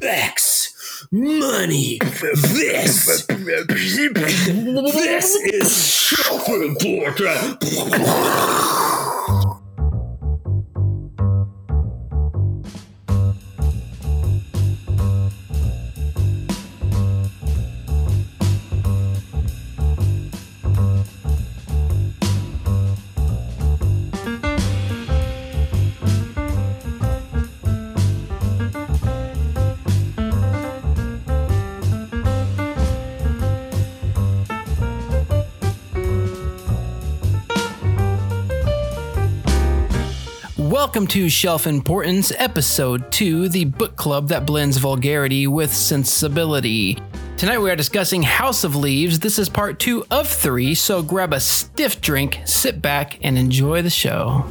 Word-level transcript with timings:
sex, 0.00 1.06
money. 1.10 1.98
This, 2.00 3.26
this 3.26 5.36
is 5.36 5.76
self-important. 5.76 7.62
Welcome 40.92 41.06
to 41.06 41.30
Shelf 41.30 41.66
Importance, 41.66 42.32
Episode 42.36 43.10
2, 43.12 43.48
the 43.48 43.64
book 43.64 43.96
club 43.96 44.28
that 44.28 44.44
blends 44.44 44.76
vulgarity 44.76 45.46
with 45.46 45.72
sensibility. 45.72 46.98
Tonight 47.38 47.60
we 47.60 47.70
are 47.70 47.76
discussing 47.76 48.22
House 48.22 48.62
of 48.62 48.76
Leaves. 48.76 49.18
This 49.18 49.38
is 49.38 49.48
part 49.48 49.78
2 49.78 50.04
of 50.10 50.28
3, 50.28 50.74
so 50.74 51.02
grab 51.02 51.32
a 51.32 51.40
stiff 51.40 52.02
drink, 52.02 52.40
sit 52.44 52.82
back, 52.82 53.18
and 53.22 53.38
enjoy 53.38 53.80
the 53.80 53.88
show. 53.88 54.44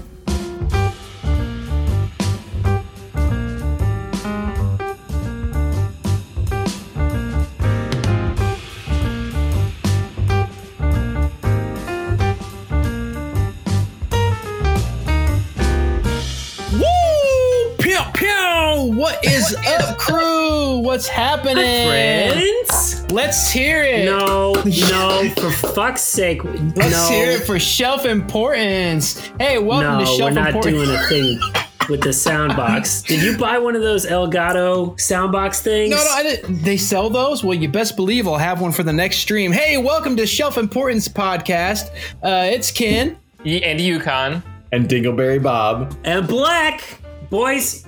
What's 21.01 21.09
happening? 21.09 21.87
Friends? 21.87 23.11
Let's 23.11 23.49
hear 23.49 23.81
it. 23.81 24.05
No, 24.05 24.53
no, 24.65 25.31
for 25.35 25.49
fuck's 25.73 26.01
sake. 26.03 26.43
Let's 26.43 26.77
no, 26.77 27.07
hear 27.09 27.31
it 27.31 27.43
for 27.43 27.57
shelf 27.57 28.05
importance. 28.05 29.17
Hey, 29.39 29.57
welcome 29.57 29.97
no, 29.97 29.99
to 30.01 30.05
shelf 30.05 30.29
importance. 30.29 30.35
we're 30.35 30.41
not 30.43 30.49
importance. 30.49 30.85
doing 30.85 30.95
a 30.95 31.39
thing 31.79 31.89
with 31.89 32.03
the 32.03 32.13
sound 32.13 32.55
box. 32.55 33.01
Did 33.01 33.23
you 33.23 33.35
buy 33.35 33.57
one 33.57 33.75
of 33.75 33.81
those 33.81 34.05
Elgato 34.05 34.99
sound 34.99 35.31
box 35.31 35.59
things? 35.59 35.89
No, 35.89 35.97
no, 35.97 36.11
I 36.11 36.21
didn't. 36.21 36.61
They 36.61 36.77
sell 36.77 37.09
those? 37.09 37.43
Well, 37.43 37.57
you 37.57 37.67
best 37.67 37.95
believe 37.95 38.27
I'll 38.27 38.37
have 38.37 38.61
one 38.61 38.71
for 38.71 38.83
the 38.83 38.93
next 38.93 39.17
stream. 39.21 39.51
Hey, 39.51 39.79
welcome 39.79 40.15
to 40.17 40.27
Shelf 40.27 40.59
Importance 40.59 41.07
Podcast. 41.07 41.89
Uh, 42.21 42.45
it's 42.45 42.69
Ken. 42.69 43.17
And 43.43 43.81
Yukon. 43.81 44.43
and 44.71 44.87
Dingleberry 44.87 45.41
Bob. 45.41 45.97
And 46.03 46.27
black 46.27 46.99
boys. 47.31 47.87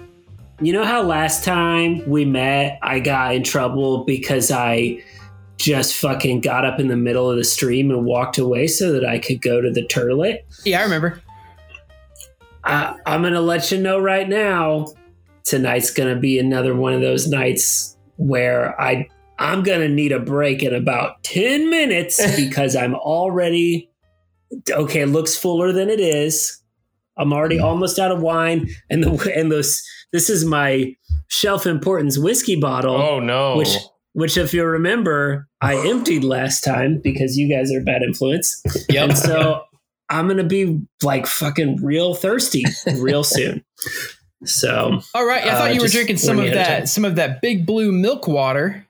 You 0.64 0.72
know 0.72 0.86
how 0.86 1.04
last 1.04 1.44
time 1.44 2.10
we 2.10 2.24
met, 2.24 2.80
I 2.82 3.02
got 3.02 3.36
in 3.36 3.44
trouble 3.44 4.06
because 4.06 4.50
I 4.50 5.04
just 5.58 5.96
fucking 5.98 6.40
got 6.40 6.64
up 6.64 6.80
in 6.80 6.88
the 6.88 6.96
middle 6.96 7.30
of 7.30 7.36
the 7.36 7.44
stream 7.44 7.92
and 7.92 8.06
walked 8.06 8.38
away 8.38 8.68
so 8.68 8.94
that 8.94 9.06
I 9.06 9.20
could 9.20 9.42
go 9.42 9.60
to 9.60 9.70
the 9.70 9.86
turlet. 9.86 10.40
Yeah, 10.64 10.80
I 10.80 10.84
remember. 10.84 11.22
I, 12.64 12.96
I'm 13.06 13.24
gonna 13.24 13.42
let 13.42 13.74
you 13.74 13.78
know 13.78 14.00
right 14.00 14.28
now. 14.30 14.88
Tonight's 15.44 15.92
gonna 15.92 16.16
be 16.16 16.40
another 16.40 16.74
one 16.74 16.94
of 16.94 17.02
those 17.02 17.28
nights 17.28 17.98
where 18.16 18.80
I 18.80 19.10
I'm 19.40 19.64
gonna 19.64 19.90
need 19.90 20.14
a 20.14 20.20
break 20.20 20.64
in 20.64 20.74
about 20.74 21.22
ten 21.24 21.70
minutes 21.70 22.22
because 22.38 22.74
I'm 22.74 22.96
already 22.96 23.90
okay. 24.72 25.02
It 25.02 25.08
looks 25.08 25.36
fuller 25.36 25.74
than 25.74 25.90
it 25.90 26.00
is. 26.00 26.62
I'm 27.18 27.34
already 27.34 27.58
mm. 27.58 27.64
almost 27.64 28.00
out 28.00 28.12
of 28.12 28.22
wine, 28.22 28.70
and 28.90 29.04
the 29.04 29.34
and 29.36 29.52
those 29.52 29.84
this 30.14 30.30
is 30.30 30.46
my 30.46 30.96
shelf 31.28 31.66
importance 31.68 32.18
whiskey 32.18 32.56
bottle, 32.56 32.96
Oh 32.96 33.20
no. 33.20 33.58
which 33.58 33.76
which 34.14 34.38
if 34.38 34.54
you 34.54 34.64
remember 34.64 35.50
I 35.60 35.76
emptied 35.90 36.24
last 36.24 36.64
time 36.64 37.00
because 37.04 37.36
you 37.38 37.54
guys 37.54 37.74
are 37.74 37.82
bad 37.82 38.02
influence. 38.04 38.62
Yep. 38.90 39.10
And 39.10 39.18
so 39.18 39.64
I'm 40.10 40.28
gonna 40.28 40.44
be 40.44 40.80
like 41.02 41.26
fucking 41.28 41.84
real 41.84 42.14
thirsty 42.14 42.64
real 42.98 43.24
soon. 43.26 43.66
So 44.46 45.00
All 45.16 45.26
right. 45.26 45.44
I 45.46 45.50
Uh, 45.50 45.58
thought 45.58 45.76
you 45.76 45.82
were 45.82 45.88
drinking 45.88 46.18
some 46.18 46.38
of 46.38 46.46
you 46.46 46.52
of 46.52 46.56
that, 46.56 46.88
some 46.90 47.06
of 47.06 47.16
that 47.16 47.42
big 47.42 47.66
blue 47.66 47.92
milk 47.92 48.28
water. 48.28 48.86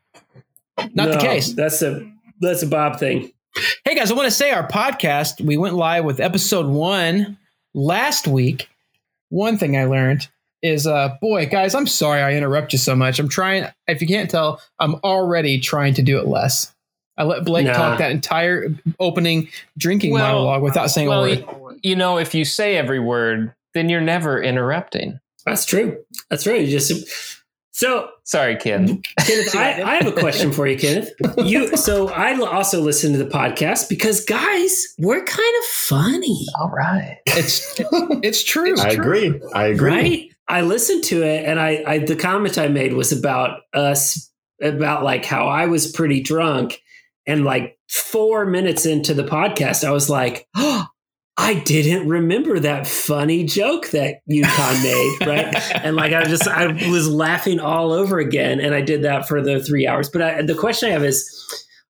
Not 0.94 1.12
the 1.12 1.18
case. 1.20 1.54
That's 1.54 1.82
a 1.82 2.06
that's 2.42 2.64
a 2.64 2.68
Bob 2.68 3.00
thing. 3.00 3.32
Hey 3.86 3.94
guys, 3.96 4.10
I 4.12 4.16
want 4.16 4.26
to 4.26 4.32
say 4.32 4.50
our 4.52 4.68
podcast, 4.68 5.40
we 5.40 5.56
went 5.58 5.76
live 5.76 6.04
with 6.04 6.20
episode 6.20 6.66
one 6.66 7.38
last 7.76 8.28
week. 8.28 8.68
One 9.30 9.58
thing 9.58 9.78
I 9.78 9.86
learned 9.86 10.28
is 10.64 10.88
uh 10.88 11.16
boy, 11.22 11.46
guys, 11.46 11.76
I'm 11.76 11.86
sorry 11.86 12.22
I 12.22 12.34
interrupt 12.34 12.74
you 12.74 12.80
so 12.80 12.96
much. 12.96 13.20
I'm 13.20 13.30
trying 13.30 13.68
if 13.88 14.02
you 14.02 14.08
can't 14.08 14.32
tell, 14.32 14.60
I'm 14.80 14.96
already 15.04 15.60
trying 15.60 15.94
to 15.96 16.02
do 16.02 16.18
it 16.18 16.26
less. 16.28 16.74
I 17.18 17.24
let 17.26 17.46
Blake 17.46 17.68
Nah. 17.68 17.74
talk 17.74 18.00
that 18.00 18.10
entire 18.12 18.70
opening 19.00 19.50
drinking 19.78 20.14
Well- 20.14 20.26
monologue 20.34 20.64
without 20.64 20.90
saying 20.90 21.10
well, 21.10 21.26
a 21.26 21.44
word. 21.60 21.80
you 21.84 21.96
know, 21.96 22.18
if 22.18 22.34
you 22.34 22.44
say 22.46 22.76
every 22.78 23.00
word, 23.00 23.54
then 23.76 23.90
you're 23.90 24.02
never 24.02 24.42
interrupting. 24.42 25.20
That's 25.46 25.66
true. 25.66 25.98
That's 26.30 26.48
right. 26.48 26.62
You 26.62 26.68
just 26.68 26.92
so 27.72 28.10
Sorry, 28.26 28.56
Ken. 28.56 29.02
Kenneth, 29.26 29.54
I, 29.56 29.82
I 29.86 29.96
have 29.96 30.08
a 30.08 30.12
question 30.18 30.54
for 30.54 30.66
you, 30.66 30.78
Kenneth. 30.78 31.12
You 31.38 31.76
so 31.76 32.08
I 32.08 32.34
also 32.40 32.80
listen 32.80 33.12
to 33.12 33.18
the 33.18 33.30
podcast 33.30 33.90
because 33.90 34.24
guys, 34.24 34.94
we're 34.98 35.24
kind 35.26 35.56
of 35.60 35.66
funny, 35.66 36.46
All 36.58 36.70
right. 36.70 37.18
It's 37.26 37.76
it's 38.24 38.44
true. 38.44 38.80
I 38.80 38.90
agree. 38.92 39.42
I 39.54 39.66
agree. 39.68 39.90
right? 39.92 40.30
I 40.54 40.62
listened 40.62 41.04
to 41.06 41.24
it, 41.24 41.46
and 41.46 41.60
I, 41.60 41.84
I 41.88 41.98
the 41.98 42.16
comment 42.16 42.60
I 42.60 42.68
made 42.68 42.94
was 42.94 43.12
about 43.12 43.62
us 43.74 44.32
about 44.62 45.04
like 45.04 45.26
how 45.26 45.48
I 45.48 45.66
was 45.66 45.92
pretty 45.92 46.22
drunk, 46.22 46.80
and 47.26 47.44
like 47.44 47.80
four 47.90 48.46
minutes 48.46 48.86
into 48.86 49.16
the 49.16 49.24
podcast, 49.24 49.84
I 49.84 49.90
was 49.90 50.12
like, 50.12 50.48
oh, 50.56 50.86
I 51.38 51.56
didn't 51.56 52.08
remember 52.08 52.60
that 52.60 52.86
funny 52.86 53.46
joke 53.46 53.90
that 53.90 54.18
Yukon 54.28 54.84
made, 54.84 55.18
right? 55.26 55.76
and 55.84 55.96
like 55.96 56.14
I 56.14 56.26
just 56.26 56.48
I 56.48 56.68
was 56.68 57.10
laughing 57.10 57.60
all 57.60 57.92
over 57.92 58.20
again, 58.20 58.60
and 58.60 58.76
I 58.76 58.82
did 58.82 59.02
that 59.06 59.28
for 59.28 59.42
the 59.42 59.60
three 59.60 59.88
hours. 59.88 60.08
But 60.08 60.22
I, 60.22 60.42
the 60.44 60.54
question 60.54 60.90
I 60.90 60.92
have 60.92 61.04
is, 61.04 61.28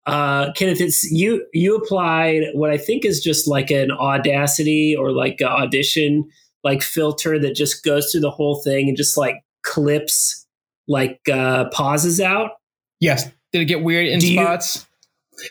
uh, 0.05 0.53
Kenneth, 0.53 0.79
it's 0.79 1.03
you. 1.11 1.45
You 1.51 1.75
applied 1.75 2.43
what 2.53 2.69
I 2.69 2.77
think 2.77 3.03
is 3.03 3.21
just 3.21 3.45
like 3.45 3.71
an 3.71 3.91
Audacity 3.91 4.95
or 4.97 5.11
like 5.11 5.41
audition 5.41 6.29
like 6.63 6.81
filter 6.81 7.37
that 7.39 7.55
just 7.55 7.83
goes 7.83 8.11
through 8.11 8.21
the 8.21 8.31
whole 8.31 8.61
thing 8.61 8.87
and 8.87 8.97
just 8.97 9.17
like 9.17 9.35
clips 9.63 10.45
like 10.87 11.19
uh, 11.31 11.65
pauses 11.69 12.19
out. 12.21 12.51
Yes. 12.99 13.25
Did 13.51 13.61
it 13.61 13.65
get 13.65 13.83
weird 13.83 14.07
in 14.07 14.19
Do 14.19 14.31
you- 14.33 14.41
spots? 14.41 14.87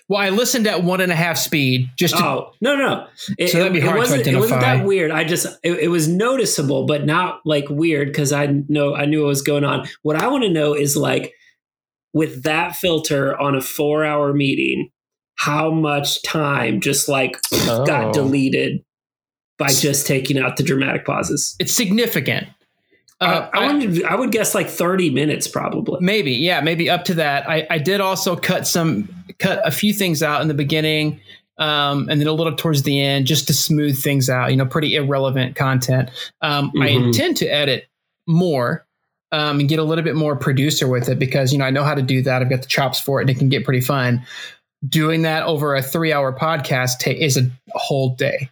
well, 0.09 0.21
I 0.21 0.29
listened 0.31 0.67
at 0.69 0.85
one 0.85 1.01
and 1.01 1.11
a 1.11 1.15
half 1.17 1.37
speed 1.37 1.91
just 1.99 2.17
to 2.17 2.25
Oh 2.25 2.53
no 2.61 2.77
no, 2.77 3.07
it, 3.37 3.49
So 3.49 3.59
that'd 3.59 3.73
be 3.73 3.81
it- 3.81 3.83
it 3.85 3.87
hard 3.87 3.97
to 3.97 4.01
wasn't, 4.01 4.27
It 4.29 4.37
wasn't 4.37 4.61
that 4.61 4.85
weird. 4.87 5.11
I 5.11 5.25
just 5.25 5.47
it, 5.65 5.73
it 5.81 5.89
was 5.89 6.07
noticeable, 6.09 6.87
but 6.87 7.05
not 7.05 7.41
like 7.45 7.69
weird 7.69 8.09
because 8.09 8.33
I 8.33 8.47
know 8.69 8.95
I 8.95 9.07
knew 9.07 9.23
what 9.23 9.29
was 9.29 9.43
going 9.43 9.65
on. 9.65 9.87
What 10.03 10.17
I 10.17 10.29
want 10.29 10.45
to 10.45 10.51
know 10.51 10.75
is 10.75 10.97
like 10.97 11.33
with 12.13 12.43
that 12.45 12.77
filter 12.77 13.37
on 13.39 13.55
a 13.55 13.61
four 13.61 14.05
hour 14.05 14.33
meeting, 14.33 14.91
how 15.37 15.71
much 15.71 16.23
time 16.23 16.81
just 16.81 17.09
like 17.09 17.37
Oh. 17.53 17.85
got 17.85 18.13
deleted 18.15 18.85
by 19.67 19.73
just 19.73 20.07
taking 20.07 20.39
out 20.39 20.57
the 20.57 20.63
dramatic 20.63 21.05
pauses. 21.05 21.57
it's 21.59 21.73
significant. 21.73 22.49
Uh, 23.21 23.49
I, 23.55 23.59
I, 23.61 23.67
wanted, 23.67 24.03
I 24.05 24.17
would 24.17 24.33
guess 24.33 24.53
like 24.55 24.69
thirty 24.69 25.09
minutes 25.09 25.47
probably. 25.47 25.99
Maybe, 26.01 26.33
yeah, 26.33 26.61
maybe 26.61 26.91
up 26.91 27.05
to 27.05 27.15
that. 27.15 27.49
I, 27.49 27.67
I 27.71 27.79
did 27.79 28.01
also 28.01 28.35
cut 28.35 28.67
some, 28.67 29.09
cut 29.39 29.61
a 29.67 29.71
few 29.71 29.93
things 29.93 30.23
out 30.25 30.43
in 30.43 30.49
the 30.49 30.55
beginning, 30.55 31.21
um, 31.59 32.09
and 32.09 32.21
then 32.21 32.27
a 32.27 32.33
little 32.33 32.57
towards 32.57 32.83
the 32.83 33.01
end, 33.01 33.27
just 33.27 33.47
to 33.47 33.55
smooth 33.55 34.03
things 34.03 34.29
out. 34.29 34.51
You 34.51 34.57
know, 34.57 34.67
pretty 34.67 34.97
irrelevant 34.97 35.55
content. 35.55 36.11
Um, 36.41 36.73
I 36.81 36.89
Mhm. 36.89 37.07
intend 37.07 37.37
to 37.37 37.47
edit 37.47 37.87
more 38.27 38.85
um, 39.31 39.61
and 39.61 39.69
get 39.69 39.79
a 39.79 39.85
little 39.85 40.03
bit 40.05 40.17
more 40.17 40.35
producer 40.35 40.89
with 40.89 41.09
it 41.09 41.19
because 41.21 41.53
you 41.53 41.59
know 41.61 41.65
I 41.65 41.71
know 41.71 41.85
how 41.85 41.95
to 41.95 42.03
do 42.03 42.23
that. 42.23 42.43
I've 42.43 42.51
got 42.51 42.63
the 42.63 42.69
chops 42.69 42.99
for 42.99 43.21
it, 43.21 43.23
and 43.25 43.31
it 43.31 43.39
can 43.39 43.49
get 43.49 43.65
pretty 43.65 43.83
fun. 43.83 44.27
Doing 44.89 45.23
that 45.23 45.45
over 45.45 45.77
a 45.77 45.83
three-hour 45.83 46.37
podcast 46.37 46.99
ta- 46.99 47.13
is 47.13 47.37
a 47.37 47.49
whole 47.71 48.17
day. 48.17 48.51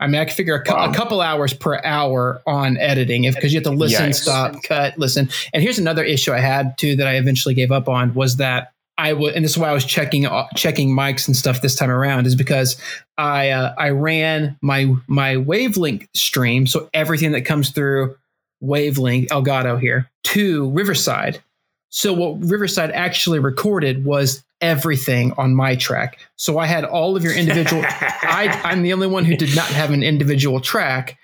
I 0.00 0.06
mean, 0.06 0.20
I 0.20 0.24
can 0.26 0.34
figure 0.34 0.54
a, 0.54 0.62
cou- 0.62 0.74
Wow. 0.74 0.90
a 0.90 0.94
couple 0.94 1.20
hours 1.20 1.52
per 1.52 1.80
hour 1.84 2.40
on 2.46 2.76
editing 2.78 3.24
if 3.24 3.34
because 3.34 3.52
you 3.52 3.58
have 3.58 3.64
to 3.64 3.70
listen, 3.70 4.10
Yikes. 4.10 4.14
stop, 4.22 4.62
cut, 4.62 4.96
listen. 4.98 5.28
And 5.52 5.62
here's 5.62 5.78
another 5.78 6.04
issue 6.04 6.32
I 6.32 6.38
had 6.40 6.76
too 6.78 6.94
that 6.96 7.06
I 7.08 7.16
eventually 7.16 7.54
gave 7.54 7.72
up 7.72 7.88
on 7.88 8.14
was 8.14 8.36
that 8.36 8.72
I 8.96 9.12
would, 9.12 9.34
and 9.34 9.44
this 9.44 9.52
is 9.52 9.58
why 9.58 9.68
I 9.70 9.72
was 9.72 9.84
checking 9.84 10.26
uh, 10.26 10.46
checking 10.56 10.90
mics 10.90 11.26
and 11.28 11.36
stuff 11.36 11.62
this 11.62 11.76
time 11.76 11.90
around 11.90 12.26
is 12.26 12.34
because 12.34 12.76
I 13.16 13.50
uh, 13.50 13.74
I 13.78 13.90
ran 13.90 14.56
my 14.60 14.92
my 15.06 15.36
wavelength 15.36 16.08
stream, 16.14 16.66
so 16.66 16.88
everything 16.92 17.30
that 17.32 17.42
comes 17.42 17.70
through 17.70 18.16
wavelength 18.60 19.28
Elgato 19.30 19.80
here 19.80 20.10
to 20.24 20.70
Riverside. 20.70 21.40
So 21.90 22.12
what 22.12 22.40
Riverside 22.42 22.90
actually 22.90 23.38
recorded 23.38 24.04
was 24.04 24.42
everything 24.60 25.32
on 25.36 25.54
my 25.54 25.76
track. 25.76 26.18
So 26.36 26.58
I 26.58 26.66
had 26.66 26.84
all 26.84 27.16
of 27.16 27.22
your 27.22 27.34
individual. 27.34 27.82
I, 27.88 28.60
I'm 28.64 28.82
the 28.82 28.92
only 28.92 29.06
one 29.06 29.24
who 29.24 29.36
did 29.36 29.54
not 29.54 29.68
have 29.68 29.90
an 29.90 30.02
individual 30.02 30.60
track. 30.60 31.18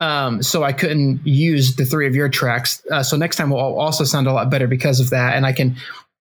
Um, 0.00 0.42
so 0.42 0.62
I 0.62 0.72
couldn't 0.72 1.26
use 1.26 1.76
the 1.76 1.84
three 1.84 2.06
of 2.06 2.14
your 2.14 2.28
tracks. 2.28 2.82
Uh, 2.90 3.02
so 3.02 3.16
next 3.16 3.36
time 3.36 3.50
we'll 3.50 3.60
also 3.60 4.04
sound 4.04 4.28
a 4.28 4.32
lot 4.32 4.48
better 4.48 4.68
because 4.68 5.00
of 5.00 5.10
that. 5.10 5.34
And 5.34 5.44
I 5.44 5.52
can, 5.52 5.76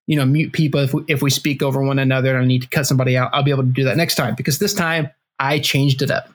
you 0.07 0.15
know, 0.15 0.25
mute 0.25 0.51
people 0.51 0.79
if 0.79 0.93
we, 0.93 1.03
if 1.07 1.21
we 1.21 1.29
speak 1.29 1.61
over 1.61 1.81
one 1.83 1.99
another 1.99 2.35
and 2.35 2.43
I 2.43 2.47
need 2.47 2.63
to 2.63 2.69
cut 2.69 2.87
somebody 2.87 3.15
out. 3.15 3.29
I'll 3.33 3.43
be 3.43 3.51
able 3.51 3.63
to 3.63 3.69
do 3.69 3.83
that 3.83 3.97
next 3.97 4.15
time 4.15 4.33
because 4.35 4.57
this 4.57 4.73
time 4.73 5.11
I 5.39 5.59
changed 5.59 6.01
it 6.01 6.09
up. 6.09 6.29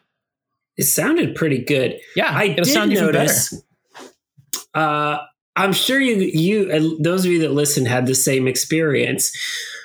It 0.76 0.84
sounded 0.84 1.34
pretty 1.34 1.58
good. 1.58 2.00
Yeah, 2.16 2.30
I 2.34 2.48
did 2.48 2.66
sound 2.66 2.92
notice. 2.92 3.62
Uh, 4.72 5.18
I'm 5.54 5.72
sure 5.72 6.00
you, 6.00 6.16
you, 6.16 6.70
and 6.70 7.04
those 7.04 7.26
of 7.26 7.30
you 7.30 7.40
that 7.40 7.52
listen 7.52 7.84
had 7.84 8.06
the 8.06 8.14
same 8.14 8.48
experience. 8.48 9.36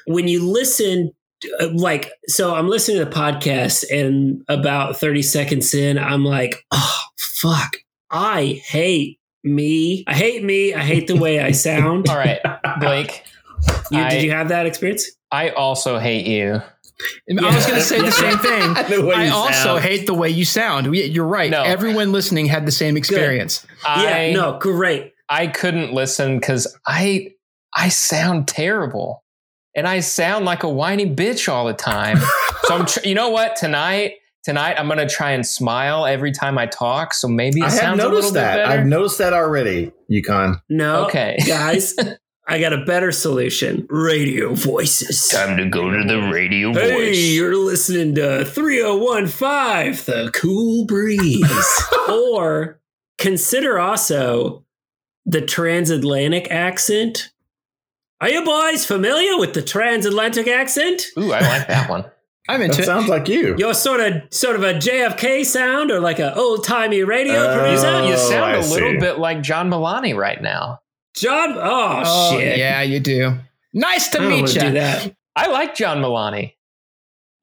When 0.08 0.28
you 0.28 0.44
listen, 0.50 1.12
uh, 1.60 1.68
like, 1.74 2.12
so 2.28 2.56
I'm 2.56 2.68
listening 2.68 2.98
to 3.00 3.06
the 3.06 3.12
podcast, 3.12 3.84
and 3.92 4.42
about 4.48 4.98
30 4.98 5.22
seconds 5.22 5.74
in, 5.74 5.98
I'm 6.00 6.24
like, 6.26 6.64
oh, 6.72 7.00
fuck. 7.18 7.78
I 8.10 8.62
hate 8.66 9.20
me. 9.44 10.04
I 10.08 10.14
hate 10.14 10.44
me. 10.44 10.74
I 10.74 10.84
hate 10.84 11.08
the 11.08 11.16
way 11.18 11.40
I 11.42 11.52
sound. 11.52 12.08
All 12.10 12.18
right, 12.18 12.40
Blake. 12.80 13.24
You, 13.92 14.00
I- 14.00 14.10
did 14.10 14.24
you 14.24 14.32
have 14.32 14.50
that 14.50 14.66
experience? 14.66 15.10
I 15.32 15.50
also 15.50 16.00
hate 16.00 16.26
you. 16.26 16.62
I 17.30 17.56
was 17.56 17.66
going 17.68 17.78
to 17.80 17.82
say 17.86 18.00
the 18.02 18.12
same 18.12 18.38
thing. 18.40 18.74
The 18.90 19.12
I 19.14 19.28
also 19.28 19.52
sound. 19.76 19.84
hate 19.84 20.08
the 20.08 20.14
way 20.14 20.30
you 20.30 20.46
sound. 20.46 20.96
You're 20.96 21.28
right. 21.28 21.52
No. 21.52 21.62
Everyone 21.64 22.12
listening 22.12 22.46
had 22.48 22.66
the 22.66 22.72
same 22.72 22.96
experience. 22.98 23.68
I, 23.86 24.28
yeah, 24.30 24.34
no, 24.34 24.58
great. 24.58 25.14
I 25.30 25.48
couldn't 25.48 25.92
listen 25.94 26.40
because 26.40 26.76
I 26.88 27.34
I 27.76 27.90
sound 27.90 28.48
terrible, 28.48 29.24
and 29.78 29.88
I 29.88 30.02
sound 30.02 30.44
like 30.44 30.64
a 30.64 30.70
whiny 30.70 31.06
bitch 31.06 31.48
all 31.48 31.66
the 31.66 31.74
time. 31.74 32.18
so 32.64 32.76
I'm, 32.76 32.86
tr- 32.86 33.06
you 33.08 33.16
know 33.16 33.30
what? 33.30 33.56
Tonight, 33.56 34.16
tonight 34.44 34.76
I'm 34.78 34.88
gonna 34.90 35.08
try 35.08 35.32
and 35.32 35.46
smile 35.46 36.06
every 36.06 36.32
time 36.34 36.58
I 36.58 36.66
talk. 36.66 37.14
So 37.14 37.28
maybe 37.30 37.62
it 37.62 37.66
I 37.66 37.70
have 37.70 37.80
sounds 37.80 38.00
a 38.00 38.04
little 38.04 38.12
noticed 38.18 38.34
bit 38.34 38.40
that. 38.42 38.66
I've 38.66 38.86
noticed 38.86 39.18
that 39.20 39.32
already, 39.34 39.94
Yukon. 40.10 40.60
No, 40.70 41.06
Okay. 41.06 41.38
guys, 41.48 41.94
I 42.50 42.60
got 42.60 42.72
a 42.74 42.84
better 42.86 43.12
solution. 43.12 43.86
Radio 43.90 44.54
voices. 44.54 45.28
Time 45.30 45.58
to 45.58 45.66
go 45.70 45.90
to 45.92 46.04
the 46.08 46.30
radio 46.32 46.74
Hey, 46.74 46.92
voice. 47.10 47.18
you're 47.34 47.56
listening 47.58 48.16
to 48.16 48.46
3015, 48.46 50.06
The 50.06 50.32
Cool 50.34 50.86
Breeze. 50.86 51.84
or 52.10 52.80
consider 53.18 53.80
also 53.80 54.66
the 55.26 55.42
transatlantic 55.42 56.50
accent. 56.50 57.30
Are 58.20 58.30
you 58.30 58.44
boys 58.44 58.86
familiar 58.86 59.38
with 59.38 59.54
the 59.54 59.62
transatlantic 59.62 60.48
accent? 60.48 61.04
Ooh, 61.18 61.32
I 61.32 61.40
like 61.42 61.68
that 61.68 61.90
one. 61.90 62.06
I'm 62.50 62.62
That 62.62 62.70
into 62.70 62.82
it. 62.82 62.86
sounds 62.86 63.10
like 63.10 63.28
you. 63.28 63.56
You're 63.58 63.74
sort 63.74 64.00
of 64.00 64.14
sort 64.32 64.56
of 64.56 64.64
a 64.64 64.74
JFK 64.76 65.46
sound 65.46 65.92
or 65.92 66.00
like 66.00 66.20
an 66.20 66.32
old 66.36 66.64
timey 66.64 67.04
radio 67.04 67.36
Oh. 67.36 67.54
producer. 67.60 68.04
You 68.08 68.18
sound 68.18 68.46
I 68.46 68.54
a 68.56 68.60
little 68.62 68.94
see. 68.94 68.98
bit 68.98 69.20
like 69.20 69.42
John 69.44 69.70
Milani 69.70 70.16
right 70.16 70.42
now. 70.42 70.80
John, 71.16 71.54
oh, 71.58 72.04
Oh, 72.06 72.32
shit. 72.40 72.58
yeah, 72.58 72.82
you 72.84 73.00
do. 73.02 73.34
Nice 73.74 74.08
to 74.10 74.22
I 74.22 74.28
meet 74.28 74.42
want 74.44 74.54
do 74.54 74.66
you. 74.68 74.72
that. 74.74 75.14
I 75.36 75.48
like 75.48 75.76
John 75.76 75.98
Milani. 76.02 76.54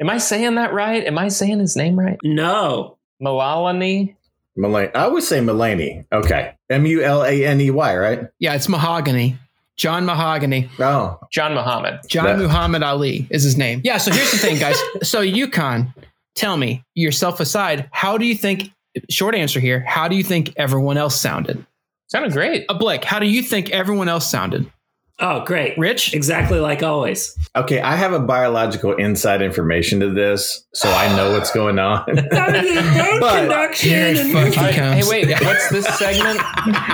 Am 0.00 0.08
I 0.10 0.18
saying 0.18 0.54
that 0.56 0.72
right? 0.72 1.04
Am 1.04 1.18
I 1.18 1.28
saying 1.28 1.58
his 1.60 1.76
name 1.76 1.98
right? 1.98 2.18
No. 2.24 2.96
Milalani? 3.22 4.16
Mulaney. 4.58 4.94
I 4.94 5.06
would 5.08 5.22
say 5.22 5.38
Mulaney. 5.40 6.06
Okay. 6.12 6.54
M 6.70 6.86
U 6.86 7.02
L 7.02 7.24
A 7.24 7.44
N 7.44 7.60
E 7.60 7.70
Y, 7.70 7.96
right? 7.96 8.20
Yeah, 8.38 8.54
it's 8.54 8.68
Mahogany. 8.68 9.36
John 9.76 10.04
Mahogany. 10.06 10.68
Oh, 10.78 11.18
John 11.32 11.54
Muhammad. 11.54 12.00
John 12.08 12.24
That- 12.24 12.38
Muhammad 12.38 12.82
Ali 12.82 13.26
is 13.30 13.42
his 13.42 13.56
name. 13.56 13.80
Yeah, 13.84 13.98
so 13.98 14.12
here's 14.12 14.30
the 14.30 14.38
thing, 14.38 14.58
guys. 14.58 14.78
so 15.02 15.20
Yukon, 15.20 15.92
tell 16.36 16.56
me, 16.56 16.84
yourself 16.94 17.40
aside, 17.40 17.88
how 17.92 18.16
do 18.16 18.24
you 18.26 18.34
think 18.34 18.70
short 19.10 19.34
answer 19.34 19.60
here, 19.60 19.80
how 19.80 20.08
do 20.08 20.16
you 20.16 20.22
think 20.22 20.52
everyone 20.56 20.96
else 20.96 21.20
sounded? 21.20 21.64
Sounded 22.08 22.32
great. 22.32 22.64
Uh, 22.68 22.74
Blake, 22.74 23.04
how 23.04 23.18
do 23.18 23.26
you 23.26 23.42
think 23.42 23.70
everyone 23.70 24.08
else 24.08 24.30
sounded? 24.30 24.70
Oh, 25.20 25.44
great. 25.44 25.78
Rich? 25.78 26.12
Exactly 26.12 26.58
like 26.58 26.82
always. 26.82 27.36
okay. 27.54 27.80
I 27.80 27.94
have 27.94 28.12
a 28.12 28.18
biological 28.18 28.94
inside 28.96 29.42
information 29.42 30.00
to 30.00 30.10
this, 30.10 30.66
so 30.74 30.90
I 30.90 31.14
know 31.14 31.32
what's 31.32 31.52
going 31.52 31.78
on. 31.78 32.04
But- 33.20 33.74
Here 33.76 34.08
it 34.08 34.16
fucking 34.32 34.58
All 34.58 34.64
right, 34.64 34.74
hey, 34.74 35.02
wait. 35.08 35.30
What's 35.42 35.70
this 35.70 35.86
segment? 35.98 36.40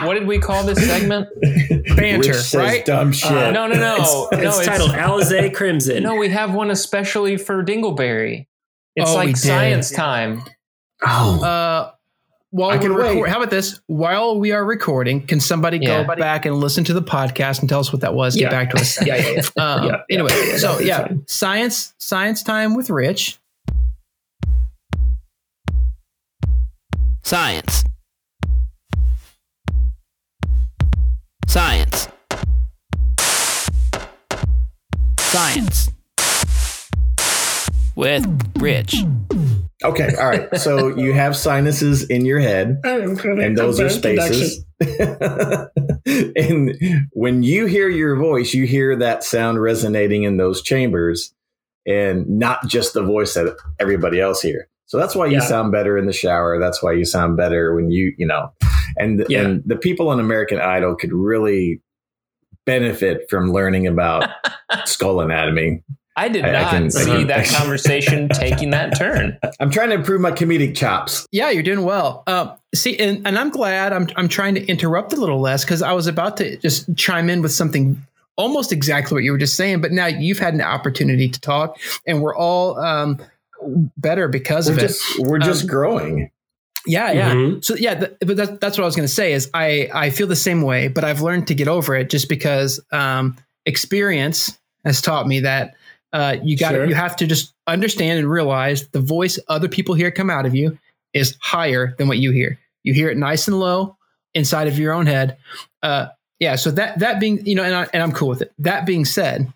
What 0.04 0.14
did 0.14 0.26
we 0.26 0.38
call 0.38 0.64
this 0.64 0.86
segment? 0.86 1.28
Banter, 1.96 2.28
Rich 2.28 2.36
says 2.36 2.54
right? 2.54 2.84
dumb 2.84 3.12
shit. 3.12 3.30
Uh, 3.32 3.50
No, 3.52 3.66
no, 3.66 3.74
no. 3.76 3.96
It's, 3.98 4.12
no, 4.42 4.48
it's 4.58 4.66
titled 4.66 4.90
Alizé 4.90 5.54
Crimson. 5.54 6.02
No, 6.02 6.14
we 6.16 6.28
have 6.28 6.54
one 6.54 6.70
especially 6.70 7.36
for 7.36 7.64
Dingleberry. 7.64 8.46
It's 8.96 9.10
Oh, 9.10 9.14
we 9.14 9.16
like 9.18 9.28
did. 9.36 9.38
science 9.38 9.90
time. 9.90 10.42
oh, 11.02 11.42
Uh, 11.44 11.90
while 12.50 12.70
I 12.70 12.78
can 12.78 12.92
we're 12.92 13.02
record- 13.02 13.22
wait. 13.22 13.30
how 13.30 13.36
about 13.38 13.50
this? 13.50 13.80
While 13.86 14.38
we 14.38 14.52
are 14.52 14.64
recording, 14.64 15.24
can 15.26 15.38
somebody 15.40 15.78
Yeah. 15.78 16.02
go 16.04 16.14
back 16.16 16.46
and 16.46 16.56
listen 16.56 16.82
to 16.84 16.92
the 16.92 17.02
podcast 17.02 17.60
and 17.60 17.68
tell 17.68 17.80
us 17.80 17.92
what 17.92 18.02
that 18.02 18.14
was? 18.14 18.36
Yeah. 18.36 18.44
Get 18.44 18.50
back 18.50 18.70
to 18.70 18.76
us. 18.80 18.98
yeah, 19.06 19.16
yeah, 19.16 19.42
yeah. 19.56 19.62
Um, 19.62 19.84
Yeah, 19.84 19.90
yeah, 20.08 20.16
anyway, 20.18 20.30
yeah, 20.48 20.56
so 20.56 20.78
yeah, 20.80 21.06
fine. 21.06 21.24
science 21.28 21.94
science 21.98 22.42
time 22.42 22.74
with 22.74 22.90
Rich. 22.90 23.38
Science. 27.22 27.84
Science. 31.46 32.08
Science. 35.20 35.90
With 37.94 38.26
Rich. 38.58 38.96
Okay. 39.84 40.14
All 40.18 40.28
right. 40.28 40.54
So 40.56 40.88
you 40.96 41.12
have 41.14 41.36
sinuses 41.36 42.04
in 42.08 42.24
your 42.24 42.40
head, 42.40 42.80
and 42.84 43.56
those 43.56 43.80
are 43.80 43.88
spaces. 43.88 44.64
and 46.06 46.76
when 47.12 47.42
you 47.42 47.66
hear 47.66 47.88
your 47.88 48.16
voice, 48.16 48.54
you 48.54 48.66
hear 48.66 48.96
that 48.96 49.24
sound 49.24 49.60
resonating 49.60 50.22
in 50.24 50.36
those 50.36 50.62
chambers, 50.62 51.34
and 51.86 52.28
not 52.28 52.66
just 52.66 52.94
the 52.94 53.02
voice 53.02 53.34
that 53.34 53.56
everybody 53.78 54.20
else 54.20 54.42
hear. 54.42 54.68
So 54.86 54.98
that's 54.98 55.14
why 55.14 55.26
you 55.26 55.34
Yeah. 55.34 55.40
sound 55.40 55.70
better 55.72 55.96
in 55.96 56.06
the 56.06 56.12
shower. 56.12 56.58
That's 56.58 56.82
why 56.82 56.92
you 56.92 57.04
sound 57.04 57.36
better 57.36 57.74
when 57.74 57.90
you, 57.90 58.12
you 58.18 58.26
know, 58.26 58.52
and 58.96 59.24
Yeah. 59.28 59.42
and 59.42 59.62
the 59.64 59.76
people 59.76 60.08
on 60.08 60.18
American 60.18 60.58
Idol 60.60 60.96
could 60.96 61.12
really 61.12 61.80
benefit 62.66 63.22
from 63.30 63.52
learning 63.52 63.86
about 63.86 64.28
skull 64.84 65.20
anatomy. 65.20 65.82
I 66.24 66.28
did 66.28 66.44
I- 66.44 66.48
I 66.48 66.52
not 66.52 66.70
can- 66.70 66.90
see 66.90 67.04
can- 67.04 67.26
that 67.28 67.46
conversation 67.56 68.28
taking 68.28 68.70
that 68.70 68.96
turn. 68.98 69.38
I'm 69.60 69.70
trying 69.70 69.88
to 69.90 69.94
improve 69.96 70.20
my 70.20 70.30
comedic 70.32 70.76
chops. 70.76 71.26
Yeah, 71.32 71.50
you're 71.50 71.62
doing 71.62 71.82
well. 71.84 72.22
Um, 72.26 72.52
see, 72.74 72.98
and, 72.98 73.26
and 73.26 73.38
I'm 73.38 73.50
glad. 73.50 73.92
I'm 73.92 74.08
I'm 74.16 74.28
trying 74.28 74.54
to 74.56 74.66
interrupt 74.66 75.12
a 75.12 75.16
little 75.16 75.40
less 75.40 75.64
because 75.64 75.82
I 75.82 75.92
was 75.92 76.06
about 76.06 76.36
to 76.38 76.56
just 76.58 76.94
chime 76.96 77.28
in 77.30 77.42
with 77.42 77.52
something 77.52 78.00
almost 78.36 78.72
exactly 78.72 79.14
what 79.14 79.22
you 79.24 79.32
were 79.32 79.38
just 79.38 79.54
saying, 79.56 79.80
but 79.82 79.92
now 79.92 80.06
you've 80.06 80.38
had 80.38 80.54
an 80.54 80.62
opportunity 80.62 81.28
to 81.28 81.40
talk, 81.40 81.78
and 82.06 82.22
we're 82.22 82.34
all 82.36 82.78
um, 82.78 83.18
better 83.98 84.28
because 84.28 84.66
We're 84.68 84.72
of 84.72 84.78
it. 84.78 84.88
just 84.88 85.18
we're 85.20 85.38
just 85.38 85.62
Um, 85.62 85.68
growing. 85.68 86.30
Yeah, 86.86 87.12
yeah. 87.12 87.34
Mhm. 87.34 87.62
So 87.62 87.74
yeah, 87.74 87.94
th- 87.94 88.12
but 88.20 88.36
that, 88.38 88.60
that's 88.62 88.78
what 88.78 88.84
I 88.84 88.86
was 88.86 88.96
going 88.96 89.06
to 89.06 89.12
say 89.14 89.32
is 89.34 89.50
I 89.52 89.90
I 89.92 90.08
feel 90.08 90.26
the 90.26 90.34
same 90.36 90.62
way, 90.62 90.88
but 90.88 91.04
I've 91.04 91.20
learned 91.20 91.46
to 91.48 91.54
get 91.54 91.68
over 91.68 91.94
it 91.94 92.08
just 92.08 92.28
because 92.30 92.80
um, 92.90 93.36
experience 93.66 94.58
has 94.86 95.02
taught 95.02 95.26
me 95.26 95.40
that 95.40 95.74
uh, 96.12 96.36
you 96.42 96.56
got 96.56 96.72
Sure. 96.72 96.84
you 96.86 96.94
have 96.94 97.16
to 97.16 97.26
just 97.26 97.52
understand 97.66 98.18
and 98.18 98.28
realize 98.30 98.88
the 98.88 99.00
voice 99.00 99.38
other 99.48 99.68
people 99.68 99.94
hear 99.94 100.10
come 100.10 100.30
out 100.30 100.46
of 100.46 100.54
you 100.54 100.78
is 101.12 101.36
higher 101.40 101.94
than 101.98 102.08
what 102.08 102.18
you 102.18 102.30
hear. 102.30 102.58
You 102.82 102.94
hear 102.94 103.10
it 103.10 103.16
nice 103.16 103.46
and 103.48 103.58
low 103.58 103.96
inside 104.34 104.68
of 104.68 104.78
your 104.78 104.92
own 104.92 105.06
head. 105.06 105.36
Uh, 105.82 106.06
yeah. 106.38 106.56
So 106.56 106.70
that 106.72 106.98
that 107.00 107.20
being 107.20 107.44
you 107.46 107.54
know, 107.54 107.62
and, 107.62 107.74
I, 107.74 107.86
and 107.92 108.02
I'm 108.02 108.12
cool 108.12 108.28
with 108.28 108.42
it. 108.42 108.52
That 108.58 108.86
being 108.86 109.04
said. 109.04 109.52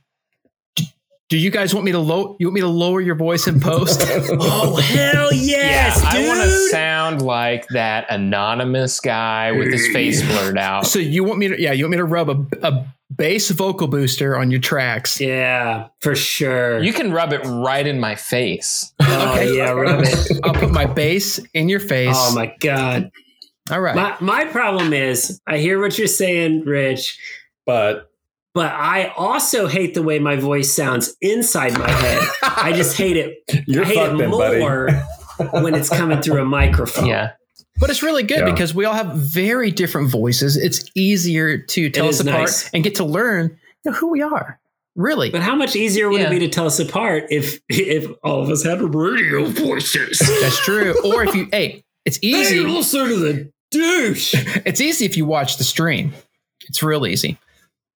Do 1.31 1.39
you 1.39 1.51
guys 1.51 1.73
want 1.75 1.87
me 1.87 1.93
to 1.93 1.99
low? 1.99 2.37
You 2.39 2.47
want 2.49 2.55
me 2.55 2.61
to 2.61 2.69
lower 2.69 3.01
your 3.01 3.15
voice 3.15 3.47
in 3.49 3.59
post? 3.59 4.03
Oh 4.31 4.77
hell 4.77 5.33
yes, 5.33 6.01
yeah, 6.03 6.13
dude! 6.13 6.25
I 6.27 6.29
want 6.29 6.43
to 6.43 6.51
sound 6.69 7.23
like 7.23 7.67
that 7.69 8.07
anonymous 8.11 9.01
guy 9.01 9.51
with 9.53 9.73
his 9.73 9.89
face 9.89 10.23
blurred 10.23 10.59
out. 10.59 10.87
So 10.87 10.99
you 10.99 11.25
want 11.25 11.39
me 11.39 11.49
to? 11.49 11.61
Yeah, 11.61 11.73
you 11.73 11.85
want 11.85 11.93
me 11.93 11.97
to 11.97 12.05
rub 12.05 12.29
a, 12.29 12.67
a 12.69 12.87
bass 13.17 13.51
vocal 13.51 13.89
booster 13.89 14.37
on 14.37 14.51
your 14.51 14.61
tracks? 14.61 15.21
yeah, 15.21 15.89
for 16.01 16.15
sure. 16.15 16.83
You 16.83 16.93
can 16.93 17.13
rub 17.13 17.33
it 17.33 17.41
right 17.45 17.87
in 17.87 18.01
my 18.01 18.15
face. 18.15 18.93
oh 19.01 19.33
Okay. 19.35 19.57
yeah, 19.57 19.71
rub 19.71 20.01
it. 20.03 20.41
I'll 20.45 20.55
put 20.55 20.71
my 20.71 20.87
bass 20.87 21.39
in 21.55 21.69
your 21.69 21.81
face. 21.81 22.15
Oh 22.17 22.35
my 22.35 22.55
god. 22.61 23.11
All 23.71 23.81
right. 23.81 23.97
My 23.97 24.17
my 24.21 24.45
problem 24.47 24.93
is 24.93 25.41
I 25.47 25.59
hear 25.59 25.81
what 25.81 25.97
you're 25.99 26.07
saying, 26.07 26.65
Rich, 26.67 27.19
But 27.67 28.11
but 28.53 28.73
I 28.73 29.07
also 29.17 29.67
hate 29.67 29.95
the 29.95 30.03
way 30.03 30.19
my 30.19 30.37
voice 30.37 30.73
sounds 30.73 31.17
inside 31.21 31.77
my 31.79 31.91
head. 31.91 32.23
I 32.43 32.73
just 32.73 32.97
hate 32.97 33.17
it. 33.17 33.39
you're 33.67 33.85
I 33.85 33.89
hate 33.89 33.99
it 33.99 34.19
then, 34.19 34.31
buddy. 34.31 34.59
more 34.61 34.91
when 35.61 35.75
it's 35.75 35.89
coming 35.89 36.21
through 36.23 36.41
a 36.41 36.45
microphone. 36.45 37.07
Yeah. 37.07 37.31
But 37.79 37.91
it's 37.91 38.03
really 38.03 38.23
good 38.23 38.39
Yeah. 38.41 38.51
because 38.51 38.75
we 38.75 38.85
all 38.85 38.95
have 38.95 39.15
very 39.15 39.71
different 39.71 40.11
voices. 40.11 40.57
It's 40.57 40.85
easier 40.95 41.59
to 41.59 41.91
tell 41.91 42.07
It 42.07 42.11
us 42.11 42.21
apart 42.21 42.41
nice. 42.41 42.71
and 42.73 42.83
get 42.85 42.97
to 42.97 43.05
learn 43.05 43.57
know 43.85 43.93
who 43.93 44.09
we 44.11 44.23
are. 44.23 44.59
Really. 44.97 45.29
But 45.31 45.43
how 45.43 45.55
much 45.57 45.77
easier 45.77 46.09
would 46.09 46.21
Yeah. 46.21 46.29
it 46.29 46.31
be 46.31 46.39
to 46.41 46.49
tell 46.49 46.67
us 46.67 46.79
apart 46.79 47.27
if 47.31 47.61
if 47.69 48.07
all 48.23 48.43
of 48.43 48.49
us 48.51 48.63
had 48.65 48.81
radio 48.95 49.45
voices? 49.45 50.19
That's 50.41 50.59
true. 50.65 50.95
Or 51.05 51.25
if 51.25 51.35
you, 51.35 51.49
hey, 51.53 51.85
it's 52.05 52.19
Hey, 52.23 52.29
easy. 52.29 52.61
listen 52.61 53.09
to 53.09 53.17
the 53.17 53.53
douche. 53.71 54.35
It's 54.65 54.81
easy 54.81 55.05
if 55.05 55.17
you 55.17 55.27
watch 55.27 55.57
the 55.59 55.65
stream. 55.65 56.15
It's 56.69 56.83
real 56.83 57.07
easy. 57.07 57.39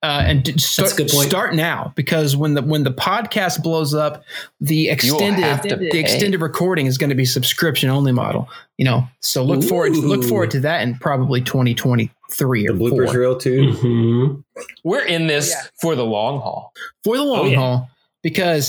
Uh, 0.01 0.23
and 0.27 0.45
d- 0.45 0.57
start, 0.59 0.93
a 0.93 0.97
good 0.97 1.09
point. 1.09 1.29
start 1.29 1.55
now 1.57 1.93
because 1.97 2.37
when 2.37 2.55
the 2.55 2.63
when 2.63 2.85
the 2.85 2.93
podcast 2.93 3.65
blows 3.65 3.95
up, 3.95 4.23
the 4.61 4.91
extended 4.91 5.63
to 5.69 5.75
the 5.75 5.91
pay. 5.91 5.99
extended 5.99 6.41
recording 6.41 6.87
is 6.87 6.99
going 6.99 7.11
to 7.11 7.17
be 7.17 7.25
subscription 7.25 7.91
only 7.91 8.13
model. 8.13 8.49
You 8.77 8.85
know, 8.85 9.09
so 9.19 9.43
look 9.43 9.65
forward 9.65 9.97
look 9.97 10.23
forward 10.23 10.53
to 10.53 10.61
that 10.61 10.83
in 10.83 10.95
probably 10.99 11.41
twenty 11.41 11.75
twenty 11.75 12.13
three 12.31 12.65
The 12.69 12.75
or 12.75 12.77
bloopers 12.77 13.07
four 13.11 13.19
reel 13.19 13.37
too. 13.37 13.73
Mhm. 13.83 14.45
We're 14.85 15.05
in 15.05 15.27
this 15.27 15.53
for 15.81 15.97
the 15.97 16.05
long 16.05 16.41
haul. 16.43 16.73
for 17.03 17.17
the 17.17 17.25
long 17.25 17.47
Oh, 17.47 17.49
yeah. 17.49 17.57
haul 17.57 17.91
because 18.23 18.69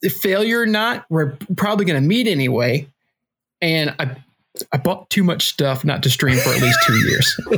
the 0.00 0.08
failure 0.08 0.60
or 0.62 0.66
not, 0.66 1.04
we're 1.10 1.36
probably 1.56 1.84
going 1.84 2.00
to 2.02 2.08
meet 2.08 2.26
anyway. 2.26 2.88
And 3.60 3.94
I 3.98 4.16
I 4.72 4.76
bought 4.76 5.10
too 5.10 5.24
much 5.24 5.48
stuff 5.48 5.84
not 5.84 6.02
to 6.04 6.10
stream 6.10 6.38
for 6.38 6.50
at 6.50 6.62
least 6.62 6.78
two 6.86 6.96
years. 7.08 7.36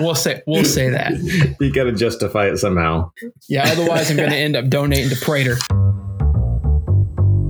We'll 0.00 0.14
say 0.16 0.42
we'll 0.46 0.64
say 0.64 0.88
that. 0.88 1.12
You 1.60 1.72
got 1.72 1.84
to 1.84 1.92
justify 1.92 2.48
it 2.48 2.56
somehow. 2.56 3.12
Yeah, 3.48 3.64
otherwise 3.70 4.10
I'm 4.10 4.16
going 4.16 4.30
to 4.30 4.36
end 4.36 4.56
up 4.56 4.68
donating 4.68 5.10
to 5.10 5.16
Prater. 5.16 5.56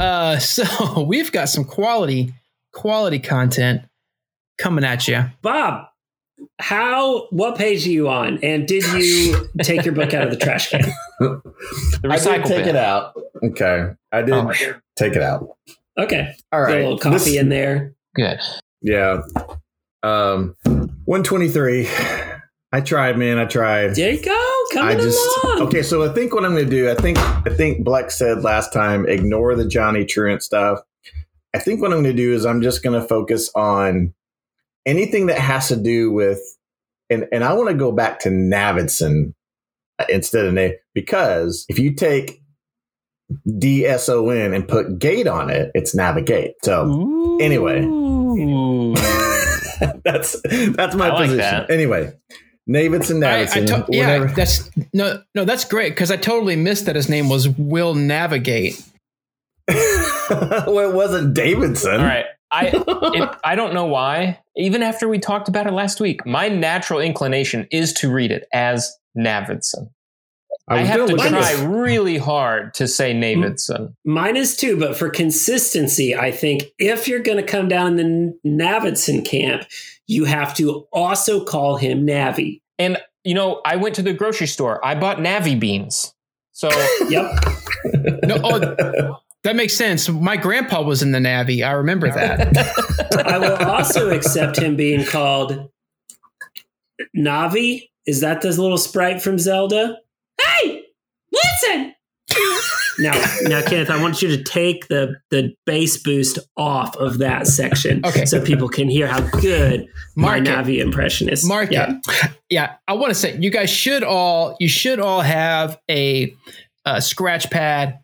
Uh, 0.01 0.39
so 0.39 1.03
we've 1.07 1.33
got 1.33 1.49
some 1.49 1.65
quality 1.65 2.35
quality 2.73 3.21
content 3.21 3.83
coming 4.59 4.85
at 4.85 5.07
you. 5.09 5.25
Bob, 5.41 5.87
how? 6.59 7.27
What 7.31 7.57
page 7.57 7.87
are 7.87 7.91
you 7.91 8.09
on? 8.09 8.39
And 8.43 8.67
did 8.67 8.85
you 8.93 9.49
take 9.63 9.85
your 9.87 9.95
book 9.95 10.13
out 10.13 10.25
of 10.25 10.31
the 10.31 10.37
trash 10.37 10.71
can? 10.71 10.83
The 11.21 11.43
I 12.11 12.17
did 12.19 12.45
take 12.45 12.65
bin. 12.65 12.69
it 12.71 12.77
out. 12.77 13.15
Okay, 13.43 13.93
I 14.11 14.23
did 14.23 14.35
Oh, 14.35 14.53
take 14.97 15.15
it 15.15 15.23
out. 15.23 15.57
Okay, 15.99 16.35
All 16.53 16.61
right. 16.61 16.69
Got 16.69 16.73
right, 16.75 16.81
a 16.81 16.83
little 16.85 16.99
coffee 16.99 17.17
This- 17.19 17.37
in 17.37 17.49
there. 17.49 17.95
Good. 18.15 18.41
Yeah. 18.81 19.23
Um, 20.03 20.57
123. 21.05 21.89
I 22.75 22.81
tried, 22.81 23.19
man. 23.19 23.39
I 23.39 23.45
tried. 23.45 23.95
There 23.95 24.11
you 24.13 24.23
go, 24.23 24.55
coming 24.73 24.97
I 24.97 25.01
just 25.01 25.45
along. 25.45 25.63
okay. 25.69 25.83
So 25.83 26.03
I 26.11 26.13
think 26.15 26.35
what 26.35 26.45
I'm 26.45 26.53
going 26.53 26.65
to 26.65 26.71
do, 26.71 26.91
I 26.91 26.95
think 26.95 27.19
I 27.19 27.55
think 27.55 27.87
Bleck 27.87 28.11
said 28.11 28.43
last 28.43 28.73
time, 28.73 29.07
ignore 29.07 29.55
the 29.55 29.67
Johnny 29.67 30.05
Truant 30.07 30.43
stuff. 30.43 30.81
I 31.55 31.59
think 31.59 31.83
what 31.83 31.93
I'm 31.93 32.03
going 32.03 32.17
to 32.17 32.23
do 32.23 32.33
is 32.35 32.47
I'm 32.47 32.63
just 32.63 32.83
going 32.83 32.99
to 33.01 33.07
focus 33.07 33.51
on 33.55 34.15
anything 34.87 35.27
that 35.27 35.39
has 35.39 35.69
to 35.69 35.77
do 35.77 36.11
with, 36.11 36.41
and 37.11 37.27
and 37.31 37.45
I 37.45 37.53
want 37.53 37.69
to 37.69 37.75
go 37.75 37.93
back 37.93 38.21
to 38.21 38.31
Navidson 38.31 39.35
uh, 39.99 40.07
instead 40.09 40.47
of 40.47 40.55
Na 40.55 40.69
because 40.95 41.67
if 41.69 41.79
you 41.79 41.95
take 41.95 42.42
D 43.59 43.87
S 43.87 44.09
O 44.09 44.31
N 44.31 44.55
and 44.55 44.67
put 44.67 44.99
gate 44.99 45.27
on 45.27 45.51
it, 45.51 45.71
it's 45.75 45.95
navigate. 45.95 46.53
So 46.63 47.39
Anyway. 47.41 47.83
That's 50.05 50.41
that's 50.77 50.95
my 50.95 51.09
I 51.09 51.13
like 51.13 51.19
position. 51.31 51.37
that. 51.39 51.71
Anyway, 51.71 52.13
Navidson, 52.67 53.23
I, 53.25 53.27
I 53.27 53.37
Navidson, 53.45 53.67
to- 53.67 53.87
yeah, 53.89 54.33
that's 54.35 54.71
no, 54.93 55.23
no, 55.35 55.45
that's 55.45 55.65
great 55.65 55.91
because 55.91 56.11
I 56.13 56.17
totally 56.17 56.55
missed 56.55 56.87
that 56.87 56.95
his 56.95 57.09
name 57.09 57.29
was 57.29 57.49
Will 57.49 57.95
Navigate. 57.95 58.81
well, 59.69 60.91
it 60.91 60.95
wasn't 60.95 61.35
Davidson. 61.35 62.01
All 62.01 62.07
right. 62.07 62.27
I 62.53 62.67
it, 62.75 63.37
I 63.43 63.55
don't 63.55 63.75
know 63.75 63.87
why. 63.87 64.39
Even 64.57 64.83
after 64.83 65.09
we 65.09 65.19
talked 65.19 65.49
about 65.49 65.67
it 65.67 65.73
last 65.73 66.01
week, 66.01 66.25
my 66.27 66.49
natural 66.49 67.01
inclination 67.01 67.67
is 67.71 67.93
to 67.95 68.13
read 68.13 68.31
it 68.31 68.47
as 68.53 68.95
Navidson. 69.15 69.91
I, 70.69 70.81
was 70.81 70.89
have 70.89 71.07
to 71.07 71.17
try 71.17 71.29
this. 71.29 71.61
really 71.61 72.19
hard 72.19 72.73
to 72.75 72.87
say 72.87 73.13
Navidson. 73.13 73.97
Mine 74.05 74.37
is 74.37 74.57
too, 74.57 74.79
but 74.79 74.97
for 74.97 75.11
consistency, 75.11 76.15
I 76.15 76.31
think 76.31 76.65
if 76.79 77.09
you're 77.09 77.21
going 77.21 77.39
to 77.39 77.43
come 77.43 77.69
down 77.69 77.99
in 77.99 78.27
the 78.27 78.39
Navidson 78.45 79.23
camp, 79.23 79.65
you 80.07 80.25
have 80.25 80.55
to 80.57 80.87
also 80.93 81.45
call 81.45 81.77
him 81.77 82.07
Navi. 82.07 82.61
And 82.79 82.99
you 83.25 83.35
know, 83.35 83.61
I 83.65 83.77
went 83.77 83.95
to 83.97 84.03
the 84.03 84.13
grocery 84.13 84.47
store. 84.47 84.85
I 84.85 84.95
bought 84.95 85.19
Navi 85.19 85.59
beans. 85.59 86.15
So 86.53 86.69
Yep. 87.09 87.33
No, 88.25 88.39
oh, 88.45 89.19
that 89.43 89.57
makes 89.57 89.75
sense. 89.75 90.09
My 90.09 90.37
grandpa 90.37 90.83
was 90.83 91.03
in 91.03 91.13
the 91.13 91.21
Navy. 91.21 91.65
I 91.65 91.73
remember 91.73 92.11
that. 92.11 92.57
I 93.27 93.39
will 93.39 93.57
also 93.57 94.11
accept 94.11 94.59
him 94.59 94.77
being 94.77 95.05
called 95.05 95.71
Navi. 97.17 97.89
Is 98.07 98.21
that 98.21 98.43
the 98.43 98.49
little 98.49 98.79
sprite 98.79 99.23
from 99.23 99.39
Zelda? 99.39 99.99
Hey, 101.43 101.49
listen. 101.71 101.95
now, 102.99 103.13
now, 103.43 103.63
Kenneth, 103.63 103.91
I 103.91 104.01
want 104.01 104.23
you 104.23 104.29
to 104.37 104.43
take 104.43 104.89
the 104.89 105.17
the 105.31 105.55
bass 105.67 105.97
boost 106.03 106.39
off 106.57 106.97
of 106.97 107.19
that 107.19 107.47
section, 107.47 108.01
Okay. 108.07 108.25
so 108.25 108.41
people 108.43 108.69
can 108.69 108.89
hear 108.89 109.07
how 109.07 109.21
good 109.41 109.87
my 110.17 110.41
Mark 110.41 110.41
it. 110.41 110.45
Navi 110.49 110.79
impression 110.81 111.29
is. 111.29 111.47
Mark 111.47 111.71
yeah. 111.71 111.95
it. 112.07 112.31
Yeah, 112.49 112.75
I 112.89 112.95
want 112.95 113.11
to 113.11 113.15
say 113.15 113.37
you 113.39 113.51
guys 113.51 113.71
should 113.71 114.03
all 114.03 114.57
you 114.61 114.69
should 114.69 114.99
all 115.01 115.21
have 115.21 115.79
a, 115.91 116.35
a 116.87 117.03
scratch 117.03 117.51
pad, 117.51 117.99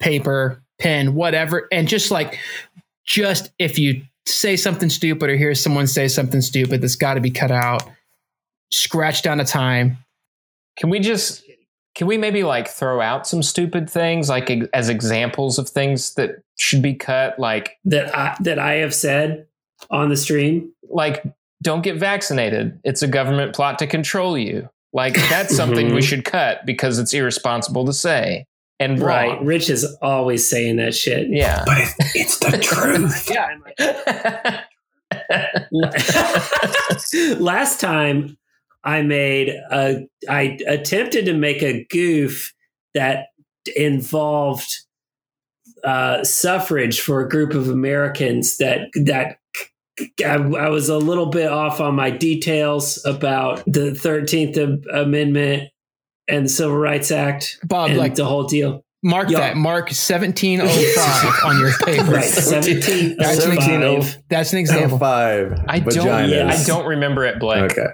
paper, 0.00 0.62
pen, 0.78 1.14
whatever, 1.14 1.68
and 1.70 1.86
just 1.86 2.10
like 2.10 2.38
just 3.04 3.50
if 3.58 3.78
you 3.78 4.02
say 4.26 4.56
something 4.56 4.88
stupid 4.88 5.28
or 5.30 5.36
hear 5.36 5.54
someone 5.54 5.86
say 5.86 6.08
something 6.08 6.40
stupid 6.40 6.80
that's 6.80 6.96
got 6.96 7.14
to 7.14 7.20
be 7.20 7.30
cut 7.30 7.50
out, 7.50 7.82
scratch 8.70 9.22
down 9.22 9.40
a 9.40 9.44
time. 9.44 9.98
can 10.78 10.90
we 10.90 10.98
just 11.00 11.42
can 11.94 12.06
we 12.06 12.16
maybe 12.18 12.42
like 12.42 12.68
throw 12.68 13.00
out 13.00 13.26
some 13.26 13.42
stupid 13.42 13.88
things 13.90 14.28
like 14.28 14.50
as 14.72 14.88
examples 14.88 15.58
of 15.58 15.68
things 15.68 16.14
that 16.14 16.42
should 16.56 16.80
be 16.82 16.94
cut 16.94 17.38
like 17.38 17.78
that 17.84 18.16
I, 18.16 18.36
that 18.40 18.58
I 18.58 18.74
have 18.74 18.94
said 18.94 19.46
on 19.90 20.08
the 20.08 20.16
stream. 20.16 20.72
like 20.88 21.22
don't 21.62 21.82
get 21.82 21.96
vaccinated. 21.96 22.80
It's 22.82 23.02
a 23.02 23.06
government 23.08 23.54
plot 23.54 23.78
to 23.80 23.86
control 23.86 24.36
you. 24.36 24.68
Like 24.92 25.14
that's 25.28 25.54
something 25.54 25.94
we 25.94 26.00
Mhm. 26.00 26.04
should 26.08 26.24
cut 26.24 26.66
because 26.66 26.98
it's 26.98 27.12
irresponsible 27.14 27.84
to 27.86 27.92
say 27.92 28.46
and 28.80 29.00
Right, 29.00 29.28
wrong. 29.36 29.44
Rich 29.46 29.70
is 29.70 29.84
always 30.02 30.48
saying 30.48 30.76
that 30.76 30.94
shit. 30.94 31.28
Yeah. 31.30 31.62
But 31.66 31.78
it, 31.78 31.88
it's 32.14 32.38
the 32.38 32.58
truth. 32.62 33.30
Yeah. 33.30 34.62
Last 37.38 37.80
time 37.80 38.36
I 38.84 39.02
made 39.02 39.48
a, 39.48 40.06
I 40.28 40.58
attempted 40.66 41.26
to 41.26 41.34
make 41.34 41.62
a 41.62 41.84
goof 41.90 42.52
that 42.94 43.26
involved 43.76 44.68
uh, 45.84 46.24
suffrage 46.24 47.00
for 47.00 47.20
a 47.20 47.28
group 47.28 47.54
of 47.54 47.68
Americans 47.68 48.58
that 48.58 48.88
that 49.04 49.38
I, 50.24 50.34
I 50.34 50.68
was 50.68 50.88
a 50.88 50.98
little 50.98 51.26
bit 51.26 51.50
off 51.50 51.80
on 51.80 51.94
my 51.94 52.10
details 52.10 53.04
about 53.04 53.62
the 53.66 53.94
Thirteenth 53.94 54.56
Amendment 54.56 55.68
and 56.28 56.46
the 56.46 56.48
Civil 56.48 56.76
Rights 56.76 57.10
Act 57.10 57.58
Bob, 57.64 57.90
and 57.90 57.98
like 57.98 58.14
the 58.14 58.24
whole 58.24 58.44
deal. 58.44 58.84
mark 59.02 59.28
Yeah. 59.30 59.40
that. 59.40 59.56
Mark 59.56 59.90
seventeen 59.92 60.60
oh 60.62 60.68
five 60.68 61.44
on 61.44 61.58
your 61.58 61.72
paper. 61.84 62.10
Right, 62.10 62.24
seventeen 62.24 63.16
oh 63.20 63.34
Seventeen 63.34 64.02
five. 64.02 64.18
That's 64.28 64.52
an 64.52 64.58
example. 64.58 64.98
Five. 64.98 65.64
I 65.68 65.80
don't 65.80 66.06
vaginas. 66.06 66.50
I 66.50 66.64
don't 66.64 66.86
remember 66.86 67.24
it, 67.24 67.38
Blake. 67.38 67.72
Okay. 67.72 67.86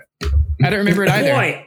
I 0.63 0.71
don't 0.71 0.81
remember 0.81 1.05
it 1.05 1.11
either. 1.11 1.33
Boy, 1.33 1.67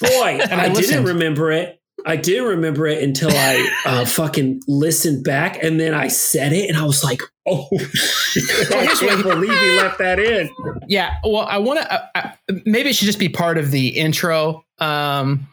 boy, 0.00 0.38
And 0.50 0.60
I 0.60 0.64
I, 0.64 0.68
didn't 0.68 1.04
remember 1.04 1.52
it. 1.52 1.80
I 2.06 2.16
didn't 2.16 2.48
remember 2.48 2.86
it 2.86 3.02
until 3.02 3.30
I 3.30 3.68
uh, 3.84 4.04
fucking 4.06 4.62
listened 4.66 5.24
back, 5.24 5.62
and 5.62 5.78
then 5.78 5.94
I 5.94 6.08
said 6.08 6.52
it, 6.52 6.68
and 6.68 6.78
I 6.78 6.84
was 6.84 7.04
like, 7.04 7.20
"Oh. 7.46 7.68
I 7.72 8.96
can't 8.98 9.22
believe 9.22 9.58
he 9.58 9.70
left 9.76 9.98
that 9.98 10.18
in." 10.18 10.50
Yeah, 10.88 11.16
well, 11.24 11.42
I 11.42 11.58
want 11.58 11.80
to. 11.80 11.92
Uh, 11.92 12.06
uh, 12.14 12.30
maybe 12.64 12.90
it 12.90 12.96
should 12.96 13.06
just 13.06 13.18
be 13.18 13.28
part 13.28 13.58
of 13.58 13.70
the 13.70 13.88
intro 13.88 14.64
um, 14.78 15.48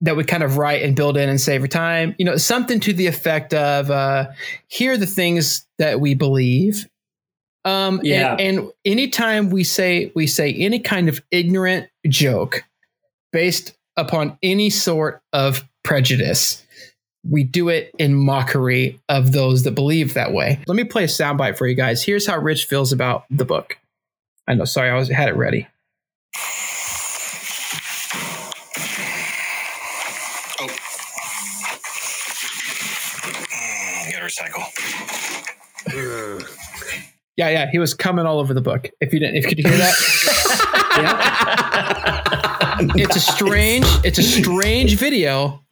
that 0.00 0.16
we 0.16 0.24
kind 0.24 0.42
of 0.42 0.56
write 0.56 0.82
and 0.82 0.96
build 0.96 1.16
in 1.16 1.28
and 1.28 1.40
save 1.40 1.68
time. 1.68 2.14
You 2.18 2.24
know, 2.24 2.36
something 2.36 2.80
to 2.80 2.92
the 2.92 3.06
effect 3.06 3.54
of 3.54 3.90
uh, 3.90 4.28
"Here 4.68 4.92
are 4.92 4.96
the 4.96 5.06
things 5.06 5.66
that 5.78 6.00
we 6.00 6.14
believe." 6.14 6.88
Um, 7.64 7.98
and- 7.98 8.06
Yeah. 8.06 8.36
and, 8.38 8.70
anytime 8.84 9.50
we 9.50 9.62
say 9.64 10.10
we 10.14 10.26
say 10.26 10.52
any 10.52 10.80
kind 10.80 11.08
of 11.08 11.22
ignorant 11.30 11.88
joke 12.08 12.64
based 13.32 13.76
upon 13.96 14.36
any 14.42 14.68
sort 14.70 15.20
of 15.32 15.64
prejudice, 15.84 16.62
we 17.28 17.44
do 17.44 17.68
it 17.68 17.92
in 17.98 18.14
mockery 18.14 19.00
of 19.08 19.30
those 19.32 19.62
that 19.62 19.72
believe 19.72 20.14
that 20.14 20.32
way. 20.32 20.58
Let 20.66 20.74
me 20.74 20.82
play 20.84 21.04
a 21.04 21.08
soundbite 21.08 21.56
for 21.56 21.68
you 21.68 21.74
guys. 21.76 22.02
Here's 22.02 22.26
how 22.26 22.38
Rich 22.38 22.64
feels 22.64 22.92
about 22.92 23.24
the 23.30 23.44
book. 23.44 23.78
I 24.48 24.54
know. 24.54 24.64
Sorry, 24.64 24.90
I 24.90 24.94
was 24.94 25.08
had 25.08 25.28
it 25.28 25.36
ready. 25.36 25.68
You 34.06 34.12
gotta 34.12 34.26
recycle. 34.26 34.64
Yeah, 37.36 37.48
yeah. 37.48 37.70
He 37.70 37.78
was 37.78 37.94
coming 37.94 38.26
all 38.26 38.38
over 38.40 38.52
the 38.54 38.60
book. 38.60 38.90
If 39.00 39.12
you 39.12 39.20
didn't, 39.20 39.36
if 39.36 39.44
you 39.44 39.48
could 39.50 39.58
hear 39.66 39.76
that, 39.76 39.94
It's 42.96 43.16
a 43.16 43.20
strange, 43.20 43.86
it's 44.04 44.18
a 44.18 44.22
strange 44.22 44.96
video. 44.96 45.64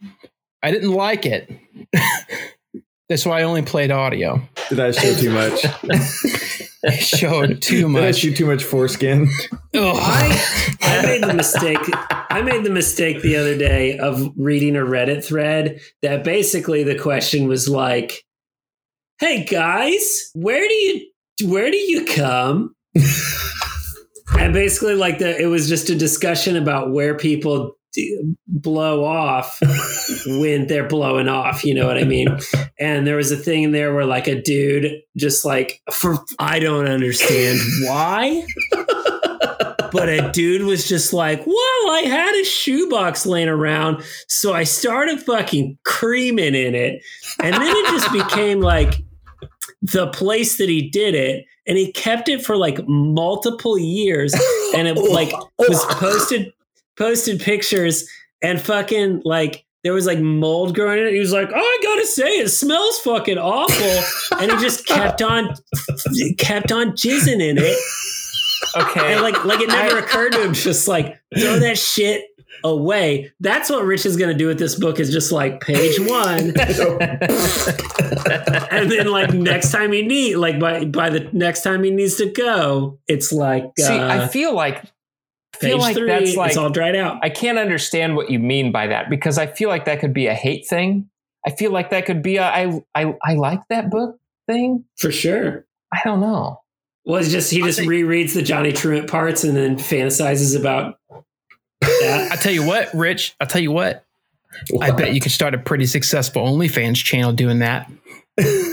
I 0.63 0.71
didn't 0.71 0.93
like 0.93 1.27
it. 1.27 1.51
That's 3.09 3.27
why 3.27 3.41
I 3.41 3.43
only 3.43 3.63
played 3.63 3.91
audio. 3.91 4.41
Did 4.69 4.79
I 4.79 4.93
show 4.93 5.15
too 5.15 5.31
much? 5.31 5.65
I 6.87 6.97
showed 6.97 7.61
too 7.61 7.89
Did 7.93 7.97
I 7.97 8.07
much. 8.07 8.17
shoot 8.19 8.37
too 8.37 8.47
much 8.47 8.63
foreskin? 8.63 9.29
Ugh. 9.75 9.97
I, 9.99 10.77
I 10.83 11.03
made 11.03 11.23
the 11.25 11.35
mistake. 11.35 11.79
I 12.31 12.43
made 12.43 12.65
the 12.65 12.71
mistake 12.71 13.23
the 13.23 13.37
other 13.37 13.59
day 13.59 13.99
of 13.99 14.31
reading 14.37 14.77
a 14.77 14.81
Reddit 14.81 15.25
thread 15.25 15.81
that 16.03 16.23
basically 16.23 16.85
the 16.85 16.97
question 16.99 17.49
was 17.49 17.69
like, 17.69 18.25
"Hey 19.19 19.45
guys, 19.45 20.31
where 20.35 20.67
do 20.67 20.73
you 20.73 21.10
where 21.43 21.71
do 21.71 21.77
you 21.77 22.05
come?" 22.05 22.75
and 24.39 24.53
basically, 24.53 24.95
like 24.95 25.19
the 25.19 25.41
it 25.41 25.47
was 25.47 25.69
just 25.69 25.91
a 25.91 25.95
discussion 25.95 26.57
about 26.57 26.93
where 26.93 27.17
people 27.17 27.77
blow 28.47 29.05
off 29.05 29.59
when 30.27 30.67
they're 30.67 30.87
blowing 30.87 31.29
off. 31.29 31.65
You 31.65 31.75
know 31.75 31.87
what 31.87 31.99
I 31.99 32.05
mean? 32.05 32.29
And 32.79 33.07
there 33.07 33.17
was 33.17 33.33
a 33.33 33.37
thing 33.37 33.65
in 33.65 33.73
there 33.73 33.93
where 33.95 34.07
like 34.07 34.29
a 34.29 34.41
dude 34.41 35.01
just 35.17 35.45
like 35.45 35.81
for 35.93 36.19
I 36.39 36.59
don't 36.61 36.89
understand 36.89 37.59
why 37.85 38.47
but 39.93 40.09
a 40.09 40.31
dude 40.33 40.63
was 40.63 40.89
just 40.89 41.13
like, 41.13 41.47
"Well, 41.47 41.91
I 41.91 42.03
had 42.07 42.35
a 42.35 42.45
shoebox 42.45 43.27
laying 43.27 43.49
around, 43.49 44.03
so 44.29 44.53
I 44.53 44.65
started 44.65 45.21
fucking 45.21 45.79
creaming 45.85 46.55
in 46.55 46.75
it, 46.75 47.03
and 47.43 47.55
then 47.55 47.77
it 47.77 47.87
just 47.87 48.13
became 48.13 48.61
like 48.61 49.03
the 49.83 50.09
place 50.09 50.59
that 50.59 50.69
he 50.69 50.89
did 50.89 51.15
it, 51.15 51.47
and 51.67 51.77
he 51.79 51.93
kept 51.93 52.29
it 52.29 52.45
for 52.45 52.57
like 52.57 52.87
multiple 52.89 53.79
years, 53.79 54.35
and 54.75 54.87
it 54.89 54.95
like 54.97 55.33
was 55.59 55.85
posted 55.95 56.53
posted 56.97 57.41
pictures 57.41 58.09
and 58.43 58.61
fucking 58.61 59.23
like." 59.25 59.65
There 59.83 59.95
was 59.95 60.05
like 60.05 60.19
mold 60.19 60.75
growing 60.75 60.99
in 60.99 61.07
it. 61.07 61.15
He 61.15 61.21
was 61.21 61.33
like, 61.33 61.49
"Oh, 61.55 61.59
I 61.59 61.79
gotta 61.83 62.07
say, 62.07 62.37
it 62.41 62.51
smells 62.51 62.99
fucking 62.99 63.39
awful," 63.39 64.39
and 64.39 64.53
he 64.53 64.59
just 64.59 64.87
kept 64.87 65.23
on, 65.23 65.55
kept 66.37 66.71
on 66.71 66.91
jizzing 66.91 67.41
in 67.41 67.57
it, 67.57 67.79
Okay. 68.77 69.15
and 69.15 69.23
like 69.23 69.43
like 69.47 69.61
it 69.63 69.69
never 69.69 69.97
occurred 69.97 70.33
to 70.33 70.43
him 70.45 70.53
just 70.53 70.87
like 70.87 71.19
throw 71.35 71.59
that 71.61 71.79
shit 71.79 72.27
away 72.65 73.33
that's 73.41 73.71
what 73.71 73.85
rich 73.85 74.05
is 74.07 74.17
going 74.17 74.31
to 74.31 74.37
do 74.37 74.47
with 74.47 74.59
this 74.59 74.75
book 74.75 75.01
is 75.01 75.11
just 75.13 75.33
like 75.33 75.61
page 75.61 75.99
one 76.01 76.39
and 78.71 78.91
then 78.91 79.07
like 79.09 79.33
next 79.33 79.71
time 79.71 79.93
he 79.93 80.03
need 80.03 80.37
like 80.37 80.59
by 80.59 80.85
by 80.85 81.11
the 81.11 81.21
next 81.33 81.63
time 81.63 81.83
he 81.83 81.91
needs 81.91 82.17
to 82.17 82.27
go 82.31 82.99
it's 83.09 83.33
like 83.33 83.65
See, 83.79 83.87
uh, 83.87 84.25
I 84.25 84.29
feel 84.29 84.55
like 84.55 84.85
I 85.55 85.59
feel 85.59 85.77
page 85.77 85.81
like 85.81 85.97
three 85.97 86.07
that's 86.09 86.37
like 86.37 86.49
it's 86.51 86.57
all 86.57 86.71
dried 86.71 86.97
out 86.97 87.19
I 87.23 87.31
can't 87.31 87.59
understand 87.59 88.17
what 88.17 88.31
you 88.31 88.39
mean 88.39 88.73
by 88.73 88.87
that 88.89 89.11
because 89.11 89.39
I 89.39 89.47
feel 89.47 89.69
like 89.69 89.85
that 89.85 90.01
could 90.01 90.15
be 90.15 90.27
a 90.27 90.35
hate 90.35 90.67
thing. 90.67 91.09
I 91.47 91.51
feel 91.51 91.71
like 91.71 91.91
that 91.91 92.07
could 92.07 92.23
be 92.23 92.37
a 92.37 92.45
I 92.45 92.81
I 92.95 93.15
I 93.23 93.35
like 93.35 93.61
that 93.69 93.91
book 93.91 94.19
thing. 94.47 94.85
for 94.97 95.11
sure 95.13 95.67
I 95.93 96.01
don't 96.05 96.21
know. 96.21 96.61
well 97.05 97.21
it's 97.21 97.31
just 97.31 97.51
he 97.51 97.63
just 97.63 97.81
rereads 97.81 98.35
the 98.35 98.43
johnny 98.43 98.73
truant 98.73 99.09
parts 99.11 99.45
and 99.45 99.57
then 99.57 99.77
fantasizes 99.77 100.59
about 100.59 100.97
that 102.01 102.33
I 102.33 102.37
tell 102.37 102.53
you 102.53 102.67
what, 102.67 102.93
Rich. 102.95 103.35
I 103.41 103.45
tell 103.45 103.61
you 103.63 103.73
what. 103.73 104.05
I 104.81 104.91
bet 104.91 105.15
you 105.15 105.21
could 105.21 105.33
start 105.33 105.55
a 105.55 105.59
pretty 105.59 105.87
successful 105.87 106.43
OnlyFans 106.45 106.97
channel 106.97 107.33
doing 107.33 107.61
that. 107.61 107.91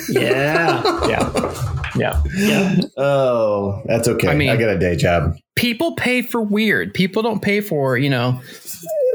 yeah 0.10 1.07
Yeah. 1.07 1.63
Yeah. 1.96 2.22
yeah 2.36 2.75
Oh, 2.96 3.81
that's 3.86 4.07
okay. 4.07 4.27
I 4.27 4.36
mean, 4.36 4.50
I, 4.50 4.53
mean- 4.53 4.60
got 4.62 4.69
a 4.69 4.77
day 4.77 4.96
job. 4.96 5.36
People 5.55 5.96
pay 5.96 6.22
for 6.22 6.41
weird. 6.41 6.93
People 6.93 7.24
don't 7.24 7.41
pay 7.41 7.62
for 7.62 7.98
you 7.98 8.10
know 8.10 8.39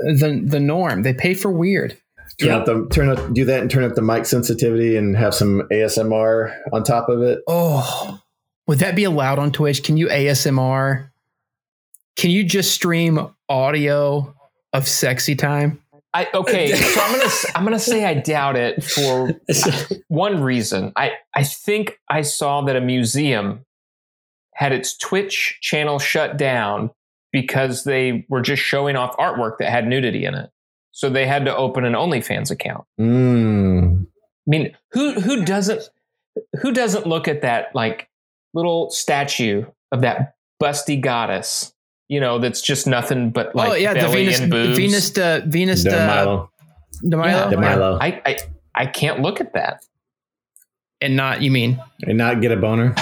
the 0.03 0.43
the 0.45 0.59
norm. 0.59 1.03
They 1.03 1.15
pay 1.15 1.35
for 1.35 1.53
weird. 1.53 1.97
Turn 2.41 2.49
Yeah. 2.49 2.57
up 2.59 2.67
the 2.67 2.89
turn 2.93 3.09
up 3.09 3.33
do 3.33 3.45
that 3.45 3.61
and 3.61 3.71
turn 3.71 3.85
up 3.85 3.95
the 3.95 4.03
mic 4.03 4.27
sensitivity 4.27 4.97
and 4.97 5.17
have 5.17 5.35
some 5.35 5.63
ASMR 5.71 6.53
on 6.73 6.83
top 6.83 7.09
of 7.09 7.23
it. 7.23 7.39
Oh, 7.47 8.19
would 8.67 8.79
that 8.81 8.97
be 8.97 9.05
allowed 9.05 9.39
on 9.39 9.53
Twitch? 9.53 9.85
Can 9.85 9.97
you 9.97 10.09
ASMR? 10.09 11.11
Can 12.17 12.31
you 12.31 12.45
just 12.45 12.73
stream 12.73 13.29
audio 13.49 14.35
of 14.73 14.87
sexy 14.89 15.35
time? 15.35 15.81
I 16.15 16.29
okay, 16.35 16.73
so 16.75 17.01
I'm 17.01 17.19
gonna 17.19 17.31
I'm 17.55 17.65
gonna 17.65 17.79
say 17.79 18.05
I 18.05 18.15
doubt 18.15 18.57
it 18.57 18.85
for 18.85 19.33
one 20.09 20.43
reason. 20.43 20.93
I 20.97 21.13
I 21.35 21.45
think 21.45 21.99
I 22.09 22.23
saw 22.23 22.63
that 22.63 22.77
a 22.77 22.81
museum 22.81 23.65
had 24.55 24.73
its 24.73 24.97
Twitch 24.97 25.59
channel 25.63 25.99
shut 25.99 26.37
down 26.37 26.91
because 27.33 27.85
they 27.85 28.27
were 28.29 28.43
just 28.43 28.63
showing 28.63 28.97
off 28.97 29.17
artwork 29.17 29.59
that 29.59 29.71
had 29.71 29.87
nudity 29.87 30.27
in 30.27 30.35
it. 30.35 30.51
So 30.93 31.09
they 31.09 31.27
had 31.27 31.47
to 31.47 31.57
open 31.57 31.87
an 31.87 31.95
OnlyFans 31.95 32.51
account. 32.51 32.85
Mm. 33.01 34.07
I 34.07 34.07
mean, 34.47 34.77
who 34.93 35.15
who 35.15 35.45
doesn't 35.45 35.89
who 36.61 36.73
doesn't 36.73 37.07
look 37.07 37.29
at 37.29 37.43
that 37.43 37.75
like 37.75 38.09
little 38.53 38.91
statue 38.91 39.65
of 39.91 40.03
that 40.03 40.35
busty 40.63 41.01
goddess? 41.01 41.72
You 42.13 42.21
know, 42.21 42.39
that's 42.39 42.61
just 42.61 42.87
nothing 42.87 43.31
but 43.31 43.55
like 43.57 43.71
oh 43.71 43.75
yeah, 43.75 43.95
the 43.95 44.01
belly 44.01 44.25
Venus, 44.27 44.41
and 44.41 44.51
boobs. 44.51 44.77
Venus, 44.77 45.17
uh, 45.17 45.41
Venus, 45.47 45.83
De 45.83 45.91
uh, 45.91 46.07
Milo. 46.07 46.51
de 47.09 47.17
Milo? 47.17 47.29
Yeah. 47.31 47.49
De 47.49 47.57
Milo. 47.57 47.99
I, 47.99 48.21
I 48.27 48.39
I 48.75 48.87
can't 48.87 49.21
look 49.21 49.41
at 49.41 49.55
that. 49.55 49.83
and 51.01 51.17
not 51.17 51.41
you 51.41 51.51
mean 51.51 51.83
and 52.07 52.19
not 52.19 52.43
get 52.43 52.53
a 52.53 52.57
boner. 52.57 52.95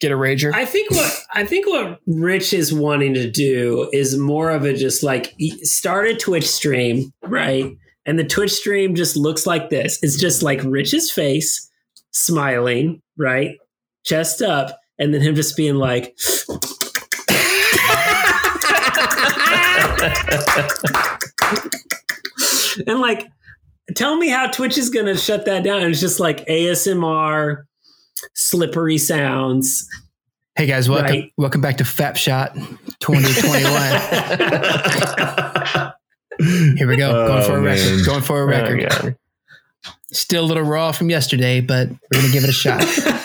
get 0.00 0.10
a 0.10 0.16
rager? 0.16 0.52
I 0.52 0.64
think 0.64 0.90
what 0.90 1.24
I 1.32 1.44
think 1.44 1.68
what 1.68 2.00
Rich 2.08 2.52
is 2.52 2.74
wanting 2.74 3.14
to 3.14 3.30
do 3.30 3.88
is 3.92 4.16
more 4.18 4.50
of 4.50 4.64
a 4.64 4.74
just 4.74 5.04
like 5.04 5.34
start 5.62 6.08
a 6.08 6.16
Twitch 6.16 6.48
stream, 6.48 7.12
right? 7.22 7.76
And 8.06 8.18
the 8.18 8.24
Twitch 8.24 8.52
stream 8.52 8.96
just 8.96 9.16
looks 9.16 9.46
like 9.46 9.70
this. 9.70 9.98
It's 10.02 10.18
just 10.18 10.42
like 10.42 10.60
Rich's 10.64 11.12
face 11.12 11.70
smiling, 12.10 13.02
right? 13.16 13.56
Chest 14.04 14.42
up, 14.42 14.80
and 14.98 15.14
then 15.14 15.20
him 15.20 15.34
just 15.36 15.56
being 15.56 15.76
like 15.76 16.16
and 22.86 23.00
like 23.00 23.26
tell 23.94 24.16
me 24.16 24.28
how 24.28 24.46
Twitch 24.48 24.78
is 24.78 24.90
gonna 24.90 25.16
shut 25.16 25.44
that 25.46 25.64
down. 25.64 25.82
It's 25.82 26.00
just 26.00 26.20
like 26.20 26.46
ASMR, 26.46 27.64
slippery 28.34 28.98
sounds. 28.98 29.88
hey 30.56 30.66
guys, 30.66 30.88
welcome 30.88 31.06
Right. 31.10 31.32
welcome 31.36 31.60
back 31.60 31.78
to 31.78 31.84
Fap 31.84 32.16
Shot 32.16 32.54
2021. 33.00 35.92
Here 36.76 36.86
we 36.86 36.96
go, 36.96 37.26
going 37.26 37.42
for 37.44 37.56
a 37.56 37.60
Oh, 37.60 37.62
record. 37.62 38.06
Going 38.06 38.22
for 38.22 38.42
a 38.42 38.46
record. 38.46 39.16
Oh, 39.86 39.90
Still 40.12 40.44
a 40.44 40.46
little 40.46 40.62
raw 40.62 40.92
from 40.92 41.10
yesterday, 41.10 41.60
but 41.60 41.88
we're 41.88 42.20
gonna 42.20 42.32
give 42.32 42.44
it 42.44 42.50
a 42.50 42.52
shot. 42.52 42.80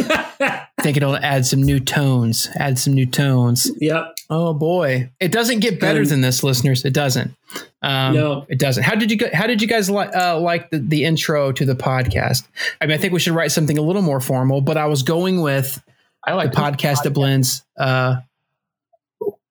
Think 0.83 0.97
it'll 0.97 1.15
add 1.15 1.45
some 1.45 1.63
new 1.63 1.79
tones. 1.79 2.49
Add 2.57 2.77
some 2.77 2.93
new 2.93 3.05
tones. 3.05 3.71
yep. 3.79 4.15
Oh 4.29 4.53
boy, 4.53 5.09
it 5.19 5.31
doesn't 5.31 5.59
get 5.59 5.79
better 5.79 6.01
Um, 6.01 6.05
than 6.05 6.21
this, 6.21 6.43
listeners. 6.43 6.83
It 6.85 6.93
doesn't. 6.93 7.33
Um, 7.81 8.13
No. 8.13 8.45
it 8.49 8.59
doesn't. 8.59 8.83
How 8.83 8.95
did 8.95 9.09
you 9.11 9.17
How 9.33 9.47
did 9.47 9.61
you 9.61 9.67
guys 9.67 9.89
li- 9.89 10.07
uh, 10.13 10.37
like 10.39 10.69
the, 10.71 10.79
the 10.79 11.05
intro 11.05 11.51
to 11.53 11.65
the 11.65 11.75
podcast? 11.75 12.45
I 12.81 12.85
mean, 12.85 12.95
I 12.95 12.97
think 13.01 13.13
we 13.13 13.19
should 13.19 13.33
write 13.33 13.51
something 13.51 13.77
a 13.77 13.81
little 13.81 14.01
more 14.01 14.19
formal. 14.19 14.61
But 14.61 14.77
I 14.77 14.85
was 14.87 15.03
going 15.03 15.41
with 15.41 15.81
I 16.25 16.31
the 16.31 16.37
like 16.37 16.51
podcast 16.51 17.03
that 17.03 17.11
blends. 17.11 17.63
Uh, 17.77 18.17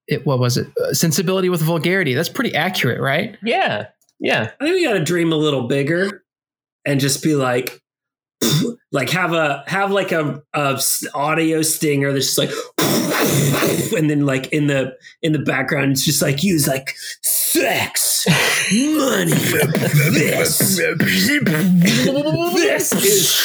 it 0.08 0.26
what 0.26 0.38
was 0.38 0.56
it? 0.56 0.66
Uh, 0.78 0.92
sensibility 0.92 1.48
with 1.48 1.62
vulgarity. 1.62 2.14
That's 2.14 2.28
pretty 2.28 2.54
accurate, 2.54 3.00
right? 3.00 3.36
Yeah, 3.42 3.86
yeah. 4.20 4.50
I 4.60 4.64
think 4.64 4.74
we 4.76 4.84
got 4.84 4.94
to 4.94 5.04
dream 5.04 5.32
a 5.32 5.36
little 5.36 5.66
bigger 5.68 6.24
and 6.84 6.98
just 7.00 7.22
be 7.22 7.34
like, 7.36 7.80
like 8.92 9.10
have 9.10 9.32
a 9.32 9.64
have 9.66 9.90
like 9.90 10.12
a, 10.12 10.42
a 10.54 10.80
audio 11.14 11.62
stinger 11.62 12.12
that's 12.12 12.34
just 12.34 12.38
like, 12.38 12.50
and 13.98 14.08
then 14.10 14.26
like 14.26 14.46
in 14.52 14.66
the 14.66 14.96
in 15.22 15.32
the 15.32 15.38
background 15.38 15.92
it's 15.92 16.04
just 16.04 16.22
like 16.22 16.42
use 16.42 16.66
like 16.68 16.94
sex, 17.22 18.26
money, 18.72 19.32
this, 19.32 20.78
this 22.58 22.92
is 22.92 23.40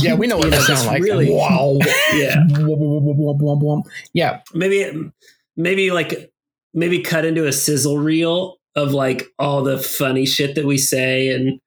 Yeah, 0.00 0.14
we 0.14 0.26
know 0.26 0.36
what 0.38 0.50
that 0.50 0.62
sounds 0.62 0.86
like. 0.86 1.02
really- 1.02 1.30
wow. 1.30 1.78
yeah. 2.14 2.44
yeah, 4.12 4.40
maybe 4.54 5.10
maybe 5.56 5.90
like 5.90 6.32
maybe 6.74 7.00
cut 7.02 7.24
into 7.24 7.46
a 7.46 7.52
sizzle 7.52 7.98
reel 7.98 8.56
of 8.74 8.92
like 8.92 9.26
all 9.38 9.62
the 9.62 9.78
funny 9.78 10.26
shit 10.26 10.54
that 10.54 10.64
we 10.64 10.78
say 10.78 11.28
and 11.28 11.60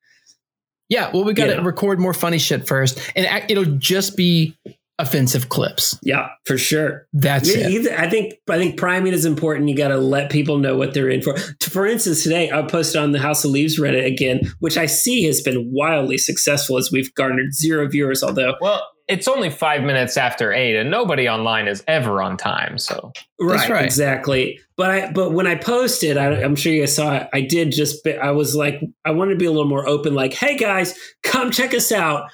yeah. 0.89 1.09
Well, 1.11 1.23
we 1.23 1.33
got 1.33 1.45
to 1.47 1.53
Yeah. 1.53 1.61
record 1.65 1.99
more 1.99 2.13
funny 2.13 2.37
shit 2.37 2.67
first, 2.67 2.99
and 3.15 3.25
it'll 3.49 3.65
just 3.77 4.15
be 4.15 4.55
offensive 4.97 5.49
clips. 5.49 5.99
yeah 6.03 6.29
for 6.45 6.57
sure 6.57 7.05
That's 7.11 7.53
Yeah, 7.53 7.67
it. 7.67 7.71
either- 7.71 7.99
I 7.99 8.09
think 8.09 8.35
I 8.49 8.57
think 8.57 8.77
priming 8.77 9.11
is 9.11 9.25
important. 9.25 9.67
You 9.67 9.75
got 9.75 9.89
to 9.89 9.97
let 9.97 10.29
people 10.31 10.57
know 10.57 10.77
what 10.77 10.93
they're 10.93 11.09
in 11.09 11.21
for. 11.21 11.35
For 11.61 11.85
instance, 11.85 12.23
today 12.23 12.49
I 12.49 12.61
posted 12.61 13.01
on 13.01 13.11
the 13.11 13.19
House 13.19 13.43
of 13.43 13.51
Leaves 13.51 13.77
Reddit 13.77 14.05
again, 14.05 14.39
which 14.59 14.77
I 14.77 14.85
see 14.85 15.23
has 15.23 15.41
been 15.41 15.69
wildly 15.73 16.17
successful 16.17 16.77
as 16.77 16.91
we've 16.93 17.13
garnered 17.15 17.53
zero 17.53 17.89
viewers. 17.89 18.23
Although 18.23 18.55
Well, 18.61 18.87
it's 19.07 19.27
only 19.27 19.49
five 19.49 19.83
minutes 19.83 20.17
after 20.17 20.51
eight, 20.51 20.75
and 20.75 20.89
nobody 20.89 21.29
online 21.29 21.67
is 21.67 21.83
ever 21.87 22.21
on 22.21 22.37
time. 22.37 22.77
So 22.77 23.11
right, 23.39 23.69
right. 23.69 23.85
exactly. 23.85 24.59
But 24.77 24.91
I 24.91 25.11
but 25.11 25.31
when 25.31 25.47
I 25.47 25.55
posted, 25.55 26.17
I, 26.17 26.41
I'm 26.41 26.55
sure 26.55 26.73
you 26.73 26.81
guys 26.81 26.95
saw 26.95 27.15
it. 27.15 27.29
I 27.33 27.41
did 27.41 27.71
just 27.71 28.05
I 28.07 28.31
was 28.31 28.55
like 28.55 28.81
I 29.05 29.11
wanted 29.11 29.31
to 29.33 29.37
be 29.37 29.45
a 29.45 29.51
little 29.51 29.69
more 29.69 29.87
open. 29.87 30.15
Like, 30.15 30.33
hey 30.33 30.57
guys, 30.57 30.97
come 31.23 31.51
check 31.51 31.73
us 31.73 31.91
out. 31.91 32.29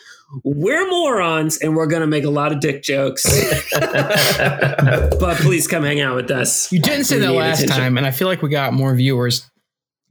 We're 0.45 0.89
morons, 0.89 1.57
and 1.57 1.75
we're 1.75 1.87
gonna 1.87 2.07
make 2.07 2.23
a 2.23 2.29
lot 2.29 2.53
of 2.53 2.61
dick 2.61 2.83
jokes. 2.83 3.23
but 3.71 5.37
please 5.37 5.67
come 5.67 5.83
hang 5.83 5.99
out 5.99 6.15
with 6.15 6.31
us. 6.31 6.71
You 6.71 6.79
didn't 6.79 7.03
say 7.05 7.17
We 7.17 7.21
that 7.23 7.31
last 7.33 7.59
attention. 7.63 7.77
time, 7.81 7.97
and 7.97 8.07
I 8.07 8.11
feel 8.11 8.27
like 8.29 8.41
we 8.41 8.49
got 8.49 8.73
more 8.73 8.95
viewers. 8.95 9.49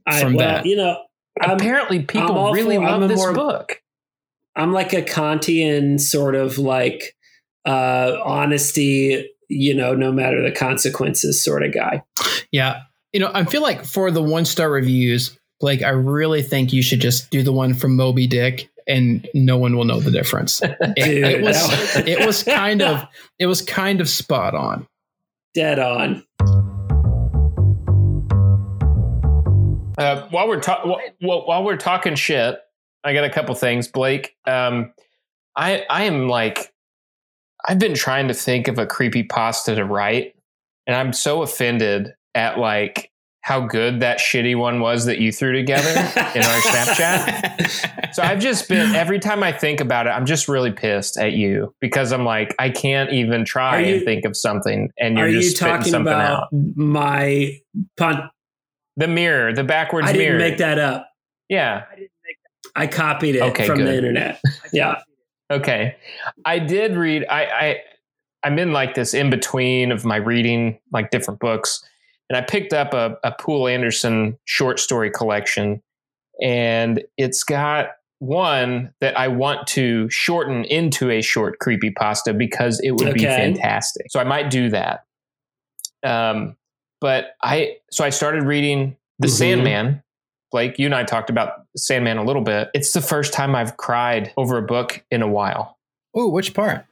I, 0.05 0.21
from 0.21 0.33
well, 0.35 0.47
that. 0.47 0.65
you 0.65 0.75
know, 0.75 0.97
I'm, 1.41 1.51
apparently, 1.57 2.03
people 2.03 2.51
really 2.53 2.75
for- 2.75 2.83
love 2.83 3.07
this 3.09 3.17
more- 3.17 3.33
book. 3.33 3.81
I'm 4.55 4.73
like 4.73 4.93
a 4.93 5.01
Kantian 5.01 5.99
sort 5.99 6.35
of 6.35 6.57
like 6.57 7.15
uh 7.65 8.17
honesty. 8.23 9.29
You 9.53 9.73
know, 9.73 9.93
no 9.93 10.11
matter 10.13 10.41
the 10.41 10.51
consequences, 10.51 11.43
sort 11.43 11.63
of 11.63 11.73
guy. 11.73 12.03
Yeah. 12.51 12.81
You 13.11 13.19
know, 13.19 13.31
I 13.33 13.43
feel 13.43 13.61
like 13.61 13.83
for 13.83 14.09
the 14.09 14.21
one 14.23 14.45
star 14.45 14.69
reviews, 14.71 15.37
like 15.59 15.81
I 15.81 15.89
really 15.89 16.41
think 16.41 16.71
you 16.71 16.81
should 16.81 17.01
just 17.01 17.29
do 17.31 17.43
the 17.43 17.51
one 17.51 17.73
from 17.73 17.97
Moby 17.97 18.27
Dick 18.27 18.69
and 18.87 19.27
no 19.33 19.57
one 19.57 19.75
will 19.75 19.83
know 19.83 19.99
the 19.99 20.09
difference. 20.11 20.61
It, 20.81 20.95
Dude, 20.95 21.23
it 21.25 21.41
was 21.41 21.55
that- 21.93 22.07
it 22.07 22.25
was 22.25 22.43
kind 22.43 22.81
of 22.81 23.05
it 23.39 23.45
was 23.47 23.61
kind 23.61 23.99
of 23.99 24.07
spot 24.07 24.55
on. 24.55 24.87
Dead 25.53 25.79
on. 25.79 26.23
Uh, 29.97 30.27
while 30.29 30.47
we're 30.47 30.59
ta- 30.61 30.81
wh- 30.85 31.09
wh- 31.19 31.47
while 31.47 31.63
we're 31.63 31.77
talking 31.77 32.15
shit, 32.15 32.57
I 33.03 33.13
got 33.13 33.23
a 33.23 33.29
couple 33.29 33.53
things, 33.55 33.87
Blake. 33.87 34.35
Um, 34.45 34.93
I 35.55 35.85
I 35.89 36.03
am 36.03 36.27
like, 36.27 36.73
I've 37.67 37.79
been 37.79 37.93
trying 37.95 38.27
to 38.27 38.33
think 38.33 38.67
of 38.67 38.77
a 38.79 38.85
creepy 38.85 39.23
pasta 39.23 39.75
to 39.75 39.85
write, 39.85 40.35
and 40.87 40.95
I'm 40.95 41.13
so 41.13 41.41
offended 41.41 42.13
at 42.35 42.57
like 42.59 43.09
how 43.43 43.59
good 43.59 44.01
that 44.01 44.19
shitty 44.19 44.55
one 44.55 44.81
was 44.81 45.05
that 45.05 45.17
you 45.17 45.31
threw 45.31 45.51
together 45.51 45.89
in 45.89 46.43
our 46.43 46.61
Snapchat. 46.61 47.87
So 48.13 48.21
I've 48.21 48.39
just 48.39 48.67
been 48.67 48.93
every 48.93 49.19
time 49.19 49.41
I 49.41 49.53
think 49.53 49.79
about 49.79 50.05
it, 50.05 50.09
I'm 50.09 50.25
just 50.25 50.49
really 50.49 50.69
pissed 50.73 51.17
at 51.17 51.31
you 51.31 51.73
because 51.79 52.11
I'm 52.11 52.25
like, 52.25 52.53
I 52.59 52.69
can't 52.69 53.09
even 53.13 53.45
try 53.45 53.79
you- 53.79 53.95
and 53.95 54.03
think 54.05 54.25
of 54.25 54.35
something, 54.35 54.91
and 54.99 55.17
you're 55.17 55.27
Are 55.27 55.31
just 55.31 55.51
you 55.51 55.65
talking 55.67 55.91
something 55.93 56.11
about 56.13 56.43
out. 56.43 56.47
my 56.51 57.57
pon- 57.97 58.29
The 58.97 59.07
mirror, 59.07 59.53
the 59.53 59.63
backwards 59.63 60.09
I 60.09 60.11
didn't 60.11 60.27
mirror. 60.37 60.39
make 60.39 60.57
that 60.57 60.77
up. 60.77 61.07
Yeah. 61.47 61.85
I 62.75 62.87
copied 62.87 63.35
it 63.35 63.41
Okay, 63.41 63.65
from 63.67 63.83
the 63.83 63.95
internet. 63.95 64.41
Yeah. 64.73 65.01
Okay. 65.51 65.95
I 66.45 66.59
did 66.59 66.95
read 66.95 67.25
I, 67.29 67.43
I 67.45 67.81
I'm 68.43 68.57
in 68.57 68.71
like 68.71 68.95
this 68.95 69.13
in 69.13 69.29
between 69.29 69.91
of 69.91 70.05
my 70.05 70.15
reading 70.15 70.79
like 70.91 71.11
different 71.11 71.39
books. 71.39 71.83
And 72.29 72.37
I 72.37 72.41
picked 72.41 72.71
up 72.73 72.93
a, 72.93 73.17
a 73.23 73.33
Poul 73.37 73.67
Anderson 73.67 74.37
short 74.45 74.79
story 74.79 75.11
collection. 75.11 75.81
And 76.41 77.03
it's 77.17 77.43
got 77.43 77.89
one 78.19 78.93
that 79.01 79.19
I 79.19 79.27
want 79.27 79.67
to 79.69 80.09
shorten 80.09 80.63
into 80.65 81.09
a 81.11 81.21
short 81.21 81.59
creepy 81.59 81.91
pasta 81.91 82.33
because 82.33 82.79
it 82.79 82.91
would 82.91 83.13
be 83.13 83.25
fantastic. 83.25 84.05
So 84.09 84.19
I 84.19 84.23
might 84.23 84.49
do 84.49 84.69
that. 84.69 85.03
Um, 86.03 86.55
but 87.01 87.35
I 87.43 87.77
so 87.91 88.03
I 88.05 88.09
started 88.11 88.43
reading 88.43 88.95
The 89.19 89.27
Mhm. 89.27 89.31
Sandman. 89.31 90.03
Blake, 90.51 90.77
you 90.79 90.85
and 90.85 90.95
I 90.95 91.03
talked 91.03 91.29
about 91.29 91.60
Sandman 91.75 92.17
a 92.17 92.23
little 92.23 92.41
bit. 92.41 92.69
It's 92.73 92.91
the 92.93 93.01
first 93.01 93.33
time 93.33 93.55
I've 93.55 93.77
cried 93.77 94.31
over 94.37 94.57
a 94.57 94.61
book 94.61 95.03
in 95.11 95.21
a 95.21 95.27
while. 95.27 95.77
Oh, 96.13 96.29
which 96.29 96.53
part? 96.53 96.85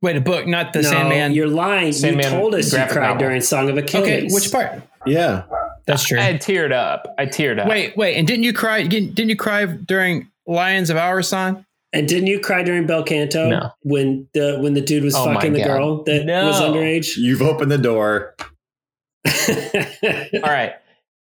Wait, 0.00 0.16
a 0.16 0.20
book, 0.20 0.46
not 0.46 0.72
the 0.72 0.82
no, 0.82 0.90
Sandman. 0.90 1.32
you're 1.32 1.46
lying. 1.48 1.92
Sandman 1.92 2.24
you 2.24 2.30
told 2.30 2.54
us 2.54 2.72
you 2.72 2.78
cried 2.86 3.02
novel. 3.08 3.18
during 3.18 3.40
Song 3.40 3.68
of 3.70 3.76
Achilles. 3.76 4.04
Okay, 4.04 4.28
which 4.34 4.50
part? 4.50 4.82
Yeah. 5.06 5.44
That's 5.86 6.04
true. 6.04 6.18
I 6.18 6.22
had 6.22 6.40
teared 6.40 6.72
up. 6.72 7.14
I 7.18 7.26
teared 7.26 7.60
up. 7.60 7.68
Wait, 7.68 7.96
wait, 7.96 8.16
and 8.16 8.26
didn't 8.26 8.44
you 8.44 8.52
cry? 8.52 8.84
Didn't, 8.86 9.14
didn't 9.14 9.30
you 9.30 9.36
cry 9.36 9.66
during 9.66 10.28
Lions 10.46 10.90
of 10.90 10.96
Al-Rassan? 10.96 11.64
And 11.92 12.08
didn't 12.08 12.26
you 12.28 12.40
cry 12.40 12.62
during 12.62 12.86
Bel 12.86 13.02
Canto 13.02 13.48
No. 13.50 13.70
when 13.82 14.26
the 14.32 14.58
when 14.60 14.72
the 14.74 14.80
dude 14.80 15.04
was 15.04 15.14
Oh 15.14 15.24
fucking 15.26 15.52
the 15.52 15.62
girl 15.62 16.02
that 16.04 16.24
No. 16.24 16.46
was 16.46 16.60
underage? 16.60 17.16
You've 17.16 17.42
opened 17.42 17.70
the 17.70 17.78
door. 17.78 18.34
All 19.26 20.40
right. 20.42 20.72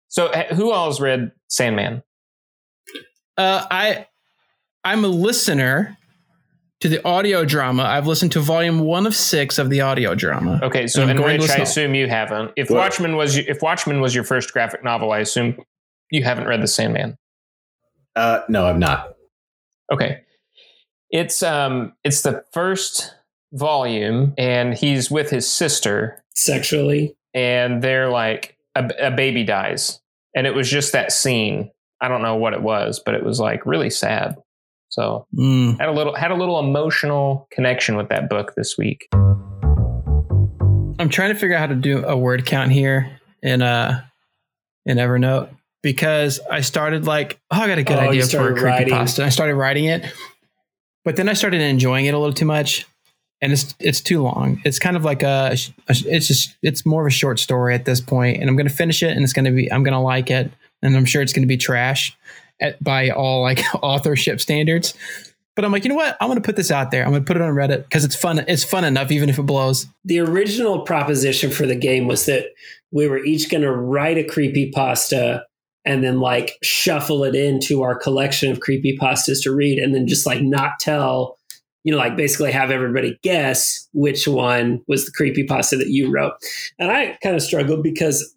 So 0.07 0.29
who 0.53 0.73
else 0.73 0.99
read 0.99 1.31
Sandman? 1.49 2.01
Uh, 3.37 3.65
I 3.69 4.07
I'm 4.83 5.03
a 5.03 5.09
listener 5.09 5.97
to 6.81 6.89
the 6.89 7.03
audio 7.05 7.45
drama. 7.45 7.83
I've 7.83 8.07
listened 8.07 8.31
to 8.33 8.39
volume 8.39 8.79
one 8.79 9.07
of 9.07 9.15
six 9.15 9.57
of 9.57 9.69
the 9.69 9.81
audio 9.81 10.13
drama. 10.13 10.59
Okay, 10.61 10.87
so 10.87 11.01
I'm 11.01 11.09
and 11.09 11.19
going 11.19 11.39
to 11.39 11.43
Rich, 11.43 11.51
I 11.51 11.63
assume 11.63 11.95
you 11.95 12.07
haven't. 12.07 12.51
If 12.55 12.69
What? 12.69 12.77
Watchmen 12.77 13.15
was 13.15 13.37
if 13.37 13.61
Watchmen 13.61 14.01
was 14.01 14.13
your 14.13 14.23
first 14.23 14.53
graphic 14.53 14.83
novel, 14.83 15.11
I 15.11 15.19
assume 15.19 15.57
you 16.11 16.23
haven't 16.23 16.47
read 16.47 16.61
The 16.61 16.67
Sandman. 16.67 17.17
Uh, 18.15 18.41
no, 18.47 18.65
I'm 18.65 18.79
not. 18.79 19.15
Okay. 19.91 20.21
It's 21.09 21.43
um 21.43 21.93
it's 22.03 22.21
the 22.21 22.43
first 22.53 23.13
volume 23.53 24.33
and 24.37 24.73
he's 24.73 25.09
with 25.09 25.29
his 25.29 25.49
sister 25.49 26.23
Sexually. 26.35 27.15
and 27.33 27.81
they're 27.81 28.09
like 28.09 28.57
a, 28.75 28.89
a 28.99 29.11
baby 29.11 29.43
dies 29.43 30.01
and 30.35 30.45
it 30.45 30.53
was 30.53 30.69
just 30.69 30.91
that 30.91 31.11
scene 31.11 31.71
i 32.01 32.07
don't 32.07 32.21
know 32.21 32.35
what 32.35 32.53
it 32.53 32.61
was 32.61 32.99
but 33.05 33.13
it 33.15 33.23
was 33.23 33.39
like 33.39 33.65
really 33.65 33.89
sad 33.89 34.35
so 34.89 35.25
Mm. 35.35 35.79
had 35.79 35.89
a 35.89 35.91
little 35.91 36.15
had 36.15 36.31
a 36.31 36.35
little 36.35 36.59
emotional 36.59 37.47
connection 37.51 37.95
with 37.97 38.09
that 38.09 38.29
book 38.29 38.53
this 38.55 38.77
week 38.77 39.07
I'm 40.97 41.09
trying 41.09 41.33
to 41.33 41.39
figure 41.39 41.55
out 41.55 41.59
how 41.59 41.67
to 41.67 41.75
do 41.75 42.05
a 42.05 42.15
word 42.15 42.45
count 42.45 42.71
here 42.71 43.19
in 43.43 43.61
uh 43.61 44.01
in 44.85 44.97
Evernote 44.97 45.49
because 45.83 46.39
I 46.49 46.61
started 46.61 47.05
like, 47.05 47.39
oh, 47.51 47.59
I 47.61 47.67
got 47.67 47.77
a 47.77 47.83
good 47.83 47.97
Oh, 47.97 48.09
idea 48.09 48.25
for 48.27 48.47
a 48.49 48.53
creepy 48.53 48.63
writing. 48.65 48.93
pasta. 48.93 49.23
I 49.25 49.29
started 49.29 49.55
writing 49.55 49.85
it, 49.85 50.05
but 51.03 51.15
then 51.17 51.27
I 51.29 51.33
started 51.33 51.59
enjoying 51.61 52.05
it 52.05 52.13
a 52.13 52.17
little 52.17 52.33
too 52.33 52.45
much, 52.45 52.85
and 53.41 53.51
it's 53.51 53.75
it's 53.79 53.99
too 54.01 54.21
long. 54.23 54.61
It's 54.63 54.79
kind 54.79 54.95
of 54.95 55.03
like 55.03 55.21
a, 55.21 55.55
it's 55.89 56.27
just 56.27 56.55
it's 56.63 56.85
more 56.85 57.01
of 57.01 57.07
a 57.07 57.11
short 57.11 57.39
story 57.39 57.75
at 57.75 57.83
this 57.85 57.99
point, 57.99 58.39
and 58.39 58.49
I'm 58.49 58.55
gonna 58.55 58.69
finish 58.69 59.03
it, 59.03 59.11
and 59.11 59.21
it's 59.23 59.33
gonna 59.33 59.51
be 59.51 59.71
I'm 59.71 59.83
gonna 59.83 60.01
like 60.01 60.31
it, 60.31 60.49
and 60.85 60.95
I'm 60.95 61.05
sure 61.05 61.21
it's 61.21 61.33
gonna 61.33 61.47
be 61.47 61.57
trash 61.57 62.15
at, 62.59 62.81
by 62.83 63.09
all 63.09 63.41
like 63.41 63.61
authorship 63.81 64.39
standards. 64.39 64.93
But 65.55 65.63
I'm 65.63 65.71
like, 65.71 65.85
you 65.85 65.89
know 65.89 65.95
what? 65.95 66.17
I'm 66.19 66.29
gonna 66.29 66.41
put 66.41 66.57
this 66.57 66.71
out 66.71 66.91
there. 66.91 67.05
I'm 67.05 67.11
gonna 67.11 67.23
put 67.23 67.37
it 67.37 67.41
on 67.41 67.53
Reddit 67.53 67.83
because 67.83 68.03
it's 68.03 68.15
fun. 68.15 68.39
It's 68.47 68.63
fun 68.63 68.83
enough, 68.83 69.11
even 69.11 69.29
if 69.29 69.39
it 69.39 69.43
blows. 69.43 69.87
The 70.03 70.19
original 70.19 70.81
proposition 70.81 71.49
for 71.49 71.65
the 71.65 71.75
game 71.75 72.07
was 72.07 72.25
that 72.25 72.47
we 72.95 73.09
were 73.09 73.23
each 73.23 73.49
going 73.49 73.61
to 73.61 73.71
write 73.71 74.17
a 74.17 74.23
creepy 74.23 74.71
pasta 74.71 75.45
and 75.83 76.03
then 76.03 76.21
like 76.21 76.57
shuffle 76.63 77.25
it 77.25 77.35
into 77.35 77.83
our 77.83 77.93
collection 77.93 78.51
of 78.51 78.61
creepy 78.61 78.97
pastas 78.97 79.43
to 79.43 79.53
read 79.53 79.77
and 79.77 79.93
then 79.93 80.07
just 80.07 80.25
like 80.25 80.41
not 80.41 80.79
tell 80.79 81.37
you 81.85 81.91
know 81.91 81.97
like 81.97 82.17
basically 82.17 82.51
have 82.51 82.71
everybody 82.71 83.17
guess 83.21 83.87
which 83.93 84.27
one 84.27 84.81
was 84.87 85.05
the 85.05 85.11
creepy 85.11 85.45
pasta 85.45 85.77
that 85.77 85.87
you 85.87 86.11
wrote. 86.11 86.33
And 86.77 86.91
i 86.91 87.17
kind 87.23 87.35
of 87.35 87.41
struggled 87.41 87.81
because 87.81 88.35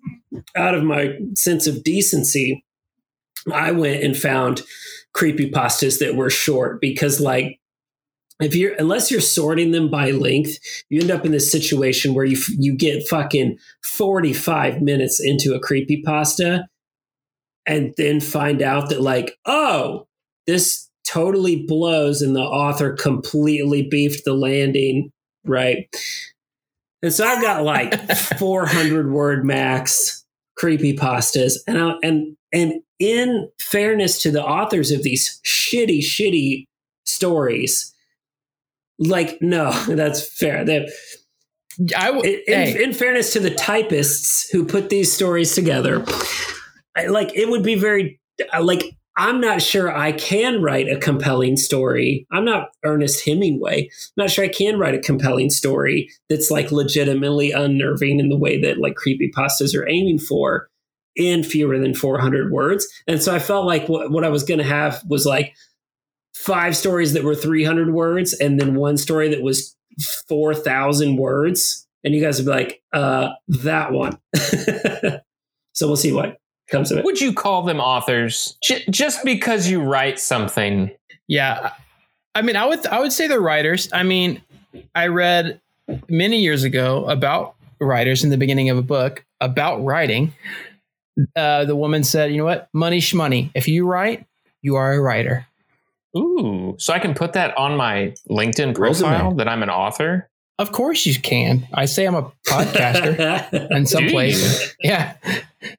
out 0.54 0.74
of 0.74 0.84
my 0.84 1.18
sense 1.34 1.66
of 1.66 1.82
decency 1.82 2.64
i 3.52 3.72
went 3.72 4.04
and 4.04 4.16
found 4.16 4.62
creepy 5.12 5.50
pastas 5.50 5.98
that 5.98 6.14
were 6.14 6.30
short 6.30 6.80
because 6.80 7.20
like 7.20 7.58
if 8.40 8.54
you're 8.54 8.74
unless 8.74 9.10
you're 9.10 9.20
sorting 9.20 9.72
them 9.72 9.90
by 9.90 10.10
length 10.10 10.58
you 10.90 11.00
end 11.00 11.10
up 11.10 11.24
in 11.24 11.32
this 11.32 11.50
situation 11.50 12.14
where 12.14 12.26
you 12.26 12.38
you 12.58 12.76
get 12.76 13.08
fucking 13.08 13.56
45 13.82 14.82
minutes 14.82 15.20
into 15.20 15.54
a 15.54 15.60
creepy 15.60 16.02
pasta 16.02 16.68
and 17.66 17.94
then 17.96 18.20
find 18.20 18.60
out 18.60 18.90
that 18.90 19.00
like 19.00 19.38
oh 19.46 20.06
this 20.46 20.87
totally 21.08 21.64
blows 21.66 22.22
and 22.22 22.36
the 22.36 22.40
author 22.40 22.92
completely 22.92 23.82
beefed 23.82 24.24
the 24.24 24.34
landing 24.34 25.10
right 25.44 25.88
and 27.02 27.12
so 27.12 27.26
i've 27.26 27.42
got 27.42 27.62
like 27.62 27.94
400 28.38 29.10
word 29.10 29.44
max 29.44 30.24
creepy 30.56 30.96
pastas 30.96 31.54
and 31.66 31.78
I, 31.78 31.94
and 32.02 32.36
and 32.52 32.74
in 32.98 33.48
fairness 33.60 34.20
to 34.22 34.30
the 34.30 34.44
authors 34.44 34.90
of 34.90 35.02
these 35.02 35.40
shitty 35.46 36.00
shitty 36.00 36.64
stories 37.06 37.94
like 38.98 39.38
no 39.40 39.70
that's 39.88 40.36
fair 40.36 40.64
they 40.64 40.88
I 41.96 42.06
w- 42.10 42.42
in, 42.48 42.54
hey. 42.54 42.82
in 42.82 42.92
fairness 42.92 43.32
to 43.34 43.40
the 43.40 43.54
typists 43.54 44.50
who 44.50 44.64
put 44.64 44.90
these 44.90 45.12
stories 45.12 45.54
together, 45.54 46.04
I, 46.96 47.06
like 47.06 47.30
it 47.36 47.48
would 47.48 47.62
be 47.62 47.76
very 47.76 48.20
like 48.60 48.96
I'm 49.18 49.40
not 49.40 49.60
sure 49.60 49.94
I 49.94 50.12
can 50.12 50.62
write 50.62 50.88
a 50.88 50.96
compelling 50.96 51.56
story. 51.56 52.24
I'm 52.30 52.44
not 52.44 52.68
Ernest 52.84 53.24
Hemingway. 53.24 53.82
I'm 53.82 54.22
not 54.22 54.30
sure 54.30 54.44
I 54.44 54.48
can 54.48 54.78
write 54.78 54.94
a 54.94 55.00
compelling 55.00 55.50
story 55.50 56.08
that's 56.30 56.52
like 56.52 56.70
legitimately 56.70 57.50
unnerving 57.50 58.20
in 58.20 58.28
the 58.28 58.38
way 58.38 58.60
that 58.60 58.78
like 58.78 58.94
creepypastas 58.94 59.74
are 59.74 59.88
aiming 59.88 60.20
for 60.20 60.68
in 61.16 61.42
fewer 61.42 61.80
than 61.80 61.94
400 61.94 62.52
words. 62.52 62.86
And 63.08 63.20
so 63.20 63.34
I 63.34 63.40
felt 63.40 63.66
like 63.66 63.88
what, 63.88 64.12
what 64.12 64.22
I 64.22 64.28
was 64.28 64.44
going 64.44 64.58
to 64.58 64.64
have 64.64 65.02
was 65.08 65.26
like 65.26 65.52
five 66.32 66.76
stories 66.76 67.12
that 67.14 67.24
were 67.24 67.34
300 67.34 67.92
words 67.92 68.34
and 68.34 68.60
then 68.60 68.76
one 68.76 68.96
story 68.96 69.28
that 69.30 69.42
was 69.42 69.76
4,000 70.28 71.16
words. 71.16 71.88
And 72.04 72.14
you 72.14 72.20
guys 72.20 72.38
would 72.38 72.46
be 72.46 72.52
like, 72.52 72.82
uh, 72.92 73.30
that 73.48 73.90
one. 73.90 74.16
so 75.72 75.88
we'll 75.88 75.96
see 75.96 76.12
what 76.12 76.38
comes 76.68 76.90
of 76.92 76.98
it. 76.98 77.04
Would 77.04 77.20
you 77.20 77.32
call 77.32 77.62
them 77.62 77.80
authors 77.80 78.56
J- 78.62 78.84
just 78.90 79.24
because 79.24 79.68
you 79.68 79.80
write 79.80 80.18
something? 80.18 80.90
Yeah, 81.26 81.72
I 82.34 82.42
mean, 82.42 82.56
I 82.56 82.66
would 82.66 82.86
I 82.86 83.00
would 83.00 83.12
say 83.12 83.26
they're 83.26 83.40
writers. 83.40 83.88
I 83.92 84.02
mean, 84.02 84.40
I 84.94 85.08
read 85.08 85.60
many 86.08 86.40
years 86.40 86.64
ago 86.64 87.04
about 87.06 87.54
writers 87.80 88.24
in 88.24 88.30
the 88.30 88.36
beginning 88.36 88.70
of 88.70 88.78
a 88.78 88.82
book 88.82 89.24
about 89.40 89.84
writing. 89.84 90.32
Uh, 91.34 91.64
the 91.64 91.74
woman 91.76 92.04
said, 92.04 92.30
"You 92.30 92.38
know 92.38 92.44
what? 92.44 92.68
Money 92.72 93.00
shmoney. 93.00 93.50
If 93.54 93.66
you 93.68 93.86
write, 93.86 94.24
you 94.62 94.76
are 94.76 94.92
a 94.92 95.00
writer." 95.00 95.46
Ooh, 96.16 96.74
so 96.78 96.92
I 96.92 96.98
can 96.98 97.12
put 97.14 97.34
that 97.34 97.56
on 97.58 97.76
my 97.76 98.14
LinkedIn 98.30 98.74
profile 98.74 99.10
Resume. 99.24 99.36
that 99.36 99.48
I'm 99.48 99.62
an 99.62 99.70
author. 99.70 100.28
Of 100.58 100.72
course 100.72 101.06
you 101.06 101.20
can. 101.20 101.68
I 101.72 101.84
say 101.84 102.04
I'm 102.04 102.16
a 102.16 102.32
podcaster 102.46 103.70
in 103.70 103.86
some 103.86 104.08
place. 104.08 104.74
Yeah, 104.82 105.14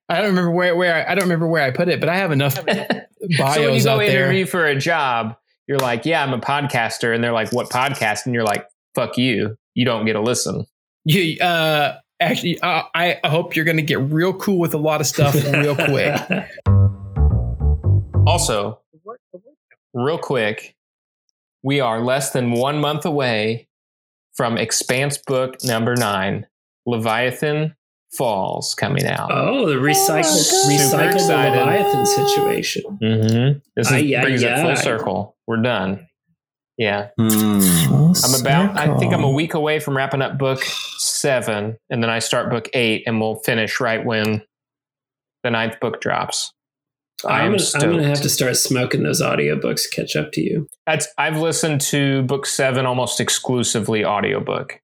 I 0.07 0.17
don't 0.17 0.29
remember 0.29 0.51
where 0.51 0.75
where 0.75 0.95
I, 0.95 1.11
I 1.11 1.15
don't 1.15 1.25
remember 1.25 1.47
where 1.47 1.63
I 1.63 1.71
put 1.71 1.89
it, 1.89 1.99
but 1.99 2.07
I 2.07 2.15
have 2.15 2.31
enough 2.31 2.55
bios 2.65 3.55
so 3.55 3.61
when 3.61 3.73
you 3.75 3.83
go 3.83 3.91
out 3.91 3.97
there. 3.99 4.23
interview 4.23 4.45
for 4.45 4.65
a 4.65 4.77
job, 4.77 5.35
you're 5.67 5.79
like, 5.79 6.05
"Yeah, 6.05 6.23
I'm 6.23 6.31
a 6.31 6.39
podcaster," 6.39 7.13
and 7.13 7.21
they're 7.21 7.33
like, 7.33 7.51
"What 7.51 7.69
podcast?" 7.69 8.25
And 8.25 8.33
you're 8.33 8.45
like, 8.45 8.65
"Fuck 8.95 9.17
you, 9.17 9.57
you 9.75 9.83
don't 9.83 10.05
get 10.05 10.15
a 10.15 10.21
listen." 10.21 10.65
You, 11.03 11.37
uh, 11.41 11.97
actually, 12.21 12.59
uh, 12.61 12.83
I 12.95 13.19
hope 13.25 13.57
you're 13.57 13.65
going 13.65 13.77
to 13.77 13.83
get 13.83 13.99
real 13.99 14.33
cool 14.33 14.59
with 14.59 14.73
a 14.73 14.77
lot 14.77 15.01
of 15.01 15.07
stuff 15.07 15.35
real 15.35 15.75
quick. 15.75 16.21
Also, 18.27 18.79
real 19.95 20.19
quick, 20.19 20.75
we 21.63 21.79
are 21.79 21.99
less 21.99 22.31
than 22.31 22.51
one 22.51 22.77
month 22.77 23.03
away 23.03 23.68
from 24.39 24.57
Expanse 24.57 25.17
book 25.17 25.57
number 25.65 25.97
nine, 25.97 26.47
Leviathan 26.85 27.75
Falls, 28.17 28.73
coming 28.73 29.05
out. 29.05 29.29
Oh, 29.33 29.67
the 29.67 29.75
recycled, 29.75 30.23
Super 30.23 30.81
recycled. 30.81 31.27
Leviathan 31.27 32.05
situation. 32.05 32.83
Mm-hmm. 33.03 33.59
This 33.75 33.87
is, 33.87 33.91
Ay, 33.91 34.15
ay, 34.15 34.21
brings 34.21 34.41
it 34.41 34.55
full 34.59 34.69
ay. 34.69 34.75
circle. 34.75 35.35
We're 35.45 35.61
done. 35.61 36.07
Yeah. 36.77 37.09
Hmm. 37.19 37.59
I'm 38.23 38.39
about, 38.39 38.79
I 38.79 38.97
think 38.97 39.13
I'm 39.13 39.25
a 39.25 39.29
week 39.29 39.55
away 39.55 39.81
from 39.81 39.97
wrapping 39.97 40.21
up 40.21 40.37
book 40.37 40.63
seven, 40.63 41.77
and 41.89 42.01
then 42.01 42.09
I 42.09 42.19
start 42.19 42.49
book 42.49 42.69
eight, 42.73 43.03
and 43.05 43.19
we'll 43.19 43.41
finish 43.41 43.81
right 43.81 44.05
when 44.05 44.41
the 45.43 45.51
ninth 45.51 45.81
book 45.81 45.99
drops. 45.99 46.53
I 47.25 47.41
I'm 47.41 47.51
gonna, 47.51 47.63
I'm 47.75 47.91
gonna 47.91 48.07
have 48.07 48.21
to 48.21 48.29
start 48.29 48.55
smoking 48.57 49.03
those 49.03 49.21
audiobooks 49.21 49.83
to 49.83 49.89
catch 49.95 50.15
up 50.15 50.31
to 50.33 50.41
you. 50.41 50.67
That's 50.85 51.07
I've 51.17 51.37
listened 51.37 51.81
to 51.81 52.23
book 52.23 52.45
seven 52.45 52.85
almost 52.85 53.19
exclusively 53.19 54.05
audiobook. 54.05 54.79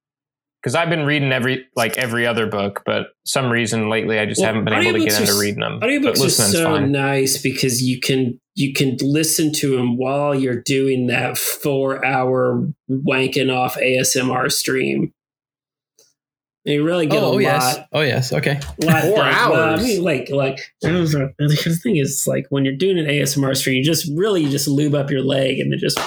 Because 0.62 0.74
I've 0.74 0.90
been 0.90 1.06
reading 1.06 1.32
every 1.32 1.68
like 1.76 1.96
every 2.00 2.26
other 2.26 2.48
book, 2.48 2.82
but 2.88 3.10
some 3.24 3.52
reason 3.52 3.88
lately 3.88 4.18
I 4.18 4.26
just 4.26 4.42
Well, 4.42 4.48
haven't 4.48 4.66
been 4.66 4.74
able 4.74 4.94
to 4.94 5.06
get 5.06 5.14
are 5.20 5.22
into 5.22 5.40
reading 5.40 5.60
them. 5.60 5.80
But 5.80 5.90
Audiobooks 5.90 6.18
are 6.18 6.24
listening's 6.24 6.52
so 6.54 6.64
fine. 6.64 6.92
nice 6.92 7.40
because 7.40 7.84
you 7.84 8.00
can 8.00 8.40
you 8.56 8.74
can 8.74 8.98
listen 9.00 9.54
to 9.54 9.76
them 9.78 9.96
while 9.96 10.34
you're 10.34 10.62
doing 10.64 11.06
that 11.08 11.38
four 11.38 12.04
hour 12.04 12.68
wanking 12.90 13.56
off 13.56 13.76
ASMR 13.76 14.52
stream. 14.52 15.14
And 16.66 16.74
you 16.74 16.84
really 16.84 17.06
get 17.06 17.22
Oh, 17.22 17.26
a 17.26 17.30
oh 17.30 17.32
lot. 17.34 17.42
yes. 17.42 17.78
Oh 17.94 18.02
yes. 18.02 18.34
Okay. 18.34 18.60
lot 18.80 19.04
Four 19.04 19.18
like, 19.20 19.50
well, 19.50 19.54
I 19.54 19.74
hours? 19.74 19.84
mean, 19.84 20.04
like, 20.04 20.30
like 20.30 20.58
the 20.82 21.80
thing 21.84 21.98
is, 21.98 22.26
like, 22.28 22.48
when 22.50 22.66
you're 22.66 22.76
doing 22.76 22.98
an 22.98 23.06
ASMR 23.06 23.56
stream, 23.56 23.76
you 23.78 23.84
just 23.84 24.10
really 24.16 24.42
you 24.42 24.50
just 24.50 24.68
lube 24.68 24.96
up 24.96 25.12
your 25.12 25.22
leg 25.22 25.60
and 25.60 25.72
then 25.72 25.78
just 25.80 26.00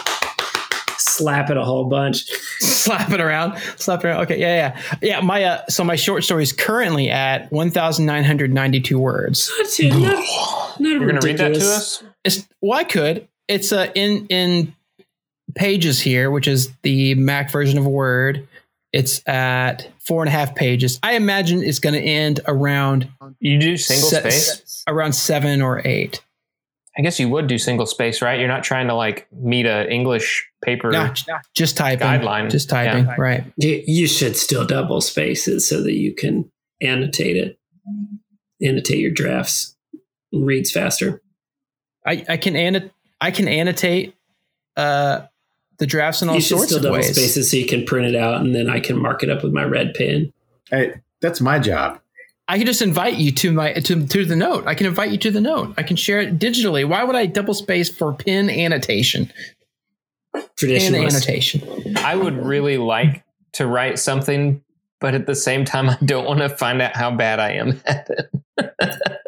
slap 1.01 1.51
it 1.51 1.57
a 1.57 1.65
whole 1.65 1.85
bunch. 1.85 2.25
slap 2.61 3.11
it 3.13 3.21
around 3.21 3.57
slap 3.77 4.05
it 4.05 4.09
around 4.09 4.21
okay 4.23 4.39
yeah 4.41 4.73
yeah 4.75 4.99
yeah 5.03 5.21
my 5.21 5.45
uh, 5.45 5.63
so 5.69 5.85
my 5.85 5.95
short 5.95 6.25
story 6.25 6.43
is 6.43 6.53
currently 6.53 7.09
at 7.11 7.51
1992 7.53 8.99
words 8.99 9.51
Not, 9.59 9.69
too, 9.71 9.89
not, 9.91 10.01
not 10.81 10.91
You're 10.91 11.07
gonna 11.07 11.21
read 11.23 11.39
that 11.39 11.55
to 11.55 11.61
us? 11.61 12.03
it's 12.25 12.49
well 12.61 12.79
i 12.79 12.85
could 12.85 13.29
it's 13.47 13.73
uh 13.73 13.91
in 13.95 14.27
in 14.29 14.75
pages 15.55 16.01
here 16.01 16.31
which 16.31 16.49
is 16.49 16.71
the 16.83 17.15
mac 17.15 17.51
version 17.53 17.79
of 17.79 17.87
word 17.87 18.47
it's 18.93 19.21
at 19.29 19.89
four 20.07 20.23
and 20.23 20.29
a 20.29 20.33
half 20.33 20.55
pages 20.55 20.99
i 21.03 21.15
imagine 21.15 21.63
it's 21.63 21.79
going 21.79 21.95
to 21.95 22.01
end 22.01 22.41
around 22.47 23.09
You 23.41 23.59
do 23.61 23.77
single 23.77 24.09
se- 24.09 24.31
space? 24.31 24.85
around 24.89 25.13
seven 25.13 25.61
or 25.63 25.87
eight 25.87 26.23
I 26.97 27.01
guess 27.03 27.21
you 27.21 27.29
would 27.29 27.47
do 27.47 27.59
single 27.59 27.87
space, 27.87 28.21
right? 28.23 28.41
You're 28.41 28.49
not 28.49 28.65
trying 28.65 28.89
to 28.89 28.95
like 28.95 29.29
meet 29.33 29.67
a 29.67 29.89
English 29.89 30.45
paper. 30.65 30.91
no, 30.91 31.15
just 31.55 31.77
typing 31.77 32.05
Guideline. 32.05 32.51
just 32.51 32.69
typing 32.69 33.05
Yeah. 33.07 33.15
right 33.17 33.45
You, 33.57 33.85
you 33.87 34.09
should 34.09 34.35
still 34.37 34.67
double 34.67 35.01
space 35.01 35.47
it 35.47 35.61
so 35.61 35.81
that 35.85 35.93
you 35.93 36.13
can 36.13 36.51
annotate 36.83 37.37
it, 37.37 37.57
annotate 38.61 38.99
your 38.99 39.13
drafts. 39.13 39.77
Reads 40.33 40.73
faster. 40.73 41.23
i 42.05 42.25
i 42.29 42.37
can 42.37 42.57
annot- 42.57 42.91
i 43.21 43.31
can 43.31 43.47
annotate 43.47 44.15
uh 44.77 45.21
the 45.79 45.87
drafts 45.87 46.23
in 46.23 46.29
all 46.29 46.35
you 46.35 46.41
should 46.41 46.59
sorts 46.59 46.67
still 46.67 46.79
of 46.79 46.83
double 46.85 46.97
ways 46.97 47.15
space 47.15 47.51
so 47.51 47.57
you 47.57 47.67
can 47.67 47.85
print 47.85 48.07
it 48.07 48.17
out, 48.17 48.41
and 48.41 48.55
then 48.55 48.69
I 48.69 48.81
can 48.81 49.01
mark 49.01 49.23
it 49.23 49.31
up 49.31 49.43
with 49.43 49.53
my 49.53 49.65
red 49.65 49.95
pen. 49.95 50.33
Hey, 50.71 50.95
that's 51.21 51.41
my 51.41 51.59
job. 51.59 52.01
I 52.51 52.57
can 52.57 52.67
just 52.67 52.81
invite 52.81 53.17
you 53.17 53.31
to 53.33 53.53
my 53.53 53.75
to, 53.75 54.07
to 54.07 54.25
the 54.25 54.37
note. 54.37 54.67
I 54.67 54.75
can 54.75 54.87
invite 54.87 55.11
you 55.11 55.19
to 55.19 55.31
the 55.31 55.41
note. 55.41 55.75
I 55.77 55.83
can 55.83 55.97
share 55.97 56.21
it 56.21 56.39
digitally. 56.39 56.89
Why 56.89 57.05
would 57.05 57.15
I 57.15 57.27
double 57.27 57.55
space 57.55 57.91
for 57.91 58.15
pin 58.15 58.49
annotation? 58.49 59.31
Traditional 60.57 61.03
annotation. 61.03 61.97
I 61.99 62.17
would 62.17 62.37
really 62.45 62.79
like 62.79 63.23
to 63.53 63.67
write 63.67 63.99
something, 63.99 64.63
but 65.01 65.15
at 65.15 65.27
the 65.27 65.35
same 65.35 65.65
time, 65.65 65.89
I 65.91 65.99
don't 66.05 66.27
want 66.27 66.41
to 66.41 66.49
find 66.49 66.83
out 66.83 66.97
how 66.97 67.11
bad 67.11 67.41
I 67.41 67.53
am 67.53 67.81
at 67.87 68.11
it. 68.11 68.31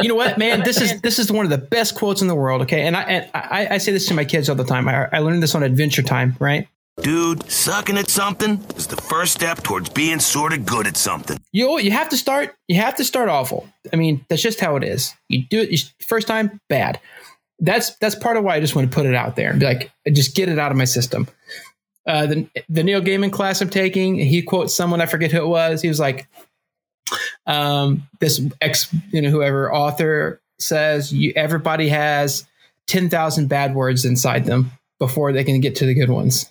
You 0.01 0.09
know 0.09 0.15
what, 0.15 0.39
man? 0.39 0.63
This 0.63 0.81
is 0.81 1.01
this 1.03 1.19
is 1.19 1.31
one 1.31 1.45
of 1.45 1.51
the 1.51 1.59
best 1.59 1.95
quotes 1.95 2.23
in 2.23 2.29
the 2.29 2.35
world. 2.35 2.63
Okay, 2.63 2.83
and 2.83 2.97
I 2.97 3.03
and 3.03 3.31
I, 3.35 3.75
I 3.75 3.79
say 3.79 3.93
this 3.93 4.07
to 4.07 4.15
my 4.15 4.25
kids 4.25 4.49
all 4.49 4.57
the 4.57 4.65
time. 4.65 4.89
I, 4.89 5.09
I 5.13 5.19
learned 5.19 5.43
this 5.43 5.55
on 5.55 5.63
Adventure 5.63 6.03
Time, 6.03 6.37
right? 6.41 6.67
Dude, 7.03 7.51
sucking 7.51 7.97
at 7.97 8.11
something 8.11 8.63
is 8.77 8.87
the 8.87 8.97
first 8.97 9.33
step 9.33 9.63
towards 9.63 9.89
being 9.89 10.21
sort 10.21 10.53
of 10.53 10.67
good 10.67 10.87
at 10.87 10.97
something. 10.97 11.39
You 11.53 11.79
you 11.79 11.91
have 11.93 12.09
to 12.11 12.17
start. 12.17 12.55
You 12.69 12.77
have 12.77 12.97
to 12.97 13.05
start 13.05 13.29
awful. 13.29 13.69
I 13.93 13.97
mean, 13.97 14.25
that's 14.29 14.43
just 14.43 14.61
how 14.61 14.77
it 14.77 14.85
is. 14.85 15.15
You 15.29 15.47
do 15.49 15.61
it 15.61 15.71
you, 15.71 15.79
first 16.07 16.27
time 16.27 16.61
bad. 16.69 17.01
That's 17.59 17.95
that's 17.97 18.15
part 18.15 18.37
of 18.37 18.45
why 18.45 18.57
I 18.57 18.61
just 18.61 18.75
want 18.75 18.91
to 18.91 18.95
put 18.95 19.07
it 19.07 19.15
out 19.15 19.37
there 19.37 19.51
and 19.51 19.61
be 19.61 19.67
like, 19.67 19.91
just 20.13 20.35
get 20.35 20.49
it 20.49 20.59
out 20.59 20.71
of 20.71 20.77
my 20.77 20.85
system. 20.85 21.29
Uh, 22.07 22.27
the 22.27 22.49
the 22.69 22.83
Neil 22.83 23.01
Gaiman 23.01 23.33
class 23.33 23.61
I'm 23.61 23.69
taking, 23.69 24.17
he 24.17 24.43
quotes 24.43 24.75
someone 24.75 25.01
I 25.01 25.07
forget 25.07 25.31
who 25.33 25.43
it 25.43 25.49
was. 25.49 25.83
He 25.83 25.89
was 25.89 26.01
like, 26.01 26.29
um, 27.47 28.09
this 28.21 28.41
ex, 28.61 28.93
you 29.13 29.21
know, 29.23 29.31
whoever 29.31 29.73
author 29.73 30.41
says 30.59 31.13
you 31.13 31.33
everybody 31.37 31.89
has 31.89 32.47
ten 32.87 33.11
thousand 33.11 33.49
bad 33.49 33.75
words 33.75 34.05
inside 34.05 34.45
them 34.45 34.71
before 34.99 35.33
they 35.33 35.45
can 35.45 35.61
get 35.61 35.77
to 35.77 35.87
the 35.87 35.95
good 35.95 36.11
ones. 36.11 36.51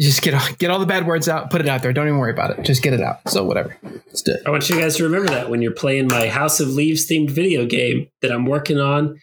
Just 0.00 0.22
get 0.22 0.32
all, 0.32 0.54
get 0.58 0.70
all 0.70 0.78
the 0.78 0.86
bad 0.86 1.08
words 1.08 1.28
out, 1.28 1.50
put 1.50 1.60
it 1.60 1.68
out 1.68 1.82
there. 1.82 1.92
Don't 1.92 2.06
even 2.06 2.18
worry 2.18 2.30
about 2.30 2.56
it. 2.56 2.64
Just 2.64 2.84
get 2.84 2.92
it 2.92 3.00
out. 3.00 3.28
So 3.28 3.44
whatever. 3.44 3.76
Let's 3.82 4.22
do 4.22 4.32
it. 4.32 4.42
I 4.46 4.50
want 4.50 4.70
you 4.70 4.78
guys 4.80 4.96
to 4.98 5.02
remember 5.02 5.28
that 5.30 5.50
when 5.50 5.60
you're 5.60 5.72
playing 5.72 6.06
my 6.06 6.28
House 6.28 6.60
of 6.60 6.68
Leaves 6.68 7.08
themed 7.08 7.30
video 7.30 7.66
game 7.66 8.08
that 8.22 8.30
I'm 8.30 8.46
working 8.46 8.78
on 8.78 9.18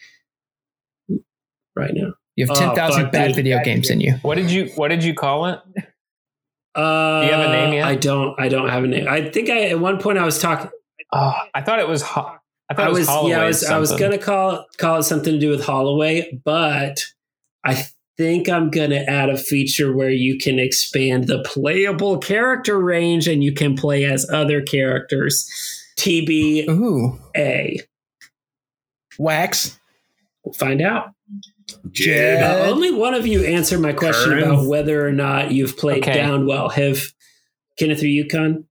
right 1.74 1.94
now. 1.94 2.12
You 2.36 2.46
have 2.46 2.56
Oh, 2.56 2.60
ten 2.60 2.74
thousand 2.74 3.10
bad 3.10 3.28
dude. 3.28 3.36
video 3.36 3.62
games 3.64 3.90
in 3.90 4.00
you. 4.00 4.12
What 4.22 4.34
did 4.36 4.50
you 4.50 4.66
What 4.76 4.88
did 4.88 5.02
you 5.02 5.14
call 5.14 5.46
it? 5.46 5.60
Uh, 6.74 7.20
Do 7.22 7.26
you 7.26 7.32
have 7.32 7.48
a 7.48 7.52
name 7.52 7.72
yet? 7.72 7.86
I 7.86 7.94
don't. 7.94 8.38
I 8.38 8.48
don't 8.50 8.68
have 8.68 8.84
a 8.84 8.86
name. 8.86 9.08
I 9.08 9.30
think 9.30 9.48
I 9.48 9.68
at 9.68 9.80
one 9.80 9.98
point 9.98 10.18
I 10.18 10.24
was 10.24 10.38
talking. 10.38 10.70
Oh, 11.12 11.32
I 11.54 11.62
thought 11.62 11.78
it 11.78 11.88
was. 11.88 12.02
Ho- 12.02 12.34
I 12.68 12.74
thought 12.74 12.84
I 12.84 12.88
it 12.88 12.90
was. 12.90 12.98
was 13.00 13.08
Holloway 13.08 13.30
yeah. 13.30 13.40
I 13.42 13.46
was. 13.46 13.64
I 13.64 13.78
was 13.78 13.92
gonna 13.92 14.18
call 14.18 14.66
call 14.76 14.98
it 14.98 15.04
something 15.04 15.32
to 15.34 15.38
do 15.40 15.48
with 15.48 15.64
Holloway, 15.64 16.38
but 16.44 17.02
I 17.64 17.86
think 18.18 18.48
I'm 18.50 18.70
gonna 18.70 19.04
add 19.08 19.30
a 19.30 19.38
feature 19.38 19.96
where 19.96 20.10
you 20.10 20.36
can 20.36 20.58
expand 20.58 21.28
the 21.28 21.42
playable 21.44 22.18
character 22.18 22.78
range 22.78 23.26
and 23.28 23.42
you 23.42 23.52
can 23.52 23.74
play 23.76 24.04
as 24.04 24.28
other 24.30 24.60
characters. 24.60 25.50
TBA. 25.98 26.68
Ooh, 26.68 27.18
wax. 29.18 29.78
We'll 30.44 30.52
find 30.52 30.82
out. 30.82 31.12
Jed. 31.90 32.42
Uh, 32.42 32.70
only 32.70 32.90
one 32.92 33.14
of 33.14 33.26
you 33.26 33.44
answered 33.44 33.80
my 33.80 33.92
question 33.92 34.30
Curran. 34.30 34.42
about 34.44 34.66
whether 34.66 35.06
or 35.06 35.12
not 35.12 35.50
you've 35.52 35.76
played 35.76 36.02
Okay. 36.02 36.18
Downwell. 36.18 36.72
Have 36.72 37.00
Kenneth 37.78 38.02
or 38.02 38.06
Yukon? 38.06 38.64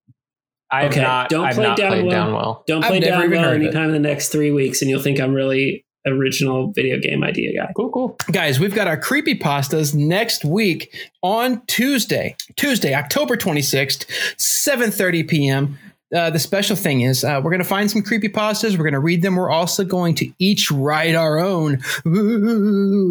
I 0.71 0.83
have 0.83 0.91
Okay, 0.91 1.01
not. 1.01 1.29
don't 1.29 1.45
I've 1.45 1.55
play 1.55 1.63
not 1.65 1.77
Downwell. 1.77 2.09
down 2.09 2.33
well. 2.33 2.63
Don't 2.67 2.83
I've 2.83 2.89
play 2.89 2.99
never 2.99 3.23
even 3.25 3.37
Downwell 3.39 3.43
heard 3.43 3.61
anytime 3.61 3.85
in 3.85 3.91
the 3.93 3.99
next 4.07 4.29
three 4.29 4.51
weeks, 4.51 4.81
and 4.81 4.89
you'll 4.89 5.01
think 5.01 5.19
I'm 5.19 5.33
really 5.33 5.85
original 6.07 6.71
video 6.71 6.99
game 6.99 7.23
idea 7.23 7.51
guy. 7.59 7.71
Cool, 7.75 7.89
cool. 7.89 8.15
Guys, 8.31 8.59
we've 8.59 8.75
got 8.75 8.87
our 8.87 8.97
creepy 8.97 9.35
pastas 9.35 9.93
next 9.95 10.45
week 10.45 10.95
on 11.23 11.63
Tuesday. 11.67 12.35
Tuesday, 12.55 12.93
October 12.93 13.35
26th, 13.37 14.05
7:30 14.37 15.27
p.m. 15.27 15.77
uh, 16.13 16.29
the 16.29 16.39
special 16.39 16.75
thing 16.75 17.01
is 17.01 17.23
uh, 17.23 17.41
we're 17.43 17.51
going 17.51 17.63
to 17.63 17.67
find 17.67 17.89
some 17.89 18.01
creepy 18.01 18.29
pastas. 18.29 18.77
We're 18.77 18.83
going 18.83 18.93
to 18.93 18.99
read 18.99 19.21
them. 19.21 19.35
We're 19.35 19.49
also 19.49 19.83
going 19.83 20.15
to 20.15 20.31
each 20.37 20.69
write 20.69 21.15
our 21.15 21.39
own, 21.39 21.81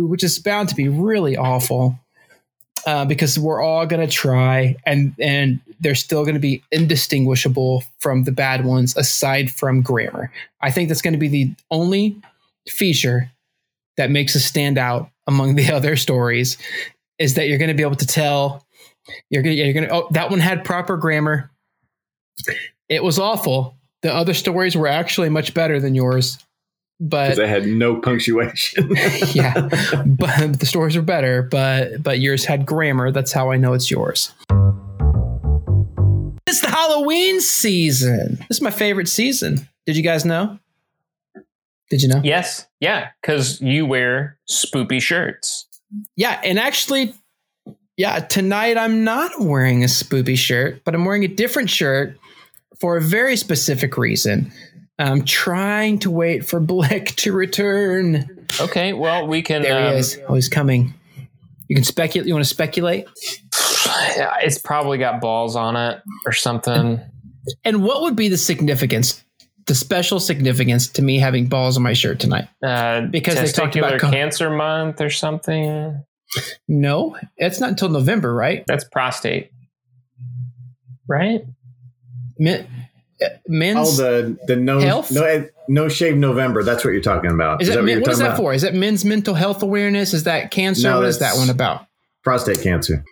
which 0.09 0.23
is 0.23 0.39
bound 0.39 0.69
to 0.69 0.75
be 0.75 0.89
really 0.89 1.37
awful. 1.37 1.99
Uh, 2.87 3.03
because 3.03 3.39
we're 3.39 3.63
all 3.63 3.87
going 3.87 4.07
to 4.07 4.13
try 4.13 4.77
and 4.85 5.15
and 5.19 5.59
they're 5.81 5.95
still 5.95 6.23
going 6.23 6.35
to 6.35 6.41
be 6.41 6.63
indistinguishable 6.71 7.83
from 7.99 8.25
the 8.25 8.33
bad 8.33 8.63
ones 8.67 8.95
aside 8.99 9.51
from 9.51 9.81
grammar 9.81 10.31
i 10.61 10.71
think 10.71 10.91
that's 10.91 11.01
going 11.01 11.15
to 11.15 11.19
be 11.19 11.29
the 11.29 11.51
only 11.71 12.15
feature 12.69 13.31
that 13.97 14.11
makes 14.11 14.37
us 14.37 14.45
stand 14.45 14.77
out 14.77 15.09
among 15.27 15.55
the 15.55 15.71
other 15.73 15.97
stories 15.97 16.59
is 17.19 17.33
that 17.33 17.49
you're 17.49 17.57
going 17.57 17.69
to 17.69 17.75
be 17.75 17.83
able 17.83 17.97
to 17.97 18.07
tell 18.07 18.67
you're 19.31 19.43
going 19.43 19.57
to 19.57 19.63
you're 19.63 19.73
going 19.73 19.89
to 19.89 19.95
oh 19.95 20.07
that 20.11 20.29
one 20.29 20.41
had 20.41 20.63
proper 20.63 20.99
grammar 20.99 21.51
it 22.89 23.03
was 23.03 23.19
awful 23.19 23.77
the 24.03 24.15
other 24.15 24.35
stories 24.35 24.77
were 24.77 24.89
actually 24.89 25.29
much 25.29 25.55
better 25.55 25.81
than 25.81 25.95
yours 25.95 26.39
but 27.01 27.37
they 27.37 27.49
had 27.49 27.67
no 27.67 27.97
punctuation. 27.97 28.89
yeah, 29.33 29.69
but 30.07 30.61
the 30.61 30.67
stories 30.67 30.97
were 30.97 31.03
better. 31.03 31.43
But 31.43 32.03
but 32.03 32.21
yours 32.21 32.45
had 32.45 32.67
grammar. 32.67 33.11
That's 33.11 33.33
how 33.33 33.51
I 33.51 33.57
know 33.57 33.73
it's 33.73 33.91
yours. 33.91 34.33
It's 36.47 36.61
the 36.61 36.71
Halloween 36.71 37.41
season. 37.41 38.37
This 38.49 38.59
is 38.59 38.61
my 38.61 38.71
favorite 38.71 39.09
season. 39.09 39.69
Did 39.87 39.97
you 39.97 40.03
guys 40.03 40.25
know? 40.25 40.59
Did 41.91 42.03
you 42.03 42.09
know? 42.09 42.21
Yes. 42.23 42.67
Yeah. 42.81 43.11
Because 43.21 43.61
you 43.61 43.87
wear 43.87 44.39
spoopy 44.49 45.03
shirts. 45.03 45.67
Yeah, 46.17 46.41
and 46.43 46.59
actually, 46.59 47.15
yeah, 47.97 48.21
tonight 48.21 48.77
I'm 48.79 49.05
not 49.05 49.33
wearing 49.41 49.83
a 49.83 49.87
spoopy 49.87 50.37
shirt, 50.37 50.83
but 50.85 50.95
I'm 50.95 51.05
wearing 51.05 51.25
a 51.25 51.29
different 51.29 51.71
shirt 51.71 52.19
for 52.85 52.99
a 52.99 53.01
very 53.01 53.35
specific 53.35 53.97
reason. 53.97 54.53
I'm 54.99 55.25
trying 55.25 56.01
to 56.01 56.11
wait 56.11 56.45
for 56.45 56.61
Blake 56.61 57.17
to 57.17 57.33
return. 57.33 58.47
Okay. 58.61 58.93
Well, 58.93 59.27
we 59.27 59.41
can. 59.41 59.63
There 59.63 59.87
um, 59.87 59.95
he 59.95 59.99
is. 60.01 60.21
Oh, 60.29 60.35
he's 60.35 60.51
coming. 60.51 60.93
You 61.67 61.77
can 61.77 61.83
speculate. 61.83 62.29
You 62.29 62.35
want 62.35 62.45
to 62.45 62.51
speculate? 62.51 63.07
it's 64.43 64.59
probably 64.59 64.99
got 64.99 65.23
balls 65.23 65.57
on 65.57 65.77
it 65.77 66.03
or 66.27 66.33
something. 66.33 67.01
And 67.65 67.83
what 67.83 68.03
would 68.03 68.17
be 68.17 68.29
the 68.29 68.37
significance, 68.37 69.25
the 69.67 69.75
special 69.75 70.21
significance 70.21 70.87
to 70.89 71.01
me 71.01 71.19
having 71.19 71.47
balls 71.47 71.79
on 71.79 71.83
my 71.83 71.95
shirt 71.95 72.21
tonight? 72.21 72.49
Uh, 72.63 73.01
Because 73.01 73.37
they 73.37 73.47
talked 73.47 73.77
about 73.77 73.99
co- 73.99 74.11
cancer 74.11 74.51
month 74.51 75.01
or 75.01 75.09
something. 75.09 76.05
No, 76.69 77.17
it's 77.39 77.61
not 77.61 77.71
until 77.71 77.89
November, 77.89 78.35
right? 78.35 78.63
That's 78.67 78.85
prostate, 78.85 79.53
right? 81.09 81.47
Men, 82.39 82.67
uh, 83.23 83.29
men's. 83.47 83.99
oh, 84.01 84.03
the 84.03 84.39
the 84.47 84.57
no 84.57 84.81
Health? 84.81 85.11
no 85.13 85.49
no 85.69 85.89
shave 85.89 86.17
November. 86.17 86.63
That's 86.63 86.85
what 86.85 86.91
you're 86.93 87.01
talking 87.03 87.31
about. 87.31 87.63
is 87.63 87.69
that, 87.69 87.77
what 87.77 87.85
men, 87.85 87.93
you're 87.97 88.01
what 88.03 88.11
is 88.13 88.19
talking 88.19 88.29
that 88.31 88.35
about? 88.35 88.43
for? 88.43 88.53
Is 88.55 88.63
that 88.63 88.75
men's 88.75 89.05
mental 89.05 89.35
health 89.35 89.63
awareness? 89.63 90.13
Is 90.13 90.25
that 90.25 90.51
cancer? 90.51 90.89
No, 90.89 90.99
what 91.01 91.09
is 91.09 91.21
that 91.21 91.37
one 91.37 91.49
about? 91.51 91.87
Prostate 92.23 92.61
cancer. 92.63 93.05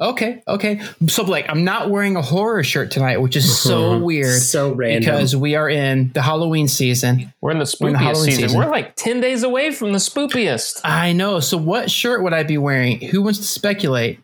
Okay, 0.00 0.42
okay. 0.48 0.80
So, 1.08 1.24
Blake, 1.24 1.44
I'm 1.50 1.62
not 1.64 1.90
wearing 1.90 2.16
a 2.16 2.22
horror 2.22 2.62
shirt 2.64 2.90
tonight, 2.90 3.18
which 3.20 3.36
is 3.36 3.60
so 3.60 3.98
weird 4.02 4.40
So 4.40 4.72
random. 4.72 5.00
because 5.00 5.36
we 5.36 5.56
are 5.56 5.68
in 5.68 6.10
the 6.14 6.22
Halloween 6.22 6.68
season. 6.68 7.34
We're 7.42 7.50
in 7.50 7.58
the 7.58 7.76
We're 7.80 7.88
in 7.88 7.92
the 7.92 7.98
Halloween 7.98 8.24
season. 8.30 8.42
season. 8.44 8.58
We're 8.58 8.70
like 8.70 8.96
10 8.96 9.20
days 9.20 9.42
away 9.42 9.72
from 9.72 9.92
the 9.92 9.98
spoopiest. 9.98 10.80
I 10.84 11.12
know. 11.12 11.40
So, 11.40 11.58
what 11.58 11.90
shirt 11.90 12.22
would 12.22 12.32
I 12.32 12.44
be 12.44 12.56
wearing? 12.56 13.00
Who 13.08 13.20
wants 13.20 13.40
to 13.40 13.44
speculate? 13.44 14.20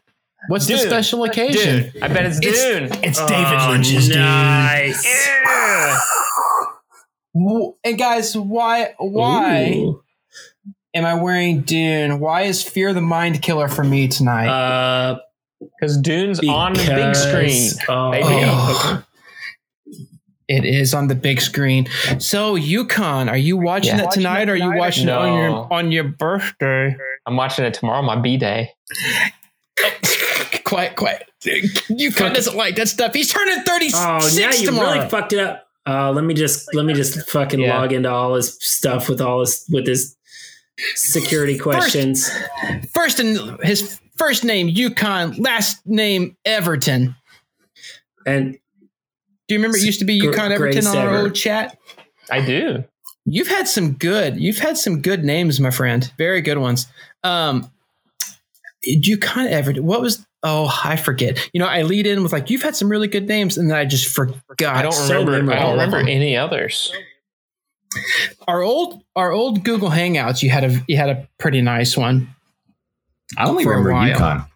What's 0.48 0.66
the 0.66 0.78
special 0.78 1.24
occasion? 1.24 1.90
Dude, 1.92 2.02
I 2.02 2.08
bet 2.08 2.26
it's 2.26 2.38
Dune. 2.40 2.88
It's 3.04 3.18
Oh, 3.20 3.26
David 3.28 3.68
Lynch's 3.70 4.08
nice. 4.08 5.04
Yeah. 5.04 5.98
Dune. 7.34 7.72
And 7.84 7.98
guys, 7.98 8.36
why 8.36 8.94
why 8.98 9.74
Ooh. 9.76 10.02
am 10.94 11.04
I 11.04 11.14
wearing 11.14 11.62
Dune? 11.62 12.18
Why 12.20 12.42
is 12.42 12.62
Fear 12.62 12.94
the 12.94 13.00
Mind 13.00 13.42
Killer 13.42 13.68
for 13.68 13.84
me 13.84 14.08
tonight? 14.08 14.48
Uh, 14.48 15.18
Because 15.60 15.98
Dune's 15.98 16.40
on 16.46 16.74
the 16.74 16.84
big 16.94 17.14
screen. 17.14 17.70
Oh, 17.88 18.10
Baby. 18.12 18.24
Oh. 18.28 19.02
It 20.48 20.64
is 20.64 20.94
on 20.94 21.08
the 21.08 21.16
big 21.16 21.40
screen. 21.40 21.88
So, 22.18 22.54
Yukon, 22.54 23.28
are 23.28 23.36
you 23.36 23.56
watching 23.56 23.96
Yeah. 23.96 24.02
that 24.02 24.12
tonight? 24.12 24.48
Or 24.48 24.52
are 24.52 24.56
you 24.56 24.74
watching 24.76 25.08
it 25.08 25.12
on 25.12 25.36
your 25.36 25.72
on 25.72 25.90
your 25.92 26.04
birthday? 26.04 26.96
I'm 27.26 27.36
watching 27.36 27.64
it 27.64 27.74
tomorrow, 27.74 28.02
my 28.02 28.14
B 28.14 28.36
day. 28.36 28.70
Quiet, 30.66 30.96
quiet. 30.96 31.22
Yukon 31.88 32.34
doesn't 32.34 32.56
like 32.56 32.76
that 32.76 32.88
stuff. 32.88 33.14
He's 33.14 33.28
turning 33.32 33.62
thirty 33.62 33.90
Oh, 33.94 34.20
six 34.20 34.36
now 34.38 34.50
you 34.60 34.66
tomorrow. 34.66 34.92
really 34.96 35.08
fucked 35.08 35.32
it 35.32 35.38
up. 35.38 35.62
Uh, 35.86 36.10
let 36.12 36.24
me 36.24 36.34
just 36.34 36.74
let 36.74 36.84
me 36.84 36.92
just 36.92 37.28
fucking 37.30 37.60
Yeah. 37.60 37.78
log 37.78 37.92
into 37.92 38.10
all 38.10 38.34
his 38.34 38.58
stuff 38.60 39.08
with 39.08 39.20
all 39.20 39.40
his 39.40 39.64
with 39.70 39.86
his 39.86 40.16
security 40.96 41.56
questions. 41.56 42.28
First 42.92 43.20
in 43.20 43.56
his 43.62 43.98
first 44.16 44.44
name 44.44 44.68
Yukon, 44.68 45.32
last 45.38 45.86
name 45.86 46.36
Everton. 46.44 47.14
And 48.26 48.58
Do 49.48 49.54
you 49.54 49.58
remember 49.58 49.76
it 49.76 49.84
used 49.84 50.00
to 50.00 50.04
be 50.04 50.18
Gr- 50.18 50.26
Yukon 50.26 50.50
Everton 50.52 50.86
on 50.86 50.96
our 50.96 51.08
ever. 51.08 51.18
old 51.18 51.34
chat? 51.36 51.78
I 52.30 52.40
do. 52.44 52.82
You've 53.24 53.46
had 53.48 53.68
some 53.68 53.92
good. 53.94 54.36
You've 54.36 54.58
had 54.58 54.76
some 54.76 55.00
good 55.02 55.22
names, 55.24 55.60
my 55.60 55.70
friend. 55.70 56.12
Very 56.18 56.40
good 56.40 56.58
ones. 56.58 56.86
Um, 57.22 57.70
Yukon 58.82 59.46
Everton. 59.46 59.84
What 59.84 60.00
was? 60.00 60.26
Oh, 60.48 60.72
I 60.84 60.94
forget. 60.94 61.50
You 61.52 61.58
know, 61.58 61.66
I 61.66 61.82
lead 61.82 62.06
in 62.06 62.22
with 62.22 62.32
like 62.32 62.50
you've 62.50 62.62
had 62.62 62.76
some 62.76 62.88
really 62.88 63.08
good 63.08 63.26
names, 63.26 63.58
and 63.58 63.68
then 63.68 63.76
I 63.76 63.84
just 63.84 64.06
forgot. 64.06 64.76
I 64.76 64.82
don't 64.82 64.92
so 64.92 65.24
remember. 65.24 65.52
I 65.52 65.58
don't 65.58 65.72
remember 65.72 65.98
any 65.98 66.36
others. 66.36 66.92
our 68.46 68.62
old 68.62 69.02
our 69.16 69.32
old 69.32 69.64
Google 69.64 69.90
Hangouts. 69.90 70.44
You 70.44 70.50
had 70.50 70.62
a 70.62 70.84
you 70.86 70.96
had 70.96 71.10
a 71.10 71.28
pretty 71.38 71.62
nice 71.62 71.96
one. 71.96 72.32
I 73.36 73.48
only 73.48 73.64
For 73.64 73.70
remember 73.70 73.92
while. 73.92 74.14
UConn. 74.14 74.48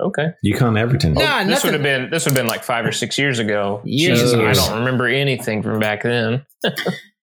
Okay. 0.00 0.26
UConn 0.44 0.78
Everton. 0.78 1.14
Nah, 1.14 1.40
oh, 1.40 1.46
this 1.46 1.64
would 1.64 1.72
have 1.72 1.82
been 1.82 2.10
this 2.10 2.26
would 2.26 2.36
have 2.36 2.44
been 2.44 2.46
like 2.46 2.62
five 2.62 2.84
or 2.84 2.92
six 2.92 3.16
years 3.16 3.38
ago. 3.38 3.80
Years 3.84 4.20
Jesus. 4.20 4.34
I 4.34 4.52
don't 4.52 4.80
remember 4.80 5.08
anything 5.08 5.62
from 5.62 5.78
back 5.78 6.02
then. 6.02 6.44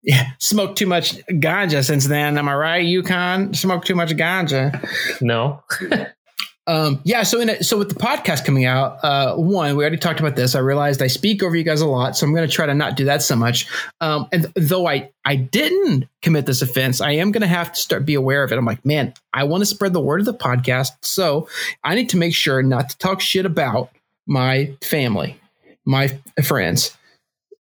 Yeah, 0.05 0.31
smoked 0.37 0.77
too 0.77 0.85
much 0.85 1.15
ganja 1.27 1.81
since 1.81 2.07
then. 2.07 2.37
Am 2.37 2.49
I 2.49 2.55
right, 2.55 2.85
Yukon? 2.85 3.53
Smoked 3.53 3.87
too 3.87 3.95
much 3.95 4.11
ganja. 4.11 4.85
No. 5.21 5.63
Um, 6.65 7.01
yeah. 7.03 7.23
So 7.23 7.41
in 7.41 7.49
a, 7.49 7.63
so 7.63 7.77
with 7.77 7.89
the 7.89 7.95
podcast 7.95 8.45
coming 8.45 8.63
out, 8.63 9.03
uh, 9.03 9.35
one 9.35 9.75
we 9.75 9.83
already 9.83 9.97
talked 9.97 10.21
about 10.21 10.35
this. 10.35 10.55
I 10.55 10.59
realized 10.59 11.01
I 11.01 11.07
speak 11.07 11.43
over 11.43 11.55
you 11.55 11.63
guys 11.63 11.81
a 11.81 11.87
lot, 11.87 12.15
so 12.15 12.25
I'm 12.25 12.33
going 12.33 12.47
to 12.47 12.53
try 12.53 12.65
to 12.65 12.73
not 12.73 12.95
do 12.95 13.05
that 13.05 13.21
so 13.21 13.35
much. 13.35 13.67
Um, 13.99 14.27
and 14.31 14.45
though 14.55 14.87
I 14.87 15.11
I 15.25 15.35
didn't 15.35 16.07
commit 16.21 16.45
this 16.45 16.61
offense, 16.61 17.01
I 17.01 17.11
am 17.13 17.31
going 17.31 17.41
to 17.41 17.47
have 17.47 17.73
to 17.73 17.79
start 17.79 18.05
be 18.05 18.15
aware 18.15 18.43
of 18.43 18.51
it. 18.51 18.57
I'm 18.57 18.65
like, 18.65 18.85
man, 18.85 19.13
I 19.33 19.43
want 19.43 19.61
to 19.61 19.65
spread 19.65 19.91
the 19.91 19.99
word 19.99 20.21
of 20.21 20.25
the 20.25 20.33
podcast, 20.33 20.91
so 21.01 21.49
I 21.83 21.95
need 21.95 22.09
to 22.09 22.17
make 22.17 22.33
sure 22.33 22.63
not 22.63 22.89
to 22.89 22.97
talk 22.97 23.19
shit 23.19 23.45
about 23.45 23.89
my 24.25 24.73
family, 24.81 25.37
my 25.85 26.17
friends, 26.43 26.95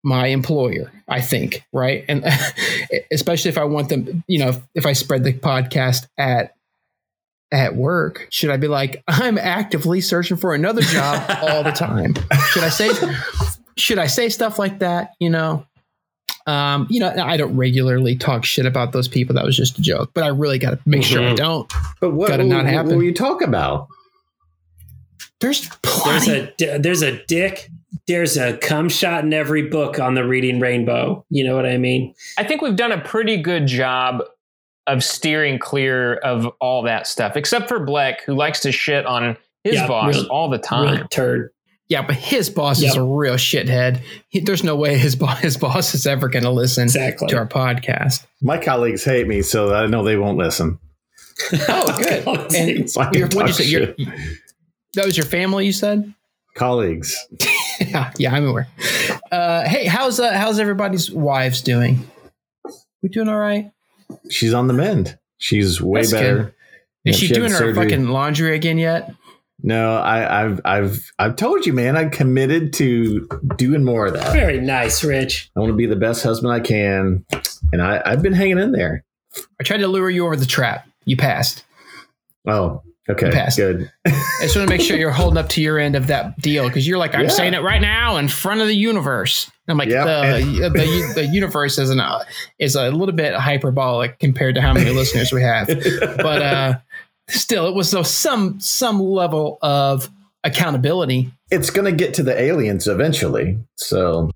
my 0.02 0.26
employer. 0.26 0.90
I 1.06 1.20
think 1.20 1.64
right, 1.72 2.04
and 2.08 2.24
especially 3.12 3.50
if 3.50 3.58
I 3.58 3.64
want 3.64 3.90
them, 3.90 4.24
you 4.26 4.40
know, 4.40 4.60
if 4.74 4.86
I 4.86 4.92
spread 4.92 5.22
the 5.22 5.34
podcast 5.34 6.08
at 6.18 6.54
at 7.50 7.76
work, 7.76 8.26
should 8.30 8.50
I 8.50 8.56
be 8.58 8.68
like, 8.68 9.02
I'm 9.08 9.38
actively 9.38 10.00
searching 10.00 10.36
for 10.36 10.54
another 10.54 10.82
job 10.82 11.22
all 11.42 11.62
the 11.62 11.70
time? 11.72 12.14
Should 12.50 12.64
I 12.64 12.68
say 12.68 12.90
should 13.76 13.98
I 13.98 14.06
say 14.06 14.28
stuff 14.28 14.58
like 14.58 14.80
that? 14.80 15.12
You 15.20 15.30
know? 15.30 15.64
Um, 16.46 16.86
you 16.88 16.98
know, 17.00 17.10
I 17.10 17.36
don't 17.36 17.56
regularly 17.56 18.16
talk 18.16 18.44
shit 18.44 18.64
about 18.64 18.92
those 18.92 19.06
people. 19.06 19.34
That 19.34 19.44
was 19.44 19.56
just 19.56 19.78
a 19.78 19.82
joke, 19.82 20.10
but 20.14 20.24
I 20.24 20.28
really 20.28 20.58
got 20.58 20.70
to 20.70 20.78
make 20.86 21.02
sure 21.02 21.20
I 21.22 21.32
Mhm. 21.32 21.36
don't. 21.36 21.72
But 22.00 22.10
what, 22.14 22.28
Gotta 22.28 22.44
what, 22.44 22.48
not 22.48 22.64
what 22.64 22.72
happen. 22.72 22.96
will 22.96 23.02
you 23.04 23.12
talk 23.12 23.42
about? 23.42 23.86
There's 25.40 25.68
there's 25.68 25.78
plenty. 25.82 26.52
there's 26.78 27.02
a 27.02 27.22
dick. 27.26 27.70
There's 28.06 28.36
a 28.36 28.56
cum 28.56 28.88
shot 28.88 29.24
in 29.24 29.32
every 29.32 29.62
book 29.62 29.98
on 30.00 30.14
the 30.14 30.24
Reading 30.26 30.58
Rainbow. 30.60 31.24
You 31.30 31.44
know 31.44 31.54
what 31.54 31.66
I 31.66 31.76
mean? 31.76 32.14
I 32.38 32.44
think 32.44 32.62
we've 32.62 32.76
done 32.76 32.92
a 32.92 33.00
pretty 33.00 33.36
good 33.36 33.66
job 33.66 34.22
of 34.88 35.04
steering 35.04 35.58
clear 35.58 36.14
of 36.16 36.46
all 36.60 36.82
that 36.82 37.06
stuff, 37.06 37.36
except 37.36 37.68
for 37.68 37.78
Blake, 37.84 38.22
who 38.26 38.34
likes 38.34 38.60
to 38.60 38.72
shit 38.72 39.06
on 39.06 39.36
his 39.64 39.74
Yeah, 39.74 39.86
boss 39.86 40.14
real- 40.16 40.26
all 40.26 40.48
the 40.50 40.58
time. 40.58 40.96
Real 40.96 41.08
turd. 41.08 41.50
yeah, 41.88 42.02
but 42.06 42.16
his 42.16 42.50
boss 42.50 42.82
is 42.82 42.96
a 42.96 43.02
real 43.02 43.34
shithead. 43.34 44.00
He, 44.28 44.40
there's 44.40 44.64
no 44.64 44.74
way 44.76 44.98
his 44.98 45.14
boss 45.14 45.38
his 45.40 45.56
boss 45.56 45.94
is 45.94 46.06
ever 46.06 46.28
going 46.28 46.42
to 46.44 46.50
listen 46.50 46.84
Exactly. 46.84 47.28
to 47.28 47.36
our 47.36 47.46
podcast. 47.46 48.26
My 48.42 48.58
colleagues 48.58 49.04
hate 49.04 49.26
me, 49.28 49.42
so 49.42 49.74
I 49.74 49.86
know 49.86 50.02
they 50.02 50.16
won't 50.16 50.38
listen. 50.38 50.78
Oh, 51.68 51.96
good. 52.02 52.54
And 52.54 52.90
So 52.90 53.02
your, 53.12 53.28
what'd 53.28 53.48
you 53.48 53.52
say? 53.52 53.64
Your, 53.64 53.86
that 54.94 55.04
was 55.04 55.16
your 55.16 55.26
family, 55.26 55.66
you 55.66 55.72
said? 55.72 56.12
Colleagues. 56.54 57.16
yeah, 57.80 58.12
yeah, 58.18 58.34
I'm 58.34 58.44
aware. 58.46 58.66
Uh, 59.30 59.62
hey, 59.68 59.84
how's 59.86 60.18
uh, 60.18 60.32
how's 60.32 60.58
everybody's 60.58 61.10
wives 61.12 61.60
doing? 61.62 62.08
We 63.02 63.08
doing 63.10 63.28
all 63.28 63.38
right? 63.38 63.70
She's 64.30 64.54
on 64.54 64.66
the 64.68 64.74
mend. 64.74 65.18
She's 65.38 65.80
way 65.80 66.00
That's 66.00 66.12
better. 66.12 66.36
good. 66.36 66.54
Is 67.04 67.22
Yeah, 67.22 67.28
she, 67.28 67.34
doing 67.34 67.50
her 67.52 67.56
surgery. 67.58 67.84
fucking 67.90 68.08
laundry 68.08 68.54
again 68.54 68.78
yet? 68.78 69.12
No, 69.62 69.96
I, 69.96 70.44
I've 70.44 70.60
I've 70.64 71.12
I've 71.18 71.36
told 71.36 71.66
you, 71.66 71.72
man. 71.72 71.96
I'm 71.96 72.10
committed 72.10 72.72
to 72.74 73.26
doing 73.56 73.82
more 73.84 74.06
of 74.06 74.14
that. 74.14 74.32
Very 74.32 74.60
nice, 74.60 75.02
Rich. 75.02 75.50
I 75.56 75.60
want 75.60 75.70
to 75.70 75.76
be 75.76 75.86
the 75.86 75.96
best 75.96 76.22
husband 76.22 76.52
I 76.52 76.60
can, 76.60 77.24
and 77.72 77.82
I, 77.82 78.00
I've 78.04 78.22
been 78.22 78.34
hanging 78.34 78.58
in 78.58 78.70
there. 78.72 79.04
I 79.60 79.64
tried 79.64 79.78
to 79.78 79.88
lure 79.88 80.10
you 80.10 80.26
over 80.26 80.36
the 80.36 80.46
trap. 80.46 80.86
You 81.06 81.16
passed. 81.16 81.64
Oh, 82.46 82.82
okay, 83.10 83.30
Passed. 83.30 83.56
good. 83.56 83.90
I 84.06 84.10
just 84.42 84.56
want 84.56 84.68
to 84.68 84.74
make 84.76 84.80
sure 84.80 84.96
you're 84.96 85.10
holding 85.10 85.38
up 85.38 85.48
to 85.50 85.62
your 85.62 85.78
end 85.78 85.96
of 85.96 86.06
that 86.08 86.36
deal 86.40 86.68
because 86.68 86.86
you're 86.86 86.98
like, 86.98 87.14
I'm 87.14 87.22
Yeah. 87.24 87.28
saying 87.28 87.54
it 87.54 87.62
right 87.62 87.80
now 87.80 88.16
in 88.16 88.28
front 88.28 88.60
of 88.60 88.66
the 88.66 88.74
universe. 88.76 89.50
I'm 89.68 89.76
like, 89.78 89.88
Yep. 89.88 90.04
the, 90.06 90.68
the 90.72 91.12
the 91.22 91.26
universe 91.26 91.78
is 91.78 91.90
an 91.90 92.00
uh, 92.00 92.24
is 92.58 92.74
a 92.74 92.90
little 92.90 93.14
bit 93.14 93.34
hyperbolic 93.34 94.18
compared 94.18 94.54
to 94.54 94.60
how 94.60 94.72
many 94.72 94.90
listeners 94.90 95.32
we 95.32 95.42
have, 95.42 95.66
but 96.18 96.42
uh, 96.42 96.74
still, 97.28 97.66
it 97.68 97.74
was 97.74 97.88
so 97.88 98.02
some 98.02 98.60
some 98.60 99.00
level 99.00 99.58
of 99.62 100.10
accountability. 100.44 101.30
It's 101.50 101.70
gonna 101.70 101.92
get 101.92 102.14
to 102.14 102.22
the 102.22 102.38
aliens 102.40 102.86
eventually. 102.86 103.58
So 103.76 104.30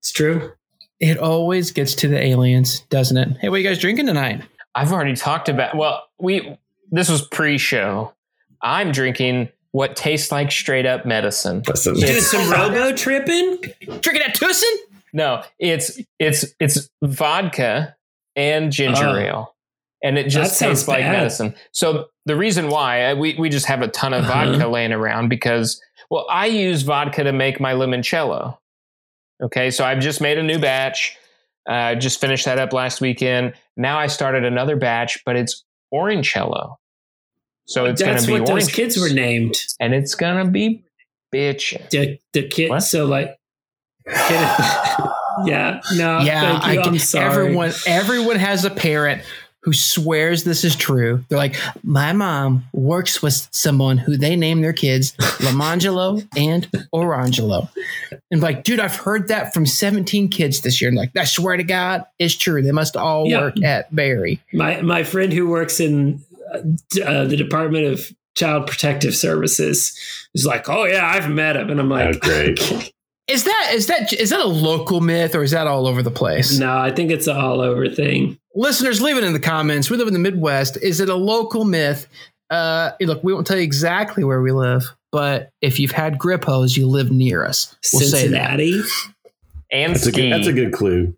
It's 0.00 0.12
true. 0.12 0.52
It 1.00 1.18
always 1.18 1.72
gets 1.72 1.94
to 1.96 2.08
the 2.08 2.20
aliens, 2.24 2.80
doesn't 2.90 3.16
it? 3.16 3.28
Hey, 3.40 3.48
what 3.48 3.56
are 3.56 3.58
you 3.58 3.68
guys 3.68 3.78
drinking 3.80 4.06
tonight? 4.06 4.42
I've 4.74 4.92
already 4.92 5.14
talked 5.16 5.48
about. 5.48 5.76
Well, 5.76 6.02
we 6.20 6.56
this 6.92 7.08
was 7.10 7.22
pre-show. 7.28 8.12
I'm 8.62 8.92
drinking 8.92 9.48
what 9.72 9.96
tastes 9.96 10.30
like 10.30 10.52
straight 10.52 10.86
up 10.86 11.04
medicine. 11.06 11.62
listen, 11.66 11.94
Doing 11.94 12.20
some 12.20 12.50
robo 12.50 12.94
tripping. 12.94 13.58
Drinking 14.00 14.22
at 14.22 14.36
Tussin? 14.36 14.76
No, 15.12 15.42
it's 15.58 15.98
it's 16.18 16.44
it's 16.60 16.88
vodka 17.02 17.96
and 18.36 18.70
ginger 18.72 19.08
Oh. 19.08 19.16
ale, 19.16 19.54
and 20.02 20.16
it 20.18 20.28
just 20.28 20.56
sounds 20.58 20.78
tastes 20.80 20.88
like 20.88 21.00
bad. 21.00 21.12
medicine. 21.12 21.54
So 21.72 22.06
the 22.26 22.36
reason 22.36 22.68
why 22.68 23.12
we 23.14 23.34
we 23.38 23.48
just 23.48 23.66
have 23.66 23.82
a 23.82 23.88
ton 23.88 24.14
of 24.14 24.24
Uh-huh. 24.24 24.52
vodka 24.52 24.68
laying 24.68 24.92
around 24.92 25.28
because 25.28 25.80
well, 26.10 26.26
I 26.30 26.46
use 26.46 26.82
vodka 26.82 27.24
to 27.24 27.32
make 27.32 27.58
my 27.60 27.72
limoncello. 27.72 28.56
Okay, 29.42 29.70
so 29.70 29.84
I've 29.84 29.98
just 30.00 30.20
made 30.20 30.38
a 30.38 30.42
new 30.42 30.58
batch. 30.58 31.16
Uh, 31.68 31.94
just 31.94 32.20
finished 32.20 32.44
that 32.44 32.58
up 32.58 32.72
last 32.72 33.00
weekend. 33.00 33.54
Now 33.76 33.98
I 33.98 34.06
started 34.06 34.44
another 34.44 34.76
batch, 34.76 35.18
but 35.24 35.36
it's 35.36 35.64
orangello. 35.92 36.76
So 37.66 37.86
it's 37.86 38.00
going 38.02 38.14
That's 38.14 38.26
to 38.26 38.32
be 38.34 38.40
what 38.40 38.48
those 38.48 38.68
kids 38.68 38.96
were 38.96 39.08
named. 39.10 39.54
and 39.80 39.94
it's 39.94 40.14
gonna 40.14 40.44
be 40.50 40.84
bitch. 41.34 41.88
The, 41.90 42.18
the 42.32 42.46
kid. 42.48 42.70
What? 42.70 42.80
So 42.80 43.06
like, 43.06 43.36
yeah, 45.44 45.80
no, 45.94 46.20
yeah. 46.20 46.58
I 46.62 46.78
I'm 46.82 46.98
sorry. 46.98 47.26
Everyone, 47.26 47.72
everyone 47.86 48.36
has 48.36 48.64
a 48.64 48.70
parent 48.70 49.22
who 49.62 49.72
swears 49.72 50.42
this 50.42 50.64
is 50.64 50.74
true. 50.74 51.24
They're 51.28 51.38
like, 51.38 51.54
my 51.84 52.12
mom 52.12 52.64
works 52.72 53.22
with 53.22 53.46
someone 53.52 53.96
who 53.96 54.16
they 54.16 54.34
name 54.34 54.60
their 54.60 54.72
kids 54.72 55.12
Lamangelo 55.38 56.26
and 56.36 56.68
Orangelo. 56.92 57.68
And 58.32 58.40
like, 58.40 58.64
dude, 58.64 58.80
I've 58.80 58.96
heard 58.96 59.28
that 59.28 59.54
from 59.54 59.64
17 59.64 60.28
kids 60.30 60.62
this 60.62 60.80
year. 60.82 60.88
And 60.88 60.98
like, 60.98 61.16
I 61.16 61.24
swear 61.24 61.56
to 61.56 61.62
God, 61.62 62.04
it's 62.18 62.34
true. 62.34 62.60
They 62.60 62.72
must 62.72 62.96
all 62.96 63.28
Yeah. 63.28 63.40
work 63.42 63.62
at 63.62 63.94
Barry. 63.94 64.40
My 64.52 64.82
my 64.82 65.04
friend 65.04 65.32
who 65.32 65.46
works 65.48 65.78
in 65.78 66.20
uh, 66.52 67.00
uh, 67.04 67.24
the 67.24 67.36
Department 67.36 67.86
of 67.86 68.10
Child 68.34 68.66
Protective 68.66 69.14
Services 69.14 69.98
is 70.34 70.46
like, 70.46 70.68
"Oh 70.68 70.84
yeah, 70.84 71.06
I've 71.06 71.30
met 71.30 71.56
him," 71.56 71.70
and 71.70 71.80
I'm 71.80 71.88
like, 71.88 72.16
Oh, 72.16 72.18
great. 72.18 72.92
Is 73.28 73.44
that 73.44 73.70
is 73.72 73.86
that 73.86 74.12
is 74.12 74.30
that 74.30 74.40
a 74.40 74.46
local 74.46 75.00
myth 75.00 75.34
or 75.34 75.42
is 75.42 75.52
that 75.52 75.66
all 75.66 75.86
over 75.86 76.02
the 76.02 76.10
place? 76.10 76.58
"No, 76.58 76.76
I 76.76 76.90
think 76.90 77.10
it's 77.10 77.26
an 77.26 77.36
all 77.36 77.60
over 77.60 77.88
thing." 77.88 78.38
Listeners, 78.54 79.00
leave 79.00 79.16
it 79.16 79.24
in 79.24 79.32
the 79.32 79.40
comments. 79.40 79.88
We 79.90 79.96
live 79.96 80.08
in 80.08 80.12
the 80.12 80.18
Midwest. 80.18 80.76
Is 80.82 81.00
it 81.00 81.08
a 81.08 81.14
local 81.14 81.64
myth? 81.64 82.06
Uh, 82.50 82.90
look, 83.00 83.22
we 83.24 83.32
won't 83.32 83.46
tell 83.46 83.56
you 83.56 83.62
exactly 83.62 84.24
where 84.24 84.42
we 84.42 84.52
live, 84.52 84.84
but 85.10 85.50
if 85.62 85.78
you've 85.80 85.92
had 85.92 86.18
Grippos, 86.18 86.76
you 86.76 86.86
live 86.86 87.10
near 87.10 87.44
us. 87.46 87.74
We'll 87.94 88.02
say 88.02 88.28
that. 88.28 88.58
Cincinnati. 88.58 88.82
And 89.70 89.94
That's 89.94 90.06
a 90.06 90.12
good, 90.12 90.32
that's 90.32 90.46
a 90.48 90.52
good 90.52 90.72
clue. 90.74 91.16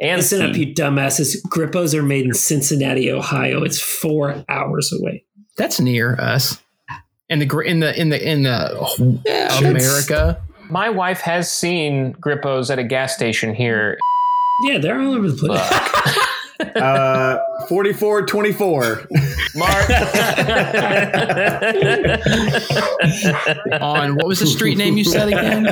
And 0.00 0.18
Listen 0.18 0.50
up, 0.50 0.56
you 0.56 0.74
dumbasses. 0.74 1.36
Grippos 1.48 1.94
are 1.94 2.02
made 2.02 2.24
in 2.24 2.34
Cincinnati, 2.34 3.10
Ohio. 3.10 3.62
It's 3.62 3.80
four 3.80 4.44
hours 4.48 4.92
away. 4.92 5.24
That's 5.56 5.80
near 5.80 6.16
us. 6.16 6.60
In 7.28 7.38
the 7.38 7.58
in 7.60 7.80
the 7.80 7.98
in 7.98 8.08
the 8.10 8.30
in 8.30 8.42
the 8.42 9.22
Yeah, 9.24 9.58
America. 9.58 10.42
My 10.68 10.90
wife 10.90 11.20
has 11.20 11.50
seen 11.50 12.14
Grippos 12.14 12.70
at 12.70 12.78
a 12.78 12.84
gas 12.84 13.14
station 13.14 13.54
here. 13.54 13.98
Yeah, 14.62 14.78
they're 14.78 15.00
all 15.00 15.14
over 15.14 15.30
the 15.30 15.36
place. 15.36 16.18
Uh, 16.60 17.38
44 17.68 18.26
24. 18.26 19.08
Mark. 19.56 19.90
On 23.80 24.14
what 24.16 24.26
was 24.26 24.40
the 24.40 24.46
street 24.46 24.76
name 24.78 24.96
you 24.96 25.04
said 25.04 25.28
again? 25.28 25.64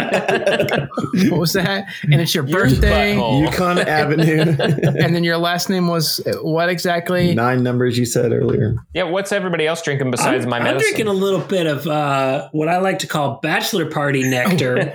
What 1.30 1.41
was 1.41 1.53
that? 1.53 1.85
And 2.03 2.20
it's 2.20 2.35
your 2.35 2.45
birthday. 2.45 3.14
butthole. 3.14 3.45
Yukon 3.51 3.78
Avenue. 3.78 4.57
And 5.03 5.14
then 5.14 5.24
your 5.24 5.39
last 5.39 5.68
name 5.68 5.89
was 5.89 6.20
what 6.43 6.68
exactly? 6.68 7.35
Nine 7.35 7.62
numbers 7.62 7.99
you 7.99 8.05
said 8.05 8.33
earlier. 8.33 8.76
yeah, 8.95 9.03
what's 9.05 9.33
everybody 9.33 9.66
else 9.66 9.83
drinking 9.83 10.11
besides 10.11 10.45
I'm, 10.45 10.51
my 10.51 10.59
medicine? 10.59 10.76
I'm 10.76 10.80
drinking 10.80 11.07
a 11.09 11.12
little 11.12 11.41
bit 11.41 11.66
of 11.66 11.87
uh, 11.87 12.49
what 12.53 12.68
I 12.68 12.78
like 12.78 13.01
to 13.01 13.07
call 13.07 13.41
bachelor 13.43 13.87
party 13.91 14.22
nectar. 14.28 14.76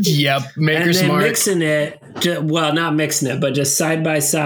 yep, 0.00 0.42
make 0.56 0.76
and 0.78 0.86
then 0.86 0.94
smart. 0.94 1.22
mixing 1.22 1.62
it 1.62 2.02
ju- 2.20 2.40
well 2.42 2.72
not 2.72 2.94
mixing 2.94 3.28
it 3.30 3.40
but 3.40 3.54
just 3.54 3.76
side 3.76 4.02
by 4.04 4.18
side 4.18 4.37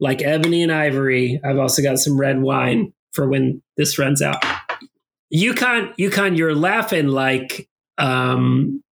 like 0.00 0.22
ebony 0.22 0.62
and 0.62 0.72
ivory 0.72 1.40
i've 1.44 1.58
also 1.58 1.82
got 1.82 1.98
some 1.98 2.18
red 2.18 2.40
wine 2.40 2.92
for 3.12 3.28
when 3.28 3.62
this 3.76 3.98
runs 3.98 4.22
out 4.22 4.42
yukon 5.30 5.92
yukon 5.96 6.34
you're 6.36 6.54
laughing 6.54 7.08
like 7.08 7.68
um 7.98 8.82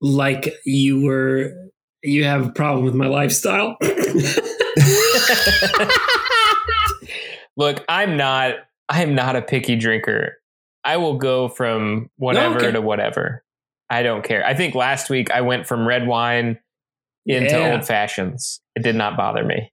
like 0.00 0.54
you 0.64 1.02
were 1.02 1.52
you 2.02 2.24
have 2.24 2.46
a 2.46 2.50
problem 2.52 2.84
with 2.84 2.94
my 2.94 3.06
lifestyle 3.06 3.76
Look, 7.56 7.84
I'm 7.88 8.16
not. 8.16 8.54
I 8.88 9.02
am 9.02 9.14
not 9.14 9.36
a 9.36 9.42
picky 9.42 9.76
drinker. 9.76 10.38
I 10.84 10.96
will 10.96 11.18
go 11.18 11.48
from 11.48 12.08
whatever 12.16 12.58
Okay. 12.58 12.72
to 12.72 12.80
whatever. 12.80 13.44
I 13.90 14.02
don't 14.02 14.24
care. 14.24 14.44
I 14.46 14.54
think 14.54 14.74
last 14.74 15.10
week 15.10 15.30
I 15.30 15.42
went 15.42 15.66
from 15.66 15.86
red 15.86 16.06
wine 16.06 16.58
into 17.34 17.50
Yeah. 17.58 17.72
old 17.72 17.86
fashions. 17.86 18.60
It 18.76 18.82
did 18.82 18.96
not 18.96 19.16
bother 19.16 19.44
me. 19.44 19.72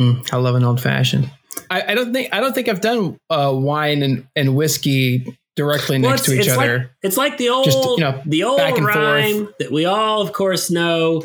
Mm, 0.00 0.28
I 0.32 0.36
love 0.36 0.54
an 0.54 0.64
old 0.64 0.80
fashioned. 0.80 1.30
I, 1.70 1.92
I 1.92 1.94
don't 1.94 2.12
think 2.12 2.28
I 2.32 2.40
don't 2.40 2.54
think 2.54 2.68
I've 2.68 2.80
done 2.82 3.18
uh, 3.30 3.50
wine 3.54 4.02
and, 4.02 4.26
and 4.36 4.54
whiskey 4.54 5.38
directly 5.56 5.98
Well, 5.98 6.10
next 6.10 6.26
to 6.26 6.34
each 6.34 6.46
it's 6.46 6.56
other. 6.56 6.78
Like, 6.78 6.90
it's 7.02 7.16
like 7.16 7.38
the 7.38 7.48
old, 7.48 7.64
Just, 7.64 7.78
you 7.78 7.96
know, 8.00 8.20
the 8.26 8.44
old 8.44 8.58
back 8.58 8.76
and 8.76 8.84
rhyme 8.86 9.48
that 9.58 9.72
we 9.72 9.86
all, 9.86 10.20
of 10.20 10.32
course, 10.34 10.70
know: 10.70 11.22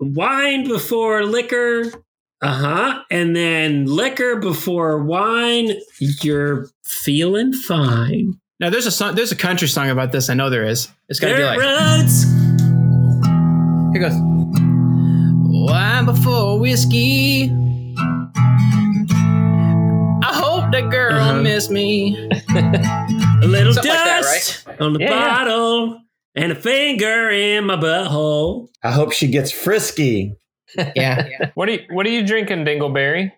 wine 0.00 0.68
before 0.68 1.24
liquor, 1.24 1.90
uh 2.40 2.54
huh, 2.54 3.02
and 3.10 3.34
then 3.34 3.86
liquor 3.86 4.36
before 4.36 5.02
wine. 5.02 5.72
You're 5.98 6.68
feeling 6.84 7.52
fine. 7.52 8.34
now 8.60 8.70
there's 8.70 8.86
a 8.86 8.92
song, 8.92 9.16
there's 9.16 9.32
a 9.32 9.36
country 9.36 9.66
song 9.68 9.90
about 9.90 10.12
this. 10.12 10.30
I 10.30 10.34
know 10.34 10.48
there 10.48 10.64
is. 10.64 10.88
It's 11.08 11.18
got 11.18 11.30
to 11.30 11.36
be 11.36 11.42
like 11.42 11.58
roads. 11.58 12.45
Here 13.98 14.08
goes. 14.08 14.18
Wine 15.68 16.04
before 16.04 16.58
whiskey. 16.58 17.50
I 20.22 20.32
hope 20.32 20.70
the 20.72 20.82
girl 20.90 21.14
Uh-huh. 21.14 21.40
miss 21.42 21.70
me. 21.70 22.16
A 22.50 23.46
little 23.46 23.72
Something 23.74 23.92
like 23.92 24.04
that, 24.04 24.20
dust 24.22 24.66
on 24.80 24.92
the 24.94 25.00
Yeah, 25.00 25.10
yeah. 25.10 25.36
bottle 25.38 26.00
and 26.34 26.52
a 26.52 26.54
finger 26.54 27.30
in 27.30 27.64
my 27.66 27.76
butthole. 27.76 28.68
I 28.82 28.90
hope 28.90 29.12
she 29.12 29.28
gets 29.28 29.50
frisky 29.52 30.34
Yeah. 30.96 31.28
What 31.54 31.68
are 31.68 31.72
you 31.72 31.80
What 31.90 32.06
are 32.06 32.10
you 32.10 32.26
drinking, 32.26 32.64
Dingleberry? 32.64 33.32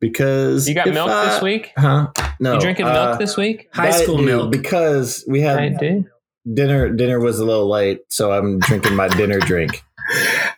because 0.00 0.68
You 0.68 0.74
got 0.74 0.88
milk 0.88 1.08
I- 1.08 1.26
this 1.26 1.42
week? 1.42 1.72
Huh? 1.76 2.08
No. 2.40 2.54
You 2.54 2.60
drinking 2.60 2.86
uh, 2.86 2.92
milk 2.92 3.18
this 3.20 3.36
week? 3.36 3.68
High 3.72 3.92
school 3.92 4.18
milk. 4.18 4.50
because 4.50 5.24
we 5.28 5.40
had 5.40 5.58
I 5.58 5.68
do. 5.68 6.04
Dinner. 6.50 6.88
Dinner 6.90 7.20
was 7.20 7.38
a 7.38 7.44
little 7.44 7.68
late, 7.68 8.00
so 8.08 8.32
I'm 8.32 8.58
drinking 8.60 8.94
my 8.96 9.08
dinner 9.08 9.38
drink. 9.40 9.82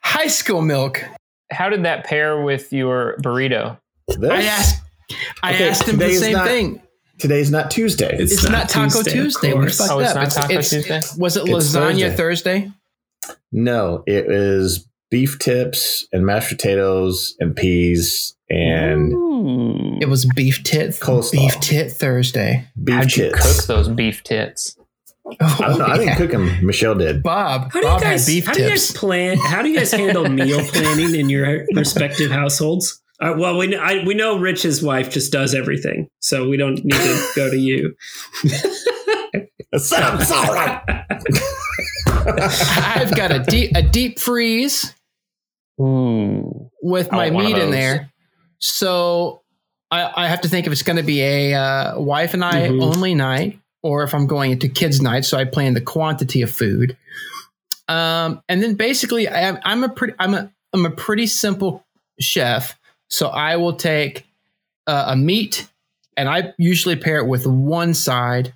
High 0.03 0.28
school 0.28 0.62
milk. 0.62 1.03
How 1.51 1.68
did 1.68 1.85
that 1.85 2.05
pair 2.05 2.43
with 2.43 2.72
your 2.72 3.16
burrito? 3.22 3.78
This, 4.09 4.30
I 4.30 4.43
asked. 4.43 4.82
I 5.43 5.55
Okay, 5.55 5.68
asked 5.68 5.89
him 5.89 5.99
the 5.99 6.12
same 6.14 6.32
not- 6.32 6.47
thing. 6.47 6.80
today's 7.18 7.51
not 7.51 7.70
Tuesday. 7.70 8.16
It's 8.18 8.32
It's, 8.32 8.43
not 8.45 8.53
not 8.53 8.68
Taco 8.68 9.03
Tuesday, 9.03 9.12
Tuesday. 9.12 9.51
of 9.53 9.59
We 9.59 9.64
course. 9.64 9.78
fucked 9.78 9.93
Oh, 9.93 9.99
it's 10.01 10.11
up. 10.11 10.16
not 10.16 10.30
Taco 10.30 10.55
Tuesday? 10.61 11.01
Was 11.18 11.37
it 11.37 11.45
lasagna 11.45 12.14
Thursday. 12.16 12.16
Thursday? 12.16 12.72
no, 13.53 14.03
it 14.07 14.26
was 14.26 14.87
beef 15.11 15.39
tips 15.39 16.07
and 16.12 16.26
mashed 16.26 16.49
potatoes 16.51 17.37
and 17.39 17.55
peas 17.55 18.35
and 18.51 19.12
Ooh. 19.12 19.99
It 20.01 20.09
was 20.09 20.24
beef 20.35 20.62
tit. 20.64 20.91
Coleslaw. 20.91 21.32
Beef 21.32 21.61
tit 21.61 21.93
Thursday. 21.93 22.66
beef 22.82 22.95
How'd 22.97 23.16
you 23.16 23.30
cook 23.32 23.64
those 23.66 23.89
beef 23.89 24.22
tits? 24.24 24.76
Oh, 25.27 25.35
I 25.41 25.68
don't 25.68 25.79
know. 25.79 25.85
I 25.87 25.97
didn't 25.99 26.16
cook 26.16 26.31
them. 26.33 26.66
Michelle 26.66 26.95
did. 26.95 27.22
Bob. 27.22 27.72
How 27.72 27.81
do 27.81 27.87
Bob 27.87 28.01
you 28.01 28.07
guys? 28.07 28.27
had 28.27 28.33
beef 28.33 28.47
how 28.47 28.53
do 28.53 28.62
you 28.62 28.68
guys 28.68 28.93
plan? 28.93 29.39
How 29.39 29.62
do 29.62 29.68
you 29.70 29.77
guys 29.79 29.91
handle 29.91 30.29
meal 30.29 30.61
planning 30.66 31.14
in 31.14 31.31
your 31.31 31.64
respective 31.75 32.31
households? 32.31 33.01
Uh, 33.20 33.35
well, 33.39 33.57
we 33.57 33.75
I, 33.77 34.05
we 34.05 34.12
know 34.14 34.39
Rich's 34.39 34.83
wife 34.83 35.11
just 35.11 35.33
does 35.33 35.55
everything, 35.55 36.09
so 36.20 36.49
we 36.49 36.57
don't 36.59 36.85
need 36.85 36.93
to 36.93 37.27
go 37.37 37.49
to 37.51 37.57
you. 37.57 37.95
Sounds 39.77 40.31
all 40.31 40.53
right. 40.55 40.83
I've 42.16 43.14
got 43.16 43.33
a 43.33 43.41
deep 43.41 43.72
a 43.75 43.83
deep 43.83 44.18
freeze 44.18 44.95
Ooh. 45.81 46.70
with 46.83 47.11
my 47.11 47.31
want 47.31 47.35
one 47.35 47.45
of 47.47 47.53
meat 47.53 47.62
in 47.62 47.70
there. 47.70 48.12
So 48.59 49.43
I, 49.91 50.25
I 50.25 50.29
have 50.29 50.43
to 50.43 50.49
think 50.49 50.66
if 50.66 50.72
it's 50.72 50.83
going 50.83 50.97
to 50.97 51.03
be 51.03 51.20
a 51.22 51.55
uh, 51.55 52.01
wife 52.01 52.35
and 52.35 52.45
I 52.45 52.68
Mhm. 52.68 52.83
only 52.83 53.14
night, 53.14 53.59
or 53.85 54.03
if 54.03 54.14
I'm 54.14 54.26
going 54.26 54.51
into 54.51 54.68
kids' 54.68 55.01
night. 55.01 55.24
So 55.24 55.39
I 55.39 55.45
plan 55.45 55.74
the 55.74 55.80
quantity 55.80 56.43
of 56.43 56.51
food. 56.51 56.97
Um, 57.87 58.43
and 58.49 58.62
then 58.62 58.74
basically, 58.74 59.28
I 59.28 59.43
am, 59.43 59.59
I'm 59.62 59.85
a 59.85 59.91
pretty 59.91 60.14
I'm 60.18 60.35
a 60.35 60.51
I'm 60.72 60.87
a 60.87 60.91
pretty 60.91 61.26
simple 61.26 61.85
chef. 62.18 62.76
So 63.09 63.28
I 63.28 63.57
will 63.57 63.74
take 63.74 64.26
uh, 64.87 65.05
a 65.09 65.16
meat, 65.16 65.68
and 66.16 66.28
I 66.28 66.55
usually 66.57 66.97
pair 66.97 67.18
it 67.18 67.26
with 67.28 67.47
one 67.47 67.93
side, 67.93 68.55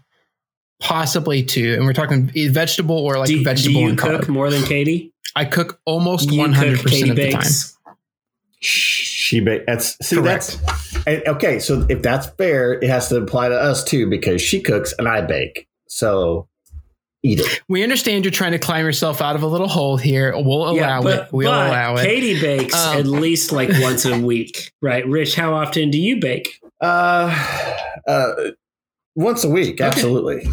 possibly 0.81 1.43
two. 1.45 1.75
And 1.75 1.85
we're 1.85 1.93
talking 1.93 2.31
vegetable 2.51 2.97
or 2.97 3.19
like 3.19 3.29
do, 3.29 3.39
do 3.39 3.45
vegetable 3.45 3.83
you 3.83 3.89
and 3.91 3.99
cook 3.99 4.23
carb. 4.23 4.29
more 4.29 4.51
than 4.51 4.65
Katie? 4.65 5.13
I 5.37 5.45
cook 5.45 5.79
almost 5.85 6.33
You 6.33 6.41
one 6.41 6.55
hundred 6.55 6.81
percent 6.81 7.11
of 7.11 7.17
the 7.17 7.31
time. 7.31 7.41
bakes. 7.43 7.77
She 9.29 9.41
ba- 9.41 9.61
that's 9.67 9.95
see 10.03 10.17
Correct. 10.17 10.59
that's 10.65 11.07
and, 11.07 11.23
okay. 11.27 11.59
So 11.59 11.85
if 11.91 12.01
that's 12.01 12.29
fair, 12.39 12.73
it 12.73 12.89
has 12.89 13.11
to 13.11 13.17
apply 13.19 13.51
to 13.51 13.55
us 13.61 13.85
too 13.85 14.09
because 14.09 14.41
she 14.41 14.63
cooks 14.63 14.95
and 14.99 15.07
I 15.07 15.21
bake. 15.21 15.69
So 15.87 16.49
eat 17.23 17.41
it. 17.41 17.61
We 17.69 17.83
understand 17.83 18.25
you're 18.25 18.33
trying 18.33 18.53
to 18.53 18.59
climb 18.59 18.87
yourself 18.87 19.21
out 19.21 19.37
of 19.37 19.43
a 19.43 19.47
little 19.47 19.69
hole 19.69 19.99
here. 19.99 20.33
We'll 20.35 20.71
allow 20.71 21.03
it. 21.03 21.31
We'll 21.31 21.51
but 21.51 21.69
allow 21.69 21.97
it. 21.97 22.07
Katie 22.07 22.41
bakes 22.41 22.75
Um, 22.75 22.97
at 22.97 23.05
least 23.07 23.53
like 23.53 23.69
once 23.83 24.07
a 24.07 24.19
week, 24.19 24.73
right? 24.81 25.07
Rich, 25.07 25.35
how 25.35 25.53
often 25.53 25.91
do 25.91 25.99
you 25.99 26.21
bake? 26.21 26.59
Uh, 26.81 27.77
uh, 28.07 28.33
once 29.15 29.45
a 29.45 29.51
week, 29.51 29.83
absolutely. 29.83 30.49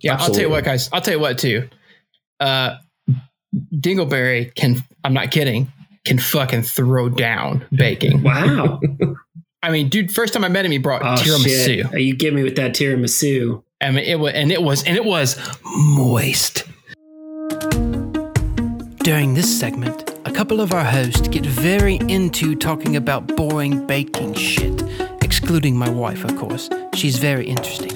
yeah, 0.00 0.16
I'll 0.16 0.30
tell 0.30 0.42
you 0.42 0.50
what, 0.50 0.64
guys. 0.64 0.90
I'll 0.92 1.00
tell 1.00 1.14
you 1.14 1.20
what 1.20 1.38
too. 1.38 1.68
Uh, 2.40 2.74
Dingleberry 3.72 4.52
can. 4.52 4.82
I'm 5.04 5.14
not 5.14 5.30
kidding. 5.30 5.70
Can 6.04 6.18
fucking 6.18 6.62
throw 6.62 7.08
down 7.08 7.66
baking. 7.72 8.22
Wow. 8.22 8.80
I 9.62 9.70
mean, 9.70 9.90
dude. 9.90 10.10
First 10.12 10.32
time 10.32 10.44
I 10.44 10.48
met 10.48 10.64
him, 10.64 10.70
he 10.70 10.78
brought 10.78 11.02
oh 11.02 11.22
tiramisu. 11.22 11.90
shit! 11.90 12.00
You 12.00 12.16
get 12.16 12.32
me 12.32 12.42
with 12.42 12.56
that 12.56 12.72
tiramisu. 12.72 13.62
I 13.82 13.90
mean, 13.90 14.04
it 14.04 14.18
was, 14.18 14.32
and 14.34 14.50
it 14.50 14.62
was, 14.62 14.82
and 14.84 14.96
it 14.96 15.04
was 15.04 15.36
moist. 15.64 16.64
During 19.02 19.34
this 19.34 19.58
segment, 19.58 20.10
a 20.24 20.30
couple 20.30 20.60
of 20.60 20.72
our 20.72 20.84
hosts 20.84 21.28
get 21.28 21.44
very 21.44 21.96
into 22.08 22.54
talking 22.54 22.96
about 22.96 23.26
boring 23.36 23.86
baking 23.86 24.34
shit, 24.34 24.82
excluding 25.22 25.76
my 25.76 25.88
wife, 25.88 26.24
of 26.24 26.36
course. 26.36 26.70
She's 26.94 27.18
very 27.18 27.46
interesting. 27.46 27.90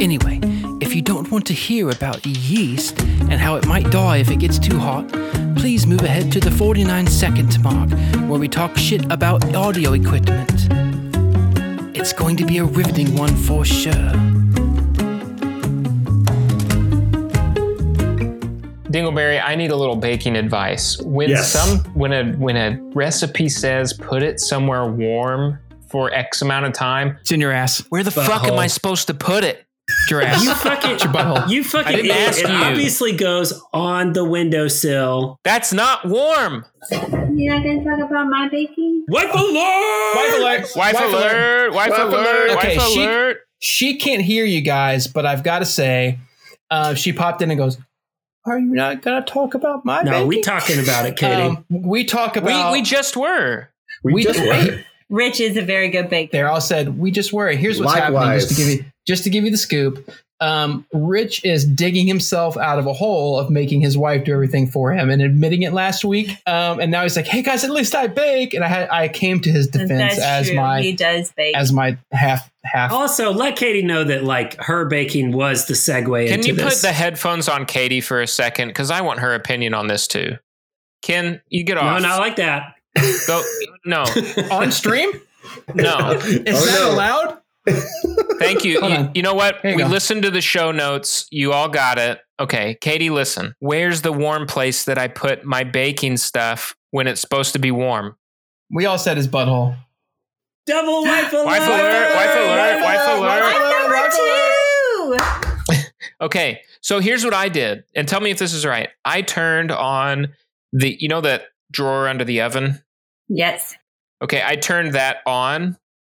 Anyway, 0.00 0.40
if 0.42 0.55
you 0.96 1.02
don't 1.02 1.30
want 1.30 1.44
to 1.46 1.52
hear 1.52 1.90
about 1.90 2.24
yeast 2.24 2.98
and 3.02 3.34
how 3.34 3.56
it 3.56 3.66
might 3.66 3.90
die 3.90 4.16
if 4.16 4.30
it 4.30 4.38
gets 4.38 4.58
too 4.58 4.78
hot, 4.78 5.06
please 5.54 5.86
move 5.86 6.00
ahead 6.00 6.32
to 6.32 6.40
the 6.40 6.50
49 6.50 7.06
second 7.06 7.62
mark 7.62 7.90
where 8.30 8.40
we 8.40 8.48
talk 8.48 8.78
shit 8.78 9.04
about 9.12 9.54
audio 9.54 9.92
equipment. 9.92 10.68
It's 11.94 12.14
going 12.14 12.38
to 12.38 12.46
be 12.46 12.56
a 12.58 12.64
riveting 12.64 13.14
one 13.14 13.36
for 13.36 13.62
sure. 13.62 13.92
Dingleberry, 18.88 19.42
I 19.44 19.54
need 19.54 19.72
a 19.72 19.76
little 19.76 19.96
baking 19.96 20.34
advice. 20.34 20.98
When 21.02 21.28
Yes. 21.28 21.52
some 21.52 21.80
when 21.92 22.14
a 22.14 22.32
when 22.38 22.56
a 22.56 22.80
recipe 22.94 23.50
says 23.50 23.92
put 23.92 24.22
it 24.22 24.40
somewhere 24.40 24.86
warm 24.86 25.58
for 25.90 26.10
X 26.14 26.40
amount 26.40 26.64
of 26.64 26.72
time, 26.72 27.18
It's 27.20 27.32
in 27.32 27.40
your 27.42 27.52
ass. 27.52 27.84
Where 27.90 28.02
the 28.02 28.10
fuck 28.10 28.46
am 28.46 28.58
I 28.58 28.66
supposed 28.66 29.08
to 29.08 29.14
put 29.14 29.44
it? 29.44 29.65
It's 29.88 30.10
your 30.10 30.22
ass. 30.22 30.42
You 30.44 30.54
fucking 30.54 30.90
your 30.90 30.98
butthole. 30.98 31.48
You 31.48 31.62
fucking 31.62 31.86
I 31.86 31.96
didn't 31.96 32.10
idiot. 32.10 32.28
ask 32.28 32.40
It 32.42 32.48
you. 32.48 32.54
obviously 32.54 33.12
goes 33.12 33.60
on 33.72 34.12
the 34.14 34.24
windowsill. 34.24 35.38
that's 35.44 35.72
not 35.72 36.04
warm. 36.06 36.64
You're 36.90 37.54
not 37.54 37.62
going 37.62 37.82
to 37.82 37.84
talk 37.84 37.98
about 38.10 38.26
my 38.28 38.48
baking? 38.50 39.04
Wife 39.08 39.32
alert! 39.32 40.14
Wife 40.16 40.34
alert! 40.38 40.76
Wife, 40.76 41.00
alert! 41.00 41.72
Wife, 41.74 41.90
Wife 41.90 41.98
alert! 42.00 42.48
alert. 42.50 42.50
Okay, 42.58 42.76
Wife 42.78 42.86
she- 42.88 43.02
alert! 43.04 43.36
she 43.60 43.96
can't 43.96 44.22
hear 44.22 44.44
you 44.44 44.60
guys, 44.60 45.06
but 45.06 45.24
I've 45.26 45.42
got 45.44 45.60
to 45.60 45.64
say, 45.64 46.18
uh, 46.70 46.94
she 46.94 47.12
popped 47.12 47.42
in 47.42 47.50
and 47.50 47.58
goes, 47.58 47.78
"Are 48.44 48.58
you 48.58 48.66
not 48.74 49.02
going 49.02 49.22
to 49.24 49.30
talk 49.32 49.54
about 49.54 49.84
my 49.84 50.02
No, 50.02 50.10
baking?" 50.12 50.26
we 50.28 50.40
talking 50.40 50.78
about 50.80 51.06
it, 51.06 51.16
Katie. 51.16 51.42
Um, 51.42 51.64
we 51.70 52.04
talk 52.04 52.36
about. 52.36 52.72
we 52.72 52.80
we 52.80 52.82
just 52.82 53.16
were. 53.16 53.68
We, 54.04 54.12
We 54.14 54.22
just 54.24 54.40
were. 54.40 54.80
Rich 55.08 55.40
is 55.40 55.56
a 55.56 55.62
very 55.62 55.88
good 55.88 56.10
baker. 56.10 56.30
they 56.32 56.42
all 56.42 56.60
said 56.60 56.98
we 56.98 57.10
just 57.12 57.32
were. 57.32 57.48
Here's 57.52 57.80
what's 57.80 57.94
happening. 57.94 58.38
Just 58.38 58.48
to 58.50 58.54
give 58.56 58.68
you, 58.68 58.84
just 59.06 59.24
to 59.24 59.30
give 59.30 59.44
you 59.44 59.50
the 59.50 59.56
scoop. 59.56 60.08
Um, 60.38 60.84
Rich 60.92 61.46
is 61.46 61.64
digging 61.64 62.06
himself 62.06 62.58
out 62.58 62.78
of 62.78 62.86
a 62.86 62.92
hole 62.92 63.38
of 63.38 63.48
making 63.48 63.80
his 63.80 63.96
wife 63.96 64.24
do 64.24 64.34
everything 64.34 64.70
for 64.70 64.92
him 64.92 65.08
and 65.08 65.22
admitting 65.22 65.62
it 65.62 65.72
last 65.72 66.04
week. 66.04 66.28
Um, 66.46 66.78
and 66.78 66.90
now 66.90 67.04
he's 67.04 67.16
like, 67.16 67.26
"Hey 67.26 67.40
guys, 67.40 67.64
at 67.64 67.70
least 67.70 67.94
I 67.94 68.06
bake." 68.06 68.52
And 68.52 68.62
I 68.62 68.68
had 68.68 68.90
I 68.90 69.08
came 69.08 69.40
to 69.40 69.50
his 69.50 69.66
defense 69.66 70.16
That's 70.16 70.18
as 70.20 70.46
true. 70.48 70.56
my 70.56 70.82
he 70.82 70.92
does 70.92 71.32
bake. 71.32 71.56
as 71.56 71.72
my 71.72 71.96
half 72.12 72.50
half. 72.64 72.92
Also, 72.92 73.32
let 73.32 73.56
Katie 73.56 73.80
know 73.80 74.04
that 74.04 74.24
like 74.24 74.62
her 74.62 74.84
baking 74.84 75.32
was 75.32 75.64
the 75.68 75.72
segue 75.74 76.26
Can 76.26 76.34
into 76.40 76.48
you 76.48 76.54
this. 76.54 76.82
put 76.82 76.86
the 76.86 76.92
headphones 76.92 77.48
on 77.48 77.64
Katie 77.64 78.02
for 78.02 78.20
a 78.20 78.26
second? 78.26 78.68
Because 78.68 78.90
I 78.90 79.00
want 79.00 79.20
her 79.20 79.32
opinion 79.32 79.72
on 79.72 79.86
this 79.86 80.06
too. 80.06 80.36
Ken, 81.00 81.40
you 81.48 81.64
get 81.64 81.78
off. 81.78 81.84
no, 81.84 81.90
off. 81.96 82.02
not 82.02 82.18
like 82.20 82.36
that. 82.36 82.74
Go. 83.26 83.42
No, 83.86 84.02
on 84.50 84.70
stream? 84.70 85.12
no. 85.74 86.10
Is 86.12 86.62
Oh, 86.62 86.66
that 86.66 86.78
no. 86.80 86.90
allowed? 86.92 87.38
Thank 88.38 88.64
you. 88.64 88.80
You, 88.86 89.10
you 89.14 89.22
know 89.22 89.34
what? 89.34 89.64
You 89.64 89.76
we 89.76 89.82
go. 89.82 89.88
listened 89.88 90.22
to 90.22 90.30
the 90.30 90.40
show 90.40 90.70
notes. 90.70 91.26
You 91.30 91.52
all 91.52 91.68
got 91.68 91.98
it. 91.98 92.20
Okay, 92.38 92.76
Katie, 92.80 93.10
listen. 93.10 93.54
Where's 93.58 94.02
the 94.02 94.12
warm 94.12 94.46
place 94.46 94.84
that 94.84 94.98
I 94.98 95.08
put 95.08 95.44
my 95.44 95.64
baking 95.64 96.18
stuff 96.18 96.76
when 96.90 97.06
it's 97.06 97.20
supposed 97.20 97.54
to 97.54 97.58
be 97.58 97.70
warm? 97.70 98.16
We 98.70 98.86
all 98.86 98.98
said 98.98 99.16
his 99.16 99.26
butthole. 99.26 99.76
Double 100.66 101.02
wife 101.04 101.32
alert! 101.32 101.46
Wife 101.46 101.62
alert, 101.62 102.14
wife 102.14 102.36
alert, 102.36 102.82
wife 102.82 103.08
alert. 103.18 103.42
I'm 103.44 105.18
number 105.18 105.76
two. 105.76 105.86
Okay, 106.20 106.60
so 106.80 107.00
here's 107.00 107.24
what 107.24 107.34
I 107.34 107.48
did, 107.48 107.84
and 107.94 108.08
tell 108.08 108.20
me 108.20 108.30
if 108.30 108.38
this 108.38 108.54
is 108.54 108.64
right. 108.64 108.88
I 109.04 109.22
turned 109.22 109.70
on 109.70 110.28
the, 110.72 110.96
you 110.98 111.08
know, 111.08 111.20
that 111.20 111.44
drawer 111.70 112.08
under 112.08 112.24
the 112.24 112.40
oven. 112.42 112.82
Yes. 113.28 113.74
Okay, 114.22 114.42
I 114.44 114.56
turned 114.56 114.94
that 114.94 115.18
on. 115.26 115.76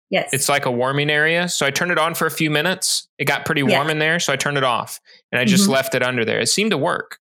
Yes. 0.09 0.29
It's 0.33 0.47
like 0.47 0.65
a 0.65 0.71
warming 0.71 1.09
area, 1.09 1.49
so 1.49 1.65
I 1.65 1.71
turned 1.71 1.91
it 1.91 1.97
on 1.97 2.15
for 2.15 2.25
a 2.25 2.31
few 2.31 2.49
minutes. 2.49 3.07
It 3.17 3.25
got 3.25 3.45
pretty 3.45 3.61
Yeah. 3.61 3.77
warm 3.77 3.89
in 3.89 3.99
there, 3.99 4.19
so 4.19 4.31
I 4.31 4.37
turned 4.37 4.57
it 4.57 4.63
off, 4.63 5.01
and 5.31 5.39
I 5.41 5.45
just 5.45 5.67
Mhm. 5.67 5.73
left 5.73 5.95
it 5.95 6.03
under 6.03 6.23
there. 6.23 6.39
It 6.39 6.47
seemed 6.47 6.71
to 6.71 6.77
work. 6.77 7.19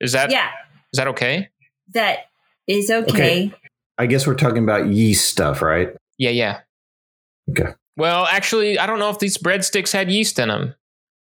Is 0.00 0.12
that 0.12 0.30
yeah. 0.30 0.50
Is 0.92 0.98
that 0.98 1.08
okay? 1.08 1.48
That 1.94 2.26
is 2.68 2.90
okay. 2.90 3.10
Okay. 3.12 3.52
I 3.98 4.06
guess 4.06 4.26
we're 4.26 4.34
talking 4.34 4.62
about 4.62 4.86
yeast 4.86 5.28
stuff, 5.28 5.62
right? 5.62 5.90
Yeah, 6.18 6.30
yeah. 6.30 6.60
Okay. 7.50 7.72
Well, 7.96 8.26
actually, 8.26 8.78
I 8.78 8.86
don't 8.86 8.98
know 8.98 9.10
if 9.10 9.18
these 9.18 9.36
breadsticks 9.36 9.92
had 9.92 10.10
yeast 10.10 10.38
in 10.38 10.48
them, 10.48 10.74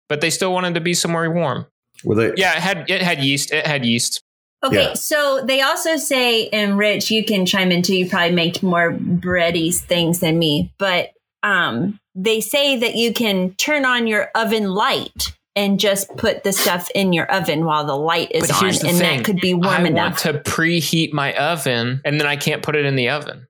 but 0.08 0.20
they 0.20 0.30
still 0.30 0.52
wanted 0.52 0.74
to 0.74 0.80
be 0.80 0.94
somewhere 0.94 1.30
warm. 1.30 1.66
Were 2.04 2.14
they? 2.14 2.32
Yeah, 2.36 2.52
it 2.56 2.60
had 2.62 2.90
it 2.90 3.02
had 3.02 3.20
yeast. 3.22 3.52
It 3.52 3.66
had 3.66 3.84
yeast. 3.84 4.22
Okay, 4.62 4.82
Yeah. 4.88 4.92
so 4.94 5.40
they 5.44 5.62
also 5.62 5.96
say, 5.96 6.48
and 6.50 6.76
Rich, 6.76 7.10
you 7.10 7.24
can 7.24 7.46
chime 7.46 7.72
in 7.72 7.82
too. 7.82 7.96
You 7.96 8.08
probably 8.08 8.32
make 8.34 8.62
more 8.62 8.92
bready 8.92 9.74
things 9.74 10.20
than 10.20 10.38
me, 10.38 10.72
but 10.78 11.10
um, 11.42 11.98
they 12.14 12.40
say 12.40 12.76
that 12.78 12.94
you 12.94 13.14
can 13.14 13.54
turn 13.54 13.86
on 13.86 14.06
your 14.06 14.28
oven 14.34 14.70
light 14.70 15.32
and 15.56 15.80
just 15.80 16.14
put 16.16 16.44
the 16.44 16.52
stuff 16.52 16.90
in 16.94 17.12
your 17.14 17.24
oven 17.32 17.64
while 17.64 17.84
the 17.86 17.96
light 17.96 18.30
is 18.32 18.46
But 18.48 18.62
on, 18.62 18.68
and 18.68 18.76
thing. 18.78 18.98
that 18.98 19.24
could 19.24 19.40
be 19.40 19.54
warm 19.54 19.66
I 19.66 19.86
enough. 19.88 20.24
want 20.24 20.44
to 20.44 20.50
preheat 20.50 21.12
my 21.14 21.34
oven, 21.34 22.00
and 22.04 22.20
then 22.20 22.26
I 22.26 22.36
can't 22.36 22.62
put 22.62 22.76
it 22.76 22.84
in 22.84 22.96
the 22.96 23.08
oven. 23.08 23.46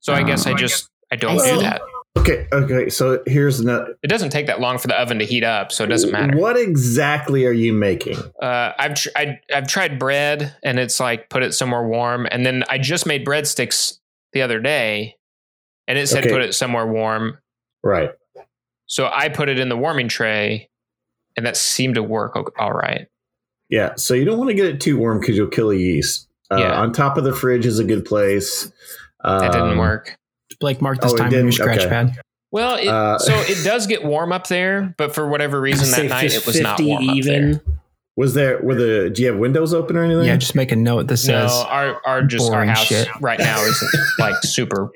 So 0.00 0.12
I 0.12 0.22
guess 0.24 0.46
I 0.46 0.52
Oh. 0.52 0.56
just 0.56 0.88
I 1.12 1.16
don't 1.16 1.40
I 1.40 1.50
do 1.54 1.60
that. 1.60 1.80
Okay. 2.16 2.46
Okay. 2.52 2.88
So 2.90 3.22
here's 3.26 3.60
another. 3.60 3.96
It 4.02 4.06
doesn't 4.08 4.30
take 4.30 4.46
that 4.46 4.60
long 4.60 4.78
for 4.78 4.86
the 4.86 4.98
oven 4.98 5.18
to 5.18 5.24
heat 5.24 5.44
up, 5.44 5.72
so 5.72 5.84
it 5.84 5.88
doesn't 5.88 6.12
matter. 6.12 6.36
What 6.38 6.56
exactly 6.56 7.44
are 7.44 7.52
you 7.52 7.72
making? 7.72 8.16
Uh, 8.40 8.72
I've 8.78 8.94
tr- 8.94 9.08
I, 9.16 9.40
I've 9.52 9.66
tried 9.66 9.98
bread, 9.98 10.54
and 10.62 10.78
it's 10.78 11.00
like 11.00 11.28
put 11.28 11.42
it 11.42 11.54
somewhere 11.54 11.86
warm, 11.86 12.26
and 12.30 12.46
then 12.46 12.64
I 12.70 12.78
just 12.78 13.04
made 13.04 13.26
breadsticks 13.26 13.98
the 14.32 14.42
other 14.42 14.60
day, 14.60 15.16
and 15.88 15.98
it 15.98 16.08
said 16.08 16.24
Okay. 16.24 16.32
put 16.32 16.42
it 16.42 16.54
somewhere 16.54 16.86
warm. 16.86 17.38
Right. 17.82 18.10
So 18.86 19.10
I 19.12 19.28
put 19.28 19.48
it 19.48 19.58
in 19.58 19.68
the 19.68 19.76
warming 19.76 20.08
tray, 20.08 20.70
and 21.36 21.44
that 21.44 21.56
seemed 21.56 21.96
to 21.96 22.02
work 22.02 22.36
all 22.58 22.72
right. 22.72 23.08
Yeah. 23.70 23.94
So 23.96 24.14
you 24.14 24.24
don't 24.24 24.38
want 24.38 24.50
to 24.50 24.54
get 24.54 24.66
it 24.66 24.80
too 24.80 24.96
warm 24.96 25.18
because 25.20 25.36
you'll 25.36 25.48
kill 25.48 25.68
the 25.70 25.78
yeast. 25.78 26.28
Uh, 26.50 26.58
Yeah. 26.58 26.80
On 26.80 26.92
top 26.92 27.16
of 27.16 27.24
the 27.24 27.34
fridge 27.34 27.66
is 27.66 27.78
a 27.80 27.84
good 27.84 28.04
place. 28.04 28.70
That 29.24 29.52
didn't 29.52 29.70
Um, 29.72 29.78
work. 29.78 30.16
Blake, 30.60 30.80
mark 30.80 31.00
this 31.00 31.12
Oh, 31.12 31.16
time 31.16 31.26
on 31.26 31.32
your 31.32 31.40
didn't? 31.42 31.54
scratch 31.54 31.78
Okay. 31.80 31.88
pad. 31.88 32.18
Well, 32.52 32.76
it, 32.76 32.86
Uh, 32.88 33.18
so 33.18 33.34
it 33.48 33.64
does 33.64 33.86
get 33.86 34.04
warm 34.04 34.32
up 34.32 34.46
there, 34.46 34.94
but 34.96 35.14
for 35.14 35.28
whatever 35.28 35.60
reason 35.60 35.90
that 35.90 36.08
night 36.08 36.32
it 36.34 36.46
was 36.46 36.60
not 36.60 36.76
50 36.78 36.88
warm 36.90 37.08
up 37.10 37.16
even. 37.16 37.50
there. 37.52 37.60
Was 38.16 38.34
there? 38.34 38.60
Were 38.62 38.76
the? 38.76 39.10
Do 39.10 39.22
you 39.22 39.28
have 39.28 39.38
windows 39.38 39.74
open 39.74 39.96
or 39.96 40.04
anything? 40.04 40.24
Yeah, 40.26 40.36
just 40.36 40.54
make 40.54 40.70
a 40.70 40.76
note 40.76 41.08
that 41.08 41.14
No, 41.14 41.16
says 41.16 41.50
our 41.52 42.00
our 42.06 42.22
just 42.22 42.52
our 42.52 42.64
house 42.64 42.86
shit. 42.86 43.08
right 43.20 43.40
now 43.40 43.60
isn't 43.64 43.90
like 44.20 44.36
super 44.44 44.90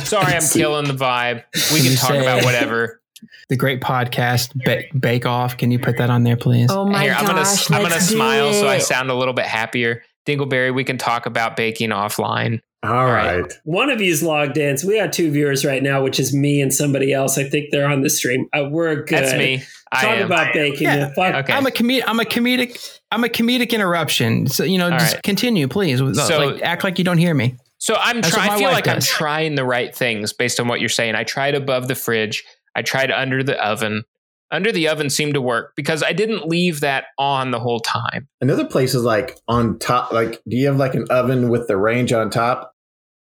Sorry, 0.00 0.34
I'm 0.34 0.42
killing 0.42 0.86
the 0.88 0.94
vibe. 0.94 1.44
We 1.72 1.78
Can 1.80 1.90
can 1.90 1.96
talk 1.96 2.10
say- 2.10 2.20
about 2.20 2.44
whatever. 2.44 3.00
The 3.48 3.56
great 3.56 3.80
podcast, 3.80 4.50
ba- 4.66 4.82
Bake 4.98 5.24
Off. 5.24 5.56
Can 5.56 5.70
you 5.70 5.78
put 5.78 5.96
that 5.96 6.10
on 6.10 6.24
there, 6.24 6.36
please? 6.36 6.70
Oh 6.70 6.84
my 6.84 7.04
Here, 7.04 7.12
gosh! 7.12 7.20
I'm 7.20 7.26
gonna 7.26 7.40
I'm 7.42 7.82
gonna 7.82 7.94
let's 7.94 8.08
do 8.08 8.16
smile 8.16 8.52
so 8.52 8.68
I 8.68 8.78
sound 8.78 9.10
a 9.10 9.14
little 9.14 9.32
bit 9.32 9.46
happier. 9.46 10.02
Dingleberry, 10.26 10.74
we 10.74 10.84
can 10.84 10.98
talk 10.98 11.24
about 11.24 11.56
baking 11.56 11.88
offline. 11.90 12.60
All 12.84 13.06
right. 13.06 13.40
right. 13.42 13.52
One 13.64 13.90
of 13.90 14.00
you's 14.00 14.22
logged 14.22 14.56
in. 14.58 14.76
So 14.78 14.88
we 14.88 14.98
got 14.98 15.12
two 15.12 15.30
viewers 15.30 15.64
right 15.64 15.82
now, 15.82 16.02
which 16.02 16.20
is 16.20 16.34
me 16.34 16.60
and 16.60 16.72
somebody 16.72 17.12
else. 17.12 17.38
I 17.38 17.44
think 17.44 17.70
they're 17.70 17.88
on 17.88 18.02
the 18.02 18.10
stream. 18.10 18.46
Uh, 18.52 18.68
we're 18.70 18.96
good. 18.96 19.24
That's 19.24 19.34
me. 19.34 19.62
I 19.92 20.02
Talk 20.02 20.16
am. 20.18 20.26
about 20.26 20.52
baking. 20.52 20.82
Yeah. 20.88 21.12
Fuck. 21.14 21.34
Okay. 21.34 21.52
I'm 21.52 21.66
a 21.66 21.70
comedic. 21.70 22.02
I'm 22.06 22.20
a 22.20 22.24
comedic. 22.24 23.00
I'm 23.10 23.24
a 23.24 23.28
comedic 23.28 23.70
interruption. 23.70 24.46
So 24.46 24.64
you 24.64 24.78
know, 24.78 24.90
All 24.90 24.98
just 24.98 25.14
right. 25.14 25.22
continue, 25.22 25.68
please. 25.68 25.98
So- 25.98 26.46
like, 26.46 26.62
act 26.62 26.84
like 26.84 26.98
you 26.98 27.04
don't 27.04 27.18
hear 27.18 27.34
me. 27.34 27.56
So 27.78 27.96
I'm 27.98 28.22
That's 28.22 28.32
trying. 28.34 28.50
I 28.50 28.56
feel 28.56 28.64
wife 28.68 28.74
like 28.74 28.88
I'm 28.88 29.00
trying 29.00 29.56
the 29.56 29.64
right 29.64 29.94
things 29.94 30.32
based 30.32 30.58
on 30.58 30.68
what 30.68 30.80
you're 30.80 30.88
saying. 30.88 31.16
I 31.16 31.24
tried 31.24 31.54
above 31.54 31.86
the 31.86 31.94
fridge. 31.94 32.42
I 32.74 32.82
tried 32.82 33.10
under 33.10 33.42
the 33.42 33.62
oven. 33.62 34.04
Under 34.50 34.70
the 34.72 34.88
oven 34.88 35.10
seemed 35.10 35.34
to 35.34 35.40
work 35.40 35.72
because 35.76 36.02
I 36.02 36.12
didn't 36.12 36.46
leave 36.48 36.80
that 36.80 37.06
on 37.18 37.50
the 37.50 37.58
whole 37.58 37.80
time. 37.80 38.28
Another 38.40 38.64
place 38.64 38.94
is 38.94 39.02
like 39.02 39.36
on 39.48 39.78
top. 39.78 40.12
Like, 40.12 40.40
do 40.48 40.56
you 40.56 40.66
have 40.68 40.76
like 40.76 40.94
an 40.94 41.06
oven 41.10 41.48
with 41.48 41.66
the 41.66 41.76
range 41.76 42.12
on 42.12 42.30
top? 42.30 42.73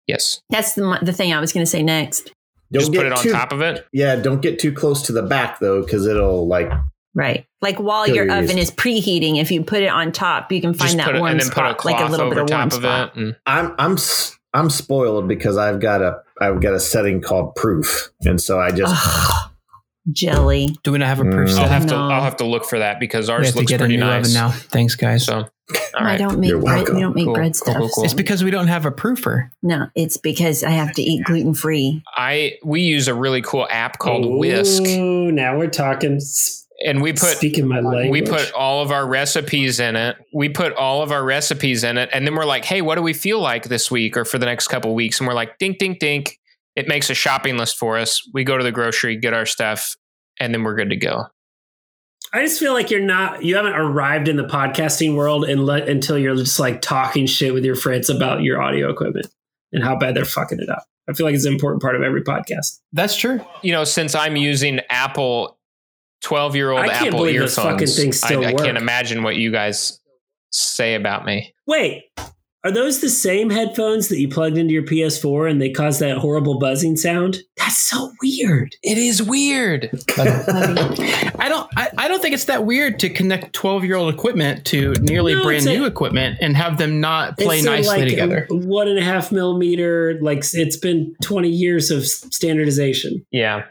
Yes. 0.07 0.41
That's 0.51 0.75
the 0.75 0.99
the 1.03 1.13
thing 1.13 1.33
I 1.33 1.41
was 1.41 1.53
going 1.53 1.65
to 1.65 1.71
say 1.71 1.83
next. 1.83 2.33
Don't 2.73 2.81
Just 2.81 2.93
put 2.95 3.07
it 3.07 3.13
on 3.13 3.23
too- 3.23 3.33
top 3.33 3.53
of 3.53 3.61
it. 3.61 3.87
Yeah, 3.93 4.17
don't 4.17 4.41
get 4.41 4.59
too 4.59 4.73
close 4.73 5.03
to 5.03 5.13
the 5.13 5.23
back 5.23 5.61
though, 5.61 5.83
because 5.83 6.07
it'll 6.07 6.47
like. 6.47 6.71
Right, 7.15 7.45
like 7.61 7.77
while 7.79 8.07
your 8.09 8.25
your 8.25 8.35
oven 8.35 8.57
yeast. 8.57 8.71
is 8.71 8.77
preheating, 8.77 9.39
if 9.39 9.51
you 9.51 9.63
put 9.63 9.83
it 9.83 9.89
on 9.91 10.13
top, 10.13 10.51
you 10.51 10.63
can 10.63 10.73
find 10.73 10.93
put 10.93 10.97
that 11.05 11.15
it 11.17 11.19
warm 11.21 11.33
and 11.33 11.41
then 11.41 11.47
a 11.49 11.51
spot, 11.51 11.85
like 11.85 12.01
a 12.01 12.11
little 12.11 12.31
bit 12.31 12.39
of 12.39 12.49
warm 12.49 12.71
top 12.71 12.79
of 12.79 12.83
spot. 12.83 13.13
it. 13.15 13.21
And 13.21 13.37
I'm 13.45 13.75
I'm 13.79 13.93
s- 13.93 14.39
I'm 14.55 14.71
spoiled 14.71 15.29
because 15.29 15.59
I've 15.59 15.79
got 15.79 16.01
a 16.01 16.21
I've 16.41 16.63
got 16.63 16.73
a 16.73 16.81
setting 16.81 17.21
called 17.21 17.55
proof, 17.55 18.11
and 18.23 18.41
so 18.41 18.59
I 18.59 18.71
just 18.71 18.95
Ugh, 18.97 19.51
jelly. 20.11 20.75
Do 20.83 20.93
we 20.93 20.99
not 20.99 21.07
have 21.07 21.21
a 21.21 21.25
proof 21.25 21.49
Mm. 21.51 21.59
I'll 21.59 21.65
set? 21.65 21.69
have 21.71 21.87
to. 21.87 21.95
No. 21.95 22.09
I'll 22.11 22.23
have 22.23 22.37
to 22.39 22.45
look 22.45 22.65
for 22.65 22.79
that 22.79 22.99
because 22.99 23.29
We 23.29 23.35
ours 23.35 23.47
have 23.47 23.55
to 23.55 23.59
looks 23.61 23.71
get 23.71 23.77
a 23.81 23.85
pretty 23.85 23.97
new 23.97 24.01
nice. 24.05 24.25
oven 24.27 24.35
now. 24.35 24.51
Thanks, 24.51 24.95
guys. 24.97 25.25
So, 25.25 25.35
all 25.37 25.47
I 25.95 26.17
don't 26.17 26.39
make 26.41 26.51
You're 26.51 26.61
bread. 26.61 26.77
welcome. 26.77 26.95
We 26.97 27.01
don't 27.03 27.15
make 27.15 27.25
Cool, 27.27 27.35
bread 27.35 27.53
cool, 27.55 27.75
cool, 27.75 27.89
stuff. 27.89 27.95
cool. 27.95 28.05
It's 28.05 28.15
because 28.15 28.43
we 28.45 28.51
don't 28.51 28.67
have 28.69 28.85
a 28.85 28.91
proofer. 28.91 29.51
No, 29.63 29.87
it's 29.95 30.17
because 30.17 30.65
I 30.65 30.71
have 30.71 30.93
to 30.95 31.03
eat 31.03 31.25
gluten 31.25 31.55
free. 31.55 32.03
I 32.17 32.55
we 32.65 32.81
use 32.83 33.09
a 33.09 33.15
really 33.15 33.43
cool 33.43 33.67
app 33.71 33.99
called 33.99 34.27
Whisk, 34.39 34.83
Ooh, 34.83 35.31
now 35.33 35.57
we're 35.57 35.69
talking. 35.71 36.21
and 36.85 37.01
we 37.01 37.13
put 37.13 37.37
speaking 37.37 37.69
my 37.69 37.79
language. 37.81 38.11
we 38.11 38.23
put 38.23 38.53
all 38.55 38.83
of 38.83 38.91
our 38.91 39.07
recipes 39.07 39.79
in 39.79 39.95
it. 39.95 40.17
We 40.35 40.49
put 40.49 40.73
all 40.75 41.03
of 41.03 41.13
our 41.13 41.23
recipes 41.25 41.85
in 41.85 41.97
it, 41.97 42.11
and 42.13 42.27
then 42.27 42.35
we're 42.35 42.45
like, 42.45 42.65
"Hey, 42.65 42.83
what 42.83 42.97
do 42.97 43.03
we 43.03 43.13
feel 43.13 43.41
like 43.41 43.69
this 43.69 43.89
week 43.91 44.17
or 44.17 44.25
for 44.25 44.39
the 44.39 44.47
next 44.47 44.67
couple 44.69 44.93
weeks?" 44.95 45.21
And 45.21 45.29
we're 45.29 45.35
like, 45.35 45.59
"Dink, 45.59 45.79
dink, 45.79 46.01
dink." 46.01 46.39
It 46.75 46.89
makes 46.89 47.11
a 47.11 47.15
shopping 47.15 47.59
list 47.59 47.77
for 47.77 47.99
us. 47.99 48.23
We 48.33 48.45
go 48.45 48.57
to 48.57 48.65
the 48.65 48.73
grocery, 48.73 49.17
get 49.17 49.35
our 49.35 49.47
stuff, 49.47 49.97
and 50.41 50.55
then 50.55 50.63
we're 50.63 50.75
good 50.75 50.91
to 50.91 50.97
go. 50.97 51.27
I 52.33 52.43
just 52.43 52.59
feel 52.59 52.73
like 52.73 52.91
you're 52.91 53.01
not. 53.01 53.45
You 53.45 53.57
haven't 53.57 53.75
arrived 53.75 54.27
in 54.27 54.37
the 54.37 54.45
podcasting 54.45 55.15
world 55.15 55.45
and 55.45 55.67
let, 55.67 55.89
until 55.89 56.17
you're 56.17 56.35
just 56.35 56.59
like 56.59 56.81
talking 56.81 57.27
shit 57.27 57.53
with 57.53 57.65
your 57.65 57.75
friends 57.75 58.09
about 58.09 58.43
your 58.43 58.63
audio 58.63 58.89
equipment 58.91 59.27
and 59.71 59.85
how 59.85 59.99
bad 59.99 60.15
they're 60.15 60.25
fucking 60.25 60.61
it 60.61 60.71
up. 60.71 60.85
I 61.11 61.13
feel 61.13 61.27
like 61.27 61.35
it's 61.35 61.45
an 61.45 61.53
important 61.53 61.83
part 61.83 61.97
of 61.97 62.03
every 62.03 62.23
podcast. 62.23 62.79
That's 62.93 63.17
true. 63.17 63.45
You 63.61 63.73
know, 63.73 63.85
since 63.85 64.15
I'm 64.15 64.37
using 64.37 64.81
Apple, 64.89 65.59
twelve-year-old 66.23 66.87
Apple 66.87 67.27
earphones, 67.27 67.55
fucking 67.57 67.87
things 67.89 68.23
I, 68.23 68.29
still 68.29 68.47
I 68.47 68.53
can't 68.55 68.79
imagine 68.79 69.25
what 69.25 69.37
you 69.37 69.51
guys 69.51 70.01
say 70.53 70.95
about 70.95 71.27
me. 71.27 71.53
Wait, 71.67 72.05
are 72.65 72.71
those 72.71 73.01
the 73.01 73.09
same 73.09 73.51
headphones 73.51 74.09
that 74.09 74.19
you 74.21 74.29
plugged 74.29 74.57
into 74.57 74.73
your 74.73 74.85
PS4 74.85 75.51
and 75.51 75.61
they 75.61 75.71
cause 75.71 75.99
that 75.99 76.19
horrible 76.19 76.59
buzzing 76.59 76.97
sound? 76.97 77.43
That's 77.57 77.79
so 77.79 78.13
weird. 78.23 78.77
It 78.83 78.99
is 78.99 79.23
weird. 79.23 79.91
I 80.19 81.47
don't. 81.49 81.69
I, 81.77 81.89
I 81.99 82.09
don't 82.09 82.21
think 82.23 82.35
it's 82.35 82.45
that 82.47 82.65
weird 82.65 82.99
to 83.01 83.09
connect 83.11 83.53
twelve 83.53 83.85
year 83.85 83.97
old 83.97 84.13
equipment 84.13 84.65
to 84.67 84.93
nearly 85.01 85.35
No, 85.35 85.43
brand 85.43 85.59
it's 85.59 85.67
a- 85.67 85.75
new 85.79 85.85
equipment 85.85 86.39
and 86.41 86.57
have 86.57 86.79
them 86.79 87.01
not 87.01 87.39
play 87.39 87.59
It's 87.59 87.67
nicely 87.67 88.01
like, 88.01 88.09
together. 88.09 88.47
a 88.51 88.55
One 88.57 88.89
and 88.89 88.99
a 88.99 89.03
half 89.05 89.33
millimeter. 89.33 90.19
Like 90.21 90.45
it's 90.53 90.77
been 90.77 91.15
20 91.23 91.49
years 91.49 91.91
of 91.91 92.07
standardization. 92.07 93.25
Yeah. 93.31 93.65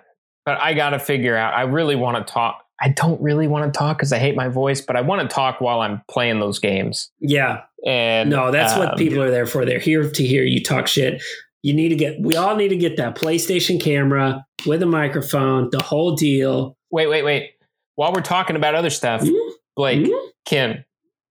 But 0.45 0.59
I 0.59 0.73
got 0.73 0.89
to 0.91 0.99
figure 0.99 1.35
out. 1.37 1.53
I 1.53 1.63
really 1.63 1.95
want 1.95 2.25
to 2.25 2.33
talk. 2.33 2.63
I 2.83 2.89
don't 2.89 3.21
really 3.21 3.47
want 3.47 3.71
to 3.71 3.77
talk 3.77 3.97
because 3.99 4.11
I 4.11 4.17
hate 4.17 4.35
my 4.35 4.47
voice, 4.47 4.81
but 4.81 4.95
I 4.95 5.01
want 5.01 5.21
to 5.21 5.27
talk 5.33 5.61
while 5.61 5.81
I'm 5.81 6.01
playing 6.09 6.39
those 6.39 6.57
games. 6.57 7.11
Yeah. 7.19 7.61
And 7.86 8.29
No, 8.29 8.51
that's 8.51 8.77
what 8.77 8.91
um, 8.91 8.97
people 8.97 9.21
are 9.21 9.32
there 9.32 9.45
for. 9.45 9.65
They're 9.65 9.79
here 9.79 10.09
to 10.09 10.23
hear 10.23 10.43
you 10.43 10.61
talk 10.63 10.88
shit. 10.88 11.21
You 11.63 11.73
need 11.73 11.89
to 11.89 11.95
get, 11.95 12.19
we 12.19 12.36
all 12.36 12.55
need 12.55 12.69
to 12.69 12.75
get 12.77 12.97
that 12.97 13.15
PlayStation 13.15 13.79
camera 13.79 14.45
with 14.65 14.82
a 14.82 14.86
microphone, 14.88 15.69
the 15.71 15.82
whole 15.82 16.15
deal. 16.15 16.75
Wait, 16.91 17.07
wait, 17.07 17.23
wait. 17.23 17.51
While 17.95 18.13
we're 18.13 18.21
talking 18.21 18.55
about 18.55 18.75
other 18.75 18.89
stuff, 18.89 19.21
Hmm? 19.21 19.34
Blake, 19.75 20.05
Hmm? 20.07 20.13
Ken, 20.45 20.86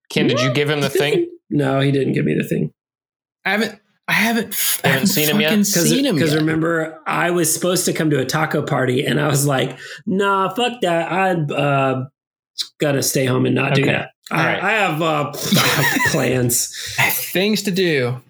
Ken, 0.08 0.26
did 0.28 0.40
you 0.40 0.52
give 0.52 0.68
him 0.70 0.80
the 0.80 0.88
thing? 0.90 1.28
No, 1.50 1.80
he 1.80 1.90
didn't 1.92 2.12
give 2.14 2.24
me 2.24 2.34
the 2.34 2.46
thing. 2.46 2.72
I 3.44 3.50
haven't. 3.50 3.80
I 4.08 4.12
haven't. 4.12 4.56
I 4.84 4.88
haven't 4.88 5.06
seen 5.08 5.28
him 5.28 5.40
yet? 5.40 5.50
fucking 5.50 5.64
Seen 5.64 6.04
him 6.04 6.14
Because 6.16 6.32
yet. 6.32 6.40
remember, 6.40 7.00
I 7.06 7.30
was 7.30 7.52
supposed 7.52 7.84
to 7.86 7.92
come 7.92 8.10
to 8.10 8.18
a 8.18 8.24
taco 8.24 8.62
party 8.62 9.04
and 9.06 9.20
I 9.20 9.28
was 9.28 9.46
like, 9.46 9.78
nah, 10.06 10.52
fuck 10.54 10.80
that. 10.82 11.12
I'd 11.12 11.50
uh, 11.52 12.04
gotta 12.80 13.02
stay 13.02 13.24
home 13.26 13.46
and 13.46 13.54
not 13.54 13.74
do 13.74 13.82
Okay. 13.82 13.92
that. 13.92 14.10
I, 14.30 14.46
right. 14.46 14.62
I 14.62 14.70
have 14.72 15.02
uh, 15.02 15.32
I 15.34 15.58
have 15.66 16.12
plans. 16.12 16.74
Things 17.32 17.62
to 17.62 17.70
do. 17.70 18.20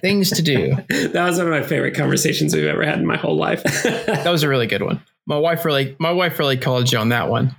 Things 0.00 0.30
to 0.30 0.42
do. 0.42 0.74
that 0.88 1.24
was 1.24 1.38
one 1.38 1.46
of 1.46 1.52
my 1.52 1.62
favorite 1.62 1.94
conversations 1.94 2.54
we've 2.54 2.64
ever 2.64 2.84
had 2.84 2.98
in 2.98 3.06
my 3.06 3.16
whole 3.16 3.36
life. 3.36 3.62
That 4.06 4.32
was 4.32 4.42
a 4.42 4.48
really 4.48 4.66
good 4.66 4.82
one. 4.82 5.00
My 5.26 5.38
wife 5.38 5.64
really, 5.64 5.94
my 5.98 6.10
wife 6.10 6.38
really 6.38 6.56
called 6.56 6.90
you 6.90 6.98
on 6.98 7.10
that 7.10 7.28
one. 7.28 7.54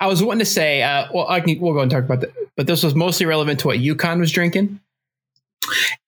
I 0.00 0.06
was 0.06 0.22
wanting 0.22 0.40
to 0.40 0.44
say, 0.44 0.82
uh, 0.82 1.08
well, 1.12 1.28
I 1.28 1.40
can, 1.40 1.58
we'll 1.58 1.72
go 1.72 1.80
and 1.80 1.90
talk 1.90 2.04
about 2.04 2.20
that, 2.20 2.30
but 2.56 2.66
this 2.66 2.82
was 2.82 2.94
mostly 2.94 3.26
relevant 3.26 3.60
to 3.60 3.66
what 3.66 3.80
Yukon 3.80 4.20
was 4.20 4.30
drinking. 4.30 4.80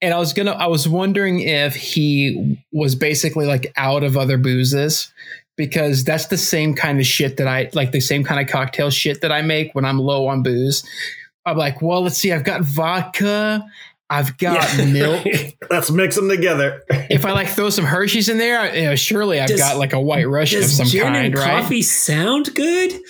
And 0.00 0.14
I 0.14 0.18
was 0.18 0.32
gonna, 0.32 0.52
I 0.52 0.66
was 0.66 0.88
wondering 0.88 1.40
if 1.40 1.74
he 1.74 2.62
was 2.72 2.94
basically 2.94 3.46
like 3.46 3.72
out 3.76 4.04
of 4.04 4.16
other 4.16 4.38
boozes, 4.38 5.12
because 5.56 6.04
that's 6.04 6.26
the 6.26 6.36
same 6.38 6.74
kind 6.74 7.00
of 7.00 7.06
shit 7.06 7.36
that 7.38 7.48
I 7.48 7.70
like, 7.72 7.92
the 7.92 8.00
same 8.00 8.24
kind 8.24 8.40
of 8.40 8.48
cocktail 8.52 8.90
shit 8.90 9.20
that 9.22 9.32
I 9.32 9.42
make 9.42 9.74
when 9.74 9.84
I'm 9.84 9.98
low 9.98 10.26
on 10.28 10.42
booze. 10.42 10.84
I'm 11.44 11.56
like, 11.56 11.80
well, 11.80 12.02
let's 12.02 12.18
see, 12.18 12.32
I've 12.32 12.44
got 12.44 12.62
vodka, 12.62 13.64
I've 14.10 14.36
got 14.38 14.76
milk 14.86 15.26
let's 15.70 15.90
mix 15.90 16.14
them 16.16 16.28
together. 16.28 16.82
if 16.90 17.24
I 17.24 17.32
like 17.32 17.48
throw 17.48 17.70
some 17.70 17.84
Hershey's 17.84 18.28
in 18.28 18.38
there, 18.38 18.74
you 18.76 18.84
know, 18.84 18.94
surely 18.96 19.40
I've 19.40 19.48
Does- 19.48 19.60
got 19.60 19.76
like 19.78 19.92
a 19.92 20.00
white 20.00 20.28
Russian 20.28 20.58
of 20.58 20.64
Does 20.64 20.76
some 20.76 20.86
gin 20.86 21.02
kind, 21.04 21.26
and 21.26 21.38
right? 21.38 21.62
coffee 21.62 21.82
sound 21.82 22.54
good? 22.54 22.92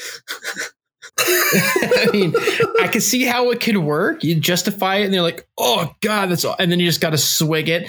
I 1.19 2.09
mean, 2.13 2.35
I 2.83 2.89
can 2.89 3.01
see 3.01 3.25
how 3.25 3.51
it 3.51 3.61
could 3.61 3.79
work. 3.79 4.23
You 4.23 4.35
justify 4.39 4.97
it, 4.97 5.07
and 5.07 5.15
they're 5.15 5.23
like, 5.23 5.49
"Oh 5.57 5.95
God, 6.03 6.27
that's," 6.31 6.45
all. 6.45 6.57
and 6.59 6.71
then 6.71 6.79
you 6.79 6.87
just 6.87 7.01
got 7.01 7.11
to 7.11 7.19
swig 7.19 7.69
it. 7.71 7.89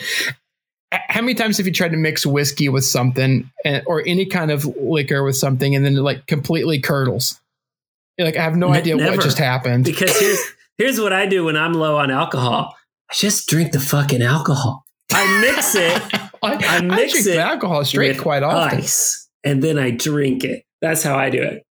How 0.91 1.21
many 1.21 1.33
times 1.33 1.57
have 1.57 1.67
you 1.67 1.73
tried 1.73 1.91
to 1.91 1.97
mix 1.97 2.25
whiskey 2.25 2.69
with 2.69 2.85
something, 2.85 3.49
and, 3.65 3.83
or 3.87 4.03
any 4.07 4.25
kind 4.25 4.51
of 4.51 4.65
liquor 4.65 5.23
with 5.23 5.35
something, 5.35 5.75
and 5.75 5.83
then 5.85 5.95
it 5.97 6.01
like 6.01 6.25
completely 6.27 6.79
curdles? 6.79 7.39
You're 8.17 8.25
like, 8.27 8.37
I 8.37 8.43
have 8.43 8.55
no 8.55 8.71
Ne- 8.71 8.77
idea 8.79 8.95
never. 8.95 9.17
what 9.17 9.23
just 9.23 9.37
happened. 9.37 9.83
Because 9.85 10.17
here's 10.17 10.39
here's 10.77 10.99
what 10.99 11.11
I 11.13 11.25
do 11.25 11.45
when 11.45 11.57
I'm 11.57 11.73
low 11.73 11.97
on 11.97 12.09
alcohol. 12.09 12.75
I 13.11 13.13
just 13.13 13.47
drink 13.49 13.73
the 13.73 13.79
fucking 13.79 14.21
alcohol. 14.21 14.85
I 15.13 15.41
mix 15.41 15.75
it 15.75 16.01
I, 16.43 16.53
I 16.53 16.81
mix 16.81 17.13
drink 17.13 17.27
it 17.27 17.31
the 17.35 17.41
alcohol 17.41 17.83
straight 17.85 18.17
quite 18.19 18.43
often. 18.43 18.79
ice, 18.79 19.27
and 19.43 19.61
then 19.63 19.77
I 19.77 19.91
drink 19.91 20.43
it. 20.43 20.63
That's 20.81 21.03
how 21.03 21.15
I 21.17 21.29
do 21.29 21.41
it. 21.41 21.63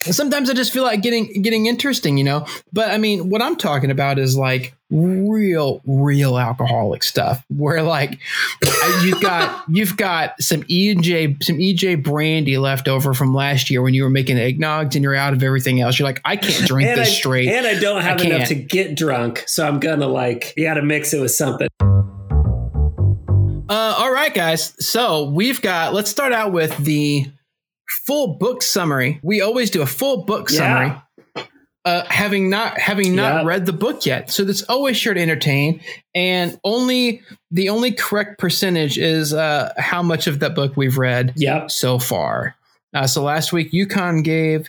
sometimes 0.00 0.48
I 0.50 0.54
just 0.54 0.72
feel 0.72 0.82
like 0.82 1.02
getting 1.02 1.42
getting 1.42 1.66
interesting, 1.66 2.16
you 2.18 2.24
know. 2.24 2.46
But 2.72 2.90
I 2.90 2.98
mean, 2.98 3.30
what 3.30 3.42
I'm 3.42 3.56
talking 3.56 3.90
about 3.90 4.18
is 4.18 4.36
like 4.36 4.74
real, 4.90 5.80
real 5.86 6.38
alcoholic 6.38 7.02
stuff, 7.02 7.44
where 7.48 7.82
like 7.82 8.18
you've 9.02 9.20
got 9.20 9.64
you've 9.68 9.96
got 9.96 10.40
some 10.40 10.64
E 10.68 10.90
and 10.90 11.02
J 11.02 11.36
some 11.40 11.58
EJ 11.58 12.02
brandy 12.02 12.58
left 12.58 12.88
over 12.88 13.14
from 13.14 13.34
last 13.34 13.70
year 13.70 13.82
when 13.82 13.94
you 13.94 14.02
were 14.02 14.10
making 14.10 14.36
eggnogs, 14.36 14.94
and 14.94 15.02
you're 15.02 15.14
out 15.14 15.32
of 15.32 15.42
everything 15.42 15.80
else. 15.80 15.98
You're 15.98 16.08
like, 16.08 16.20
I 16.24 16.36
can't 16.36 16.66
drink 16.66 16.88
and 16.88 17.00
this 17.00 17.08
I, 17.08 17.12
straight. 17.12 17.48
And 17.48 17.66
I 17.66 17.78
don't 17.78 18.02
have 18.02 18.20
I 18.20 18.24
enough 18.24 18.48
to 18.48 18.54
get 18.54 18.96
drunk, 18.96 19.44
so 19.46 19.66
I'm 19.66 19.80
gonna 19.80 20.08
like 20.08 20.54
you 20.56 20.64
got 20.64 20.74
to 20.74 20.82
mix 20.82 21.14
it 21.14 21.20
with 21.20 21.32
something. 21.32 21.68
Uh, 23.70 23.94
all 23.98 24.12
right, 24.12 24.34
guys. 24.34 24.74
So 24.84 25.30
we've 25.30 25.62
got. 25.62 25.94
Let's 25.94 26.10
start 26.10 26.32
out 26.32 26.52
with 26.52 26.76
the 26.78 27.26
full 28.04 28.38
book 28.38 28.62
summary. 28.62 29.20
We 29.22 29.40
always 29.40 29.70
do 29.70 29.82
a 29.82 29.86
full 29.86 30.24
book 30.24 30.48
summary. 30.48 31.00
Uh, 31.86 32.04
having 32.10 32.50
not 32.50 32.78
having 32.78 33.16
not 33.16 33.36
Yeah. 33.36 33.48
read 33.48 33.64
the 33.64 33.72
book 33.72 34.04
yet. 34.04 34.30
So 34.30 34.44
that's 34.44 34.62
always 34.64 34.98
sure 34.98 35.14
to 35.14 35.20
entertain. 35.20 35.80
And 36.14 36.60
only 36.62 37.22
the 37.50 37.70
only 37.70 37.90
correct 37.92 38.38
percentage 38.38 38.98
is 38.98 39.32
uh, 39.32 39.72
how 39.78 40.02
much 40.02 40.26
of 40.26 40.40
that 40.40 40.54
book 40.54 40.76
we've 40.76 40.98
read 40.98 41.32
Yep. 41.36 41.70
so 41.70 41.98
far. 41.98 42.54
Uh, 42.92 43.06
so 43.06 43.22
last 43.22 43.52
week, 43.54 43.72
Yukon 43.72 44.22
gave 44.22 44.68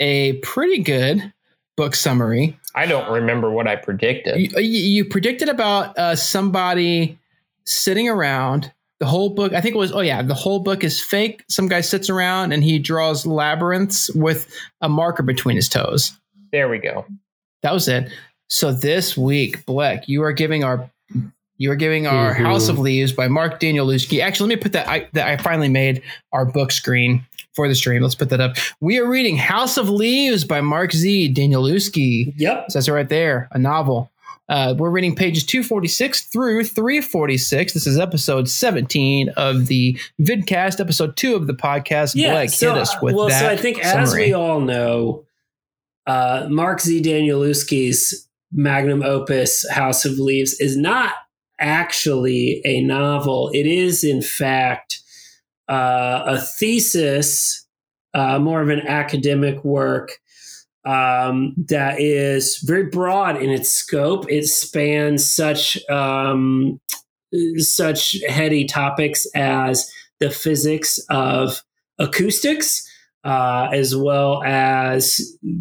a 0.00 0.34
pretty 0.42 0.82
good 0.82 1.32
book 1.78 1.94
summary. 1.94 2.58
I 2.74 2.84
don't 2.86 3.10
remember 3.10 3.50
what 3.50 3.66
I 3.66 3.76
predicted. 3.76 4.38
You, 4.38 4.50
you, 4.60 4.80
you 4.80 5.04
predicted 5.06 5.48
about 5.48 5.96
uh, 5.96 6.14
somebody 6.14 7.18
sitting 7.64 8.08
around. 8.08 8.70
The 9.00 9.06
whole 9.06 9.30
book, 9.30 9.54
I 9.54 9.60
think 9.62 9.74
it 9.74 9.78
was, 9.78 9.92
oh 9.92 10.00
yeah, 10.00 10.20
the 10.22 10.34
whole 10.34 10.60
book 10.60 10.84
is 10.84 11.00
fake. 11.00 11.42
Some 11.48 11.68
guy 11.68 11.80
sits 11.80 12.10
around 12.10 12.52
and 12.52 12.62
he 12.62 12.78
draws 12.78 13.24
labyrinths 13.24 14.10
with 14.14 14.52
a 14.82 14.88
marker 14.88 15.22
between 15.22 15.56
his 15.56 15.68
toes. 15.68 16.12
There 16.54 16.68
we 16.68 16.78
go. 16.78 17.04
That 17.64 17.72
was 17.72 17.88
it. 17.88 18.12
So 18.46 18.70
this 18.72 19.16
week, 19.16 19.66
Blake, 19.66 20.06
you 20.06 20.22
are 20.22 20.30
giving 20.32 20.62
our 20.62 20.88
you 21.58 21.72
are 21.72 21.76
giving 21.76 22.06
our 22.06 22.32
Mhm. 22.32 22.38
House 22.44 22.68
of 22.68 22.78
Leaves 22.78 23.12
by 23.12 23.26
Mark 23.26 23.58
Danielewski. 23.58 24.20
Actually, 24.20 24.50
let 24.50 24.58
me 24.58 24.62
put 24.62 24.72
that. 24.74 24.86
I, 24.88 25.08
that 25.14 25.26
I 25.26 25.36
finally 25.36 25.68
made 25.68 26.00
our 26.32 26.44
book 26.44 26.70
screen 26.70 27.26
for 27.54 27.66
the 27.66 27.74
stream. 27.74 28.02
Let's 28.02 28.14
put 28.14 28.28
that 28.30 28.40
up. 28.40 28.56
We 28.80 29.00
are 29.00 29.08
reading 29.08 29.36
House 29.36 29.76
of 29.76 29.90
Leaves 29.90 30.44
by 30.44 30.60
Mark 30.60 30.92
Z. 30.92 31.34
Danielewski. 31.34 32.34
Yep. 32.36 32.70
says 32.70 32.86
it 32.86 32.92
right 32.92 33.08
there, 33.08 33.48
a 33.50 33.58
novel. 33.58 34.12
Uh, 34.48 34.74
we're 34.78 34.90
reading 34.90 35.16
pages 35.16 35.44
246 35.44 36.22
through 36.22 36.62
346. 36.62 37.72
This 37.72 37.86
is 37.88 37.98
episode 37.98 38.48
17 38.48 39.30
of 39.30 39.66
the 39.66 39.98
vidcast, 40.20 40.78
episode 40.78 41.16
two 41.16 41.34
of 41.34 41.48
the 41.48 41.54
podcast. 41.54 42.14
Blake, 42.14 42.52
hit 42.52 42.70
us 42.70 42.94
with 43.02 43.16
well, 43.16 43.28
that. 43.28 43.40
so 43.40 43.48
I 43.48 43.56
think 43.56 43.84
as 43.84 44.14
we 44.14 44.32
all 44.34 44.60
know, 44.60 45.23
uh, 46.06 46.46
Mark 46.50 46.80
Z. 46.80 47.02
Danielewski's 47.02 48.28
magnum 48.52 49.02
opus, 49.02 49.68
House 49.70 50.04
of 50.04 50.18
Leaves, 50.18 50.58
is 50.60 50.76
not 50.76 51.14
actually 51.58 52.60
a 52.64 52.82
novel. 52.82 53.50
It 53.52 53.66
is, 53.66 54.04
in 54.04 54.22
fact, 54.22 55.00
uh, 55.68 56.22
a 56.26 56.38
thesis, 56.38 57.66
uh, 58.12 58.38
more 58.38 58.60
of 58.60 58.68
an 58.68 58.86
academic 58.86 59.64
work 59.64 60.18
um, 60.84 61.54
that 61.68 62.00
is 62.00 62.58
very 62.58 62.84
broad 62.84 63.40
in 63.40 63.50
its 63.50 63.70
scope. 63.70 64.30
It 64.30 64.46
spans 64.46 65.28
such 65.28 65.78
um, 65.88 66.80
such 67.56 68.16
heady 68.28 68.64
topics 68.64 69.26
as 69.34 69.90
the 70.20 70.30
physics 70.30 70.98
of 71.10 71.62
acoustics, 71.98 72.88
uh, 73.24 73.68
as 73.72 73.96
well 73.96 74.42
as 74.44 75.20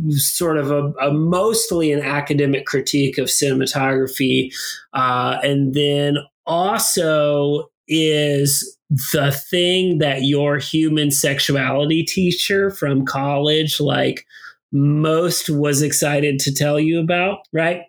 sort 0.09 0.57
of 0.57 0.71
a, 0.71 0.91
a 1.01 1.13
mostly 1.13 1.91
an 1.91 2.01
academic 2.01 2.65
critique 2.65 3.17
of 3.17 3.27
cinematography, 3.27 4.53
uh, 4.93 5.37
and 5.43 5.73
then 5.73 6.17
also 6.45 7.69
is 7.87 8.77
the 9.11 9.31
thing 9.49 9.97
that 9.97 10.23
your 10.23 10.57
human 10.57 11.09
sexuality 11.11 12.03
teacher 12.03 12.69
from 12.69 13.05
college 13.05 13.79
like 13.79 14.25
most 14.71 15.49
was 15.49 15.81
excited 15.81 16.39
to 16.39 16.53
tell 16.53 16.79
you 16.79 16.99
about 16.99 17.39
right? 17.51 17.81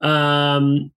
Um 0.00 0.90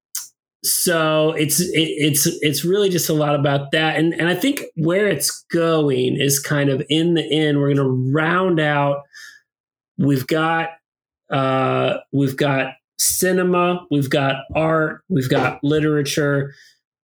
so 0.65 1.31
it's 1.31 1.59
it, 1.59 1.69
it's 1.73 2.27
it's 2.41 2.65
really 2.65 2.89
just 2.89 3.09
a 3.09 3.13
lot 3.13 3.35
about 3.35 3.71
that. 3.71 3.97
And 3.97 4.13
and 4.13 4.27
i 4.27 4.35
think 4.35 4.63
where 4.75 5.07
it's 5.07 5.45
going 5.51 6.19
is 6.19 6.39
kind 6.39 6.69
of 6.69 6.83
in 6.89 7.13
the 7.13 7.31
end 7.31 7.59
we're 7.59 7.73
going 7.73 7.77
to 7.77 8.11
round 8.13 8.59
out. 8.59 9.03
We've 9.97 10.27
got 10.27 10.69
uh 11.31 11.97
we've 12.11 12.37
got 12.37 12.73
cinema 12.97 13.85
we've 13.91 14.09
got 14.09 14.37
art 14.55 15.01
we've 15.09 15.29
got 15.29 15.61
literature 15.63 16.53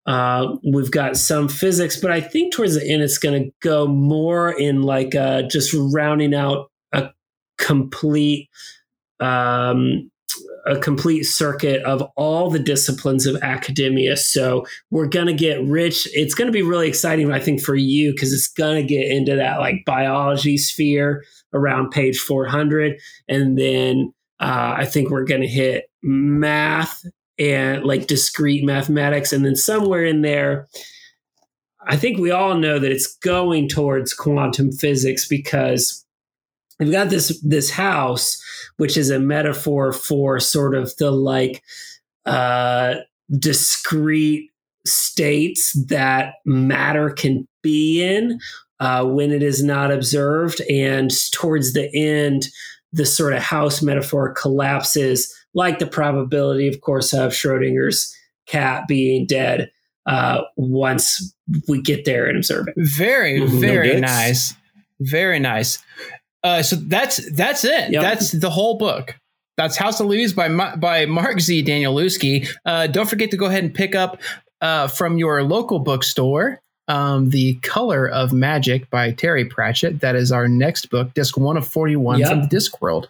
uh, 0.07 0.55
we've 0.63 0.89
got 0.89 1.17
some 1.17 1.49
physics, 1.49 1.99
but 1.99 2.11
I 2.11 2.21
think 2.21 2.53
towards 2.53 2.75
the 2.75 2.89
end 2.89 3.03
it's 3.03 3.17
going 3.17 3.43
to 3.43 3.51
go 3.61 3.87
more 3.87 4.49
in 4.49 4.83
like 4.83 5.13
uh, 5.13 5.41
just 5.43 5.75
rounding 5.77 6.33
out 6.33 6.71
a 6.93 7.09
complete 7.57 8.49
um, 9.19 10.09
a 10.67 10.79
complete 10.79 11.23
circuit 11.23 11.81
of 11.83 12.01
all 12.15 12.49
the 12.49 12.59
disciplines 12.59 13.25
of 13.25 13.41
academia. 13.41 14.17
So 14.17 14.65
we're 14.91 15.07
going 15.07 15.27
to 15.27 15.33
get 15.33 15.63
rich. 15.63 16.07
It's 16.13 16.33
going 16.33 16.47
to 16.47 16.51
be 16.51 16.61
really 16.61 16.87
exciting, 16.87 17.31
I 17.31 17.39
think, 17.39 17.61
for 17.61 17.75
you 17.75 18.11
because 18.11 18.33
it's 18.33 18.47
going 18.47 18.75
to 18.75 18.87
get 18.87 19.09
into 19.09 19.35
that 19.35 19.59
like 19.59 19.85
biology 19.85 20.57
sphere 20.57 21.23
around 21.53 21.91
page 21.91 22.19
400. 22.19 22.99
And 23.27 23.57
then 23.57 24.13
uh, 24.39 24.75
I 24.77 24.85
think 24.85 25.09
we're 25.09 25.25
going 25.25 25.41
to 25.41 25.47
hit 25.47 25.89
math 26.03 27.03
and 27.39 27.83
like 27.83 28.07
discrete 28.07 28.65
mathematics. 28.65 29.31
And 29.31 29.45
then 29.45 29.55
somewhere 29.55 30.03
in 30.03 30.21
there, 30.21 30.67
I 31.87 31.95
think 31.95 32.19
we 32.19 32.31
all 32.31 32.55
know 32.55 32.79
that 32.79 32.91
it's 32.91 33.15
going 33.17 33.69
towards 33.69 34.13
quantum 34.13 34.71
physics 34.71 35.27
because 35.27 36.05
we've 36.79 36.91
got 36.91 37.09
this 37.09 37.39
this 37.41 37.69
house 37.71 38.41
which 38.77 38.97
is 38.97 39.09
a 39.09 39.19
metaphor 39.19 39.91
for 39.91 40.39
sort 40.39 40.75
of 40.75 40.95
the 40.97 41.11
like 41.11 41.63
uh 42.25 42.95
discrete 43.39 44.49
states 44.85 45.73
that 45.87 46.35
matter 46.45 47.09
can 47.09 47.47
be 47.61 48.01
in 48.01 48.39
uh, 48.79 49.03
when 49.03 49.31
it 49.31 49.41
is 49.43 49.63
not 49.63 49.91
observed 49.91 50.61
and 50.69 51.11
towards 51.31 51.73
the 51.73 51.89
end 51.95 52.47
the 52.93 53.05
sort 53.05 53.33
of 53.33 53.41
house 53.41 53.81
metaphor 53.81 54.33
collapses 54.33 55.33
like 55.53 55.79
the 55.79 55.87
probability 55.87 56.67
of 56.67 56.79
course 56.81 57.11
of 57.13 57.31
schrodinger's 57.31 58.15
cat 58.45 58.83
being 58.87 59.25
dead 59.25 59.69
uh, 60.05 60.41
once 60.55 61.33
we 61.67 61.81
get 61.81 62.05
there 62.05 62.27
and 62.27 62.37
observe 62.37 62.67
it 62.69 62.73
Very, 62.77 63.41
Mhm. 63.41 63.59
very 63.59 63.93
No 63.95 63.99
nice. 64.07 64.53
Very 65.01 65.37
nice. 65.39 65.79
Uh, 66.43 66.61
so 66.63 66.75
that's 66.75 67.17
that's 67.35 67.65
it. 67.65 67.91
Yep. 67.91 68.01
That's 68.01 68.31
the 68.31 68.49
whole 68.49 68.77
book. 68.77 69.15
That's 69.57 69.75
House 69.75 69.99
of 69.99 70.05
Leaves 70.07 70.33
by 70.33 70.47
Ma- 70.47 70.75
by 70.75 71.05
Mark 71.07 71.39
Z. 71.39 71.63
Danielewski. 71.63 72.47
Uh, 72.65 72.87
don't 72.87 73.09
forget 73.09 73.31
to 73.31 73.37
go 73.37 73.47
ahead 73.47 73.63
and 73.63 73.73
pick 73.73 73.95
up 73.95 74.21
uh, 74.61 74.87
from 74.87 75.17
your 75.17 75.43
local 75.43 75.79
bookstore 75.79 76.61
um, 76.87 77.31
the 77.31 77.55
Color 77.63 78.07
of 78.07 78.33
Magic 78.33 78.89
by 78.89 79.11
Terry 79.11 79.45
Pratchett. 79.45 79.99
That 80.01 80.15
is 80.15 80.31
our 80.31 80.47
next 80.47 80.89
book, 80.89 81.13
disc 81.15 81.37
one 81.37 81.57
of 81.57 81.67
forty 81.67 81.95
one 81.95 82.19
Yep. 82.19 82.29
from 82.29 82.41
the 82.41 82.47
Discworld. 82.47 83.07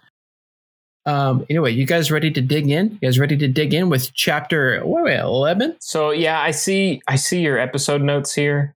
Um, 1.06 1.46
anyway, 1.50 1.72
you 1.72 1.86
guys 1.86 2.12
ready 2.12 2.32
to 2.32 2.42
dig 2.42 2.70
in? 2.70 2.92
You 3.02 3.08
guys 3.08 3.18
ready 3.20 3.38
to 3.38 3.48
dig 3.48 3.74
in 3.74 3.90
with 3.90 4.14
chapter 4.14 4.76
eleven? 4.78 5.76
So 5.80 6.12
yeah, 6.12 6.40
I 6.42 6.52
see. 6.52 7.02
I 7.08 7.18
see 7.18 7.42
your 7.42 7.58
episode 7.60 8.02
notes 8.02 8.34
here. 8.34 8.74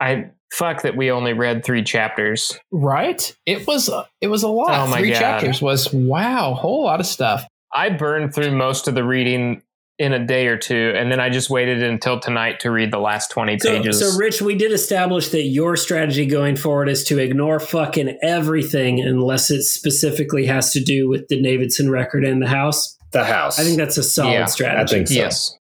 I 0.00 0.30
fuck 0.54 0.82
that 0.82 0.96
we 0.96 1.10
only 1.10 1.32
read 1.32 1.64
three 1.64 1.82
chapters. 1.82 2.58
Right? 2.70 3.34
It 3.46 3.66
was 3.66 3.90
it 4.20 4.28
was 4.28 4.42
a 4.42 4.48
lot. 4.48 4.70
Oh 4.70 4.90
my 4.90 4.98
Three 5.00 5.10
God. 5.10 5.18
chapters 5.18 5.60
was 5.60 5.92
wow, 5.92 6.54
whole 6.54 6.84
lot 6.84 7.00
of 7.00 7.06
stuff. 7.06 7.44
I 7.72 7.88
burned 7.90 8.34
through 8.34 8.52
most 8.52 8.86
of 8.88 8.94
the 8.94 9.02
reading 9.04 9.62
in 9.98 10.12
a 10.12 10.24
day 10.24 10.48
or 10.48 10.56
two, 10.56 10.92
and 10.96 11.10
then 11.12 11.20
I 11.20 11.28
just 11.30 11.50
waited 11.50 11.80
until 11.82 12.18
tonight 12.18 12.58
to 12.60 12.70
read 12.70 12.90
the 12.92 12.98
last 12.98 13.30
twenty 13.30 13.58
So, 13.58 13.70
pages. 13.76 14.00
so, 14.00 14.18
Rich, 14.18 14.42
we 14.42 14.54
did 14.56 14.72
establish 14.72 15.28
that 15.28 15.42
your 15.44 15.76
strategy 15.76 16.26
going 16.26 16.56
forward 16.56 16.88
is 16.88 17.04
to 17.04 17.18
ignore 17.18 17.60
fucking 17.60 18.18
everything 18.22 19.00
unless 19.00 19.50
it 19.52 19.62
specifically 19.62 20.46
has 20.46 20.72
to 20.72 20.80
do 20.80 21.08
with 21.08 21.28
the 21.28 21.40
Navidson 21.40 21.90
record 21.90 22.24
and 22.24 22.42
the 22.42 22.48
house. 22.48 22.96
The 23.12 23.24
house. 23.24 23.60
I 23.60 23.62
think 23.64 23.76
that's 23.78 23.96
a 23.96 24.02
solid 24.02 24.32
Yeah, 24.32 24.44
strategy. 24.46 24.94
I 24.94 24.98
think 24.98 25.08
so. 25.08 25.14
yes, 25.14 25.56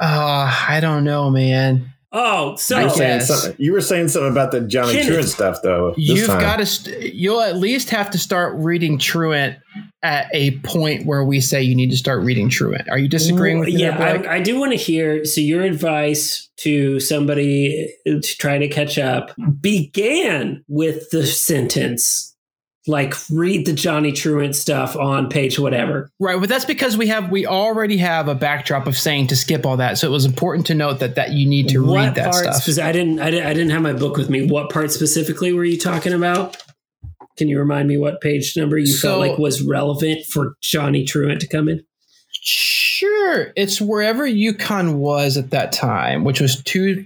Uh, 0.00 0.64
I 0.68 0.80
don't 0.80 1.04
know, 1.04 1.28
man. 1.30 1.92
Oh, 2.10 2.56
so 2.56 2.78
You 2.78 2.84
were, 2.84 2.90
saying 2.90 3.20
something, 3.20 3.54
you 3.58 3.72
were 3.72 3.80
saying 3.82 4.08
something 4.08 4.30
about 4.30 4.50
the 4.50 4.62
Johnny 4.62 4.92
Kenneth. 4.92 5.08
Truant 5.08 5.28
stuff, 5.28 5.58
though. 5.62 5.94
You've 5.98 6.26
got 6.26 6.56
to. 6.56 6.64
St- 6.64 7.12
you'll 7.14 7.42
at 7.42 7.56
least 7.56 7.90
have 7.90 8.10
to 8.12 8.18
start 8.18 8.54
reading 8.56 8.98
Truant 8.98 9.58
at 10.02 10.28
a 10.32 10.58
point 10.60 11.04
where 11.04 11.22
we 11.22 11.40
say 11.40 11.62
you 11.62 11.74
need 11.74 11.90
to 11.90 11.98
start 11.98 12.24
reading 12.24 12.48
Truant. 12.48 12.88
Are 12.88 12.98
you 12.98 13.08
disagreeing 13.08 13.58
with 13.58 13.68
me? 13.68 13.76
yeah, 13.76 13.98
there, 13.98 14.30
I, 14.30 14.36
I 14.36 14.40
do 14.40 14.58
want 14.58 14.72
to 14.72 14.78
hear. 14.78 15.26
So, 15.26 15.42
your 15.42 15.62
advice 15.62 16.48
to 16.58 16.98
somebody 16.98 17.94
to 18.06 18.20
try 18.22 18.56
to 18.56 18.68
catch 18.68 18.98
up 18.98 19.32
began 19.60 20.64
with 20.66 21.10
the 21.10 21.26
sentence, 21.26 22.34
like 22.88 23.14
read 23.30 23.66
the 23.66 23.72
Johnny 23.72 24.12
Truant 24.12 24.56
stuff 24.56 24.96
on 24.96 25.28
page 25.28 25.58
whatever. 25.58 26.10
right, 26.18 26.40
but 26.40 26.48
that's 26.48 26.64
because 26.64 26.96
we 26.96 27.06
have 27.08 27.30
we 27.30 27.46
already 27.46 27.98
have 27.98 28.28
a 28.28 28.34
backdrop 28.34 28.86
of 28.86 28.96
saying 28.96 29.28
to 29.28 29.36
skip 29.36 29.66
all 29.66 29.76
that. 29.76 29.98
So 29.98 30.08
it 30.08 30.10
was 30.10 30.24
important 30.24 30.66
to 30.68 30.74
note 30.74 31.00
that 31.00 31.14
that 31.16 31.32
you 31.32 31.46
need 31.48 31.68
to 31.68 31.80
read 31.80 32.14
that 32.14 32.34
stuff. 32.34 32.84
I 32.84 32.92
didn't, 32.92 33.20
I 33.20 33.30
didn't. 33.30 33.46
I 33.46 33.54
didn't 33.54 33.70
have 33.70 33.82
my 33.82 33.92
book 33.92 34.16
with 34.16 34.30
me. 34.30 34.46
What 34.46 34.70
part 34.70 34.90
specifically 34.90 35.52
were 35.52 35.64
you 35.64 35.78
talking 35.78 36.12
about? 36.12 36.56
Can 37.36 37.48
you 37.48 37.58
remind 37.58 37.88
me 37.88 37.96
what 37.96 38.20
page 38.20 38.56
number 38.56 38.76
you 38.78 38.86
So- 38.86 39.08
felt 39.08 39.20
like 39.20 39.38
was 39.38 39.62
relevant 39.62 40.26
for 40.26 40.54
Johnny 40.60 41.04
Truant 41.04 41.40
to 41.42 41.46
come 41.46 41.68
in? 41.68 41.82
Sure, 42.50 43.52
it's 43.56 43.80
wherever 43.80 44.26
Yukon 44.26 44.98
was 44.98 45.36
at 45.36 45.50
that 45.50 45.70
time, 45.70 46.24
which 46.24 46.40
was 46.40 46.62
two, 46.62 47.04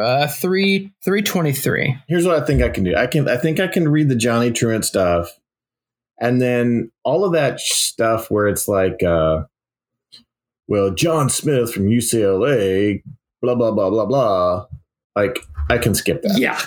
uh, 0.00 0.26
three, 0.26 0.92
three 1.04 1.22
twenty-three. 1.22 1.96
Here's 2.08 2.26
what 2.26 2.42
I 2.42 2.44
think 2.44 2.62
I 2.62 2.68
can 2.68 2.82
do. 2.84 2.94
I 2.96 3.06
can. 3.06 3.28
I 3.28 3.36
think 3.36 3.60
I 3.60 3.68
can 3.68 3.88
read 3.88 4.08
the 4.08 4.16
Johnny 4.16 4.50
Truant 4.50 4.84
stuff, 4.84 5.30
and 6.20 6.42
then 6.42 6.90
all 7.04 7.24
of 7.24 7.32
that 7.32 7.60
stuff 7.60 8.30
where 8.30 8.48
it's 8.48 8.66
like, 8.66 9.02
uh, 9.04 9.44
well, 10.66 10.90
John 10.92 11.30
Smith 11.30 11.72
from 11.72 11.86
UCLA, 11.86 13.02
blah 13.40 13.54
blah 13.54 13.70
blah 13.70 13.88
blah 13.90 14.06
blah. 14.06 14.66
Like 15.14 15.38
I 15.70 15.78
can 15.78 15.94
skip 15.94 16.22
that. 16.22 16.38
Yeah, 16.38 16.60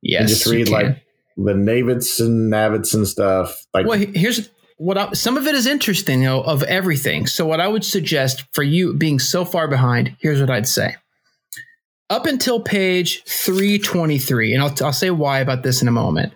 Yes, 0.00 0.20
and 0.20 0.28
just 0.30 0.46
you 0.46 0.52
read 0.52 0.66
can. 0.68 0.72
like 0.72 1.04
the 1.36 1.54
Navidson, 1.54 2.48
Navidson 2.50 3.04
stuff. 3.06 3.66
Like 3.74 3.86
Well, 3.86 3.98
here's 3.98 4.48
what 4.78 4.98
I, 4.98 5.12
some 5.12 5.36
of 5.36 5.46
it 5.46 5.54
is 5.54 5.66
interesting, 5.66 6.20
you 6.22 6.28
know, 6.28 6.42
of 6.42 6.62
everything. 6.64 7.26
So, 7.26 7.46
what 7.46 7.60
I 7.60 7.68
would 7.68 7.84
suggest 7.84 8.44
for 8.52 8.62
you 8.62 8.94
being 8.94 9.18
so 9.18 9.44
far 9.44 9.68
behind, 9.68 10.16
here's 10.20 10.40
what 10.40 10.50
I'd 10.50 10.68
say. 10.68 10.96
up 12.10 12.26
until 12.26 12.60
page 12.60 13.22
323, 13.24 14.54
and 14.54 14.62
I'll, 14.62 14.74
I'll 14.84 14.92
say 14.92 15.10
why 15.10 15.40
about 15.40 15.62
this 15.62 15.80
in 15.82 15.88
a 15.88 15.92
moment. 15.92 16.32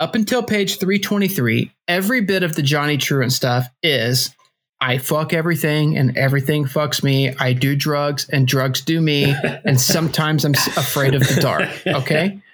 Up 0.00 0.14
until 0.14 0.42
page 0.42 0.78
323, 0.78 1.72
every 1.88 2.20
bit 2.20 2.42
of 2.42 2.54
the 2.56 2.62
Johnny 2.62 2.96
Truant 2.98 3.32
stuff 3.32 3.66
is 3.82 4.34
I 4.80 4.98
fuck 4.98 5.32
everything 5.32 5.96
and 5.96 6.16
everything 6.18 6.66
fucks 6.66 7.02
me. 7.02 7.34
I 7.38 7.54
do 7.54 7.74
drugs 7.74 8.28
and 8.28 8.46
drugs 8.46 8.82
do 8.82 9.00
me. 9.00 9.34
and 9.64 9.80
sometimes 9.80 10.44
I'm 10.44 10.52
afraid 10.54 11.14
of 11.14 11.22
the 11.22 11.40
dark. 11.40 11.68
Okay. 11.86 12.40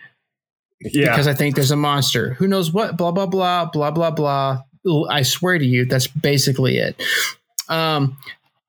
Yeah. 0.85 1.11
Because 1.11 1.29
I 1.29 1.35
think 1.35 1.55
there's 1.55 1.71
a 1.71 1.77
monster. 1.77 2.35
Who 2.35 2.49
knows 2.49 2.73
what? 2.73 2.97
Blah, 2.97 3.13
blah, 3.13 3.27
blah, 3.27 3.67
blah, 3.67 3.93
blah, 3.93 4.11
blah. 4.11 4.63
I 5.11 5.22
swear 5.22 5.59
to 5.59 5.64
you, 5.64 5.85
that's 5.85 6.07
basically 6.07 6.78
it. 6.78 7.01
Um, 7.68 8.16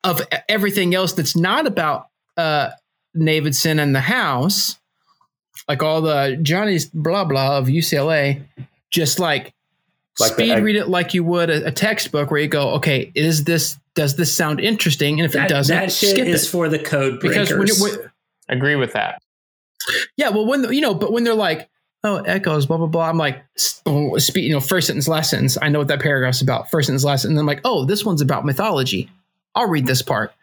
of 0.04 0.22
everything 0.50 0.94
else 0.96 1.14
that's 1.14 1.36
not 1.36 1.66
about 1.68 2.08
uh, 2.38 2.70
Navidson 3.14 3.80
and 3.80 3.96
the 3.96 4.00
house, 4.02 4.78
like 5.68 5.82
all 5.82 6.02
the 6.02 6.38
Johnny's 6.42 6.86
blah 6.88 7.24
blah 7.26 7.58
of 7.58 7.68
UCLA, 7.68 8.44
just 8.92 9.20
like, 9.20 9.54
Like 10.20 10.32
the 10.32 10.44
speed 10.44 10.52
egg- 10.52 10.64
read 10.64 10.76
it 10.76 10.88
like 10.90 11.14
you 11.14 11.24
would 11.24 11.50
a, 11.50 11.68
a 11.68 11.72
textbook 11.72 12.32
where 12.32 12.40
you 12.42 12.48
go, 12.48 12.72
okay, 12.76 13.12
is 13.16 13.44
this 13.46 13.78
does 13.96 14.16
this 14.16 14.36
sound 14.36 14.60
interesting? 14.60 15.20
And 15.20 15.26
if 15.30 15.36
it 15.36 15.48
doesn't, 15.50 15.76
that 15.76 15.92
shit 15.92 16.12
skip 16.12 16.28
is 16.28 16.46
it. 16.46 16.50
for 16.50 16.68
the 16.70 16.80
code 16.80 17.20
Because 17.20 17.50
breakers. 17.50 17.80
when, 17.82 17.92
when, 18.00 18.12
Agree 18.50 18.76
with 18.76 18.94
that. 18.94 19.22
yeah, 20.18 20.30
well, 20.30 20.46
when 20.46 20.72
you 20.74 20.82
know, 20.82 20.94
but 20.94 21.12
when 21.12 21.24
they're 21.24 21.34
like, 21.34 21.70
"Oh, 22.04 22.18
echoes, 22.18 22.66
blah 22.66 22.78
blah 22.78 22.88
blah, 22.88 23.08
I'm 23.10 23.18
like, 23.18 23.44
oh, 23.86 24.18
you 24.36 24.52
know, 24.52 24.60
first 24.60 24.88
sentence, 24.88 25.08
last 25.08 25.30
sentence. 25.30 25.58
I 25.62 25.70
know 25.70 25.80
what 25.80 25.88
that 25.90 26.02
paragraph's 26.02 26.42
about. 26.42 26.70
First 26.70 26.88
sentence, 26.88 27.04
last 27.04 27.22
sentence. 27.24 27.38
And 27.38 27.40
I'm 27.40 27.46
like, 27.48 27.62
oh, 27.66 27.86
this 27.86 28.04
one's 28.06 28.22
about 28.22 28.46
mythology. 28.46 29.10
I'll 29.56 29.68
read 29.68 29.86
this 29.88 30.02
part 30.02 30.34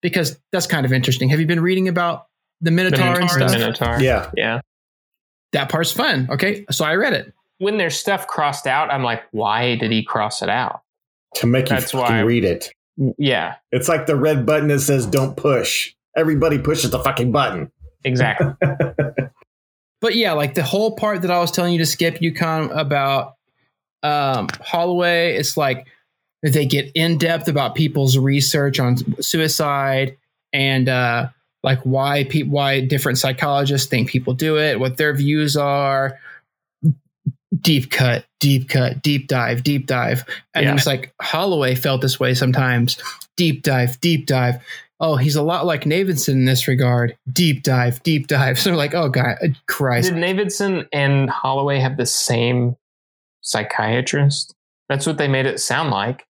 because 0.00 0.38
that's 0.52 0.66
kind 0.66 0.84
of 0.86 0.92
interesting. 0.92 1.28
Have 1.28 1.40
you 1.40 1.46
been 1.46 1.60
reading 1.60 1.88
about 1.88 2.26
the 2.60 2.70
Minotaur, 2.70 3.20
and 3.20 3.30
stuff? 3.30 3.50
Minotaur. 3.52 4.00
Yeah. 4.00 4.30
Yeah. 4.36 4.60
That 5.52 5.68
part's 5.68 5.92
fun. 5.92 6.28
Okay, 6.30 6.64
so 6.70 6.84
I 6.84 6.94
read 6.96 7.12
it. 7.12 7.32
When 7.58 7.76
there's 7.78 7.96
stuff 7.96 8.26
crossed 8.26 8.66
out, 8.66 8.90
I'm 8.90 9.04
like, 9.04 9.22
why 9.30 9.76
did 9.76 9.92
he 9.92 10.02
cross 10.02 10.42
it 10.42 10.48
out? 10.48 10.80
To 11.36 11.46
make 11.46 11.68
you 11.70 11.76
That's 11.76 11.92
fucking 11.92 12.16
why- 12.16 12.20
read 12.22 12.44
it. 12.44 12.72
Yeah, 13.18 13.56
It's 13.72 13.88
like 13.88 14.06
the 14.06 14.14
red 14.14 14.46
button 14.46 14.68
that 14.68 14.78
says 14.78 15.04
"Don't 15.04 15.36
push." 15.36 15.92
Everybody 16.16 16.58
pushes 16.60 16.90
the 16.92 17.00
fucking 17.00 17.32
button. 17.32 17.72
exactly. 18.04 18.46
But 20.04 20.16
yeah, 20.16 20.32
like 20.34 20.52
the 20.52 20.62
whole 20.62 20.94
part 20.96 21.22
that 21.22 21.30
I 21.30 21.38
was 21.38 21.50
telling 21.50 21.72
you 21.72 21.78
to 21.78 21.86
skip, 21.86 22.20
Yukon 22.20 22.70
about 22.72 23.36
um, 24.02 24.50
Holloway, 24.60 25.34
it's 25.36 25.56
like 25.56 25.86
they 26.42 26.66
get 26.66 26.92
in 26.94 27.16
depth 27.16 27.48
about 27.48 27.74
people's 27.74 28.18
research 28.18 28.78
on 28.78 28.98
suicide 29.22 30.18
and 30.52 30.90
uh, 30.90 31.28
like 31.62 31.80
why 31.84 32.24
pe- 32.24 32.42
why 32.42 32.80
different 32.80 33.16
psychologists 33.16 33.88
think 33.88 34.10
people 34.10 34.34
do 34.34 34.58
it, 34.58 34.78
what 34.78 34.98
their 34.98 35.14
views 35.14 35.56
are. 35.56 36.18
Deep 37.58 37.90
cut, 37.90 38.26
deep 38.40 38.68
cut, 38.68 39.00
deep 39.00 39.26
dive, 39.26 39.62
deep 39.62 39.86
dive, 39.86 40.26
and 40.52 40.66
Yeah. 40.66 40.74
it's 40.74 40.86
like 40.86 41.14
Holloway 41.22 41.76
felt 41.76 42.02
this 42.02 42.20
way 42.20 42.34
sometimes. 42.34 42.98
Deep 43.38 43.62
dive, 43.62 43.98
deep 44.02 44.26
dive. 44.26 44.56
Oh, 45.04 45.16
he's 45.16 45.36
a 45.36 45.42
lot 45.42 45.66
like 45.66 45.84
Navidson 45.84 46.38
in 46.38 46.44
this 46.46 46.66
regard. 46.66 47.14
Deep 47.30 47.62
dive, 47.62 48.02
deep 48.02 48.26
dive. 48.26 48.58
So 48.64 48.74
like, 48.74 48.94
oh 48.94 49.10
god, 49.10 49.36
uh, 49.42 49.48
Christ. 49.66 50.08
Did 50.08 50.18
Navidson 50.18 50.88
and 50.92 51.28
Holloway 51.28 51.78
have 51.78 51.98
the 51.98 52.06
same 52.06 52.76
psychiatrist? 53.42 54.54
That's 54.88 55.06
what 55.06 55.18
they 55.18 55.28
made 55.28 55.44
it 55.44 55.60
sound 55.60 55.90
like. 55.90 56.24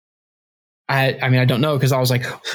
I 0.89 1.17
I 1.23 1.29
mean 1.29 1.41
I 1.41 1.45
don't 1.45 1.61
know 1.61 1.77
because 1.77 1.93
I 1.93 2.01
was 2.01 2.11
like, 2.11 2.25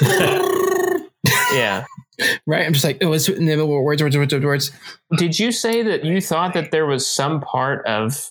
Yeah. 1.52 1.86
right. 2.46 2.66
I'm 2.66 2.72
just 2.72 2.84
like, 2.84 2.98
it 3.00 3.06
was 3.06 3.28
oh, 3.28 3.32
it's 3.32 3.40
words, 3.40 4.02
words, 4.02 4.16
words, 4.16 4.44
words. 4.44 4.72
Did 5.16 5.38
you 5.38 5.52
say 5.52 5.82
that 5.82 6.04
you 6.04 6.20
thought 6.20 6.54
that 6.54 6.70
there 6.70 6.86
was 6.86 7.08
some 7.08 7.40
part 7.40 7.86
of 7.86 8.30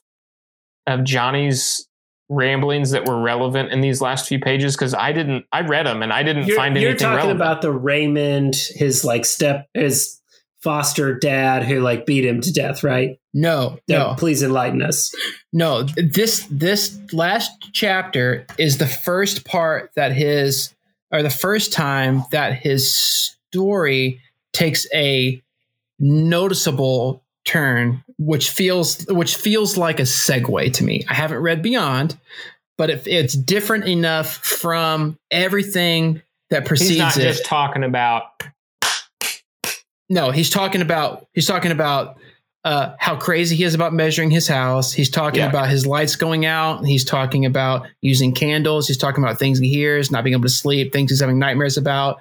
of 0.87 1.03
Johnny's 1.03 1.87
ramblings 2.29 2.91
that 2.91 3.05
were 3.05 3.19
relevant 3.19 3.71
in 3.71 3.81
these 3.81 4.01
last 4.01 4.27
few 4.27 4.39
pages? 4.39 4.75
Because 4.75 4.93
I 4.93 5.11
didn't. 5.11 5.45
I 5.51 5.61
read 5.61 5.85
them 5.85 6.01
and 6.03 6.13
I 6.13 6.23
didn't 6.23 6.45
you're, 6.47 6.55
find 6.55 6.71
anything. 6.77 6.83
you're 6.89 6.97
talking 6.97 7.15
relevant. 7.17 7.41
about 7.41 7.61
the 7.61 7.71
Raymond, 7.71 8.55
his 8.75 9.03
like 9.03 9.25
step, 9.25 9.67
his 9.73 10.15
foster 10.61 11.13
dad 11.17 11.63
who 11.63 11.79
like 11.79 12.05
beat 12.05 12.25
him 12.25 12.41
to 12.41 12.51
death, 12.51 12.83
right? 12.83 13.17
No, 13.33 13.79
Yeah, 13.87 13.99
no, 13.99 14.15
Please 14.17 14.43
enlighten 14.43 14.81
us. 14.81 15.13
no. 15.53 15.83
This 15.83 16.45
this 16.49 16.99
last 17.13 17.51
chapter 17.73 18.45
is 18.57 18.77
the 18.77 18.87
first 18.87 19.45
part 19.45 19.91
that 19.95 20.11
his 20.11 20.73
or 21.11 21.23
the 21.23 21.29
first 21.29 21.71
time 21.71 22.23
that 22.31 22.53
his 22.53 22.93
story 23.51 24.19
takes 24.51 24.85
a 24.93 25.41
noticeable 25.99 27.23
turn, 27.45 28.03
which 28.19 28.49
feels 28.51 29.05
which 29.07 29.37
feels 29.37 29.77
like 29.77 29.99
a 29.99 30.03
segue 30.03 30.73
to 30.73 30.83
me. 30.83 31.03
I 31.09 31.13
haven't 31.15 31.39
read 31.39 31.63
Beyond, 31.63 32.17
but 32.77 32.89
it, 32.91 33.07
it's 33.07 33.33
different 33.33 33.85
enough 33.87 34.35
from 34.45 35.17
everything 35.31 36.21
that 36.51 36.65
precedes 36.65 36.89
He's 36.91 36.99
not 36.99 37.17
it. 37.17 37.21
just 37.21 37.45
talking 37.45 37.83
about. 37.83 38.23
No, 40.09 40.31
he's 40.31 40.49
talking 40.49 40.81
about 40.81 41.27
he's 41.33 41.45
talking 41.45 41.71
about 41.71 42.17
uh, 42.65 42.93
how 42.99 43.15
crazy 43.15 43.55
he 43.55 43.63
is 43.63 43.73
about 43.73 43.93
measuring 43.93 44.31
his 44.31 44.47
house. 44.47 44.91
He's 44.91 45.09
talking 45.09 45.39
Yeah. 45.39 45.49
about 45.49 45.69
his 45.69 45.85
lights 45.85 46.15
going 46.15 46.45
out. 46.45 46.85
He's 46.85 47.05
talking 47.05 47.45
about 47.45 47.87
using 48.01 48.33
candles. 48.33 48.87
He's 48.87 48.97
talking 48.97 49.23
about 49.23 49.39
things 49.39 49.59
he 49.59 49.69
hears, 49.69 50.11
not 50.11 50.23
being 50.23 50.33
able 50.33 50.43
to 50.43 50.49
sleep, 50.49 50.91
things 50.91 51.11
he's 51.11 51.21
having 51.21 51.39
nightmares 51.39 51.77
about. 51.77 52.17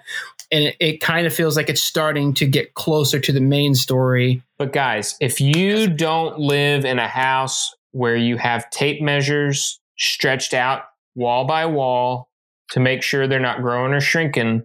And 0.51 0.65
it, 0.65 0.77
it 0.81 1.01
kind 1.01 1.27
of 1.27 1.35
feels 1.35 1.57
like 1.57 1.69
it's 1.69 1.83
starting 1.83 2.33
to 2.35 2.47
get 2.47 2.75
closer 2.75 3.21
to 3.21 3.33
the 3.33 3.41
main 3.41 3.75
story. 3.75 4.43
But 4.57 4.73
guys, 4.73 5.17
if 5.21 5.41
you 5.41 5.89
don't 5.89 6.39
live 6.39 6.85
in 6.85 6.99
a 6.99 7.09
house 7.09 7.75
where 7.93 8.17
you 8.17 8.37
have 8.39 8.69
tape 8.71 9.03
measures 9.03 9.79
stretched 9.99 10.55
out 10.55 10.85
wall 11.15 11.45
by 11.45 11.67
wall 11.67 12.29
to 12.71 12.81
make 12.81 13.03
sure 13.03 13.27
they're 13.27 13.41
not 13.41 13.61
growing 13.61 13.93
or 13.93 14.01
shrinking, 14.01 14.65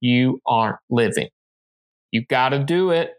you 0.00 0.40
aren't 0.46 0.78
living. 0.88 1.28
You 2.10 2.24
got 2.26 2.48
to 2.50 2.58
do 2.58 2.90
it 2.90 3.12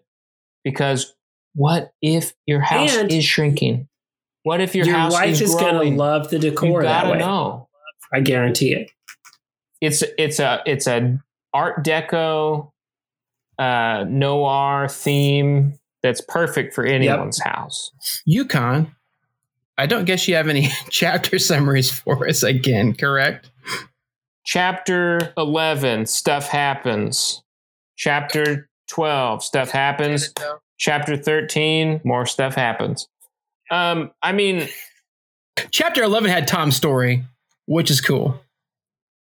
because 0.63 1.13
what 1.53 1.93
if 2.01 2.34
your 2.45 2.61
house 2.61 2.95
And 2.95 3.11
is 3.11 3.24
shrinking? 3.24 3.88
What 4.43 4.61
if 4.61 4.76
your, 4.76 4.86
Your, 4.86 4.95
house 4.95 5.13
wife 5.13 5.30
is, 5.34 5.41
is 5.41 5.55
gonna 5.55 5.84
love 5.84 6.30
the 6.30 6.39
decor 6.39 6.84
that 6.84 7.03
gotta 7.03 7.11
way. 7.13 7.19
know. 7.19 7.67
I 8.11 8.22
guarantee 8.22 8.74
it. 8.74 8.91
It's 9.80 10.03
it's 10.17 10.39
a 10.39 10.61
it's 10.65 10.88
a 10.88 11.22
Art 11.54 11.84
Deco, 11.84 12.72
uh, 13.60 14.06
noir 14.08 14.88
theme 14.88 15.74
that's 16.04 16.22
perfect 16.22 16.74
for 16.74 16.84
anyone's 16.84 17.39
house. 17.41 17.91
Yukon, 18.26 18.95
I 19.78 19.86
don't 19.86 20.06
guess 20.06 20.28
you 20.28 20.36
have 20.36 20.47
any 20.47 20.70
chapter 20.89 21.38
summaries 21.39 21.91
for 21.91 22.28
us 22.28 22.43
again, 22.43 22.95
correct? 22.95 23.52
Chapter 24.45 25.34
11, 25.38 26.08
stuff 26.08 26.47
happens. 26.47 27.43
Chapter 27.97 28.68
12, 28.89 29.43
stuff 29.43 29.70
happens. 29.70 30.34
Chapter 30.80 31.16
13, 31.16 32.02
more 32.04 32.26
stuff 32.26 32.56
happens. 32.56 33.08
Um, 33.70 34.12
I 34.24 34.32
mean, 34.32 34.68
Chapter 35.70 36.04
11 36.04 36.30
had 36.30 36.47
Tom's 36.47 36.76
story, 36.76 37.24
which 37.66 37.91
is 37.91 38.02
cool. 38.02 38.41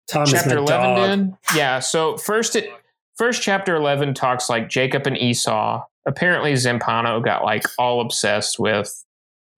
Tom 0.09 0.25
chapter 0.25 0.55
my 0.55 0.61
11 0.61 0.69
dog. 0.69 1.19
did. 1.51 1.57
Yeah, 1.57 1.79
so 1.79 2.17
first 2.17 2.55
it 2.55 2.69
first 3.17 3.41
chapter 3.41 3.75
11 3.75 4.13
talks 4.13 4.49
like 4.49 4.69
Jacob 4.69 5.05
and 5.07 5.17
Esau. 5.17 5.83
Apparently 6.07 6.53
Zampanò 6.53 7.23
got 7.23 7.43
like 7.43 7.63
all 7.77 7.99
obsessed 8.01 8.59
with 8.59 9.03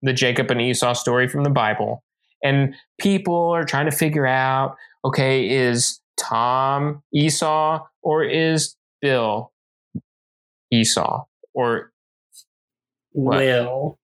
the 0.01 0.13
Jacob 0.13 0.49
and 0.49 0.61
Esau 0.61 0.93
story 0.93 1.27
from 1.27 1.43
the 1.43 1.49
Bible. 1.49 2.03
And 2.43 2.73
people 2.99 3.49
are 3.49 3.65
trying 3.65 3.85
to 3.85 3.91
figure 3.95 4.25
out, 4.25 4.75
okay, 5.05 5.49
is 5.49 5.99
Tom 6.17 7.03
Esau 7.13 7.85
or 8.01 8.23
is 8.23 8.75
Bill 9.01 9.51
Esau 10.71 11.25
or 11.53 11.91
What? 13.11 13.37
Will. 13.39 13.99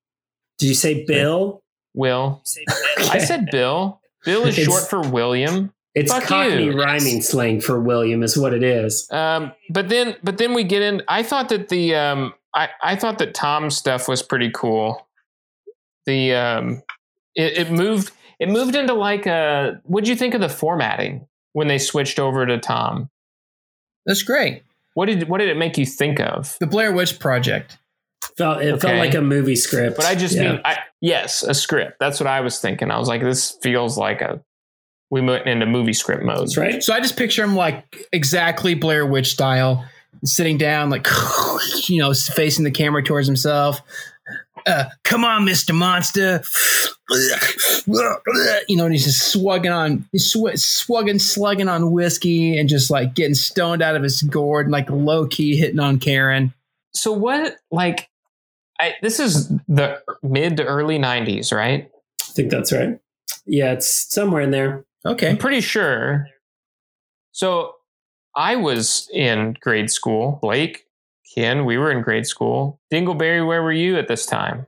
Did 0.58 0.68
you 0.68 0.76
say 0.76 1.06
Bill? 1.06 1.64
Will? 1.94 2.44
I 3.10 3.20
said 3.20 3.48
Bill. 3.52 4.02
Bill 4.26 4.44
is 4.46 4.58
It's- 4.60 4.66
short 4.68 4.90
for 4.90 5.02
William. 5.10 5.72
It's 5.96 6.12
fuck 6.12 6.24
Cockney 6.24 6.66
you. 6.66 6.80
rhyming 6.80 7.22
slang 7.22 7.62
for 7.62 7.80
William, 7.80 8.22
is 8.22 8.38
what 8.38 8.54
it 8.54 8.64
is. 8.64 9.10
Um, 9.12 9.54
but 9.70 9.90
then, 9.90 10.16
but 10.24 10.38
then 10.38 10.54
we 10.54 10.64
get 10.64 10.82
in. 10.82 11.02
I 11.08 11.24
thought 11.24 11.50
that 11.50 11.70
the 11.70 11.96
um, 11.96 12.34
I 12.54 12.70
I 12.84 12.96
thought 12.96 13.18
that 13.20 13.34
Tom's 13.34 13.76
stuff 13.76 14.08
was 14.08 14.22
pretty 14.22 14.52
cool. 14.54 15.08
The 16.06 16.34
um, 16.36 16.84
it, 17.36 17.58
it 17.58 17.72
moved 17.72 18.12
it 18.40 18.50
moved 18.50 18.76
into 18.76 18.94
like 18.94 19.26
a. 19.26 19.82
What'd 19.86 20.08
you 20.08 20.16
think 20.16 20.34
of 20.34 20.42
the 20.42 20.50
formatting 20.50 21.28
when 21.54 21.68
they 21.68 21.78
switched 21.78 22.20
over 22.20 22.46
to 22.46 22.60
Tom? 22.60 23.10
That's 24.06 24.22
great. 24.24 24.64
What 24.94 25.08
did 25.08 25.28
what 25.30 25.40
did 25.40 25.50
it 25.50 25.58
make 25.58 25.78
you 25.78 25.86
think 25.86 26.20
of? 26.20 26.56
The 26.60 26.68
Blair 26.68 26.92
Witch 26.94 27.20
Project. 27.20 27.78
Felt 28.38 28.62
it 28.62 28.82
felt 28.82 28.96
like 28.98 29.14
a 29.16 29.22
movie 29.22 29.56
script. 29.56 29.96
But 29.96 30.06
I 30.06 30.16
just 30.16 30.36
Yeah. 30.36 30.54
mean, 30.54 30.62
I, 30.66 30.78
yes, 31.00 31.44
a 31.44 31.54
script. 31.54 31.98
That's 32.00 32.20
what 32.20 32.28
I 32.28 32.42
was 32.42 32.60
thinking. 32.60 32.92
I 32.92 32.98
was 33.00 33.08
like, 33.08 33.22
this 33.22 33.58
feels 33.62 33.98
like 33.98 34.22
a. 34.22 34.42
We 35.16 35.22
went 35.22 35.48
into 35.48 35.66
movie 35.66 35.94
script 35.94 36.26
mode. 36.26 36.40
That's 36.40 36.58
right. 36.58 36.84
So 36.84 36.94
I 36.94 37.00
just 37.00 37.16
picture 37.16 37.42
him 37.42 37.56
like 37.56 38.06
exactly 38.12 38.74
Blair 38.76 39.06
Witch 39.06 39.32
style, 39.32 39.86
sitting 40.26 40.58
down, 40.58 40.90
like 40.90 41.08
you 41.88 42.00
know, 42.00 42.14
facing 42.14 42.66
the 42.66 42.72
camera 42.72 43.02
towards 43.02 43.26
himself. 43.26 43.82
Uh, 44.68 44.86
come 45.06 45.24
on, 45.24 45.46
Mister 45.46 45.72
Monster. 45.74 46.44
You 48.68 48.78
know, 48.78 48.86
and 48.86 48.94
he's 48.94 49.06
just 49.06 49.32
slugging 49.32 49.72
on, 49.72 50.06
he's 50.12 50.26
sw- 50.26 50.60
slugging, 50.60 51.20
slugging 51.20 51.70
on 51.70 51.92
whiskey, 51.92 52.58
and 52.58 52.68
just 52.68 52.90
like 52.90 53.14
getting 53.14 53.36
stoned 53.36 53.84
out 53.84 53.96
of 53.96 54.02
his 54.02 54.24
gourd, 54.24 54.66
and 54.66 54.74
like 54.74 54.90
low 54.90 55.28
key 55.28 55.56
hitting 55.56 55.80
on 55.80 56.00
Karen. 56.00 56.52
So 56.94 57.12
what? 57.12 57.58
Like, 57.70 58.10
I, 58.80 58.96
this 59.04 59.20
is 59.20 59.50
the 59.68 60.02
mid 60.24 60.58
to 60.58 60.66
early 60.66 60.98
'90s, 60.98 61.56
right? 61.56 61.90
I 62.22 62.32
think 62.34 62.50
that's 62.50 62.74
right. 62.74 63.00
Yeah, 63.46 63.74
it's 63.74 64.12
somewhere 64.12 64.42
in 64.42 64.50
there. 64.52 64.85
Okay, 65.06 65.30
I'm 65.30 65.38
pretty 65.38 65.62
sure. 65.62 66.28
So 67.32 67.74
I 68.36 68.56
was 68.56 69.10
in 69.14 69.56
grade 69.62 69.92
school. 69.92 70.40
Blake, 70.42 70.86
Ken, 71.34 71.66
we 71.66 71.78
were 71.78 71.92
in 71.92 72.02
grade 72.02 72.26
school. 72.26 72.80
Dingleberry, 72.92 73.46
where 73.46 73.62
were 73.62 73.72
you 73.72 73.98
at 73.98 74.08
this 74.08 74.26
time? 74.26 74.68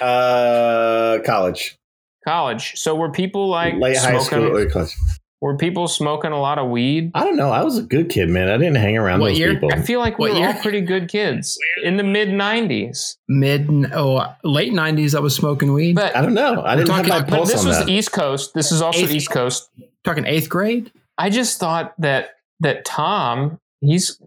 Uh, 0.00 1.18
college, 1.24 1.78
College. 2.26 2.74
So 2.76 2.96
were 2.96 3.10
people 3.10 3.48
like 3.48 3.74
late 3.76 3.96
high 3.96 4.18
school, 4.18 4.44
early 4.44 4.68
college. 4.68 4.94
Were 5.42 5.56
people 5.56 5.86
smoking 5.86 6.32
a 6.32 6.40
lot 6.40 6.58
of 6.58 6.70
weed? 6.70 7.10
I 7.14 7.22
don't 7.22 7.36
know. 7.36 7.50
I 7.50 7.62
was 7.62 7.76
a 7.76 7.82
good 7.82 8.08
kid, 8.08 8.30
man. 8.30 8.48
I 8.48 8.56
didn't 8.56 8.76
hang 8.76 8.96
around 8.96 9.20
What 9.20 9.28
those 9.30 9.38
year? 9.38 9.52
people. 9.52 9.68
I 9.72 9.82
feel 9.82 10.00
like 10.00 10.18
we 10.18 10.28
What 10.28 10.32
were 10.32 10.38
year? 10.38 10.48
all 10.48 10.62
pretty 10.62 10.80
good 10.80 11.08
kids 11.10 11.58
in 11.84 11.98
the 11.98 12.02
mid 12.02 12.28
'90s. 12.30 13.16
mid 13.28 13.68
oh 13.92 14.24
late 14.44 14.72
nineties. 14.72 15.14
I 15.14 15.20
was 15.20 15.34
smoking 15.34 15.74
weed. 15.74 15.94
But 15.94 16.16
I 16.16 16.22
don't 16.22 16.32
know. 16.34 16.62
I 16.62 16.74
We're 16.74 16.84
didn't 16.84 16.94
have 16.94 17.06
talking- 17.06 17.08
my 17.10 17.20
but 17.20 17.30
but 17.30 17.36
pulse 17.36 17.52
this 17.52 17.60
on 17.60 17.68
was 17.68 17.78
that. 17.80 17.88
East 17.90 18.12
Coast. 18.12 18.54
This 18.54 18.72
is 18.72 18.80
also 18.80 19.00
Eighth- 19.00 19.10
East 19.12 19.30
Coast. 19.30 19.68
talking 20.04 20.24
eighth 20.24 20.48
grade. 20.48 20.90
I 21.18 21.28
just 21.28 21.60
thought 21.60 21.92
that 21.98 22.30
that 22.60 22.86
Tom, 22.86 23.58
he's 23.80 24.18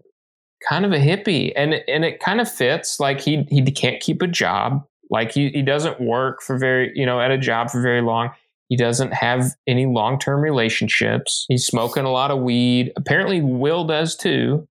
kind 0.68 0.84
of 0.84 0.92
a 0.92 0.98
hippie, 0.98 1.52
and 1.56 1.74
and 1.88 2.04
it 2.04 2.20
kind 2.20 2.40
of 2.40 2.48
fits. 2.50 3.00
Like 3.00 3.20
he 3.20 3.42
he 3.50 3.62
can't 3.72 4.00
keep 4.00 4.22
a 4.22 4.28
job. 4.28 4.84
Like 5.10 5.32
he 5.32 5.48
he 5.50 5.62
doesn't 5.62 6.00
work 6.00 6.40
for 6.40 6.56
very 6.56 6.92
you 6.94 7.04
know 7.04 7.20
at 7.20 7.32
a 7.32 7.38
job 7.38 7.68
for 7.70 7.82
very 7.82 8.00
long. 8.00 8.30
He 8.70 8.76
doesn't 8.76 9.12
have 9.12 9.56
any 9.66 9.84
long 9.84 10.20
term 10.20 10.40
relationships. 10.40 11.44
He's 11.48 11.66
smoking 11.66 12.04
a 12.04 12.10
lot 12.10 12.30
of 12.30 12.38
weed. 12.38 12.92
Apparently, 12.96 13.42
Will 13.42 13.84
does 13.84 14.16
too. 14.16 14.68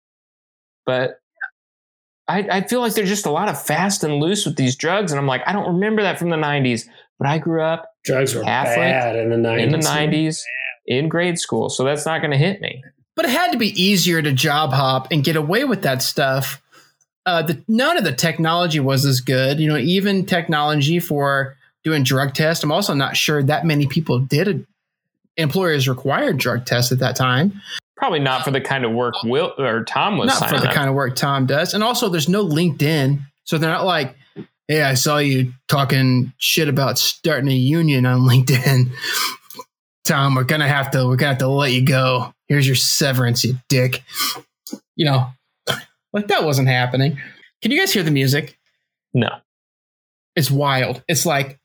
But 0.84 1.18
I, 2.28 2.46
I 2.50 2.60
feel 2.60 2.80
like 2.80 2.92
there's 2.92 3.08
just 3.08 3.24
a 3.24 3.30
lot 3.30 3.48
of 3.48 3.60
fast 3.60 4.04
and 4.04 4.16
loose 4.16 4.44
with 4.44 4.56
these 4.56 4.76
drugs, 4.76 5.12
and 5.12 5.18
I'm 5.18 5.26
like, 5.26 5.42
I 5.46 5.52
don't 5.52 5.74
remember 5.74 6.02
that 6.02 6.18
from 6.18 6.28
the 6.28 6.36
'90s. 6.36 6.84
But 7.18 7.26
I 7.26 7.38
grew 7.38 7.62
up 7.62 7.90
Drugs 8.04 8.34
were 8.34 8.42
Catholic 8.42 8.76
bad 8.76 9.16
in 9.16 9.30
the 9.30 9.36
90s. 9.36 9.62
in 9.62 9.70
the 9.70 9.78
'90s 9.78 10.42
in 10.86 11.08
grade 11.08 11.38
school, 11.38 11.70
so 11.70 11.82
that's 11.82 12.04
not 12.04 12.20
going 12.20 12.32
to 12.32 12.36
hit 12.36 12.60
me. 12.60 12.84
But 13.14 13.24
it 13.24 13.30
had 13.30 13.50
to 13.52 13.58
be 13.58 13.68
easier 13.82 14.20
to 14.20 14.30
job 14.30 14.74
hop 14.74 15.08
and 15.10 15.24
get 15.24 15.36
away 15.36 15.64
with 15.64 15.80
that 15.82 16.02
stuff. 16.02 16.62
Uh, 17.24 17.40
the, 17.40 17.64
none 17.66 17.96
of 17.96 18.04
the 18.04 18.12
technology 18.12 18.78
was 18.78 19.06
as 19.06 19.22
good. 19.22 19.58
You 19.58 19.68
know, 19.68 19.78
even 19.78 20.26
technology 20.26 21.00
for 21.00 21.56
doing 21.86 22.02
drug 22.02 22.34
tests. 22.34 22.64
I'm 22.64 22.72
also 22.72 22.94
not 22.94 23.16
sure 23.16 23.44
that 23.44 23.64
many 23.64 23.86
people 23.86 24.18
did. 24.18 24.66
Employers 25.36 25.86
required 25.88 26.36
drug 26.36 26.66
tests 26.66 26.90
at 26.90 26.98
that 26.98 27.14
time, 27.14 27.62
Probably 27.96 28.18
not 28.18 28.42
for 28.42 28.50
the 28.50 28.60
kind 28.60 28.84
of 28.84 28.90
work 28.90 29.14
Will 29.22 29.54
or 29.56 29.84
Tom 29.84 30.18
was 30.18 30.26
not 30.26 30.50
for 30.50 30.58
the 30.58 30.68
up. 30.68 30.74
kind 30.74 30.88
of 30.88 30.96
work 30.96 31.14
Tom 31.14 31.46
does. 31.46 31.74
And 31.74 31.84
also, 31.84 32.08
there's 32.08 32.28
no 32.28 32.44
LinkedIn, 32.44 33.20
so 33.44 33.56
they're 33.56 33.70
not 33.70 33.84
like, 33.84 34.16
"Hey, 34.66 34.82
I 34.82 34.94
saw 34.94 35.18
you 35.18 35.52
talking 35.68 36.32
shit 36.38 36.68
about 36.68 36.98
starting 36.98 37.48
a 37.48 37.54
union 37.54 38.04
on 38.04 38.20
LinkedIn." 38.28 38.90
Tom, 40.04 40.34
we're 40.34 40.44
gonna 40.44 40.66
have 40.68 40.90
to 40.90 41.06
we're 41.06 41.16
gonna 41.16 41.30
have 41.32 41.38
to 41.38 41.48
let 41.48 41.70
you 41.72 41.82
go. 41.86 42.34
Here's 42.48 42.66
your 42.66 42.76
severance, 42.76 43.44
you 43.44 43.54
dick. 43.68 44.02
You 44.96 45.06
know, 45.06 45.28
like 46.12 46.26
that 46.28 46.42
wasn't 46.44 46.68
happening. 46.68 47.18
Can 47.62 47.70
you 47.70 47.78
guys 47.78 47.92
hear 47.92 48.02
the 48.02 48.10
music? 48.10 48.58
no. 49.14 49.30
It's 50.36 50.50
wild. 50.50 51.02
It's 51.08 51.24
like 51.26 51.58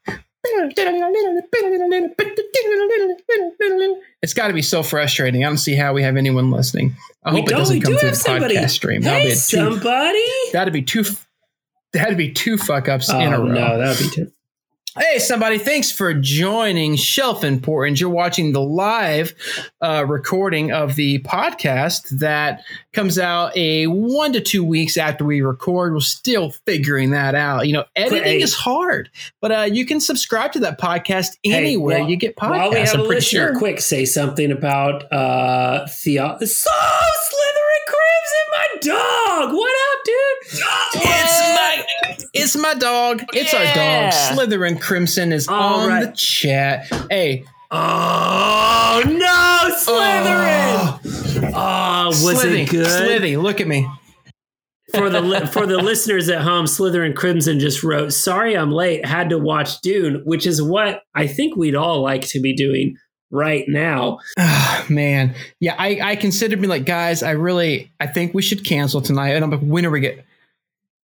it's 4.22 4.34
got 4.34 4.48
to 4.48 4.54
be 4.54 4.62
so 4.62 4.84
frustrating. 4.84 5.44
I 5.44 5.48
don't 5.48 5.58
see 5.58 5.76
how 5.76 5.94
we 5.94 6.04
have 6.04 6.16
anyone 6.18 6.52
listening. 6.52 6.96
I 7.24 7.34
We 7.34 7.40
hope 7.42 7.50
it 7.50 7.52
doesn't 7.52 7.76
We 7.78 7.82
come 7.82 7.94
do 7.94 8.00
through 8.00 8.10
have 8.10 8.18
the 8.18 8.22
somebody. 8.24 8.56
podcast 8.56 8.70
stream. 8.70 9.02
Hey, 9.02 9.10
That'd 9.10 9.24
be 9.28 9.32
a 9.32 9.36
two, 9.36 9.40
somebody. 9.40 10.26
that'd 10.54 10.74
be 10.74 10.82
two. 10.82 11.04
That'd 11.94 12.18
be 12.18 12.32
two 12.32 12.58
fuck 12.58 12.88
ups 12.88 13.10
oh, 13.10 13.20
in 13.20 13.34
a 13.34 13.38
Oh, 13.38 13.42
row. 13.42 13.48
no, 13.48 13.78
that 13.80 14.00
would 14.00 14.10
be 14.10 14.16
too. 14.16 14.32
Hey, 15.00 15.20
somebody, 15.20 15.58
thanks 15.58 15.90
for 15.90 16.14
joining 16.14 16.98
Shelf 16.98 17.46
Important. 17.46 18.02
You're 18.02 18.10
watching 18.10 18.52
the 18.52 18.60
live 18.60 19.34
uh, 19.82 20.04
recording 20.06 20.74
of 20.74 20.96
the 20.98 21.20
podcast 21.20 22.20
that 22.20 22.62
comes 22.92 23.18
out 23.18 23.56
a 23.56 23.88
one 23.88 24.34
to 24.34 24.42
two 24.42 24.66
weeks 24.66 24.98
after 24.98 25.24
we 25.24 25.40
record. 25.40 25.94
We're 25.94 26.02
still 26.02 26.52
figuring 26.66 27.12
that 27.12 27.36
out. 27.36 27.68
You 27.68 27.74
know, 27.74 27.86
editing 27.96 28.24
Hey. 28.24 28.42
is 28.42 28.54
hard, 28.54 29.10
but 29.40 29.52
uh, 29.54 29.62
you 29.72 29.86
can 29.86 30.02
subscribe 30.02 30.52
to 30.54 30.60
that 30.60 30.78
podcast 30.78 31.38
anywhere 31.46 32.00
while- 32.02 32.10
you 32.10 32.18
get 32.18 32.36
podcasts. 32.36 32.50
While 32.50 32.72
we 32.72 32.80
have 32.80 32.94
I'm 32.96 33.00
a 33.00 33.06
pretty 33.06 33.16
listener, 33.22 33.48
sure. 33.52 33.58
quick 33.60 33.80
say 33.80 34.04
something 34.04 34.52
about 34.52 35.10
uh 35.14 35.88
Theo. 35.88 36.38
So 36.40 36.70
Slytherin 36.70 37.86
Crimson, 37.88 38.46
my 38.52 38.68
dog. 38.82 39.54
What 39.54 39.72
up, 39.72 40.04
dude? 40.04 40.60
It's 40.96 41.56
my, 41.56 41.71
it's 42.34 42.56
my 42.58 42.74
dog. 42.74 43.24
It's 43.34 43.54
our 43.54 43.64
dog. 43.64 44.14
Slytherin 44.38 44.80
Crimson 44.80 45.32
is 45.32 45.48
All 45.48 45.82
on 45.82 45.88
right. 45.90 46.06
the 46.06 46.12
chat. 46.16 46.86
Hey, 47.10 47.46
Oh 47.74 49.02
no, 49.06 49.76
Slytherin! 49.78 51.52
Oh, 51.56 52.08
was 52.08 52.20
Slithy, 52.42 52.62
it 52.64 52.70
good? 52.70 52.86
Slithy, 52.88 53.38
look 53.38 53.62
at 53.62 53.68
me. 53.68 53.88
for 54.94 55.10
the 55.10 55.22
li- 55.22 55.46
for 55.46 55.66
the 55.66 55.78
listeners 55.78 56.28
at 56.30 56.42
home, 56.42 56.66
Slytherin 56.66 57.16
Crimson 57.16 57.60
just 57.60 57.82
wrote, 57.84 58.12
"Sorry, 58.12 58.58
I'm 58.58 58.72
late. 58.74 59.06
Had 59.06 59.30
to 59.30 59.38
watch 59.40 59.80
Dune," 59.82 60.22
which 60.26 60.46
is 60.46 60.62
what 60.62 61.04
I 61.16 61.28
think 61.28 61.56
we'd 61.56 61.76
all 61.76 62.02
like 62.02 62.28
to 62.30 62.42
be 62.42 62.54
doing 62.54 62.98
right 63.32 63.64
now. 63.68 64.20
Ah, 64.38 64.86
man, 64.90 65.36
yeah, 65.60 65.76
I, 65.78 66.00
I 66.02 66.16
considered 66.16 66.60
me 66.60 66.68
like, 66.68 66.86
guys, 66.86 67.22
I 67.24 67.32
really, 67.32 67.92
I 68.00 68.08
think 68.08 68.34
we 68.34 68.42
should 68.42 68.66
cancel 68.66 69.00
tonight. 69.02 69.30
And 69.32 69.44
I'm 69.44 69.52
like, 69.52 69.60
when 69.62 69.86
are 69.86 69.90
we 69.92 70.00
get? 70.00 70.26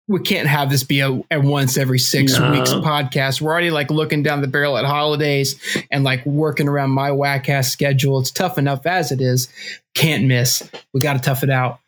We 0.07 0.19
can't 0.19 0.47
have 0.47 0.69
this 0.69 0.83
be 0.83 0.99
a, 0.99 1.21
a 1.31 1.39
once 1.39 1.77
every 1.77 1.99
six 1.99 2.37
No. 2.37 2.51
weeks 2.51 2.71
podcast. 2.71 3.39
We're 3.39 3.51
already 3.51 3.71
like 3.71 3.89
looking 3.89 4.21
down 4.21 4.41
the 4.41 4.47
barrel 4.47 4.77
at 4.77 4.83
holidays 4.85 5.59
and 5.91 6.03
like 6.03 6.25
working 6.25 6.67
around 6.67 6.91
my 6.91 7.11
whack 7.11 7.47
ass 7.47 7.71
schedule. 7.71 8.19
It's 8.19 8.31
tough 8.31 8.57
enough 8.57 8.85
as 8.85 9.11
it 9.11 9.21
is. 9.21 9.47
Can't 9.93 10.25
miss. 10.25 10.69
We 10.93 10.99
got 10.99 11.13
to 11.13 11.19
tough 11.19 11.43
it 11.43 11.49
out. 11.49 11.79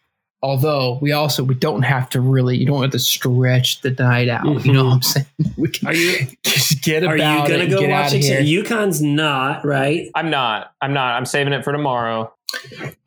Although 0.42 1.00
we 1.02 1.12
also 1.12 1.44
we 1.44 1.56
don't 1.56 1.82
have 1.82 2.08
to 2.12 2.22
really. 2.22 2.56
You 2.56 2.68
don't 2.68 2.82
have 2.84 2.92
to 2.92 3.00
stretch 3.00 3.82
the 3.82 3.90
night 3.92 4.30
out. 4.30 4.46
You 4.46 4.74
know 4.74 4.84
mm-hmm. 4.84 4.88
what 4.88 4.94
I'm 4.94 5.02
saying? 5.02 5.26
We 5.58 5.70
can 5.70 5.88
Are 5.88 5.94
you 5.94 6.28
just 6.44 6.84
get 6.84 7.04
about. 7.04 7.14
Are 7.14 7.18
you 7.18 7.50
gonna 7.50 7.64
and 7.64 7.72
go 7.72 7.80
get 7.80 7.90
watch 7.90 8.14
outta 8.14 8.42
it? 8.42 8.46
UConn's 8.46 9.02
not 9.02 9.66
right. 9.66 10.12
I'm 10.14 10.30
not. 10.30 10.72
I'm 10.82 10.94
not. 10.94 11.16
I'm 11.16 11.26
saving 11.26 11.54
it 11.54 11.64
for 11.64 11.72
tomorrow. 11.72 12.32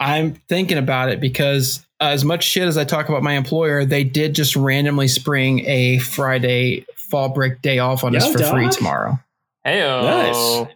I'm 0.01 0.35
thinking 0.49 0.79
about 0.79 1.11
it 1.11 1.21
because 1.21 1.87
as 2.01 2.24
much 2.24 2.44
shit 2.44 2.64
as 2.68 2.78
I 2.78 2.84
talk 2.84 3.09
about 3.09 3.22
my 3.22 3.32
employer, 3.34 3.84
they 3.84 4.05
did 4.05 4.34
just 4.34 4.55
randomly 4.57 5.09
spring 5.09 5.64
a 5.66 5.99
Friday 5.99 6.86
fall 6.96 7.28
break 7.30 7.61
day 7.62 7.78
off 7.78 8.05
on 8.05 8.14
us 8.14 8.26
Yo, 8.26 8.32
for 8.32 8.44
free 8.44 8.68
tomorrow, 8.68 9.18
Hey, 9.64 9.80
Nice. 9.80 10.66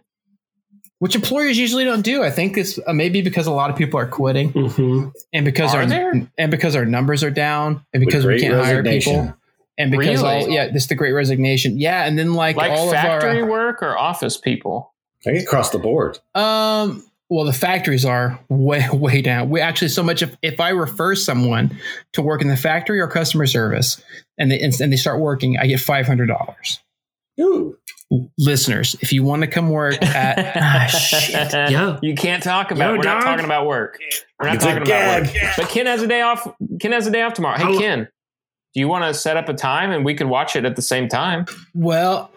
which 0.99 1.15
employers 1.15 1.57
usually 1.57 1.85
don't 1.85 2.01
do. 2.01 2.23
I 2.23 2.29
think 2.31 2.57
it's 2.57 2.79
uh, 2.85 2.93
maybe 2.93 3.21
because 3.21 3.47
a 3.47 3.51
lot 3.51 3.69
of 3.69 3.75
people 3.75 3.99
are 3.99 4.07
quitting 4.07 4.49
hmm 4.49 5.07
and 5.31 5.45
because 5.45 5.73
Are 5.73 5.81
our 5.81 5.85
there? 5.85 6.29
and 6.37 6.51
because 6.51 6.75
our 6.75 6.85
numbers 6.85 7.23
are 7.23 7.31
down 7.31 7.85
and 7.93 8.03
because 8.05 8.25
we 8.25 8.39
can't 8.39 8.55
hire 8.55 8.83
people 8.83 9.33
and 9.77 9.91
because 9.91 10.21
all 10.23 10.47
yeah, 10.49 10.67
this 10.71 10.83
is 10.83 10.89
the 10.89 10.95
great 10.95 11.13
resignation. 11.13 11.79
Yeah, 11.79 12.05
and 12.05 12.17
then 12.19 12.33
like, 12.33 12.55
like 12.55 12.71
all 12.71 12.91
factory 12.91 13.39
of 13.39 13.45
our, 13.45 13.49
work 13.49 13.81
or 13.81 13.97
office 13.97 14.37
people? 14.37 14.93
I 15.25 15.31
get 15.31 15.43
across 15.43 15.69
the 15.71 15.79
board. 15.79 16.19
um 16.35 17.03
well 17.33 17.45
the 17.45 17.53
factories 17.53 18.05
are 18.05 18.39
way 18.49 18.87
way 18.93 19.21
down. 19.21 19.49
We 19.49 19.59
actually 19.59 19.89
so 19.89 20.03
much 20.03 20.21
if 20.21 20.35
if 20.41 20.59
I 20.59 20.69
refer 20.69 21.15
someone 21.15 21.77
to 22.13 22.21
work 22.21 22.41
in 22.41 22.47
the 22.47 22.57
factory 22.57 22.99
or 22.99 23.07
customer 23.07 23.45
service 23.47 24.01
and 24.37 24.51
they 24.51 24.59
and 24.59 24.73
they 24.91 24.95
start 24.97 25.19
working, 25.19 25.57
I 25.57 25.67
get 25.67 25.79
five 25.79 26.05
hundred 26.05 26.27
dollars. 26.27 26.79
Ooh. 27.41 27.77
Listeners, 28.37 28.95
if 29.01 29.11
you 29.11 29.23
want 29.23 29.41
to 29.41 29.47
come 29.47 29.69
work 29.71 29.99
at 30.03 30.55
ah, 30.55 30.85
shit. 30.85 31.51
Yeah. 31.51 31.97
You 32.03 32.13
can't 32.13 32.43
talk 32.43 32.69
about. 32.69 32.91
Yo, 32.91 32.97
we're 32.97 33.03
not 33.03 33.23
talking 33.23 33.45
about 33.45 33.65
work. 33.65 33.97
We're 34.39 34.49
not 34.49 34.55
It's 34.57 34.63
talking 34.63 34.83
about 34.83 35.23
work. 35.23 35.33
But 35.57 35.69
Ken 35.69 35.87
has 35.87 36.03
a 36.03 36.07
day 36.07 36.21
off. 36.21 36.47
Ken 36.79 36.91
has 36.91 37.07
a 37.07 37.11
day 37.11 37.23
off 37.23 37.33
tomorrow. 37.33 37.57
Hey, 37.57 37.63
How- 37.63 37.79
Ken, 37.79 38.07
do 38.75 38.79
you 38.79 38.87
want 38.87 39.05
to 39.05 39.15
set 39.15 39.35
up 39.35 39.49
a 39.49 39.53
time 39.55 39.89
and 39.91 40.05
we 40.05 40.13
can 40.13 40.29
watch 40.29 40.55
it 40.55 40.63
at 40.63 40.75
the 40.75 40.81
same 40.83 41.07
time? 41.07 41.45
Well, 41.73 42.31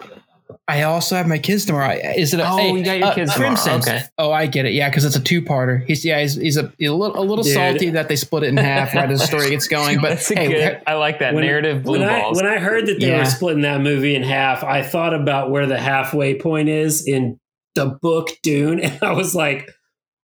I 0.68 0.82
also 0.82 1.14
have 1.14 1.28
my 1.28 1.38
kids 1.38 1.64
tomorrow. 1.64 1.96
Is 2.16 2.34
it? 2.34 2.40
A, 2.40 2.48
Oh, 2.50 2.56
hey, 2.56 2.72
you 2.72 2.84
got 2.84 2.98
your 2.98 3.06
uh, 3.08 3.14
kids 3.14 3.32
tomorrow. 3.34 3.54
Crimson. 3.54 3.80
Okay. 3.80 4.02
Oh, 4.18 4.32
I 4.32 4.46
get 4.46 4.66
it. 4.66 4.72
Yeah, 4.72 4.88
because 4.88 5.04
it's 5.04 5.14
a 5.14 5.20
two-parter. 5.20 5.84
He's 5.86 6.04
yeah, 6.04 6.20
he's, 6.20 6.34
he's 6.34 6.56
a, 6.56 6.72
a 6.80 6.88
little, 6.88 7.16
a 7.16 7.22
little 7.22 7.44
Dude. 7.44 7.54
salty 7.54 7.90
that 7.90 8.08
they 8.08 8.16
split 8.16 8.42
it 8.42 8.48
in 8.48 8.56
half 8.56 8.92
right 8.92 9.08
as 9.08 9.20
the 9.20 9.26
story 9.28 9.50
gets 9.50 9.68
going. 9.68 10.00
But 10.00 10.08
That's 10.10 10.30
a 10.32 10.34
hey, 10.34 10.48
good. 10.48 10.82
I 10.84 10.94
like 10.94 11.20
that 11.20 11.34
When- 11.34 11.44
narrative. 11.44 11.84
Blue 11.84 12.00
when 12.00 12.08
balls. 12.08 12.40
I 12.40 12.42
when 12.44 12.52
I 12.52 12.58
heard 12.58 12.86
that 12.86 12.98
they 12.98 13.08
Yeah. 13.10 13.18
were 13.18 13.24
splitting 13.26 13.62
that 13.62 13.80
movie 13.80 14.16
in 14.16 14.24
half, 14.24 14.64
I 14.64 14.82
thought 14.82 15.14
about 15.14 15.52
where 15.52 15.66
the 15.66 15.78
halfway 15.78 16.36
point 16.38 16.68
is 16.68 17.06
in 17.06 17.38
the 17.76 17.86
book 18.02 18.30
Dune, 18.42 18.80
and 18.82 18.98
I 19.02 19.12
was 19.12 19.36
like, 19.36 19.70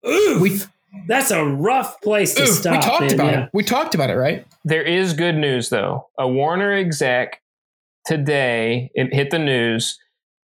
"Ooh, 0.07 0.39
we 0.41 0.61
That's 1.09 1.30
a 1.30 1.45
rough 1.47 2.03
place 2.03 2.34
to 2.34 2.43
Ooh, 2.43 2.47
stop. 2.47 2.72
we 2.74 2.78
talked 2.87 3.01
man, 3.01 3.14
about 3.14 3.32
yeah. 3.32 3.45
it. 3.45 3.51
We 3.55 3.62
talked 3.62 3.95
about 3.95 4.11
it, 4.11 4.16
right? 4.16 4.47
There 4.66 4.82
is 4.82 5.14
good 5.14 5.37
news 5.37 5.70
though. 5.70 6.09
A 6.18 6.28
Warner 6.28 6.72
exec 6.74 7.41
today 8.05 8.91
it 8.95 9.12
hit 9.14 9.30
the 9.30 9.39
news 9.39 9.99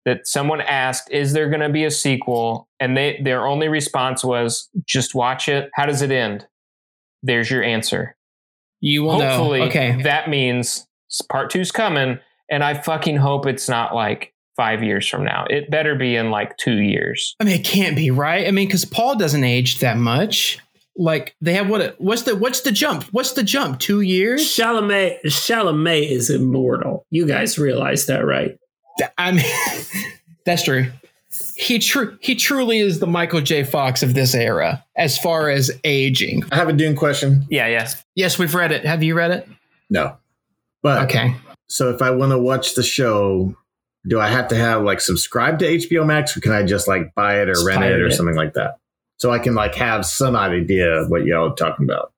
that 0.05 0.27
someone 0.27 0.61
asked, 0.61 1.11
"Is 1.11 1.33
there 1.33 1.49
going 1.49 1.61
to 1.61 1.69
be 1.69 1.85
a 1.85 1.91
sequel?" 1.91 2.69
And 2.79 2.97
they 2.97 3.21
their 3.23 3.47
only 3.47 3.69
response 3.69 4.25
was, 4.25 4.69
"Just 4.87 5.15
watch 5.15 5.49
it. 5.49 5.71
How 5.75 5.87
does 5.87 6.03
it 6.03 6.11
end?" 6.11 6.47
There's 7.23 7.51
your 7.51 7.63
answer. 7.63 8.17
You 8.81 9.03
will 9.05 9.21
Hopefully, 9.21 9.61
know. 9.61 9.67
Okay. 9.67 10.03
that 10.03 10.31
means 10.31 10.87
part 11.29 11.51
two's 11.51 11.71
coming, 11.71 12.19
and 12.51 12.65
I 12.65 12.75
fucking 12.75 13.17
hope 13.17 13.47
it's 13.47 13.69
not 13.69 13.95
like 13.95 14.33
five 14.57 14.83
years 14.83 15.09
from 15.09 15.25
now. 15.25 15.47
It 15.49 15.71
better 15.71 15.95
be 15.95 16.17
in 16.17 16.31
like 16.31 16.57
two 16.57 16.79
years. 16.81 17.35
I 17.41 17.45
mean, 17.45 17.61
it 17.61 17.65
can't 17.65 17.97
be 17.97 18.11
right. 18.11 18.47
I 18.47 18.51
mean, 18.51 18.69
because 18.69 18.85
Paul 18.85 19.17
doesn't 19.17 19.45
age 19.45 19.81
that 19.81 19.97
much. 19.97 20.59
Like 20.97 21.35
they 21.41 21.55
have 21.55 21.71
what? 21.71 21.95
What's 21.99 22.23
the 22.23 22.37
what's 22.37 22.61
the 22.61 22.73
jump? 22.73 23.05
What's 23.05 23.33
the 23.33 23.43
jump? 23.43 23.81
Two 23.81 24.01
years? 24.03 24.43
Chalamet, 24.43 25.21
Chalamet 25.25 26.11
is 26.11 26.29
immortal. 26.31 27.07
You 27.11 27.27
guys 27.27 27.59
realize 27.59 28.07
that, 28.07 28.25
right? 28.27 28.59
I 29.19 29.33
mean, 29.33 29.45
that's 30.45 30.63
true. 30.65 30.91
He 31.57 31.79
true 31.79 32.19
he 32.21 32.35
truly 32.35 32.79
is 32.81 32.99
the 32.99 33.07
Michael 33.07 33.41
J. 33.41 33.63
Fox 33.63 34.03
of 34.03 34.15
this 34.15 34.35
era 34.35 34.85
as 34.97 35.17
far 35.17 35.49
as 35.49 35.71
aging. 35.85 36.43
I 36.51 36.57
have 36.57 36.69
a 36.69 36.73
Dune 36.73 36.97
question. 36.97 37.47
Yeah, 37.51 37.69
yes. 37.69 38.03
Yes, 38.17 38.39
we've 38.39 38.55
read 38.55 38.73
it. 38.73 38.85
Have 38.85 39.03
you 39.03 39.15
read 39.15 39.31
it? 39.31 39.49
No, 39.89 40.17
but 40.83 41.05
Okay. 41.05 41.37
So 41.69 41.91
if 41.91 42.03
I 42.03 42.11
want 42.11 42.33
to 42.33 42.39
watch 42.39 42.75
the 42.75 42.83
show, 42.83 43.55
do 44.09 44.19
I 44.19 44.27
have 44.29 44.49
to 44.49 44.57
have 44.57 44.83
like 44.83 45.01
subscribe 45.01 45.61
to 45.61 45.67
HBO 45.67 46.05
Max, 46.05 46.37
or 46.37 46.41
can 46.41 46.51
I 46.53 46.65
just 46.65 46.89
like 46.89 47.15
buy 47.15 47.41
it 47.43 47.49
or 47.49 47.55
Just 47.55 47.67
rent 47.67 47.83
it 47.85 47.87
pirate 47.87 48.01
or 48.03 48.07
it. 48.09 48.13
something 48.15 48.35
like 48.35 48.55
that? 48.55 48.79
So 49.19 49.31
I 49.31 49.39
can 49.39 49.55
like 49.55 49.77
have 49.77 50.05
some 50.05 50.35
idea 50.35 50.91
of 50.91 51.11
what 51.11 51.25
y'all 51.25 51.53
are 51.53 51.55
talking 51.55 51.85
about. 51.85 52.13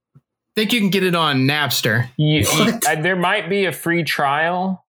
think 0.56 0.72
you 0.72 0.80
can 0.80 0.88
get 0.90 1.02
it 1.02 1.14
on 1.14 1.40
Napster. 1.40 2.08
You, 2.16 2.44
What? 2.44 2.86
I- 2.86 2.94
there 2.94 3.16
might 3.16 3.50
be 3.50 3.66
a 3.66 3.72
free 3.72 4.04
trial, 4.04 4.81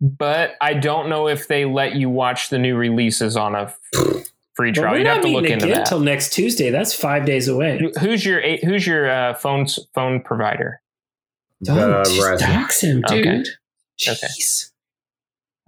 but 0.00 0.54
I 0.60 0.74
don't 0.74 1.08
know 1.08 1.28
if 1.28 1.48
they 1.48 1.64
let 1.64 1.94
you 1.94 2.08
watch 2.10 2.48
the 2.48 2.58
new 2.58 2.76
releases 2.76 3.36
on 3.36 3.54
a 3.54 3.72
free 4.54 4.68
Well, 4.68 4.72
trial. 4.74 4.92
we're 4.92 4.98
You'd 4.98 5.06
have 5.06 5.22
to 5.22 5.28
look 5.28 5.44
into 5.46 5.66
that. 5.66 5.78
until 5.80 6.00
next 6.00 6.32
Tuesday. 6.32 6.70
That's 6.70 6.94
five 6.94 7.24
days 7.26 7.48
away. 7.48 7.90
Who's 8.00 8.24
your 8.24 8.40
who's 8.64 8.86
your 8.86 9.10
uh, 9.10 9.34
phone 9.34 9.66
phone 9.94 10.20
provider? 10.22 10.80
Don't 11.62 11.78
Uh, 11.78 12.02
Verizon. 12.04 12.38
dox 12.38 12.80
him, 12.82 13.02
dude. 13.06 13.26
Okay. 13.26 13.42
Okay. 14.08 14.26
Jeez. 14.38 14.70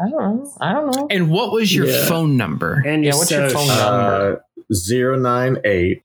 I 0.00 0.08
don't 0.08 0.36
know. 0.44 0.52
I 0.60 0.72
don't 0.72 0.96
know. 0.96 1.06
And 1.10 1.30
what 1.30 1.52
was 1.52 1.74
your 1.74 1.86
Yeah. 1.86 2.06
phone 2.06 2.36
number? 2.36 2.82
And 2.86 3.04
Yeah, 3.04 3.10
your 3.10 3.18
what's 3.18 3.30
your 3.30 3.50
phone 3.50 3.68
number? 3.68 4.42
Uh, 4.58 4.64
zero 4.74 5.18
nine 5.18 5.58
eight. 5.64 6.02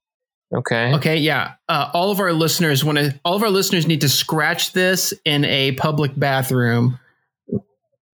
Okay. 0.53 0.93
Okay, 0.95 1.17
yeah. 1.17 1.53
Uh, 1.67 1.89
all 1.93 2.11
of 2.11 2.19
our 2.19 2.31
listeners 2.33 2.83
want 2.83 2.97
to. 2.97 3.13
All 3.25 3.35
of 3.35 3.43
our 3.43 3.49
listeners 3.49 3.87
need 3.87 4.01
to 4.01 4.09
scratch 4.09 4.73
this 4.73 5.13
in 5.25 5.43
a 5.45 5.71
public 5.73 6.11
bathroom 6.17 6.99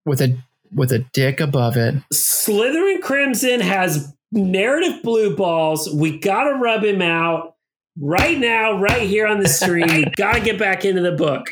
with 0.05 0.21
a 0.21 0.37
with 0.73 0.91
a 0.91 0.99
dick 1.13 1.39
above 1.39 1.77
it. 1.77 1.95
Slytherin 2.13 3.01
Crimson 3.01 3.59
has 3.61 4.13
narrative 4.31 5.03
blue 5.03 5.35
balls. 5.35 5.89
We 5.93 6.17
got 6.19 6.45
to 6.45 6.55
rub 6.55 6.83
him 6.83 7.01
out 7.01 7.55
right 7.99 8.37
now, 8.39 8.79
right 8.79 9.03
here 9.07 9.27
on 9.27 9.39
the 9.39 9.47
stream. 9.49 9.85
we 9.87 10.05
got 10.17 10.33
to 10.33 10.39
get 10.41 10.57
back 10.57 10.83
into 10.85 11.01
the 11.01 11.11
book. 11.11 11.45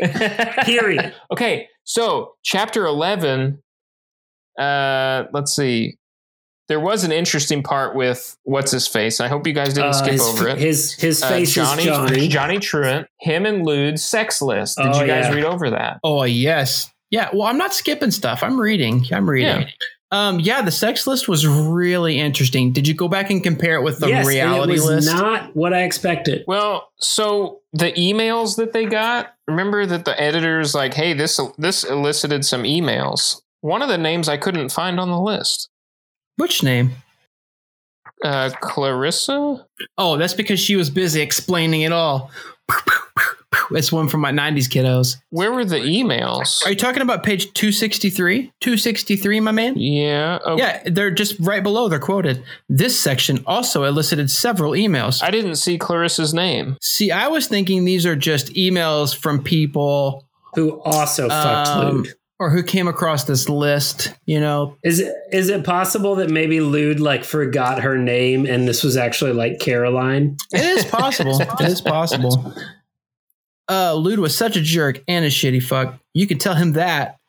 Period. 0.66 1.14
okay. 1.32 1.68
So 1.84 2.34
chapter 2.44 2.86
eleven. 2.86 3.62
Uh, 4.60 5.26
let's 5.34 5.56
see. 5.56 5.98
There 6.68 6.80
was 6.80 7.04
an 7.04 7.12
interesting 7.12 7.64
part 7.64 7.96
with 7.96 8.38
what's 8.44 8.72
his 8.72 8.88
face. 8.88 9.20
I 9.20 9.28
hope 9.28 9.46
you 9.46 9.52
guys 9.54 9.74
didn't 9.74 9.90
Uh, 9.90 9.94
skip 9.94 10.12
his, 10.14 10.22
over 10.22 10.48
it. 10.48 10.58
His 10.58 10.94
his 10.94 11.22
Uh, 11.22 11.28
face 11.30 11.54
Johnny, 11.54 11.82
is 11.84 11.88
Johnny. 11.88 12.28
Johnny 12.28 12.60
Truant, 12.60 13.08
him 13.20 13.46
and 13.46 13.66
Lude's 13.66 14.04
sex 14.04 14.42
list. 14.42 14.78
Did 14.78 14.88
Oh, 14.88 15.02
you 15.02 15.08
guys 15.08 15.26
yeah. 15.26 15.34
read 15.34 15.44
over 15.44 15.70
that? 15.72 16.00
Oh 16.04 16.24
yes, 16.24 16.91
yeah. 17.12 17.30
Well, 17.32 17.44
I'm 17.44 17.58
not 17.58 17.74
skipping 17.74 18.12
stuff. 18.12 18.42
I'm 18.42 18.60
reading. 18.60 19.06
I'm 19.12 19.30
reading. 19.30 19.62
Yeah. 19.62 19.70
Um, 20.14 20.42
yeah, 20.42 20.62
the 20.62 20.72
sex 20.72 21.08
list 21.08 21.30
was 21.30 21.48
really 21.48 22.20
interesting. 22.20 22.74
Did 22.74 22.86
you 22.86 22.94
go 22.94 23.08
back 23.08 23.30
and 23.30 23.42
compare 23.42 23.76
it 23.76 23.84
with 23.84 24.00
the 24.00 24.10
yes, 24.10 24.28
reality 24.28 24.62
and 24.64 24.72
it 24.72 24.74
was 24.74 24.86
list? 24.86 25.08
not 25.08 25.56
what 25.56 25.74
I 25.74 25.84
expected. 25.84 26.44
Well, 26.48 26.92
so 27.00 27.62
the 27.72 27.94
emails 27.94 28.58
that 28.58 28.74
they 28.74 28.86
got, 28.86 29.34
remember 29.48 29.86
that 29.86 30.04
the 30.04 30.20
editors 30.20 30.76
like, 30.76 30.94
hey, 30.94 31.14
this 31.14 31.40
this 31.58 31.86
elicited 31.86 32.44
some 32.44 32.64
emails. 32.64 33.42
One 33.62 33.82
of 33.82 33.88
the 33.88 33.98
names 33.98 34.28
I 34.28 34.36
couldn't 34.36 34.70
find 34.70 35.00
on 35.00 35.10
the 35.10 35.20
list. 35.20 35.70
Which 36.36 36.62
name? 36.62 36.92
Uh, 38.24 38.50
Clarissa? 38.60 39.66
Oh, 39.98 40.18
that's 40.18 40.34
because 40.34 40.60
she 40.60 40.76
was 40.76 40.90
busy 40.90 41.22
explaining 41.22 41.82
it 41.82 41.94
all. 41.94 42.32
It's 43.72 43.92
one 43.92 44.08
from 44.08 44.22
my 44.22 44.32
'90s 44.32 44.70
kiddos. 44.70 45.18
Where 45.30 45.52
were 45.52 45.66
the 45.66 45.78
emails? 45.78 46.66
Are 46.66 46.70
you 46.70 46.76
talking 46.76 47.02
about 47.02 47.24
page 47.24 47.52
263? 47.54 48.52
263, 48.62 49.40
my 49.40 49.52
man. 49.52 49.78
Yeah. 49.78 50.40
Oh, 50.46 50.58
Yeah, 50.58 50.82
they're 50.86 51.12
just 51.12 51.40
right 51.40 51.62
below. 51.64 51.88
They're 51.90 52.00
quoted. 52.00 52.44
This 52.70 52.98
section 53.00 53.44
also 53.46 53.84
elicited 53.84 54.30
several 54.32 54.72
emails. 54.72 55.22
I 55.22 55.32
didn't 55.32 55.56
see 55.56 55.78
Clarissa's 55.78 56.34
name. 56.34 56.78
See, 56.82 57.12
I 57.12 57.28
was 57.28 57.48
thinking 57.48 57.84
these 57.86 58.06
are 58.06 58.16
just 58.16 58.48
emails 58.54 59.16
from 59.16 59.44
people 59.44 60.26
Who 60.56 60.82
also 60.82 61.28
fucked 61.30 61.68
um, 61.70 61.98
Lude. 62.04 62.14
or 62.40 62.50
who 62.50 62.64
came 62.64 62.88
across 62.88 63.26
this 63.26 63.50
list. 63.50 64.14
You 64.26 64.40
know, 64.40 64.78
Is 64.84 65.00
it 65.02 65.14
is 65.32 65.50
it 65.50 65.64
possible 65.66 66.16
that 66.16 66.30
maybe 66.30 66.62
Lude 66.62 67.00
like 67.02 67.24
forgot 67.26 67.82
her 67.82 67.98
name 67.98 68.46
and 68.46 68.68
this 68.68 68.84
was 68.84 68.96
actually 68.98 69.34
like 69.34 69.60
Caroline? 69.60 70.38
it 70.54 70.62
is 70.62 70.86
possible. 70.86 71.40
it 71.60 71.62
is 71.62 71.82
possible. 71.82 72.54
Uh, 73.72 73.94
Lude 73.94 74.20
was 74.20 74.38
such 74.38 74.58
a 74.58 74.62
jerk 74.62 75.02
and 75.08 75.24
a 75.24 75.30
shitty 75.30 75.64
fuck. 75.64 75.98
You 76.14 76.28
could 76.28 76.42
tell 76.42 76.56
him 76.56 76.74
that. 76.74 77.20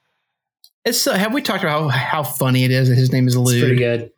It's 0.84 1.00
so, 1.00 1.12
have 1.12 1.32
we 1.32 1.40
talked 1.40 1.62
about 1.62 1.88
how, 1.88 1.88
how 1.88 2.22
funny 2.24 2.64
it 2.64 2.72
is 2.72 2.88
that 2.88 2.96
his 2.96 3.12
name 3.12 3.28
is 3.28 3.36
It's 3.36 3.50
pretty 3.50 3.66
Lude? 3.68 3.78
good. 3.78 4.12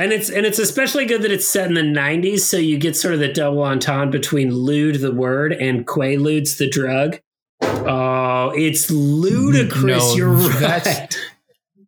And 0.00 0.12
it's 0.12 0.30
and 0.30 0.46
it's 0.46 0.60
especially 0.60 1.06
good 1.06 1.22
that 1.22 1.32
it's 1.32 1.44
set 1.48 1.66
in 1.66 1.74
the 1.74 1.80
'90s, 1.80 2.40
so 2.40 2.56
you 2.56 2.78
get 2.78 2.94
sort 2.94 3.14
of 3.14 3.18
the 3.20 3.32
double 3.32 3.64
entendre 3.64 4.12
between 4.12 4.54
lewd 4.54 5.00
the 5.00 5.10
word 5.10 5.52
and 5.52 5.84
quaaludes 5.88 6.58
the 6.58 6.70
drug. 6.70 7.18
Oh, 7.60 8.52
it's 8.54 8.92
ludicrous! 8.92 10.10
No, 10.10 10.14
You're 10.14 10.30
right. 10.30 11.18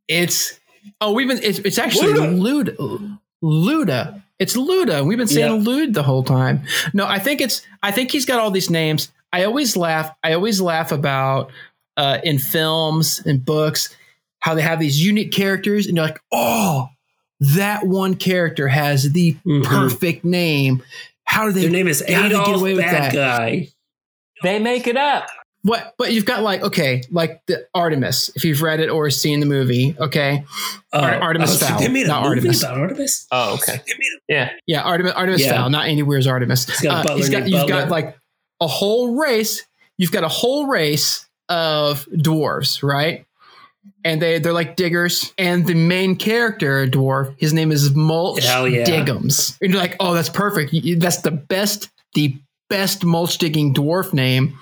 It's 0.08 0.58
oh, 1.00 1.12
we've 1.12 1.28
been. 1.28 1.40
It's, 1.40 1.60
it's 1.60 1.78
actually 1.78 2.14
Luda. 2.14 2.74
Luda. 2.74 3.18
Luda. 3.44 4.22
It's 4.40 4.56
Luda. 4.56 5.06
We've 5.06 5.18
been 5.18 5.28
saying 5.28 5.52
Yeah. 5.54 5.60
Lude 5.62 5.94
the 5.94 6.02
whole 6.02 6.24
time. 6.24 6.62
No, 6.94 7.06
I 7.06 7.18
think 7.20 7.40
it's. 7.40 7.62
I 7.82 7.92
think 7.92 8.10
he's 8.10 8.24
got 8.26 8.40
all 8.40 8.50
these 8.50 8.70
names. 8.70 9.12
I 9.32 9.44
always 9.44 9.76
laugh. 9.76 10.10
I 10.24 10.32
always 10.32 10.60
laugh 10.60 10.90
about 10.90 11.52
uh, 11.96 12.18
in 12.24 12.38
films 12.38 13.22
and 13.24 13.44
books 13.44 13.94
how 14.40 14.54
they 14.54 14.62
have 14.62 14.80
these 14.80 15.04
unique 15.04 15.30
characters, 15.32 15.86
and 15.86 15.96
you're 15.96 16.06
like, 16.06 16.20
oh, 16.32 16.88
that 17.40 17.86
one 17.86 18.14
character 18.14 18.66
has 18.68 19.12
the 19.12 19.36
Mhm. 19.46 19.64
perfect 19.64 20.24
name. 20.24 20.82
How 21.24 21.44
do 21.46 21.52
they? 21.52 21.60
Their 21.62 21.70
name 21.70 21.86
is 21.88 22.00
how 22.00 22.06
get 22.22 22.32
Adolf 22.32 22.60
away 22.60 22.72
with 22.74 22.82
Bad 22.84 23.12
that? 23.12 23.14
Guy. 23.14 23.68
They 24.42 24.58
make 24.58 24.86
it 24.86 24.96
up. 24.96 25.28
What? 25.62 25.94
But 25.98 26.12
you've 26.12 26.24
got 26.24 26.42
like 26.42 26.62
okay, 26.62 27.02
like 27.10 27.42
the 27.46 27.66
Artemis. 27.74 28.30
If 28.34 28.44
you've 28.44 28.62
read 28.62 28.80
it 28.80 28.88
or 28.88 29.10
seen 29.10 29.40
the 29.40 29.46
movie, 29.46 29.94
okay, 29.98 30.44
Ar- 30.92 31.20
Artemis 31.20 31.62
oh, 31.62 31.66
Fowl, 31.66 31.78
They 31.80 31.88
made 31.88 32.06
a 32.06 32.08
not 32.08 32.22
movie 32.22 32.38
Artemis. 32.38 32.62
about 32.62 32.78
Artemis. 32.78 33.26
Oh, 33.30 33.54
okay. 33.54 33.80
Yeah. 34.28 34.50
yeah, 34.66 34.82
Artemis, 34.82 35.12
Artemis 35.12 35.44
Yeah. 35.44 35.52
Fowl, 35.52 35.70
not 35.70 35.86
Andy 35.86 36.02
Weir's 36.02 36.26
Artemis. 36.26 36.66
He's 36.66 36.80
got 36.80 37.00
Uh, 37.00 37.02
butler 37.02 37.16
he's 37.18 37.28
got, 37.28 37.48
you've 37.48 37.60
Butler. 37.60 37.80
got 37.82 37.90
like 37.90 38.16
a 38.60 38.66
whole 38.66 39.16
race. 39.16 39.62
You've 39.98 40.12
got 40.12 40.24
a 40.24 40.28
whole 40.28 40.66
race 40.66 41.26
of 41.50 42.06
dwarves, 42.06 42.82
right? 42.82 43.26
And 44.02 44.22
they 44.22 44.38
they're 44.38 44.54
like 44.54 44.76
diggers, 44.76 45.32
and 45.36 45.66
the 45.66 45.74
main 45.74 46.16
character 46.16 46.82
a 46.82 46.88
dwarf, 46.90 47.34
his 47.38 47.52
name 47.52 47.70
is 47.70 47.94
Mulch 47.94 48.44
Hell 48.44 48.66
yeah. 48.66 48.84
Diggums. 48.84 49.58
And 49.60 49.72
you're 49.72 49.80
like, 49.80 49.96
oh, 50.00 50.14
that's 50.14 50.30
perfect. 50.30 50.74
That's 51.00 51.18
the 51.18 51.30
best, 51.32 51.90
the 52.14 52.38
best 52.70 53.04
mulch 53.04 53.36
digging 53.38 53.74
dwarf 53.74 54.14
name. 54.14 54.58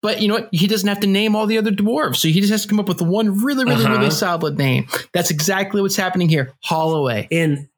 But 0.00 0.22
you 0.22 0.28
know 0.28 0.34
what? 0.34 0.48
He 0.52 0.66
doesn't 0.68 0.88
have 0.88 1.00
to 1.00 1.06
name 1.08 1.34
all 1.34 1.46
the 1.46 1.58
other 1.58 1.72
dwarves, 1.72 2.16
so 2.16 2.28
he 2.28 2.40
just 2.40 2.52
has 2.52 2.62
to 2.62 2.68
come 2.68 2.78
up 2.78 2.86
with 2.88 3.02
one 3.02 3.42
really, 3.42 3.64
really, 3.64 3.84
Uh-huh. 3.84 3.96
really 3.98 4.10
solid 4.10 4.56
name. 4.56 4.86
That's 5.12 5.30
exactly 5.30 5.82
what's 5.82 5.96
happening 5.96 6.28
here. 6.28 6.52
Holloway, 6.62 7.26
In 7.30 7.68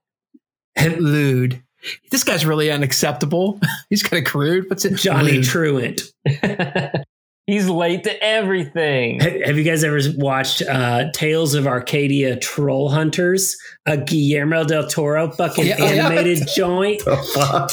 Lude. 0.79 1.63
This 2.11 2.25
guy's 2.25 2.45
really 2.45 2.71
unacceptable. 2.71 3.59
He's 3.91 4.03
kind 4.03 4.25
of 4.25 4.31
crude. 4.31 4.69
What's 4.69 4.85
it? 4.85 4.97
Johnny 4.97 5.33
Lude. 5.33 5.45
Truant. 5.45 6.03
He's 7.47 7.69
late 7.69 8.05
to 8.05 8.23
everything. 8.23 9.19
Have, 9.21 9.43
have 9.47 9.59
you 9.59 9.65
guys 9.65 9.83
ever 9.83 9.99
watched 10.17 10.63
uh, 10.63 11.11
Tales 11.13 11.55
of 11.55 11.67
Arcadia 11.67 12.37
Troll 12.37 12.91
Hunters? 12.91 13.57
A 13.87 13.97
Guillermo 13.97 14.65
del 14.65 14.87
Toro 14.87 15.31
fucking 15.33 15.67
Yeah, 15.67 15.77
oh, 15.81 15.85
yeah. 15.93 16.07
animated 16.07 16.47
joint. 16.55 17.05
The 17.05 17.17
fuck? 17.35 17.71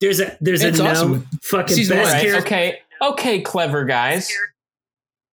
There's 0.00 0.20
a 0.20 0.36
there's 0.40 0.62
It's 0.62 0.78
a 0.78 0.82
no 0.84 1.22
fucking 1.42 1.74
Season 1.74 1.96
best 1.96 2.06
one. 2.08 2.14
Right, 2.14 2.22
character. 2.22 2.46
okay. 2.46 2.78
Okay, 3.02 3.40
clever 3.40 3.84
guys. 3.84 4.30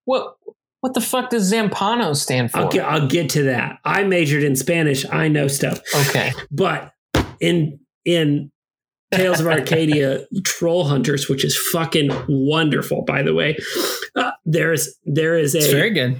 What 0.05 0.35
what 0.81 0.93
the 0.93 1.01
fuck 1.01 1.29
does 1.29 1.51
Zampanò 1.51 2.15
stand 2.15 2.51
for? 2.51 2.57
I'll 2.59 2.69
get 2.69 2.85
I'll 2.85 3.07
get 3.07 3.29
to 3.31 3.43
that. 3.43 3.79
I 3.85 4.03
majored 4.03 4.43
in 4.43 4.55
Spanish. 4.55 5.05
I 5.09 5.27
know 5.29 5.47
stuff. 5.47 5.79
Okay. 6.07 6.31
But 6.51 6.91
in 7.39 7.79
in 8.05 8.51
Tales 9.13 9.39
of 9.39 9.47
Arcadia 9.47 10.25
Troll 10.43 10.85
Hunters, 10.85 11.29
which 11.29 11.45
is 11.45 11.57
fucking 11.71 12.09
wonderful, 12.27 13.03
by 13.03 13.21
the 13.21 13.33
way. 13.33 13.55
Uh, 14.15 14.31
there's 14.43 14.93
there 15.05 15.37
is 15.37 15.55
It's 15.55 15.67
a 15.67 15.71
very 15.71 15.91
good. 15.91 16.19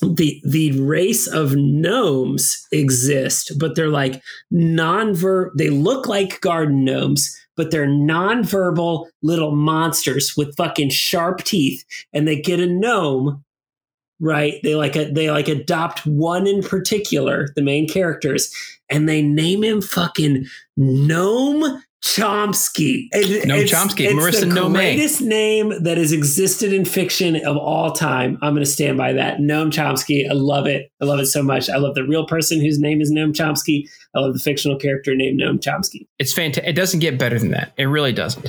the 0.00 0.40
the 0.46 0.80
race 0.80 1.26
of 1.26 1.54
gnomes 1.56 2.66
exist, 2.72 3.52
but 3.58 3.74
they're 3.74 3.88
like 3.88 4.22
non-ver 4.50 5.52
they 5.58 5.68
look 5.68 6.06
like 6.06 6.40
garden 6.40 6.84
gnomes, 6.84 7.28
but 7.58 7.70
they're 7.70 7.86
non-verbal 7.86 9.10
little 9.22 9.54
monsters 9.54 10.34
with 10.34 10.56
fucking 10.56 10.88
sharp 10.88 11.44
teeth, 11.44 11.84
and 12.14 12.26
they 12.26 12.40
get 12.40 12.60
a 12.60 12.66
gnome, 12.66 13.44
right? 14.20 14.54
They 14.62 14.74
like 14.76 14.96
a 14.96 15.10
they 15.10 15.30
like 15.30 15.48
adopt 15.48 16.06
one 16.06 16.46
in 16.46 16.62
particular, 16.62 17.48
the 17.56 17.62
main 17.62 17.86
characters, 17.86 18.50
and 18.88 19.06
they 19.06 19.20
name 19.20 19.62
him 19.62 19.82
fucking 19.82 20.46
Gnome 20.76 21.82
Chomsky. 22.04 23.08
And 23.12 23.24
Noam 23.24 23.62
it's- 23.64 23.70
Chomsky, 23.72 24.04
it's 24.06 24.14
Marissa 24.14 24.40
the 24.40 24.60
Tomei. 24.60 24.72
greatest 24.74 25.20
name 25.20 25.82
that 25.82 25.96
has 25.98 26.12
existed 26.12 26.72
in 26.72 26.84
fiction 26.84 27.36
of 27.44 27.56
all 27.56 27.90
time. 27.92 28.38
I'm 28.40 28.52
going 28.54 28.64
to 28.64 28.70
stand 28.70 28.96
by 28.96 29.12
that. 29.14 29.38
Noam 29.38 29.70
Chomsky. 29.70 30.28
I 30.28 30.32
love 30.34 30.66
it. 30.66 30.90
I 31.00 31.04
love 31.04 31.18
it 31.20 31.26
so 31.26 31.42
much. 31.42 31.68
I 31.68 31.76
love 31.76 31.94
the 31.94 32.04
real 32.04 32.26
person 32.26 32.60
whose 32.60 32.78
name 32.78 33.00
is 33.00 33.10
Noam 33.12 33.32
Chomsky. 33.32 33.88
I 34.14 34.20
love 34.20 34.32
the 34.32 34.38
fictional 34.40 34.78
character 34.78 35.14
named 35.14 35.40
Noam 35.40 35.58
Chomsky. 35.58 36.06
It's 36.18 36.32
fantastic. 36.32 36.68
It 36.70 36.74
doesn't 36.76 37.00
get 37.00 37.18
better 37.18 37.38
than 37.38 37.50
that. 37.50 37.72
It 37.76 37.84
really 37.86 38.12
doesn't. 38.12 38.46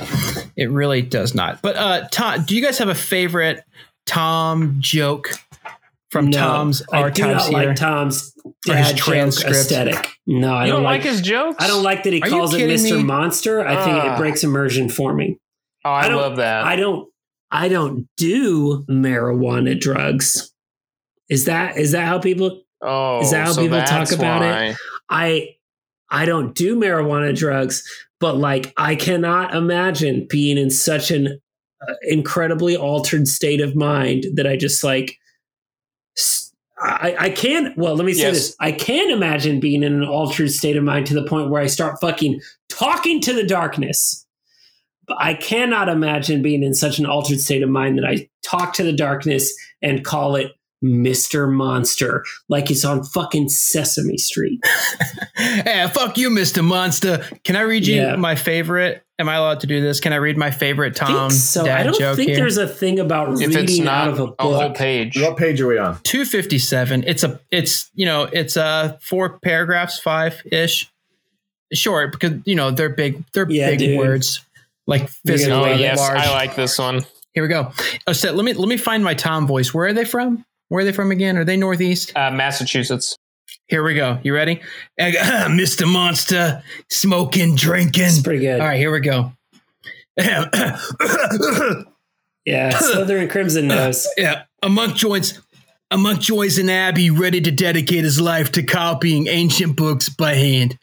It 0.56 0.70
really 0.70 1.02
does 1.02 1.34
not. 1.34 1.60
But 1.62 1.76
uh, 1.76 2.08
Tom, 2.10 2.44
do 2.44 2.54
you 2.56 2.62
guys 2.64 2.78
have 2.78 2.88
a 2.88 2.94
favorite 2.94 3.62
Tom 4.06 4.76
joke 4.80 5.30
from 6.10 6.30
No, 6.30 6.38
Tom's 6.38 6.82
I 6.92 6.98
do 6.98 7.02
archives 7.04 7.50
not 7.50 7.60
here? 7.60 7.68
like 7.68 7.76
Tom's 7.76 8.32
Or 8.68 8.74
his 8.76 8.92
transcript. 8.94 9.56
aesthetic. 9.56 10.08
No, 10.26 10.52
I 10.54 10.66
you 10.66 10.72
don't, 10.72 10.78
don't 10.82 10.84
like 10.84 11.02
like. 11.02 11.10
his 11.10 11.20
jokes? 11.22 11.56
I 11.62 11.66
don't 11.66 11.82
like 11.82 12.02
that 12.04 12.12
he 12.12 12.20
Are 12.20 12.28
calls 12.28 12.52
it 12.54 12.60
Mr. 12.68 12.96
me? 12.98 13.02
Monster. 13.02 13.66
I 13.66 13.82
think 13.84 13.96
Ah. 13.96 14.14
it 14.14 14.18
breaks 14.18 14.44
immersion 14.44 14.88
for 14.90 15.14
me. 15.14 15.38
Oh, 15.84 15.90
I, 15.90 16.00
I 16.04 16.08
don't- 16.08 16.16
love 16.20 16.36
that. 16.36 16.64
I 16.64 16.76
don't 16.76 17.08
I 17.50 17.68
don't 17.68 18.06
do 18.16 18.84
marijuana 18.88 19.78
drugs. 19.80 20.52
Is 21.28 21.46
that 21.46 21.76
is 21.78 21.92
that 21.92 22.06
how 22.06 22.18
people 22.18 22.62
oh, 22.82 23.20
Is 23.22 23.30
that 23.30 23.46
how 23.46 23.52
so 23.52 23.62
people 23.62 23.78
talk 23.78 23.88
that's 24.08 24.12
about 24.12 24.42
it? 24.42 24.76
I 25.08 25.48
I 26.10 26.26
don't 26.26 26.54
do 26.54 26.76
marijuana 26.76 27.34
drugs, 27.36 27.82
but 28.20 28.36
like 28.36 28.72
I 28.76 28.94
cannot 28.94 29.54
imagine 29.54 30.26
being 30.28 30.58
in 30.58 30.70
such 30.70 31.10
an 31.10 31.40
uh, 31.88 31.94
incredibly 32.02 32.76
altered 32.76 33.26
state 33.26 33.60
of 33.60 33.74
mind 33.74 34.26
that 34.34 34.46
I 34.46 34.56
just 34.56 34.84
like 34.84 35.08
s- 35.10 35.16
I, 36.82 37.16
I 37.18 37.30
can 37.30 37.74
well 37.76 37.94
let 37.94 38.04
me 38.06 38.14
say 38.14 38.22
Yes. 38.22 38.34
this 38.34 38.56
I 38.60 38.72
can 38.72 39.10
imagine 39.10 39.60
being 39.60 39.82
in 39.82 39.92
an 39.92 40.04
altered 40.04 40.50
state 40.50 40.76
of 40.76 40.84
mind 40.84 41.06
to 41.06 41.14
the 41.14 41.24
point 41.24 41.50
where 41.50 41.62
I 41.62 41.66
start 41.66 42.00
fucking 42.00 42.40
talking 42.68 43.20
to 43.22 43.32
the 43.32 43.44
darkness 43.46 44.26
but 45.06 45.16
I 45.20 45.34
cannot 45.34 45.88
imagine 45.88 46.40
being 46.40 46.62
in 46.62 46.72
such 46.72 46.98
an 46.98 47.06
altered 47.06 47.40
state 47.40 47.62
of 47.62 47.68
mind 47.68 47.98
that 47.98 48.04
I 48.06 48.28
talk 48.42 48.74
to 48.74 48.84
the 48.84 48.92
darkness 48.92 49.52
and 49.82 50.04
call 50.04 50.36
it 50.36 50.52
Mr. 50.82 51.50
Monster 51.52 52.24
like 52.48 52.70
it's 52.70 52.84
on 52.84 53.04
fucking 53.04 53.48
Sesame 53.48 54.16
Street. 54.16 54.64
hey, 55.36 55.86
fuck 55.92 56.16
you, 56.16 56.30
Mr. 56.30 56.64
Monster. 56.64 57.18
Can 57.44 57.56
I 57.56 57.60
read 57.62 57.86
you 57.86 57.96
Yeah. 58.02 58.16
my 58.16 58.34
favorite? 58.34 59.02
Am 59.18 59.28
I 59.28 59.34
allowed 59.34 59.60
to 59.60 59.66
do 59.66 59.82
this? 59.82 60.00
Can 60.00 60.14
I 60.14 60.16
read 60.16 60.38
my 60.38 60.50
favorite 60.50 61.00
I 61.02 61.06
Tom 61.06 61.28
think 61.30 61.32
so. 61.42 61.64
dad 61.66 61.80
I 61.80 61.82
don't 61.82 61.98
joke 61.98 62.16
think 62.16 62.30
here? 62.30 62.38
there's 62.38 62.56
a 62.56 62.66
thing 62.66 62.98
about 62.98 63.34
If 63.34 63.48
it's 63.48 63.56
reading 63.56 63.84
not 63.84 64.08
out 64.08 64.14
of 64.14 64.20
a 64.20 64.32
a 64.38 64.42
whole 64.42 64.70
page, 64.72 65.20
What 65.20 65.36
page 65.36 65.60
are 65.60 65.66
we 65.66 65.76
on? 65.76 65.98
257. 66.04 67.04
It's 67.06 67.22
a 67.24 67.38
it's 67.50 67.90
you 67.94 68.06
know, 68.06 68.22
it's 68.32 68.56
uh 68.56 68.96
four 69.02 69.38
paragraphs, 69.40 69.98
five 69.98 70.42
ish. 70.50 70.90
Short 71.72 72.10
because 72.12 72.32
you 72.46 72.56
know 72.56 72.70
they're 72.72 72.88
big 72.88 73.22
they're 73.32 73.48
Yeah, 73.48 73.70
big 73.70 73.78
dude. 73.78 73.98
words. 73.98 74.40
Like 74.86 75.08
physically 75.08 75.52
oh 75.54 75.74
yes, 75.74 75.98
large. 75.98 76.18
I 76.18 76.32
like 76.32 76.56
this 76.56 76.78
one. 76.78 77.04
Here 77.32 77.44
we 77.44 77.48
go. 77.48 77.72
Oh, 78.08 78.12
so 78.12 78.32
let 78.32 78.44
me 78.44 78.54
let 78.54 78.68
me 78.68 78.76
find 78.76 79.04
my 79.04 79.14
Tom 79.14 79.46
voice. 79.46 79.72
Where 79.72 79.86
are 79.86 79.92
they 79.92 80.04
from? 80.04 80.44
Where 80.70 80.80
are 80.80 80.84
they 80.84 80.92
from 80.92 81.10
again? 81.10 81.36
Are 81.36 81.44
they 81.44 81.56
northeast? 81.56 82.12
Uh, 82.16 82.30
Massachusetts. 82.30 83.18
Here 83.66 83.82
we 83.82 83.94
go. 83.94 84.18
You 84.22 84.32
ready? 84.34 84.60
Mr. 85.00 85.92
Monster, 85.92 86.62
smoking, 86.88 87.56
drinking. 87.56 88.04
It's 88.04 88.22
pretty 88.22 88.38
good. 88.40 88.60
All 88.60 88.66
right, 88.68 88.78
here 88.78 88.92
we 88.92 89.00
go. 89.00 89.32
Yeah, 92.46 92.70
Slytherin 92.72 93.28
Crimson 93.30 93.68
knows. 93.68 94.08
yeah, 94.16 94.44
a 94.62 94.68
monk 94.70 94.96
joins 94.96 95.38
a 95.90 95.98
monk 95.98 96.20
joins 96.20 96.56
an 96.56 96.70
abbey 96.70 97.10
ready 97.10 97.40
to 97.40 97.50
dedicate 97.50 98.02
his 98.02 98.18
life 98.18 98.50
to 98.52 98.62
copying 98.62 99.26
ancient 99.28 99.76
books 99.76 100.08
by 100.08 100.34
hand. 100.34 100.78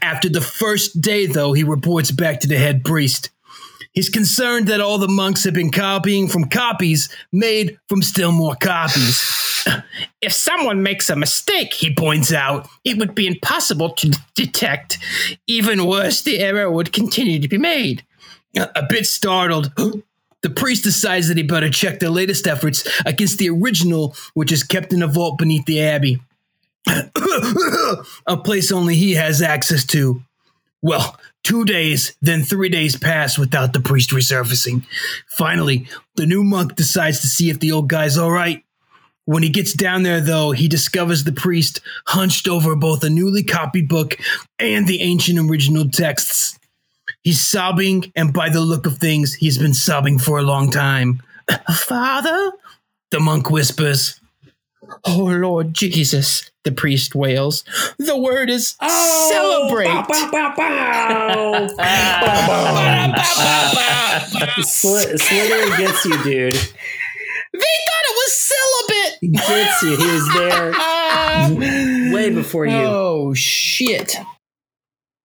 After 0.00 0.30
the 0.30 0.40
first 0.40 1.00
day, 1.02 1.26
though, 1.26 1.52
he 1.52 1.62
reports 1.62 2.10
back 2.10 2.40
to 2.40 2.48
the 2.48 2.56
head 2.56 2.84
priest. 2.84 3.30
He's 3.94 4.08
concerned 4.08 4.66
that 4.68 4.80
all 4.80 4.98
the 4.98 5.08
monks 5.08 5.44
have 5.44 5.54
been 5.54 5.70
copying 5.70 6.28
from 6.28 6.48
copies 6.48 7.08
made 7.32 7.78
from 7.88 8.02
still 8.02 8.32
more 8.32 8.56
copies. 8.56 9.30
If 10.20 10.32
someone 10.32 10.82
makes 10.82 11.08
a 11.08 11.16
mistake, 11.16 11.72
he 11.72 11.94
points 11.94 12.32
out, 12.32 12.68
it 12.84 12.98
would 12.98 13.14
be 13.14 13.26
impossible 13.26 13.90
to 13.90 14.10
d- 14.10 14.18
detect. 14.34 14.98
Even 15.46 15.86
worse, 15.86 16.22
the 16.22 16.38
error 16.38 16.70
would 16.70 16.92
continue 16.92 17.38
to 17.40 17.48
be 17.48 17.56
made. 17.56 18.04
A 18.56 18.70
a 18.76 18.86
bit 18.86 19.06
startled, 19.06 19.72
the 20.42 20.50
priest 20.50 20.84
decides 20.84 21.28
that 21.28 21.36
he 21.36 21.42
better 21.42 21.70
check 21.70 21.98
the 21.98 22.10
latest 22.10 22.46
efforts 22.46 22.86
against 23.06 23.38
the 23.38 23.48
original, 23.48 24.14
which 24.34 24.52
is 24.52 24.62
kept 24.62 24.92
in 24.92 25.02
a 25.02 25.06
vault 25.06 25.38
beneath 25.38 25.64
the 25.64 25.80
abbey. 25.80 26.20
a 28.26 28.36
place 28.36 28.70
only 28.72 28.96
he 28.96 29.14
has 29.14 29.40
access 29.40 29.84
to. 29.86 30.22
Well, 30.82 31.18
two 31.44 31.64
days, 31.64 32.16
then 32.20 32.42
three 32.42 32.68
days 32.68 32.96
pass 32.96 33.38
without 33.38 33.72
the 33.72 33.80
priest 33.80 34.10
resurfacing. 34.10 34.84
Finally, 35.28 35.86
the 36.16 36.26
new 36.26 36.42
monk 36.42 36.74
decides 36.74 37.20
to 37.20 37.28
see 37.28 37.50
if 37.50 37.60
the 37.60 37.70
old 37.70 37.88
guy's 37.88 38.18
all 38.18 38.32
right. 38.32 38.64
When 39.26 39.42
he 39.42 39.48
gets 39.48 39.72
down 39.72 40.02
there, 40.02 40.20
though, 40.20 40.50
he 40.50 40.68
discovers 40.68 41.24
the 41.24 41.32
priest 41.32 41.80
hunched 42.06 42.48
over 42.48 42.74
both 42.74 43.04
a 43.04 43.08
newly 43.08 43.42
copied 43.42 43.88
book 43.88 44.18
and 44.58 44.86
the 44.86 45.00
ancient 45.00 45.38
original 45.38 45.88
texts. 45.88 46.58
He's 47.22 47.40
sobbing, 47.40 48.12
and 48.16 48.34
by 48.34 48.50
the 48.50 48.60
look 48.60 48.86
of 48.86 48.98
things, 48.98 49.34
he's 49.34 49.56
been 49.56 49.72
sobbing 49.72 50.18
for 50.18 50.38
a 50.38 50.42
long 50.42 50.70
time. 50.70 51.22
Father? 51.86 52.52
The 53.10 53.20
monk 53.20 53.48
whispers. 53.48 54.20
Oh, 55.04 55.24
Lord 55.24 55.74
Jesus, 55.74 56.50
the 56.64 56.72
priest 56.72 57.14
wails. 57.14 57.64
The 57.98 58.16
word 58.18 58.50
is 58.50 58.74
Oh, 58.80 59.30
celebrate. 59.30 59.86
Bow, 59.86 60.02
bow, 60.30 60.54
bow, 60.56 61.66
bow. 61.76 63.14
Sly- 64.62 65.76
gets 65.78 66.04
you, 66.04 66.22
dude. 66.22 66.54
They 66.54 67.60
thought 67.60 68.04
it 68.04 68.16
was 68.16 68.32
celibate. 68.32 69.18
He 69.20 69.28
gets 69.28 69.82
you. 69.82 69.96
He 69.96 70.06
was 70.12 70.34
there 70.34 72.12
way 72.14 72.30
before 72.34 72.66
you. 72.66 72.74
Oh, 72.76 73.34
shit. 73.34 74.16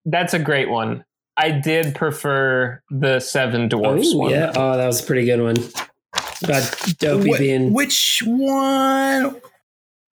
That's 0.06 0.34
a 0.34 0.40
great 0.40 0.70
one. 0.70 1.04
I 1.38 1.52
did 1.52 1.96
prefer 1.96 2.82
the 2.92 3.20
Seven 3.20 3.70
Dwarfs 3.70 4.10
Oh, 4.14 4.18
one. 4.18 4.32
yeah. 4.32 4.52
Oh, 4.56 4.78
that 4.78 4.86
was 4.88 5.02
a 5.02 5.06
pretty 5.06 5.26
good 5.26 5.42
one. 5.42 5.56
It's 5.58 6.44
about 6.44 6.98
Dopey 7.00 7.32
Wh- 7.34 7.38
being. 7.40 7.74
which 7.74 8.22
one? 8.26 9.36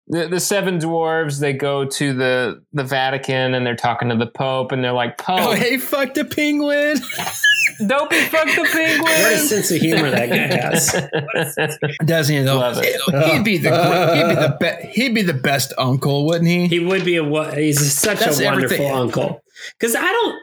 The, 0.07 0.27
the 0.27 0.39
Seven 0.39 0.77
Dwarves, 0.79 1.39
they 1.39 1.53
go 1.53 1.85
to 1.85 2.13
the, 2.13 2.63
the 2.73 2.83
Vatican 2.83 3.55
and 3.55 3.65
they're 3.65 3.75
talking 3.75 4.09
to 4.09 4.15
the 4.15 4.27
Pope 4.27 4.71
and 4.71 4.83
they're 4.83 4.91
like, 4.91 5.19
oh, 5.21 5.23
Pope, 5.37 5.39
Oh, 5.47 5.51
hey, 5.55 5.77
fuck 5.77 6.13
the 6.13 6.25
penguin. 6.25 6.97
Dopey, 7.87 8.19
fuck 8.25 8.45
the 8.45 8.69
penguin. 8.71 9.01
What 9.01 9.33
a 9.33 9.37
sense 9.39 9.71
of 9.71 9.81
humor 9.81 10.11
that 10.11 10.29
guy 10.29 10.55
has. 10.55 11.87
Doesn't 12.05 12.35
he 12.35 12.41
though? 12.43 12.59
Love 12.59 12.77
it. 12.79 13.31
He'd 13.31 13.43
be 13.43 13.57
the 13.57 13.69
great, 13.69 14.15
he'd 14.15 14.27
be 14.29 14.35
the 14.35 14.57
be- 14.59 14.87
he'd 14.91 15.15
be 15.15 15.21
the 15.23 15.33
best 15.33 15.73
uncle, 15.77 16.25
wouldn't 16.27 16.47
he? 16.47 16.67
He 16.67 16.79
would 16.79 17.03
be 17.03 17.17
a. 17.17 17.55
He's 17.55 17.93
such 17.93 18.19
That's 18.19 18.39
a 18.39 18.45
wonderful 18.45 18.75
everything. 18.75 18.91
uncle. 18.95 19.41
Because 19.79 19.95
I 19.95 20.01
don't. 20.03 20.35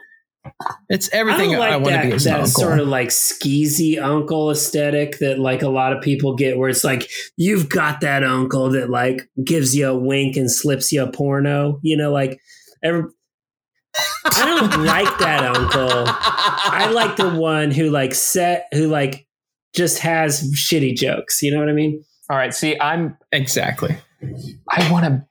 It's 0.89 1.09
everything 1.13 1.51
don't 1.51 1.61
I, 1.61 1.77
want 1.77 1.95
to 1.95 2.01
be 2.01 2.07
that, 2.09 2.13
as 2.13 2.23
that 2.25 2.33
uncle. 2.35 2.47
sort 2.47 2.79
of 2.79 2.87
like 2.87 3.09
skeezy 3.09 4.01
uncle 4.01 4.51
aesthetic 4.51 5.19
that 5.19 5.39
like 5.39 5.61
a 5.61 5.69
lot 5.69 5.93
of 5.93 6.01
people 6.03 6.35
get 6.35 6.57
where 6.57 6.69
it's 6.69 6.83
like 6.83 7.09
you've 7.37 7.69
got 7.69 8.01
that 8.01 8.23
uncle 8.23 8.69
that 8.71 8.89
like 8.89 9.29
gives 9.43 9.75
you 9.75 9.87
a 9.87 9.97
wink 9.97 10.35
and 10.35 10.51
slips 10.51 10.91
you 10.91 11.03
a 11.03 11.11
porno 11.11 11.79
you 11.81 11.95
know 11.97 12.11
like 12.11 12.39
every, 12.83 13.03
i 14.25 14.45
don't 14.45 14.85
like 14.85 15.17
that 15.19 15.43
uncle 15.55 16.03
i 16.05 16.89
like 16.93 17.15
the 17.15 17.29
one 17.29 17.71
who 17.71 17.89
like 17.89 18.13
set 18.13 18.67
who 18.73 18.87
like 18.87 19.25
just 19.73 19.99
has 19.99 20.51
shitty 20.53 20.95
jokes 20.95 21.41
you 21.41 21.51
know 21.51 21.59
what 21.59 21.69
i 21.69 21.73
mean 21.73 22.03
All 22.29 22.37
right, 22.37 22.53
see, 22.53 22.79
I'm 22.79 23.17
exactly. 23.31 23.97
I 24.69 24.89
want 24.91 25.05
to 25.05 25.25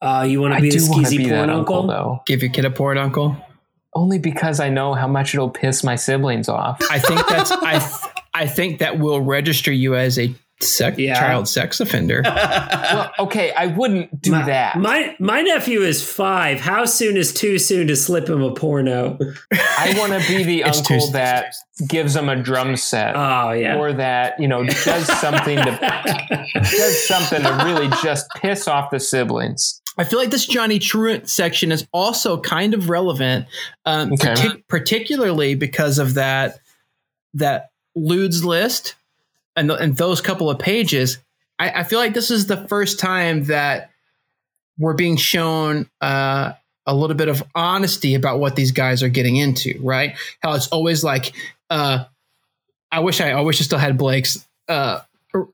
uh 0.00 0.22
you 0.22 0.40
want 0.40 0.54
to 0.54 0.60
be 0.60 0.70
the 0.70 0.78
do 0.78 0.84
skeezy 0.84 1.18
be 1.18 1.28
porn 1.28 1.48
that 1.48 1.50
uncle, 1.50 1.80
uncle 1.80 1.86
though. 1.88 2.20
Give 2.26 2.40
your 2.42 2.52
kid 2.52 2.64
a 2.64 2.70
porn 2.70 2.96
uncle. 2.96 3.36
Only 3.98 4.18
because 4.18 4.60
I 4.60 4.68
know 4.68 4.94
how 4.94 5.08
much 5.08 5.34
it'll 5.34 5.50
piss 5.50 5.82
my 5.82 5.96
siblings 5.96 6.48
off. 6.48 6.80
I 6.90 6.98
think 7.00 7.26
that's 7.26 7.50
I. 7.50 7.78
th- 7.78 8.12
I 8.34 8.46
think 8.46 8.78
that 8.78 9.00
will 9.00 9.20
register 9.20 9.72
you 9.72 9.96
as 9.96 10.16
a 10.18 10.32
sex, 10.60 10.96
Yeah. 10.98 11.18
child 11.18 11.48
sex 11.48 11.80
offender. 11.80 12.20
well, 12.24 13.10
okay, 13.18 13.52
I 13.52 13.66
wouldn't 13.66 14.20
do 14.22 14.30
my, 14.32 14.44
that. 14.46 14.76
My 14.78 15.16
my 15.18 15.40
nephew 15.40 15.80
is 15.82 16.08
five. 16.08 16.60
How 16.60 16.84
soon 16.84 17.16
is 17.16 17.32
too 17.32 17.58
soon 17.58 17.88
to 17.88 17.96
slip 17.96 18.28
him 18.28 18.42
a 18.42 18.54
porno? 18.54 19.18
I 19.52 19.94
want 19.98 20.12
to 20.12 20.28
be 20.28 20.44
the 20.44 20.62
It's 20.62 20.80
too- 20.80 20.94
uncle 20.94 21.10
that 21.12 21.52
gives 21.88 22.14
him 22.14 22.28
a 22.28 22.36
drum 22.40 22.76
set. 22.76 23.16
Oh 23.16 23.50
yeah. 23.52 23.76
Or 23.76 23.92
that 23.94 24.38
you 24.38 24.46
know 24.46 24.62
does 24.64 25.06
something 25.20 25.56
to 25.56 26.46
does 26.54 27.08
something 27.08 27.42
to 27.42 27.62
really 27.64 27.88
just 28.04 28.28
piss 28.36 28.68
off 28.68 28.90
the 28.90 29.00
siblings. 29.00 29.80
I 29.98 30.04
feel 30.04 30.18
like 30.20 30.30
this 30.30 30.46
Johnny 30.46 30.78
Truant 30.78 31.28
section 31.28 31.72
is 31.72 31.86
also 31.92 32.40
kind 32.40 32.72
of 32.72 32.88
relevant, 32.88 33.46
um, 33.84 34.12
Okay. 34.12 34.34
partic- 34.34 34.62
particularly 34.68 35.54
because 35.56 35.98
of 35.98 36.14
that 36.14 36.60
that 37.34 37.70
Lude's 37.94 38.44
list 38.44 38.94
and, 39.56 39.68
th- 39.68 39.80
and 39.80 39.96
those 39.96 40.20
couple 40.20 40.48
of 40.48 40.58
pages. 40.58 41.18
I, 41.58 41.70
I 41.80 41.82
feel 41.84 41.98
like 41.98 42.14
this 42.14 42.30
is 42.30 42.46
the 42.46 42.68
first 42.68 42.98
time 43.00 43.44
that 43.44 43.90
we're 44.78 44.94
being 44.94 45.16
shown 45.16 45.90
uh, 46.00 46.52
a 46.86 46.94
little 46.94 47.16
bit 47.16 47.28
of 47.28 47.42
honesty 47.54 48.14
about 48.14 48.38
what 48.38 48.54
these 48.56 48.70
guys 48.70 49.02
are 49.02 49.08
getting 49.08 49.36
into. 49.36 49.78
Right? 49.82 50.16
How 50.40 50.52
it's 50.54 50.68
always 50.68 51.02
like, 51.02 51.32
uh, 51.70 52.04
I 52.92 53.00
wish 53.00 53.20
I, 53.20 53.30
I 53.32 53.40
wish 53.40 53.60
I 53.60 53.64
still 53.64 53.78
had 53.78 53.98
Blake's 53.98 54.46
uh, 54.68 55.00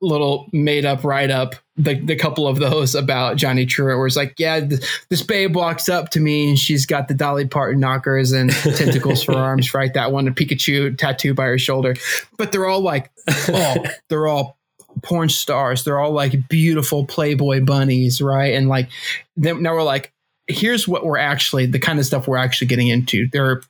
little 0.01 0.49
made 0.53 0.85
up 0.85 1.05
write 1.05 1.31
up 1.31 1.55
the, 1.77 1.95
the 1.95 2.15
couple 2.17 2.47
of 2.47 2.59
those 2.59 2.95
about 2.95 3.37
Johnny 3.37 3.67
Truant 3.67 3.99
where 3.99 4.07
it's 4.07 4.17
like, 4.17 4.35
yeah, 4.39 4.61
th- 4.61 4.81
this 5.11 5.23
babe 5.23 5.57
walks 5.57 5.89
up 5.89 6.11
to 6.11 6.21
me 6.21 6.51
and 6.51 6.59
she's 6.59 6.87
got 6.87 7.09
the 7.09 7.15
Dolly 7.15 7.47
Parton 7.47 7.81
knockers 7.81 8.33
and 8.33 8.51
tentacles 8.77 9.25
for 9.25 9.35
arms, 9.35 9.75
right? 9.75 9.93
That 9.93 10.13
one, 10.13 10.29
a 10.29 10.31
Pikachu 10.31 10.97
tattoo 10.97 11.35
by 11.35 11.47
her 11.47 11.59
shoulder. 11.59 11.95
But 12.37 12.53
they're 12.53 12.67
all 12.67 12.81
like, 12.81 13.11
oh, 13.49 13.85
they're 14.09 14.29
all 14.29 14.57
porn 15.03 15.29
stars. 15.29 15.83
They're 15.83 15.99
all 15.99 16.13
like 16.13 16.49
beautiful 16.49 17.07
Playboy 17.07 17.65
bunnies, 17.65 18.23
right? 18.23 18.55
And 18.55 18.69
like, 18.69 18.89
then 19.37 19.63
now 19.63 19.73
we're 19.73 19.83
like, 19.83 20.13
here's 20.47 20.87
what 20.87 21.05
we're 21.05 21.19
actually, 21.19 21.67
the 21.67 21.81
kind 21.81 21.99
of 21.99 22.07
stuff 22.07 22.29
we're 22.29 22.37
actually 22.37 22.69
getting 22.69 22.89
into. 22.89 23.27
They're, 23.33 23.63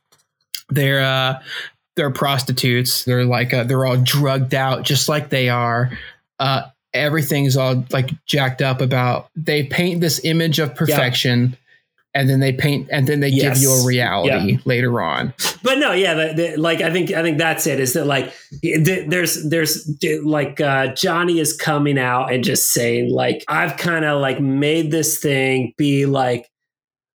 they're, 0.69 1.01
uh, 1.01 1.41
they're 1.97 2.11
prostitutes. 2.11 3.05
They're 3.05 3.25
like 3.25 3.53
uh, 3.55 3.65
they're 3.65 3.85
all 3.87 3.97
drugged 3.97 4.55
out, 4.55 4.83
just 4.85 5.09
like 5.09 5.29
they 5.31 5.49
are. 5.49 5.97
Uh, 6.39 6.63
everything's 6.93 7.57
all 7.57 7.85
like 7.91 8.11
jacked 8.27 8.63
up 8.63 8.81
about. 8.81 9.29
They 9.37 9.65
paint 9.65 10.01
this 10.01 10.21
image 10.25 10.59
of 10.59 10.75
perfection, 10.75 11.57
and 12.15 12.29
then 12.29 12.41
they 12.41 12.53
paint, 12.53 12.89
and 12.91 13.07
then 13.07 13.21
they 13.21 13.29
Yes. 13.29 13.59
give 13.61 13.63
you 13.63 13.73
a 13.73 13.87
reality 13.87 14.59
later 14.65 15.01
on. 15.01 15.35
but 15.63 15.79
no, 15.79 15.93
yeah, 15.93 16.15
the, 16.15 16.33
the, 16.35 16.57
like 16.57 16.81
I 16.81 16.93
think 16.93 17.13
I 17.13 17.23
think 17.23 17.39
that's 17.39 17.67
it. 17.67 17.79
Is 17.81 17.93
that 17.95 18.07
like 18.07 18.33
th- 18.63 19.09
there's 19.09 19.49
there's 19.49 19.89
like 20.25 20.61
uh, 20.61 20.89
Johnny 20.95 21.39
is 21.39 21.57
coming 21.57 21.99
out 21.99 22.33
and 22.33 22.43
just 22.45 22.71
saying 22.71 23.11
like 23.11 23.45
I've 23.49 23.77
kind 23.77 24.05
of 24.05 24.21
like 24.21 24.41
made 24.41 24.91
this 24.91 25.19
thing 25.19 25.75
be 25.77 26.07
like 26.07 26.51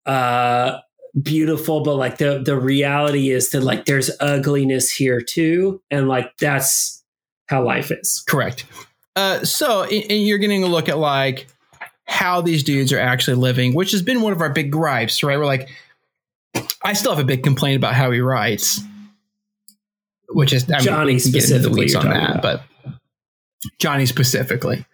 uh 0.06 0.80
beautiful 1.24 1.82
but 1.82 1.96
like 1.96 2.18
the 2.18 2.42
the 2.44 2.60
reality 2.60 3.30
is 3.30 3.50
that 3.50 3.62
like 3.62 3.86
there's 3.86 4.12
ugliness 4.20 4.92
here 4.92 5.20
too 5.22 5.82
and 5.90 6.08
like 6.08 6.36
that's 6.38 7.04
how 7.48 7.64
life 7.64 7.92
is 7.92 8.24
Correct. 8.28 8.66
Uh, 9.16 9.44
so 9.44 9.84
and 9.84 10.28
you're 10.28 10.38
getting 10.38 10.64
a 10.64 10.68
look 10.68 10.90
at 10.90 10.98
like 11.00 11.48
how 12.06 12.42
these 12.42 12.64
dudes 12.64 12.94
are 12.94 13.00
actually 13.00 13.36
living, 13.36 13.74
which 13.74 13.92
has 13.92 14.02
been 14.02 14.22
one 14.22 14.32
of 14.32 14.42
our 14.42 14.52
big 14.52 14.72
gripes, 14.72 15.24
right? 15.24 15.38
We're 15.38 15.46
like, 15.46 15.70
I 16.84 16.94
still 16.94 17.12
have 17.16 17.24
a 17.24 17.28
big 17.28 17.44
complaint 17.44 17.78
about 17.78 17.94
how 17.94 18.12
he 18.12 18.20
writes, 18.20 18.80
which 20.30 20.54
is 20.54 20.70
I 20.70 20.78
mean, 20.78 20.86
Johnny 20.86 21.14
we 21.16 21.20
can 21.20 21.32
get 21.32 21.50
into 21.50 21.70
the 21.70 21.74
specifically 21.74 21.96
on 21.96 22.10
that, 22.10 22.30
about. 22.38 22.42
but 22.42 22.94
Johnny 23.80 24.06
specifically. 24.06 24.86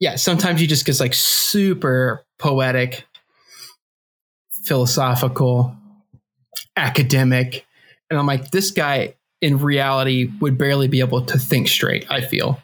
Yeah, 0.00 0.16
sometimes 0.16 0.60
he 0.60 0.66
just 0.66 0.84
gets 0.84 1.00
like 1.00 1.14
super 1.14 2.24
poetic, 2.38 3.04
philosophical, 4.66 5.76
academic, 6.76 7.64
and 8.10 8.18
I'm 8.18 8.26
like, 8.26 8.50
this 8.50 8.70
guy 8.70 9.14
in 9.40 9.58
reality 9.58 10.30
would 10.40 10.56
barely 10.58 10.88
be 10.88 11.00
able 11.00 11.22
to 11.26 11.38
think 11.38 11.68
straight. 11.68 12.06
I 12.10 12.20
feel 12.20 12.60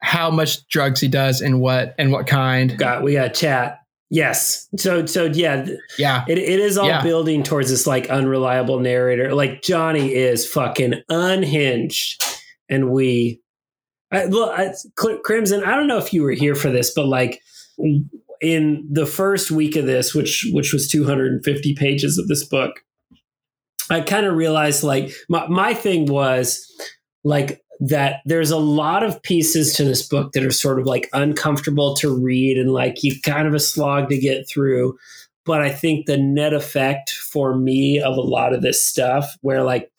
how 0.00 0.30
much 0.30 0.66
drugs 0.68 1.00
he 1.00 1.08
does 1.08 1.40
and 1.40 1.60
what 1.60 1.94
and 1.98 2.12
what 2.12 2.26
kind. 2.26 2.76
got 2.78 3.02
we 3.02 3.14
got 3.14 3.34
chat 3.34 3.80
yes 4.10 4.68
so 4.76 5.04
so 5.06 5.24
yeah 5.24 5.66
Yeah, 5.98 6.24
It, 6.28 6.38
it 6.38 6.60
is 6.60 6.78
all 6.78 6.86
Yeah. 6.86 7.02
building 7.02 7.42
towards 7.42 7.68
this 7.70 7.86
like 7.86 8.08
unreliable 8.08 8.78
narrator. 8.78 9.34
Like 9.34 9.60
Johnny 9.62 10.14
is 10.14 10.46
fucking 10.46 11.02
unhinged, 11.08 12.24
and 12.68 12.90
we, 12.90 13.40
I, 14.12 14.24
look, 14.26 14.56
I, 14.58 14.72
Crimson. 15.24 15.64
I 15.64 15.74
don't 15.74 15.88
know 15.88 15.98
if 15.98 16.12
you 16.12 16.22
were 16.22 16.30
here 16.30 16.54
for 16.54 16.70
this, 16.70 16.92
but 16.94 17.06
like 17.06 17.42
in 18.40 18.86
the 18.90 19.06
first 19.06 19.50
week 19.50 19.76
of 19.76 19.86
this, 19.86 20.14
which 20.14 20.46
which 20.52 20.72
was 20.72 20.88
250 20.88 21.74
pages 21.74 22.18
of 22.18 22.28
this 22.28 22.44
book, 22.44 22.72
I 23.90 24.00
kind 24.00 24.26
of 24.26 24.34
realized 24.34 24.82
like 24.82 25.12
my 25.28 25.46
my 25.48 25.74
thing 25.74 26.06
was 26.06 26.64
like 27.24 27.62
that 27.80 28.20
there's 28.24 28.50
a 28.50 28.58
lot 28.58 29.02
of 29.02 29.22
pieces 29.22 29.74
to 29.74 29.84
this 29.84 30.06
book 30.06 30.32
that 30.32 30.44
are 30.44 30.50
sort 30.50 30.80
of 30.80 30.86
like 30.86 31.08
uncomfortable 31.12 31.94
to 31.94 32.14
read 32.14 32.58
and 32.58 32.72
like 32.72 33.02
you 33.02 33.20
kind 33.22 33.46
of 33.46 33.54
a 33.54 33.60
slog 33.60 34.08
to 34.08 34.18
get 34.18 34.48
through. 34.48 34.98
But 35.44 35.62
I 35.62 35.70
think 35.70 36.06
the 36.06 36.18
net 36.18 36.52
effect 36.52 37.10
for 37.10 37.56
me 37.56 38.00
of 38.00 38.16
a 38.16 38.22
lot 38.22 38.52
of 38.52 38.62
this 38.62 38.84
stuff, 38.84 39.36
where 39.40 39.62
like 39.62 39.90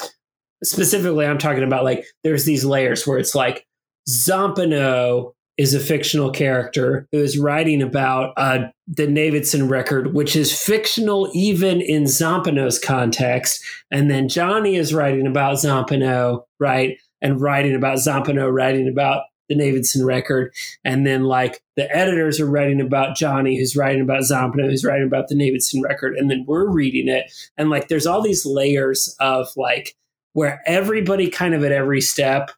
specifically, 0.64 1.26
I'm 1.26 1.38
talking 1.38 1.64
about 1.64 1.84
like 1.84 2.06
there's 2.24 2.46
these 2.46 2.66
layers 2.66 3.08
where 3.08 3.18
it's 3.18 3.34
like 3.34 3.66
Zampanò 4.08 5.34
is 5.60 5.74
a 5.74 5.80
fictional 5.80 6.32
character 6.32 7.06
who 7.12 7.18
is 7.18 7.38
writing 7.38 7.82
about 7.82 8.32
uh, 8.38 8.60
the 8.88 9.06
Navidson 9.06 9.68
record, 9.68 10.14
which 10.14 10.34
is 10.34 10.58
fictional 10.58 11.30
even 11.34 11.82
in 11.82 12.06
Zampanò's 12.06 12.80
context. 12.80 13.62
And 13.92 14.10
then 14.10 14.30
Johnny 14.30 14.78
is 14.78 14.94
writing 14.94 15.28
about 15.28 15.56
Zampanò, 15.56 16.44
right? 16.62 16.98
And 17.22 17.42
writing 17.42 17.76
about 17.76 17.98
Zampanò, 17.98 18.50
writing 18.50 18.88
about 18.88 19.24
the 19.50 19.56
Navidson 19.56 20.06
record. 20.06 20.54
And 20.86 21.06
then 21.06 21.26
like 21.26 21.62
the 21.76 21.94
editors 21.94 22.40
are 22.40 22.50
writing 22.50 22.80
about 22.80 23.18
Johnny, 23.18 23.58
who's 23.58 23.76
writing 23.76 24.02
about 24.02 24.22
Zampanò, 24.22 24.70
who's 24.70 24.86
writing 24.86 25.08
about 25.08 25.28
the 25.28 25.36
Navidson 25.36 25.82
record. 25.82 26.16
And 26.16 26.32
then 26.32 26.46
we're 26.48 26.70
reading 26.70 27.10
it. 27.10 27.30
And 27.58 27.70
like 27.70 27.90
there's 27.90 28.08
all 28.08 28.22
these 28.22 28.46
layers 28.46 29.14
of 29.20 29.50
like 29.58 29.98
where 30.32 30.62
everybody 30.66 31.30
kind 31.30 31.54
of 31.54 31.66
at 31.66 31.74
every 31.74 32.00
step 32.00 32.52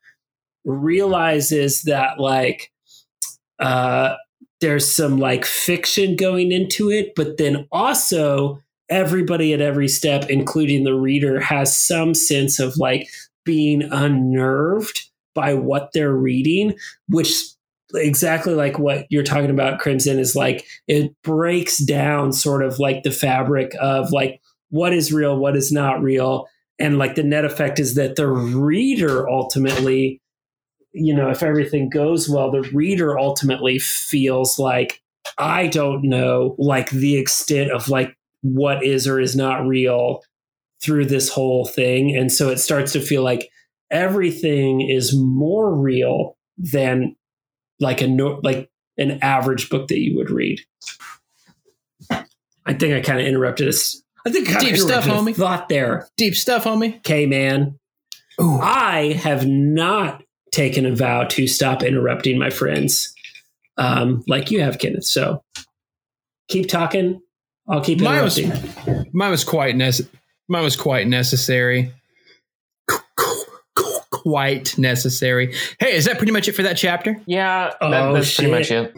realizes 0.66 1.82
that 1.84 2.20
like 2.20 2.72
uh 3.62 4.16
there's 4.60 4.94
some 4.94 5.18
like 5.18 5.44
fiction 5.44 6.16
going 6.16 6.52
into 6.52 6.92
it, 6.92 7.14
but 7.16 7.38
then 7.38 7.68
also 7.72 8.62
everybody 8.90 9.54
at 9.54 9.62
every 9.62 9.88
step, 9.88 10.30
including 10.30 10.84
the 10.84 10.94
reader, 10.94 11.40
has 11.40 11.76
some 11.76 12.14
sense 12.14 12.60
of 12.60 12.78
like 12.78 13.08
being 13.44 13.82
unnerved 13.92 15.10
by 15.34 15.54
what 15.56 15.90
they're 15.94 16.16
reading, 16.16 16.76
which 17.08 17.42
exactly 17.96 18.54
like 18.54 18.78
what 18.78 19.06
you're 19.10 19.24
talking 19.24 19.50
about, 19.50 19.80
Crimson, 19.80 20.20
is 20.20 20.36
like 20.36 20.66
it 20.88 21.12
breaks 21.24 21.80
down 21.80 22.32
sort 22.32 22.64
of 22.64 22.80
like 22.80 23.04
the 23.04 23.12
fabric 23.12 23.74
of 23.80 24.12
like 24.12 24.40
what 24.70 24.94
is 24.94 25.12
real, 25.12 25.38
what 25.38 25.56
is 25.56 25.72
not 25.72 26.02
real. 26.02 26.48
And 26.80 26.98
like 26.98 27.16
the 27.16 27.24
net 27.24 27.46
effect 27.46 27.80
is 27.80 27.96
that 27.96 28.16
the 28.16 28.28
reader 28.28 29.28
ultimately, 29.30 30.21
you 30.94 31.14
know, 31.14 31.30
if 31.30 31.44
everything 31.44 31.90
goes 31.90 32.30
well, 32.30 32.52
the 32.52 32.62
reader 32.74 33.18
ultimately 33.18 33.80
feels 33.80 34.60
like 34.60 35.02
I 35.38 35.68
don't 35.68 36.04
know 36.04 36.56
like 36.58 36.90
the 36.90 37.18
extent 37.18 37.72
of 37.72 37.90
like 37.90 38.16
what 38.42 38.84
is 38.84 39.08
or 39.08 39.20
is 39.20 39.36
not 39.36 39.66
real 39.66 40.22
through 40.82 41.06
this 41.06 41.30
whole 41.30 41.66
thing. 41.66 42.16
And 42.16 42.32
so 42.32 42.50
it 42.50 42.58
starts 42.58 42.92
to 42.94 43.00
feel 43.00 43.24
like 43.24 43.50
everything 43.92 44.82
is 44.82 45.16
more 45.16 45.74
real 45.74 46.38
than 46.58 47.16
like 47.80 48.02
a 48.02 48.08
no, 48.08 48.40
like 48.44 48.70
an 48.98 49.20
average 49.22 49.70
book 49.70 49.88
that 49.90 50.00
you 50.00 50.18
would 50.18 50.32
read. 50.32 50.60
I 52.66 52.74
think 52.74 52.94
I 52.94 53.02
kind 53.02 53.20
of 53.20 53.26
interrupted 53.26 53.68
us. 53.68 54.02
I 54.26 54.32
think 54.32 54.54
I 54.56 54.60
Deep 54.60 54.78
stuff, 54.78 55.06
homie. 55.06 55.36
Thought 55.36 55.70
there, 55.70 56.08
deep 56.16 56.36
stuff, 56.36 56.66
homie. 56.66 56.98
okay, 56.98 57.26
man. 57.26 57.80
Ooh. 58.40 58.60
I 58.60 59.14
have 59.14 59.48
not 59.48 60.24
taken 60.52 60.86
a 60.86 60.94
vow 60.96 61.24
to 61.26 61.48
stop 61.48 61.82
interrupting 61.84 62.38
my 62.38 62.50
friends, 62.50 63.14
um, 63.78 64.24
like 64.28 64.52
you 64.52 64.62
have, 64.62 64.78
Kenneth. 64.80 65.06
So 65.06 65.44
keep 66.50 66.68
talking. 66.68 67.22
I'll 67.70 67.82
keep 67.82 68.00
Mine 68.02 68.24
was- 68.24 68.40
Mine 69.14 69.32
was 69.32 69.44
quite 69.44 69.76
nece- 69.76 70.08
Mine 70.50 70.64
was 70.64 70.76
quite 70.76 71.08
necessary. 71.08 71.94
Qu- 72.88 72.98
qu- 73.16 73.46
qu- 73.76 74.00
Quite 74.12 74.78
necessary. 74.78 75.56
Hey, 75.80 75.94
is 75.96 76.06
that 76.06 76.18
pretty 76.18 76.32
much 76.34 76.48
it 76.48 76.52
for 76.52 76.62
that 76.64 76.78
chapter? 76.78 77.20
Yeah, 77.26 77.70
that, 77.70 77.78
Oh, 77.82 78.14
that's 78.14 78.36
pretty 78.36 78.52
much 78.52 78.70
it. 78.70 78.94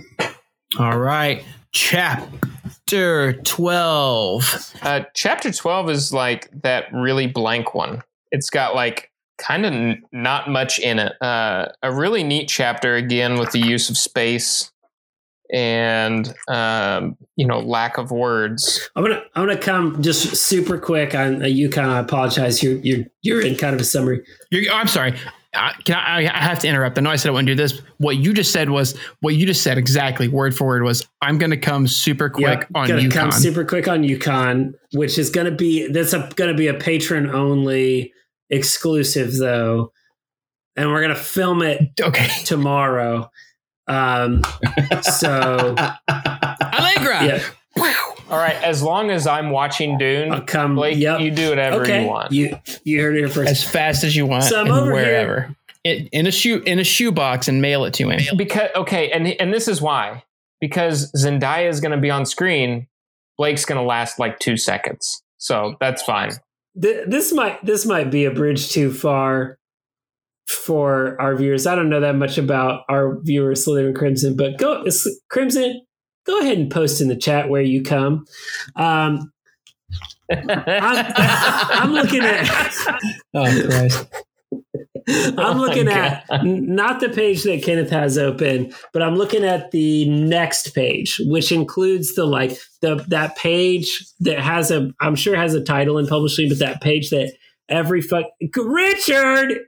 All 0.80 0.97
right, 0.97 1.43
chapter 1.71 3.34
twelve. 3.43 4.43
Uh, 4.81 5.01
chapter 5.13 5.51
12 5.51 5.89
is 5.91 6.11
like 6.13 6.49
that 6.63 6.91
really 6.91 7.27
blank 7.27 7.73
one. 7.73 8.01
It's 8.31 8.49
got 8.49 8.75
like 8.75 9.11
kind 9.43 9.65
of 9.65 9.73
n- 9.73 10.03
not 10.11 10.49
much 10.49 10.79
in 10.79 10.99
it. 10.99 11.13
Uh, 11.21 11.67
a 11.81 11.91
really 11.91 12.23
neat 12.23 12.47
chapter 12.47 12.95
again 12.95 13.37
with 13.37 13.51
the 13.51 13.59
use 13.59 13.89
of 13.89 13.97
space 13.97 14.71
and 15.51 16.33
um, 16.47 17.17
you 17.35 17.45
know 17.45 17.59
lack 17.59 17.97
of 17.97 18.11
words. 18.11 18.89
I'm 18.95 19.03
gonna 19.03 19.23
I'm 19.35 19.45
gonna 19.45 19.57
come 19.57 20.01
just 20.01 20.35
super 20.35 20.77
quick 20.77 21.13
on 21.13 21.43
a 21.43 21.47
Yukon. 21.47 21.89
I 21.89 21.99
apologize. 21.99 22.63
You're 22.63 22.77
you're 22.77 23.05
you're 23.21 23.41
in 23.45 23.55
kind 23.55 23.75
of 23.75 23.81
a 23.81 23.85
summary. 23.85 24.23
You're, 24.49 24.71
oh, 24.71 24.75
I'm 24.75 24.87
sorry. 24.87 25.15
I, 25.55 25.73
can 25.85 25.95
I, 25.95 26.21
I 26.21 26.39
have 26.39 26.57
to 26.59 26.67
interrupt. 26.67 26.97
I 26.97 27.01
know 27.01 27.11
I 27.11 27.15
said 27.15 27.29
I 27.29 27.31
wouldn't 27.33 27.45
do 27.45 27.53
this. 27.53 27.79
What 27.99 28.17
you 28.17 28.33
just 28.33 28.51
said 28.51 28.71
was 28.71 28.97
what 29.19 29.35
you 29.35 29.45
just 29.45 29.61
said 29.61 29.77
exactly 29.77 30.27
word 30.27 30.55
for 30.57 30.65
word 30.65 30.81
was 30.81 31.07
I'm 31.21 31.37
going 31.37 31.51
to 31.51 31.57
come 31.57 31.87
super 31.87 32.27
quick 32.27 32.61
Yep, 32.61 32.67
on 32.73 32.87
gonna 32.87 33.09
come 33.09 33.31
super 33.31 33.63
quick 33.63 33.87
on 33.87 34.03
Yukon, 34.03 34.73
which 34.93 35.19
is 35.19 35.29
gonna 35.29 35.51
be 35.51 35.87
that's 35.89 36.15
gonna 36.33 36.55
be 36.55 36.67
a 36.67 36.73
patron 36.73 37.29
only 37.29 38.11
exclusive 38.49 39.35
though, 39.37 39.91
and 40.75 40.89
we're 40.89 41.01
gonna 41.01 41.15
film 41.15 41.61
it 41.61 41.91
okay. 42.01 42.27
tomorrow. 42.45 43.29
Um, 43.87 44.41
so 45.01 45.75
Allegra. 46.09 47.25
yeah, 47.25 47.43
All 48.29 48.37
right, 48.37 48.55
as 48.63 48.81
long 48.81 49.11
as 49.11 49.27
I'm 49.27 49.49
watching 49.49 49.97
Dune, 49.97 50.31
I'll 50.31 50.41
come. 50.41 50.75
Blake, 50.75 50.97
yep. 50.97 51.19
you 51.19 51.31
do 51.31 51.49
whatever 51.49 51.81
okay, 51.81 52.03
you 52.03 52.07
want. 52.07 52.31
you 52.31 52.57
you 52.83 53.01
heard 53.01 53.15
it 53.17 53.29
first. 53.29 53.51
As 53.51 53.63
fast 53.63 54.03
as 54.03 54.15
you 54.15 54.25
want 54.25 54.45
So 54.45 54.59
I'm 54.61 54.67
and 54.67 54.75
over 54.75 54.85
here- 54.85 54.93
wherever. 54.93 55.55
It, 55.83 56.07
in 56.13 56.27
a 56.27 56.31
shoe 56.31 56.63
in 56.65 56.79
a 56.79 56.83
shoebox 56.85 57.49
and 57.49 57.61
mail 57.61 57.83
it 57.83 57.93
to 57.95 58.07
him. 58.09 58.37
because 58.37 58.69
okay, 58.73 59.11
and 59.11 59.27
and 59.27 59.53
this 59.53 59.67
is 59.67 59.81
why 59.81 60.23
because 60.61 61.11
Zendaya 61.11 61.67
is 61.67 61.81
going 61.81 61.91
to 61.91 61.97
be 61.97 62.09
on 62.09 62.25
screen. 62.25 62.87
Blake's 63.37 63.65
going 63.65 63.81
to 63.81 63.85
last 63.85 64.17
like 64.17 64.39
two 64.39 64.55
seconds, 64.55 65.21
so 65.39 65.75
that's 65.81 66.01
fine. 66.01 66.31
Th- 66.81 67.05
this 67.07 67.33
might 67.33 67.63
this 67.65 67.85
might 67.85 68.11
be 68.11 68.25
a 68.25 68.31
bridge 68.31 68.71
too 68.71 68.91
far 68.91 69.57
for 70.47 71.19
our 71.21 71.35
viewers. 71.35 71.67
I 71.67 71.75
don't 71.75 71.89
know 71.89 71.99
that 71.99 72.15
much 72.15 72.37
about 72.37 72.83
our 72.89 73.19
viewers, 73.21 73.65
Slytherin 73.65 73.95
Crimson, 73.95 74.35
but 74.35 74.57
go 74.57 74.85
Crimson. 75.29 75.81
Go 76.25 76.39
ahead 76.39 76.57
and 76.57 76.71
post 76.71 77.01
in 77.01 77.09
the 77.09 77.17
chat 77.17 77.49
where 77.49 77.61
you 77.61 77.83
come. 77.83 78.25
Um, 78.75 79.31
I'm, 80.31 80.49
I'm 80.49 81.91
looking 81.93 82.21
at 82.21 82.49
Oh 83.33 83.67
Christ. 83.67 84.07
I'm 85.38 85.57
Oh 85.57 85.61
looking 85.61 85.88
at 85.88 86.25
n- 86.31 86.75
not 86.75 86.99
the 86.99 87.09
page 87.09 87.43
that 87.43 87.63
Kenneth 87.63 87.89
has 87.89 88.17
open, 88.17 88.73
but 88.91 89.01
I'm 89.01 89.15
looking 89.15 89.43
at 89.43 89.71
the 89.71 90.09
next 90.09 90.73
page, 90.73 91.19
which 91.25 91.51
includes 91.51 92.15
the 92.15 92.25
like 92.25 92.57
the 92.81 93.03
that 93.09 93.35
page 93.35 94.05
that 94.21 94.39
has 94.39 94.71
a 94.71 94.91
I'm 94.99 95.15
sure 95.15 95.35
has 95.35 95.53
a 95.53 95.63
title 95.63 95.97
in 95.97 96.07
publishing, 96.07 96.49
but 96.49 96.59
that 96.59 96.81
page 96.81 97.09
that 97.09 97.34
every 97.69 98.01
fuck 98.01 98.25
Richard, 98.55 99.59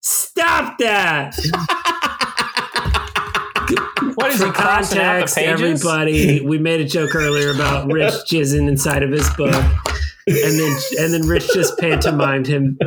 stop 0.00 0.78
that. 0.78 1.36
What 4.16 4.32
is 4.32 4.38
the 4.38 4.50
context, 4.50 5.36
everybody, 5.36 6.40
we 6.46 6.58
made 6.58 6.80
a 6.80 6.86
joke 6.86 7.14
earlier 7.14 7.50
about 7.50 7.92
Rich 7.92 8.14
jizzing 8.30 8.66
inside 8.66 9.02
of 9.02 9.10
his 9.10 9.28
book, 9.30 9.52
and 9.52 10.58
then 10.58 10.76
and 10.98 11.12
then 11.12 11.26
Rich 11.26 11.48
just 11.52 11.78
pantomimed 11.78 12.46
him 12.46 12.78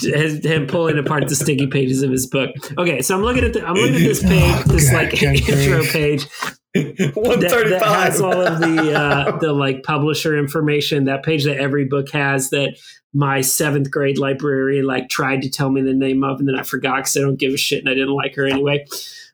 his, 0.00 0.44
him 0.44 0.66
pulling 0.66 0.98
apart 0.98 1.28
the 1.28 1.36
sticky 1.36 1.68
pages 1.68 2.02
of 2.02 2.10
his 2.10 2.26
book. 2.26 2.50
Okay, 2.78 3.00
so 3.02 3.14
I'm 3.14 3.22
looking 3.22 3.44
at 3.44 3.52
the, 3.52 3.66
I'm 3.66 3.74
looking 3.74 3.96
at 3.96 4.00
this 4.00 4.22
page, 4.22 4.64
this 4.66 4.90
God, 4.90 4.96
like 4.96 5.10
good 5.20 5.48
intro 5.48 5.78
grief. 5.78 5.92
page 5.92 6.26
One 6.74 7.40
thirty-five 7.40 7.70
that, 7.70 7.80
that 7.80 7.82
has 7.84 8.20
all 8.20 8.40
of 8.40 8.58
the 8.58 8.92
uh, 8.92 9.36
the 9.40 9.52
like 9.52 9.84
publisher 9.84 10.36
information. 10.36 11.04
That 11.04 11.22
page 11.22 11.44
that 11.44 11.58
every 11.58 11.84
book 11.84 12.10
has 12.10 12.50
that 12.50 12.76
my 13.12 13.42
seventh 13.42 13.92
grade 13.92 14.18
librarian 14.18 14.84
like 14.84 15.08
tried 15.08 15.42
to 15.42 15.50
tell 15.50 15.70
me 15.70 15.82
the 15.82 15.94
name 15.94 16.24
of, 16.24 16.40
and 16.40 16.48
then 16.48 16.58
I 16.58 16.64
forgot 16.64 16.96
because 16.96 17.16
I 17.16 17.20
don't 17.20 17.38
give 17.38 17.52
a 17.52 17.56
shit 17.56 17.78
and 17.78 17.88
I 17.88 17.94
didn't 17.94 18.14
like 18.14 18.34
her 18.34 18.44
anyway. 18.44 18.86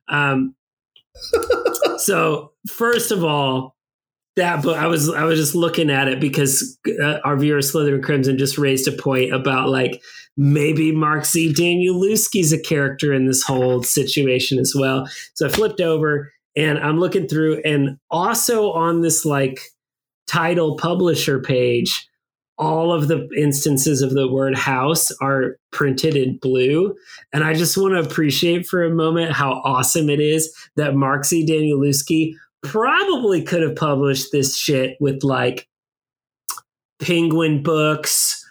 Um, 0.09 0.55
so 1.97 2.53
first 2.69 3.11
of 3.11 3.25
all, 3.25 3.75
that 4.37 4.63
book 4.63 4.77
I 4.77 4.87
was 4.89 5.09
I 5.09 5.25
was 5.25 5.39
just 5.39 5.55
looking 5.55 5.89
at 5.89 6.09
it 6.09 6.21
because 6.21 6.79
uh, 7.03 7.21
our 7.25 7.39
viewer 7.39 7.61
Slytherin 7.61 8.03
Crimson 8.03 8.37
just 8.37 8.59
raised 8.59 8.87
a 8.87 8.93
point 8.93 9.33
about 9.33 9.71
like 9.71 10.03
maybe 10.37 10.93
Mark 10.93 11.25
Z. 11.25 11.53
Danielewski's 11.55 12.53
a 12.53 12.61
character 12.61 13.13
in 13.13 13.27
this 13.27 13.43
whole 13.43 13.83
situation 13.83 14.59
as 14.59 14.75
well. 14.77 15.09
So 15.35 15.47
I 15.47 15.51
flipped 15.51 15.81
over 15.81 16.33
and 16.57 16.79
I'm 16.79 16.99
looking 16.99 17.29
through, 17.29 17.61
and 17.65 17.99
also 18.11 18.73
on 18.73 19.03
this 19.03 19.25
like 19.25 19.61
title 20.27 20.77
publisher 20.77 21.41
page, 21.41 22.09
all 22.59 22.93
of 22.93 23.09
the 23.09 23.29
instances 23.37 24.03
of 24.03 24.11
the 24.11 24.31
word 24.31 24.55
house 24.57 25.11
are 25.21 25.57
printed 25.71 26.17
in 26.17 26.39
blue. 26.39 26.95
And 27.33 27.45
I 27.45 27.55
just 27.55 27.77
want 27.77 27.95
to 27.95 28.01
appreciate 28.01 28.67
for 28.67 28.85
a 28.85 28.91
moment 28.91 29.33
how 29.33 29.63
awesome 29.65 30.11
it 30.11 30.21
is 30.21 30.55
that 30.77 30.95
Mark 30.95 31.25
Z. 31.25 31.47
Danielewski 31.47 32.35
probably 32.63 33.43
could 33.43 33.63
have 33.63 33.77
published 33.77 34.33
this 34.33 34.59
shit 34.59 34.97
with 35.01 35.25
like 35.25 35.69
Penguin 37.01 37.63
Books 37.63 38.45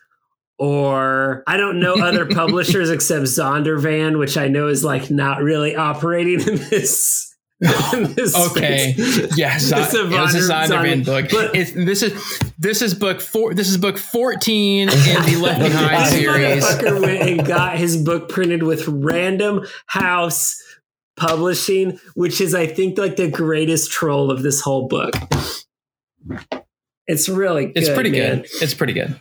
or 0.60 1.44
I 1.48 1.58
don't 1.58 1.80
know 1.80 1.96
other 1.96 2.26
publishers 2.30 2.90
except 2.90 3.24
Zondervan, 3.26 4.20
which 4.20 4.38
I 4.38 4.48
know 4.50 4.68
is 4.68 4.84
like 4.84 5.10
not 5.10 5.42
really 5.42 5.76
operating 5.76 6.40
in 6.42 6.58
this. 6.70 7.26
Okay. 7.62 8.94
space. 8.94 9.38
Yeah, 9.38 9.56
It's 9.58 9.70
a 9.72 9.76
a 9.76 9.80
Zondervan- 10.08 10.68
Zondervan 10.70 11.06
book. 11.06 11.26
but- 11.30 11.56
It's, 11.56 11.72
this 11.74 12.04
is 12.04 12.40
this 12.58 12.82
is 12.82 12.94
book 12.94 13.20
four. 13.20 13.54
This 13.54 13.68
is 13.70 13.78
book 13.78 13.98
fourteen 13.98 14.88
in 14.90 14.96
the 14.96 15.40
Left 15.42 15.60
Behind 15.62 16.08
series. 16.10 16.64
motherfucker 16.64 17.02
went 17.02 17.22
and 17.22 17.46
got 17.48 17.78
his 17.78 17.98
book 17.98 18.30
printed 18.30 18.64
with 18.64 18.88
Random 18.88 19.66
House 19.88 20.56
Publishing, 21.18 22.00
which 22.16 22.40
is, 22.40 22.56
I 22.56 22.66
think, 22.66 22.98
like 22.98 23.18
the 23.18 23.30
greatest 23.30 23.92
troll 23.92 24.32
of 24.32 24.42
this 24.42 24.62
whole 24.62 24.88
book. 24.88 25.14
It's 27.08 27.28
really 27.28 27.66
good. 27.66 27.78
It's 27.78 27.90
pretty 27.90 28.12
man. 28.12 28.38
good. 28.38 28.48
It's 28.62 28.74
pretty 28.74 28.94
good. 28.94 29.20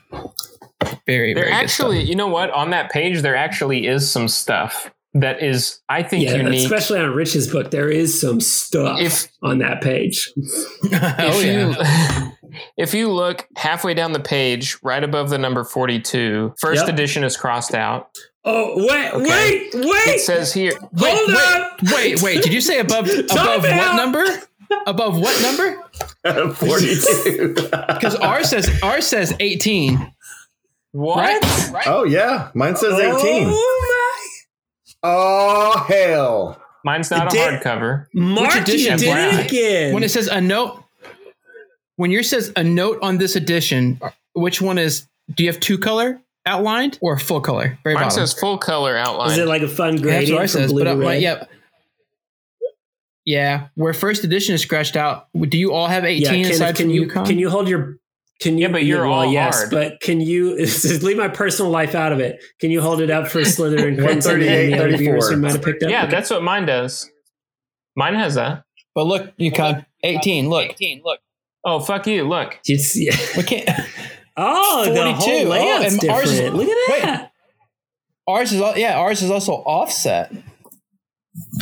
Very 1.06 1.34
There 1.34 1.44
very 1.44 1.52
actually, 1.54 1.98
good 2.00 2.08
you 2.08 2.14
know 2.16 2.28
what? 2.28 2.50
On 2.50 2.70
that 2.70 2.90
page, 2.90 3.22
there 3.22 3.34
actually 3.36 3.86
is 3.86 4.10
some 4.10 4.28
stuff 4.28 4.90
that 5.14 5.42
is, 5.42 5.80
I 5.88 6.02
think, 6.02 6.24
Yeah, 6.24 6.34
unique. 6.36 6.60
especially 6.64 7.00
on 7.00 7.10
Rich's 7.10 7.50
book, 7.50 7.70
there 7.70 7.88
is 7.90 8.20
some 8.20 8.40
stuff 8.40 9.00
If- 9.00 9.28
on 9.42 9.58
that 9.58 9.80
page. 9.82 10.30
stuff. 10.42 11.14
oh 11.18 11.40
if 11.40 11.44
yeah. 11.44 12.24
you 12.28 12.32
if 12.76 12.94
you 12.94 13.10
look 13.12 13.46
halfway 13.56 13.94
down 13.94 14.12
the 14.12 14.20
page, 14.20 14.76
right 14.82 15.02
above 15.02 15.30
the 15.30 15.38
number 15.38 15.64
42, 15.64 16.54
first 16.60 16.82
Yep. 16.86 16.94
edition 16.94 17.24
is 17.24 17.36
crossed 17.36 17.74
out. 17.74 18.10
Oh 18.44 18.74
wait, 18.76 19.10
Okay. 19.14 19.68
wait, 19.74 20.14
It 20.14 20.20
says 20.20 20.54
here, 20.54 20.72
Wait, 20.92 21.12
Hold 21.16 21.28
wait, 21.28 21.36
up! 21.38 21.82
wait, 21.92 22.22
wait. 22.22 22.42
Did 22.42 22.52
you 22.52 22.60
say 22.60 22.78
above 22.78 23.08
above 23.30 23.64
out! 23.64 23.78
what 23.78 23.96
number? 23.96 24.24
Above 24.86 25.18
what 25.18 25.42
number? 25.42 26.54
Forty 26.54 26.94
two. 27.00 27.54
Because 27.54 28.14
R 28.16 28.44
says 28.44 28.70
R 28.82 29.00
says 29.00 29.34
eighteen. 29.40 30.12
What? 30.92 31.72
Right? 31.72 31.84
oh 31.86 32.04
yeah, 32.04 32.50
mine 32.54 32.76
says 32.76 32.94
eighteen. 32.98 33.48
Oh 33.48 33.74
Oh 35.02 35.84
hell! 35.86 36.60
Mine's 36.84 37.10
not 37.10 37.28
a 37.28 37.30
did- 37.36 37.60
hardcover. 37.62 38.06
my! 38.12 38.42
Mark, 38.42 38.54
you 38.54 38.60
edition? 38.62 38.98
did 38.98 39.34
it 39.34 39.46
again. 39.46 39.94
When 39.94 40.02
it 40.02 40.10
says 40.10 40.26
a 40.26 40.40
note, 40.40 40.82
when 41.96 42.10
yours 42.10 42.28
says 42.28 42.52
a 42.56 42.64
note 42.64 42.98
on 43.02 43.18
this 43.18 43.36
edition, 43.36 44.00
which 44.32 44.60
one 44.60 44.76
is? 44.78 45.06
Do 45.36 45.44
you 45.44 45.50
have 45.52 45.60
two 45.60 45.78
color 45.78 46.20
outlined 46.46 46.98
or 47.00 47.16
full 47.18 47.40
color? 47.40 47.78
Very 47.84 47.94
Mine 47.94 48.04
bottom. 48.06 48.18
says 48.26 48.32
full 48.32 48.58
color 48.58 48.96
outlined. 48.96 49.32
is 49.32 49.38
it 49.38 49.46
like 49.46 49.62
a 49.62 49.68
fun 49.68 49.98
Yeah, 49.98 50.02
that's 50.02 50.02
what 50.02 50.10
gradient 50.10 50.40
ours 50.40 50.52
from 50.52 50.60
says. 50.62 50.72
blue 50.72 50.84
But 50.84 50.94
to 50.94 51.00
uh, 51.04 51.08
red? 51.08 51.22
yeah, 51.22 51.44
yeah. 53.24 53.68
Where 53.74 53.92
first 53.92 54.24
edition 54.24 54.54
is 54.54 54.62
scratched 54.62 54.96
out. 54.96 55.28
Do 55.38 55.58
you 55.58 55.72
all 55.72 55.86
have 55.86 56.04
eighteen 56.04 56.22
Yeah, 56.24 56.30
Kenneth, 56.42 56.50
aside 56.52 56.76
can 56.76 56.86
from 56.86 56.90
you 56.90 57.02
Yukon? 57.02 57.26
can 57.26 57.38
you 57.38 57.50
hold 57.50 57.68
your 57.68 57.98
can 58.40 58.56
you 58.58 58.66
Yeah, 58.66 58.72
but 58.72 58.84
you're 58.84 59.02
well, 59.04 59.20
all 59.20 59.32
yes, 59.32 59.56
hard. 59.56 59.70
but 59.70 60.00
can 60.00 60.20
you 60.20 60.54
leave 61.02 61.16
my 61.16 61.28
personal 61.28 61.70
life 61.70 61.94
out 61.94 62.12
of 62.12 62.20
it? 62.20 62.42
Can 62.60 62.70
you 62.70 62.80
hold 62.80 63.00
it 63.00 63.10
up 63.10 63.28
for 63.28 63.40
Slytherin 63.40 63.98
Crimson 63.98 64.40
and 64.40 64.42
138, 64.46 64.70
the 64.70 64.78
other 64.78 64.96
viewers 64.96 65.28
who 65.28 65.36
might 65.36 65.52
have 65.52 65.62
picked 65.62 65.82
up? 65.82 65.90
yeah, 65.90 66.02
Okay. 66.04 66.10
that's 66.12 66.30
what 66.30 66.42
mine 66.42 66.66
does. 66.66 67.10
Mine 67.96 68.14
has 68.14 68.34
that. 68.36 68.62
But 68.94 69.06
look, 69.06 69.32
Yukon, 69.36 69.84
eighteen. 70.02 70.48
Look, 70.48 70.70
eighteen. 70.70 71.02
Look. 71.04 71.20
Oh, 71.64 71.80
fuck 71.80 72.06
you. 72.06 72.24
Look. 72.28 72.58
It's, 72.64 72.96
yeah. 72.98 73.16
we 73.36 73.42
can't. 73.42 73.68
Oh, 74.40 74.84
the 74.88 74.94
42. 74.94 75.14
whole 75.18 75.46
Oh, 75.46 75.50
layout's 75.50 75.94
and 76.00 76.10
ours 76.12 76.30
is- 76.30 76.38
different. 76.38 76.56
Look 76.56 76.68
at 76.68 77.04
wait. 77.20 77.30
Ours 78.28 78.52
is 78.52 78.60
yeah. 78.76 78.96
Ours 78.98 79.20
is 79.22 79.32
also 79.32 79.54
offset. 79.54 80.30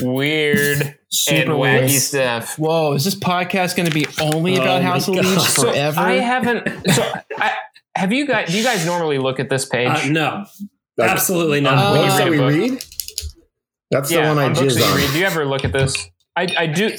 Weird 0.00 0.98
Super 1.08 1.52
and 1.52 1.58
weird. 1.60 1.84
wacky 1.84 1.98
stuff. 1.98 2.58
Whoa, 2.58 2.92
is 2.94 3.04
this 3.04 3.14
podcast 3.14 3.76
going 3.76 3.88
to 3.88 3.94
be 3.94 4.06
only 4.20 4.58
Oh 4.58 4.62
about 4.62 4.82
my 4.82 4.88
House 4.88 5.08
of 5.08 5.14
God. 5.14 5.24
Leaves 5.24 5.54
So 5.54 5.62
forever? 5.72 6.00
I 6.00 6.12
haven't. 6.14 6.66
So, 6.92 7.12
I, 7.38 7.52
have 7.94 8.12
you 8.12 8.26
guys? 8.26 8.50
Do 8.50 8.58
you 8.58 8.64
guys 8.64 8.84
normally 8.86 9.18
look 9.18 9.40
at 9.40 9.48
this 9.48 9.64
page? 9.64 9.88
Uh, 9.88 10.08
no, 10.08 10.44
Like, 10.96 11.10
absolutely 11.10 11.60
not. 11.60 11.78
Uh, 11.78 11.90
What 11.90 12.04
you 12.04 12.10
read 12.10 12.18
that 12.18 12.30
we 12.30 12.70
read? 12.70 12.84
That's 13.90 14.10
yeah, 14.10 14.22
the 14.22 14.28
one 14.28 14.38
I 14.38 14.44
on 14.46 14.54
jizz 14.54 14.84
on. 14.90 14.96
read. 14.96 15.12
Do 15.12 15.18
you 15.18 15.24
ever 15.26 15.44
look 15.46 15.64
at 15.64 15.72
this? 15.72 16.08
I, 16.34 16.48
I 16.58 16.66
do. 16.66 16.90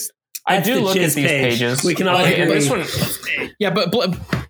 I 0.47 0.61
do 0.61 0.79
look 0.79 0.95
at 0.95 1.01
these 1.11 1.15
page. 1.15 1.59
pages. 1.59 1.83
We 1.83 1.93
can 1.93 2.07
all 2.07 2.21
okay, 2.21 2.41
agree. 2.41 2.59
this 2.59 2.69
one. 2.69 3.51
yeah, 3.59 3.69
but 3.69 3.91
Bl- 3.91 4.05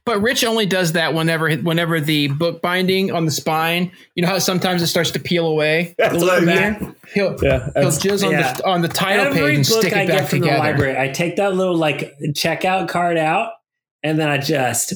But 0.08 0.22
Rich 0.22 0.44
only 0.46 0.66
does 0.66 0.94
that 0.94 1.14
whenever 1.14 1.54
whenever 1.58 2.00
the 2.00 2.30
book 2.30 2.62
binding 2.62 3.12
on 3.12 3.26
the 3.26 3.32
spine. 3.32 3.92
You 4.16 4.22
know 4.24 4.30
how 4.30 4.40
sometimes 4.40 4.82
it 4.82 4.88
starts 4.88 5.12
to 5.12 5.20
peel 5.20 5.46
away. 5.46 5.94
That's 6.00 6.16
a 6.16 6.18
what 6.26 6.30
I 6.30 6.40
little 6.40 6.72
mean. 6.72 6.80
bit. 6.80 6.98
He'll 7.14 7.36
Yeah, 7.44 7.60
he'll 7.66 7.72
that's- 7.74 8.02
jizz 8.02 8.26
on 8.26 8.32
yeah. 8.32 8.54
the 8.54 8.66
on 8.66 8.82
the 8.82 8.88
title 8.88 9.26
Every 9.26 9.40
page 9.42 9.58
and 9.58 9.68
book 9.68 9.82
stick 9.82 9.94
I 9.94 10.04
it 10.04 10.08
get 10.08 10.18
back 10.22 10.30
from 10.30 10.40
together. 10.40 10.56
the 10.58 10.64
library, 10.64 10.98
I 10.98 11.10
take 11.10 11.36
that 11.36 11.54
little 11.56 11.76
like 11.76 12.18
checkout 12.30 12.88
card 12.88 13.18
out, 13.18 13.52
and 14.02 14.18
then 14.18 14.30
I 14.30 14.38
just 14.38 14.94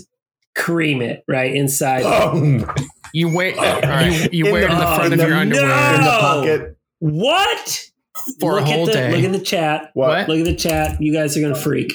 cream 0.56 1.02
it 1.02 1.24
right 1.28 1.54
inside. 1.54 2.04
Boom. 2.32 2.66
You 3.14 3.36
wear 3.36 3.54
oh. 3.58 4.00
you, 4.06 4.30
you 4.32 4.46
In 4.48 4.52
wear 4.54 4.64
it 4.64 4.72
in 4.72 4.78
the 4.78 4.86
the- 4.86 4.96
front 4.96 5.06
in 5.08 5.14
of 5.14 5.20
the- 5.20 5.28
your 5.28 5.36
underwear. 5.38 5.68
no! 5.68 5.96
in 5.96 6.02
the 6.04 6.10
pocket. 6.22 6.78
What? 7.00 7.88
For 8.40 8.60
a 8.60 8.64
whole 8.66 8.82
at 8.84 8.86
the, 8.88 8.92
day. 8.94 9.12
Look 9.16 9.26
at 9.26 9.32
the 9.34 9.44
chat. 9.44 9.90
What? 9.94 10.30
Look 10.30 10.40
at 10.40 10.46
the 10.46 10.56
chat. 10.56 11.02
You 11.02 11.12
guys 11.12 11.36
are 11.36 11.42
gonna 11.42 11.56
freak. 11.56 11.92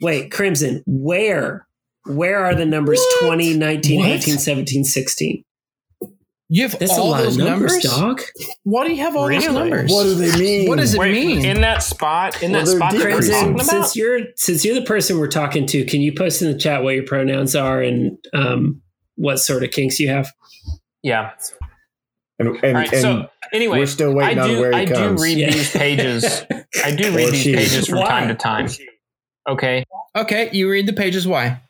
Wait, 0.00 0.30
Crimson, 0.30 0.82
where? 0.86 1.66
Where 2.08 2.44
are 2.44 2.54
the 2.54 2.66
numbers 2.66 3.00
20, 3.20 3.54
19, 3.54 4.00
What? 4.00 4.08
18, 4.08 4.38
17, 4.38 4.84
16? 4.84 5.44
You 6.50 6.62
have 6.62 6.78
That's 6.78 6.92
all 6.92 7.08
a 7.08 7.10
lot 7.10 7.22
those 7.24 7.36
of 7.36 7.44
numbers, 7.44 7.84
numbers, 7.84 7.84
dog. 7.84 8.22
Why 8.62 8.86
do 8.88 8.94
you 8.94 9.02
have 9.02 9.14
all 9.14 9.28
those 9.28 9.44
numbers? 9.44 9.92
What 9.92 10.04
do 10.04 10.14
they 10.14 10.38
mean? 10.38 10.68
What 10.68 10.78
does 10.78 10.94
it 10.94 10.98
Wait, 10.98 11.12
mean? 11.12 11.44
in 11.44 11.60
that 11.60 11.82
spot, 11.82 12.42
in 12.42 12.52
Well, 12.52 12.64
that 12.64 12.70
spot 12.74 12.92
that 12.92 13.00
we're 13.04 13.20
talking 13.20 13.52
about? 13.52 13.66
since 13.66 13.94
you're 13.96 14.20
since 14.36 14.64
you're 14.64 14.74
the 14.74 14.86
person 14.86 15.18
we're 15.18 15.26
talking 15.28 15.66
to, 15.66 15.84
can 15.84 16.00
you 16.00 16.14
post 16.14 16.40
in 16.40 16.50
the 16.50 16.56
chat 16.58 16.82
what 16.82 16.94
your 16.94 17.04
pronouns 17.04 17.54
are 17.54 17.82
and 17.82 18.16
um, 18.32 18.80
what 19.16 19.36
sort 19.36 19.62
of 19.62 19.72
kinks 19.72 20.00
you 20.00 20.08
have? 20.08 20.32
yeah. 21.02 21.32
And, 22.38 22.48
and, 22.48 22.64
All 22.64 22.72
right. 22.72 22.92
and 22.92 23.02
so 23.02 23.28
anyway, 23.52 23.80
we're 23.80 23.86
still 23.86 24.14
waiting 24.14 24.38
I 24.38 24.42
on 24.54 24.60
where 24.60 24.70
he 24.72 24.78
I 24.82 24.86
comes. 24.86 25.20
do 25.20 25.24
read 25.24 25.36
Yeah. 25.38 25.50
these 25.50 25.70
pages. 25.72 26.24
I 26.82 26.94
do 26.94 27.12
read 27.14 27.32
these 27.32 27.44
pages 27.44 27.88
from 27.88 27.98
Why? 27.98 28.08
time 28.08 28.28
to 28.28 28.34
time. 28.34 28.68
Okay. 29.46 29.84
okay, 30.16 30.48
you 30.52 30.70
read 30.70 30.86
the 30.86 30.92
pages. 30.94 31.26
Why? 31.26 31.60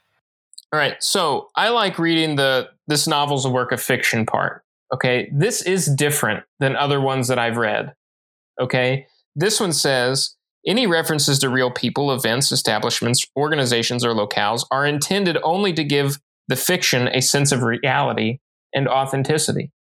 All 0.73 0.79
right. 0.79 1.03
So 1.03 1.49
I 1.57 1.71
like 1.71 1.99
reading 1.99 2.37
the 2.37 2.69
this 2.87 3.07
novel's 3.07 3.45
a 3.45 3.51
work 3.51 3.73
of 3.73 3.81
fiction 3.81 4.27
part. 4.27 4.63
Okay. 4.93 5.31
This 5.33 5.63
is 5.63 5.87
different 5.87 6.45
than 6.61 6.77
other 6.77 7.01
ones 7.01 7.29
that 7.29 7.39
I've 7.39 7.57
read. 7.57 7.95
Okay. 8.61 9.07
This 9.37 9.61
one 9.61 9.73
says 9.73 10.37
any 10.67 10.87
references 10.87 11.39
to 11.39 11.49
real 11.49 11.71
people, 11.71 12.13
events, 12.13 12.53
establishments, 12.53 13.25
organizations, 13.37 14.05
or 14.05 14.11
locales 14.11 14.67
are 14.71 14.87
intended 14.87 15.39
only 15.43 15.73
to 15.73 15.85
give 15.85 16.19
the 16.49 16.57
fiction 16.57 17.09
a 17.09 17.21
sense 17.21 17.53
of 17.53 17.63
reality 17.63 18.39
and 18.75 18.89
authenticity. 18.89 19.71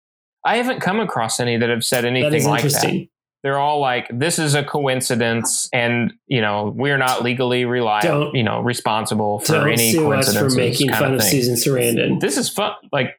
I 0.45 0.57
haven't 0.57 0.81
come 0.81 1.01
across 1.01 1.41
any 1.41 1.57
that 1.57 1.69
have 1.69 1.85
said 1.85 2.05
anything 2.05 2.47
like 2.47 2.63
that. 2.63 3.09
Interesting. 3.39 3.51
They're 3.51 3.59
all 3.59 3.81
like, 3.81 4.09
this 4.13 4.39
is 4.39 4.55
a 4.55 4.63
coincidence, 4.65 5.69
and 5.73 6.13
you 6.27 6.41
know, 6.41 6.73
we're 6.77 6.99
not 6.99 7.23
legally 7.23 7.65
reliable, 7.65 8.25
Don't- 8.27 8.35
you 8.35 8.43
know, 8.43 8.61
responsible 8.61 9.39
for 9.41 9.53
Don't 9.55 9.69
any 9.73 9.93
sue 9.93 10.13
us 10.13 10.37
for 10.37 10.51
making 10.51 10.89
kind 10.89 11.01
fun 11.05 11.15
of 11.15 11.21
thing. 11.21 11.31
Susan 11.43 11.55
Sarandon. 11.55 12.21
This 12.21 12.37
is 12.37 12.49
fun. 12.49 12.73
Like, 12.93 13.19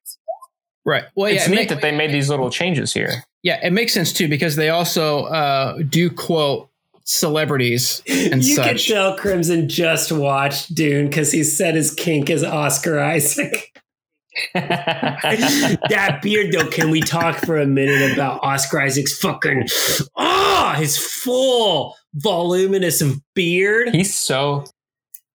Right. 0.86 1.04
Well, 1.14 1.30
yeah, 1.30 1.36
it's 1.38 1.48
it 1.48 1.52
neat 1.52 1.70
ma- 1.70 1.76
that 1.76 1.82
they 1.82 1.91
made 1.96 2.12
these 2.12 2.30
little 2.30 2.50
changes 2.50 2.94
here. 2.94 3.24
yeah, 3.44 3.60
it 3.66 3.72
makes 3.72 3.94
sense 3.94 4.12
too 4.14 4.28
because 4.28 4.56
they 4.56 4.70
also 4.70 5.26
uh, 5.26 5.78
do 5.88 6.10
quote 6.10 6.70
celebrities 7.04 8.02
and 8.08 8.44
you 8.44 8.56
can 8.56 8.78
such. 8.78 8.88
tell 8.88 9.16
Crimson 9.18 9.68
just 9.68 10.12
watched 10.12 10.74
Dune 10.74 11.08
because 11.08 11.32
he 11.32 11.44
said 11.44 11.76
his 11.76 11.94
kink 11.94 12.30
is 12.30 12.44
Oscar 12.44 13.00
Isaac. 13.00 13.69
that 14.53 16.20
beard, 16.22 16.52
though, 16.52 16.68
can 16.68 16.90
we 16.90 17.02
talk 17.02 17.38
for 17.38 17.57
a 17.57 17.66
minute 17.66 18.14
about 18.14 18.40
Oscar 18.44 18.82
Isaac's 18.82 19.18
fucking 19.18 19.68
ah, 20.16 20.76
his 20.78 20.98
full 20.98 21.95
voluminous 22.14 23.02
of 23.02 23.22
beard? 23.34 23.90
He's 23.94 24.16
so 24.16 24.66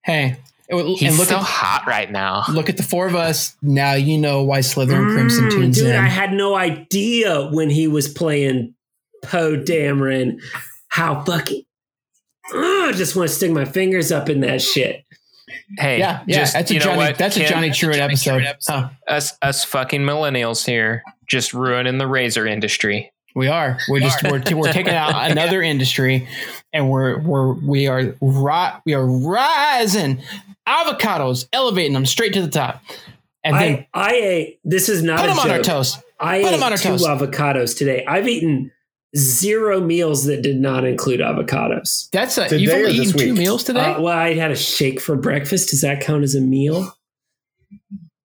Hey, 0.05 0.37
and 0.69 0.81
he's 0.99 1.19
look 1.19 1.29
so 1.29 1.37
at 1.37 1.43
hot 1.43 1.85
right 1.87 2.11
now. 2.11 2.45
look 2.51 2.69
at 2.69 2.77
the 2.77 2.83
four 2.83 3.07
of 3.07 3.15
us. 3.15 3.57
Now 3.63 3.95
you 3.95 4.19
know 4.19 4.43
why 4.43 4.59
Slytherin 4.61 5.13
Crimson 5.15 5.45
Mm, 5.47 5.51
tunes 5.51 5.79
dude, 5.79 5.87
in. 5.89 5.97
I 5.97 6.09
had 6.09 6.33
no 6.33 6.55
idea 6.55 7.49
when 7.51 7.71
he 7.71 7.89
was 7.89 8.09
playing 8.09 8.75
Poe 9.23 9.57
Dameron 9.57 10.41
how 10.89 11.25
fucking. 11.25 11.63
Ah, 12.53 12.89
I 12.89 12.93
just 12.93 13.17
want 13.17 13.31
to 13.31 13.35
stick 13.35 13.51
my 13.53 13.65
fingers 13.65 14.13
up 14.13 14.29
in 14.29 14.41
that 14.41 14.61
shit. 14.61 15.04
Hey, 15.79 15.99
yeah, 15.99 16.23
yeah, 16.27 16.39
just, 16.41 16.53
that's 16.55 16.71
a 16.71 16.79
Johnny. 16.79 16.97
what, 16.97 17.19
That's 17.19 17.37
a 17.37 17.45
Johnny 17.47 17.71
Truant 17.71 18.01
episode. 18.01 18.47
Huh. 18.67 18.91
Us, 19.09 19.37
us 19.43 19.65
fucking 19.65 20.03
millennials 20.03 20.65
here, 20.67 21.03
just 21.27 21.53
ruining 21.55 21.99
the 21.99 22.07
razor 22.07 22.47
industry. 22.47 23.11
We 23.35 23.49
are. 23.49 23.79
We're 23.89 24.01
just 24.01 24.23
we're, 24.23 24.43
we're 24.57 24.73
taking 24.73 24.95
out 24.95 25.31
another 25.31 25.61
industry, 25.63 26.29
and 26.73 26.89
we're 26.89 27.19
we're 27.21 27.55
we 27.55 27.89
are 27.89 28.15
ri- 28.21 28.81
we 28.87 28.95
are 28.95 29.05
rising 29.05 30.23
avocados, 30.69 31.49
elevating 31.53 31.93
them 31.95 32.07
straight 32.07 32.33
to 32.35 32.43
the 32.43 32.49
top, 32.49 32.83
and 33.43 33.57
then 33.57 33.87
I, 33.93 34.11
I 34.11 34.13
ate. 34.15 34.61
This 34.65 34.89
is 34.89 35.03
not 35.03 35.19
put 35.21 35.27
a 35.27 35.29
them 35.31 35.39
on 35.41 35.51
our 35.51 35.63
toast. 35.63 36.01
I 36.21 36.43
Put 36.43 36.53
'em 36.53 36.61
ate 36.61 36.63
on 36.63 36.73
our 36.73 36.79
two 36.79 36.89
toast. 36.91 37.05
avocados 37.07 37.77
today. 37.77 38.05
I've 38.07 38.29
eaten 38.29 38.71
zero 39.17 39.81
meals 39.81 40.25
that 40.25 40.43
did 40.43 40.61
not 40.61 40.85
include 40.85 41.21
avocados. 41.21 42.09
That's 42.11 42.37
a 42.39 42.49
Today 42.49 42.63
you've 42.63 42.73
or 42.73 42.77
only 42.77 42.99
this 42.99 43.09
eaten 43.11 43.21
two 43.21 43.35
meals 43.35 43.65
today. 43.65 43.81
Uh, 43.81 44.01
well, 44.01 44.17
I 44.19 44.35
had 44.35 44.51
a 44.51 44.57
shake 44.57 45.01
for 45.01 45.17
breakfast. 45.17 45.71
Does 45.71 45.81
that 45.83 46.01
count 46.01 46.25
as 46.25 46.35
a 46.35 46.41
meal? 46.41 46.93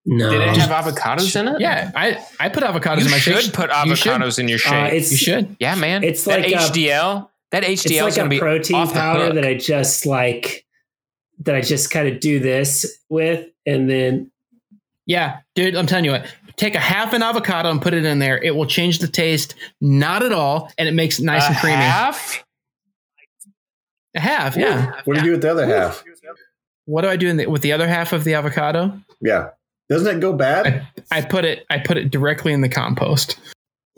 No. 0.05 0.31
Did 0.31 0.41
it 0.41 0.57
have 0.57 0.85
avocados 0.85 1.39
in 1.39 1.47
it? 1.47 1.61
yeah, 1.61 1.91
I 1.95 2.25
I 2.39 2.49
put 2.49 2.63
avocados 2.63 2.99
you 2.99 3.05
in 3.05 3.11
my 3.11 3.17
should 3.19 3.43
shake. 3.43 3.53
put 3.53 3.69
You 3.85 3.95
should. 3.95 4.11
Put 4.13 4.21
avocados 4.21 4.39
in 4.39 4.47
your 4.47 4.57
shake. 4.57 4.73
Uh, 4.73 4.89
it's 4.95 5.11
You 5.11 5.17
should. 5.17 5.55
yeah, 5.59 5.75
man. 5.75 6.03
it's 6.03 6.25
that 6.25 6.41
like 6.41 6.51
a- 6.51 6.55
HDL. 6.55 7.29
that 7.51 7.63
HDL 7.63 7.69
it's 7.71 7.85
is 7.85 8.01
like 8.01 8.15
going 8.15 8.25
a 8.27 8.29
to 8.29 8.29
be 8.29 8.39
protein 8.39 8.87
powder 8.87 9.33
that 9.33 9.45
I 9.45 9.53
just 9.55 10.05
like 10.07 10.65
that 11.41 11.53
I 11.55 11.61
just 11.61 11.91
kind 11.91 12.07
of 12.07 12.19
do 12.19 12.39
this 12.39 12.85
with, 13.09 13.47
and 13.67 13.89
then 13.89 14.31
Yeah, 15.05 15.37
dude, 15.53 15.75
I'm 15.75 15.85
telling 15.85 16.05
you 16.05 16.11
what. 16.11 16.25
Take 16.59 16.75
a 16.75 16.79
half 16.79 17.13
an 17.13 17.23
avocado 17.23 17.71
and 17.71 17.81
put 17.81 17.93
it 17.93 18.03
in 18.03 18.19
there. 18.19 18.37
It 18.37 18.53
will 18.53 18.65
change 18.65 18.99
the 18.99 19.07
taste, 19.07 19.55
not 19.79 20.23
at 20.23 20.33
all, 20.33 20.69
and 20.77 20.89
it 20.89 20.91
makes 20.91 21.17
it 21.17 21.23
nice 21.23 21.45
A 21.45 21.51
and 21.51 21.57
creamy. 21.57 21.77
half? 21.77 22.43
A 24.13 24.19
half, 24.19 24.57
yeah. 24.57 24.91
What 25.05 25.13
do 25.13 25.21
you 25.21 25.25
do 25.27 25.31
with 25.31 25.41
the 25.41 25.51
other 25.51 25.65
half? 25.65 26.03
What 26.83 27.03
do 27.03 27.07
I 27.07 27.15
do 27.15 27.29
in 27.29 27.37
the, 27.37 27.45
with 27.47 27.61
the 27.61 27.71
other 27.71 27.87
half 27.87 28.11
of 28.11 28.25
the 28.25 28.33
avocado? 28.33 28.99
Yeah. 29.21 29.51
Doesn't 29.87 30.17
it 30.17 30.19
go 30.19 30.33
bad? 30.33 30.85
I 31.11 31.21
put 31.21 31.45
it. 31.45 31.65
I 31.69 31.77
put 31.79 31.95
it 31.95 32.11
directly 32.11 32.51
in 32.51 32.59
the 32.59 32.67
compost. 32.67 33.39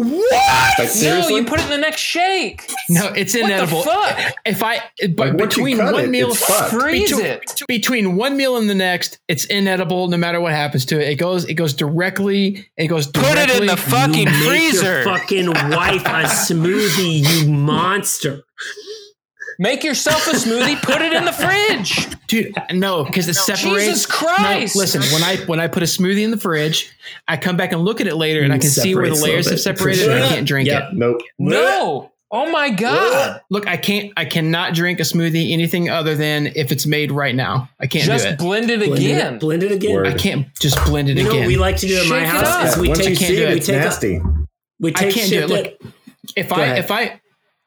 Like 0.02 0.90
No, 1.02 1.28
you 1.28 1.46
put 1.46 1.60
it 1.60 1.64
in 1.66 1.70
the 1.70 1.78
next 1.78 2.02
shake. 2.02 2.68
No, 2.90 3.08
it's 3.16 3.34
What 3.34 3.40
the 3.48 3.54
inedible. 3.54 3.84
fuck? 3.84 4.34
If 4.46 4.64
I, 4.64 4.82
but 5.16 5.28
Like, 5.30 5.38
between 5.38 5.78
one 5.78 5.96
it, 6.06 6.10
meal. 6.10 6.34
Freeze 6.34 7.10
between, 7.12 7.26
it. 7.26 7.62
between 7.68 8.16
one 8.16 8.36
meal 8.38 8.58
and 8.58 8.70
the 8.70 8.76
next, 8.76 9.20
it's 9.28 9.46
inedible. 9.46 10.08
No 10.08 10.18
matter 10.18 10.42
what 10.42 10.54
happens 10.54 10.86
to 10.86 11.00
it, 11.00 11.10
it 11.10 11.16
goes. 11.16 11.46
It 11.46 11.54
goes 11.54 11.74
directly. 11.74 12.68
It 12.78 12.88
goes. 12.88 13.08
Put 13.08 13.38
it 13.38 13.50
in 13.62 13.68
the 13.68 13.78
fucking 13.78 14.16
you 14.20 14.26
make 14.26 14.34
freezer. 14.72 15.04
Your 15.04 15.04
fucking 15.04 15.48
wife 15.48 16.06
a 16.06 16.24
smoothie, 16.26 17.24
you 17.44 17.52
monster. 17.52 18.44
Make 19.62 19.84
yourself 19.84 20.26
a 20.28 20.32
smoothie. 20.32 20.82
Put 20.82 21.04
it 21.04 21.14
in 21.14 21.24
the 21.24 21.32
fridge. 21.32 22.08
dude. 22.28 22.52
No, 22.74 23.04
because 23.04 23.28
it 23.28 23.36
separates. 23.36 23.86
Jesus 23.86 24.06
Christ. 24.08 24.76
No, 24.76 24.80
listen, 24.82 25.02
when 25.14 25.22
I 25.22 25.36
when 25.46 25.60
I 25.60 25.68
put 25.68 25.84
a 25.84 25.86
smoothie 25.86 26.24
in 26.24 26.32
the 26.32 26.38
fridge, 26.38 26.92
I 27.28 27.38
come 27.38 27.58
back 27.58 27.72
and 27.72 27.86
look 27.86 28.02
at 28.02 28.08
it 28.08 28.16
later, 28.16 28.42
and 28.42 28.52
I 28.52 28.58
can 28.58 28.70
see 28.72 28.96
where 28.96 29.08
the 29.08 29.14
layers 29.14 29.46
have 29.50 29.60
little 29.60 29.74
bit, 29.74 29.80
for 29.80 29.94
separated, 29.94 30.10
and 30.10 30.24
I 30.24 30.28
can't 30.30 30.48
drink 30.48 30.68
Yep. 30.68 30.84
it. 30.84 30.96
Nope. 30.98 31.22
No. 31.38 32.12
Oh 32.34 32.50
my 32.50 32.70
god. 32.72 33.42
Look, 33.52 33.68
I 33.68 33.78
can't. 33.78 34.14
I 34.18 34.26
cannot 34.26 34.74
drink 34.74 35.00
a 35.00 35.04
smoothie 35.04 35.52
anything 35.52 35.90
other 35.90 36.16
than 36.16 36.48
if 36.56 36.72
it's 36.72 36.88
made 36.88 37.12
right 37.12 37.36
now. 37.36 37.70
I 37.80 37.86
can't 37.88 38.06
Just 38.06 38.24
do 38.24 38.30
it. 38.30 38.32
Just 38.38 38.44
blend 38.44 38.70
it 38.72 38.80
Blend 38.80 38.94
again. 38.98 39.34
it, 39.36 39.40
blend 39.42 39.62
it 39.64 39.72
again. 39.72 39.94
Word. 39.96 40.08
I 40.08 40.14
can't 40.14 40.48
just 40.60 40.84
blend 40.86 41.10
it 41.10 41.18
You 41.18 41.24
know 41.26 41.30
again. 41.30 41.42
what 41.42 41.48
we 41.48 41.58
like 41.58 41.78
to 41.78 41.88
do 41.88 41.98
at 42.02 42.08
my 42.08 42.20
Shake 42.22 42.24
it 42.24 42.30
house 42.32 42.48
up. 42.48 42.66
is 42.68 42.78
we 42.78 42.88
Once 42.88 43.00
take 43.00 43.10
you 43.10 43.16
see 43.16 43.44
it, 43.44 43.50
we 43.50 43.56
it's 43.58 43.68
take 43.68 43.76
a, 43.76 43.80
nasty. 43.80 44.22
we 44.80 44.90
I 44.96 45.12
can't 45.12 45.30
do 45.30 45.40
it. 45.44 45.50
Look, 45.50 45.94
if 46.36 46.50
Go 46.50 46.56
I 46.56 46.64
ahead. 46.64 46.78
if 46.80 46.90
I 46.90 47.21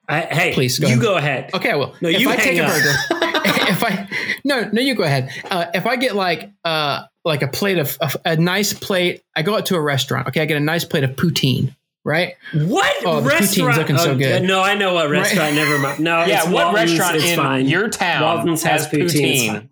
I, 0.08 0.20
hey, 0.22 0.52
Please, 0.52 0.78
go 0.78 0.86
you 0.86 0.94
ahead. 0.94 1.02
go 1.02 1.16
ahead. 1.16 1.50
okay, 1.54 1.70
I 1.70 1.76
will. 1.76 1.94
No, 2.00 2.08
if 2.08 2.20
you 2.20 2.28
I 2.30 2.36
take 2.36 2.56
hang 2.56 2.60
a 2.60 2.64
up. 2.64 2.72
burger, 2.72 2.94
if 3.70 3.82
I 3.84 4.08
no 4.44 4.68
no 4.72 4.80
you 4.80 4.94
go 4.94 5.02
ahead. 5.02 5.30
Uh, 5.50 5.66
if 5.74 5.86
I 5.86 5.96
get 5.96 6.14
like 6.14 6.50
uh 6.64 7.04
like 7.24 7.42
a 7.42 7.48
plate 7.48 7.78
of 7.78 7.96
a, 8.00 8.10
a 8.32 8.36
nice 8.36 8.72
plate, 8.74 9.22
I 9.34 9.42
go 9.42 9.56
out 9.56 9.66
to 9.66 9.76
a 9.76 9.80
restaurant. 9.80 10.28
Okay, 10.28 10.42
I 10.42 10.44
get 10.44 10.56
a 10.58 10.60
nice 10.60 10.84
plate 10.84 11.04
of 11.04 11.10
poutine. 11.12 11.74
Right? 12.06 12.34
What 12.52 12.94
Oh, 13.06 13.22
the 13.22 13.30
poutine's 13.30 13.40
restaurant? 13.58 13.78
looking 13.78 13.96
so 13.98 14.10
oh, 14.10 14.16
good. 14.18 14.42
No, 14.42 14.60
I 14.62 14.74
know 14.74 14.92
what 14.92 15.08
restaurant. 15.08 15.54
Never 15.54 15.78
mind. 15.78 16.00
No, 16.00 16.22
yeah, 16.26 16.40
it's 16.42 16.44
what 16.48 16.66
Walton's, 16.74 16.90
restaurant 16.98 17.16
it's 17.16 17.24
in 17.24 17.36
fine. 17.36 17.66
your 17.66 17.88
town 17.88 18.22
Walton's 18.22 18.62
has 18.64 18.86
poutine. 18.88 19.08
Poutine? 19.08 19.68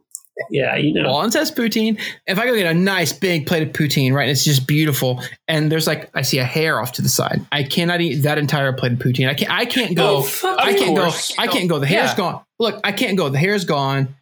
Yeah, 0.50 0.76
you 0.76 0.94
know. 0.94 1.10
Walton's 1.10 1.34
has 1.34 1.50
poutine. 1.52 2.00
If 2.26 2.38
I 2.38 2.46
go 2.46 2.54
get 2.54 2.66
a 2.70 2.74
nice 2.74 3.12
big 3.12 3.46
plate 3.46 3.62
of 3.62 3.68
poutine, 3.74 4.12
right, 4.12 4.22
and 4.22 4.30
it's 4.30 4.44
just 4.44 4.66
beautiful, 4.66 5.22
and 5.46 5.70
there's 5.70 5.86
like 5.86 6.10
I 6.14 6.22
see 6.22 6.38
a 6.38 6.44
hair 6.44 6.80
off 6.80 6.92
to 6.92 7.02
the 7.02 7.08
side. 7.08 7.44
I 7.52 7.62
cannot 7.64 8.00
eat 8.00 8.22
that 8.22 8.38
entire 8.38 8.72
plate 8.72 8.92
of 8.92 8.98
poutine. 8.98 9.28
I 9.28 9.34
can't. 9.34 9.50
I 9.52 9.64
can't 9.66 9.94
go. 9.94 10.22
Oh, 10.42 10.56
I 10.58 10.72
can't 10.74 10.96
go. 10.96 11.10
I 11.38 11.46
can't 11.46 11.68
go. 11.68 11.78
The 11.78 11.86
hair's 11.86 12.10
Yeah. 12.10 12.16
gone. 12.16 12.40
Look, 12.58 12.80
I 12.84 12.92
can't 12.92 13.16
go. 13.18 13.28
The 13.28 13.38
hair's 13.38 13.64
gone. 13.64 14.16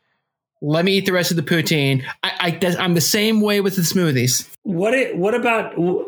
Let 0.63 0.85
me 0.85 0.93
eat 0.93 1.07
the 1.07 1.13
rest 1.13 1.31
of 1.31 1.37
the 1.37 1.43
poutine. 1.43 2.05
I, 2.23 2.59
I 2.63 2.77
I'm 2.79 2.95
the 2.95 3.01
same 3.01 3.41
way 3.41 3.61
with 3.61 3.77
the 3.77 3.83
smoothies. 3.83 4.49
What? 4.63 4.93
It, 4.95 5.17
what 5.17 5.35
about? 5.35 5.79
Wait, 5.79 6.07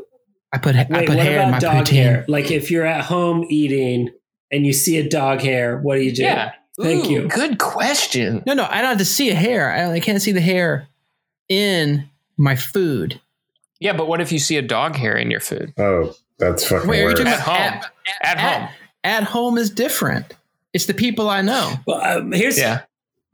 I 0.53 0.59
put 0.59 0.77
I 0.77 0.85
put 0.85 1.17
hair 1.17 1.43
in 1.43 1.53
my 1.53 1.59
dog 1.59 1.87
poutine. 1.87 1.95
hair? 1.95 2.25
Like 2.29 2.51
if 2.51 2.71
you're 2.71 2.85
at 2.85 3.05
home 3.05 3.47
eating 3.49 4.11
and 4.51 4.67
you 4.67 4.73
see 4.75 4.99
a 4.99 5.09
dog 5.09 5.41
hair, 5.41 5.79
what 5.79 5.95
do 5.97 6.03
you 6.03 6.13
do? 6.13 6.25
Yeah. 6.25 6.53
Thank 6.81 7.07
Ooh, 7.07 7.11
you. 7.11 7.29
Good 7.29 7.59
question. 7.59 8.43
No, 8.47 8.55
no, 8.55 8.65
I 8.65 8.81
don't 8.81 8.91
have 8.91 8.99
to 8.99 9.05
see 9.05 9.31
a 9.31 9.35
hair. 9.35 9.71
I, 9.71 9.93
I 9.93 10.01
can't 10.01 10.23
see 10.23 10.33
the 10.33 10.41
hair. 10.41 10.89
in 11.49 12.09
my 12.39 12.57
food. 12.57 13.21
Yeah, 13.79 13.93
but 13.93 14.09
what 14.09 14.21
if 14.21 14.33
you 14.33 14.39
see 14.39 14.57
a 14.57 14.63
dog 14.63 14.97
hair 14.97 15.17
in 15.17 15.31
your 15.31 15.41
food? 15.41 15.75
Oh, 15.77 16.15
that's 16.39 16.67
fucking 16.67 16.89
Wait, 16.89 16.99
are 16.99 17.01
you 17.03 17.07
worse. 17.09 17.19
talking 17.19 17.33
At 17.33 17.43
about 17.43 17.59
home. 17.73 17.91
At 18.23 18.39
home. 18.41 18.69
At 19.05 19.23
home 19.25 19.59
is 19.59 19.71
different. 19.71 20.33
It's 20.73 20.87
the 20.87 20.95
people 20.95 21.29
I 21.29 21.43
know. 21.43 21.75
Well, 21.87 22.01
um, 22.01 22.33
here's 22.33 22.59
Yeah. 22.59 22.83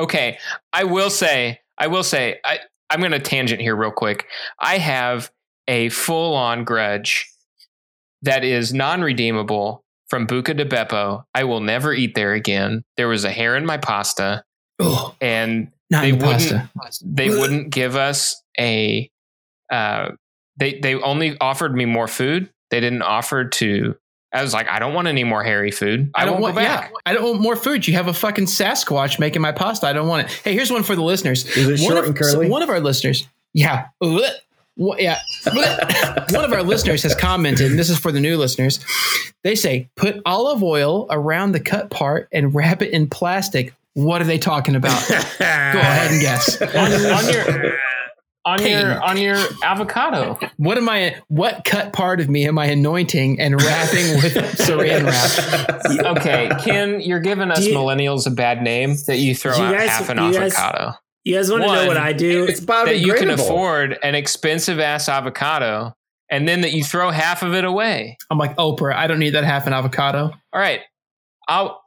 Okay. 0.00 0.38
I 0.72 0.84
will 0.84 1.10
say, 1.10 1.60
I 1.76 1.86
will 1.86 2.02
say, 2.02 2.40
I, 2.44 2.58
I'm 2.90 3.00
going 3.00 3.12
to 3.12 3.18
tangent 3.20 3.60
here 3.60 3.76
real 3.76 3.90
quick. 3.92 4.26
I 4.58 4.78
have 4.78 5.30
a 5.68 5.90
full 5.90 6.34
on 6.34 6.64
grudge 6.64 7.30
that 8.22 8.42
is 8.42 8.72
non 8.72 9.02
redeemable 9.02 9.84
from 10.08 10.26
Buca 10.26 10.56
de 10.56 10.64
Beppo. 10.64 11.24
I 11.34 11.44
will 11.44 11.60
never 11.60 11.92
eat 11.92 12.14
there 12.14 12.32
again. 12.34 12.82
There 12.96 13.08
was 13.08 13.24
a 13.24 13.30
hair 13.30 13.56
in 13.56 13.66
my 13.66 13.76
pasta, 13.78 14.44
Oh, 14.80 15.14
and 15.20 15.70
not 15.90 16.02
they 16.02 16.10
the 16.12 16.16
wouldn't 16.26 16.68
pasta. 16.76 17.04
they 17.06 17.30
wouldn't 17.30 17.70
give 17.70 17.96
us 17.96 18.42
a 18.58 19.10
uh 19.70 20.10
they 20.56 20.78
they 20.80 20.94
only 20.94 21.36
offered 21.40 21.74
me 21.74 21.84
more 21.84 22.08
food. 22.08 22.50
They 22.70 22.80
didn't 22.80 23.02
offer 23.02 23.44
to 23.46 23.96
I 24.32 24.42
was 24.42 24.52
like, 24.52 24.68
I 24.68 24.78
don't 24.78 24.92
want 24.92 25.08
any 25.08 25.24
more 25.24 25.42
hairy 25.42 25.70
food. 25.70 26.10
I, 26.14 26.22
I 26.22 26.24
don't 26.26 26.34
won't 26.34 26.42
want. 26.42 26.56
go 26.56 26.60
back. 26.62 26.90
Yeah, 26.90 26.96
I 27.06 27.14
don't 27.14 27.24
want 27.24 27.40
more 27.40 27.56
food. 27.56 27.88
You 27.88 27.94
have 27.94 28.08
a 28.08 28.12
fucking 28.14 28.44
Sasquatch 28.44 29.18
making 29.18 29.40
my 29.40 29.52
pasta. 29.52 29.86
I 29.86 29.94
don't 29.94 30.06
want 30.06 30.26
it. 30.26 30.32
Hey, 30.44 30.52
here's 30.52 30.70
one 30.70 30.82
for 30.82 30.94
the 30.94 31.02
listeners. 31.02 31.46
Is 31.56 31.66
it 31.66 31.82
one 31.82 31.92
short 31.92 31.98
of, 31.98 32.04
and 32.10 32.16
curly? 32.16 32.46
One 32.48 32.60
of 32.62 32.68
our 32.68 32.78
listeners. 32.80 33.26
Yeah. 33.54 33.86
Blech. 34.02 34.30
What, 34.78 35.02
yeah. 35.02 35.20
One 36.30 36.44
of 36.44 36.52
our 36.52 36.62
listeners 36.62 37.02
has 37.02 37.14
commented, 37.14 37.70
and 37.70 37.78
this 37.78 37.90
is 37.90 37.98
for 37.98 38.12
the 38.12 38.20
new 38.20 38.36
listeners. 38.36 38.78
They 39.44 39.54
say, 39.54 39.88
put 39.96 40.20
olive 40.24 40.62
oil 40.62 41.06
around 41.10 41.52
the 41.52 41.60
cut 41.60 41.90
part 41.90 42.28
and 42.32 42.54
wrap 42.54 42.80
it 42.80 42.92
in 42.92 43.08
plastic. 43.08 43.74
What 43.94 44.20
are 44.22 44.24
they 44.24 44.38
talking 44.38 44.76
about? 44.76 45.06
Go 45.08 45.14
ahead 45.44 46.12
and 46.12 46.20
guess. 46.20 46.62
on, 46.62 46.92
on 46.92 47.32
your 47.32 47.72
on 48.44 48.58
Hey. 48.60 48.70
your 48.80 49.02
on 49.02 49.18
your 49.18 49.36
avocado. 49.64 50.38
What 50.56 50.78
am 50.78 50.88
I? 50.88 51.16
What 51.26 51.64
cut 51.64 51.92
part 51.92 52.20
of 52.20 52.28
me 52.30 52.46
am 52.46 52.56
I 52.58 52.66
anointing 52.66 53.40
and 53.40 53.60
wrapping 53.60 54.14
with 54.22 54.34
Saran 54.58 55.04
wrap? 55.06 56.16
Okay, 56.18 56.48
Ken, 56.64 57.00
you're 57.00 57.20
giving 57.20 57.50
us 57.50 57.66
you- 57.66 57.74
millennials 57.74 58.26
a 58.26 58.30
bad 58.30 58.62
name 58.62 58.94
that 59.06 59.16
you 59.18 59.34
throw 59.34 59.54
Do 59.54 59.58
you 59.60 59.66
out 59.66 59.72
guys- 59.78 59.88
half 59.90 60.08
an 60.08 60.18
you 60.18 60.32
guys- 60.32 60.54
avocado. 60.54 60.92
You 61.28 61.34
guys 61.34 61.50
want 61.50 61.62
to 61.62 61.68
know 61.70 61.86
what 61.86 61.98
I 61.98 62.14
do? 62.14 62.46
It's 62.46 62.60
that 62.64 63.00
you 63.00 63.12
can 63.12 63.28
afford 63.28 63.98
an 64.02 64.14
expensive 64.14 64.78
ass 64.78 65.10
avocado 65.10 65.92
and 66.30 66.48
then 66.48 66.62
that 66.62 66.72
you 66.72 66.82
throw 66.82 67.10
half 67.10 67.42
of 67.42 67.52
it 67.52 67.64
away. 67.64 68.16
I'm 68.30 68.38
like 68.38 68.56
Oprah. 68.56 68.94
I 68.94 69.06
don't 69.06 69.18
need 69.18 69.34
that 69.34 69.44
half 69.44 69.66
an 69.66 69.74
avocado. 69.74 70.30
All 70.54 70.60
right. 70.60 70.80
I'll 71.46 71.82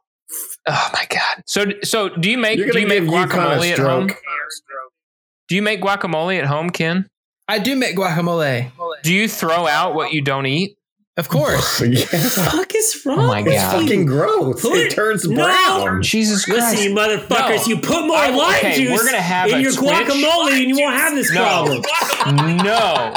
Oh 0.67 0.89
my 0.93 1.07
god. 1.09 1.41
So 1.47 1.65
so 1.81 2.09
do 2.09 2.29
you 2.29 2.37
make 2.37 2.59
do 2.59 2.79
you 2.79 2.85
make 2.85 2.99
give 2.99 3.11
UConn 3.11 3.29
guacamole 3.29 3.71
at 3.71 3.79
home? 3.79 4.09
Do 5.47 5.55
you 5.55 5.63
make 5.63 5.81
guacamole 5.81 6.37
at 6.37 6.45
home, 6.45 6.69
Ken? 6.69 7.07
I 7.47 7.57
do 7.57 7.75
make 7.75 7.97
guacamole, 7.97 8.71
Do 9.01 9.11
you 9.11 9.27
throw 9.27 9.65
out 9.65 9.95
what 9.95 10.13
you 10.13 10.21
don't 10.21 10.45
eat? 10.45 10.77
Of 11.21 11.29
course. 11.29 11.81
yeah. 11.87 12.03
fuck 12.05 12.73
is 12.75 13.01
wrong? 13.05 13.19
Oh 13.19 13.27
my 13.27 13.41
with 13.43 13.53
It's 13.53 13.63
fucking 13.63 14.05
gross. 14.05 14.61
Put- 14.61 14.77
it 14.77 14.91
turns 14.91 15.27
no. 15.27 15.35
brown. 15.35 16.01
Jesus 16.01 16.47
Listen, 16.47 16.63
Christ. 16.75 16.83
you 16.83 16.95
motherfuckers, 16.95 17.67
No. 17.67 17.75
you 17.75 17.77
put 17.77 18.05
more 18.07 18.17
I- 18.17 18.29
lime 18.29 18.55
okay, 18.57 18.75
juice 18.77 18.91
we're 18.99 19.05
gonna 19.05 19.21
have 19.21 19.49
in 19.49 19.55
a 19.55 19.59
your 19.61 19.71
Twitch- 19.71 19.89
guacamole 19.91 20.51
and 20.51 20.67
you 20.69 20.79
won't 20.79 20.95
have 20.95 21.15
this 21.15 21.31
No. 21.31 21.41
problem. 21.43 22.57
no. 22.57 23.13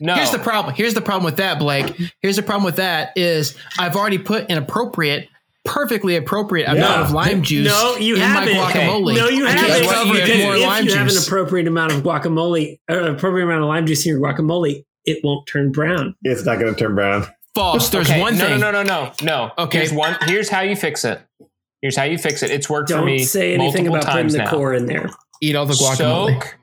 No. 0.00 0.14
Here's 0.14 0.30
the 0.30 0.38
problem. 0.38 0.74
Here's 0.74 0.94
the 0.94 1.00
problem 1.00 1.24
with 1.24 1.36
that, 1.36 1.58
Blake. 1.58 1.94
Here's 2.20 2.36
the 2.36 2.42
problem 2.42 2.64
with 2.64 2.76
that 2.76 3.12
is 3.16 3.56
I've 3.78 3.96
already 3.96 4.18
put 4.18 4.50
an 4.50 4.58
appropriate, 4.58 5.28
perfectly 5.64 6.16
appropriate 6.16 6.68
amount 6.68 7.02
of 7.02 7.10
lime 7.12 7.42
juice 7.42 7.68
No, 7.68 7.96
you 7.96 8.14
in 8.14 8.20
haven't. 8.20 8.56
my 8.56 8.72
guacamole. 8.72 9.16
No, 9.16 9.28
you 9.28 9.44
haven't. 9.46 9.66
can't 9.66 9.90
cover 9.90 10.16
it 10.16 10.24
Because 10.24 10.30
if 10.60 10.66
lime 10.66 10.84
you 10.86 10.94
have 10.94 11.08
an 11.08 11.16
appropriate 11.16 11.66
amount 11.66 11.92
of 11.92 12.02
guacamole, 12.02 12.78
or 12.88 12.98
appropriate 13.00 13.44
amount 13.44 13.62
of 13.62 13.68
lime 13.68 13.86
juice 13.86 14.06
in 14.06 14.12
your 14.12 14.20
guacamole, 14.20 14.84
it 15.08 15.24
won't 15.24 15.46
turn 15.46 15.72
brown. 15.72 16.14
It's 16.22 16.44
not 16.44 16.58
going 16.58 16.72
to 16.74 16.78
turn 16.78 16.94
brown. 16.94 17.26
False. 17.54 17.88
There's 17.90 18.08
Okay, 18.10 18.20
one 18.20 18.36
no, 18.38 18.44
thing. 18.46 18.60
No, 18.60 18.70
no, 18.70 18.82
no, 18.82 19.04
no, 19.06 19.12
no. 19.22 19.50
Okay. 19.58 19.78
Here's 19.78 19.92
one. 19.92 20.16
Here's 20.26 20.48
how 20.48 20.60
you 20.60 20.76
fix 20.76 21.04
it. 21.04 21.20
Here's 21.82 21.96
how 21.96 22.04
you 22.04 22.18
fix 22.18 22.42
it. 22.42 22.50
It's 22.50 22.68
worked 22.68 22.90
for 22.90 22.96
Don't 22.98 23.06
me 23.06 23.18
say 23.24 23.54
anything 23.54 23.86
multiple 23.88 23.96
about 23.96 24.04
putting 24.06 24.22
times 24.22 24.32
the 24.32 24.38
now. 24.38 24.50
core 24.50 24.74
in 24.74 24.86
there. 24.86 25.10
Eat 25.40 25.54
all 25.56 25.66
the 25.66 25.74
guacamole. 25.74 26.42
Soak, 26.42 26.56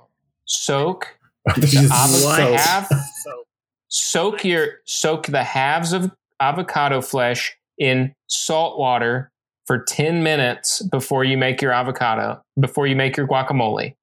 soak 0.45 1.17
This 1.57 1.71
the 1.73 1.79
is 1.81 1.91
avo- 1.91 2.51
the 2.51 2.57
half, 2.57 2.89
soak 3.87 4.43
your 4.43 4.67
soak 4.85 5.27
the 5.27 5.43
halves 5.43 5.93
of 5.93 6.11
avocado 6.39 7.01
flesh 7.01 7.55
in 7.77 8.13
salt 8.27 8.77
water 8.79 9.31
for 9.67 9.79
10 9.83 10.21
minutes 10.23 10.81
before 10.91 11.23
you 11.23 11.37
make 11.37 11.61
your 11.61 11.71
avocado 11.71 12.41
before 12.59 12.87
you 12.87 12.95
make 12.95 13.15
your 13.17 13.27
guacamole 13.27 13.95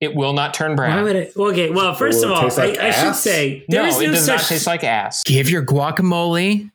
it 0.00 0.14
will 0.14 0.32
not 0.32 0.54
turn 0.54 0.72
Why 0.72 0.76
brown 0.76 1.04
would 1.04 1.16
it? 1.16 1.36
Okay, 1.36 1.70
well, 1.70 1.94
first 1.94 2.24
of 2.24 2.30
all, 2.30 2.44
like 2.44 2.78
I, 2.78 2.88
I 2.88 2.90
should 2.90 3.14
say 3.14 3.64
there 3.68 3.82
no 3.82 3.88
is 3.88 4.00
it 4.00 4.06
does 4.06 4.24
such 4.24 4.40
not 4.40 4.46
taste 4.48 4.66
like 4.66 4.84
ass 4.84 5.22
Give 5.24 5.48
your 5.48 5.64
guacamole 5.64 6.70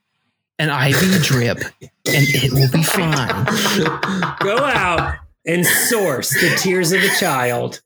an 0.57 0.69
IV 0.69 1.23
drip, 1.23 1.57
and 1.60 1.91
it 2.06 2.52
will 2.53 2.72
be 2.72 2.84
fine. 2.84 3.45
go 4.40 4.57
out 4.57 5.18
and 5.45 5.65
source 5.65 6.30
the 6.32 6.56
tears 6.57 6.91
of 6.91 7.02
a 7.03 7.10
child. 7.19 7.82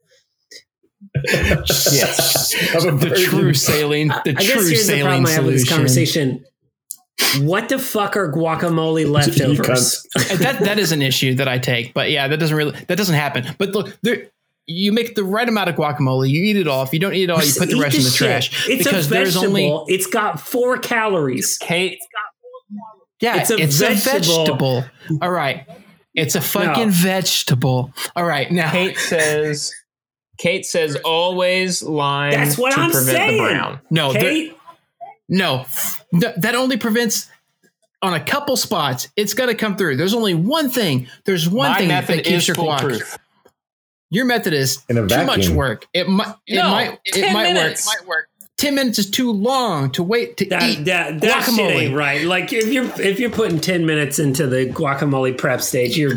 yes 1.26 2.54
of 2.76 2.86
a 2.86 3.10
The 3.10 3.16
true 3.16 3.54
saline. 3.54 4.10
The 4.10 4.16
I 4.16 4.34
guess 4.34 4.46
true 4.46 4.54
here's 4.56 4.70
the 4.70 4.76
saline 4.76 5.04
problem 5.04 5.26
I 5.26 5.32
have 5.32 5.46
with 5.46 5.54
this 5.56 5.70
conversation. 5.70 6.46
What 7.42 7.68
the 7.70 7.80
fuck 7.80 8.16
are 8.16 8.32
guacamole 8.32 9.10
leftovers? 9.10 10.08
that 10.40 10.60
that 10.62 10.80
is 10.80 10.92
an 10.92 11.02
issue 11.02 11.36
that 11.36 11.48
I 11.48 11.58
take, 11.58 11.94
but 11.94 12.12
yeah, 12.12 12.28
that 12.28 12.38
doesn't 12.40 12.56
really 12.56 12.80
that 12.88 12.98
doesn't 12.98 13.16
happen. 13.16 13.46
But 13.58 13.70
look, 13.72 13.98
there 14.02 14.28
you 14.70 14.92
make 14.92 15.16
the 15.16 15.24
right 15.24 15.48
amount 15.50 15.70
of 15.70 15.76
guacamole, 15.76 16.30
you 16.30 16.44
eat 16.44 16.56
it 16.58 16.68
all. 16.68 16.84
If 16.84 16.94
you 16.94 17.00
don't 17.00 17.14
eat 17.16 17.24
it 17.24 17.30
all, 17.32 17.44
you 17.44 17.52
put 17.58 17.70
the 17.70 17.76
Eat 17.76 17.82
rest 17.82 17.98
in 17.98 18.04
the 18.04 18.10
shit. 18.10 18.28
trash 18.28 18.70
It's 18.70 18.84
because 18.84 19.08
a 19.08 19.10
there's 19.10 19.34
vegetable. 19.36 19.80
only 19.80 19.94
It's 19.94 20.06
got 20.08 20.40
four 20.40 20.78
calories. 20.78 21.58
kate 21.58 22.00
yeah, 23.22 23.42
It's 23.42 23.52
it's 23.52 23.82
a 23.82 23.88
a, 23.88 23.94
vegetable. 23.96 24.46
vegetable. 24.46 24.86
All 25.22 25.32
right, 25.32 25.66
it's 26.14 26.36
a 26.36 26.42
fucking 26.42 26.88
No. 26.88 26.94
vegetable. 26.94 27.94
All 28.16 28.24
right, 28.26 28.50
now 28.52 28.72
kate 28.72 28.98
says 28.98 29.74
kate 30.38 30.66
says 30.66 30.96
always 31.04 31.84
lime 31.84 32.32
That's 32.32 32.58
what 32.58 32.74
to 32.74 32.80
I'm 32.80 32.92
prevent 32.92 33.18
saying. 33.18 33.38
the 33.38 33.44
brown 33.44 33.80
no, 33.90 34.14
there- 34.14 34.22
Kate, 34.22 34.56
no, 35.28 35.66
no, 36.14 36.34
that 36.38 36.56
only 36.56 36.78
prevents 36.78 37.28
on 38.02 38.14
a 38.14 38.20
couple 38.24 38.56
spots. 38.56 39.10
It's 39.18 39.34
gonna 39.34 39.54
come 39.56 39.76
through. 39.76 39.98
There's 39.98 40.14
only 40.14 40.34
one 40.34 40.70
thing. 40.70 41.08
There's 41.26 41.50
one 41.50 41.72
my 41.72 41.78
thing 41.80 41.90
that 41.90 42.08
keeps 42.08 42.30
is 42.30 42.48
your 42.48 42.56
guac. 42.56 42.80
foolproof 42.80 43.18
Your 44.10 44.26
method 44.26 44.54
is 44.54 44.84
In 44.90 44.98
a 44.98 45.08
too 45.08 45.26
much 45.26 45.50
work. 45.50 45.88
It 45.94 46.08
might. 46.10 46.34
It 46.48 46.56
No, 46.56 46.70
might. 46.70 47.00
It 47.06 47.14
10 47.14 47.34
might 47.34 47.54
minutes. 47.54 47.88
work. 48.08 48.28
Ten 48.58 48.76
minutes 48.76 49.00
is 49.00 49.10
too 49.10 49.32
long 49.32 49.90
to 49.92 50.04
wait 50.04 50.36
to 50.38 50.46
that 50.50 50.64
eat 50.64 50.84
that 50.86 51.22
that 51.22 51.44
shit 51.46 51.54
guacamole. 51.56 51.82
ain't 51.84 51.96
right. 51.96 52.26
Like 52.26 52.52
if 52.52 52.68
you're 52.74 52.84
if 53.00 53.18
you're 53.20 53.30
putting 53.30 53.62
ten 53.62 53.86
minutes 53.86 54.20
into 54.20 54.48
the 54.48 54.66
guacamole 54.66 55.38
prep 55.38 55.62
stage, 55.62 55.98
you're 55.98 56.16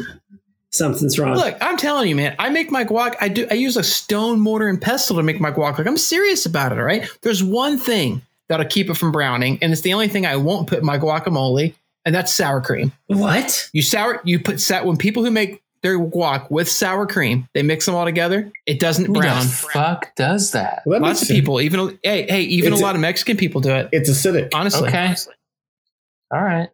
something's 0.71 1.19
wrong. 1.19 1.37
Look, 1.37 1.57
I'm 1.61 1.77
telling 1.77 2.09
you, 2.09 2.17
man. 2.17 2.35
I 2.39 2.49
make 2.51 2.71
my 2.71 2.85
guac. 2.85 3.15
I 3.21 3.29
do. 3.29 3.47
I 3.51 3.55
use 3.55 3.77
a 3.77 3.85
stone 3.85 4.41
mortar 4.41 4.67
and 4.69 4.81
pestle 4.81 5.17
to 5.17 5.23
make 5.23 5.41
my 5.41 5.51
guac. 5.53 5.79
Like 5.79 5.87
I'm 5.87 5.97
serious 5.99 6.47
about 6.47 6.73
it. 6.73 6.79
All 6.79 6.85
right. 6.85 7.09
There's 7.23 7.43
one 7.45 7.79
thing 7.79 8.23
that'll 8.49 8.67
keep 8.67 8.91
it 8.91 8.95
from 8.95 9.13
browning, 9.13 9.59
and 9.63 9.73
it's 9.73 9.83
the 9.83 9.93
only 9.93 10.09
thing 10.09 10.27
I 10.27 10.37
won't 10.37 10.67
put 10.67 10.79
in 10.81 10.85
my 10.85 10.99
guacamole, 10.99 11.75
and 12.05 12.13
that's 12.15 12.33
sour 12.33 12.61
cream. 12.61 12.91
what? 13.07 13.71
You 13.73 13.83
sour. 13.83 14.21
You 14.25 14.41
put 14.41 14.61
sa- 14.61 14.83
when 14.85 14.97
people 14.97 15.25
who 15.25 15.31
make 15.31 15.63
their 15.83 15.99
guac 15.99 16.51
with 16.51 16.69
sour 16.69 17.07
cream, 17.07 17.49
they 17.55 17.63
mix 17.63 17.87
them 17.87 17.95
all 17.95 18.05
together. 18.05 18.51
It 18.67 18.79
doesn't 18.81 19.07
who 19.07 19.15
brown. 19.15 19.43
the 19.43 19.49
fuck 19.49 20.15
does 20.15 20.53
that 20.53 20.83
Well, 20.87 21.01
that 21.01 21.07
Lots 21.07 21.23
of 21.23 21.27
sense. 21.29 21.39
people, 21.41 21.61
even 21.61 21.99
hey, 22.03 22.27
hey, 22.29 22.43
even 22.43 22.73
It's 22.73 22.81
a 22.81 22.85
a- 22.85 22.87
lot 22.87 22.95
of 22.95 23.01
Mexican 23.01 23.37
people 23.37 23.61
do 23.61 23.71
it. 23.71 23.89
It's 23.93 24.09
acidic. 24.11 24.51
Honestly, 24.55 24.89
okay 24.89 25.15
all 26.33 26.43
right 26.43 26.69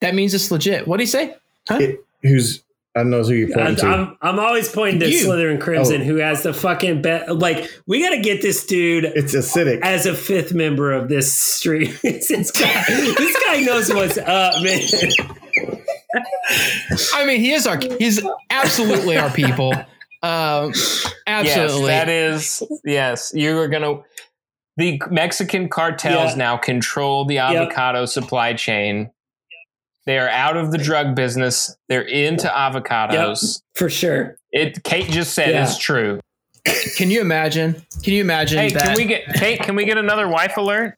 that 0.00 0.14
means 0.14 0.32
it's 0.32 0.50
legit. 0.50 0.86
What 0.88 0.96
do 0.96 1.02
you 1.02 1.06
say? 1.08 1.34
Huh? 1.68 1.76
It, 1.78 2.04
who's 2.22 2.62
I 2.96 3.00
don't 3.00 3.10
know 3.10 3.22
who 3.22 3.34
you're 3.34 3.48
I'm, 3.58 3.66
pointing 3.66 3.76
to. 3.76 3.86
I'm, 3.86 4.16
I'm 4.22 4.38
always 4.40 4.68
pointing 4.68 4.98
to 5.00 5.08
You. 5.10 5.26
Slytherin 5.26 5.60
Crimson, 5.60 6.00
Oh. 6.00 6.04
who 6.04 6.16
has 6.16 6.42
the 6.42 6.52
fucking 6.54 7.02
bet. 7.02 7.36
Like 7.36 7.70
we 7.86 8.02
got 8.02 8.10
to 8.10 8.20
get 8.20 8.42
this 8.42 8.64
dude 8.66 9.04
it's 9.04 9.34
acidic. 9.34 9.80
as 9.82 10.06
a 10.06 10.14
fifth 10.14 10.52
member 10.54 10.90
of 10.92 11.08
this 11.08 11.36
stream. 11.36 11.92
this 12.02 12.50
guy, 12.50 12.84
this 12.88 13.44
guy 13.46 13.60
knows 13.60 13.92
what's 13.92 14.18
up, 14.18 14.62
man. 14.62 14.80
I 17.14 17.24
mean, 17.26 17.40
he 17.40 17.52
is 17.52 17.66
our. 17.66 17.78
He's 17.98 18.22
absolutely 18.50 19.16
our 19.18 19.30
people. 19.30 19.72
Um, 20.22 20.72
absolutely. 21.26 21.88
Yes, 21.88 22.06
that 22.06 22.08
is 22.08 22.62
yes. 22.84 23.32
You 23.34 23.58
are 23.58 23.68
gonna. 23.68 24.00
The 24.76 25.00
Mexican 25.10 25.68
cartels 25.68 26.30
Yeah. 26.32 26.36
now 26.36 26.56
control 26.56 27.24
the 27.24 27.38
avocado 27.38 28.06
supply 28.06 28.54
chain. 28.54 29.10
They 30.06 30.18
are 30.18 30.28
out 30.28 30.56
of 30.56 30.72
the 30.72 30.78
drug 30.78 31.14
business. 31.14 31.76
They're 31.88 32.02
into 32.02 32.48
avocados. 32.48 33.60
For 33.74 33.90
sure. 33.90 34.36
It. 34.50 34.82
Kate 34.84 35.10
just 35.10 35.34
said 35.34 35.50
Yeah. 35.50 35.64
is 35.64 35.76
true. 35.78 36.20
Can 36.96 37.10
you 37.10 37.20
imagine? 37.20 37.74
Can 38.02 38.14
you 38.14 38.20
imagine 38.20 38.58
Hey, 38.58 38.70
that? 38.70 38.82
can 38.82 38.96
we 38.96 39.04
get 39.04 39.24
Kate? 39.34 39.60
Can 39.60 39.76
we 39.76 39.84
get 39.84 39.98
another 39.98 40.28
wife 40.28 40.56
alert? 40.56 40.96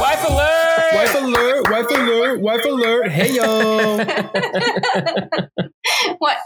Wife 0.00 0.24
alert! 0.28 0.55
Wife 0.96 1.14
alert! 1.14 1.70
Wife 1.70 1.90
alert! 1.90 2.40
Wife 2.40 2.64
alert! 2.64 3.10
Hey 3.10 3.34
yo! 3.34 3.98
what? 6.18 6.38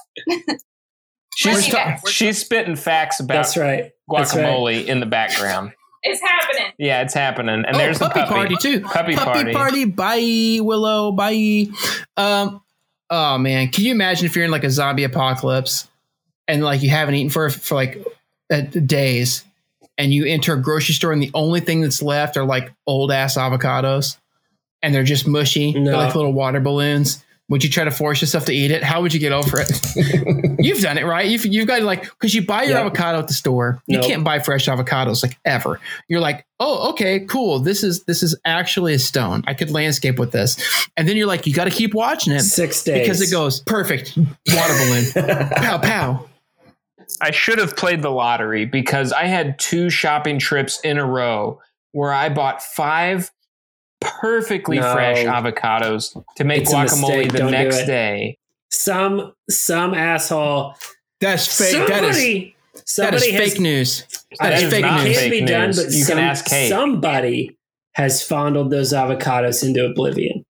She's 1.37 1.69
you 1.69 1.73
guys. 1.73 2.01
she's 2.09 2.39
spitting 2.39 2.77
facts 2.77 3.21
about 3.21 3.35
That's 3.35 3.57
right. 3.57 3.93
That's 4.09 4.35
right. 4.35 4.45
guacamole 4.45 4.87
in 4.87 5.01
the 5.01 5.07
background. 5.07 5.73
It's 6.03 6.21
happening. 6.21 6.73
Yeah, 6.79 7.03
it's 7.03 7.15
happening. 7.15 7.65
And 7.67 7.77
oh, 7.77 7.79
there's 7.79 7.99
puppy, 7.99 8.21
the 8.21 8.27
puppy 8.27 8.35
party 8.35 8.57
too. 8.57 8.81
Puppy, 8.81 9.53
party. 9.53 9.85
Bye, 9.85 10.59
Willow. 10.63 11.13
Bye. 11.13 11.67
Um. 12.17 12.63
Oh 13.11 13.39
man, 13.39 13.71
can 13.71 13.85
you 13.85 13.93
imagine 13.93 14.27
if 14.27 14.37
you're 14.37 14.45
in 14.45 14.51
like 14.51 14.65
a 14.65 14.71
zombie 14.71 15.05
apocalypse 15.05 15.89
and 16.47 16.63
like 16.63 16.83
you 16.83 16.91
haven't 16.91 17.15
eaten 17.15 17.31
for 17.31 17.51
for 17.51 17.75
like 17.75 18.05
uh, 18.53 18.61
days, 18.61 19.45
and 19.99 20.15
you 20.15 20.25
enter 20.25 20.55
a 20.55 20.61
grocery 20.61 20.95
store 20.95 21.13
and 21.13 21.23
the 21.23 21.31
only 21.35 21.61
thing 21.61 21.83
that's 21.83 22.03
left 22.03 22.37
are 22.37 22.45
like 22.45 22.73
old 22.87 23.13
ass 23.13 23.37
avocados, 23.37 24.17
and 24.83 24.95
they're 24.95 25.03
just 25.05 25.27
mushy, 25.27 25.73
they're 25.73 25.97
like 25.97 26.15
little 26.15 26.33
water 26.33 26.61
balloons. 26.61 27.25
Would 27.49 27.65
you 27.65 27.71
try 27.71 27.83
to 27.83 27.91
force 27.91 28.21
yourself 28.21 28.45
to 28.45 28.53
eat 28.53 28.71
it? 28.71 28.85
How 28.85 29.03
would 29.03 29.13
you 29.13 29.19
get 29.19 29.33
over 29.33 29.59
it? 29.61 29.69
you've 30.65 30.81
done 30.83 30.97
it, 30.99 31.05
right? 31.05 31.27
You've, 31.29 31.45
you've 31.47 31.67
got 31.67 31.83
like, 31.83 32.05
because 32.05 32.33
you 32.33 32.47
buy 32.47 32.63
your 32.63 32.75
Yep. 32.75 32.81
avocado 32.87 33.19
at 33.19 33.27
the 33.27 33.35
store. 33.35 33.83
You 33.89 33.97
Nope. 33.99 34.07
can't 34.07 34.23
buy 34.23 34.39
fresh 34.39 34.67
avocados 34.67 35.25
like 35.25 35.37
ever. 35.45 35.81
You're 36.07 36.21
like, 36.21 36.47
oh, 36.61 36.91
okay, 36.91 37.19
cool. 37.27 37.59
This 37.59 37.83
is 37.83 38.05
this 38.05 38.23
is 38.23 38.37
actually 38.45 38.95
a 38.95 39.01
stone. 39.01 39.43
I 39.49 39.55
could 39.55 39.73
landscape 39.73 40.17
with 40.17 40.31
this. 40.31 40.57
And 40.97 41.09
then 41.09 41.17
you're 41.17 41.27
like, 41.27 41.45
you 41.45 41.53
got 41.53 41.65
to 41.65 41.71
keep 41.73 41.93
watching 41.93 42.33
it 42.35 42.41
Six 42.43 42.85
days. 42.85 43.01
because 43.01 43.21
it 43.21 43.33
goes 43.33 43.59
perfect. 43.63 44.17
Water 44.17 44.75
balloon. 44.79 45.49
pow 45.57 45.79
pow. 45.79 46.27
I 47.21 47.33
should 47.33 47.59
have 47.59 47.77
played 47.77 48.03
the 48.03 48.11
lottery 48.11 48.65
because 48.65 49.13
I 49.13 49.25
had 49.25 49.59
two 49.59 49.91
shopping 49.91 50.39
trips 50.39 50.79
in 50.85 50.99
a 50.99 51.05
row 51.05 51.61
where 51.91 52.13
I 52.13 52.29
bought 52.29 52.63
five 52.63 53.33
perfectly 54.01 54.79
No. 54.79 54.93
fresh 54.93 55.19
avocados 55.19 56.23
to 56.37 56.45
make 56.45 56.63
It's 56.63 56.73
guacamole 56.73 57.31
the 57.31 57.39
Don't 57.39 57.51
next 57.53 57.85
day. 57.87 58.39
some 58.71 59.33
some 59.49 59.95
asshole. 59.95 60.75
That's 61.21 61.47
fake. 61.59 61.87
That 61.89 62.05
is 62.05 62.17
Somebody, 62.17 62.57
that 62.75 62.89
somebody 62.89 63.17
is 63.17 63.33
has, 63.35 63.53
fake 63.53 63.61
news. 63.61 64.05
I- 64.41 64.49
That 64.51 64.57
is 64.59 64.63
is 64.65 64.73
fake 64.73 64.83
not 64.83 65.05
news. 65.05 65.19
Can't 65.19 65.31
fake 65.31 65.41
be 65.47 65.47
done, 65.47 65.67
news. 65.67 65.77
but 65.85 65.93
You 65.93 65.99
can 65.99 66.07
some- 66.07 66.19
ask 66.19 66.45
Kate. 66.47 66.69
somebody 66.69 67.57
has 67.95 68.23
fondled 68.23 68.71
those 68.71 68.93
avocados 68.93 69.63
into 69.65 69.85
oblivion. 69.85 70.45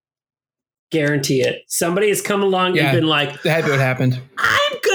Guarantee 0.92 1.42
it. 1.42 1.62
Somebody 1.68 2.08
has 2.08 2.20
come 2.20 2.42
along 2.42 2.74
Yeah. 2.76 2.90
and 2.90 2.96
been 2.96 3.06
like, 3.06 3.42
That 3.42 3.62
had 3.62 3.70
what 3.70 3.78
happened. 3.80 4.14
I'm 4.14 4.20
gonna. 4.38 4.38
I 4.38 4.78
saw 4.82 4.89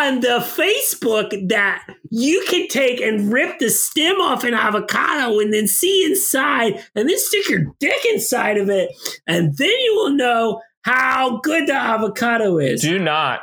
on 0.00 0.20
the 0.20 0.38
Facebook 0.40 1.48
that 1.48 1.86
you 2.10 2.44
can 2.48 2.66
take 2.68 3.00
and 3.00 3.32
rip 3.32 3.58
the 3.58 3.68
stem 3.68 4.20
off 4.20 4.44
an 4.44 4.54
avocado 4.54 5.38
and 5.38 5.52
then 5.52 5.66
see 5.66 6.04
inside, 6.04 6.82
and 6.94 7.08
then 7.08 7.18
stick 7.18 7.48
your 7.48 7.66
dick 7.78 8.04
inside 8.06 8.56
of 8.56 8.68
it, 8.70 8.90
and 9.26 9.56
then 9.56 9.68
you 9.68 9.94
will 9.96 10.10
know 10.10 10.60
how 10.82 11.38
good 11.42 11.66
the 11.68 11.74
avocado 11.74 12.58
is. 12.58 12.80
Do 12.80 12.98
not, 12.98 13.42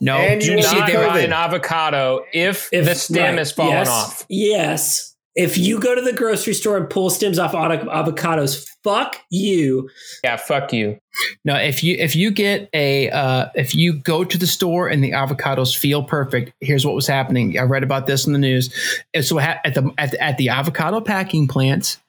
No, 0.00 0.16
And 0.16 0.40
do 0.40 0.52
you 0.52 0.62
see, 0.62 0.78
not 0.78 0.92
buy 0.92 1.20
an 1.20 1.32
avocado 1.32 2.24
if, 2.32 2.70
the 2.70 2.94
stem 2.94 3.34
right, 3.34 3.40
is 3.40 3.52
falling 3.52 3.72
yes, 3.72 3.88
off. 3.88 4.26
Yes. 4.28 5.14
If 5.38 5.56
you 5.56 5.78
go 5.78 5.94
to 5.94 6.00
the 6.00 6.12
grocery 6.12 6.52
store 6.52 6.76
and 6.76 6.90
pull 6.90 7.10
stems 7.10 7.38
off 7.38 7.52
avocados, 7.52 8.68
fuck 8.82 9.20
you. 9.30 9.88
Yeah, 10.24 10.36
fuck 10.36 10.72
you. 10.72 10.98
No, 11.44 11.54
if 11.54 11.84
you 11.84 11.94
if 11.96 12.16
you 12.16 12.32
get 12.32 12.68
a 12.74 13.08
uh, 13.10 13.46
if 13.54 13.72
you 13.72 13.92
go 13.92 14.24
to 14.24 14.36
the 14.36 14.48
store 14.48 14.88
and 14.88 15.02
the 15.02 15.12
avocados 15.12 15.78
feel 15.78 16.02
perfect, 16.02 16.52
here's 16.60 16.84
what 16.84 16.96
was 16.96 17.06
happening. 17.06 17.56
I 17.56 17.62
read 17.62 17.84
about 17.84 18.08
this 18.08 18.26
in 18.26 18.32
the 18.32 18.38
news. 18.40 18.74
And 19.14 19.24
so 19.24 19.38
at 19.38 19.62
the 19.64 19.92
at 19.96 20.10
the, 20.10 20.20
at 20.20 20.38
the 20.38 20.48
avocado 20.48 21.00
packing 21.00 21.46
plants, 21.46 22.00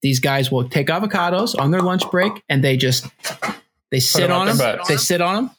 these 0.00 0.18
guys 0.18 0.50
will 0.50 0.68
take 0.68 0.88
avocados 0.88 1.56
on 1.56 1.70
their 1.70 1.82
lunch 1.82 2.10
break 2.10 2.42
and 2.48 2.64
they 2.64 2.76
just 2.76 3.06
they 3.92 4.00
sit 4.00 4.32
on 4.32 4.48
them. 4.48 4.78
They 4.88 4.96
sit 4.96 5.20
on 5.20 5.34
them 5.36 5.50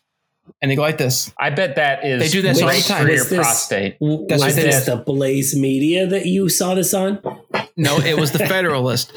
and 0.61 0.69
they 0.71 0.75
go 0.75 0.81
like 0.81 0.97
this. 0.97 1.31
I 1.39 1.49
bet 1.49 1.75
that 1.77 2.05
is 2.05 2.21
They 2.21 2.29
do 2.29 2.41
this 2.41 2.61
all 2.61 2.69
the 2.69 2.81
time. 2.81 3.05
for 3.05 3.11
your 3.11 3.23
this- 3.23 3.33
prostate. 3.33 3.97
That's 3.99 4.43
was 4.43 4.55
this 4.55 4.85
the 4.85 4.97
Blaze 4.97 5.55
Media 5.55 6.07
that 6.07 6.25
you 6.25 6.49
saw 6.49 6.75
this 6.75 6.93
on? 6.93 7.19
No, 7.77 7.97
it 7.99 8.17
was 8.17 8.31
the 8.31 8.39
Federalist. 8.47 9.11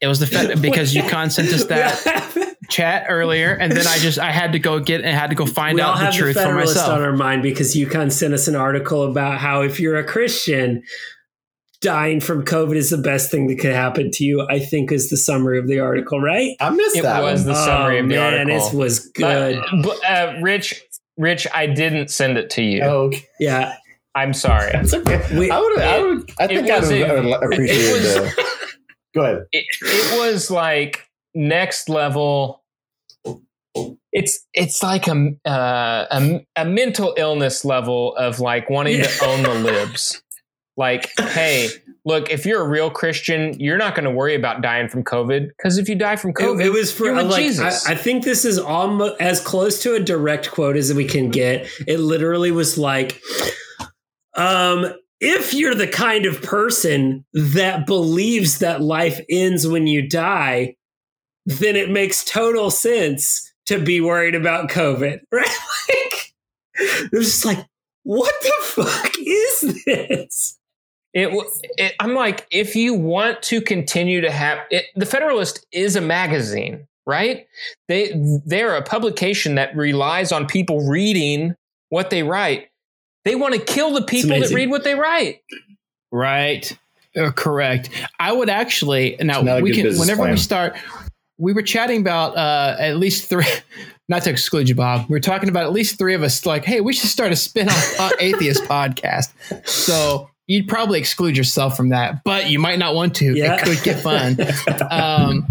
It 0.00 0.06
was 0.08 0.18
the 0.20 0.26
Fed 0.26 0.60
because 0.60 0.92
UConn 0.94 1.30
sent 1.32 1.48
us 1.52 1.64
that 1.66 2.54
chat 2.68 3.06
earlier, 3.08 3.52
and 3.54 3.72
then 3.72 3.86
I 3.86 3.96
just 3.98 4.18
I 4.18 4.32
had 4.32 4.52
to 4.52 4.58
go 4.58 4.78
get 4.80 5.00
and 5.00 5.16
had 5.16 5.30
to 5.30 5.36
go 5.36 5.46
find 5.46 5.76
we 5.76 5.80
out 5.80 5.96
the 5.98 6.04
have 6.04 6.12
the 6.12 6.18
truth 6.18 6.34
for 6.34 6.42
Federalist 6.42 6.74
myself. 6.76 6.98
on 6.98 7.02
our 7.02 7.12
mind 7.16 7.42
because 7.42 7.74
UConn 7.74 8.12
sent 8.12 8.34
us 8.34 8.46
an 8.48 8.54
article 8.56 9.04
about 9.04 9.38
how 9.38 9.62
if 9.62 9.80
you're 9.80 9.96
a 9.96 10.04
Christian, 10.04 10.82
dying 11.84 12.18
from 12.20 12.44
COVID 12.44 12.74
is 12.74 12.90
the 12.90 12.98
best 12.98 13.30
thing 13.30 13.46
that 13.46 13.60
could 13.60 13.72
happen 13.72 14.10
to 14.10 14.24
you. 14.24 14.44
I 14.50 14.58
think 14.58 14.90
is 14.90 15.10
the 15.10 15.16
summary 15.16 15.58
of 15.58 15.68
the 15.68 15.78
article, 15.78 16.20
right? 16.20 16.56
I 16.60 16.70
missed 16.70 16.96
It 16.96 17.02
that 17.02 17.20
It 17.20 17.22
was 17.24 17.40
one. 17.42 17.48
the 17.48 17.54
summary 17.64 17.98
oh, 18.00 18.02
of 18.02 18.08
the 18.08 18.16
article. 18.16 18.44
man, 18.46 18.56
article. 18.56 18.80
it 18.80 18.82
was 18.82 18.98
good. 19.10 19.62
But, 19.82 19.82
but, 20.00 20.04
uh, 20.10 20.38
Rich, 20.42 20.82
Rich, 21.16 21.46
I 21.54 21.66
didn't 21.66 22.08
send 22.10 22.38
it 22.38 22.50
to 22.50 22.62
you. 22.62 22.82
Oh, 22.82 23.02
okay. 23.04 23.24
yeah, 23.38 23.76
I'm 24.16 24.32
sorry. 24.32 24.72
That's 24.72 24.94
okay. 24.94 25.22
We- 25.38 25.50
I 25.50 25.60
would. 25.60 25.78
I 25.78 26.02
would. 26.02 26.30
I 26.40 26.44
it 26.44 26.48
think 26.48 26.70
I 26.70 26.78
was 26.80 26.88
would 26.90 27.00
a- 27.02 27.06
have 27.32 27.42
appreciated 27.42 27.86
it 27.86 27.92
was- 28.22 28.34
the. 28.34 28.44
Go 29.14 29.20
ahead. 29.22 29.44
it, 29.52 29.64
it 29.82 30.18
was 30.18 30.50
like 30.50 31.06
next 31.34 31.88
level. 31.88 32.62
It's 34.12 34.46
it's 34.54 34.82
like 34.82 35.08
a, 35.08 35.32
uh, 35.44 36.06
a 36.10 36.46
a 36.56 36.64
mental 36.64 37.14
illness 37.16 37.64
level 37.64 38.14
of 38.16 38.38
like 38.38 38.70
wanting 38.70 38.98
Yeah. 38.98 39.06
to 39.08 39.24
own 39.26 39.42
the 39.42 39.54
libs. 39.54 40.22
Like, 40.76 41.10
hey, 41.18 41.68
look, 42.04 42.30
if 42.30 42.44
you're 42.44 42.62
a 42.62 42.68
real 42.68 42.90
Christian, 42.90 43.58
you're 43.60 43.78
not 43.78 43.94
going 43.94 44.04
to 44.04 44.10
worry 44.10 44.34
about 44.34 44.60
dying 44.60 44.88
from 44.88 45.04
COVID 45.04 45.48
because 45.48 45.78
if 45.78 45.88
you 45.88 45.94
die 45.94 46.16
from 46.16 46.32
COVID, 46.32 46.60
it, 46.60 46.66
it 46.66 46.72
was 46.72 46.92
for 46.92 47.12
like 47.12 47.26
I, 47.26 47.42
Jesus. 47.42 47.86
I 47.86 47.94
think 47.94 48.24
this 48.24 48.44
is 48.44 48.58
almost 48.58 49.20
as 49.20 49.40
close 49.40 49.82
to 49.82 49.94
a 49.94 50.00
direct 50.00 50.50
quote 50.50 50.76
as 50.76 50.92
we 50.92 51.04
can 51.04 51.30
get. 51.30 51.68
It 51.86 52.00
literally 52.00 52.50
was 52.50 52.76
like, 52.76 53.20
um, 54.36 54.92
if 55.20 55.54
you're 55.54 55.74
the 55.74 55.88
kind 55.88 56.26
of 56.26 56.42
person 56.42 57.24
that 57.32 57.86
believes 57.86 58.58
that 58.58 58.82
life 58.82 59.20
ends 59.30 59.66
when 59.66 59.86
you 59.86 60.08
die, 60.08 60.76
then 61.46 61.76
it 61.76 61.90
makes 61.90 62.24
total 62.24 62.70
sense 62.70 63.52
to 63.66 63.78
be 63.78 64.00
worried 64.00 64.34
about 64.34 64.70
COVID, 64.70 65.20
right? 65.32 65.46
Like, 65.88 66.34
it 66.76 67.12
was 67.12 67.26
just 67.26 67.44
like, 67.44 67.64
what 68.02 68.34
the 68.42 68.52
fuck 68.62 69.12
is 69.18 69.84
this? 69.86 70.58
It, 71.14 71.26
w- 71.26 71.48
it 71.78 71.94
I'm 72.00 72.14
like, 72.14 72.46
if 72.50 72.74
you 72.74 72.92
want 72.94 73.40
to 73.44 73.60
continue 73.60 74.20
to 74.20 74.30
have 74.30 74.58
it, 74.70 74.86
the 74.96 75.06
Federalist 75.06 75.64
is 75.70 75.94
a 75.94 76.00
magazine, 76.00 76.88
right? 77.06 77.46
They 77.86 78.12
they're 78.44 78.74
a 78.74 78.82
publication 78.82 79.54
that 79.54 79.74
relies 79.76 80.32
on 80.32 80.46
people 80.46 80.88
reading 80.88 81.54
what 81.88 82.10
they 82.10 82.24
write. 82.24 82.68
They 83.24 83.36
want 83.36 83.54
to 83.54 83.60
kill 83.60 83.94
the 83.94 84.02
people 84.02 84.38
that 84.40 84.50
read 84.50 84.70
what 84.70 84.82
they 84.82 84.96
write. 84.96 85.42
Right. 86.10 86.76
Uh, 87.16 87.30
correct. 87.30 87.90
I 88.18 88.32
would 88.32 88.50
actually 88.50 89.16
now 89.20 89.38
It's 89.38 89.46
not 89.46 89.60
a 89.60 89.62
we 89.62 89.72
can 89.72 89.84
business 89.84 90.00
whenever 90.00 90.28
we 90.28 90.36
start 90.36 90.76
we 91.38 91.52
were 91.52 91.62
chatting 91.62 92.00
about 92.00 92.36
uh 92.36 92.76
at 92.78 92.96
least 92.96 93.28
three 93.28 93.46
not 94.08 94.22
to 94.24 94.30
exclude 94.30 94.68
you, 94.68 94.74
Bob. 94.74 95.08
We 95.08 95.14
were 95.14 95.20
talking 95.20 95.48
about 95.48 95.64
at 95.64 95.72
least 95.72 95.96
three 95.96 96.14
of 96.14 96.22
us 96.22 96.44
like, 96.44 96.64
hey, 96.64 96.80
we 96.80 96.92
should 96.92 97.08
start 97.08 97.32
a 97.32 97.36
spin-off 97.36 98.00
uh, 98.00 98.10
atheist 98.20 98.64
podcast. 98.64 99.32
So 99.66 100.28
you'd 100.46 100.68
probably 100.68 100.98
exclude 100.98 101.36
yourself 101.36 101.76
from 101.76 101.88
that, 101.90 102.22
but 102.24 102.50
you 102.50 102.58
might 102.58 102.78
not 102.78 102.94
want 102.94 103.14
to. 103.16 103.34
Yeah. 103.34 103.54
It 103.54 103.62
could 103.62 103.82
get 103.82 104.00
fun. 104.00 104.36
um 104.90 105.46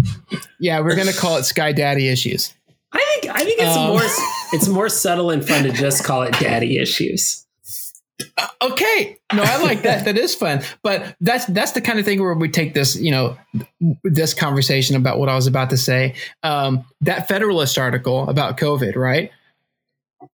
yeah, 0.60 0.80
we're 0.80 0.95
gonna 0.95 1.14
call 1.14 1.38
it 1.38 1.44
Sky 1.44 1.72
Daddy 1.72 2.07
Issues. 2.10 2.53
I 2.91 3.20
think 3.22 3.36
I 3.36 3.44
think 3.44 3.60
it's 3.60 3.76
Um, 3.76 3.90
more 3.90 4.02
it's 4.53 4.68
more 4.68 4.90
subtle 4.90 5.32
and 5.32 5.45
fun 5.45 5.64
to 5.64 5.72
just 5.72 6.03
call 6.03 6.22
it 6.24 6.34
daddy 6.40 6.78
issues. 6.78 7.40
Okay, 8.61 9.18
no, 9.34 9.41
I 9.44 9.61
like 9.64 9.82
that. 9.82 10.06
That 10.06 10.18
is 10.18 10.36
fun, 10.36 10.61
but 10.84 11.15
that's 11.20 11.45
that's 11.48 11.72
the 11.72 11.82
kind 11.82 11.99
of 11.99 12.06
thing 12.06 12.22
where 12.22 12.34
we 12.36 12.48
take 12.48 12.74
this, 12.74 12.95
you 12.95 13.11
know, 13.11 13.36
this 14.03 14.34
conversation 14.34 14.95
about 14.95 15.18
what 15.18 15.28
I 15.28 15.36
was 15.36 15.48
about 15.48 15.72
to 15.72 15.78
say. 15.78 16.14
Um, 16.44 16.86
that 17.02 17.28
Federalist 17.28 17.78
article 17.78 18.30
about 18.30 18.57
COVID, 18.57 18.95
right? 18.95 19.32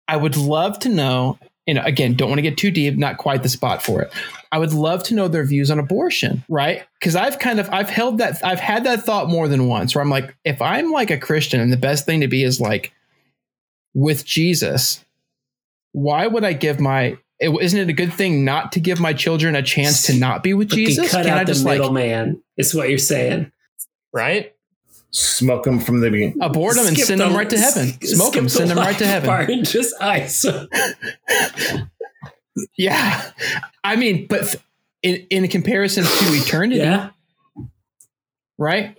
I 0.08 0.16
would 0.16 0.36
love 0.36 0.78
to 0.80 0.88
know. 0.88 1.38
You 1.66 1.74
know, 1.74 1.82
again, 1.84 2.14
don't 2.14 2.28
want 2.28 2.38
to 2.38 2.42
get 2.42 2.56
too 2.56 2.70
deep. 2.70 2.96
Not 2.96 3.18
quite 3.18 3.42
the 3.42 3.48
spot 3.48 3.82
for 3.82 4.00
it. 4.02 4.12
I 4.52 4.58
would 4.58 4.72
love 4.72 5.02
to 5.04 5.14
know 5.14 5.28
their 5.28 5.44
views 5.44 5.70
on 5.70 5.78
abortion, 5.78 6.44
right? 6.48 6.84
Because 7.00 7.16
I've 7.16 7.38
kind 7.38 7.58
of 7.60 7.68
I've 7.70 7.90
held 7.90 8.18
that 8.18 8.44
I've 8.44 8.60
had 8.60 8.84
that 8.84 9.02
thought 9.04 9.28
more 9.28 9.48
than 9.48 9.66
once. 9.68 9.94
Where 9.94 10.02
I'm 10.02 10.10
like, 10.10 10.36
if 10.44 10.62
I'm 10.62 10.90
like 10.92 11.10
a 11.10 11.18
Christian, 11.18 11.60
and 11.60 11.72
the 11.72 11.76
best 11.76 12.06
thing 12.06 12.20
to 12.20 12.28
be 12.28 12.42
is 12.44 12.60
like 12.60 12.92
with 13.94 14.24
Jesus, 14.24 15.04
why 15.92 16.26
would 16.26 16.44
I 16.44 16.52
give 16.52 16.80
my 16.80 17.16
it, 17.38 17.50
isn't 17.60 17.78
it 17.78 17.88
a 17.88 17.92
good 17.92 18.12
thing 18.12 18.44
not 18.44 18.72
to 18.72 18.80
give 18.80 18.98
my 19.00 19.12
children 19.12 19.54
a 19.56 19.62
chance 19.62 20.02
to 20.06 20.14
not 20.14 20.42
be 20.42 20.54
with 20.54 20.68
But 20.70 20.76
Jesus? 20.76 21.10
cut 21.10 21.24
Can 21.24 21.32
out 21.34 21.38
I 21.40 21.44
the 21.44 21.52
just 21.52 21.64
like 21.66 21.78
middleman. 21.80 22.42
is 22.56 22.74
what 22.74 22.88
you're 22.88 22.98
saying. 22.98 23.52
Right? 24.12 24.54
Smoke 25.10 25.64
them 25.64 25.78
from 25.78 26.00
the 26.00 26.10
beginning. 26.10 26.36
abort 26.40 26.74
them 26.76 26.86
and 26.86 26.94
Skip 26.96 27.06
send 27.06 27.20
them 27.20 27.32
the- 27.32 27.38
right 27.38 27.48
to 27.50 27.58
heaven? 27.58 27.88
Smoke 28.02 28.32
them, 28.34 28.44
the 28.44 28.50
send 28.50 28.70
them 28.70 28.78
right 28.78 28.96
to 28.98 29.06
heaven. 29.06 29.28
part 29.28 29.48
and 29.50 29.66
just 29.66 29.94
ice. 30.00 30.44
Yeah, 32.76 33.30
I 33.84 33.96
mean, 33.96 34.26
but 34.28 34.56
in 35.02 35.26
in 35.30 35.48
comparison 35.48 36.04
to 36.04 36.24
eternity, 36.34 36.76
yeah. 36.80 37.10
right? 38.58 38.96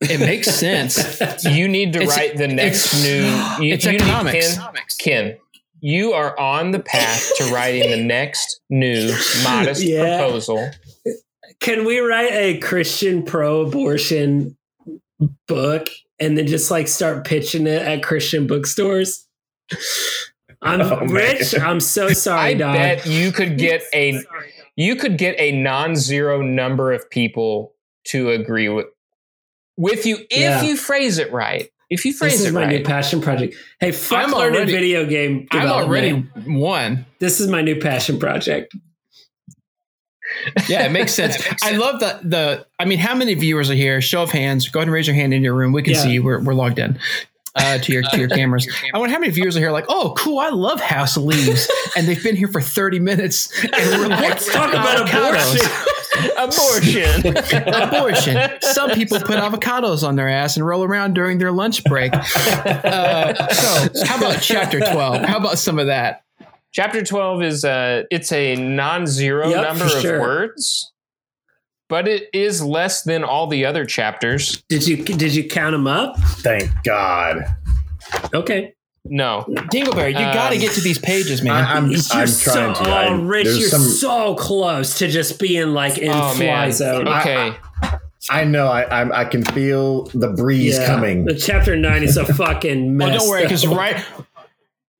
It 0.00 0.18
makes 0.20 0.48
sense. 0.50 0.98
You 1.44 1.68
need 1.68 1.92
to 1.92 2.00
It's- 2.02 2.16
write 2.18 2.36
the 2.36 2.48
next 2.48 2.92
it's- 2.92 3.04
new. 3.04 3.22
You, 3.66 3.74
it's 3.74 3.84
you 3.84 3.92
need- 3.92 4.00
economics. 4.02 4.58
Ken, 4.58 4.74
Ken, 4.98 5.36
you 5.80 6.12
are 6.12 6.38
on 6.38 6.72
the 6.72 6.80
path 6.80 7.30
to 7.38 7.44
writing 7.54 7.88
the 7.90 8.02
next 8.02 8.60
new 8.68 9.14
modest 9.44 9.82
Yeah. 9.82 10.18
proposal. 10.18 10.70
Can 11.60 11.84
we 11.84 11.98
write 12.00 12.32
a 12.32 12.58
Christian 12.58 13.22
pro-abortion 13.22 14.56
book 15.46 15.88
and 16.18 16.36
then 16.36 16.48
just 16.48 16.70
like 16.72 16.88
start 16.88 17.24
pitching 17.24 17.68
it 17.68 17.82
at 17.82 18.02
Christian 18.02 18.48
bookstores? 18.48 19.28
I'm 20.62 20.80
Oh, 20.92 21.00
man. 21.00 21.08
rich. 21.08 21.58
I'm 21.58 21.80
so 21.80 22.08
sorry, 22.12 22.40
I 22.50 22.54
dog. 22.54 22.74
bet 22.74 23.06
you 23.06 23.32
could 23.32 23.58
get 23.58 23.82
a 23.92 24.20
you 24.76 24.96
could 24.96 25.18
get 25.18 25.34
a 25.38 25.52
non-zero 25.52 26.40
number 26.42 26.92
of 26.92 27.08
people 27.10 27.74
to 28.06 28.30
agree 28.30 28.68
with 28.68 28.86
with 29.76 30.06
you 30.06 30.16
if 30.30 30.38
Yeah. 30.40 30.62
you 30.62 30.76
phrase 30.76 31.18
it 31.18 31.32
right. 31.32 31.68
If 31.90 32.06
you 32.06 32.14
phrase 32.14 32.32
it 32.32 32.34
right- 32.34 32.38
This 32.40 32.46
is 32.48 32.52
my 32.54 32.66
new 32.66 32.84
passion 32.84 33.20
project. 33.20 33.54
Hey, 33.80 33.92
fuck 33.92 34.24
I'm 34.26 34.30
learning 34.32 34.56
already- 34.56 34.72
video 34.72 35.04
game 35.04 35.46
I'm 35.50 35.68
already 35.68 36.12
one. 36.46 37.04
This 37.18 37.38
is 37.40 37.48
my 37.48 37.60
new 37.60 37.78
passion 37.80 38.18
project. 38.18 38.74
Yeah, 40.68 40.86
it 40.86 40.92
makes 40.92 41.12
sense. 41.12 41.36
I 41.62 41.72
love 41.72 42.00
the 42.00 42.18
the. 42.22 42.66
I 42.78 42.86
mean, 42.86 42.98
how 42.98 43.14
many 43.14 43.34
viewers 43.34 43.68
are 43.70 43.74
here? 43.74 44.00
Show 44.00 44.22
of 44.22 44.30
hands. 44.30 44.66
Go 44.68 44.78
ahead 44.80 44.88
and 44.88 44.94
raise 44.94 45.06
your 45.06 45.14
hand 45.16 45.34
in 45.34 45.42
your 45.42 45.52
room. 45.54 45.72
We 45.72 45.82
can 45.82 45.92
Yeah. 45.92 46.00
see 46.02 46.12
you. 46.12 46.22
We're, 46.22 46.42
we're 46.42 46.54
logged 46.54 46.78
in 46.78 46.98
uh, 47.54 47.78
to 47.78 47.92
your 47.92 48.02
to 48.02 48.18
your 48.18 48.28
cameras. 48.40 48.66
I 48.94 48.98
wonder 48.98 49.12
how 49.14 49.20
many 49.20 49.32
viewers 49.32 49.56
are 49.56 49.60
here. 49.60 49.70
Like, 49.72 49.86
oh, 49.88 50.14
cool. 50.16 50.38
I 50.38 50.48
love 50.50 50.80
House 50.80 51.16
of 51.16 51.24
Leaves, 51.24 51.70
and 51.96 52.06
they've 52.06 52.22
been 52.22 52.36
here 52.36 52.48
for 52.48 52.60
thirty 52.60 52.98
minutes. 52.98 53.52
And 53.62 54.00
we're 54.00 54.08
like, 54.08 54.20
Let's 54.20 54.52
talk 54.52 54.70
about 54.70 55.08
abortion. 55.08 55.70
Abortion. 56.38 57.36
Abortion. 57.74 58.50
Some 58.60 58.90
people 58.90 59.18
put 59.20 59.38
avocados 59.38 60.06
on 60.06 60.16
their 60.16 60.28
ass 60.28 60.56
and 60.56 60.66
roll 60.66 60.84
around 60.84 61.14
during 61.14 61.38
their 61.38 61.52
lunch 61.52 61.82
break. 61.84 62.12
Uh, 62.14 63.48
so, 63.48 64.04
how 64.06 64.18
about 64.18 64.40
chapter 64.42 64.78
twelve? 64.80 65.22
How 65.24 65.38
about 65.38 65.58
some 65.58 65.78
of 65.78 65.86
that? 65.86 66.24
Chapter 66.74 67.02
12 67.04 67.42
is 67.42 67.64
uh 67.66 68.04
it's 68.10 68.32
a 68.32 68.56
non-zero 68.56 69.48
Yep, 69.50 69.62
number 69.62 69.88
for 69.88 69.96
of 69.96 70.02
sure. 70.02 70.20
words. 70.20 70.91
But 71.92 72.08
it 72.08 72.30
is 72.32 72.62
less 72.64 73.02
than 73.02 73.22
all 73.22 73.46
the 73.48 73.66
other 73.66 73.84
chapters. 73.84 74.62
Did 74.70 74.86
you 74.86 74.96
did 75.04 75.34
you 75.34 75.46
count 75.46 75.72
them 75.72 75.86
up? 75.86 76.18
Thank 76.40 76.70
God. 76.84 77.44
Okay. 78.32 78.72
No. 79.04 79.44
Dingleberry, 79.46 80.12
you 80.12 80.14
got 80.14 80.48
to 80.48 80.54
Um, 80.54 80.60
get 80.62 80.72
to 80.72 80.80
these 80.80 80.98
pages, 80.98 81.42
man. 81.42 81.52
I, 81.52 81.74
I'm, 81.74 81.90
You're 81.90 82.00
I'm 82.12 82.26
so, 82.28 82.50
trying 82.72 82.74
to. 82.76 82.80
I, 82.90 83.08
oh, 83.08 83.20
Rich, 83.20 83.46
you're 83.58 83.68
some, 83.68 83.82
so 83.82 84.34
close 84.36 84.96
to 85.00 85.08
just 85.08 85.38
being 85.38 85.74
like 85.74 85.98
in 85.98 86.08
Oh 86.08 86.30
fly 86.30 86.44
man. 86.46 86.72
zone. 86.72 87.08
Okay. 87.08 87.52
I 88.30 88.44
know. 88.44 88.68
I, 88.68 89.00
I'm, 89.02 89.12
I 89.12 89.26
can 89.26 89.44
feel 89.44 90.04
the 90.14 90.28
breeze 90.28 90.78
Yeah. 90.78 90.86
coming. 90.86 91.26
The 91.26 91.34
chapter 91.34 91.76
nine 91.76 92.04
is 92.04 92.16
a 92.16 92.24
fucking 92.34 92.96
mess. 92.96 93.08
Well, 93.10 93.18
don't 93.18 93.28
worry, 93.28 93.42
because 93.42 93.66
right, 93.66 94.02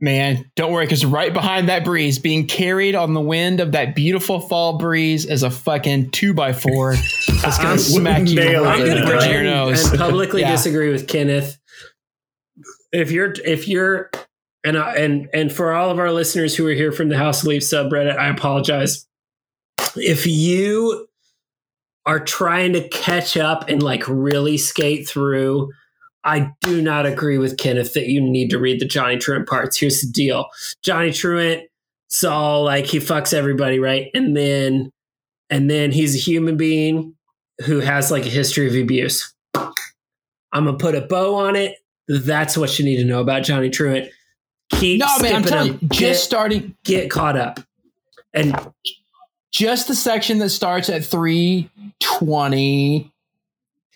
man, 0.03 0.45
don't 0.57 0.73
worry, 0.73 0.85
because 0.85 1.07
right 1.07 1.33
behind 1.33 1.69
that 1.71 1.85
breeze, 1.85 2.19
being 2.19 2.47
carried 2.47 2.95
on 2.95 3.15
the 3.15 3.21
wind 3.21 3.61
of 3.61 3.73
that 3.73 3.95
beautiful 3.95 4.41
fall 4.41 4.77
breeze, 4.77 5.25
is 5.25 5.43
a 5.43 5.51
fucking 5.51 6.11
two 6.11 6.35
by 6.35 6.53
four 6.53 6.95
that's 7.41 7.57
gonna 7.59 7.69
I'm- 7.71 7.79
smack 7.79 8.29
you 8.29 8.35
nailed 8.35 8.67
right 8.67 8.81
I'm 8.81 8.87
in 8.87 8.89
gonna 8.89 9.01
the 9.01 9.07
bridge 9.07 9.25
of 9.25 9.31
your 9.33 9.43
nose. 9.45 9.89
and 9.89 9.99
publicly 9.99 10.41
Yeah. 10.43 10.51
disagree 10.51 10.91
with 10.93 11.07
Kenneth. 11.09 11.59
If 12.93 13.11
you're 13.11 13.33
if 13.47 13.67
you're 13.69 14.11
and 14.65 14.77
I, 14.77 14.95
and 14.97 15.29
and 15.33 15.51
for 15.53 15.73
all 15.73 15.89
of 15.91 15.99
our 15.99 16.13
listeners 16.13 16.55
who 16.55 16.67
are 16.67 16.73
here 16.73 16.93
from 16.93 17.09
the 17.09 17.17
House 17.17 17.41
of 17.43 17.49
Leaves 17.49 17.73
subreddit, 17.73 18.19
I 18.19 18.29
apologize. 18.29 19.07
If 19.97 20.27
you 20.27 21.07
are 22.05 22.21
trying 22.21 22.73
to 22.75 22.87
catch 22.89 23.37
up 23.37 23.69
and 23.69 23.83
like 23.83 24.03
really 24.09 24.59
skate 24.59 25.09
through, 25.09 25.71
I 26.25 26.53
do 26.61 26.81
not 26.81 27.07
agree 27.07 27.39
with 27.39 27.57
Kenneth 27.59 27.95
that 27.95 28.07
you 28.07 28.21
need 28.21 28.51
to 28.51 28.59
read 28.59 28.81
the 28.81 28.85
Johnny 28.87 29.17
Truant 29.17 29.49
parts. 29.49 29.77
Here's 29.77 30.01
the 30.01 30.11
deal: 30.11 30.47
Johnny 30.83 31.13
Truant 31.13 31.65
saw 32.09 32.59
like 32.59 32.87
he 32.87 32.99
fucks 32.99 33.33
everybody, 33.35 33.79
right? 33.79 34.11
And 34.15 34.37
then 34.37 34.91
and 35.51 35.71
then 35.71 35.93
he's 35.93 36.15
a 36.15 36.19
human 36.19 36.57
being 36.57 37.15
who 37.67 37.81
has 37.81 38.11
like 38.11 38.25
a 38.25 38.31
history 38.31 38.67
of 38.69 38.75
abuse. 38.75 39.35
I'm 39.55 40.65
gonna 40.67 40.75
put 40.75 40.95
a 40.95 41.01
bow 41.01 41.35
on 41.35 41.57
it. 41.57 41.77
That's 42.09 42.57
what 42.57 42.79
you 42.79 42.85
need 42.85 42.97
to 42.97 43.05
know 43.05 43.21
about 43.21 43.43
Johnny 43.43 43.71
Truant. 43.71 44.11
Keep 44.71 45.01
No, 45.01 45.19
man, 45.19 45.37
I'm 45.37 45.43
telling 45.43 45.73
him. 45.75 45.79
you, 45.83 45.89
Get, 45.89 45.99
just 45.99 46.25
starting, 46.25 46.77
get 46.85 47.11
caught 47.11 47.37
up. 47.37 47.61
And 48.35 48.59
just 49.53 49.89
the 49.89 49.95
section 49.95 50.39
that 50.39 50.49
starts 50.51 50.89
at 50.89 51.05
three 51.05 51.71
twenty 52.01 53.13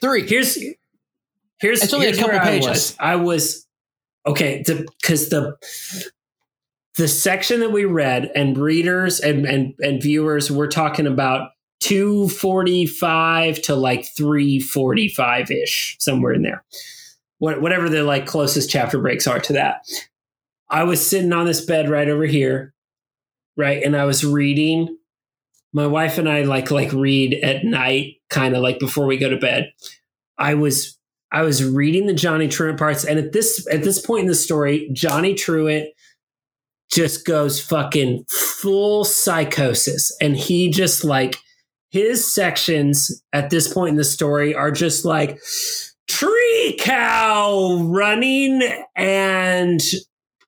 three. 0.01 0.27
here's 0.27 0.59
here's 1.61 1.83
It's 1.83 1.93
only 1.93 2.09
a 2.09 2.13
couple 2.15 2.29
where 2.31 2.41
I 2.43 2.45
pages. 2.45 2.69
was. 2.69 2.97
I 2.99 3.17
was 3.17 3.67
okay 4.27 4.63
because 4.67 5.29
the 5.29 5.57
the 6.97 7.09
section 7.09 7.61
that 7.61 7.73
we 7.73 7.85
read 7.85 8.31
and 8.35 8.57
readers 8.59 9.21
and 9.21 9.47
and 9.47 9.75
and 9.81 10.03
viewers 10.03 10.51
we're 10.51 10.67
talking 10.67 11.07
about 11.07 11.51
245 11.81 13.63
to 13.63 13.75
like 13.75 14.07
345 14.17 15.51
ish 15.51 15.97
somewhere 16.01 16.33
in 16.33 16.43
there 16.43 16.65
what, 17.39 17.61
whatever 17.61 17.89
the 17.89 18.03
like 18.03 18.27
closest 18.27 18.71
chapter 18.71 18.99
breaks 18.99 19.27
are 19.27 19.39
to 19.39 19.53
that 19.53 19.83
i 20.71 20.83
was 20.83 21.07
sitting 21.07 21.33
on 21.33 21.45
this 21.47 21.65
bed 21.65 21.89
right 21.91 22.09
over 22.09 22.25
here 22.25 22.73
right 23.57 23.83
and 23.83 23.95
i 23.95 24.05
was 24.05 24.25
reading 24.25 24.97
my 25.75 25.87
wife 25.87 26.17
and 26.19 26.29
i 26.29 26.43
like 26.43 26.71
like 26.71 26.93
read 26.93 27.35
at 27.43 27.63
night 27.65 28.15
kind 28.31 28.57
of 28.57 28.63
like 28.63 28.79
before 28.79 29.07
we 29.07 29.19
go 29.19 29.29
to 29.29 29.37
bed 29.37 29.71
i 30.39 30.55
was 30.55 30.96
i 31.37 31.43
was 31.43 31.63
reading 31.63 32.07
the 32.07 32.15
johnny 32.15 32.49
truant 32.49 32.79
parts 32.79 33.05
and 33.05 33.19
at 33.19 33.33
this 33.33 33.67
at 33.71 33.83
this 33.83 34.01
point 34.01 34.23
in 34.23 34.27
the 34.27 34.35
story 34.35 34.89
johnny 34.93 35.35
truant 35.35 35.89
just 36.91 37.27
goes 37.27 37.61
fucking 37.61 38.25
full 38.29 39.05
psychosis 39.05 40.17
and 40.21 40.37
he 40.37 40.71
just 40.71 41.05
like 41.05 41.37
his 41.91 42.33
sections 42.33 43.23
at 43.33 43.51
this 43.51 43.73
point 43.73 43.91
in 43.91 43.97
the 43.97 44.05
story 44.05 44.55
are 44.55 44.71
just 44.71 45.05
like 45.05 45.39
tree 46.09 46.77
cow 46.81 47.83
running 47.85 48.63
and 48.95 49.83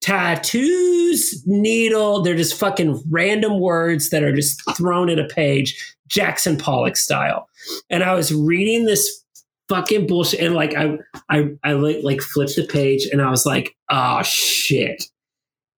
tattoos 0.00 1.42
needle 1.46 2.22
they're 2.22 2.36
just 2.36 2.58
fucking 2.58 3.02
random 3.10 3.60
words 3.60 4.10
that 4.10 4.22
are 4.22 4.34
just 4.34 4.62
thrown 4.76 5.10
at 5.10 5.18
a 5.18 5.26
page 5.26 5.96
jackson 6.06 6.56
pollock 6.56 6.96
style. 6.96 7.48
And 7.90 8.02
i 8.02 8.14
was 8.14 8.32
reading 8.32 8.86
this 8.86 9.24
fucking 9.68 10.06
bullshit. 10.06 10.40
And 10.40 10.54
like 10.54 10.74
i 10.74 10.98
i 11.28 11.50
i 11.62 11.72
like, 11.72 11.98
like 12.02 12.20
flipped 12.20 12.56
the 12.56 12.66
page 12.66 13.06
and 13.10 13.20
i 13.22 13.30
was 13.30 13.46
like 13.46 13.76
oh 13.90 14.22
shit. 14.22 15.04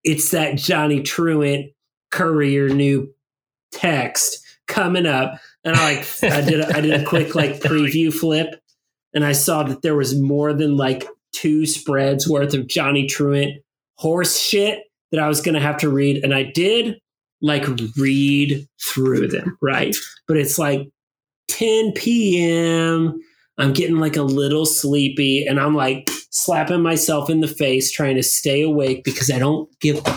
It's 0.05 0.31
that 0.31 0.57
johnny 0.57 1.03
truant 1.03 1.73
courier 2.11 2.69
new 2.69 3.13
text 3.73 4.45
coming 4.67 5.07
up. 5.07 5.41
And 5.65 5.77
i 5.77 5.95
like 5.95 6.25
i 6.25 6.41
did 6.41 6.61
a, 6.61 6.77
i 6.77 6.81
did 6.81 7.01
a 7.01 7.05
quick 7.09 7.35
like 7.35 7.61
preview 7.61 8.13
flip 8.13 8.61
and 9.13 9.25
i 9.25 9.33
saw 9.33 9.63
that 9.65 9.83
there 9.83 9.97
was 9.97 10.19
more 10.19 10.53
than 10.53 10.77
like 10.77 11.07
two 11.33 11.67
spreads 11.67 12.29
worth 12.29 12.55
of 12.55 12.67
johnny 12.67 13.07
truant 13.07 13.63
horse 13.99 14.39
shit 14.39 14.85
that 15.11 15.21
i 15.21 15.29
was 15.29 15.41
going 15.41 15.55
to 15.55 15.61
have 15.61 15.77
to 15.79 15.91
read. 15.91 16.23
And 16.25 16.35
i 16.35 16.45
did 16.45 16.99
like 17.43 17.67
read 17.97 18.67
through 18.83 19.29
them 19.29 19.57
right? 19.63 19.97
But 20.29 20.37
it's 20.37 20.59
like 20.59 20.89
10 21.49 21.93
p.m 21.93 23.21
i'm 23.61 23.73
getting 23.73 23.97
like 23.97 24.17
a 24.17 24.23
little 24.23 24.67
sleepy 24.67 25.45
and 25.47 25.61
i'm 25.61 25.75
like 25.75 26.09
slapping 26.31 26.83
myself 26.83 27.29
in 27.29 27.41
the 27.41 27.49
face 27.49 27.91
trying 27.91 28.17
to 28.17 28.23
stay 28.23 28.63
awake 28.63 29.03
because 29.05 29.31
i 29.31 29.39
don't 29.39 29.69
give 29.81 29.99
a 30.07 30.13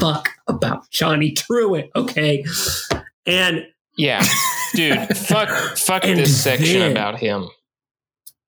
fuck 0.00 0.28
about 0.48 0.88
johnny 0.90 1.32
truant 1.32 1.86
okay 1.96 2.44
and 3.26 3.64
Yeah. 3.96 4.24
Dude, 4.74 4.98
fuck 5.16 5.48
fuck 5.76 6.02
this 6.02 6.42
section 6.42 6.90
about 6.90 7.18
him. 7.18 7.48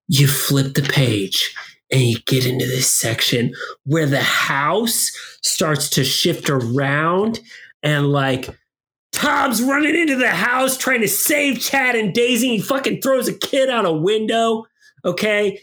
you 0.08 0.26
flip 0.28 0.74
the 0.74 0.82
page 0.82 1.54
and 1.90 2.00
you 2.02 2.18
get 2.26 2.46
into 2.46 2.66
this 2.66 2.90
section 2.90 3.52
where 3.84 4.06
the 4.06 4.22
house 4.22 5.10
starts 5.42 5.88
to 5.90 6.04
shift 6.04 6.48
around 6.48 7.40
and 7.82 8.12
like 8.12 8.48
Tom's 9.20 9.62
running 9.62 9.94
into 9.94 10.16
the 10.16 10.30
house 10.30 10.76
trying 10.78 11.02
to 11.02 11.08
save 11.08 11.60
Chad 11.60 11.94
and 11.94 12.14
Daisy. 12.14 12.56
He 12.56 12.60
fucking 12.62 13.02
throws 13.02 13.28
a 13.28 13.34
kid 13.34 13.68
out 13.68 13.84
a 13.84 13.92
window. 13.92 14.64
Okay. 15.04 15.60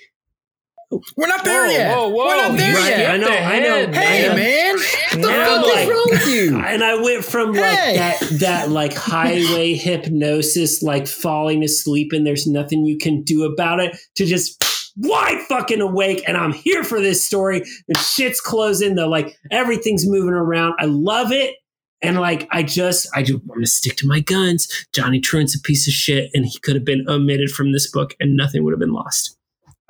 We're 1.18 1.28
not 1.28 1.44
there 1.44 1.66
Whoa, 1.66 1.72
yet. 1.72 1.98
whoa, 1.98 2.08
whoa. 2.10 2.26
We're 2.28 2.36
not 2.50 2.58
there 2.58 2.72
You 2.80 2.86
yet. 2.86 3.12
I 3.12 3.18
know, 3.18 3.28
I 3.28 3.60
know. 3.60 3.92
Hey, 3.92 4.26
I 4.26 4.30
know. 4.30 4.36
man. 4.36 4.76
What 4.76 5.22
the 5.22 5.28
fuck 5.28 5.66
like- 5.66 5.78
is 5.80 5.90
wrong 5.90 6.08
with 6.10 6.28
you? 6.28 6.58
And 6.68 6.84
I 6.84 7.02
went 7.02 7.26
from 7.26 7.48
like 7.48 7.56
that 7.58 8.20
that 8.40 8.70
like 8.70 8.94
highway 8.96 9.74
hypnosis, 9.74 10.82
like 10.84 11.08
falling 11.08 11.64
asleep 11.64 12.14
and 12.14 12.26
there's 12.26 12.48
nothing 12.48 12.86
you 12.86 12.98
can 12.98 13.24
do 13.24 13.44
about 13.44 13.80
it, 13.82 13.98
to 14.16 14.26
just 14.26 14.64
wide 14.96 15.42
fucking 15.50 15.82
awake 15.82 16.24
and 16.28 16.38
I'm 16.38 16.54
here 16.54 16.84
for 16.86 17.02
this 17.02 17.26
story. 17.26 17.64
The 17.88 17.98
shit's 17.98 18.40
closing, 18.40 18.96
though. 18.96 19.10
like 19.10 19.36
everything's 19.52 20.08
moving 20.08 20.34
around. 20.34 20.76
I 20.80 20.86
love 20.86 21.32
it. 21.34 21.56
And 22.02 22.20
like 22.20 22.48
I 22.52 22.64
just 22.64 23.08
I 23.16 23.24
just 23.24 23.44
want 23.46 23.62
to 23.62 23.68
stick 23.68 23.96
to 23.98 24.08
my 24.08 24.20
guns. 24.20 24.68
Johnny 24.94 25.20
Truant's 25.20 25.56
a 25.56 25.60
piece 25.60 25.88
of 25.88 25.94
shit 25.94 26.30
and 26.34 26.46
he 26.46 26.60
could 26.60 26.76
have 26.76 26.86
been 26.86 27.06
omitted 27.10 27.50
from 27.50 27.72
this 27.72 27.90
book 27.90 28.16
and 28.20 28.36
nothing 28.36 28.64
would 28.64 28.72
have 28.72 28.80
been 28.80 28.94
lost. 28.94 29.36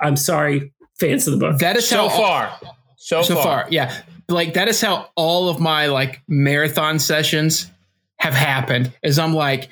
I'm 0.00 0.16
sorry, 0.16 0.72
fans 0.98 1.26
of 1.26 1.34
the 1.34 1.38
book. 1.38 1.58
That 1.58 1.76
is 1.76 1.88
So 1.88 2.08
how 2.08 2.16
far. 2.16 2.60
So, 2.96 3.22
so 3.22 3.34
far. 3.34 3.44
far. 3.44 3.66
Yeah. 3.70 3.94
like 4.28 4.54
that 4.54 4.68
is 4.68 4.80
how 4.80 5.10
all 5.16 5.48
of 5.48 5.60
my 5.60 5.86
like 5.86 6.22
marathon 6.28 6.98
sessions 6.98 7.70
have 8.16 8.34
happened. 8.34 8.92
Is 9.02 9.18
I'm 9.18 9.34
like 9.34 9.68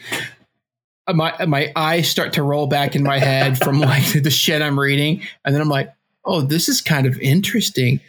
my 1.15 1.47
my 1.47 1.73
eyes 1.77 2.09
start 2.09 2.33
to 2.35 2.43
roll 2.43 2.67
back 2.67 2.97
in 2.97 3.03
my 3.03 3.19
head 3.19 3.59
from 3.59 3.81
like 3.81 4.05
the 4.23 4.31
shit 4.31 4.63
I'm 4.63 4.79
reading, 4.79 5.23
and 5.45 5.55
then 5.55 5.63
I'm 5.63 5.69
like, 5.69 5.93
oh, 6.25 6.41
this 6.41 6.69
is 6.69 6.81
kind 6.81 7.07
of 7.07 7.19
interesting. 7.21 8.01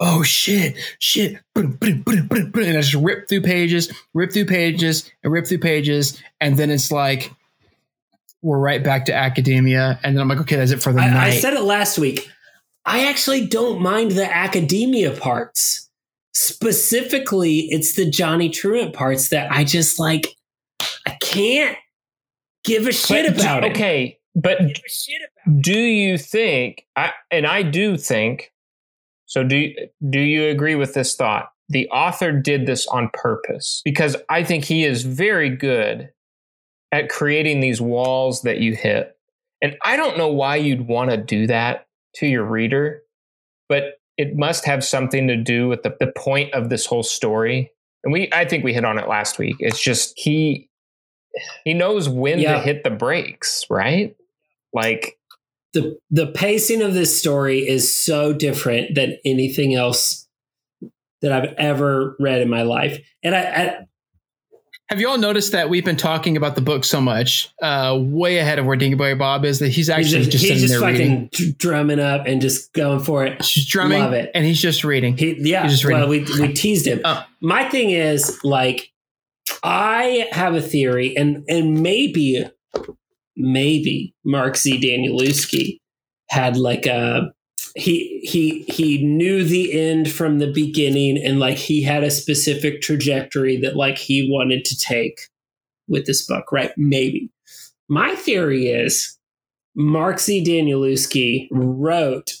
Oh 0.00 0.22
shit, 0.22 0.76
shit, 0.98 1.38
and 1.54 1.78
I 1.80 2.80
just 2.80 2.94
rip 2.94 3.28
through 3.28 3.42
pages, 3.42 3.92
rip 4.12 4.32
through 4.32 4.46
pages, 4.46 5.10
and 5.22 5.32
rip 5.32 5.46
through 5.46 5.58
pages, 5.58 6.20
and 6.40 6.56
then 6.56 6.70
it's 6.70 6.90
like 6.90 7.32
we're 8.42 8.58
right 8.58 8.82
back 8.82 9.06
to 9.06 9.14
academia, 9.14 9.98
and 10.02 10.16
then 10.16 10.22
I'm 10.22 10.28
like, 10.28 10.40
okay, 10.40 10.56
that's 10.56 10.72
it 10.72 10.82
for 10.82 10.92
the 10.92 11.00
I, 11.00 11.08
night. 11.08 11.26
I 11.28 11.36
said 11.36 11.54
it 11.54 11.62
last 11.62 11.98
week. 11.98 12.28
I 12.84 13.06
actually 13.06 13.46
don't 13.46 13.80
mind 13.80 14.10
the 14.12 14.30
academia 14.30 15.12
parts. 15.12 15.88
Specifically, 16.34 17.60
it's 17.70 17.94
the 17.94 18.08
Johnny 18.10 18.50
Truant 18.50 18.94
parts 18.94 19.28
that 19.30 19.50
I 19.50 19.64
just 19.64 19.98
like. 19.98 20.26
I 21.06 21.16
can't 21.20 21.78
give 22.64 22.86
a 22.86 22.92
shit 22.92 23.26
But 23.26 23.36
do- 23.36 23.42
about 23.42 23.64
it. 23.64 23.72
Okay, 23.72 24.18
but 24.34 24.58
Give 24.58 24.76
shit 24.88 25.22
about 25.46 25.62
do 25.62 25.78
you 25.78 26.18
think 26.18 26.84
I 26.96 27.12
and 27.30 27.46
I 27.46 27.62
do 27.62 27.96
think 27.96 28.50
so 29.34 29.42
do 29.42 29.74
do 30.10 30.20
you 30.20 30.48
agree 30.48 30.76
with 30.76 30.94
this 30.94 31.16
thought? 31.16 31.48
The 31.70 31.88
author 31.88 32.30
did 32.30 32.66
this 32.66 32.86
on 32.86 33.10
purpose 33.14 33.82
because 33.84 34.16
I 34.28 34.44
think 34.44 34.64
he 34.64 34.84
is 34.84 35.02
very 35.02 35.50
good 35.50 36.10
at 36.92 37.08
creating 37.08 37.58
these 37.58 37.80
walls 37.80 38.42
that 38.42 38.58
you 38.58 38.76
hit. 38.76 39.16
And 39.60 39.76
I 39.84 39.96
don't 39.96 40.16
know 40.16 40.28
why 40.28 40.54
you'd 40.54 40.86
want 40.86 41.10
to 41.10 41.16
do 41.16 41.48
that 41.48 41.88
to 42.16 42.28
your 42.28 42.44
reader, 42.44 43.02
but 43.68 43.94
it 44.16 44.36
must 44.36 44.64
have 44.66 44.84
something 44.84 45.26
to 45.26 45.36
do 45.36 45.66
with 45.66 45.82
the, 45.82 45.96
the 45.98 46.12
point 46.16 46.54
of 46.54 46.68
this 46.68 46.86
whole 46.86 47.02
story. 47.02 47.72
And 48.04 48.12
we 48.12 48.28
I 48.32 48.44
think 48.44 48.62
we 48.62 48.72
hit 48.72 48.84
on 48.84 48.98
it 49.00 49.08
last 49.08 49.40
week. 49.40 49.56
It's 49.58 49.82
just 49.82 50.16
he 50.16 50.70
he 51.64 51.74
knows 51.74 52.08
when 52.08 52.38
Yeah. 52.38 52.52
to 52.52 52.60
hit 52.60 52.84
the 52.84 52.90
brakes, 52.90 53.64
right? 53.68 54.14
Like 54.72 55.18
the 55.74 55.98
the 56.10 56.28
pacing 56.28 56.80
of 56.80 56.94
this 56.94 57.18
story 57.18 57.58
is 57.58 57.94
so 57.94 58.32
different 58.32 58.94
than 58.94 59.18
anything 59.24 59.74
else 59.74 60.26
that 61.20 61.32
I've 61.32 61.54
ever 61.58 62.16
read 62.18 62.40
in 62.40 62.48
my 62.48 62.62
life. 62.62 62.98
And 63.22 63.34
I, 63.34 63.40
I 63.40 63.78
Have 64.90 65.00
you 65.00 65.08
all 65.08 65.16
noticed 65.18 65.52
that 65.52 65.70
we've 65.70 65.84
been 65.84 65.96
talking 65.96 66.36
about 66.36 66.54
the 66.54 66.60
book 66.60 66.84
so 66.84 67.00
much, 67.00 67.48
uh, 67.62 67.98
way 67.98 68.36
ahead 68.38 68.58
of 68.58 68.66
where 68.66 68.76
Dingleberry 68.76 69.18
Bob 69.18 69.44
is, 69.46 69.58
that 69.60 69.68
he's 69.68 69.76
he's 69.76 69.90
actually 69.90 70.24
just, 70.24 70.30
just, 70.32 70.44
he's 70.44 70.52
sitting 70.52 70.68
just 70.68 70.80
there 70.80 70.92
fucking 70.92 71.30
reading. 71.32 71.54
drumming 71.58 72.00
up 72.00 72.26
and 72.26 72.42
just 72.42 72.72
going 72.74 73.00
for 73.00 73.24
it. 73.24 73.42
She's 73.44 73.66
drumming, 73.66 74.00
Love 74.00 74.12
it. 74.12 74.30
and 74.34 74.44
he's 74.44 74.60
just 74.60 74.84
reading. 74.84 75.16
He, 75.16 75.36
yeah, 75.38 75.62
He's 75.62 75.80
just 75.80 75.84
well, 75.84 76.08
we 76.08 76.24
we 76.38 76.52
teased 76.52 76.86
him. 76.86 77.00
Oh. 77.04 77.24
My 77.40 77.68
thing 77.68 77.90
is 77.90 78.38
like, 78.44 78.92
I 79.62 80.28
have 80.30 80.54
a 80.54 80.62
theory, 80.62 81.16
and 81.16 81.42
and 81.48 81.82
maybe, 81.82 82.46
maybe 83.36 84.14
Mark 84.24 84.56
Z. 84.56 84.80
Danielewski 84.80 85.78
had 86.28 86.56
like 86.56 86.86
a 86.86 87.32
he 87.74 88.20
he 88.22 88.62
he 88.72 89.04
knew 89.04 89.44
the 89.44 89.72
end 89.72 90.10
from 90.10 90.38
the 90.38 90.50
beginning, 90.50 91.18
and 91.18 91.40
like 91.40 91.56
he 91.56 91.82
had 91.82 92.04
a 92.04 92.10
specific 92.10 92.80
trajectory 92.80 93.56
that 93.58 93.76
like 93.76 93.98
he 93.98 94.28
wanted 94.30 94.64
to 94.66 94.78
take 94.78 95.28
with 95.88 96.06
this 96.06 96.26
book, 96.26 96.50
right? 96.52 96.72
Maybe. 96.76 97.30
My 97.88 98.14
theory 98.14 98.68
is 98.68 99.18
Mark 99.74 100.20
Z. 100.20 100.44
Danielewski 100.44 101.48
wrote 101.50 102.34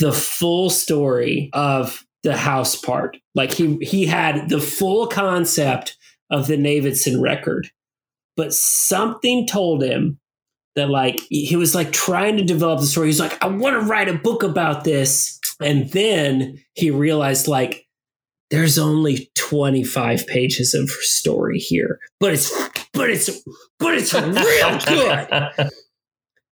the 0.00 0.12
full 0.12 0.68
story 0.68 1.48
of 1.52 2.04
the 2.22 2.36
house 2.36 2.74
part. 2.74 3.16
Like 3.34 3.52
he 3.52 3.76
he 3.76 4.04
had 4.04 4.48
the 4.48 4.60
full 4.60 5.06
concept 5.06 5.96
of 6.30 6.48
the 6.48 6.56
Davidson 6.56 7.22
record, 7.22 7.70
but 8.36 8.52
something 8.52 9.46
told 9.46 9.82
him 9.82 10.18
that 10.74 10.90
like 10.90 11.20
he 11.28 11.56
was 11.56 11.74
like 11.74 11.90
trying 11.90 12.36
to 12.36 12.44
develop 12.44 12.80
the 12.80 12.86
story. 12.86 13.08
He's 13.08 13.20
like, 13.20 13.42
I 13.42 13.48
want 13.48 13.80
to 13.80 13.86
write 13.86 14.08
a 14.08 14.14
book 14.14 14.42
about 14.42 14.84
this, 14.84 15.40
and 15.60 15.90
then 15.90 16.62
he 16.74 16.90
realized 16.90 17.48
like 17.48 17.86
there's 18.50 18.78
only 18.78 19.30
25 19.34 20.26
pages 20.26 20.74
of 20.74 20.88
story 20.90 21.58
here, 21.58 21.98
but 22.20 22.32
it's 22.32 22.52
but 22.92 23.10
it's 23.10 23.30
but 23.78 23.94
it's 23.94 24.14
real 24.14 24.78
good. 24.86 25.70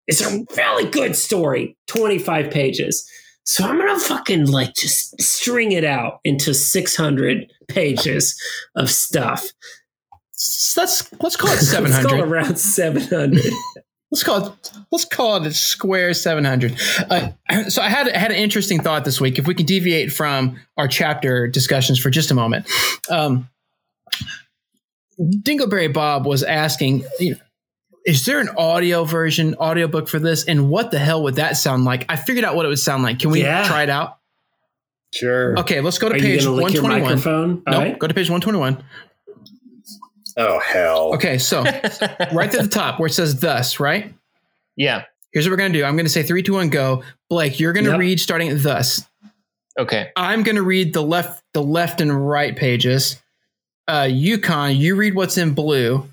It's 0.07 0.21
a 0.21 0.45
really 0.57 0.91
good 0.91 1.17
story, 1.17 1.77
25 1.87 2.51
pages. 2.51 3.09
So 3.45 3.65
I'm 3.65 3.79
gonna 3.79 3.99
fucking 3.99 4.47
like 4.47 4.75
just 4.75 5.21
string 5.21 5.73
it 5.73 5.85
out 5.85 6.21
into 6.25 6.55
600 6.55 7.53
pages 7.69 8.41
of 8.75 8.91
stuff. 8.91 9.47
S- 10.37 10.75
Let's 10.77 11.13
let's 11.23 11.37
call 11.37 11.51
it 11.53 11.59
seven 11.61 11.91
Let's 11.91 12.05
call 12.05 12.15
it 12.15 12.19
hundred. 12.21 12.33
around 12.33 12.57
700. 12.59 13.53
Let's 14.11 14.23
call 14.23 14.47
it 14.47 14.71
let's 14.93 15.05
call 15.05 15.37
it 15.37 15.47
a 15.47 15.53
square 15.53 16.15
seven 16.15 16.45
hundred. 16.45 16.77
Uh, 17.11 17.31
so 17.69 17.83
I 17.83 17.89
had 17.89 18.09
I 18.09 18.17
had 18.19 18.31
an 18.31 18.37
interesting 18.37 18.81
thought 18.81 19.05
this 19.05 19.21
week. 19.21 19.39
If 19.39 19.47
we 19.49 19.55
can 19.55 19.67
deviate 19.67 20.13
from 20.13 20.61
our 20.77 20.87
chapter 20.87 21.49
discussions 21.49 21.99
for 21.99 22.11
just 22.11 22.31
a 22.31 22.35
moment, 22.35 22.71
um, 23.11 23.49
Dingleberry 25.21 25.93
Bob 25.93 26.27
was 26.27 26.43
asking, 26.43 27.05
you 27.19 27.33
know, 27.33 27.37
is 28.07 28.25
there 28.27 28.39
an 28.41 28.51
audio 28.57 29.05
version, 29.05 29.55
audiobook 29.57 30.09
for 30.09 30.19
this, 30.19 30.45
and 30.45 30.69
what 30.69 30.91
the 30.91 30.99
hell 30.99 31.23
would 31.25 31.37
that 31.37 31.57
sound 31.57 31.85
like? 31.85 32.05
I 32.09 32.17
figured 32.17 32.45
out 32.45 32.55
what 32.55 32.67
it 32.67 32.69
would 32.69 32.79
sound 32.79 33.03
like. 33.03 33.19
Can 33.19 33.31
we 33.31 33.43
Yeah. 33.43 33.67
try 33.67 33.83
it 33.85 33.91
out? 33.91 34.19
Sure. 35.15 35.59
Okay, 35.61 35.81
let's 35.81 35.99
go 35.99 36.09
to 36.09 36.17
Are 36.17 36.19
page 36.19 36.45
gonna 36.45 36.53
one 36.61 36.65
lick 36.65 36.75
your 36.75 36.83
microphone? 36.83 37.63
All 37.67 37.73
No, 37.73 37.79
right. 37.79 37.99
go 37.99 38.07
to 38.09 38.15
page 38.15 38.29
one 38.31 38.41
twenty 38.41 38.59
one. 38.59 38.83
Oh 40.37 40.59
hell. 40.61 41.15
Okay, 41.15 41.39
so 41.39 41.63
right 42.33 42.53
at 42.55 42.63
the 42.63 42.69
top 42.71 42.99
where 42.99 43.07
it 43.07 43.13
says 43.13 43.39
thus, 43.41 43.79
right? 43.81 44.13
yeah. 44.77 45.05
Here's 45.33 45.47
what 45.47 45.51
we're 45.53 45.57
gonna 45.57 45.73
do. 45.75 45.85
I'm 45.85 45.97
gonna 45.97 46.09
say 46.09 46.23
three, 46.23 46.43
two, 46.45 46.53
one, 46.55 46.69
go. 46.69 47.03
Blake, 47.29 47.59
you're 47.59 47.73
gonna 47.73 47.91
Yep. 47.91 47.99
read 47.99 48.21
starting 48.21 48.51
at 48.51 48.63
thus. 48.63 49.03
Okay. 49.79 50.11
I'm 50.17 50.45
gonna 50.45 50.63
read 50.63 50.93
the 50.95 51.03
left, 51.03 51.43
the 51.55 51.63
left 51.63 52.01
and 52.01 52.29
right 52.29 52.55
pages. 52.57 53.21
Uh, 53.89 54.09
Yukon, 54.11 54.77
you 54.77 54.95
read 54.95 55.15
what's 55.17 55.37
in 55.37 55.53
blue, 55.55 56.09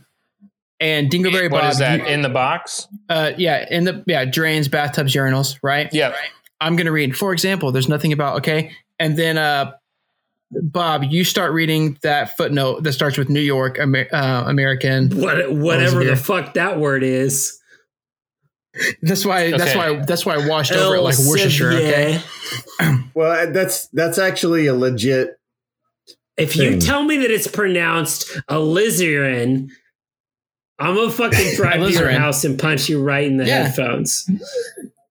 and 0.80 1.10
Dingleberry 1.12 1.52
What 1.52 1.62
Bob. 1.62 1.72
is 1.72 1.78
that 1.80 2.00
you- 2.00 2.06
in 2.08 2.24
the 2.24 2.30
box? 2.30 2.88
uh, 3.10 3.34
yeah, 3.38 3.66
in 3.70 3.84
the 3.84 4.04
yeah 4.08 4.26
drains, 4.26 4.68
bathtubs, 4.68 5.14
urinals, 5.14 5.58
right? 5.62 5.88
Yeah. 5.94 6.10
Right. 6.10 6.30
I'm 6.60 6.76
gonna 6.76 6.92
read. 6.92 7.16
For 7.16 7.32
example, 7.32 7.72
there's 7.72 7.88
nothing 7.90 8.14
about 8.14 8.38
okay, 8.38 8.72
and 9.00 9.16
then 9.18 9.38
uh, 9.38 9.74
Bob, 10.52 11.04
you 11.06 11.24
start 11.24 11.54
reading 11.54 11.98
that 12.04 12.36
footnote 12.36 12.84
that 12.84 12.94
starts 12.94 13.18
with 13.18 13.30
New 13.30 13.40
York, 13.40 13.78
Amer- 13.80 14.08
uh, 14.12 14.44
American. 14.48 15.10
What, 15.20 15.52
whatever 15.52 16.02
Elsevier. 16.02 16.10
the 16.10 16.16
fuck 16.18 16.54
that 16.56 16.80
word 16.80 17.04
is. 17.04 17.58
That's 19.02 19.26
why. 19.26 19.52
That's 19.52 19.76
why. 19.76 19.96
That's 20.06 20.26
why 20.26 20.36
I 20.36 20.48
washed 20.48 20.72
over 20.72 20.96
it 20.96 21.02
like 21.02 21.18
Worcestershire. 21.20 21.72
Okay. 21.72 22.22
Well, 23.14 23.52
that's 23.52 23.88
that's 23.90 24.18
actually 24.18 24.68
a 24.68 24.74
legit. 24.74 25.38
If 26.38 26.56
you 26.56 26.80
tell 26.80 27.04
me 27.04 27.18
that 27.18 27.30
it's 27.30 27.46
pronounced 27.48 28.30
alizarin, 28.50 29.70
I'm 30.80 30.96
gonna 30.96 31.12
fucking 31.12 31.56
drive 31.58 31.82
to 31.82 31.92
your 31.92 32.10
house 32.12 32.46
and 32.46 32.58
punch 32.58 32.88
you 32.90 33.04
right 33.04 33.26
in 33.28 33.36
the 33.38 33.46
Yeah. 33.46 33.64
headphones. 33.64 34.30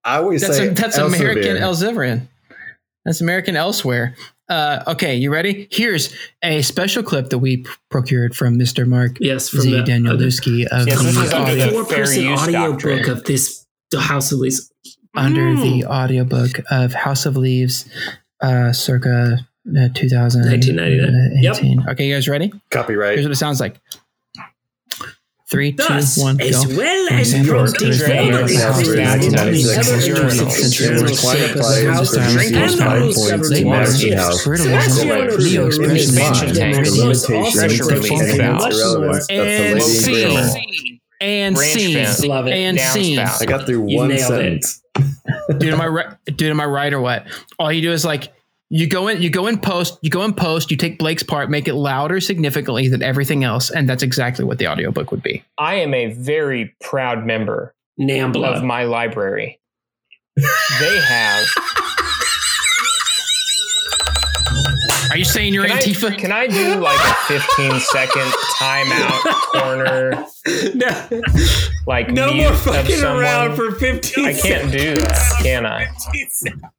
I 0.03 0.17
always 0.17 0.41
That's 0.41 0.57
say 0.57 0.69
a, 0.69 0.71
that's 0.71 0.99
Elsevier. 0.99 1.17
American 1.21 1.57
Elsevier. 1.59 2.23
That's 3.05 3.21
American 3.21 3.57
elsewhere. 3.57 4.15
Uh, 4.49 4.83
okay, 4.89 5.15
you 5.15 5.33
ready? 5.33 5.69
Here's 5.71 6.13
a 6.43 6.61
special 6.63 7.03
clip 7.03 7.31
that 7.31 7.39
we 7.39 7.59
p- 7.59 7.71
procured 7.89 8.35
from 8.35 8.59
Mr. 8.59 8.87
Mark 8.87 9.17
Yes, 9.21 9.49
from 9.49 9.61
Z. 9.61 9.71
the, 9.71 9.79
Danielewski 9.83 10.67
of 10.67 10.89
Yes, 10.89 10.99
the 11.03 11.55
the 11.55 11.69
four-person 11.71 12.25
use 12.25 12.41
audio 12.43 12.77
book 12.77 13.07
of 13.07 13.25
this 13.25 13.65
the 13.93 14.01
House 14.01 14.33
of 14.33 14.41
Leaves. 14.41 14.73
under 15.17 15.55
the 15.55 15.85
audiobook 15.87 16.61
of 16.71 16.93
House 16.93 17.27
of 17.27 17.37
Leaves, 17.37 17.89
uh, 18.43 18.73
circa 18.73 19.39
uh, 19.69 19.89
2019. 19.95 20.77
1999. 20.77 21.89
Okay, 21.91 22.09
you 22.09 22.15
guys 22.15 22.29
ready? 22.29 22.53
Copyright. 22.71 23.15
Here's 23.15 23.27
what 23.27 23.33
it 23.33 23.37
sounds 23.37 23.61
like. 23.61 23.81
Three, 25.51 25.73
two, 25.73 25.83
Thus, 25.83 26.17
one, 26.17 26.41
as 26.41 26.65
go. 26.65 26.77
well 26.77 27.09
as 27.13 27.33
example, 27.35 27.55
protein 27.55 27.91
New 27.91 27.97
York, 27.97 28.07
flavors, 28.07 28.47
America, 28.47 28.55
proteins, 28.71 28.91
America, 28.95 29.31
proteins, 29.31 29.67
America, 29.67 29.81
other 29.81 29.91
America, 29.91 30.37
nutrients, 30.37 30.79
America, 30.81 31.01
minerals, 31.01 31.25
America, 31.25 31.25
flavors, 31.25 31.25
America, 31.25 31.93
house 31.93 32.15
America, 32.15 32.33
drink, 32.33 32.55
and 32.55 32.71
America, 32.71 33.01
those 33.01 33.17
America, 33.17 33.45
seven 33.45 33.47
America, 33.51 33.65
bars. 33.71 34.03
America, 34.03 34.07
Yes. 34.07 34.45
Fertilizer, 34.45 34.71
That's 34.71 34.99
what 35.05 35.19
it 35.19 35.39
Neo 35.51 35.67
is. 35.67 35.79
expression 35.79 35.97
Expansion 35.97 36.47
line, 36.47 36.55
tank. 36.55 36.77
Plus, 36.77 37.29
Limitations, 37.29 37.31
also 37.31 37.59
pressure 37.59 37.85
much 37.85 37.93
release 37.93 38.11
more, 38.11 38.37
valve. 38.37 38.61
much 38.61 38.73
Irrelevance. 38.75 39.01
more. 39.01 39.11
That's 39.11 39.27
the 39.27 39.35
And 39.41 39.75
lady 39.75 41.01
in 41.21 41.57
scene. 41.57 41.97
and 41.97 42.09
scene. 42.09 42.29
Love 42.31 42.47
it. 42.47 42.53
And 42.53 42.79
scene. 42.79 43.19
I 43.19 43.45
got 43.45 43.67
through 43.67 43.81
one 43.81 44.17
sentence. 44.19 44.83
dude, 45.59 45.75
am 45.75 45.81
I 45.81 45.87
right? 45.89 46.07
Dude, 46.27 46.43
am 46.51 46.61
I 46.61 46.65
right 46.67 46.93
or 46.93 47.01
what? 47.01 47.27
All 47.59 47.73
you 47.73 47.83
do 47.83 47.93
is 47.93 48.05
like 48.05 48.33
you 48.73 48.87
go 48.87 49.09
in, 49.09 49.21
you 49.21 49.31
go 49.31 49.49
in 49.49 49.59
post, 49.59 49.99
you 50.01 50.11
go 50.11 50.23
in 50.23 50.33
post, 50.33 50.71
you 50.71 50.77
take 50.77 50.97
Blake's 50.99 51.25
part, 51.25 51.51
make 51.51 51.67
it 51.67 51.75
louder 51.75 52.21
significantly 52.21 52.87
than 52.89 53.03
everything 53.03 53.43
else, 53.43 53.69
and 53.69 53.89
that's 53.89 54.03
exactly 54.03 54.45
what 54.45 54.59
the 54.59 54.69
audiobook 54.69 55.11
would 55.11 55.23
be. 55.25 55.45
I 55.59 55.75
am 55.75 55.93
a 55.93 56.13
very 56.13 56.75
proud 56.81 57.27
member 57.27 57.75
of 57.99 58.63
my 58.63 58.85
library. 58.85 59.59
they 60.37 61.01
have 61.01 61.47
Are 65.11 65.19
you 65.19 65.25
saying 65.25 65.53
you're 65.53 65.67
Can 65.67 65.77
I, 65.77 65.81
Antifa? 65.81 66.17
can 66.17 66.31
I 66.31 66.47
do 66.47 66.77
like 66.77 67.01
a 67.01 67.15
15 67.41 67.81
second 67.81 68.33
timeout 68.61 69.21
corner, 69.53 70.25
no, 70.77 71.23
like 71.89 72.11
no 72.11 72.33
mute 72.33 72.43
more 72.45 72.53
of 72.53 72.61
fucking 72.61 72.97
someone? 72.97 73.25
around 73.25 73.57
for 73.57 73.73
15 73.73 74.25
I 74.25 74.33
can't 74.33 74.71
do 74.71 74.95
that, 74.95 75.41
can 75.43 75.67
I? 75.67 75.89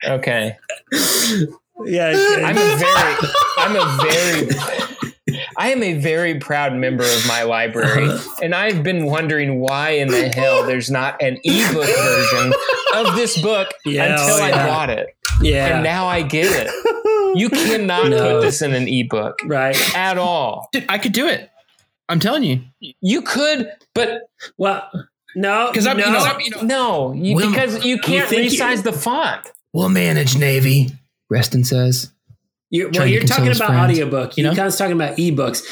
Okay. 0.05 0.57
Yeah, 1.85 2.09
I'm 2.43 2.57
a 2.57 2.77
very, 2.77 3.15
I'm 3.57 3.75
a 3.75 4.03
very, 4.03 5.39
I 5.57 5.69
am 5.71 5.83
a 5.83 5.93
very 5.99 6.39
proud 6.39 6.73
member 6.73 7.03
of 7.03 7.27
my 7.27 7.43
library, 7.43 8.07
uh-huh. 8.09 8.35
and 8.43 8.53
I've 8.55 8.83
been 8.83 9.05
wondering 9.05 9.59
why 9.59 9.91
in 9.91 10.07
the 10.09 10.29
hell 10.29 10.65
there's 10.65 10.89
not 10.91 11.21
an 11.21 11.37
ebook 11.43 11.85
version 11.85 12.53
of 12.95 13.15
this 13.15 13.41
book 13.41 13.69
Yeah, 13.85 14.13
until 14.19 14.35
oh, 14.35 14.41
I 14.43 14.49
yeah. 14.49 14.67
bought 14.67 14.89
it, 14.89 15.07
yeah, 15.41 15.75
and 15.75 15.83
now 15.83 16.07
I 16.07 16.21
get 16.23 16.47
it. 16.51 17.37
You 17.37 17.49
cannot 17.67 18.09
No. 18.09 18.17
put 18.35 18.41
this 18.41 18.61
in 18.61 18.73
an 18.73 18.87
ebook 18.87 19.39
right. 19.45 19.75
at 19.95 20.17
all. 20.17 20.67
Dude, 20.73 20.85
I 20.89 20.97
could 20.97 21.13
do 21.13 21.27
it. 21.27 21.49
I'm 22.09 22.19
telling 22.19 22.43
you. 22.43 22.61
You 22.99 23.21
could, 23.21 23.71
but 23.95 24.23
Well, 24.57 24.89
no, 25.35 25.71
'Cause 25.73 25.87
I'm- 25.87 25.95
no. 25.97 26.05
you 26.07 26.11
know, 26.11 26.19
I'm- 26.19 26.41
you 26.41 26.49
know- 26.49 26.61
no, 26.61 27.13
you, 27.13 27.35
Will- 27.35 27.49
because 27.49 27.85
you 27.85 27.99
can't 27.99 28.29
you- 28.31 28.39
resize 28.39 28.83
the 28.83 28.91
font. 28.91 29.49
We'll 29.71 29.87
manage, 29.87 30.37
Navy. 30.37 30.89
Reston 31.31 31.63
says. 31.63 32.11
You, 32.69 32.89
well, 32.93 33.07
you're 33.07 33.23
talking 33.23 33.47
about 33.47 33.67
friends, 33.67 33.91
audiobook. 33.91 34.37
you 34.37 34.43
You 34.43 34.49
know? 34.51 34.63
know, 34.63 34.69
talking 34.69 34.93
about 34.95 35.17
ebooks. 35.17 35.63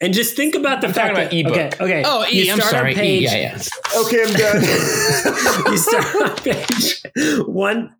And 0.00 0.14
just 0.14 0.36
think 0.36 0.54
about 0.54 0.80
the 0.80 0.86
I'm 0.88 0.92
fact 0.94 1.16
talking 1.16 1.42
that 1.42 1.46
about 1.50 1.72
ebook. 1.72 1.80
okay, 1.82 2.00
okay. 2.00 2.02
Oh, 2.06 2.24
E. 2.30 2.46
you 2.46 2.52
I'm 2.52 2.58
start 2.60 2.74
on 2.74 2.78
sorry. 2.80 2.94
Page, 2.94 3.22
E, 3.22 3.24
yeah, 3.24 3.36
yeah. 3.36 4.00
Okay, 4.00 4.22
I'm 4.22 4.32
done. 4.32 4.62
you 5.72 5.76
start 5.78 6.30
on 6.30 6.36
page 6.36 7.02
one. 7.48 7.94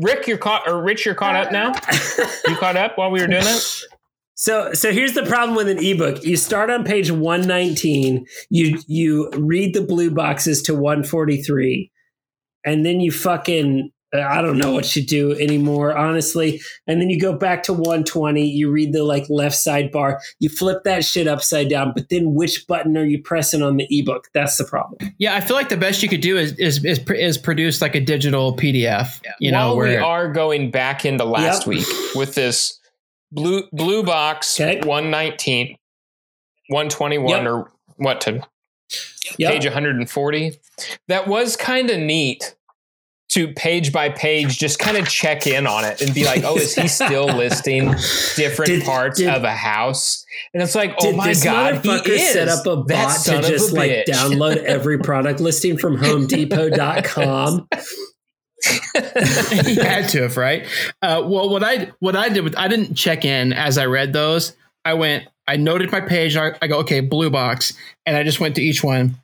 Rick, 0.00 0.28
you're 0.28 0.38
caught, 0.38 0.68
or 0.68 0.80
Rich, 0.80 1.04
you're 1.06 1.16
caught 1.16 1.34
up 1.34 1.50
now. 1.50 1.72
You 2.48 2.56
caught 2.56 2.76
up 2.76 2.96
while 2.96 3.10
we 3.10 3.20
were 3.20 3.26
doing 3.26 3.42
it. 3.44 3.82
So, 4.34 4.72
so 4.74 4.92
here's 4.92 5.14
the 5.14 5.24
problem 5.24 5.56
with 5.56 5.68
an 5.68 5.78
ebook. 5.78 6.22
You 6.24 6.36
start 6.36 6.70
on 6.70 6.84
page 6.84 7.10
119. 7.10 8.24
You 8.50 8.78
you 8.86 9.28
read 9.36 9.74
the 9.74 9.82
blue 9.82 10.10
boxes 10.10 10.62
to 10.62 10.74
143, 10.74 11.90
and 12.64 12.84
then 12.86 13.00
you 13.00 13.10
fucking 13.10 13.90
I 14.14 14.42
don't 14.42 14.58
know 14.58 14.72
what 14.72 14.94
you 14.94 15.02
do 15.04 15.32
anymore, 15.38 15.96
honestly. 15.96 16.60
And 16.86 17.00
then 17.00 17.08
you 17.08 17.18
go 17.18 17.32
back 17.32 17.62
to 17.64 17.72
120. 17.72 18.46
You 18.46 18.70
read 18.70 18.92
the 18.92 19.04
like 19.04 19.24
left 19.30 19.56
sidebar. 19.56 20.18
You 20.38 20.50
flip 20.50 20.84
that 20.84 21.02
shit 21.04 21.26
upside 21.26 21.70
down. 21.70 21.92
But 21.94 22.10
then 22.10 22.34
which 22.34 22.66
button 22.66 22.96
are 22.98 23.04
you 23.04 23.22
pressing 23.22 23.62
on 23.62 23.78
the 23.78 23.86
ebook? 23.90 24.28
That's 24.34 24.58
the 24.58 24.64
problem. 24.64 24.98
Yeah, 25.18 25.34
I 25.34 25.40
feel 25.40 25.56
like 25.56 25.70
the 25.70 25.78
best 25.78 26.02
you 26.02 26.10
could 26.10 26.20
do 26.20 26.36
is 26.36 26.52
is 26.58 26.84
is, 26.84 26.98
is 27.08 27.38
produce 27.38 27.80
like 27.80 27.94
a 27.94 28.00
digital 28.00 28.54
PDF. 28.54 29.20
You 29.40 29.50
know, 29.50 29.74
while 29.76 29.86
we 29.86 29.96
are 29.96 30.30
going 30.30 30.70
back 30.70 31.06
into 31.06 31.24
last 31.24 31.66
Yep. 31.66 31.66
week 31.68 31.86
with 32.14 32.34
this 32.34 32.78
blue 33.30 33.62
blue 33.72 34.02
box 34.02 34.60
Okay. 34.60 34.80
119, 34.86 35.76
121, 36.68 37.28
Yep. 37.44 37.46
or 37.50 37.72
what 37.96 38.20
to 38.22 38.46
Yep. 39.38 39.52
page 39.52 39.64
140. 39.64 40.52
That 41.08 41.26
was 41.28 41.56
kind 41.56 41.88
of 41.90 41.98
neat 41.98 42.54
to 43.32 43.48
page 43.48 43.92
by 43.92 44.08
page 44.10 44.58
just 44.58 44.78
kind 44.78 44.96
of 44.96 45.08
check 45.08 45.46
in 45.46 45.66
on 45.66 45.84
it 45.84 46.00
and 46.02 46.14
be 46.14 46.24
like, 46.24 46.44
oh, 46.44 46.56
is 46.56 46.74
he 46.74 46.86
still 46.88 47.26
listing 47.36 47.86
different 48.36 48.66
Did- 48.70 48.84
parts 48.84 49.18
did- 49.18 49.28
of 49.28 49.44
a 49.44 49.52
house? 49.52 50.24
And 50.54 50.62
it's 50.62 50.74
like, 50.74 50.94
oh 51.00 51.12
my 51.12 51.28
this 51.28 51.44
god, 51.44 51.84
he 51.84 51.90
is 51.90 52.32
set 52.32 52.48
up 52.48 52.66
a 52.66 52.76
bot 52.76 53.10
son 53.10 53.42
to 53.42 53.48
just 53.48 53.72
like 53.72 53.90
bitch. 53.90 54.04
download 54.06 54.56
every 54.58 54.98
product 54.98 55.40
listing 55.40 55.76
from 55.78 55.96
HomeDepot.com? 55.96 57.68
he 58.64 59.74
had 59.76 60.08
to 60.10 60.22
have, 60.22 60.36
right? 60.36 60.66
Uh, 61.02 61.22
well, 61.26 61.48
what 61.50 61.62
I 61.64 61.90
what 61.98 62.14
I 62.16 62.28
did 62.28 62.44
was 62.44 62.54
I 62.56 62.68
didn't 62.68 62.94
check 62.94 63.24
in 63.24 63.52
as 63.52 63.78
I 63.78 63.86
read 63.86 64.12
those. 64.12 64.54
I 64.84 64.94
went, 64.94 65.24
I 65.48 65.56
noted 65.56 65.90
my 65.90 66.00
page. 66.00 66.36
I, 66.36 66.52
I 66.62 66.66
go, 66.66 66.78
okay, 66.80 67.00
blue 67.00 67.30
box, 67.30 67.72
and 68.06 68.16
I 68.16 68.22
just 68.22 68.40
went 68.40 68.54
to 68.56 68.62
each 68.62 68.82
one. 68.84 69.16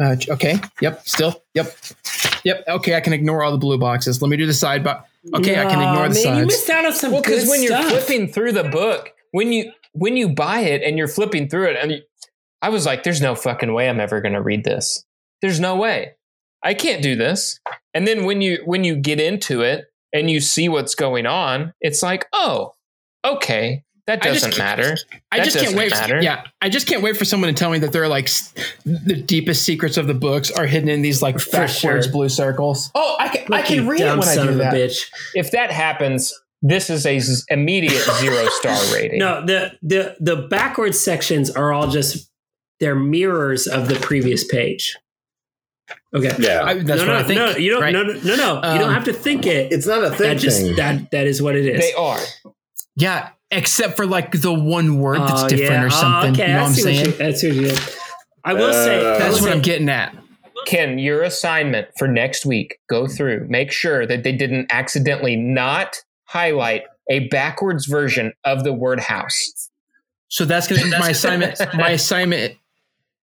Uh, 0.00 0.16
okay, 0.28 0.58
yep, 0.80 1.06
still, 1.06 1.42
yep, 1.54 1.76
yep. 2.44 2.64
Okay, 2.68 2.94
I 2.94 3.00
can 3.00 3.12
ignore 3.12 3.42
all 3.42 3.52
the 3.52 3.58
blue 3.58 3.78
boxes. 3.78 4.20
Let 4.22 4.28
me 4.28 4.36
do 4.36 4.46
the 4.46 4.54
side 4.54 4.84
box. 4.84 5.08
Okay, 5.34 5.58
I 5.58 5.64
can 5.64 5.80
ignore 5.80 6.08
the 6.08 6.22
man, 6.24 6.38
You 6.38 6.46
missed 6.46 6.68
out 6.70 6.84
on 6.84 6.92
some 6.92 7.12
well 7.12 7.22
because 7.22 7.48
when 7.48 7.62
you're 7.62 7.82
flipping 7.82 8.28
through 8.28 8.52
the 8.52 8.64
book 8.64 9.14
when 9.34 9.50
you 9.50 9.72
when 9.94 10.16
you 10.16 10.28
buy 10.28 10.60
it 10.60 10.80
and 10.82 10.96
you're 10.96 11.08
flipping 11.08 11.48
through 11.48 11.64
it 11.64 11.76
and 11.76 11.90
you, 11.90 11.98
i 12.62 12.68
was 12.68 12.86
like 12.86 13.02
there's 13.02 13.20
no 13.20 13.34
fucking 13.34 13.74
way 13.74 13.88
i'm 13.88 13.98
ever 13.98 14.20
going 14.20 14.32
to 14.32 14.40
read 14.40 14.62
this 14.62 15.04
there's 15.42 15.58
no 15.58 15.74
way 15.74 16.12
i 16.62 16.72
can't 16.72 17.02
do 17.02 17.16
this 17.16 17.58
and 17.94 18.06
then 18.06 18.24
when 18.24 18.40
you 18.40 18.62
when 18.64 18.84
you 18.84 18.94
get 18.94 19.20
into 19.20 19.60
it 19.60 19.86
and 20.12 20.30
you 20.30 20.40
see 20.40 20.68
what's 20.68 20.94
going 20.94 21.26
on 21.26 21.74
it's 21.80 22.00
like 22.00 22.26
oh 22.32 22.74
okay 23.24 23.82
that 24.06 24.20
doesn't 24.22 24.52
can't- 24.52 24.58
matter 24.78 24.96
I 25.32 25.38
That 25.38 25.44
just 25.44 25.56
can't 25.56 25.66
doesn't 25.74 25.78
wait. 25.78 25.90
matter. 25.92 26.20
Yeah, 26.22 26.44
I 26.60 26.68
just 26.68 26.86
can't 26.86 27.02
wait 27.02 27.16
for 27.16 27.24
someone 27.24 27.48
to 27.52 27.58
tell 27.58 27.70
me 27.70 27.78
that 27.78 27.92
they're 27.92 28.08
like 28.08 28.28
the 28.84 29.14
deepest 29.14 29.62
secrets 29.62 29.96
of 29.96 30.06
the 30.06 30.14
books 30.14 30.50
are 30.50 30.66
hidden 30.66 30.88
in 30.88 31.00
these 31.02 31.22
like 31.22 31.40
For 31.40 31.50
backwards 31.52 31.78
sure. 32.04 32.12
blue 32.12 32.28
circles. 32.28 32.90
Oh, 32.94 33.16
I 33.18 33.28
can 33.28 33.52
I 33.52 33.62
can 33.62 33.86
read 33.86 34.00
it 34.02 34.10
when 34.10 34.20
I 34.20 34.34
son 34.34 34.46
do 34.48 34.54
that. 34.56 34.74
bitch. 34.74 34.98
if 35.34 35.50
that 35.52 35.70
happens 35.70 36.32
this 36.66 36.88
is 36.88 37.04
a 37.06 37.18
z- 37.18 37.42
immediate 37.48 38.02
zero 38.20 38.46
star 38.50 38.78
rating 38.94 39.18
No, 39.18 39.44
the 39.44 39.72
the 39.82 40.16
the 40.20 40.36
backwards 40.36 40.98
sections 40.98 41.50
are 41.50 41.72
all 41.72 41.88
just 41.88 42.30
they're 42.80 42.94
mirrors 42.94 43.66
of 43.66 43.88
the 43.88 43.94
previous 43.96 44.44
page. 44.46 44.96
Okay. 46.14 46.34
yeah, 46.38 46.62
I, 46.64 46.74
that's 46.74 46.86
no, 47.02 47.06
what 47.06 47.06
no, 47.06 47.16
I 47.18 47.22
think. 47.22 47.38
no, 47.38 47.50
you 47.56 47.70
don't. 47.72 47.82
right? 47.82 47.92
No, 47.92 48.02
no, 48.04 48.12
no, 48.14 48.36
no. 48.36 48.54
you 48.54 48.60
Um, 48.62 48.78
don't 48.78 48.94
have 48.94 49.04
to 49.04 49.12
think 49.12 49.46
it. 49.46 49.72
it's 49.72 49.86
not 49.86 50.02
a 50.04 50.10
thing. 50.10 50.18
that 50.28 50.38
just 50.38 50.60
thing. 50.60 50.76
that 50.76 51.10
that 51.10 51.26
is 51.26 51.42
what 51.42 51.56
it 51.56 51.66
is. 51.66 51.80
they 51.80 51.92
are 51.94 52.18
Yeah, 52.96 53.30
except 53.54 53.96
for 53.96 54.06
like 54.06 54.32
the 54.32 54.52
one 54.52 54.98
word 54.98 55.20
that's 55.20 55.44
Oh, 55.44 55.48
different 55.48 55.70
yeah. 55.72 55.82
or 55.84 55.86
Oh, 55.86 55.90
something. 55.90 56.32
okay, 56.32 56.46
you 56.48 56.52
know 56.54 56.58
I 56.58 56.62
what 56.62 56.68
I'm 56.68 56.74
see 56.74 56.82
saying? 56.82 57.06
you, 57.06 57.12
that's 57.12 57.42
what 57.42 57.52
you 57.54 57.62
did. 57.62 57.80
I 58.44 58.52
will 58.54 58.72
say 58.72 58.96
Uh, 59.04 59.14
I 59.14 59.18
That's 59.18 59.34
will 59.36 59.40
what 59.42 59.48
say- 59.50 59.52
I'm 59.52 59.62
getting 59.62 59.88
at. 59.88 60.14
Ken, 60.66 60.98
your 60.98 61.22
assignment 61.22 61.88
for 61.98 62.08
next 62.08 62.46
week, 62.46 62.78
go 62.88 63.06
through, 63.06 63.46
make 63.50 63.70
sure 63.70 64.06
that 64.06 64.22
they 64.22 64.32
didn't 64.32 64.66
accidentally 64.70 65.36
not 65.36 65.96
highlight 66.24 66.84
a 67.10 67.28
backwards 67.28 67.84
version 67.86 68.32
of 68.44 68.64
the 68.64 68.72
word 68.72 68.98
house. 69.00 69.70
So 70.28 70.44
that's 70.46 70.66
gonna 70.66 70.82
be 70.84 70.90
my 70.90 71.10
assignment. 71.10 71.58
My 71.74 71.90
assignment. 71.90 72.54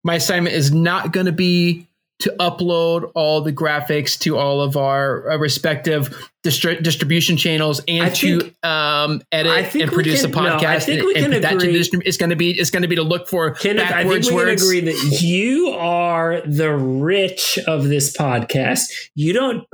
My 0.04 0.16
assignment 0.16 0.56
is 0.56 0.72
not 0.72 1.12
going 1.12 1.26
to 1.26 1.32
be 1.32 1.86
to 2.20 2.34
upload 2.40 3.12
all 3.14 3.42
the 3.42 3.54
graphics 3.54 4.18
to 4.20 4.38
all 4.38 4.62
of 4.62 4.76
our 4.76 5.30
uh, 5.32 5.38
respective 5.38 6.30
distri- 6.44 6.82
distribution 6.82 7.38
channels 7.38 7.80
and 7.88 8.06
I 8.06 8.10
to 8.10 8.54
um, 8.64 9.22
edit 9.32 9.76
and 9.76 9.92
produce 9.92 10.22
can- 10.22 10.32
a 10.32 10.42
no, 10.42 10.58
I 10.58 10.80
think 10.80 11.00
and, 11.00 11.08
we 11.08 11.16
and 11.16 11.26
can 11.26 11.34
put 11.34 11.42
that 11.44 11.50
to 11.60 11.68
agree- 11.68 11.80
distri- 11.80 12.02
it's 12.06 12.18
going 12.18 12.32
to 12.32 12.36
be 12.36 12.52
it's 12.52 12.72
going 12.72 12.82
to 12.82 12.88
be 12.88 12.96
to 12.96 13.04
look 13.04 13.28
for 13.28 13.52
Kenneth, 13.52 13.84
I 13.84 14.04
think 14.04 14.26
backwards 14.26 14.32
we 14.32 14.38
can 14.38 14.50
agree 14.50 14.82
that 14.82 15.22
you 15.22 15.70
are 15.70 16.42
the 16.42 16.76
rich 16.76 17.60
of 17.68 17.88
this 17.88 18.16
podcast. 18.18 18.84
You 19.14 19.34
don't. 19.34 19.68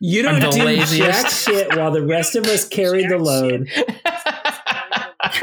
You 0.00 0.22
don't 0.22 0.38
do 0.52 0.62
laziest. 0.62 0.96
jack 0.96 1.28
shit 1.28 1.76
while 1.76 1.90
the 1.90 2.06
rest 2.06 2.36
of 2.36 2.44
us 2.46 2.64
carry 2.68 3.04
the 3.04 3.18
load. 3.18 3.68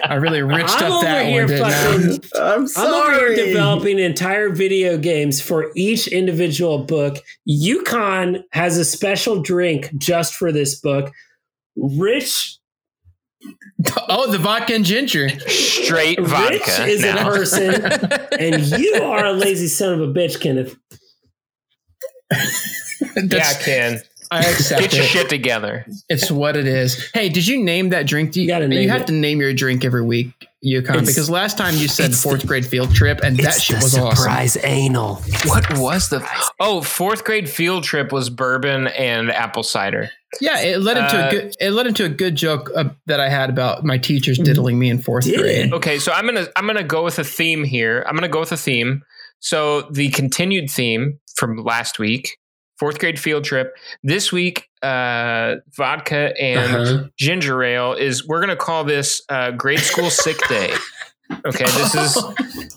I 0.03 0.15
really 0.15 0.39
riched 0.41 0.69
I'm 0.81 0.91
up 0.91 1.01
that 1.03 1.25
here 1.25 1.47
one, 1.47 1.61
I? 1.63 1.71
fucking. 1.71 2.29
I'm 2.41 2.67
I'm 2.77 2.93
over 2.93 3.11
here 3.19 3.35
developing 3.47 3.99
entire 3.99 4.49
video 4.49 4.97
games 4.97 5.41
for 5.41 5.71
each 5.75 6.07
individual 6.07 6.79
book. 6.79 7.17
Yukon 7.45 8.43
has 8.51 8.77
a 8.77 8.85
special 8.85 9.41
drink 9.41 9.89
just 9.97 10.35
for 10.35 10.51
this 10.51 10.79
book. 10.79 11.11
Rich, 11.75 12.57
Oh, 14.09 14.31
the 14.31 14.37
vodka 14.39 14.73
and 14.73 14.83
ginger. 14.85 15.29
Straight 15.47 16.17
Rich 16.19 16.27
vodka. 16.29 16.85
is 16.85 17.03
a 17.03 17.13
person, 17.17 17.75
and 18.39 18.63
you 18.65 18.95
are 19.03 19.25
a 19.25 19.33
lazy 19.33 19.67
son 19.67 19.93
of 19.93 20.01
a 20.01 20.11
bitch, 20.11 20.39
Kenneth. 20.41 20.75
yeah, 22.31 23.21
That's, 23.27 23.63
Ken. 23.63 24.01
I 24.35 24.49
accept 24.49 24.81
Get 24.81 24.93
your 24.93 25.03
it. 25.03 25.07
shit 25.07 25.29
together. 25.29 25.85
It's 26.09 26.29
what 26.31 26.55
it 26.57 26.67
is. 26.67 27.09
Hey, 27.13 27.29
did 27.29 27.47
you 27.47 27.63
name 27.63 27.89
that 27.89 28.05
drink? 28.07 28.31
Do 28.33 28.39
you, 28.39 28.45
You 28.45 28.51
gotta 28.51 28.67
name 28.67 28.81
you 28.83 28.89
have 28.89 29.01
it. 29.01 29.07
to 29.07 29.13
name 29.13 29.39
your 29.39 29.53
drink 29.53 29.83
every 29.85 30.01
week, 30.03 30.31
Yukon, 30.61 30.95
It's- 30.95 31.07
because 31.07 31.29
last 31.29 31.57
time 31.57 31.75
you 31.75 31.87
said 31.87 32.11
it's 32.11 32.21
fourth 32.21 32.45
grade 32.45 32.65
field 32.65 32.93
trip, 32.93 33.21
and 33.23 33.37
that 33.37 33.61
shit 33.61 33.77
was 33.81 33.97
awesome. 33.97 34.15
Surprise 34.17 34.57
anal. 34.63 35.15
What 35.45 35.77
was 35.77 36.09
the 36.09 36.27
Oh, 36.59 36.81
fourth 36.81 37.23
grade 37.23 37.49
field 37.49 37.83
trip 37.83 38.11
was 38.11 38.29
bourbon 38.29 38.87
and 38.87 39.31
apple 39.31 39.63
cider. 39.63 40.09
Yeah, 40.41 40.59
it 40.61 40.81
led 40.81 40.97
into 40.97 41.15
Uh, 41.23 41.27
a 41.27 41.31
good. 41.31 41.55
It 41.61 41.71
led 41.71 41.87
into 41.87 42.03
a 42.03 42.09
good 42.09 42.35
joke 42.35 42.69
uh, 42.75 42.85
that 43.05 43.19
I 43.21 43.29
had 43.29 43.49
about 43.49 43.85
my 43.85 43.97
teachers 43.97 44.37
diddling 44.37 44.77
me 44.77 44.89
in 44.89 45.01
fourth 45.01 45.23
Did 45.25 45.39
grade. 45.39 45.73
Okay, 45.73 45.97
so 45.97 46.11
I'm 46.11 46.25
gonna 46.25 46.47
I'm 46.57 46.67
gonna 46.67 46.83
go 46.83 47.03
with 47.05 47.17
a 47.19 47.23
theme 47.23 47.63
here. 47.63 48.03
I'm 48.07 48.15
gonna 48.15 48.27
go 48.27 48.41
with 48.41 48.51
a 48.51 48.57
theme. 48.57 49.01
So 49.39 49.83
the 49.91 50.09
continued 50.09 50.69
theme 50.69 51.19
from 51.35 51.57
last 51.63 51.99
week, 51.99 52.37
fourth 52.79 52.99
grade 52.99 53.19
field 53.19 53.43
trip. 53.43 53.73
This 54.03 54.31
week, 54.31 54.69
uh, 54.81 55.55
vodka 55.75 56.33
and 56.39 56.75
Uh-huh. 56.75 57.03
ginger 57.17 57.63
ale 57.63 57.93
is. 57.93 58.27
We're 58.27 58.39
gonna 58.41 58.55
call 58.55 58.83
this 58.83 59.21
uh, 59.29 59.51
grade 59.51 59.79
school 59.79 60.09
sick 60.09 60.37
day. 60.49 60.73
Okay, 61.43 61.65
this 61.65 61.95
is 61.95 62.23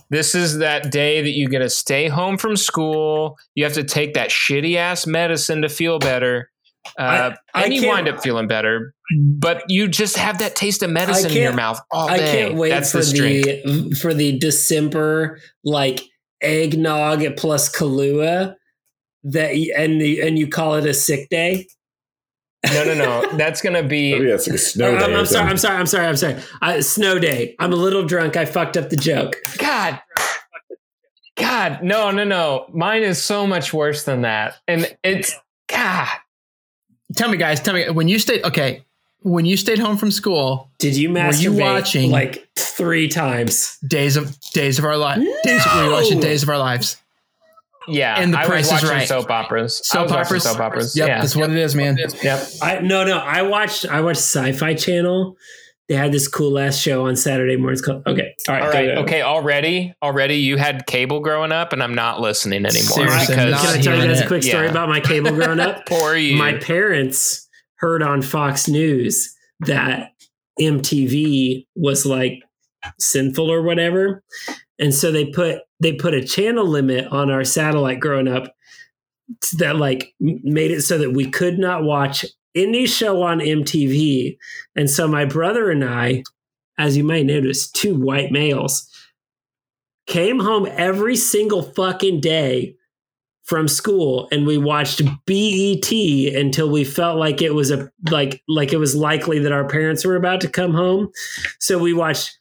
this 0.10 0.34
is 0.34 0.56
that 0.58 0.90
day 0.90 1.20
that 1.20 1.32
you 1.32 1.48
get 1.50 1.58
to 1.58 1.68
stay 1.68 2.08
home 2.08 2.38
from 2.38 2.56
school. 2.56 3.36
You 3.54 3.64
have 3.64 3.74
to 3.74 3.84
take 3.84 4.14
that 4.14 4.30
shitty 4.30 4.76
ass 4.76 5.06
medicine 5.06 5.60
to 5.60 5.68
feel 5.68 5.98
better, 5.98 6.50
Uh, 6.98 7.32
I- 7.52 7.60
I 7.60 7.64
and 7.64 7.74
you 7.74 7.86
wind 7.88 8.08
up 8.08 8.22
feeling 8.22 8.48
better, 8.48 8.94
but 9.20 9.64
you 9.68 9.86
just 9.86 10.16
have 10.16 10.38
that 10.38 10.56
taste 10.56 10.82
of 10.82 10.88
medicine 10.88 11.30
in 11.30 11.42
your 11.42 11.52
mouth 11.52 11.78
all 11.90 12.08
I 12.08 12.16
day. 12.16 12.32
can't 12.32 12.54
wait 12.54 12.70
That's 12.70 12.90
for 12.90 12.98
this 12.98 13.12
drink. 13.12 13.44
the 13.44 13.94
for 14.00 14.14
the 14.14 14.38
December 14.38 15.38
like 15.62 16.00
eggnog 16.40 17.36
plus 17.36 17.70
Kahlua 17.70 18.54
that 19.32 19.50
and 19.76 20.00
the 20.00 20.20
and 20.20 20.38
you 20.38 20.48
call 20.48 20.74
it 20.74 20.86
a 20.86 20.94
sick 20.94 21.28
day. 21.28 21.66
No, 22.72 22.84
no, 22.84 22.94
no. 22.94 23.36
That's 23.36 23.62
gonna 23.62 23.82
Maybe 23.82 24.18
be. 24.18 24.24
that's 24.30 24.46
like 24.48 24.56
a 24.56 24.58
snow 24.58 24.88
Oh, 24.88 24.98
day. 24.98 25.04
I'm, 25.04 25.14
I'm 25.16 25.26
sorry. 25.26 25.48
I'm 25.48 25.56
sorry. 25.56 25.76
I'm 25.78 25.86
sorry. 25.86 26.06
I'm 26.06 26.16
sorry. 26.16 26.36
Uh, 26.60 26.80
snow 26.82 27.18
day. 27.18 27.54
I'm 27.58 27.72
a 27.72 27.76
little 27.76 28.04
drunk. 28.04 28.36
I 28.36 28.44
fucked 28.46 28.76
up 28.76 28.90
the 28.90 28.96
joke. 28.96 29.36
God. 29.58 30.00
God, 31.36 31.82
no, 31.84 32.10
no, 32.10 32.24
no. 32.24 32.66
Mine 32.72 33.04
is 33.04 33.22
so 33.22 33.46
much 33.46 33.72
worse 33.72 34.02
than 34.02 34.22
that, 34.22 34.56
and 34.66 34.92
it's 35.04 35.34
God. 35.68 36.08
Tell 37.14 37.30
me, 37.30 37.36
guys. 37.36 37.60
Tell 37.60 37.74
me 37.74 37.88
when 37.90 38.08
you 38.08 38.18
stayed. 38.18 38.42
Okay, 38.44 38.84
when 39.20 39.46
you 39.46 39.56
stayed 39.56 39.78
home 39.78 39.96
from 39.96 40.10
school, 40.10 40.68
Did 40.78 40.96
you 40.96 41.10
Were 41.10 41.16
masturbate 41.20 41.40
you 41.42 41.52
watching- 41.52 42.10
like 42.10 42.48
three 42.56 43.06
times? 43.06 43.78
days 43.86 44.16
of 44.16 44.36
days 44.50 44.80
of 44.80 44.84
our 44.84 44.96
lives. 44.96 45.24
Days 45.44 45.62
were 45.76 45.84
you 45.84 45.92
watching 45.92 46.18
Days 46.18 46.42
of 46.42 46.48
Our 46.48 46.58
Lives? 46.58 46.96
Yeah, 47.90 48.20
And 48.20 48.32
The 48.34 48.38
I 48.40 48.44
Price 48.46 48.66
is 48.66 48.72
was 48.72 48.82
watching 48.82 48.96
Right. 48.98 49.08
soap 49.08 49.30
operas. 49.30 49.80
Soap 49.86 50.10
operas? 50.10 50.42
Soap 50.44 50.60
operas. 50.60 50.96
Yep, 50.96 51.08
yeah. 51.08 51.20
that's 51.20 51.36
what 51.36 51.50
it 51.50 51.56
is, 51.56 51.74
man. 51.74 51.96
Yep. 52.22 52.48
I 52.62 52.80
no 52.80 53.04
no. 53.04 53.18
I 53.18 53.42
watched 53.42 53.86
I 53.86 54.00
watched 54.00 54.20
Sci-Fi 54.20 54.74
Channel. 54.74 55.36
They 55.88 55.94
had 55.94 56.12
this 56.12 56.28
cool 56.28 56.52
last 56.52 56.78
show 56.82 57.06
on 57.06 57.16
Saturday 57.16 57.56
mornings 57.56 57.80
called. 57.80 58.02
Okay, 58.06 58.34
all 58.46 58.54
right, 58.54 58.62
All 58.62 58.70
go, 58.70 58.78
Okay. 59.04 59.22
Already, 59.22 59.94
already, 60.02 60.34
you 60.34 60.58
had 60.58 60.84
cable 60.86 61.20
growing 61.20 61.50
up, 61.50 61.72
and 61.72 61.82
I'm 61.82 61.94
not 61.94 62.20
listening 62.20 62.66
anymore 62.66 63.08
Seriously, 63.08 63.34
because 63.34 63.50
not 63.52 63.60
Can 63.64 63.78
I 63.78 63.80
tell 63.80 63.94
you 63.94 64.00
hearing 64.02 64.08
guys 64.10 64.20
a 64.20 64.26
quick 64.26 64.42
story 64.42 64.64
Yeah. 64.66 64.70
about 64.70 64.90
my 64.90 65.00
cable 65.00 65.30
growing 65.30 65.60
up? 65.60 65.86
poor 65.88 66.14
you. 66.14 66.36
my 66.36 66.52
parents 66.58 67.48
heard 67.76 68.02
on 68.02 68.20
Fox 68.20 68.68
News 68.68 69.34
that 69.60 70.10
MTV 70.60 71.66
was 71.74 72.04
like 72.04 72.42
sinful 72.98 73.50
or 73.50 73.62
whatever. 73.62 74.22
And 74.78 74.94
so 74.94 75.10
they 75.10 75.26
put 75.26 75.62
they 75.80 75.92
put 75.92 76.14
a 76.14 76.24
channel 76.24 76.66
limit 76.66 77.06
on 77.08 77.30
our 77.30 77.44
satellite 77.44 78.00
growing 78.00 78.28
up 78.28 78.54
that 79.58 79.76
like 79.76 80.14
made 80.20 80.70
it 80.70 80.82
so 80.82 80.98
that 80.98 81.12
we 81.12 81.30
could 81.30 81.58
not 81.58 81.84
watch 81.84 82.24
any 82.54 82.86
show 82.86 83.22
on 83.22 83.38
MTV. 83.38 84.36
And 84.76 84.88
so 84.88 85.06
my 85.06 85.24
brother 85.24 85.70
and 85.70 85.84
I, 85.84 86.24
as 86.78 86.96
you 86.96 87.04
may 87.04 87.22
notice, 87.22 87.70
two 87.70 87.94
white 87.94 88.32
males, 88.32 88.88
came 90.06 90.40
home 90.40 90.66
every 90.70 91.16
single 91.16 91.62
fucking 91.62 92.20
day 92.20 92.74
from 93.44 93.66
school 93.66 94.28
and 94.30 94.46
we 94.46 94.58
watched 94.58 95.02
BET 95.24 95.90
until 95.90 96.68
we 96.68 96.84
felt 96.84 97.18
like 97.18 97.40
it 97.40 97.54
was 97.54 97.70
a 97.70 97.90
like 98.10 98.42
like 98.46 98.74
it 98.74 98.76
was 98.76 98.94
likely 98.94 99.38
that 99.38 99.52
our 99.52 99.66
parents 99.66 100.04
were 100.04 100.16
about 100.16 100.40
to 100.42 100.48
come 100.48 100.74
home. 100.74 101.10
So 101.58 101.78
we 101.78 101.94
watched 101.94 102.37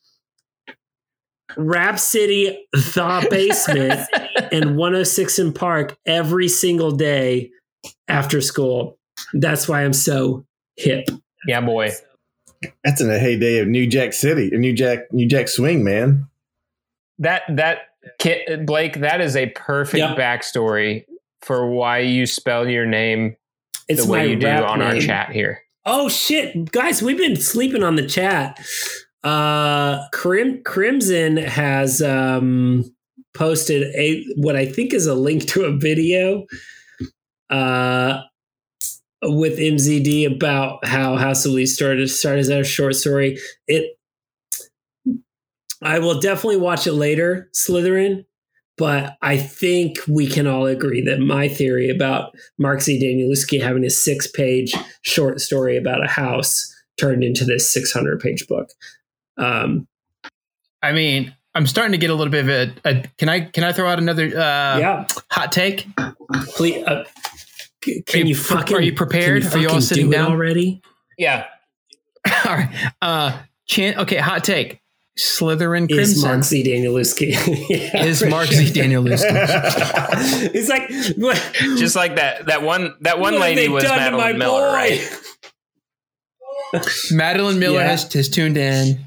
Rap 1.57 1.99
City, 1.99 2.67
The 2.73 3.27
Basement, 3.29 4.01
and 4.51 4.77
106 4.77 5.39
in 5.39 5.53
Park 5.53 5.97
every 6.05 6.47
single 6.47 6.91
day 6.91 7.51
after 8.07 8.41
school. 8.41 8.97
That's 9.33 9.67
why 9.67 9.83
I'm 9.83 9.93
so 9.93 10.45
hip. 10.75 11.07
yeah, 11.47 11.61
boy. 11.61 11.91
That's 12.83 13.01
in 13.01 13.07
the 13.07 13.19
heyday 13.19 13.59
of 13.59 13.67
New 13.67 13.87
Jack 13.87 14.13
City, 14.13 14.49
New 14.51 14.73
Jack, 14.73 15.11
New 15.11 15.27
Jack 15.27 15.47
Swing, 15.47 15.83
man. 15.83 16.27
That 17.19 17.43
that 17.49 17.79
kid 18.19 18.65
Blake. 18.65 18.99
That 19.01 19.21
is 19.21 19.35
a 19.35 19.47
perfect 19.47 19.97
Yep. 19.99 20.17
backstory 20.17 21.05
for 21.41 21.69
why 21.69 21.99
you 21.99 22.25
spell 22.25 22.67
your 22.67 22.85
name 22.85 23.35
It's 23.87 24.05
the 24.05 24.11
way 24.11 24.29
you 24.29 24.35
do 24.35 24.45
rap 24.47 24.69
on 24.69 24.81
our 24.81 24.99
chat 24.99 25.31
here. 25.31 25.61
Oh 25.85 26.09
shit, 26.09 26.71
guys, 26.71 27.01
we've 27.01 27.17
been 27.17 27.35
sleeping 27.35 27.83
on 27.83 27.95
the 27.95 28.05
chat. 28.07 28.59
Uh 29.23 30.07
Crim- 30.13 30.63
Crimson 30.63 31.37
has 31.37 32.01
um 32.01 32.83
posted 33.33 33.83
a 33.95 34.23
what 34.35 34.55
I 34.55 34.65
think 34.65 34.93
is 34.93 35.07
a 35.07 35.15
link 35.15 35.47
to 35.49 35.63
a 35.63 35.75
video 35.75 36.45
uh 37.49 38.21
with 39.23 39.57
MZD 39.57 40.31
about 40.35 40.85
how 40.85 41.15
House 41.15 41.45
of 41.45 41.53
Leaves 41.53 41.73
started 41.73 42.09
started 42.09 42.41
as 42.41 42.49
a 42.49 42.63
short 42.63 42.95
story. 42.95 43.37
It 43.67 43.97
I 45.81 45.99
will 45.99 46.19
definitely 46.19 46.57
watch 46.57 46.87
it 46.87 46.93
later, 46.93 47.49
Slytherin, 47.53 48.25
but 48.77 49.17
I 49.21 49.37
think 49.37 49.97
we 50.07 50.27
can 50.27 50.47
all 50.47 50.65
agree 50.65 51.01
that 51.01 51.19
my 51.19 51.47
theory 51.47 51.89
about 51.89 52.35
Mark 52.57 52.81
Z. 52.81 52.99
Danielewski 53.01 53.61
having 53.61 53.85
a 53.85 53.89
six 53.89 54.27
page 54.27 54.73
short 55.01 55.39
story 55.39 55.77
about 55.77 56.03
a 56.03 56.09
house 56.09 56.73
turned 56.99 57.23
into 57.23 57.45
this 57.45 57.71
600 57.71 58.19
page 58.19 58.47
book. 58.47 58.69
Um, 59.37 59.87
I 60.81 60.91
mean, 60.93 61.35
I'm 61.55 61.67
starting 61.67 61.91
to 61.93 61.97
get 61.97 62.09
a 62.09 62.13
little 62.15 62.31
bit 62.31 62.43
of 62.43 62.49
a. 62.49 62.89
a 62.89 63.03
can 63.17 63.29
I 63.29 63.41
can 63.41 63.63
I 63.63 63.71
throw 63.71 63.87
out 63.89 63.99
another 63.99 64.25
uh, 64.27 64.77
yeah, 64.77 65.07
hot 65.31 65.51
take? 65.51 65.87
please. 66.55 66.83
Uh, 66.85 67.03
can 67.81 68.01
Are 68.13 68.17
you 68.17 68.25
you, 68.25 68.35
fucking? 68.35 68.75
are 68.77 68.81
you 68.81 68.93
prepared? 68.93 69.43
can 69.43 69.53
Are 69.53 69.57
you 69.59 69.67
all 69.67 69.75
fucking 69.75 69.81
sitting 69.81 70.05
do 70.09 70.17
down? 70.17 70.31
already? 70.31 70.81
Yeah. 71.17 71.45
All 72.45 72.55
right. 72.55 72.91
Uh, 73.01 73.39
chan- 73.65 73.97
okay, 73.99 74.17
hot 74.17 74.43
take. 74.43 74.81
Slytherin 75.17 75.89
Is 75.89 75.95
Crimson 75.95 76.29
Mark 76.29 76.43
Z. 76.43 76.63
Danielewski? 76.63 77.31
Yeah, 77.69 78.03
is 78.05 78.19
for 78.21 78.29
Mark 78.29 78.47
sure. 78.47 78.57
Z. 78.63 78.73
Danielewski. 78.79 80.51
He's 80.51 80.67
like, 80.69 80.91
what, 81.15 81.37
Just 81.77 81.95
like 81.95 82.17
that. 82.17 82.47
That 82.47 82.61
one. 82.61 82.93
That 83.01 83.19
one 83.19 83.33
what 83.35 83.41
lady 83.41 83.61
they 83.61 83.69
was 83.69 83.83
done 83.83 83.93
to 83.97 84.03
Madeline 84.03 84.37
Miller, 84.37 84.67
boy? 84.67 84.73
right? 84.73 85.21
Madeline 87.11 87.59
Miller 87.59 87.79
Yeah. 87.79 87.87
has, 87.87 88.11
has 88.13 88.29
tuned 88.29 88.57
in. 88.57 88.99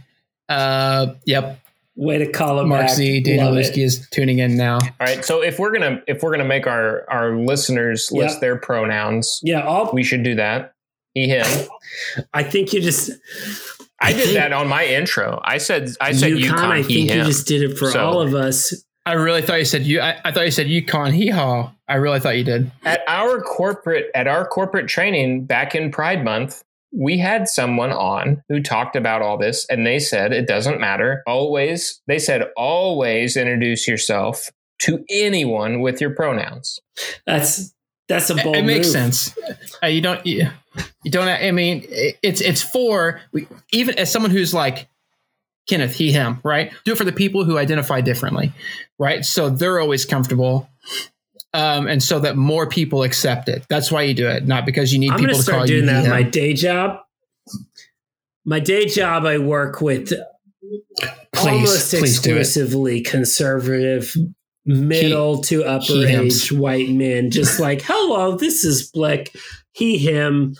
Uh, 0.50 1.14
yep. 1.24 1.58
Way 1.96 2.18
to 2.18 2.30
call 2.30 2.60
him 2.60 2.68
Mark 2.68 2.86
back. 2.86 2.94
Z. 2.96 3.24
Love 3.38 3.56
it. 3.58 3.76
Is 3.76 4.08
tuning 4.10 4.38
in 4.38 4.56
now. 4.56 4.76
All 4.76 4.90
right. 5.00 5.24
So 5.24 5.42
if 5.42 5.58
we're 5.58 5.72
gonna 5.72 6.02
if 6.06 6.22
we're 6.22 6.30
gonna 6.30 6.44
make 6.44 6.66
our 6.66 7.04
our 7.10 7.36
listeners 7.36 8.10
list 8.12 8.34
Yep. 8.36 8.40
their 8.40 8.56
pronouns, 8.56 9.40
Yeah, 9.42 9.62
all, 9.62 9.90
we 9.92 10.02
should 10.02 10.22
do 10.22 10.34
that. 10.36 10.72
He 11.14 11.26
him. 11.28 11.46
I 12.32 12.42
think 12.42 12.72
you 12.72 12.80
just. 12.80 13.10
I 14.00 14.12
did 14.14 14.34
that 14.36 14.52
on 14.54 14.66
my 14.68 14.86
intro. 14.86 15.40
I 15.44 15.58
said 15.58 15.90
I 16.00 16.12
said 16.12 16.32
UConn, 16.32 16.48
UConn. 16.48 16.58
I 16.70 16.78
he 16.82 17.06
think 17.06 17.10
you 17.18 17.24
just 17.24 17.46
did 17.46 17.62
it 17.62 17.76
for 17.76 17.90
So- 17.90 18.04
all 18.04 18.20
of 18.20 18.34
us. 18.34 18.72
I 19.06 19.14
really 19.14 19.42
thought 19.42 19.58
you 19.58 19.64
said 19.64 19.82
you. 19.82 20.00
I, 20.00 20.18
I 20.24 20.30
thought 20.30 20.44
you 20.44 20.50
said 20.50 20.68
Yukon 20.68 21.12
Hee 21.12 21.28
Haw. 21.30 21.72
I 21.88 21.94
really 21.96 22.20
thought 22.20 22.36
you 22.36 22.44
did. 22.44 22.70
at 22.84 23.00
our 23.08 23.40
corporate 23.40 24.10
at 24.14 24.26
our 24.28 24.46
corporate 24.46 24.88
training 24.88 25.46
back 25.46 25.74
in 25.74 25.90
Pride 25.90 26.22
Month, 26.24 26.62
we 26.92 27.18
had 27.18 27.48
someone 27.48 27.92
on 27.92 28.42
who 28.48 28.60
talked 28.62 28.96
about 28.96 29.22
all 29.22 29.38
this, 29.38 29.66
and 29.70 29.86
they 29.86 29.98
said 29.98 30.32
it 30.32 30.46
doesn't 30.48 30.80
matter. 30.80 31.22
Always, 31.26 32.00
they 32.06 32.18
said 32.18 32.48
always 32.56 33.36
introduce 33.36 33.86
yourself 33.86 34.50
to 34.80 35.04
anyone 35.10 35.80
with 35.80 36.00
your 36.00 36.10
pronouns. 36.10 36.80
That's 37.26 37.72
that's 38.08 38.28
a 38.30 38.34
bold 38.34 38.56
it 38.56 38.64
makes 38.64 38.88
move. 38.88 38.92
sense. 38.92 39.38
Uh, 39.82 39.86
you 39.86 40.00
don't. 40.00 40.24
You, 40.26 40.48
you 41.04 41.10
don't. 41.10 41.28
I 41.28 41.50
mean, 41.52 41.84
it- 41.88 42.18
it's 42.22 42.40
it's 42.40 42.62
for 42.62 43.20
we, 43.32 43.46
even 43.72 43.96
as 43.98 44.10
someone 44.10 44.30
who's 44.32 44.52
like 44.52 44.88
Kenneth, 45.68 45.94
he, 45.94 46.10
him, 46.10 46.40
right? 46.42 46.72
Do 46.84 46.92
it 46.92 46.98
for 46.98 47.04
the 47.04 47.12
people 47.12 47.44
who 47.44 47.56
identify 47.56 48.00
differently, 48.00 48.52
right? 48.98 49.24
So 49.24 49.48
they're 49.48 49.78
always 49.78 50.04
comfortable, 50.04 50.68
um, 51.52 51.86
and 51.86 52.02
so 52.02 52.20
that 52.20 52.36
more 52.36 52.68
people 52.68 53.02
accept 53.02 53.48
it. 53.48 53.64
That's 53.68 53.90
why 53.90 54.02
you 54.02 54.14
do 54.14 54.28
it, 54.28 54.46
not 54.46 54.66
because 54.66 54.92
you 54.92 54.98
need 54.98 55.10
I'm 55.10 55.18
people 55.18 55.34
to 55.34 55.42
to 55.42 55.50
call 55.50 55.58
start 55.60 55.68
you. 55.68 55.76
doing 55.76 55.86
that 55.86 56.04
he, 56.04 56.10
my 56.10 56.22
day 56.22 56.54
job. 56.54 57.00
My 58.44 58.60
day 58.60 58.86
job, 58.86 59.26
I 59.26 59.38
work 59.38 59.80
with 59.80 60.12
Please, 61.32 61.46
almost 61.46 61.90
please 61.90 62.16
exclusively 62.18 63.00
conservative, 63.02 64.14
middle 64.64 65.40
to 65.42 65.64
upper 65.64 65.92
he, 65.92 66.06
hims. 66.06 66.44
age 66.44 66.52
white 66.52 66.90
men. 66.90 67.30
Just 67.30 67.60
like, 67.60 67.82
hello, 67.82 68.36
this 68.36 68.64
is 68.64 68.90
Blick, 68.90 69.34
he, 69.72 69.98
him 69.98 70.54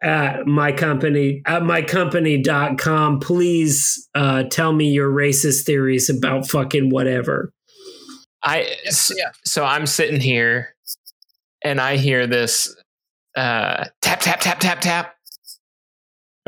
at 0.00 0.46
my 0.46 0.70
company 0.70 1.42
at 1.44 1.62
mycompany.com 1.62 3.18
please 3.18 4.08
uh, 4.14 4.44
tell 4.44 4.72
me 4.72 4.88
your 4.88 5.10
racist 5.10 5.64
theories 5.64 6.08
about 6.08 6.46
fucking 6.48 6.88
whatever 6.88 7.52
I 8.42 8.76
s- 8.86 9.12
so 9.44 9.64
I'm 9.64 9.86
sitting 9.86 10.20
here 10.20 10.74
and 11.64 11.80
I 11.80 11.96
hear 11.96 12.26
this 12.26 12.74
uh, 13.36 13.86
tap 14.00 14.20
tap 14.20 14.40
tap 14.40 14.60
tap 14.60 14.80
tap. 14.80 15.14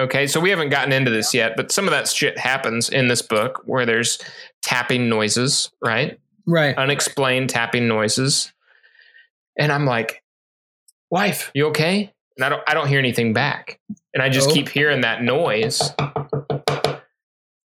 Okay, 0.01 0.27
so 0.27 0.41
we 0.41 0.49
haven't 0.51 0.71
gotten 0.71 0.93
into 0.93 1.11
this 1.11 1.35
yet, 1.35 1.57
but 1.57 1.71
some 1.71 1.85
of 1.87 1.91
that 1.91 2.09
shit 2.09 2.39
happens 2.39 2.89
in 2.89 3.09
this 3.09 3.21
book 3.23 3.61
where 3.67 3.85
there's 3.85 4.19
tapping 4.63 5.09
noises, 5.11 5.71
right? 5.85 6.19
Right. 6.47 6.75
Unexplained 6.77 7.51
tapping 7.51 7.87
noises, 7.87 8.51
and 9.59 9.71
I'm 9.71 9.85
like, 9.85 10.23
"Wife, 11.11 11.51
you 11.55 11.67
okay?" 11.67 12.13
And 12.37 12.45
I 12.45 12.49
don't, 12.49 12.63
I 12.67 12.73
don't 12.73 12.89
hear 12.89 12.99
anything 12.99 13.35
back, 13.35 13.79
and 14.15 14.23
I 14.23 14.31
just 14.31 14.49
Oh. 14.51 14.55
keep 14.55 14.69
hearing 14.71 15.03
that 15.03 15.23
noise. 15.23 15.93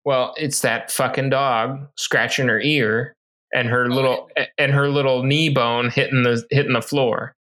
Well, 0.06 0.34
it's 0.38 0.62
that 0.62 0.90
fucking 0.92 1.30
dog 1.32 1.88
scratching 1.98 2.48
her 2.48 2.60
ear 2.62 3.16
and 3.54 3.68
her 3.68 3.90
little 3.90 4.30
and 4.58 4.72
her 4.72 4.90
little 4.90 5.24
knee 5.24 5.50
bone 5.50 5.90
hitting 5.90 6.24
the 6.24 6.46
hitting 6.52 6.74
the 6.74 6.82
floor. 6.82 7.36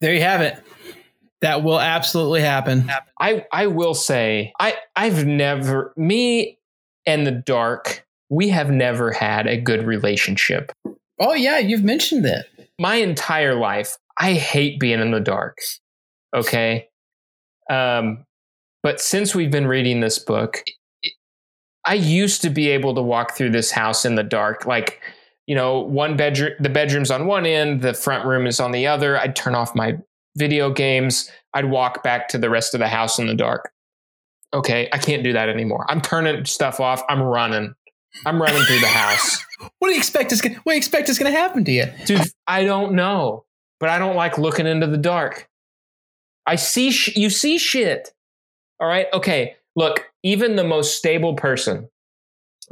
There 0.00 0.14
you 0.14 0.20
have 0.22 0.40
it. 0.40 0.58
That 1.40 1.62
will 1.62 1.80
absolutely 1.80 2.42
happen. 2.42 2.90
I 3.18 3.46
I 3.52 3.66
will 3.66 3.94
say 3.94 4.52
I 4.60 4.76
I've 4.96 5.26
never 5.26 5.92
me 5.96 6.58
and 7.06 7.26
the 7.26 7.32
dark 7.32 8.06
we 8.28 8.48
have 8.50 8.70
never 8.70 9.10
had 9.10 9.46
a 9.46 9.56
good 9.56 9.84
relationship. 9.84 10.70
Oh 11.18 11.34
yeah, 11.34 11.58
you've 11.58 11.82
mentioned 11.84 12.24
that. 12.24 12.46
My 12.78 12.96
entire 12.96 13.54
life, 13.54 13.96
I 14.18 14.34
hate 14.34 14.78
being 14.78 15.00
in 15.00 15.10
the 15.10 15.20
dark. 15.20 15.58
Okay, 16.34 16.88
um, 17.68 18.24
but 18.82 19.00
since 19.00 19.34
we've 19.34 19.50
been 19.50 19.66
reading 19.66 20.00
this 20.00 20.18
book, 20.18 20.62
it- 21.02 21.12
I 21.84 21.94
used 21.94 22.42
to 22.42 22.50
be 22.50 22.68
able 22.68 22.94
to 22.94 23.02
walk 23.02 23.34
through 23.36 23.50
this 23.50 23.70
house 23.72 24.04
in 24.04 24.14
the 24.14 24.22
dark, 24.22 24.64
like 24.66 25.00
you 25.50 25.56
know, 25.56 25.80
one 25.80 26.16
bedroom, 26.16 26.52
the 26.60 26.68
bedroom's 26.68 27.10
on 27.10 27.26
one 27.26 27.44
end, 27.44 27.82
the 27.82 27.92
front 27.92 28.24
room 28.24 28.46
is 28.46 28.60
on 28.60 28.70
the 28.70 28.86
other. 28.86 29.18
I'd 29.18 29.34
turn 29.34 29.56
off 29.56 29.74
my 29.74 29.98
video 30.36 30.70
games. 30.70 31.28
I'd 31.54 31.64
walk 31.64 32.04
back 32.04 32.28
to 32.28 32.38
the 32.38 32.48
rest 32.48 32.72
of 32.72 32.78
the 32.78 32.86
house 32.86 33.18
in 33.18 33.26
the 33.26 33.34
dark. 33.34 33.72
Okay, 34.54 34.88
I 34.92 34.98
can't 34.98 35.24
do 35.24 35.32
that 35.32 35.48
anymore. 35.48 35.86
I'm 35.88 36.00
turning 36.00 36.44
stuff 36.44 36.78
off. 36.78 37.02
I'm 37.08 37.20
running. 37.20 37.74
I'm 38.24 38.40
running 38.40 38.62
through 38.62 38.78
the 38.78 38.86
house. 38.86 39.44
What 39.78 39.88
do 39.88 39.92
you 39.92 39.98
expect 39.98 40.32
is 40.32 40.40
gonna, 40.40 40.54
what 40.62 40.72
do 40.72 40.76
you 40.76 40.78
expect 40.78 41.10
is 41.10 41.18
going 41.18 41.30
to 41.30 41.38
happen 41.38 41.66
to 41.66 41.70
you? 41.70 41.84
Dude, 42.06 42.22
I 42.46 42.64
don't 42.64 42.94
know, 42.94 43.44
but 43.78 43.90
I 43.90 43.98
don't 43.98 44.16
like 44.16 44.38
looking 44.38 44.66
into 44.66 44.86
the 44.86 44.96
dark. 44.96 45.50
I 46.46 46.56
see 46.56 46.92
sh- 46.92 47.14
you 47.14 47.28
see 47.28 47.58
shit. 47.58 48.10
All 48.80 48.88
right? 48.88 49.06
Okay, 49.12 49.56
look, 49.76 50.10
even 50.22 50.56
the 50.56 50.64
most 50.64 50.96
stable 50.96 51.34
person, 51.34 51.90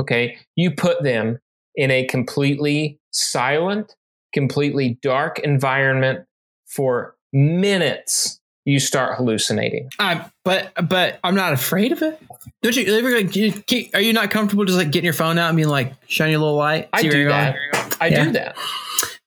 okay, 0.01 0.39
you 0.57 0.71
put 0.71 1.03
them 1.03 1.41
in 1.79 1.91
a 1.91 2.05
completely 2.05 2.99
silent, 3.13 3.95
completely 4.35 4.99
dark 5.01 5.39
environment 5.39 6.27
for 6.67 7.15
minutes, 7.33 8.41
you 8.67 8.79
start 8.81 9.17
hallucinating. 9.17 9.89
I'm, 9.99 10.25
but 10.45 10.73
but 10.89 11.19
I'm 11.25 11.35
not 11.35 11.53
afraid 11.55 11.93
of 11.93 12.03
it. 12.03 12.21
Don't 12.63 12.77
you 12.77 12.95
ever 12.99 13.11
like? 13.23 13.95
Are 13.95 14.01
you 14.01 14.13
not 14.13 14.31
comfortable 14.31 14.65
just 14.67 14.77
like 14.77 14.91
getting 14.91 15.05
your 15.07 15.15
phone 15.15 15.39
out 15.39 15.49
and 15.49 15.57
being 15.57 15.69
like 15.69 15.95
shiny 16.09 16.35
a 16.35 16.39
little 16.39 16.57
light? 16.57 16.89
I 16.93 17.03
do 17.03 17.25
that. 17.29 17.57
I 18.01 18.09
Yeah. 18.09 18.25
do 18.25 18.33
that. 18.33 18.57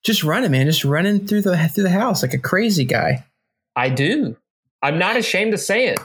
Just 0.04 0.24
running, 0.24 0.52
man. 0.52 0.66
Just 0.66 0.84
running 0.84 1.26
through 1.26 1.42
the 1.44 1.58
through 1.70 1.84
the 1.86 1.90
house 1.90 2.22
like 2.22 2.34
a 2.34 2.38
crazy 2.40 2.86
guy. 2.86 3.26
I 3.76 3.90
do. 3.90 4.36
I'm 4.84 4.98
not 5.00 5.16
ashamed 5.16 5.52
to 5.54 5.58
say 5.58 5.88
it. 5.88 6.00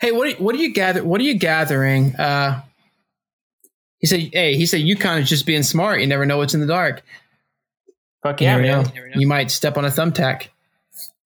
Hey, 0.00 0.10
what 0.10 0.26
are, 0.26 0.30
you- 0.30 0.36
what 0.36 0.54
are 0.54 0.58
you 0.58 0.72
gather? 0.72 1.04
What 1.04 1.20
are 1.20 1.24
you 1.24 1.34
gathering? 1.38 2.16
Uh, 2.16 2.60
he 4.02 4.06
said, 4.06 4.20
"Hey, 4.32 4.56
he 4.56 4.66
said 4.66 4.82
you 4.82 4.96
kind 4.96 5.22
of 5.22 5.26
just 5.26 5.46
being 5.46 5.62
smart. 5.62 6.00
You 6.00 6.06
never 6.06 6.26
know 6.26 6.36
what's 6.36 6.52
in 6.52 6.60
the 6.60 6.66
dark. 6.66 7.02
Fuck 8.22 8.40
You 8.40 8.46
yeah, 8.48 8.56
never 8.58 8.82
man. 8.82 8.94
know. 8.94 9.02
You 9.18 9.26
might 9.26 9.50
step 9.50 9.76
on 9.78 9.84
a 9.84 9.88
thumbtack. 9.88 10.48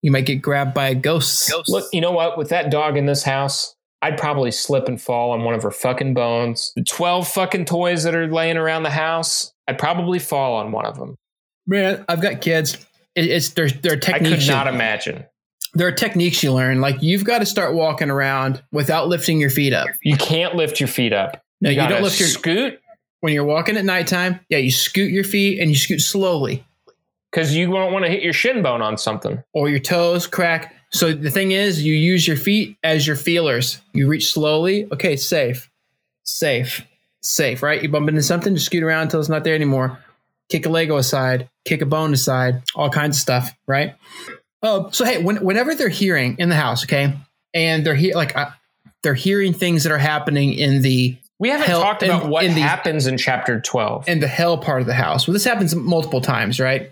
You 0.03 0.13
might 0.13 0.25
get 0.27 0.37
grabbed 0.37 0.73
by 0.75 0.89
a 0.89 0.95
ghost. 0.95 1.53
Look, 1.69 1.87
you 1.93 2.01
know 2.01 2.13
what? 2.13 2.39
With 2.39 2.51
that 2.51 2.71
dog 2.71 2.97
in 2.97 3.07
this 3.07 3.23
house, 3.25 3.75
I'd 4.03 4.17
probably 4.19 4.51
slip 4.53 4.87
and 4.89 5.01
fall 5.01 5.33
on 5.33 5.43
one 5.43 5.55
of 5.55 5.63
her 5.63 5.71
fucking 5.73 6.15
bones. 6.15 6.73
The 6.77 6.85
12 6.85 7.27
fucking 7.29 7.65
toys 7.65 8.05
that 8.05 8.15
are 8.15 8.29
laying 8.31 8.57
around 8.57 8.85
the 8.85 8.91
house, 8.91 9.53
I'd 9.67 9.79
probably 9.79 10.19
fall 10.19 10.55
on 10.57 10.71
one 10.71 10.87
of 10.87 10.97
them. 10.97 11.17
Man, 11.67 12.05
I've 12.09 12.23
got 12.23 12.41
kids. 12.41 12.77
It, 13.17 13.27
it's 13.27 13.51
there. 13.51 13.69
There 13.69 13.93
are 13.95 13.97
I 13.97 13.99
techniques. 13.99 14.37
could 14.37 14.47
you- 14.47 14.53
not 14.53 14.69
imagine. 14.69 15.25
there 15.75 15.89
are 15.89 15.93
techniques 15.93 16.43
you 16.43 16.53
learn. 16.53 16.81
Like 16.81 17.03
you've 17.03 17.25
got 17.25 17.39
to 17.41 17.47
start 17.47 17.75
walking 17.75 18.11
around 18.11 18.63
without 18.71 19.09
lifting 19.09 19.41
your 19.41 19.51
feet 19.51 19.73
up. 19.73 19.89
You 20.03 20.17
can't 20.17 20.55
lift 20.55 20.79
your 20.79 20.89
feet 20.89 21.13
up. 21.13 21.43
No, 21.61 21.71
you, 21.71 21.77
gotta 21.77 21.95
don't 21.95 22.03
lift 22.03 22.21
your 22.21 22.29
scoot 22.29 22.81
when 23.21 23.33
you're 23.33 23.45
walking 23.45 23.77
at 23.77 23.85
nighttime. 23.85 24.41
Yeah, 24.49 24.59
you 24.59 24.71
scoot 24.71 25.11
your 25.11 25.25
feet 25.25 25.61
and 25.61 25.71
you 25.71 25.77
scoot 25.77 26.01
slowly, 26.01 26.65
because 27.31 27.55
you 27.55 27.71
won't 27.71 27.93
want 27.93 28.05
to 28.05 28.11
hit 28.11 28.23
your 28.23 28.33
shin 28.33 28.63
bone 28.63 28.83
on 28.83 28.99
something. 28.99 29.43
or 29.53 29.69
your 29.69 29.79
toes 29.79 30.27
crack. 30.27 30.75
So 30.91 31.13
the 31.13 31.31
thing 31.31 31.53
is, 31.53 31.83
you 31.83 31.95
use 31.95 32.27
your 32.27 32.37
feet 32.37 32.77
as 32.85 33.07
your 33.07 33.17
feelers. 33.17 33.81
You 33.93 34.07
reach 34.09 34.33
slowly. 34.33 34.87
Okay, 34.93 35.17
safe, 35.17 35.71
safe, 36.23 36.87
safe. 37.23 37.63
Right? 37.63 37.83
You 37.83 37.89
bump 37.89 38.09
into 38.09 38.23
something, 38.23 38.55
just 38.55 38.67
scoot 38.67 38.83
around 38.83 39.03
until 39.03 39.21
it's 39.21 39.29
not 39.29 39.45
there 39.45 39.55
anymore. 39.55 39.99
Kick 40.49 40.65
a 40.65 40.69
Lego 40.69 40.97
aside, 40.97 41.49
kick 41.65 41.83
a 41.83 41.87
bone 41.87 42.13
aside, 42.13 42.63
all 42.77 42.89
kinds 42.89 43.17
of 43.17 43.21
stuff. 43.21 43.51
Right? 43.67 43.97
Oh, 44.63 44.91
so 44.91 45.05
hey, 45.05 45.23
when, 45.23 45.45
whenever 45.45 45.75
they're 45.75 45.89
hearing 45.89 46.37
in 46.39 46.49
the 46.49 46.55
house, 46.55 46.85
okay, 46.85 47.15
and 47.53 47.85
they're 47.85 47.95
here 47.95 48.15
like 48.15 48.37
they're 49.03 49.15
hearing 49.15 49.53
things 49.53 49.83
that 49.85 49.93
are 49.93 49.99
happening 49.99 50.53
in 50.55 50.83
the 50.83 51.17
We 51.39 51.51
haven't 51.51 51.67
Hell, 51.67 51.83
talked 51.83 52.03
about 52.03 52.25
in- 52.25 52.31
what 52.31 52.45
in 52.45 52.55
the- 52.55 52.61
happens 52.63 53.07
in 53.07 53.19
chapter 53.19 53.61
12. 53.61 54.09
in 54.09 54.21
the 54.21 54.29
hell 54.29 54.57
part 54.59 54.81
of 54.81 54.87
the 54.87 54.95
house. 54.95 55.27
Well, 55.27 55.33
this 55.33 55.45
happens 55.45 55.75
multiple 55.75 56.21
times, 56.21 56.59
right? 56.59 56.91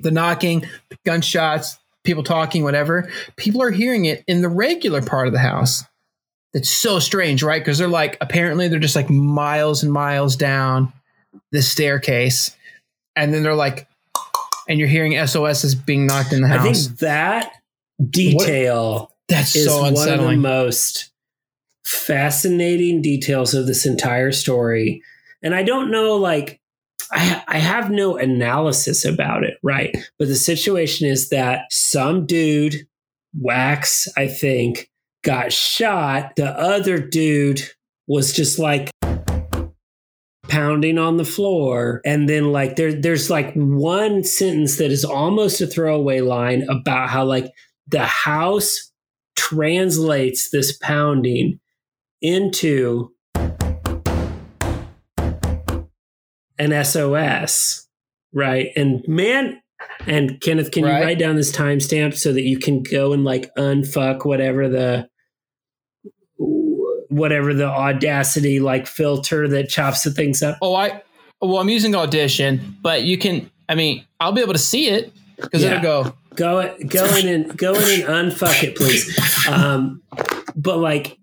The 0.00 0.10
knocking, 0.10 0.60
the 0.88 0.96
gunshots, 1.04 1.78
people 2.04 2.22
talking, 2.22 2.64
whatever. 2.64 3.10
People 3.36 3.62
are 3.62 3.70
hearing 3.70 4.06
it 4.06 4.24
in 4.26 4.40
the 4.40 4.48
regular 4.48 5.02
part 5.02 5.26
of 5.26 5.34
the 5.34 5.38
house. 5.40 5.84
It's 6.54 6.70
so 6.70 6.98
strange, 6.98 7.42
right? 7.42 7.60
Because 7.60 7.76
they're 7.78 7.86
like, 7.86 8.16
apparently, 8.20 8.66
they're 8.68 8.78
just 8.80 8.96
like 8.96 9.10
miles 9.10 9.82
and 9.82 9.92
miles 9.92 10.36
down 10.36 10.92
the 11.52 11.60
staircase. 11.62 12.56
And 13.14 13.34
then 13.34 13.42
they're 13.42 13.54
like, 13.54 13.86
and 14.68 14.78
you're 14.78 14.88
hearing 14.88 15.12
SOSs 15.26 15.74
being 15.74 16.06
knocked 16.06 16.32
in 16.32 16.40
the 16.40 16.48
house. 16.48 16.60
I 16.66 16.72
think 16.72 16.98
that 17.00 17.52
detail 18.08 19.12
That's 19.28 19.54
is 19.54 19.66
so 19.66 19.82
one 19.82 20.08
of 20.08 20.20
the 20.20 20.36
most 20.36 21.09
fascinating 21.94 23.02
details 23.02 23.54
of 23.54 23.66
this 23.66 23.86
entire 23.86 24.32
story. 24.32 25.02
And 25.42 25.54
I 25.54 25.62
don't 25.62 25.90
know, 25.90 26.16
like, 26.16 26.60
I, 27.12 27.42
I 27.48 27.58
have 27.58 27.90
no 27.90 28.16
analysis 28.16 29.04
about 29.04 29.44
it, 29.44 29.54
right? 29.62 29.96
But 30.18 30.28
the 30.28 30.36
situation 30.36 31.08
is 31.08 31.30
that 31.30 31.64
some 31.70 32.26
dude, 32.26 32.86
Wax, 33.38 34.08
I 34.16 34.28
think, 34.28 34.90
got 35.22 35.52
shot. 35.52 36.36
The 36.36 36.50
other 36.50 36.98
dude 36.98 37.62
was 38.06 38.32
just 38.32 38.58
like 38.58 38.90
pounding 40.48 40.98
on 40.98 41.16
the 41.16 41.24
floor 41.24 42.00
and 42.04 42.28
then 42.28 42.50
like 42.50 42.74
there 42.74 42.92
there's 42.92 43.30
like 43.30 43.54
one 43.54 44.24
sentence 44.24 44.78
that 44.78 44.90
is 44.90 45.04
almost 45.04 45.60
a 45.60 45.66
throwaway 45.66 46.20
line 46.20 46.66
about 46.68 47.08
how 47.08 47.24
like 47.24 47.52
the 47.86 48.04
house 48.04 48.90
translates 49.36 50.50
this 50.50 50.76
pounding 50.78 51.60
into 52.22 53.12
an 56.58 56.84
SOS, 56.84 57.86
right? 58.32 58.68
And 58.76 59.02
man, 59.08 59.60
and 60.06 60.40
Kenneth, 60.40 60.70
can 60.70 60.84
Right. 60.84 60.98
you 60.98 61.04
write 61.04 61.18
down 61.18 61.36
this 61.36 61.54
timestamp 61.54 62.14
so 62.14 62.32
that 62.32 62.42
you 62.42 62.58
can 62.58 62.82
go 62.82 63.12
and 63.12 63.24
like 63.24 63.54
unfuck 63.56 64.24
whatever 64.24 64.68
the 64.68 65.08
whatever 67.08 67.52
the 67.52 67.66
audacity 67.66 68.60
like 68.60 68.86
filter 68.86 69.48
that 69.48 69.68
chops 69.68 70.02
the 70.02 70.10
things 70.10 70.42
up? 70.42 70.58
Oh, 70.62 70.74
I, 70.74 71.02
well, 71.40 71.58
I'm 71.58 71.68
using 71.68 71.94
Audition, 71.94 72.76
but 72.82 73.02
you 73.02 73.18
can, 73.18 73.50
I 73.68 73.74
mean, 73.74 74.04
I'll 74.20 74.32
be 74.32 74.42
able 74.42 74.52
to 74.52 74.58
see 74.60 74.88
it 74.88 75.12
because 75.36 75.62
Yeah. 75.62 75.78
it'll 75.78 75.82
go, 76.04 76.14
Go 76.36 76.74
go 76.86 77.16
in 77.16 77.26
and 77.26 77.56
go 77.58 77.74
in 77.74 78.02
and 78.08 78.32
unfuck 78.32 78.62
it, 78.62 78.76
please. 78.76 79.18
Um, 79.48 80.02
but 80.54 80.78
like 80.78 81.18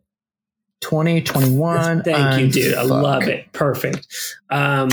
20, 0.82 1.22
21. 1.22 2.04
Thank 2.04 2.40
you, 2.41 2.52
dude. 2.52 2.74
I 2.76 2.84
love 2.84 3.24
it. 3.24 3.52
Perfect. 3.54 4.08
Um, 4.49 4.90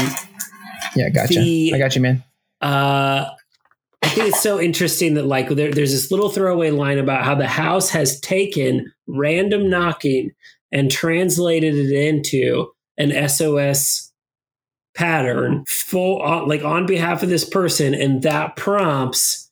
Yeah, 0.97 1.09
gotcha. 1.11 1.35
The- 1.35 1.73
I 1.75 1.79
got 1.79 1.95
you, 1.95 2.01
man. 2.03 2.23
uh, 2.61 3.27
I 4.03 4.09
think 4.09 4.29
it's 4.29 4.43
so 4.43 4.61
interesting 4.61 5.15
that 5.15 5.25
like 5.27 5.49
there, 5.49 5.73
there's 5.73 5.93
this 5.93 6.11
little 6.11 6.29
throwaway 6.29 6.71
line 6.71 6.99
about 6.99 7.25
how 7.25 7.35
the 7.35 7.47
house 7.49 7.89
has 7.91 8.21
taken 8.21 8.93
random 9.07 9.71
knocking 9.71 10.31
and 10.71 10.91
translated 10.91 11.75
it 11.75 11.91
into 11.91 12.71
an 12.99 13.29
SOS 13.29 14.13
pattern 14.95 15.65
full 15.67 16.21
on 16.23 16.49
like 16.49 16.63
on 16.63 16.85
behalf 16.87 17.23
of 17.23 17.29
this 17.31 17.49
person, 17.49 17.95
and 17.95 18.23
that 18.23 18.57
prompts 18.57 19.51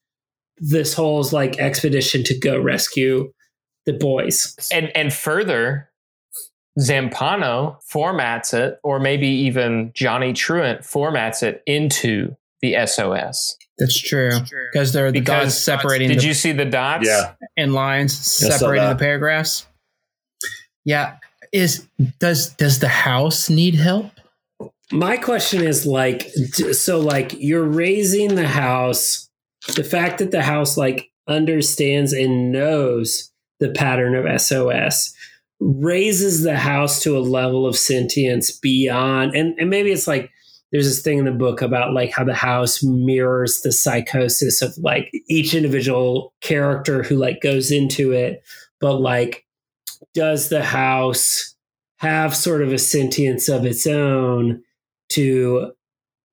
this 0.58 0.92
whole 0.94 1.26
like 1.32 1.58
expedition 1.58 2.22
to 2.24 2.38
go 2.38 2.60
rescue 2.60 3.32
the 3.86 3.92
boys. 3.94 4.54
and 4.72 4.94
and 4.94 5.12
further 5.14 5.88
Zampanò 6.78 7.76
formats 7.84 8.54
it 8.54 8.78
or 8.82 8.98
maybe 8.98 9.26
even 9.28 9.90
johnny 9.94 10.32
truant 10.32 10.80
formats 10.80 11.42
it 11.42 11.62
into 11.66 12.34
the 12.62 12.74
sos 12.86 13.56
That's 13.78 13.98
true. 14.00 14.30
Because 14.72 14.92
they're 14.92 15.10
the 15.12 15.20
Because- 15.20 15.52
dots 15.54 15.58
separating 15.64 16.08
did 16.08 16.20
the 16.20 16.26
you 16.26 16.34
see 16.34 16.52
the 16.52 16.64
dots 16.64 17.06
Yeah. 17.06 17.32
in 17.56 17.72
lines, 17.72 18.16
separating 18.16 18.88
the 18.88 18.94
paragraphs. 18.96 19.66
Yeah. 20.84 21.16
Is 21.52 21.86
does 22.20 22.50
does 22.50 22.78
the 22.78 22.88
house 22.88 23.50
need 23.50 23.74
help? 23.74 24.10
My 24.92 25.16
question 25.16 25.62
is 25.62 25.86
like, 25.86 26.30
so 26.72 27.00
like 27.00 27.34
you're 27.38 27.64
raising 27.64 28.34
the 28.36 28.46
house, 28.48 29.28
the 29.74 29.84
fact 29.84 30.18
that 30.18 30.30
the 30.30 30.42
house 30.42 30.76
like 30.76 31.10
understands 31.28 32.12
and 32.12 32.52
knows 32.52 33.30
the 33.58 33.70
pattern 33.70 34.14
of 34.14 34.24
SOS 34.40 35.14
raises 35.62 36.42
the 36.42 36.56
house 36.56 37.02
to 37.02 37.16
a 37.16 37.20
level 37.20 37.66
of 37.66 37.76
sentience 37.76 38.50
beyond, 38.50 39.34
and, 39.34 39.58
and 39.58 39.70
maybe 39.70 39.92
it's 39.92 40.08
like 40.08 40.30
there's 40.72 40.86
this 40.86 41.02
thing 41.02 41.18
in 41.18 41.26
the 41.26 41.32
book 41.32 41.60
about 41.60 41.92
like 41.92 42.10
how 42.10 42.24
the 42.24 42.34
house 42.34 42.82
mirrors 42.82 43.60
the 43.60 43.72
psychosis 43.72 44.62
of 44.62 44.76
like 44.78 45.10
each 45.28 45.54
individual 45.54 46.32
character 46.40 47.02
who 47.02 47.16
like 47.16 47.42
goes 47.42 47.70
into 47.70 48.12
it. 48.12 48.42
But 48.80 48.96
like 49.00 49.44
does 50.14 50.48
the 50.48 50.64
house 50.64 51.54
have 51.98 52.34
sort 52.34 52.62
of 52.62 52.72
a 52.72 52.78
sentience 52.78 53.48
of 53.48 53.64
its 53.64 53.86
own 53.86 54.62
to 55.10 55.72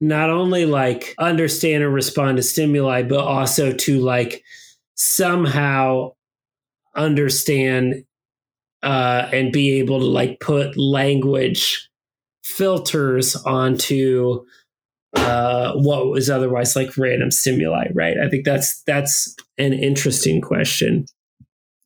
not 0.02 0.30
only 0.30 0.66
like 0.66 1.14
understand 1.20 1.84
and 1.84 1.94
respond 1.94 2.38
to 2.38 2.44
stimuli 2.44 3.04
but 3.04 3.20
also 3.20 3.74
to 3.74 4.00
like 4.00 4.42
somehow 4.96 6.12
understand 6.96 8.04
uh 8.84 9.30
and 9.34 9.52
be 9.52 9.80
able 9.80 10.00
to 10.00 10.06
like 10.06 10.40
put 10.40 10.78
language 10.78 11.90
filters 12.44 13.36
onto 13.36 14.46
uh, 15.16 15.74
what 15.74 16.08
was 16.08 16.30
otherwise 16.30 16.76
like 16.76 16.96
random 16.98 17.32
stimuli, 17.32 17.88
right? 17.94 18.18
I 18.24 18.30
think 18.30 18.46
that's 18.46 18.84
that's 18.84 19.36
an 19.58 19.74
interesting 19.74 20.42
question. 20.42 21.06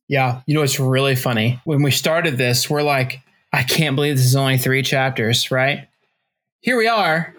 Yeah, 0.08 0.42
you 0.46 0.54
know 0.54 0.62
it's 0.62 0.78
really 0.78 1.16
funny? 1.16 1.60
When 1.64 1.82
we 1.82 1.90
started 1.90 2.36
this, 2.36 2.68
we're 2.68 2.82
like, 2.82 3.20
I 3.52 3.62
can't 3.62 3.96
believe 3.96 4.16
this 4.16 4.26
is 4.26 4.36
only 4.36 4.58
three 4.58 4.82
chapters, 4.82 5.50
right? 5.50 5.88
Here 6.60 6.76
we 6.76 6.88
are, 6.88 7.34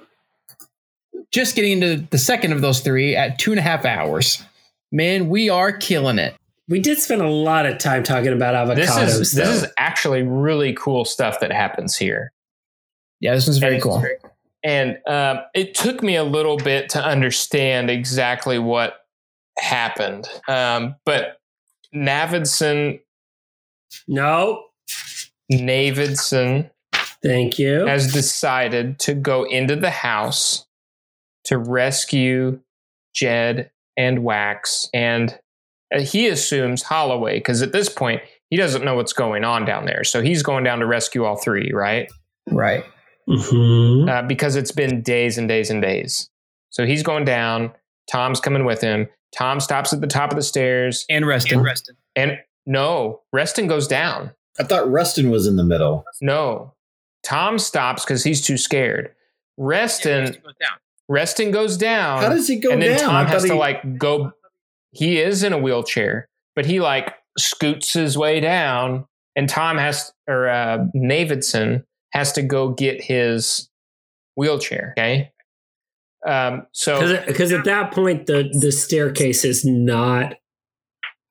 just 1.31 1.55
getting 1.55 1.81
into 1.81 2.07
the 2.09 2.17
second 2.17 2.53
of 2.53 2.61
those 2.61 2.79
three 2.79 3.15
at 3.15 3.37
two 3.37 3.51
and 3.51 3.59
a 3.59 3.63
half 3.63 3.85
hours. 3.85 4.43
Man, 4.91 5.29
we 5.29 5.49
are 5.49 5.71
killing 5.71 6.19
it. 6.19 6.35
We 6.67 6.79
did 6.79 6.97
spend 6.99 7.21
a 7.21 7.29
lot 7.29 7.65
of 7.65 7.77
time 7.77 8.03
talking 8.03 8.33
about 8.33 8.55
avocados. 8.55 8.95
This 9.17 9.19
is 9.19 9.31
though. 9.33 9.45
this 9.45 9.63
is 9.63 9.69
actually 9.77 10.23
really 10.23 10.73
cool 10.73 11.05
stuff 11.05 11.39
that 11.41 11.51
happens 11.51 11.95
here. 11.95 12.31
Yeah, 13.19 13.35
this 13.35 13.47
one's 13.47 13.59
very 13.59 13.75
And- 13.75 13.83
cool. 13.83 14.03
And 14.63 14.97
um, 15.07 15.41
it 15.53 15.75
took 15.75 16.01
me 16.01 16.15
a 16.15 16.23
little 16.23 16.57
bit 16.57 16.89
to 16.89 17.03
understand 17.03 17.91
exactly 17.91 18.57
what 18.57 18.95
happened. 19.59 20.27
Um, 20.47 20.95
but 21.05 21.37
Navidson, 21.93 22.99
no. 24.07 24.63
Navidson 25.51 26.71
Thank 27.23 27.59
you. 27.59 27.85
has 27.85 28.11
decided 28.11 28.97
to 28.99 29.13
go 29.13 29.43
into 29.43 29.75
the 29.75 29.91
house 29.91 30.65
to 31.43 31.59
rescue 31.59 32.59
Jed 33.13 33.69
and 33.95 34.23
Wax. 34.23 34.89
And 34.95 35.37
he 35.97 36.27
assumes 36.27 36.83
Holloway, 36.83 37.35
because 37.39 37.61
at 37.61 37.71
this 37.71 37.89
point, 37.89 38.21
he 38.49 38.57
doesn't 38.57 38.83
know 38.83 38.95
what's 38.95 39.13
going 39.13 39.43
on 39.43 39.65
down 39.65 39.85
there. 39.85 40.03
So 40.03 40.21
he's 40.21 40.43
going 40.43 40.63
down 40.63 40.79
to 40.79 40.85
rescue 40.85 41.25
all 41.25 41.35
three, 41.37 41.71
right? 41.73 42.11
Right. 42.51 42.83
Mhm. 43.27 44.07
uh, 44.09 44.21
because 44.27 44.55
it's 44.55 44.71
been 44.71 45.01
days 45.01 45.37
and 45.39 45.47
days 45.49 45.69
and 45.71 45.81
days. 45.81 46.29
So 46.69 46.85
he's 46.85 47.01
going 47.01 47.25
down. 47.25 47.71
Tom's 48.11 48.39
coming 48.39 48.65
with 48.65 48.81
him. 48.81 49.07
Tom 49.35 49.59
stops 49.59 49.93
at 49.93 50.01
the 50.01 50.07
top 50.07 50.29
of 50.31 50.35
the 50.35 50.43
stairs, 50.43 51.05
And 51.09 51.25
Reston. 51.25 51.65
and 52.15 52.37
no, 52.67 53.21
Reston 53.33 53.65
goes 53.67 53.87
down. 53.87 54.31
I 54.59 54.63
thought 54.63 54.87
Reston 54.91 55.31
was 55.31 55.47
in 55.47 55.55
the 55.55 55.63
middle. 55.63 56.05
No, 56.21 56.73
Tom 57.23 57.57
stops 57.57 58.05
because 58.05 58.23
he's 58.23 58.41
too 58.45 58.57
scared. 58.57 59.11
Reston, 59.57 60.37
Reston 61.09 61.51
goes 61.51 61.77
down. 61.77 62.21
How 62.21 62.29
does 62.29 62.47
he 62.47 62.57
go 62.57 62.69
down? 62.69 62.73
and 62.73 62.81
then 62.83 62.97
down? 62.99 63.09
Tom 63.09 63.15
I 63.25 63.29
has 63.29 63.41
thought 63.43 63.47
to 63.53 63.55
like 63.55 63.97
go. 63.97 64.31
He 64.95 65.19
is 65.19 65.43
in 65.43 65.53
a 65.53 65.57
wheelchair, 65.57 66.27
but 66.55 66.65
he 66.65 66.79
like 66.79 67.13
scoots 67.37 67.93
his 67.93 68.17
way 68.17 68.39
down, 68.39 69.05
and 69.35 69.49
Tom 69.49 69.77
has 69.77 70.13
or 70.27 70.47
uh, 70.47 70.85
Navidson 70.93 71.83
has 72.13 72.31
to 72.33 72.41
go 72.41 72.69
get 72.69 73.03
his 73.03 73.69
wheelchair. 74.35 74.93
Okay, 74.97 75.31
um, 76.25 76.65
so 76.71 77.23
Because 77.25 77.51
at 77.51 77.65
that 77.65 77.91
point 77.91 78.25
the 78.25 78.49
the 78.59 78.71
staircase 78.71 79.45
is 79.45 79.65
not 79.65 80.35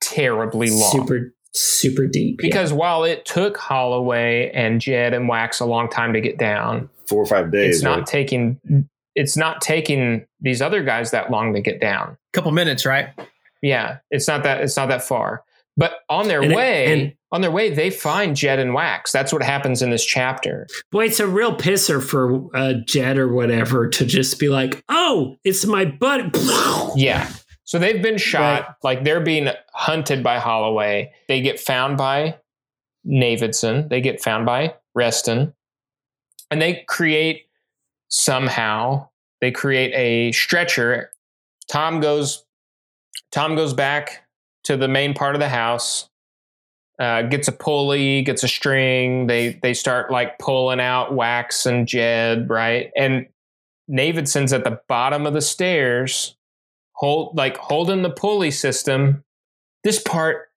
terribly 0.00 0.70
long. 0.70 0.92
super 0.92 1.34
super 1.54 2.06
deep. 2.06 2.40
yeah. 2.42 2.48
because 2.48 2.72
while 2.72 3.04
it 3.04 3.24
took 3.24 3.56
Holloway 3.56 4.50
and 4.52 4.80
Jed 4.80 5.14
and 5.14 5.28
Wax 5.28 5.60
a 5.60 5.64
long 5.64 5.88
time 5.88 6.12
to 6.12 6.20
get 6.20 6.38
down, 6.38 6.90
four 7.06 7.22
or 7.22 7.26
five 7.26 7.50
days. 7.50 7.76
it's 7.76 7.84
not 7.84 7.98
right? 7.98 8.06
taking 8.06 8.88
it's 9.14 9.36
not 9.36 9.60
taking 9.60 10.26
these 10.40 10.60
other 10.60 10.82
guys 10.82 11.12
that 11.12 11.30
long 11.30 11.54
to 11.54 11.60
get 11.60 11.80
down. 11.80 12.10
A 12.10 12.32
couple 12.32 12.50
minutes, 12.52 12.84
right? 12.84 13.08
Yeah, 13.64 13.98
it's 14.10 14.28
not 14.28 14.42
that 14.42 14.60
it's 14.60 14.76
not 14.76 14.88
that 14.90 15.02
far. 15.02 15.42
But 15.76 15.94
on 16.08 16.28
their 16.28 16.42
And 16.42 16.52
it- 16.52 16.56
way, 16.56 16.92
and- 16.92 17.12
on 17.32 17.40
their 17.40 17.50
way, 17.50 17.70
they 17.74 17.90
find 17.90 18.36
Jed 18.36 18.60
and 18.60 18.74
Wax. 18.74 19.10
That's 19.10 19.32
what 19.32 19.42
happens 19.42 19.82
in 19.82 19.90
this 19.90 20.04
chapter. 20.04 20.68
Boy, 20.92 21.06
it's 21.06 21.18
a 21.18 21.26
real 21.26 21.56
pisser 21.56 22.00
for 22.00 22.48
uh, 22.54 22.74
Jed 22.86 23.18
or 23.18 23.32
whatever 23.32 23.88
to 23.88 24.04
just 24.06 24.38
be 24.38 24.48
like, 24.48 24.84
"Oh, 24.88 25.36
it's 25.44 25.66
my 25.66 25.84
butt." 25.84 26.36
Yeah. 26.96 27.28
So 27.64 27.78
they've 27.80 28.00
been 28.02 28.18
shot, 28.18 28.62
Right. 28.62 28.74
like 28.84 29.04
they're 29.04 29.20
being 29.22 29.48
hunted 29.72 30.22
by 30.22 30.38
Holloway. 30.38 31.10
They 31.28 31.40
get 31.40 31.58
found 31.58 31.96
by 31.96 32.36
Navidson. 33.04 33.88
They 33.88 34.00
get 34.02 34.22
found 34.22 34.46
by 34.46 34.74
Reston. 34.94 35.54
And 36.52 36.60
they 36.62 36.84
create 36.86 37.46
somehow, 38.08 39.08
they 39.40 39.50
create 39.50 39.92
a 39.94 40.30
stretcher. 40.32 41.10
Tom 41.68 42.00
goes 42.00 42.44
Tom 43.34 43.56
goes 43.56 43.74
back 43.74 44.28
to 44.62 44.76
the 44.76 44.86
main 44.86 45.12
part 45.12 45.34
of 45.34 45.40
the 45.40 45.48
house, 45.48 46.08
uh, 47.00 47.22
gets 47.22 47.48
a 47.48 47.52
pulley, 47.52 48.22
gets 48.22 48.44
a 48.44 48.48
string. 48.48 49.26
They 49.26 49.58
they 49.60 49.74
start 49.74 50.12
like 50.12 50.38
pulling 50.38 50.78
out 50.78 51.16
Wax 51.16 51.66
and 51.66 51.88
Jed, 51.88 52.48
right? 52.48 52.92
And 52.96 53.26
Navidson's 53.88 54.52
at 54.52 54.62
the 54.62 54.80
bottom 54.86 55.26
of 55.26 55.34
the 55.34 55.40
stairs, 55.40 56.36
hold 56.92 57.36
like 57.36 57.56
holding 57.56 58.02
the 58.02 58.10
pulley 58.10 58.52
system. 58.52 59.24
This 59.82 60.00
part 60.00 60.50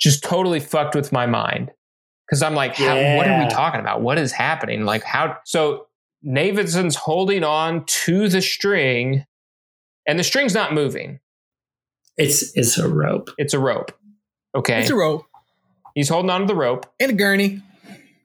just 0.00 0.24
totally 0.24 0.60
fucked 0.60 0.94
with 0.94 1.12
my 1.12 1.26
mind 1.26 1.72
because 2.26 2.42
I'm 2.42 2.54
like, 2.54 2.74
how, 2.76 2.96
what 3.16 3.28
are 3.28 3.44
we 3.44 3.50
talking 3.50 3.80
about? 3.80 4.00
What 4.00 4.16
is 4.16 4.32
happening? 4.32 4.86
Like 4.86 5.04
how? 5.04 5.36
So 5.44 5.88
Navidson's 6.22 6.96
holding 6.96 7.44
on 7.44 7.84
to 7.84 8.30
the 8.30 8.40
string, 8.40 9.26
and 10.08 10.18
the 10.18 10.24
string's 10.24 10.54
not 10.54 10.72
moving. 10.72 11.20
It's 12.16 12.56
it's 12.56 12.78
a 12.78 12.88
rope. 12.88 13.30
It's 13.38 13.54
a 13.54 13.58
rope. 13.58 13.92
Okay, 14.54 14.80
It's 14.80 14.90
a 14.90 14.94
rope. 14.96 15.26
He's 15.94 16.08
holding 16.08 16.30
on 16.30 16.42
to 16.42 16.46
the 16.46 16.54
rope, 16.54 16.86
and 17.00 17.10
a 17.10 17.14
gurney. 17.14 17.62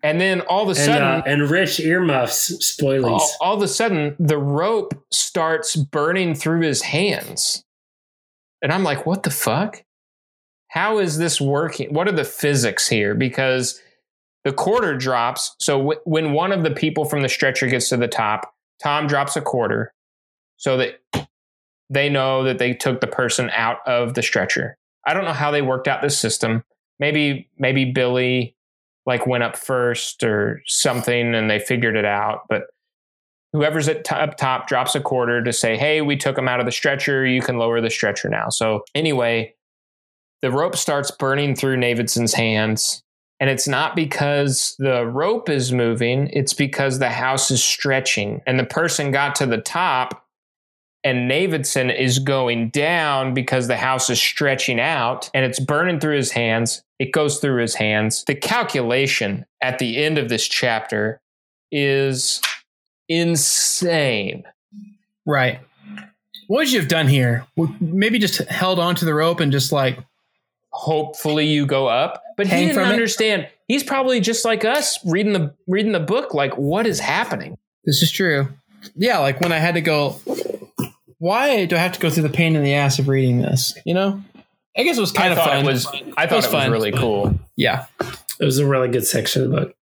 and 0.03 0.19
then 0.21 0.41
all 0.41 0.61
of 0.63 0.67
a 0.67 0.71
And 0.71 0.77
sudden, 0.77 1.03
uh, 1.03 1.21
and 1.25 1.49
rich 1.49 1.79
earmuffs 1.79 2.51
spoilies. 2.77 3.05
all, 3.09 3.31
all 3.41 3.55
of 3.55 3.61
a 3.61 3.67
sudden 3.67 4.15
the 4.19 4.37
rope 4.37 4.93
starts 5.11 5.75
burning 5.75 6.35
through 6.35 6.61
his 6.61 6.81
hands. 6.83 7.63
And 8.61 8.71
i'm 8.73 8.83
like 8.83 9.05
what 9.05 9.23
the 9.23 9.29
fuck? 9.31 9.83
How 10.69 10.99
is 10.99 11.17
this 11.17 11.41
working? 11.41 11.93
What 11.93 12.07
are 12.07 12.11
the 12.11 12.23
physics 12.23 12.87
here? 12.87 13.15
Because 13.15 13.81
the 14.43 14.53
quarter 14.53 14.95
drops. 14.95 15.55
So 15.59 15.77
w- 15.79 15.99
when 16.05 16.31
one 16.33 16.51
of 16.51 16.63
the 16.63 16.71
people 16.71 17.05
from 17.05 17.21
the 17.23 17.29
stretcher 17.29 17.65
gets 17.67 17.89
to 17.89 17.97
the 17.97 18.07
top 18.07 18.53
tom 18.83 19.07
drops 19.07 19.35
a 19.35 19.41
quarter. 19.41 19.93
So 20.57 20.77
that 20.77 20.99
they 21.89 22.09
know 22.09 22.43
that 22.43 22.59
they 22.59 22.73
took 22.73 23.01
the 23.01 23.07
person 23.07 23.49
out 23.51 23.77
of 23.87 24.13
the 24.13 24.21
stretcher. 24.21 24.77
I 25.07 25.13
don't 25.13 25.25
know 25.25 25.33
how 25.33 25.51
they 25.51 25.61
worked 25.61 25.87
out 25.87 26.01
this 26.01 26.17
system. 26.17 26.63
Maybe 26.99 27.49
maybe 27.57 27.85
billy 27.85 28.55
like 29.05 29.25
went 29.25 29.43
up 29.43 29.57
first 29.57 30.23
or 30.23 30.61
something 30.67 31.33
and 31.33 31.49
they 31.49 31.57
figured 31.57 31.95
it 31.95 32.05
out 32.05 32.41
but 32.49 32.67
whoever's 33.53 33.87
at 33.87 34.03
t- 34.03 34.13
up 34.13 34.37
top 34.37 34.67
drops 34.67 34.93
a 34.93 34.99
quarter 34.99 35.43
to 35.43 35.51
say 35.51 35.77
hey 35.77 36.01
we 36.01 36.15
took 36.15 36.37
him 36.37 36.47
out 36.47 36.59
of 36.59 36.65
the 36.65 36.71
stretcher. 36.71 37.25
You 37.25 37.41
can 37.41 37.57
lower 37.57 37.81
the 37.81 37.89
stretcher 37.89 38.29
now. 38.29 38.49
So 38.49 38.83
anyway 38.93 39.55
the 40.41 40.51
rope 40.51 40.75
starts 40.75 41.11
burning 41.11 41.55
through 41.55 41.77
navidson's 41.77 42.33
hands 42.33 43.01
and 43.39 43.49
it's 43.49 43.67
not 43.67 43.95
because 43.95 44.75
the 44.77 45.07
rope 45.07 45.49
is 45.49 45.71
moving 45.71 46.27
it's 46.27 46.53
because 46.53 46.99
the 46.99 47.09
house 47.09 47.49
is 47.49 47.63
stretching. 47.63 48.41
And 48.45 48.59
the 48.59 48.65
person 48.65 49.11
got 49.11 49.33
to 49.35 49.45
the 49.45 49.57
top 49.57 50.23
and 51.03 51.27
Navidson 51.27 51.89
is 51.89 52.19
going 52.19 52.69
down 52.69 53.33
because 53.33 53.67
the 53.67 53.77
house 53.77 54.09
is 54.09 54.19
stretching 54.21 54.79
out 54.79 55.29
and 55.33 55.45
it's 55.45 55.59
burning 55.59 55.99
through 55.99 56.17
his 56.17 56.31
hands. 56.31 56.83
It 56.99 57.13
goes 57.13 57.39
through 57.39 57.61
his 57.61 57.75
hands. 57.75 58.23
The 58.27 58.35
calculation 58.35 59.45
at 59.61 59.79
the 59.79 59.97
end 60.03 60.17
of 60.17 60.27
this 60.29 60.45
chapter 60.47 61.21
is 61.71 62.41
insane. 63.07 64.43
Right. 65.25 65.59
What 66.47 66.57
would 66.59 66.71
you 66.71 66.79
have 66.79 66.89
done 66.89 67.07
here? 67.07 67.45
Maybe 67.79 68.19
just 68.19 68.37
held 68.49 68.79
on 68.79 68.95
to 68.95 69.05
the 69.05 69.13
rope 69.13 69.39
and 69.39 69.51
just 69.51 69.71
like, 69.71 69.99
Hopefully 70.71 71.47
you 71.47 71.65
go 71.65 71.87
up, 71.87 72.21
but 72.37 72.45
he 72.45 72.55
didn't 72.55 72.75
from 72.75 72.83
it? 72.89 72.93
understand. 72.93 73.47
He's 73.67 73.83
probably 73.83 74.19
just 74.19 74.45
like 74.45 74.63
us 74.63 74.99
reading 75.03 75.33
the 75.33 75.53
reading 75.67 75.93
the 75.93 75.99
book 75.99 76.33
like 76.35 76.55
what 76.57 76.85
is 76.85 76.99
happening? 76.99 77.57
this 77.85 78.03
is 78.03 78.11
true. 78.11 78.47
Yeah, 78.95 79.17
like 79.17 79.41
when 79.41 79.51
I 79.51 79.57
had 79.57 79.73
to 79.73 79.81
go, 79.81 80.19
why 81.19 81.65
do 81.65 81.75
I 81.75 81.79
have 81.79 81.91
to 81.93 81.99
go 81.99 82.09
through 82.09 82.23
the 82.23 82.29
pain 82.29 82.55
in 82.55 82.63
the 82.63 82.73
ass 82.73 82.97
of 82.99 83.07
reading 83.07 83.41
this? 83.41 83.77
You 83.85 83.93
know? 83.93 84.21
I 84.77 84.83
guess 84.83 84.97
it 84.97 85.01
was 85.01 85.11
kind 85.11 85.33
I 85.33 85.37
of 85.37 85.43
fun. 85.45 85.65
it 85.65 85.65
was 85.65 85.85
I 86.17 86.25
thought 86.25 86.31
it 86.31 86.35
was, 86.37 86.45
fun. 86.47 86.71
really 86.71 86.91
cool. 86.91 87.37
yeah. 87.57 87.85
It 88.39 88.45
was 88.45 88.57
a 88.59 88.65
really 88.65 88.87
good 88.87 89.05
section 89.05 89.43
of 89.43 89.51
the 89.51 89.57
book. 89.57 89.75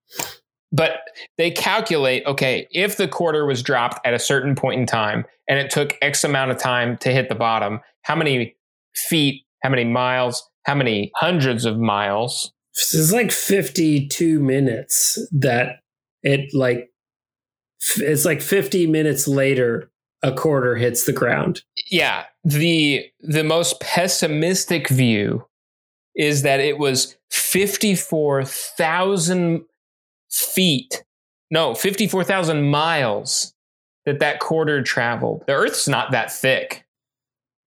but 0.71 0.99
they 1.37 1.51
calculate 1.51 2.25
okay 2.25 2.67
if 2.71 2.97
the 2.97 3.07
quarter 3.07 3.45
was 3.45 3.61
dropped 3.63 4.05
at 4.05 4.13
a 4.13 4.19
certain 4.19 4.55
point 4.55 4.79
in 4.79 4.85
time 4.87 5.25
and 5.47 5.59
it 5.59 5.69
took 5.69 5.95
x 6.01 6.23
amount 6.23 6.51
of 6.51 6.57
time 6.57 6.97
to 6.97 7.11
hit 7.11 7.29
the 7.29 7.35
bottom 7.35 7.79
how 8.01 8.15
many 8.15 8.55
feet 8.95 9.43
how 9.63 9.69
many 9.69 9.83
miles 9.83 10.49
how 10.65 10.73
many 10.75 11.11
hundreds 11.15 11.63
of 11.65 11.77
miles 11.77 12.51
It's 12.73 13.11
like 13.13 13.31
52 13.31 14.39
minutes 14.39 15.19
that 15.31 15.79
it 16.23 16.53
like 16.53 16.89
it's 17.97 18.25
like 18.25 18.41
50 18.41 18.87
minutes 18.87 19.27
later 19.27 19.91
a 20.23 20.33
quarter 20.33 20.75
hits 20.75 21.05
the 21.05 21.13
ground. 21.13 21.61
yeah 21.91 22.25
the 22.43 23.05
the 23.21 23.43
most 23.43 23.79
pessimistic 23.79 24.89
view 24.89 25.45
is 26.15 26.41
that 26.41 26.59
it 26.59 26.79
was 26.79 27.15
54,000 27.31 29.63
feet 30.29 31.03
no 31.51 31.73
54,000 31.75 32.69
miles 32.69 33.53
that 34.05 34.19
that 34.19 34.39
quarter 34.39 34.81
traveled 34.81 35.43
the 35.47 35.53
earth's 35.53 35.87
not 35.87 36.11
that 36.11 36.31
thick 36.31 36.85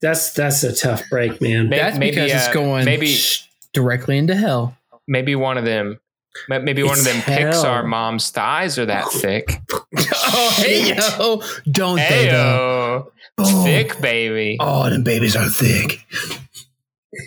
That's 0.02 0.32
that's 0.32 0.62
a 0.62 0.74
tough 0.74 1.02
break, 1.10 1.40
man. 1.42 1.68
May- 1.68 1.76
That's 1.78 1.98
maybe, 1.98 2.10
because 2.16 2.32
it's 2.32 2.48
uh, 2.48 2.52
going 2.54 2.84
maybe 2.86 3.06
sh- 3.08 3.46
directly 3.74 4.16
into 4.18 4.34
hell. 4.34 4.76
maybe 5.06 5.34
one 5.36 5.58
of 5.58 5.64
them 5.64 6.00
ma- 6.48 6.58
maybe 6.58 6.82
one 6.82 6.98
of 6.98 7.04
them 7.04 7.16
hell. 7.16 7.52
pixar 7.52 7.86
moms 7.86 8.30
thighs 8.30 8.78
are 8.78 8.86
that 8.86 9.08
thick 9.10 9.60
oh, 9.96 10.54
hey, 10.56 10.94
yo. 10.94 11.42
Don't 11.70 11.96
they, 11.96 12.28
though? 12.30 13.12
Ayo, 13.38 13.64
thick 13.64 14.00
baby 14.00 14.56
Oh, 14.60 14.88
them 14.90 15.02
babies 15.04 15.34
are 15.36 15.48
thick. 15.48 16.04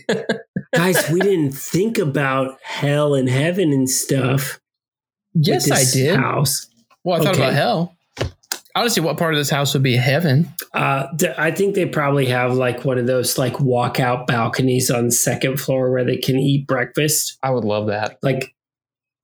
Guys, 0.75 1.09
we 1.11 1.19
didn't 1.19 1.51
think 1.51 1.97
about 1.97 2.57
hell 2.63 3.13
and 3.15 3.30
heaven 3.30 3.71
and 3.71 3.89
stuff. 3.89 4.59
Yes, 5.34 5.69
I 5.69 5.84
did. 5.91 6.15
House. 6.15 6.67
Well, 7.03 7.19
I 7.21 7.23
thought 7.23 7.35
Okay. 7.35 7.43
about 7.43 7.53
hell. 7.53 7.95
Honestly, 8.75 9.03
what 9.03 9.17
part 9.17 9.34
of 9.35 9.39
this 9.39 9.51
house 9.51 9.73
would 9.75 9.84
be 9.84 9.95
heaven? 9.95 10.51
Uh, 10.73 11.05
th- 11.17 11.34
I 11.38 11.51
think 11.51 11.75
they 11.75 11.85
probably 11.85 12.25
have 12.27 12.53
like 12.55 12.84
one 12.85 12.97
of 12.97 13.05
those 13.05 13.38
like 13.38 13.53
walkout 13.55 14.25
balconies 14.25 14.89
on 14.89 15.05
the 15.07 15.11
second 15.11 15.59
floor 15.59 15.91
where 15.91 16.03
they 16.03 16.17
can 16.17 16.38
eat 16.38 16.65
breakfast. 16.65 17.38
i 17.43 17.51
would 17.51 17.65
love 17.65 17.88
that 17.88 18.17
Like 18.23 18.55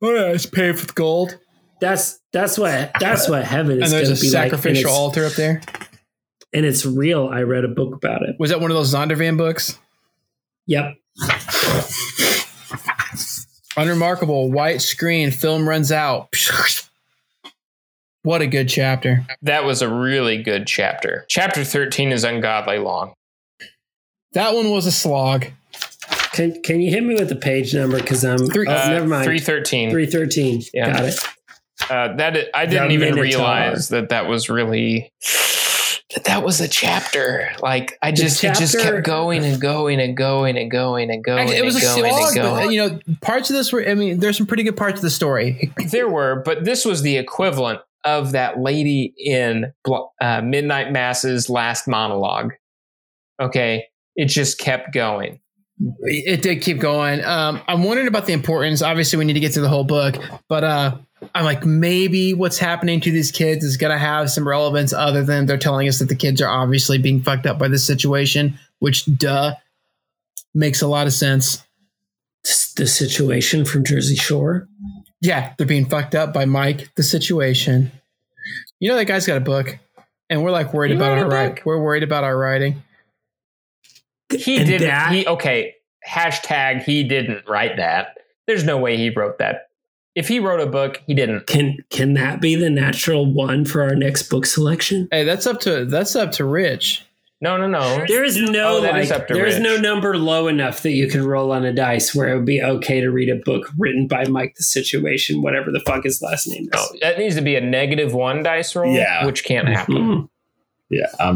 Oh, 0.01 0.13
yeah, 0.13 0.31
it's 0.33 0.45
paved 0.45 0.79
with 0.79 0.95
gold. 0.95 1.37
that's 1.81 2.19
that's 2.31 2.57
what 2.57 2.91
that's 2.99 3.27
what 3.29 3.43
heaven 3.43 3.81
is. 3.81 3.91
And 3.91 4.01
is 4.01 4.07
there's 4.07 4.09
a 4.09 4.15
to 4.15 4.21
be 4.21 4.27
like. 4.35 4.51
Sacrificial 4.51 4.89
it's, 4.89 4.97
altar 4.97 5.25
up 5.25 5.33
there. 5.33 5.61
and 6.53 6.65
it's 6.65 6.85
real. 6.85 7.27
I 7.27 7.41
read 7.41 7.65
a 7.65 7.67
book 7.69 7.95
about 7.95 8.21
it. 8.23 8.35
Was 8.39 8.51
that 8.51 8.61
one 8.61 8.71
of 8.71 8.77
those 8.77 8.93
Zondervan 8.93 9.37
books? 9.37 9.77
Yep. 10.67 10.95
Unremarkable 13.77 14.51
white 14.51 14.81
screen, 14.81 15.31
film 15.31 15.67
runs 15.67 15.91
out. 15.91 16.29
What 18.23 18.41
a 18.41 18.47
good 18.47 18.67
chapter. 18.67 19.25
that 19.41 19.63
was 19.63 19.81
a 19.81 19.87
really 19.89 20.43
good 20.43 20.67
chapter 20.67 21.25
chapter 21.29 21.63
13 21.63 22.11
is 22.11 22.25
ungodly 22.25 22.77
long 22.77 23.13
That 24.33 24.53
one 24.53 24.69
was 24.71 24.85
a 24.85 24.91
slog. 24.91 25.47
Can 26.39 26.61
can 26.61 26.79
you 26.81 26.89
hit 26.89 27.03
me 27.03 27.15
with 27.15 27.27
the 27.27 27.35
page 27.35 27.75
number? 27.75 27.97
Because 27.99 28.23
I'm 28.23 28.37
Three- 28.47 28.65
oh, 28.67 28.71
Uh, 28.73 28.89
never 28.89 29.07
mind. 29.07 29.25
313 29.25 29.91
Three 29.91 30.05
thirteen. 30.05 30.61
Yeah. 30.73 30.93
Got 30.93 31.03
it. 31.05 31.15
uh, 31.89 32.15
that 32.15 32.37
i- 32.37 32.45
i 32.61 32.65
didn't 32.65 32.87
The 32.87 32.93
even 32.93 33.15
Minotaur. 33.15 33.23
realize 33.23 33.89
that 33.89 34.07
that 34.09 34.27
was 34.29 34.49
really 34.49 35.11
that 36.15 36.23
that 36.25 36.43
was 36.43 36.59
a 36.61 36.67
chapter 36.67 37.49
like 37.61 37.97
i 38.01 38.11
just 38.11 38.43
it 38.43 38.55
just 38.55 38.77
kept 38.79 39.03
going 39.05 39.43
and 39.45 39.61
going 39.61 39.99
and 40.01 40.15
going 40.17 40.57
and 40.57 40.69
going 40.71 41.09
and 41.11 41.23
going 41.23 41.39
Actually, 41.39 41.57
it 41.57 41.65
was 41.65 41.75
a 41.83 41.87
and 41.87 42.01
going 42.01 42.13
slog, 42.13 42.27
and 42.27 42.35
going. 42.35 42.65
but 42.65 42.73
you 42.73 42.79
know, 42.87 42.99
parts 43.21 43.49
of 43.49 43.55
this 43.57 43.71
were. 43.73 43.85
I 43.87 43.93
mean, 43.95 44.19
there's 44.19 44.37
some 44.37 44.47
pretty 44.47 44.63
good 44.63 44.77
parts 44.77 44.95
of 44.97 45.01
the 45.01 45.09
story. 45.09 45.71
There 45.91 46.07
were, 46.09 46.41
but 46.45 46.63
this 46.65 46.83
was 46.85 47.01
the 47.01 47.17
equivalent 47.17 47.79
of 48.05 48.31
that 48.31 48.59
lady 48.59 49.13
in 49.17 49.71
uh, 50.21 50.41
Midnight 50.41 50.91
Mass's 50.93 51.49
last 51.49 51.87
monologue. 51.87 52.53
Okay, 53.41 53.85
it 54.15 54.25
just 54.25 54.57
kept 54.57 54.93
going. 54.93 55.39
It 56.01 56.41
did 56.41 56.61
keep 56.61 56.79
going. 56.79 57.23
Um, 57.23 57.61
I'm 57.67 57.83
wondering 57.83 58.07
about 58.07 58.25
the 58.25 58.33
importance. 58.33 58.81
Obviously, 58.81 59.17
we 59.17 59.25
need 59.25 59.33
to 59.33 59.39
get 59.39 59.53
through 59.53 59.63
the 59.63 59.69
whole 59.69 59.85
book, 59.85 60.15
but 60.49 60.63
uh, 60.63 60.97
I'm 61.33 61.45
like, 61.45 61.65
maybe 61.65 62.33
what's 62.33 62.57
happening 62.57 62.99
to 63.01 63.11
these 63.11 63.31
kids 63.31 63.63
is 63.63 63.77
going 63.77 63.91
to 63.93 63.97
have 63.97 64.29
some 64.29 64.47
relevance 64.47 64.91
other 64.91 65.23
than 65.23 65.45
they're 65.45 65.57
telling 65.57 65.87
us 65.87 65.99
that 65.99 66.09
the 66.09 66.15
kids 66.15 66.41
are 66.41 66.49
obviously 66.49 66.97
being 66.97 67.21
fucked 67.21 67.45
up 67.45 67.57
by 67.57 67.69
this 67.69 67.87
situation, 67.87 68.59
which, 68.79 69.05
duh, 69.17 69.55
makes 70.53 70.81
a 70.81 70.87
lot 70.87 71.07
of 71.07 71.13
sense. 71.13 71.63
S- 72.45 72.73
The 72.73 72.87
situation 72.87 73.63
from 73.63 73.85
Jersey 73.85 74.15
Shore. 74.15 74.67
Yeah, 75.21 75.53
they're 75.57 75.67
being 75.67 75.85
fucked 75.89 76.15
up 76.15 76.33
by 76.33 76.45
Mike, 76.45 76.89
the 76.95 77.03
situation. 77.03 77.91
You 78.79 78.89
know, 78.89 78.95
that 78.97 79.05
guy's 79.05 79.27
got 79.27 79.37
a 79.37 79.41
book, 79.41 79.77
and 80.29 80.43
we're 80.43 80.51
like 80.51 80.73
worried 80.73 80.91
He 80.91 80.97
about 80.97 81.17
our 81.17 81.25
a 81.25 81.27
right. 81.29 81.55
book? 81.55 81.65
We're 81.65 81.81
worried 81.81 82.03
about 82.03 82.23
our 82.23 82.37
writing. 82.37 82.81
He 84.31 84.57
And 84.57 84.67
didn't. 84.67 84.87
that- 84.87 85.11
he 85.11 85.25
okay. 85.27 85.75
Hashtag 86.07 86.83
he 86.83 87.03
didn't 87.03 87.47
write 87.47 87.77
that. 87.77 88.17
There's 88.47 88.63
no 88.63 88.77
way 88.77 88.97
he 88.97 89.09
wrote 89.09 89.37
that. 89.39 89.67
If 90.15 90.27
he 90.27 90.39
wrote 90.39 90.59
a 90.59 90.65
book, 90.65 91.01
he 91.07 91.13
didn't. 91.13 91.45
Can 91.47 91.77
can 91.89 92.13
that 92.15 92.41
be 92.41 92.55
the 92.55 92.69
natural 92.69 93.25
one 93.25 93.63
for 93.65 93.81
our 93.83 93.95
next 93.95 94.23
book 94.29 94.45
selection? 94.45 95.07
Hey, 95.11 95.23
that's 95.23 95.45
up 95.45 95.59
to 95.61 95.85
that's 95.85 96.15
up 96.15 96.31
to 96.33 96.45
Rich. 96.45 97.05
No, 97.41 97.55
no, 97.55 97.67
no. 97.67 98.03
There 98.07 98.23
is 98.25 98.35
no 98.37 98.77
Oh, 98.77 98.81
like 98.81 99.03
is 99.03 99.11
up 99.11 99.27
to 99.29 99.33
there 99.33 99.45
is 99.45 99.59
no 99.59 99.77
number 99.77 100.17
low 100.17 100.47
enough 100.47 100.81
that 100.83 100.91
you 100.91 101.07
can 101.07 101.25
roll 101.25 101.51
on 101.53 101.63
a 101.63 101.71
dice 101.71 102.13
where 102.13 102.27
it 102.29 102.35
would 102.35 102.45
be 102.45 102.61
okay 102.61 102.99
to 102.99 103.09
read 103.11 103.29
a 103.29 103.35
book 103.45 103.69
written 103.77 104.07
by 104.07 104.25
Mike 104.25 104.55
the 104.57 104.63
Situation, 104.63 105.41
whatever 105.41 105.71
the 105.71 105.79
fuck 105.81 106.03
his 106.03 106.21
last 106.21 106.47
name 106.47 106.67
No, 106.73 106.79
is. 106.81 106.99
that 107.01 107.17
needs 107.17 107.35
to 107.35 107.41
be 107.41 107.55
a 107.55 107.61
negative 107.61 108.13
one 108.13 108.43
dice 108.43 108.75
roll. 108.75 108.93
Yeah. 108.93 109.25
which 109.25 109.45
can't 109.45 109.69
happen. 109.69 109.95
Mhm. 109.95 110.29
Yeah, 110.89 111.05
I'm. 111.19 111.35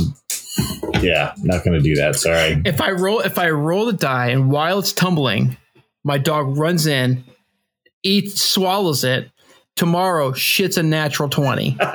Yeah, 1.01 1.33
not 1.41 1.63
going 1.63 1.73
to 1.73 1.81
do 1.81 1.95
that. 1.95 2.15
Sorry. 2.15 2.61
If 2.65 2.79
I 2.81 2.91
roll 2.91 3.19
if 3.21 3.37
I 3.37 3.49
roll 3.49 3.85
the 3.87 3.93
die 3.93 4.27
and 4.27 4.51
while 4.51 4.79
it's 4.79 4.93
tumbling, 4.93 5.57
my 6.03 6.17
dog 6.17 6.57
runs 6.57 6.85
in, 6.87 7.23
eats, 8.03 8.41
swallows 8.41 9.03
it. 9.03 9.29
Tomorrow, 9.75 10.31
shits 10.33 10.77
a 10.77 10.83
natural 10.83 11.29
twenty. 11.29 11.77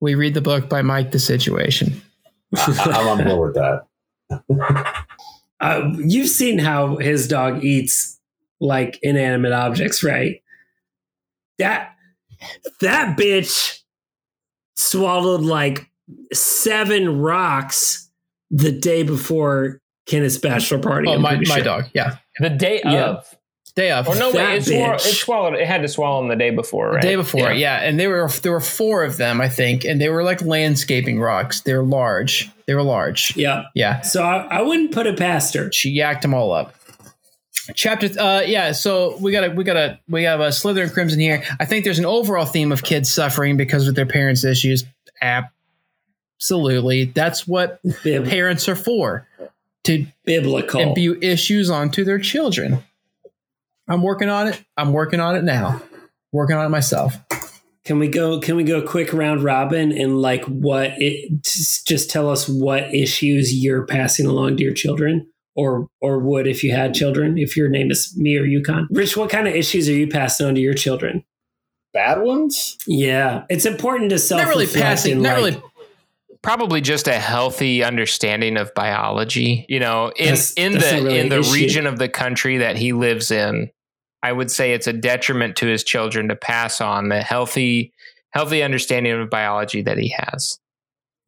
We 0.00 0.14
read 0.14 0.34
the 0.34 0.40
book 0.40 0.68
by 0.68 0.82
Mike 0.82 1.10
the 1.10 1.18
Situation. 1.18 2.00
I- 2.56 2.92
I'm 2.94 3.08
on 3.18 3.24
board 3.24 3.54
with 3.54 3.62
that. 4.30 4.94
Uh, 5.60 5.90
you've 5.98 6.28
seen 6.28 6.56
how 6.56 6.98
his 6.98 7.26
dog 7.26 7.64
eats 7.64 8.20
like 8.60 8.96
inanimate 9.02 9.50
objects, 9.50 10.04
right? 10.04 10.40
That 11.58 11.96
that 12.80 13.18
bitch 13.18 13.77
swallowed 14.78 15.42
like 15.42 15.88
seven 16.32 17.20
rocks 17.20 18.08
the 18.50 18.72
day 18.72 19.02
before 19.02 19.80
Kenneth's 20.08 20.38
bachelor 20.38 20.78
party. 20.78 21.08
Oh, 21.08 21.14
I'm 21.14 21.22
my, 21.22 21.36
pretty 21.36 21.48
my 21.50 21.56
sure. 21.56 21.64
dog. 21.64 21.84
Yeah, 21.94 22.16
the 22.38 22.50
day 22.50 22.80
Yeah. 22.84 23.04
of. 23.06 23.34
day 23.76 23.90
of. 23.92 24.08
Or 24.08 24.14
no, 24.16 24.32
That 24.32 24.48
wait, 24.48 24.56
it, 24.56 24.64
swore, 24.64 24.94
it 24.94 25.00
swallowed. 25.00 25.54
It 25.54 25.66
had 25.66 25.82
to 25.82 25.88
swallow 25.88 26.20
them 26.20 26.28
the 26.28 26.36
day 26.36 26.50
before, 26.50 26.94
The 26.94 27.00
day 27.00 27.14
before, 27.16 27.52
yeah. 27.52 27.76
and 27.82 28.00
they 28.00 28.08
were 28.08 28.28
there 28.42 28.50
were 28.52 28.60
four 28.60 29.04
of 29.04 29.18
them, 29.18 29.40
I 29.40 29.48
think, 29.48 29.84
and 29.84 30.00
they 30.00 30.08
were 30.08 30.24
like 30.24 30.42
landscaping 30.42 31.20
rocks. 31.20 31.60
They're 31.60 31.82
large. 31.84 32.50
They 32.66 32.74
were 32.74 32.82
large. 32.82 33.36
Yeah. 33.36 33.64
Yeah, 33.74 34.00
So 34.00 34.22
I, 34.22 34.58
I 34.58 34.62
wouldn't 34.62 34.92
put 34.92 35.06
it 35.06 35.16
past 35.18 35.54
her. 35.54 35.70
she 35.72 35.96
yacked 35.96 36.22
them 36.22 36.34
all 36.34 36.52
up. 36.52 36.74
Chapter, 37.74 38.08
uh, 38.18 38.40
yeah. 38.46 38.72
So 38.72 39.16
we 39.18 39.32
got 39.32 39.44
a, 39.44 39.50
we 39.50 39.64
got 39.64 39.76
a, 39.76 39.98
we 40.08 40.24
have 40.24 40.40
a 40.40 40.52
Slither 40.52 40.82
and 40.82 40.92
Crimson 40.92 41.20
here. 41.20 41.42
I 41.60 41.64
think 41.64 41.84
there's 41.84 41.98
an 41.98 42.06
overall 42.06 42.44
theme 42.46 42.72
of 42.72 42.82
kids 42.82 43.12
suffering 43.12 43.56
because 43.56 43.88
of 43.88 43.94
their 43.94 44.06
parents' 44.06 44.44
issues. 44.44 44.84
Absolutely, 46.40 47.04
that's 47.06 47.46
what 47.46 47.80
Bib- 48.02 48.26
parents 48.28 48.68
are 48.68 48.76
for 48.76 49.26
to 49.84 50.06
biblical. 50.24 50.80
imbue 50.80 51.18
issues 51.20 51.70
onto 51.70 52.04
their 52.04 52.18
children. 52.18 52.82
I'm 53.88 54.02
working 54.02 54.28
on 54.28 54.48
it. 54.48 54.62
I'm 54.76 54.92
working 54.92 55.20
on 55.20 55.36
it 55.36 55.44
now. 55.44 55.80
Working 56.32 56.56
on 56.56 56.66
it 56.66 56.68
myself. 56.68 57.16
Can 57.84 57.98
we 57.98 58.08
go? 58.08 58.38
Can 58.38 58.56
we 58.56 58.64
go 58.64 58.82
quick 58.82 59.14
round 59.14 59.42
robin 59.42 59.92
and 59.92 60.20
like 60.20 60.44
what 60.44 60.92
it? 60.98 61.42
Just 61.42 61.86
just 61.86 62.10
tell 62.10 62.28
us 62.28 62.46
what 62.46 62.94
issues 62.94 63.54
you're 63.54 63.86
passing 63.86 64.26
along 64.26 64.58
to 64.58 64.62
your 64.62 64.74
children, 64.74 65.26
or 65.58 65.88
or 66.00 66.20
would 66.20 66.46
if 66.46 66.62
you 66.62 66.70
had 66.72 66.94
children. 66.94 67.36
If 67.36 67.56
your 67.56 67.68
name 67.68 67.90
is 67.90 68.16
me 68.16 68.38
or 68.38 68.44
Yukon, 68.44 68.86
Rich, 68.90 69.16
what 69.16 69.28
kind 69.28 69.48
of 69.48 69.54
issues 69.54 69.88
are 69.88 69.92
you 69.92 70.06
passing 70.06 70.46
on 70.46 70.54
to 70.54 70.60
your 70.60 70.72
children? 70.74 71.24
Bad 71.92 72.22
ones? 72.22 72.78
Yeah, 72.86 73.44
it's 73.50 73.66
important 73.66 74.10
to 74.10 74.18
self 74.18 74.40
Not 74.42 74.48
really 74.48 74.66
passing. 74.66 75.20
Not 75.20 75.36
really. 75.36 75.60
probably 76.42 76.80
just 76.80 77.08
a 77.08 77.18
healthy 77.18 77.82
understanding 77.82 78.56
of 78.56 78.72
biology. 78.74 79.66
You 79.68 79.80
know, 79.80 80.12
in 80.16 80.26
That's- 80.26 80.52
in 80.54 80.72
that's 80.74 80.90
the 80.90 80.96
really 81.02 81.18
in 81.18 81.28
the 81.28 81.40
issue. 81.40 81.52
region 81.52 81.86
of 81.86 81.98
the 81.98 82.08
country 82.08 82.58
that 82.58 82.76
he 82.76 82.92
lives 82.92 83.30
in, 83.32 83.70
I 84.22 84.30
would 84.32 84.50
say 84.50 84.72
it's 84.72 84.86
a 84.86 84.92
detriment 84.92 85.56
to 85.56 85.66
his 85.66 85.82
children 85.82 86.28
to 86.28 86.36
pass 86.36 86.80
on 86.80 87.08
the 87.08 87.20
healthy 87.20 87.92
healthy 88.30 88.62
understanding 88.62 89.12
of 89.20 89.28
biology 89.30 89.82
that 89.82 89.98
he 89.98 90.14
has. 90.16 90.58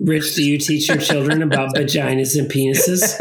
Rich, 0.01 0.35
do 0.35 0.43
you 0.45 0.57
teach 0.59 0.89
your 0.89 0.97
children 0.99 1.43
about 1.43 1.75
vaginas 1.75 2.39
and 2.39 2.51
penises? 2.51 3.19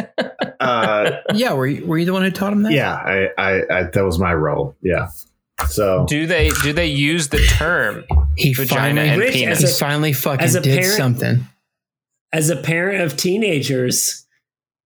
Uh, 0.59 1.11
Yeah, 1.33 1.53
were 1.53 1.67
you, 1.67 1.85
were 1.85 1.97
you 1.97 2.05
the 2.05 2.13
one 2.13 2.21
who 2.23 2.31
taught 2.31 2.51
them 2.51 2.63
that? 2.63 2.71
yeah, 2.71 2.93
I, 2.93 3.27
I, 3.37 3.61
I, 3.79 3.83
that 3.83 4.03
was 4.03 4.17
my 4.19 4.33
role. 4.33 4.75
Yeah. 4.81 5.09
So 5.67 6.05
Do 6.07 6.25
they 6.25 6.49
do 6.63 6.71
they 6.71 6.85
use 6.87 7.27
the 7.29 7.45
term 7.45 8.05
He 8.37 8.53
vagina 8.53 8.79
finally, 9.01 9.09
and 9.09 9.19
Rich, 9.19 9.33
penis? 9.33 9.59
he 9.59 9.65
as 9.65 9.75
a- 9.75 9.77
finally 9.79 10.13
fucking 10.13 10.41
as 10.45 10.55
a 10.55 10.61
did 10.61 10.79
parent- 10.79 10.97
something. 10.97 11.47
As 12.31 12.49
a 12.49 12.55
parent 12.55 13.01
of 13.01 13.17
teenagers, 13.17 14.25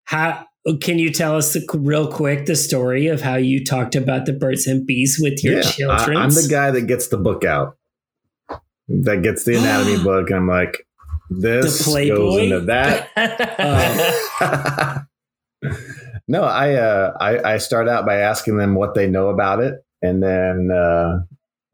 how 0.05 0.47
can 0.81 0.97
you 0.97 1.11
tell 1.11 1.35
us 1.35 1.53
the, 1.53 1.63
real 1.73 2.07
quick 2.11 2.45
the 2.45 2.55
story 2.55 3.07
of 3.07 3.21
how 3.21 3.35
you 3.35 3.63
talked 3.63 3.95
about 3.95 4.25
the 4.25 4.31
birds 4.33 4.65
and 4.65 4.87
bees 4.87 5.19
with 5.21 5.43
your 5.43 5.57
yeah, 5.57 5.61
children? 5.61 6.17
I, 6.17 6.23
am 6.23 6.29
the 6.31 6.47
guy 6.49 6.71
that 6.71 6.87
gets 6.87 7.09
the 7.09 7.17
book 7.17 7.43
out, 7.43 7.77
that 8.87 9.21
gets 9.23 9.43
the 9.43 9.55
anatomy 9.57 10.01
book, 10.03 10.29
and 10.29 10.37
I'm 10.37 10.47
like, 10.47 10.87
this 11.41 11.85
The 11.85 12.09
goes 12.09 12.39
into 12.41 12.59
that. 12.61 13.09
no, 16.27 16.43
I, 16.43 16.73
uh, 16.75 17.13
I 17.19 17.53
I 17.53 17.57
start 17.57 17.87
out 17.87 18.05
by 18.05 18.17
asking 18.17 18.57
them 18.57 18.75
what 18.75 18.95
they 18.95 19.07
know 19.07 19.29
about 19.29 19.61
it, 19.61 19.83
and 20.01 20.21
then 20.21 20.71
uh, 20.71 21.19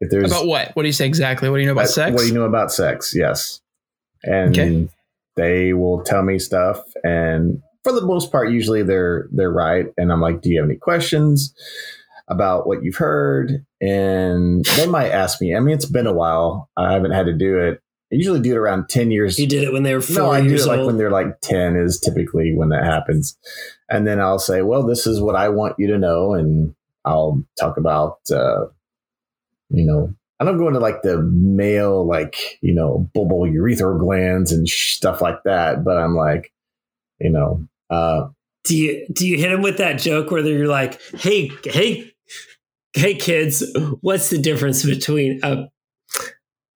if 0.00 0.10
there's 0.10 0.30
About 0.30 0.46
what? 0.46 0.70
What 0.74 0.82
do 0.82 0.88
you 0.88 0.92
say 0.92 1.06
exactly? 1.06 1.48
What 1.50 1.56
do 1.56 1.60
you 1.62 1.66
know 1.66 1.72
about 1.72 1.82
What- 1.82 1.90
sex? 1.90 2.12
What 2.12 2.20
do 2.22 2.28
you 2.28 2.34
know 2.34 2.44
about 2.44 2.72
sex? 2.72 3.12
Yes. 3.14 3.60
And 4.22 4.50
Okay. 4.58 4.88
they 5.36 5.72
will 5.72 6.02
tell 6.02 6.22
me 6.22 6.38
stuff 6.38 6.82
and 7.04 7.62
for 7.82 7.92
the 7.92 8.02
most 8.02 8.30
part 8.30 8.50
usually 8.50 8.82
they're 8.82 9.28
they're 9.32 9.50
right 9.50 9.86
and 9.96 10.12
I'm 10.12 10.20
like, 10.20 10.42
"Do 10.42 10.50
you 10.50 10.60
have 10.60 10.68
any 10.68 10.78
questions 10.78 11.54
about 12.28 12.66
what 12.66 12.84
you've 12.84 12.96
heard?" 12.96 13.64
And 13.80 14.64
they 14.76 14.86
might 14.86 15.10
ask 15.10 15.40
me. 15.40 15.56
I 15.56 15.60
mean, 15.60 15.74
it's 15.74 15.86
been 15.86 16.06
a 16.06 16.12
while. 16.12 16.68
I 16.76 16.92
haven't 16.92 17.12
had 17.12 17.26
to 17.26 17.32
do 17.32 17.58
it. 17.58 17.80
I 18.12 18.16
usually 18.16 18.40
do 18.40 18.52
it 18.52 18.56
around 18.56 18.88
10 18.88 19.10
years. 19.10 19.38
you 19.38 19.46
did 19.46 19.62
it 19.62 19.72
when 19.72 19.84
they 19.84 19.94
were 19.94 20.00
four 20.00 20.16
No, 20.16 20.30
I 20.32 20.40
do 20.40 20.54
it 20.54 20.66
like 20.66 20.78
old. 20.80 20.86
when 20.88 20.96
they're 20.96 21.10
like 21.10 21.40
10 21.42 21.76
is 21.76 22.00
typically 22.00 22.52
when 22.56 22.70
that 22.70 22.84
happens. 22.84 23.38
And 23.88 24.06
then 24.06 24.20
I'll 24.20 24.38
say, 24.40 24.62
well, 24.62 24.84
this 24.84 25.06
is 25.06 25.20
what 25.20 25.36
I 25.36 25.48
want 25.48 25.76
you 25.78 25.86
to 25.88 25.98
know. 25.98 26.34
And 26.34 26.74
I'll 27.04 27.44
talk 27.58 27.76
about, 27.76 28.18
uh, 28.30 28.66
you 29.68 29.86
know, 29.86 30.12
I 30.40 30.44
don't 30.44 30.58
go 30.58 30.66
into 30.66 30.80
like 30.80 31.02
the 31.02 31.18
male, 31.22 32.04
like, 32.06 32.58
you 32.62 32.74
know, 32.74 33.08
bulbo-urethral 33.14 34.00
glands 34.00 34.50
and 34.52 34.68
stuff 34.68 35.20
like 35.20 35.42
that. 35.44 35.84
But 35.84 35.96
I'm 35.96 36.16
like, 36.16 36.52
you 37.20 37.30
know, 37.30 37.64
uh, 37.90 38.28
do 38.64 38.76
you 38.76 39.06
do 39.12 39.26
you 39.26 39.38
hit 39.38 39.50
them 39.50 39.62
with 39.62 39.78
that 39.78 39.98
joke 39.98 40.30
where 40.30 40.44
you're 40.46 40.66
like, 40.66 41.00
"Hey, 41.14 41.50
hey, 41.64 42.12
hey, 42.92 43.14
kids, 43.14 43.64
what's 44.00 44.30
the 44.30 44.38
difference 44.38 44.84
between 44.84 45.40
a 45.42 45.68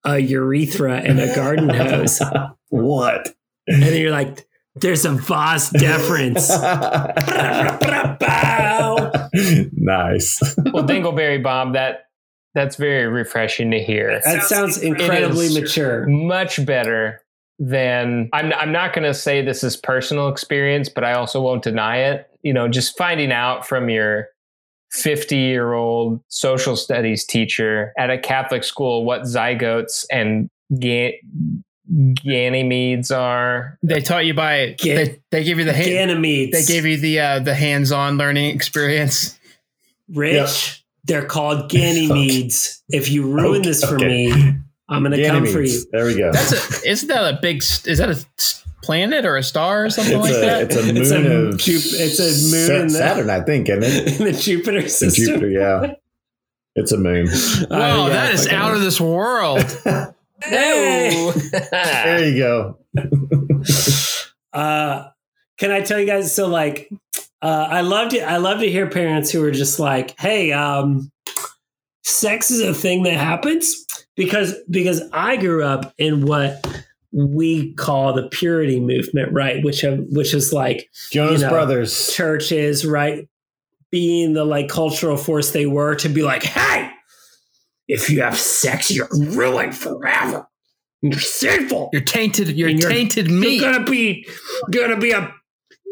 a 0.04 0.18
urethra 0.18 0.98
and 0.98 1.20
a 1.20 1.34
garden 1.34 1.68
hose?" 1.70 2.20
what? 2.68 3.34
And 3.66 3.82
then 3.82 4.00
you're 4.00 4.10
like, 4.10 4.46
"There's 4.74 5.04
a 5.04 5.12
vast 5.12 5.72
difference." 5.74 6.48
nice. 9.72 10.40
well, 10.72 10.84
Dingleberry 10.84 11.42
Bob, 11.42 11.74
that 11.74 12.04
that's 12.54 12.76
very 12.76 13.06
refreshing 13.06 13.70
to 13.72 13.82
hear. 13.82 14.20
That 14.24 14.44
sounds 14.44 14.78
incredibly 14.78 15.52
mature. 15.60 16.06
Much 16.06 16.64
better 16.64 17.20
than 17.58 18.28
I'm. 18.32 18.52
I'm 18.52 18.72
not 18.72 18.94
going 18.94 19.04
to 19.04 19.14
say 19.14 19.42
this 19.42 19.64
is 19.64 19.76
personal 19.76 20.28
experience, 20.28 20.88
but 20.88 21.04
I 21.04 21.14
also 21.14 21.40
won't 21.42 21.62
deny 21.62 21.98
it. 21.98 22.28
You 22.42 22.52
know, 22.52 22.68
just 22.68 22.96
finding 22.96 23.32
out 23.32 23.66
from 23.66 23.88
your 23.88 24.28
50 24.94 25.36
year 25.36 25.72
old 25.74 26.20
social 26.28 26.76
studies 26.76 27.24
teacher 27.24 27.92
at 27.98 28.10
a 28.10 28.18
Catholic 28.18 28.62
school 28.64 29.04
what 29.04 29.22
zygotes 29.22 30.04
and 30.10 30.48
ga- 30.78 31.20
Ganymedes 31.92 33.10
are. 33.14 33.78
They 33.82 34.00
taught 34.00 34.24
you 34.24 34.34
by 34.34 34.74
Ga- 34.78 34.94
they, 34.96 35.20
they 35.30 35.44
gave 35.44 35.58
you 35.58 35.64
the 35.64 35.72
hand, 35.72 36.10
Ganymedes. 36.10 36.52
they 36.52 36.64
gave 36.64 36.86
you 36.86 36.96
the 36.96 37.20
uh, 37.20 37.38
the 37.40 37.54
hands 37.54 37.92
on 37.92 38.16
learning 38.16 38.54
experience. 38.54 39.38
Rich. 40.12 40.84
They're 41.04 41.26
called 41.26 41.70
Ganymedes. 41.70 42.80
If 42.88 43.10
you 43.10 43.30
ruin 43.30 43.60
Okay, 43.60 43.68
this 43.68 43.84
for 43.84 43.96
okay. 43.96 44.06
me, 44.32 44.54
I'm 44.88 45.02
going 45.02 45.12
to 45.12 45.26
come 45.28 45.44
for 45.46 45.60
you. 45.60 45.84
There 45.92 46.06
we 46.06 46.16
go. 46.16 46.32
That's 46.32 46.82
a 46.84 46.88
isn't 46.90 47.08
that 47.08 47.34
a 47.34 47.38
big 47.42 47.58
is 47.58 47.98
that 47.98 48.08
a 48.08 48.12
s- 48.38 48.63
planet 48.84 49.24
or 49.24 49.36
a 49.36 49.42
star 49.42 49.86
or 49.86 49.90
something 49.90 50.18
it's 50.18 50.24
like 50.28 50.36
a 50.36 50.40
that? 50.40 50.62
it's 50.62 50.76
a 50.76 50.82
moon 50.82 50.96
It's 50.96 51.10
a 51.10 51.16
of 51.48 51.58
Jup- 51.58 52.00
it's 52.00 52.18
a 52.20 52.56
moon 52.56 52.66
Sa- 52.66 52.74
in 52.74 52.86
the- 52.88 52.90
Saturn, 52.90 53.30
I 53.38 53.40
think, 53.40 53.68
isn't 53.68 53.82
it? 53.84 54.20
In 54.20 54.26
the 54.26 54.32
Jupiter 54.38 54.78
In 54.78 54.88
system. 54.88 55.24
Jupiter, 55.26 55.50
yeah. 55.50 55.94
It's 56.76 56.90
a 56.90 56.98
moon. 56.98 57.26
Wow, 57.70 58.04
Uh, 58.04 58.08
yeah, 58.08 58.12
that 58.14 58.34
is 58.34 58.42
fucking- 58.44 58.58
out 58.58 58.74
of 58.74 58.80
this 58.80 59.00
world. 59.00 59.64
Hey! 60.42 61.30
there 61.70 62.28
you 62.28 62.36
go. 62.38 62.78
uh, 64.52 65.08
can 65.58 65.70
I 65.70 65.80
tell 65.80 65.98
you 65.98 66.06
guys? 66.06 66.34
So, 66.34 66.48
like, 66.48 66.90
uh, 67.40 67.68
I 67.70 67.80
love 67.82 68.10
to 68.10 68.20
I 68.20 68.36
love 68.38 68.60
to 68.60 68.70
hear 68.70 68.88
parents 68.88 69.30
who 69.30 69.42
are 69.44 69.50
just 69.52 69.78
like, 69.78 70.18
"Hey, 70.20 70.52
um, 70.52 71.10
sex 72.02 72.50
is 72.50 72.60
a 72.60 72.74
thing 72.74 73.04
that 73.04 73.14
happens," 73.14 73.86
because 74.16 74.54
because 74.68 75.02
I 75.12 75.36
grew 75.36 75.64
up 75.64 75.94
in 75.98 76.26
what 76.26 76.66
we 77.16 77.72
call 77.74 78.12
the 78.12 78.28
purity 78.28 78.80
movement, 78.80 79.32
right? 79.32 79.62
Which 79.64 79.82
have, 79.82 80.00
which 80.10 80.34
is 80.34 80.52
like 80.52 80.90
Jonas 81.12 81.40
You 81.40 81.46
know, 81.46 81.52
Brothers. 81.52 82.12
churches, 82.12 82.84
right? 82.84 83.28
Being 83.90 84.32
the 84.32 84.44
like 84.44 84.68
cultural 84.68 85.16
force 85.16 85.52
they 85.52 85.66
were 85.66 85.94
to 85.96 86.08
be 86.08 86.22
like, 86.22 86.42
hey, 86.42 86.90
if 87.86 88.10
you 88.10 88.22
have 88.22 88.36
sex, 88.38 88.90
you're 88.90 89.08
ruined 89.12 89.76
forever. 89.76 90.48
You're 91.02 91.20
sinful. 91.20 91.90
You're 91.92 92.02
tainted. 92.02 92.48
You're, 92.56 92.70
you're- 92.70 92.92
tainted 92.92 93.30
meat. 93.30 93.60
You're 93.60 93.72
gonna 93.72 93.84
be, 93.84 94.26
you're 94.72 94.88
gonna 94.88 95.00
be 95.00 95.12
a 95.12 95.32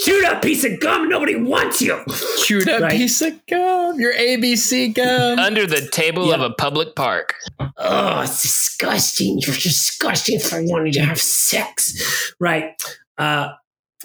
chewed 0.04 0.24
up 0.24 0.42
piece 0.42 0.64
of 0.64 0.78
gum. 0.80 1.08
Nobody 1.08 1.36
wants 1.36 1.80
you. 1.80 2.02
chewed 2.44 2.68
up 2.68 2.82
Right. 2.82 2.92
piece 2.92 3.20
of 3.22 3.34
gum. 3.46 3.98
Your 4.00 4.12
ABC 4.14 4.94
gum. 4.94 5.38
Under 5.38 5.66
the 5.66 5.88
table 5.90 6.32
of 6.32 6.40
a 6.40 6.50
public 6.50 6.94
park. 6.96 7.34
Oh, 7.76 8.20
it's 8.22 8.42
disgusting. 8.42 9.38
You're 9.38 9.56
disgusting 9.56 10.38
for 10.40 10.62
wanting 10.64 10.92
to 10.94 11.00
have 11.04 11.20
sex, 11.20 12.32
right? 12.40 12.72
Uh, 13.18 13.50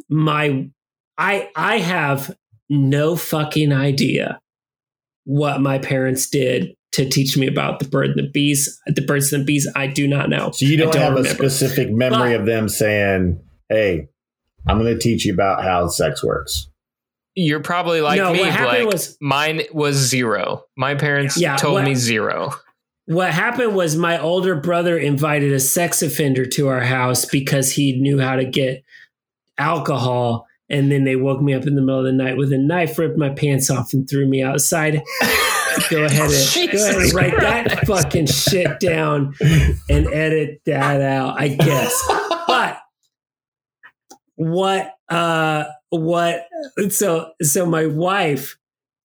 my, 0.09 0.69
I, 1.17 1.49
I 1.55 1.77
have 1.79 2.35
no 2.69 3.15
fucking 3.15 3.71
idea 3.73 4.39
what 5.25 5.61
my 5.61 5.77
parents 5.79 6.29
did 6.29 6.73
to 6.93 7.07
teach 7.07 7.37
me 7.37 7.47
about 7.47 7.79
the 7.79 7.85
bird 7.87 8.09
and 8.11 8.17
the 8.17 8.29
bees. 8.31 8.79
The 8.87 9.01
birds 9.01 9.31
and 9.33 9.41
the 9.41 9.45
bees. 9.45 9.67
I 9.75 9.87
do 9.87 10.07
not 10.07 10.29
know. 10.29 10.51
So 10.51 10.65
you 10.65 10.75
I 10.75 10.77
don't, 10.91 10.95
have 10.95 11.13
remember. 11.15 11.29
a 11.29 11.49
specific 11.49 11.91
memory 11.91 12.33
But- 12.33 12.39
of 12.41 12.45
them 12.45 12.69
saying, 12.69 13.39
"Hey, 13.69 14.07
I'm 14.67 14.79
going 14.79 14.93
to 14.93 14.99
teach 14.99 15.25
you 15.25 15.33
about 15.33 15.63
how 15.63 15.87
sex 15.87 16.23
works." 16.23 16.67
You're 17.39 17.59
probably 17.61 18.01
like 18.01 18.17
no, 18.17 18.33
me, 18.33 18.39
what 18.39 18.49
happened 18.49 18.83
Blake. 18.85 18.93
was 18.93 19.15
Mine 19.21 19.61
was 19.71 19.95
zero. 19.95 20.63
My 20.75 20.95
parents 20.95 21.39
Yeah, 21.39 21.55
told 21.55 21.75
what- 21.75 21.83
me 21.85 21.93
zero. 21.93 22.51
what 23.05 23.31
happened 23.31 23.75
was 23.75 23.95
my 23.95 24.19
older 24.19 24.55
brother 24.55 24.97
invited 24.97 25.53
a 25.53 25.59
sex 25.59 26.01
offender 26.01 26.45
to 26.45 26.67
our 26.67 26.81
house 26.81 27.25
because 27.25 27.71
he 27.73 27.99
knew 28.01 28.19
how 28.19 28.35
to 28.37 28.43
get 28.45 28.83
alcohol 29.57 30.45
and 30.69 30.91
then 30.91 31.03
they 31.05 31.15
woke 31.15 31.41
me 31.41 31.53
up 31.53 31.65
in 31.65 31.75
the 31.75 31.81
middle 31.81 31.99
of 31.99 32.05
the 32.05 32.11
night 32.11 32.37
with 32.37 32.51
a 32.51 32.57
knife 32.57 32.97
ripped 32.97 33.17
my 33.17 33.29
pants 33.29 33.69
off 33.69 33.93
and 33.93 34.09
threw 34.09 34.27
me 34.27 34.41
outside 34.43 35.01
go 35.89 36.03
ahead 36.03 36.29
and 36.31 36.71
go 36.71 36.83
ahead 36.85 36.95
and 36.95 37.13
write 37.13 37.39
that 37.39 37.85
fucking 37.87 38.25
shit 38.25 38.79
down 38.79 39.33
and 39.89 40.07
edit 40.07 40.61
that 40.65 41.01
out 41.01 41.39
i 41.39 41.47
guess 41.47 42.03
but 42.07 42.16
what 44.37 44.93
uh 45.09 45.65
what 45.89 46.47
so 46.89 47.31
so 47.41 47.65
my 47.65 47.85
wife 47.85 48.57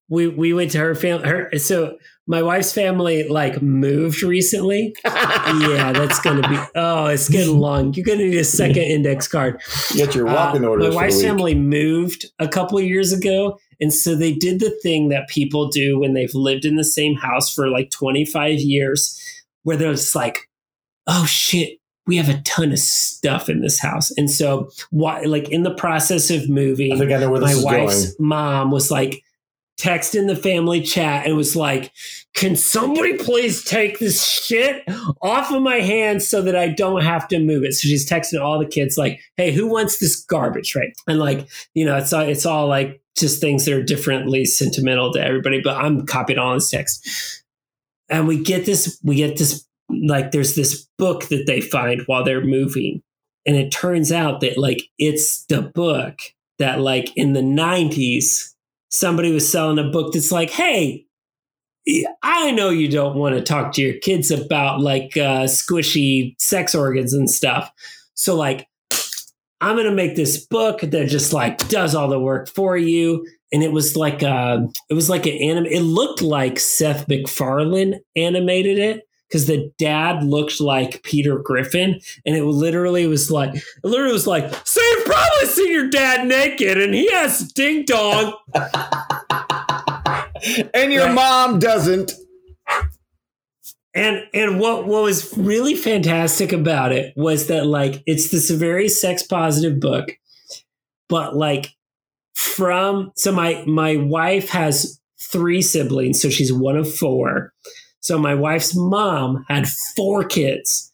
we 0.08 0.28
we 0.28 0.52
went 0.52 0.70
to 0.70 0.78
her 0.78 0.94
family 0.94 1.28
her 1.28 1.50
so 1.58 1.96
my 2.26 2.42
wife's 2.42 2.72
family 2.72 3.28
like 3.28 3.60
moved 3.60 4.22
recently. 4.22 4.94
Yeah 5.04 5.92
that's 5.92 6.20
gonna 6.20 6.48
be 6.48 6.58
oh 6.74 7.06
it's 7.06 7.28
getting 7.28 7.58
long. 7.58 7.92
You're 7.94 8.04
gonna 8.04 8.18
need 8.18 8.36
a 8.36 8.44
second 8.44 8.82
index 8.82 9.26
card. 9.26 9.60
Get 9.94 10.14
your 10.14 10.26
walking 10.26 10.64
uh, 10.64 10.68
orders. 10.68 10.88
My 10.88 10.94
wife's 10.94 11.20
family 11.20 11.54
moved 11.54 12.26
a 12.38 12.46
couple 12.46 12.78
of 12.78 12.84
years 12.84 13.12
ago, 13.12 13.58
and 13.80 13.92
so 13.92 14.14
they 14.14 14.32
did 14.32 14.60
the 14.60 14.70
thing 14.82 15.08
that 15.08 15.28
people 15.28 15.68
do 15.68 15.98
when 15.98 16.14
they've 16.14 16.34
lived 16.34 16.64
in 16.64 16.76
the 16.76 16.84
same 16.84 17.16
house 17.16 17.52
for 17.52 17.68
like 17.68 17.90
25 17.90 18.60
years, 18.60 19.20
where 19.64 19.76
they're 19.76 19.92
just 19.92 20.14
like, 20.14 20.48
"Oh 21.06 21.26
shit, 21.26 21.78
we 22.06 22.16
have 22.16 22.28
a 22.28 22.40
ton 22.42 22.72
of 22.72 22.78
stuff 22.78 23.48
in 23.48 23.60
this 23.60 23.80
house," 23.80 24.10
and 24.16 24.30
so 24.30 24.70
why, 24.90 25.22
like 25.22 25.48
in 25.50 25.62
the 25.62 25.74
process 25.74 26.30
of 26.30 26.42
I 26.42 26.46
moving, 26.46 26.98
think 26.98 27.12
I 27.12 27.18
know 27.18 27.30
where 27.30 27.40
this 27.40 27.54
my 27.54 27.58
is 27.58 27.64
wife's 27.64 28.14
going. 28.14 28.28
mom 28.28 28.70
was 28.70 28.90
like 28.90 29.22
texting 29.82 30.28
the 30.28 30.36
family 30.36 30.80
chat 30.80 31.26
and 31.26 31.36
was 31.36 31.56
like, 31.56 31.92
Can 32.34 32.56
somebody 32.56 33.16
please 33.16 33.64
take 33.64 33.98
this 33.98 34.24
shit 34.24 34.84
off 35.20 35.52
of 35.52 35.62
my 35.62 35.76
hands 35.76 36.28
so 36.28 36.42
that 36.42 36.54
I 36.54 36.68
don't 36.68 37.02
have 37.02 37.26
to 37.28 37.38
move 37.38 37.64
it? 37.64 37.74
So 37.74 37.88
she's 37.88 38.08
texting 38.08 38.40
all 38.40 38.58
the 38.58 38.66
kids 38.66 38.96
like, 38.96 39.20
Hey, 39.36 39.52
who 39.52 39.66
wants 39.66 39.98
this 39.98 40.22
garbage? 40.24 40.76
Right. 40.76 40.92
And 41.08 41.18
like, 41.18 41.48
you 41.74 41.84
know, 41.84 41.96
it's 41.96 42.12
all 42.12 42.22
it's 42.22 42.46
all 42.46 42.68
like 42.68 43.00
just 43.16 43.40
things 43.40 43.64
that 43.64 43.74
are 43.74 43.82
differently 43.82 44.44
sentimental 44.44 45.12
to 45.12 45.24
everybody, 45.24 45.60
but 45.60 45.76
I'm 45.76 46.06
copying 46.06 46.38
all 46.38 46.54
this 46.54 46.70
text. 46.70 47.06
And 48.08 48.28
we 48.28 48.42
get 48.42 48.66
this, 48.66 48.98
we 49.02 49.16
get 49.16 49.38
this 49.38 49.66
like 49.88 50.30
there's 50.30 50.54
this 50.54 50.86
book 50.98 51.28
that 51.28 51.44
they 51.46 51.60
find 51.60 52.02
while 52.06 52.24
they're 52.24 52.44
moving. 52.44 53.02
And 53.46 53.56
it 53.56 53.70
turns 53.70 54.12
out 54.12 54.40
that 54.40 54.56
like 54.58 54.82
it's 54.98 55.44
the 55.46 55.62
book 55.62 56.20
that 56.58 56.80
like 56.80 57.16
in 57.16 57.32
the 57.32 57.40
90s 57.40 58.52
somebody 58.92 59.32
was 59.32 59.50
selling 59.50 59.78
a 59.78 59.90
book 59.90 60.12
that's 60.12 60.30
like, 60.30 60.50
hey, 60.50 61.06
I 62.22 62.52
know 62.52 62.70
you 62.70 62.88
don't 62.88 63.16
want 63.16 63.34
to 63.34 63.42
talk 63.42 63.72
to 63.72 63.82
your 63.82 63.98
kids 63.98 64.30
about 64.30 64.80
like 64.80 65.16
uh, 65.16 65.44
squishy 65.44 66.36
sex 66.38 66.74
organs 66.74 67.12
and 67.12 67.28
stuff. 67.28 67.72
So 68.14 68.36
like, 68.36 68.68
I'm 69.60 69.76
gonna 69.76 69.92
make 69.92 70.14
this 70.14 70.44
book 70.46 70.80
that 70.80 71.08
just 71.08 71.32
like 71.32 71.68
does 71.68 71.94
all 71.94 72.08
the 72.08 72.20
work 72.20 72.48
for 72.48 72.76
you. 72.76 73.26
And 73.52 73.62
it 73.62 73.72
was 73.72 73.96
like 73.96 74.22
a, 74.22 74.66
it 74.88 74.94
was 74.94 75.10
like 75.10 75.26
an 75.26 75.34
anime. 75.34 75.66
It 75.66 75.82
looked 75.82 76.22
like 76.22 76.58
Seth 76.58 77.08
MacFarlane 77.08 78.00
animated 78.16 78.78
it 78.78 79.02
because 79.32 79.46
the 79.46 79.72
dad 79.78 80.22
looked 80.22 80.60
like 80.60 81.02
Peter 81.04 81.38
Griffin, 81.38 81.98
and 82.26 82.36
it 82.36 82.44
literally 82.44 83.06
was 83.06 83.30
like, 83.30 83.54
it 83.54 83.64
literally 83.82 84.12
was 84.12 84.26
like, 84.26 84.44
so 84.66 84.78
you've 84.82 85.06
probably 85.06 85.46
seen 85.46 85.72
your 85.72 85.88
dad 85.88 86.26
naked, 86.26 86.76
and 86.78 86.92
he 86.92 87.10
has 87.12 87.50
ding 87.54 87.84
dong. 87.86 88.34
and 90.74 90.92
your 90.92 91.06
Right. 91.06 91.14
mom 91.14 91.58
doesn't. 91.58 92.12
And 93.94 94.22
and 94.34 94.60
what 94.60 94.86
what 94.86 95.02
was 95.02 95.36
really 95.36 95.74
fantastic 95.74 96.52
about 96.52 96.92
it 96.92 97.14
was 97.16 97.46
that 97.48 97.66
like 97.66 98.02
it's 98.06 98.30
this 98.30 98.50
very 98.50 98.88
sex 98.88 99.22
positive 99.22 99.80
book, 99.80 100.10
but 101.08 101.36
like 101.36 101.70
from 102.34 103.12
so 103.16 103.32
my 103.32 103.64
my 103.66 103.96
wife 103.96 104.48
has 104.50 104.98
three 105.20 105.62
siblings, 105.62 106.20
so 106.20 106.28
she's 106.30 106.52
one 106.52 106.76
of 106.76 106.92
four. 106.94 107.52
So 108.02 108.18
my 108.18 108.34
wife's 108.34 108.76
mom 108.76 109.44
had 109.48 109.68
four 109.68 110.24
kids, 110.24 110.92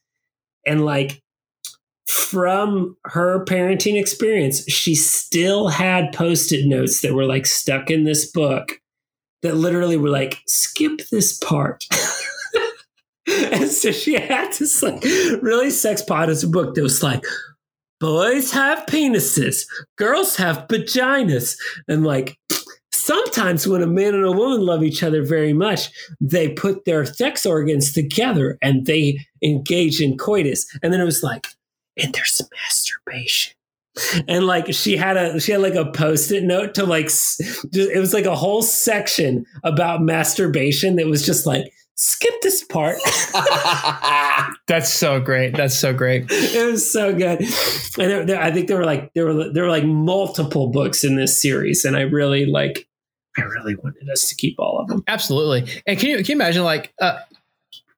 and 0.66 0.84
like 0.84 1.22
from 2.06 2.96
her 3.04 3.44
parenting 3.44 4.00
experience, 4.00 4.64
she 4.70 4.94
still 4.94 5.68
had 5.68 6.12
post-it 6.12 6.66
notes 6.66 7.00
that 7.02 7.14
were 7.14 7.26
like 7.26 7.46
stuck 7.46 7.90
in 7.90 8.04
this 8.04 8.30
book 8.30 8.80
that 9.42 9.56
literally 9.56 9.96
were 9.96 10.08
like 10.08 10.40
skip 10.46 11.00
this 11.10 11.36
part. 11.38 11.84
and 13.28 13.68
so 13.68 13.92
she 13.92 14.14
had 14.14 14.52
this 14.54 14.82
like 14.82 15.02
really 15.42 15.70
sex 15.70 16.02
positive 16.02 16.50
book 16.50 16.74
that 16.74 16.82
was 16.82 17.02
like 17.02 17.22
boys 18.00 18.52
have 18.52 18.86
penises 18.86 19.62
girls 19.96 20.36
have 20.36 20.66
vaginas 20.68 21.56
and 21.88 22.04
like 22.04 22.38
sometimes 23.08 23.66
when 23.66 23.82
a 23.82 23.86
man 23.86 24.14
and 24.14 24.24
a 24.24 24.30
woman 24.30 24.60
love 24.60 24.82
each 24.82 25.02
other 25.02 25.22
very 25.22 25.54
much 25.54 25.88
they 26.20 26.50
put 26.50 26.84
their 26.84 27.06
sex 27.06 27.46
organs 27.46 27.90
together 27.90 28.58
and 28.60 28.84
they 28.84 29.18
engage 29.42 29.98
in 29.98 30.18
coitus. 30.18 30.66
And 30.82 30.92
then 30.92 31.00
it 31.00 31.06
was 31.06 31.22
like 31.22 31.46
and 31.96 32.12
there's 32.12 32.40
masturbation. 32.52 33.54
And 34.28 34.46
like 34.46 34.72
she 34.74 34.96
had 34.96 35.16
a 35.16 35.40
she 35.40 35.52
had 35.52 35.62
like 35.62 35.74
a 35.74 35.90
post-it 35.90 36.44
note 36.44 36.74
to 36.74 36.84
like 36.84 37.10
it 37.72 37.98
was 37.98 38.12
like 38.12 38.26
a 38.26 38.36
whole 38.36 38.62
section 38.62 39.46
about 39.64 40.02
masturbation 40.02 40.96
that 40.96 41.06
was 41.06 41.24
just 41.24 41.46
like 41.46 41.64
skip 41.94 42.34
this 42.42 42.62
part. 42.62 42.98
That's 44.68 44.92
so 44.92 45.18
great. 45.18 45.56
That's 45.56 45.76
so 45.76 45.94
great. 45.94 46.26
it 46.30 46.70
was 46.70 46.88
so 46.88 47.12
good. 47.14 47.40
And 47.40 48.10
there, 48.10 48.24
there, 48.26 48.42
i 48.42 48.52
think 48.52 48.68
there 48.68 48.76
were 48.76 48.84
like 48.84 49.12
there 49.14 49.24
were 49.24 49.50
there 49.50 49.64
were 49.64 49.70
like 49.70 49.84
multiple 49.84 50.68
books 50.68 51.04
in 51.04 51.16
this 51.16 51.40
series. 51.40 51.86
And 51.86 51.96
i 51.96 52.02
really 52.02 52.44
like 52.44 52.87
i 53.36 53.42
really 53.42 53.74
wanted 53.76 54.08
us 54.12 54.28
to 54.28 54.34
keep 54.36 54.56
all 54.58 54.78
of 54.80 54.88
them 54.88 55.02
Absolutely. 55.06 55.70
And 55.86 55.98
can 55.98 56.08
you 56.10 56.16
can 56.18 56.26
you 56.26 56.34
imagine 56.34 56.64
like 56.64 56.92
uh 57.00 57.18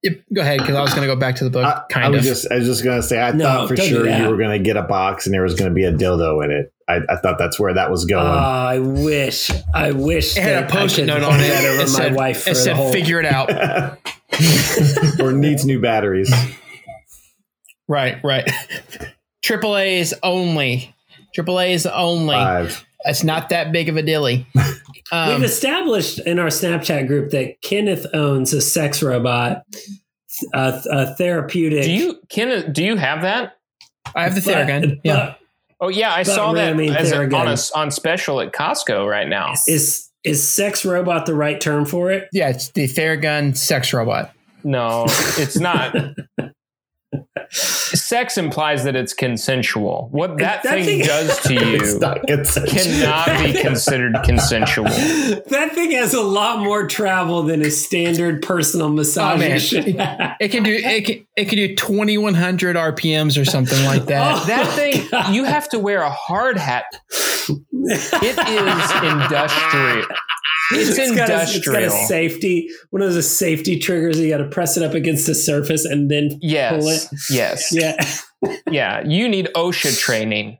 yep, 0.03 0.21
go 0.33 0.41
ahead 0.41 0.59
because 0.61 0.75
I 0.75 0.81
was 0.81 0.91
going 0.95 1.07
to 1.07 1.15
go 1.15 1.19
back 1.19 1.37
to 1.37 1.45
the 1.45 1.51
book 1.51 1.65
I, 1.67 1.83
kind 1.93 2.07
I 2.07 2.09
was 2.11 2.21
of. 2.21 2.25
just 2.25 2.51
I 2.51 2.57
was 2.57 2.67
just 2.67 2.83
gonna 2.85 3.03
say 3.03 3.21
I 3.21 3.33
No, 3.33 3.45
thought 3.45 3.69
for 3.69 3.77
sure 3.77 4.09
you 4.09 4.29
were 4.29 4.37
gonna 4.39 4.59
get 4.59 4.77
a 4.77 4.83
box 4.83 5.27
and 5.27 5.35
there 5.35 5.43
was 5.43 5.55
gonna 5.55 5.73
be 5.75 5.85
a 5.85 5.93
dildo 5.93 6.43
in 6.45 6.51
it. 6.51 6.73
I, 6.89 7.01
I 7.09 7.17
thought 7.17 7.37
that's 7.39 7.61
where 7.61 7.73
that 7.75 7.91
was 7.91 8.05
Oh, 8.05 8.09
going. 8.09 8.27
i 8.27 8.79
wish 8.81 9.51
i 9.75 9.93
wish 9.93 10.37
it 10.37 10.43
had 10.43 10.65
that 10.65 10.73
a 10.75 10.77
I 10.77 10.81
post-it 10.81 11.07
note 11.07 11.23
on 11.23 11.39
it. 11.41 11.51
over 11.65 11.79
my 11.79 11.85
said, 11.87 12.15
wife 12.17 12.43
for 12.45 12.51
it 12.51 12.55
the 12.55 12.59
said 12.61 12.77
whole 12.77 12.91
figure 12.93 13.21
it 13.21 13.27
out. 13.27 13.51
or 15.21 15.33
needs 15.33 15.65
new 15.67 15.81
batteries. 15.81 16.33
right, 17.89 18.19
right. 18.25 18.49
Triple 19.43 19.77
A's 19.77 20.15
only. 20.23 20.95
Triple 21.35 21.61
A's 21.61 21.87
only. 21.87 22.35
Five. 22.37 22.85
It's 23.05 23.25
not 23.25 23.49
that 23.49 23.73
big 23.73 23.89
of 23.89 23.97
a 23.97 24.03
dilly. 24.03 24.47
Um, 25.13 25.31
We've 25.31 25.43
established 25.45 26.21
in 26.21 26.39
our 26.39 26.49
Snapchat 26.49 27.09
group 27.09 27.31
that 27.33 27.61
Kenneth 27.63 28.07
owns 28.15 28.53
a 28.53 28.61
sex 28.61 29.03
robot, 29.03 29.65
a, 30.55 30.81
a 30.89 31.15
therapeutic. 31.17 31.83
Do 31.83 31.91
you 31.91 32.21
Kenneth? 32.29 32.73
Do 32.73 32.85
you 32.85 32.95
have 32.95 33.23
that? 33.23 33.55
I 34.15 34.23
have 34.23 34.37
the 34.37 34.41
but- 34.41 34.55
Theragun. 34.55 35.01
Yeah. 35.03 35.15
but 35.17 35.41
Oh 35.81 35.89
yeah, 35.89 36.13
I 36.13 36.23
saw 36.25 36.53
that 36.53 36.79
as 36.79 37.11
a, 37.11 37.23
on 37.35 37.49
a, 37.49 37.57
on 37.75 37.91
special 37.91 38.41
at 38.41 38.53
Costco 38.53 39.09
right 39.09 39.29
now. 39.29 39.55
Is 39.67 40.11
is 40.23 40.47
sex 40.47 40.85
robot 40.85 41.25
the 41.27 41.35
right 41.35 41.61
term 41.61 41.87
for 41.87 42.13
it? 42.13 42.29
Yeah, 42.33 42.51
it's 42.51 42.71
the 42.71 42.87
Theragun 42.87 43.57
sex 43.57 43.93
robot. 43.93 44.33
No, 44.63 45.07
it's 45.39 45.59
not. 45.59 45.97
Sex 47.95 48.39
implies 48.39 48.85
that 48.85 48.95
it's 48.97 49.13
consensual. 49.15 50.09
What 50.11 50.39
that, 50.39 50.63
That 50.63 50.73
thing, 50.75 50.85
thing- 50.85 51.05
does 51.07 51.39
to 51.43 51.55
you 51.55 51.99
not 52.01 52.25
cannot 52.27 53.45
be 53.45 53.53
considered 53.61 54.17
consensual. 54.25 54.85
that 54.85 55.71
thing 55.75 55.91
has 55.93 56.15
a 56.15 56.23
lot 56.23 56.61
more 56.61 56.87
travel 56.87 57.43
than 57.43 57.63
a 57.63 57.71
standard 57.71 58.43
personal 58.43 58.89
massage. 58.89 59.35
Oh, 59.75 59.83
man. 59.83 60.37
It 60.41 60.49
can 60.49 60.63
do 60.63 60.73
it 60.73 61.05
can 61.07 61.27
it 61.37 61.45
can 61.49 61.57
do 61.57 61.75
twenty 61.77 62.19
one 62.19 62.35
hundred 62.35 62.77
RPMs 62.77 63.41
or 63.41 63.45
something 63.45 63.85
like 63.85 64.07
that. 64.07 64.21
Oh, 64.43 64.47
That 64.47 64.67
thing, 64.75 65.07
God. 65.11 65.35
you 65.35 65.45
have 65.45 65.69
to 65.71 65.79
wear 65.79 66.03
a 66.03 66.11
hard 66.11 66.57
hat. 66.59 66.85
It 67.11 68.39
is 68.39 68.91
industrial. 69.03 70.07
It's, 70.73 70.97
got 71.17 71.29
a, 71.31 71.43
it's 71.43 71.67
got 71.67 71.83
a 71.83 71.91
safety, 71.91 72.69
one 72.91 73.03
of 73.03 73.13
those 73.13 73.29
safety 73.31 73.79
triggers. 73.79 74.19
You 74.21 74.29
got 74.29 74.39
to 74.39 74.49
press 74.49 74.77
it 74.77 74.83
up 74.83 74.95
against 74.95 75.27
the 75.27 75.35
surface 75.35 75.85
and 75.85 76.11
then 76.11 76.31
pull 76.31 76.41
it. 76.89 77.07
yes, 77.29 77.73
yes, 77.73 77.73
Yeah. 78.43 78.57
yeah. 78.71 79.03
You 79.07 79.29
need 79.29 79.49
OSHA 79.55 79.99
training 79.99 80.59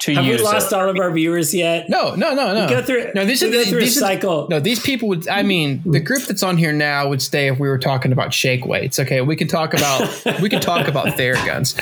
to 0.00 0.14
Have 0.14 0.24
we 0.24 0.38
lost 0.38 0.72
it. 0.72 0.76
all 0.76 0.88
of 0.88 0.96
our 0.96 1.10
viewers 1.12 1.52
yet? 1.52 1.88
No, 1.88 2.14
no, 2.14 2.32
no, 2.32 2.54
no. 2.54 2.66
We 2.66 2.70
go 2.70 2.82
through. 2.82 3.10
No, 3.14 3.24
these 3.24 3.42
we 3.42 3.48
are 3.48 3.52
go 3.52 3.58
the- 3.58 3.64
through 3.70 3.80
these 3.80 4.00
a 4.00 4.04
are- 4.04 4.08
cycle. 4.08 4.46
No, 4.48 4.60
these 4.60 4.80
people 4.80 5.08
would. 5.08 5.28
I 5.28 5.42
mean, 5.42 5.82
the 5.84 6.00
group 6.00 6.22
that's 6.22 6.42
on 6.42 6.56
here 6.56 6.72
now 6.72 7.08
would 7.08 7.20
stay 7.22 7.48
if 7.48 7.58
we 7.58 7.68
were 7.68 7.78
talking 7.78 8.12
about 8.12 8.32
shake 8.32 8.64
weights. 8.64 8.98
Okay, 9.00 9.20
we 9.22 9.34
can 9.36 9.48
talk 9.48 9.74
about 9.74 10.24
we 10.40 10.48
can 10.48 10.60
talk 10.60 10.86
about 10.88 11.06
Theraguns. 11.18 11.74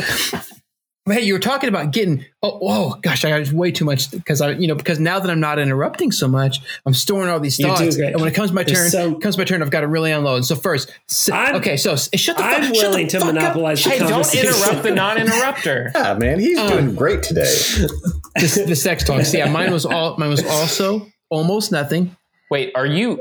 But 1.07 1.15
hey, 1.18 1.23
you 1.23 1.35
were 1.35 1.39
talking 1.39 1.68
about 1.68 1.93
getting. 1.93 2.25
Oh, 2.43 2.59
whoa, 2.59 2.94
gosh, 3.01 3.25
I 3.25 3.31
got 3.31 3.52
way 3.52 3.70
too 3.70 3.85
much 3.85 4.10
because 4.10 4.41
I, 4.41 4.51
you 4.51 4.67
know, 4.67 4.75
because 4.75 4.99
now 4.99 5.20
that 5.20 5.31
I'm 5.31 5.39
not 5.39 5.60
interrupting 5.60 6.10
so 6.10 6.26
much, 6.26 6.59
I'm 6.85 6.94
storing 6.94 7.31
all 7.31 7.39
these 7.39 7.60
You 7.60 7.67
do 7.67 7.76
thoughts. 7.76 7.97
And 7.97 8.17
when 8.20 8.28
it 8.28 8.35
comes 8.35 8.51
my 8.52 8.65
There's 8.65 8.91
turn, 8.93 9.12
so- 9.12 9.15
comes 9.20 9.39
my 9.39 9.44
turn, 9.44 9.62
I've 9.62 9.70
got 9.70 9.83
to 9.83 9.86
really 9.86 10.10
unload. 10.10 10.44
So 10.44 10.57
first, 10.57 10.93
s- 11.09 11.28
I'm- 11.31 11.55
okay, 11.57 11.76
so 11.76 11.93
s- 11.93 12.10
shut 12.18 12.36
the 12.36 12.43
fuck. 12.43 12.55
I'm 12.55 12.62
shut 12.65 12.73
the 12.75 12.89
willing 12.89 13.07
to 13.09 13.18
fuck 13.20 13.28
up. 13.28 13.35
monopolize 13.35 13.85
the 13.85 13.91
Hey, 13.91 13.99
don't 14.01 14.35
interrupt 14.35 14.83
the 14.83 14.91
non-interrupter. 14.94 15.93
Yeah, 15.94 16.15
man, 16.15 16.41
he's 16.41 16.59
Um, 16.59 16.68
doing 16.70 16.94
great 16.97 17.23
today. 17.23 17.44
the, 18.35 18.65
the 18.67 18.75
sex 18.76 19.05
talks. 19.05 19.33
Yeah, 19.33 19.49
mine 19.49 19.73
was 19.73 19.86
all. 19.86 20.17
Mine 20.18 20.28
was 20.31 20.44
also 20.44 21.07
almost 21.31 21.70
nothing. 21.70 22.17
Wait, 22.51 22.73
are 22.75 22.86
you? 22.86 23.20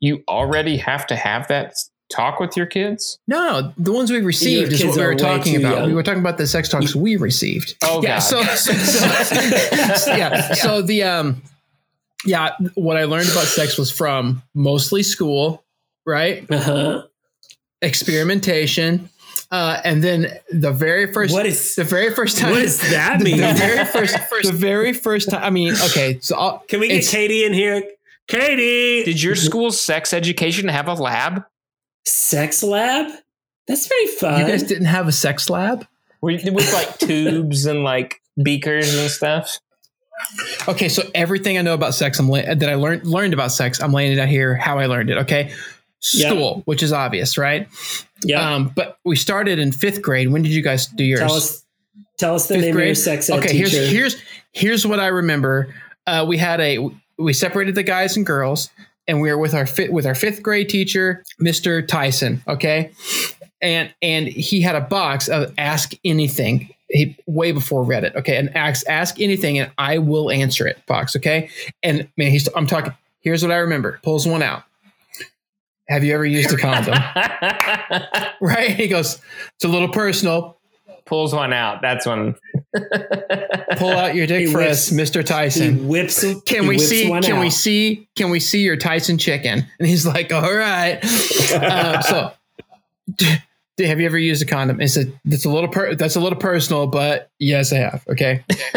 You 0.00 0.22
already 0.28 0.78
have 0.78 1.06
to 1.08 1.16
have 1.16 1.46
that 1.48 1.74
talk 2.10 2.40
with 2.40 2.56
your 2.56 2.66
kids? 2.66 3.18
No, 3.26 3.60
no, 3.60 3.72
the 3.76 3.92
ones 3.92 4.10
we 4.10 4.20
received 4.20 4.72
is 4.72 4.84
what 4.84 4.96
we 4.96 5.02
were 5.04 5.14
talking 5.14 5.56
about. 5.56 5.76
young. 5.78 5.88
We 5.88 5.94
were 5.94 6.02
talking 6.02 6.20
about 6.20 6.38
the 6.38 6.46
sex 6.46 6.68
talks 6.68 6.94
we 6.94 7.16
received. 7.16 7.76
Oh, 7.84 8.02
yeah. 8.02 8.16
God. 8.16 8.18
So, 8.20 8.42
so, 8.42 8.72
so- 8.72 10.14
yeah. 10.16 10.54
So 10.54 10.82
the 10.82 11.02
um, 11.04 11.42
yeah, 12.24 12.50
what 12.74 12.96
I 12.96 13.04
learned 13.04 13.28
about 13.30 13.44
sex 13.46 13.78
was 13.78 13.90
from 13.90 14.42
mostly 14.54 15.02
school, 15.02 15.64
right? 16.06 16.44
Uh-huh. 16.50 17.04
Experimentation, 17.80 19.08
uh, 19.52 19.80
and 19.84 20.02
then 20.02 20.32
the 20.50 20.72
very 20.72 21.12
first. 21.12 21.32
What 21.32 21.46
is 21.46 21.76
the 21.76 21.84
very 21.84 22.12
first 22.12 22.38
time? 22.38 22.50
what 22.50 22.62
does 22.62 22.80
that 22.90 23.20
mean? 23.20 23.38
The 23.38 23.54
very 23.54 23.84
first. 24.26 24.50
the 24.50 24.52
very 24.52 24.92
first 24.92 25.30
time. 25.30 25.42
I 25.42 25.50
mean, 25.50 25.74
okay. 25.84 26.18
So 26.20 26.36
I'll, 26.36 26.58
Can 26.68 26.80
we 26.80 26.88
get 26.88 27.06
Katie 27.06 27.44
in 27.44 27.52
here? 27.52 27.82
Katie, 28.26 29.04
Did 29.04 29.22
your 29.22 29.34
school's 29.36 29.80
sex 29.80 30.12
education 30.12 30.68
have 30.68 30.86
a 30.88 30.94
lab? 30.94 31.44
Sex 32.08 32.62
lab? 32.62 33.10
That's 33.66 33.86
very 33.86 34.06
fun. 34.06 34.40
you 34.40 34.46
guys 34.46 34.62
didn't 34.62 34.86
have 34.86 35.08
a 35.08 35.12
sex 35.12 35.48
lab? 35.50 35.86
With 36.20 36.42
with, 36.52 36.72
like 36.72 36.98
tubes 36.98 37.66
and 37.66 37.84
like 37.84 38.20
beakers 38.42 38.94
and 38.94 39.10
stuff? 39.10 39.58
Okay, 40.66 40.88
so 40.88 41.02
everything 41.14 41.58
I 41.58 41.62
know 41.62 41.74
about 41.74 41.94
sex, 41.94 42.18
I'm 42.18 42.28
la- 42.28 42.42
that 42.54 42.68
I 42.68 42.74
learned 42.74 43.06
learned 43.06 43.34
about 43.34 43.52
sex, 43.52 43.80
I'm 43.80 43.92
laying 43.92 44.12
it 44.12 44.18
out 44.18 44.28
here 44.28 44.56
how 44.56 44.78
I 44.78 44.86
learned 44.86 45.10
it. 45.10 45.18
Okay, 45.18 45.52
Yeah. 46.12 46.30
school, 46.30 46.62
which 46.64 46.82
is 46.82 46.92
obvious, 46.92 47.38
right? 47.38 47.68
yeah. 48.24 48.54
Um, 48.54 48.72
but 48.74 48.98
we 49.04 49.14
started 49.14 49.58
in 49.60 49.70
fifth 49.70 50.02
grade. 50.02 50.30
When 50.32 50.42
did 50.42 50.50
you 50.52 50.62
guys 50.62 50.86
do 50.86 51.04
yours? 51.04 51.20
tell 51.20 51.32
us. 51.34 51.64
Tell 52.18 52.34
us 52.34 52.48
the 52.48 52.54
Fifth 52.54 52.64
name 52.64 52.76
of 52.76 52.84
your 52.84 52.94
sex 52.96 53.30
ed 53.30 53.38
okay, 53.38 53.52
teacher. 53.52 53.68
here's 53.68 53.90
here's 53.90 54.22
here's 54.52 54.86
what 54.86 54.98
I 54.98 55.06
remember. 55.06 55.72
Uh, 56.04 56.24
we 56.26 56.36
had 56.36 56.60
a 56.60 56.78
we 57.16 57.32
separated 57.32 57.76
the 57.76 57.84
guys 57.84 58.16
and 58.16 58.26
girls, 58.26 58.70
and 59.08 59.20
we 59.20 59.30
were 59.30 59.38
with 59.38 59.54
our 59.54 59.66
fit 59.66 59.92
with 59.92 60.06
our 60.06 60.14
fifth 60.14 60.42
grade 60.42 60.68
teacher, 60.68 61.24
Mr. 61.40 61.86
Tyson. 61.86 62.42
Okay, 62.46 62.92
and 63.60 63.92
and 64.02 64.28
he 64.28 64.60
had 64.60 64.76
a 64.76 64.80
box 64.80 65.28
of 65.28 65.52
ask 65.58 65.94
anything. 66.04 66.72
He 66.90 67.16
way 67.26 67.52
before 67.52 67.84
Reddit. 67.84 68.14
Okay, 68.14 68.36
and 68.36 68.54
ask 68.56 68.86
ask 68.88 69.20
anything, 69.20 69.58
and 69.58 69.72
I 69.78 69.98
will 69.98 70.30
answer 70.30 70.66
it. 70.66 70.84
Box. 70.86 71.16
Okay, 71.16 71.50
and 71.82 72.08
man, 72.16 72.30
he's 72.30 72.48
I'm 72.54 72.66
talking. 72.66 72.92
Here's 73.20 73.42
what 73.42 73.50
I 73.50 73.56
remember. 73.56 73.98
Pulls 74.02 74.26
one 74.26 74.42
out. 74.42 74.62
Have 75.88 76.04
you 76.04 76.14
ever 76.14 76.26
used 76.26 76.52
a 76.52 76.56
condom? 76.56 76.94
right? 78.40 78.70
He 78.70 78.88
goes, 78.88 79.20
It's 79.54 79.64
a 79.64 79.68
little 79.68 79.88
personal. 79.88 80.58
Pulls 81.06 81.34
one 81.34 81.52
out. 81.52 81.80
That's 81.80 82.06
when. 82.06 82.34
Pull 83.78 83.90
out 83.90 84.14
your 84.14 84.26
dick 84.26 84.46
He 84.46 84.52
for 84.52 84.58
whips- 84.58 84.90
us, 84.90 84.90
Mr. 84.90 85.18
He 85.18 85.24
Tyson. 85.24 85.88
whips. 85.88 86.20
Can 86.44 86.62
he 86.64 86.68
we 86.68 86.76
whips 86.76 86.88
see? 86.88 87.08
one 87.08 87.22
Can 87.22 87.40
we 87.40 87.50
see? 87.50 88.08
Can 88.16 88.30
we 88.30 88.40
see 88.40 88.62
your 88.62 88.76
Tyson 88.76 89.18
chicken? 89.18 89.64
And 89.78 89.88
he's 89.88 90.06
like, 90.06 90.32
"All 90.32 90.52
right." 90.54 90.98
Um, 91.54 92.02
so, 92.02 92.32
d- 93.16 93.38
have 93.86 94.00
you 94.00 94.06
ever 94.06 94.18
used 94.18 94.42
a 94.42 94.46
condom? 94.46 94.80
It's 94.80 94.96
a 94.96 95.04
that's 95.24 95.44
a 95.44 95.48
little 95.50 95.68
per, 95.68 95.94
that's 95.94 96.16
a 96.16 96.20
little 96.20 96.38
personal, 96.38 96.86
but 96.86 97.30
yes, 97.38 97.72
I 97.72 97.76
have. 97.78 98.04
Okay. 98.08 98.44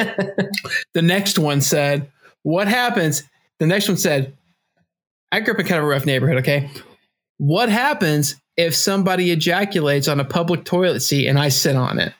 the 0.93 1.01
next 1.01 1.37
one 1.39 1.59
said, 1.61 2.09
"What 2.43 2.67
happens?" 2.67 3.23
The 3.59 3.67
next 3.67 3.87
one 3.87 3.97
said, 3.97 4.35
"I 5.31 5.39
grew 5.41 5.53
up 5.53 5.59
in 5.59 5.65
kind 5.65 5.79
of 5.79 5.83
a 5.85 5.87
rough 5.87 6.05
neighborhood." 6.05 6.37
Okay. 6.37 6.69
What 7.37 7.69
happens 7.69 8.35
if 8.55 8.75
somebody 8.75 9.31
ejaculates 9.31 10.07
on 10.07 10.19
a 10.19 10.25
public 10.25 10.63
toilet 10.63 10.99
seat 11.01 11.27
and 11.27 11.39
I 11.39 11.49
sit 11.49 11.75
on 11.75 11.99
it? 11.99 12.13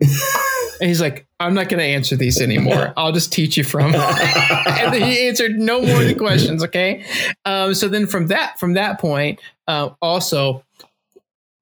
And 0.80 0.88
he's 0.88 1.00
like, 1.00 1.26
I'm 1.38 1.54
not 1.54 1.68
going 1.68 1.78
to 1.78 1.84
answer 1.84 2.16
these 2.16 2.40
anymore. 2.40 2.92
I'll 2.96 3.12
just 3.12 3.32
teach 3.32 3.56
you 3.56 3.64
from. 3.64 3.94
and 3.94 4.94
then 4.94 5.02
he 5.02 5.28
answered 5.28 5.58
no 5.58 5.82
more 5.82 6.00
of 6.00 6.08
the 6.08 6.14
questions. 6.14 6.64
Okay. 6.64 7.04
Um, 7.44 7.74
so 7.74 7.88
then 7.88 8.06
from 8.06 8.28
that 8.28 8.58
from 8.58 8.74
that 8.74 8.98
point, 8.98 9.40
uh, 9.68 9.90
also 10.00 10.64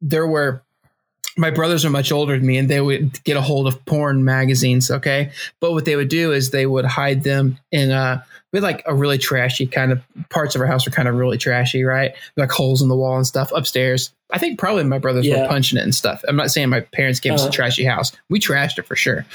there 0.01 0.27
were 0.27 0.63
my 1.37 1.51
brothers 1.51 1.85
are 1.85 1.91
much 1.91 2.11
older 2.11 2.37
than 2.37 2.47
me, 2.47 2.59
and 2.59 2.69
they 2.69 2.81
would 2.81 3.23
get 3.23 3.37
a 3.37 3.41
hold 3.41 3.69
of 3.69 3.85
porn 3.85 4.25
magazines. 4.25 4.91
Okay, 4.91 5.31
but 5.61 5.73
what 5.73 5.85
they 5.85 5.95
would 5.95 6.09
do 6.09 6.33
is 6.33 6.51
they 6.51 6.67
would 6.67 6.85
hide 6.85 7.23
them 7.23 7.59
in 7.71 7.93
uh 8.49 8.57
with 8.57 8.63
like 8.63 8.83
a 8.87 8.95
really 8.95 9.19
trashy 9.19 9.67
kind 9.67 9.93
of 9.93 10.03
parts 10.31 10.55
of 10.55 10.61
our 10.61 10.67
house 10.67 10.87
are 10.87 10.91
kind 10.91 11.07
of 11.09 11.15
really 11.17 11.37
trashy, 11.39 11.85
right? 11.85 12.13
Like 12.37 12.51
holes 12.51 12.81
in 12.83 12.89
the 12.89 12.97
wall 12.97 13.17
and 13.17 13.27
stuff 13.27 13.53
upstairs. 13.55 14.13
I 14.33 14.39
think 14.39 14.59
probably 14.59 14.85
my 14.85 14.99
brothers 14.99 15.27
Yeah. 15.27 15.43
were 15.43 15.49
punching 15.49 15.79
it 15.79 15.83
and 15.83 15.95
stuff. 15.95 16.23
I'm 16.27 16.37
not 16.37 16.51
saying 16.51 16.69
my 16.71 16.81
parents 16.81 17.21
gave 17.21 17.33
us 17.35 17.41
Uh-huh. 17.41 17.49
a 17.51 17.53
trashy 17.53 17.85
house. 17.85 18.13
We 18.31 18.41
trashed 18.41 18.79
it 18.79 18.87
for 18.87 18.97
sure. 18.97 19.27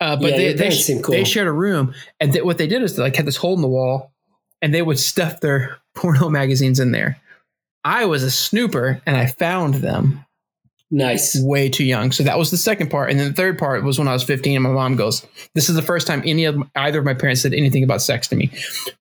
Uh, 0.00 0.16
but 0.16 0.30
Yeah, 0.32 0.36
they 0.38 0.52
they, 0.54 0.70
sh- 0.70 0.90
cool. 1.02 1.14
they 1.14 1.24
shared 1.24 1.46
a 1.46 1.52
room, 1.52 1.94
and 2.20 2.32
th- 2.32 2.44
what 2.44 2.58
they 2.58 2.66
did 2.66 2.82
is 2.82 2.96
they 2.96 3.02
like 3.02 3.16
had 3.16 3.26
this 3.26 3.36
hole 3.36 3.54
in 3.54 3.60
the 3.62 3.68
wall, 3.68 4.12
and 4.62 4.74
they 4.74 4.82
would 4.82 4.98
stuff 4.98 5.40
their 5.40 5.76
porno 5.94 6.28
magazines 6.30 6.80
in 6.80 6.90
there. 6.92 7.18
I 7.84 8.06
was 8.06 8.22
a 8.22 8.30
snooper, 8.30 9.00
and 9.06 9.16
I 9.16 9.26
found 9.26 9.74
them 9.76 10.23
Nice. 10.94 11.36
way 11.42 11.68
too 11.68 11.84
young. 11.84 12.12
So 12.12 12.22
that 12.22 12.38
was 12.38 12.52
the 12.52 12.56
second 12.56 12.88
part, 12.88 13.10
and 13.10 13.18
then 13.18 13.28
the 13.28 13.34
third 13.34 13.58
part 13.58 13.82
was 13.82 13.98
when 13.98 14.06
I 14.06 14.12
was 14.12 14.22
15, 14.22 14.54
and 14.54 14.62
my 14.62 14.70
mom 14.70 14.94
goes, 14.94 15.26
"This 15.54 15.68
is 15.68 15.74
the 15.74 15.82
first 15.82 16.06
time 16.06 16.22
any 16.24 16.44
of 16.44 16.56
either 16.76 17.00
of 17.00 17.04
my 17.04 17.14
parents 17.14 17.42
said 17.42 17.52
anything 17.52 17.82
about 17.82 18.00
sex 18.00 18.28
to 18.28 18.36
me." 18.36 18.50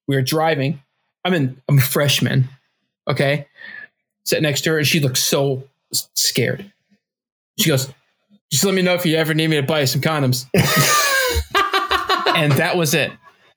We 0.07 0.15
were 0.15 0.23
driving. 0.23 0.81
I'm 1.23 1.33
in. 1.33 1.61
I'm 1.69 1.77
a 1.77 1.81
freshman. 1.81 2.49
Okay, 3.07 3.45
sit 4.25 4.41
next 4.41 4.61
to 4.61 4.71
her, 4.71 4.79
and 4.79 4.87
she 4.87 4.99
looks 4.99 5.21
so 5.23 5.63
scared. 6.15 6.71
She 7.59 7.69
goes, 7.69 7.93
"Just 8.51 8.63
let 8.63 8.73
me 8.73 8.81
know 8.81 8.95
if 8.95 9.05
you 9.05 9.15
ever 9.15 9.35
need 9.35 9.49
me 9.49 9.57
to 9.57 9.63
buy 9.63 9.81
you 9.81 9.87
some 9.87 10.01
condoms." 10.01 10.45
and 12.35 12.51
that 12.53 12.75
was 12.75 12.93
it. 12.93 13.11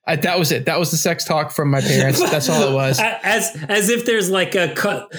I, 0.07 0.17
that 0.17 0.39
was 0.39 0.53
it. 0.53 0.67
That 0.67 0.79
was 0.79 0.91
the 0.91 0.97
sex 0.97 1.25
talk 1.25 1.51
from 1.51 1.71
my 1.71 1.81
parents. 1.81 2.21
That's 2.21 2.49
all 2.49 2.71
it 2.71 2.75
was. 2.75 3.01
As 3.23 3.57
as 3.69 3.89
if 3.89 4.05
there's 4.07 4.31
like 4.31 4.55
a 4.55 4.75
cut. 4.75 5.11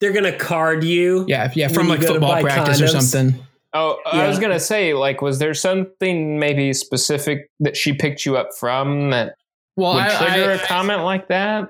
They're 0.00 0.12
gonna 0.12 0.36
card 0.36 0.84
you. 0.84 1.24
Yeah, 1.26 1.50
yeah, 1.54 1.68
from 1.68 1.88
like 1.88 2.02
football 2.02 2.32
buy 2.32 2.42
practice 2.42 2.80
or 2.82 2.88
something. 2.88 3.40
Oh, 3.72 3.98
I 4.06 4.26
was 4.28 4.38
gonna 4.38 4.60
say, 4.60 4.94
like, 4.94 5.20
was 5.20 5.38
there 5.38 5.54
something 5.54 6.38
maybe 6.38 6.72
specific 6.72 7.50
that 7.60 7.76
she 7.76 7.92
picked 7.92 8.24
you 8.24 8.36
up 8.36 8.54
from 8.54 9.10
that 9.10 9.36
Well, 9.76 9.94
would 9.94 10.02
I, 10.02 10.16
trigger 10.32 10.50
I- 10.50 10.54
a 10.54 10.58
comment 10.58 11.02
like 11.02 11.28
that? 11.28 11.68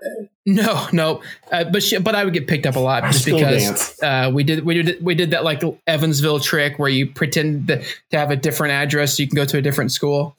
No, 0.49 0.87
no, 0.93 1.23
uh, 1.51 1.65
but 1.65 1.83
she, 1.83 1.99
but 1.99 2.15
I 2.15 2.25
would 2.25 2.33
get 2.33 2.47
picked 2.47 2.67
up 2.67 2.77
a 2.77 2.79
lot 2.79 3.03
just 3.13 3.25
because 3.25 4.01
uh, 4.01 4.31
we 4.33 4.45
did 4.45 4.65
we 4.65 4.81
did 4.81 5.05
we 5.05 5.17
did 5.17 5.33
that 5.33 5.43
like 5.43 5.61
Evansville 5.89 6.39
trick 6.39 6.79
where 6.79 6.89
you 6.89 7.11
pretend 7.11 7.67
to 7.67 7.83
to 8.11 8.19
have 8.19 8.31
a 8.31 8.37
different 8.37 8.73
address 8.73 9.17
so 9.17 9.25
you 9.25 9.29
can 9.29 9.35
go 9.35 9.45
to 9.45 9.59
a 9.59 9.63
different 9.63 9.91
school. 9.91 10.37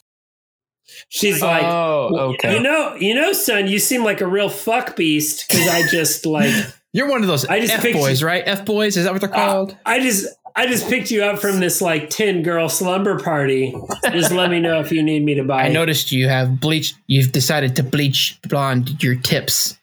She's 1.09 1.41
like, 1.41 1.63
oh, 1.63 2.33
okay. 2.35 2.53
You 2.53 2.61
know, 2.61 2.95
you 2.95 3.13
know, 3.15 3.33
son, 3.33 3.67
you 3.67 3.79
seem 3.79 4.05
like 4.05 4.21
a 4.21 4.27
real 4.27 4.47
fuck 4.47 4.95
beast 4.95 5.45
because 5.47 5.67
I 5.67 5.85
just 5.87 6.25
like 6.25 6.53
You're 6.97 7.07
one 7.09 7.21
of 7.21 7.27
those 7.27 7.45
I 7.45 7.59
just 7.59 7.73
F 7.73 7.93
boys, 7.93 8.21
you- 8.21 8.27
right? 8.27 8.41
F 8.45 8.65
boys, 8.65 8.97
is 8.97 9.03
that 9.03 9.13
what 9.13 9.21
they're 9.21 9.29
called? 9.29 9.77
I 9.85 9.99
just 9.99 10.25
I 10.55 10.65
just 10.65 10.89
picked 10.89 11.11
you 11.11 11.23
up 11.23 11.37
from 11.39 11.59
this 11.59 11.79
like 11.79 12.09
ten 12.09 12.41
girl 12.41 12.67
slumber 12.69 13.19
party. 13.19 13.75
Just 14.11 14.31
let 14.31 14.49
me 14.49 14.59
know 14.59 14.79
if 14.79 14.91
you 14.91 15.03
need 15.03 15.23
me 15.23 15.35
to 15.35 15.43
buy. 15.43 15.65
I 15.65 15.69
noticed 15.69 16.11
you 16.11 16.27
have 16.27 16.59
bleached. 16.59 16.95
You've 17.05 17.31
decided 17.31 17.75
to 17.75 17.83
bleach 17.83 18.39
blonde 18.49 19.03
your 19.03 19.13
tips, 19.13 19.77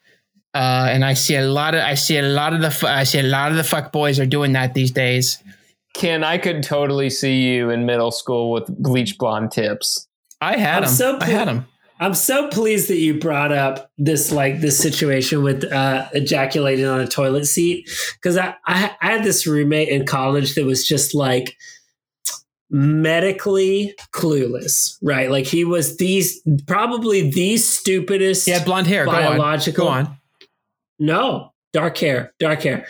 uh, 0.55 0.89
and 0.91 1.05
I 1.05 1.15
see 1.15 1.37
a 1.37 1.47
lot 1.47 1.77
of 1.77 1.83
I 1.83 1.95
see 1.95 2.17
a 2.19 2.23
lot 2.23 2.53
of 2.53 2.61
the 2.61 2.89
I 2.89 3.05
see 3.05 3.21
a 3.21 3.23
lot 3.23 3.53
of 3.53 3.57
the 3.57 3.63
fuck 3.65 3.93
boys 3.93 4.19
are 4.19 4.27
doing 4.27 4.53
that 4.55 4.75
these 4.75 4.91
days. 4.91 5.39
Ken, 5.95 6.25
I 6.25 6.39
could 6.39 6.65
totally 6.65 7.09
see 7.11 7.43
you 7.43 7.71
in 7.71 7.87
middle 7.87 8.11
school 8.11 8.51
with 8.51 8.67
bleach 8.67 9.17
blonde 9.19 9.53
tips. 9.53 10.09
I 10.41 10.57
had 10.57 10.79
I'm 10.79 10.83
them. 10.83 10.93
so 10.93 11.19
I 11.21 11.27
had 11.27 11.47
them. 11.47 11.67
I'm 12.01 12.15
so 12.15 12.49
pleased 12.49 12.89
that 12.89 12.97
you 12.99 13.19
brought 13.21 13.53
up 13.53 13.91
this 13.99 14.33
like 14.33 14.61
this 14.61 14.79
situation 14.79 15.43
with 15.43 15.65
uh, 15.71 16.09
ejaculating 16.13 16.87
on 16.87 17.01
a 17.01 17.07
toilet 17.07 17.45
seat 17.47 17.89
because 18.15 18.37
I, 18.37 18.55
I 18.67 18.91
I 19.01 19.13
had 19.13 19.23
this 19.25 19.47
roommate 19.47 19.89
in 19.89 20.05
college 20.05 20.55
that 20.57 20.65
was 20.65 20.87
just 20.87 21.15
like 21.15 21.57
medically 22.71 23.95
clueless, 24.13 24.97
right? 25.03 25.31
Like 25.31 25.47
he 25.47 25.65
was 25.65 25.97
these 25.97 26.41
probably 26.67 27.31
the 27.31 27.57
stupidest 27.57 28.49
had 28.49 28.65
blonde 28.65 28.87
hair. 28.87 29.05
Go 29.05 29.13
on. 29.13 29.17
biological. 29.23 29.85
Go 29.85 29.91
on. 29.91 30.17
No, 30.99 31.53
dark 31.73 31.97
hair, 31.99 32.33
dark 32.39 32.63
hair. 32.63 32.87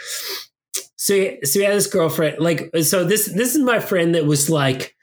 So, 0.96 1.14
he- 1.14 1.38
so 1.44 1.58
he 1.58 1.64
had 1.64 1.74
this 1.74 1.86
girlfriend. 1.86 2.38
Like, 2.38 2.70
so 2.82 3.04
this 3.04 3.26
this 3.26 3.54
is 3.54 3.62
my 3.62 3.78
friend 3.80 4.14
that 4.14 4.24
was 4.26 4.48
like, 4.48 4.96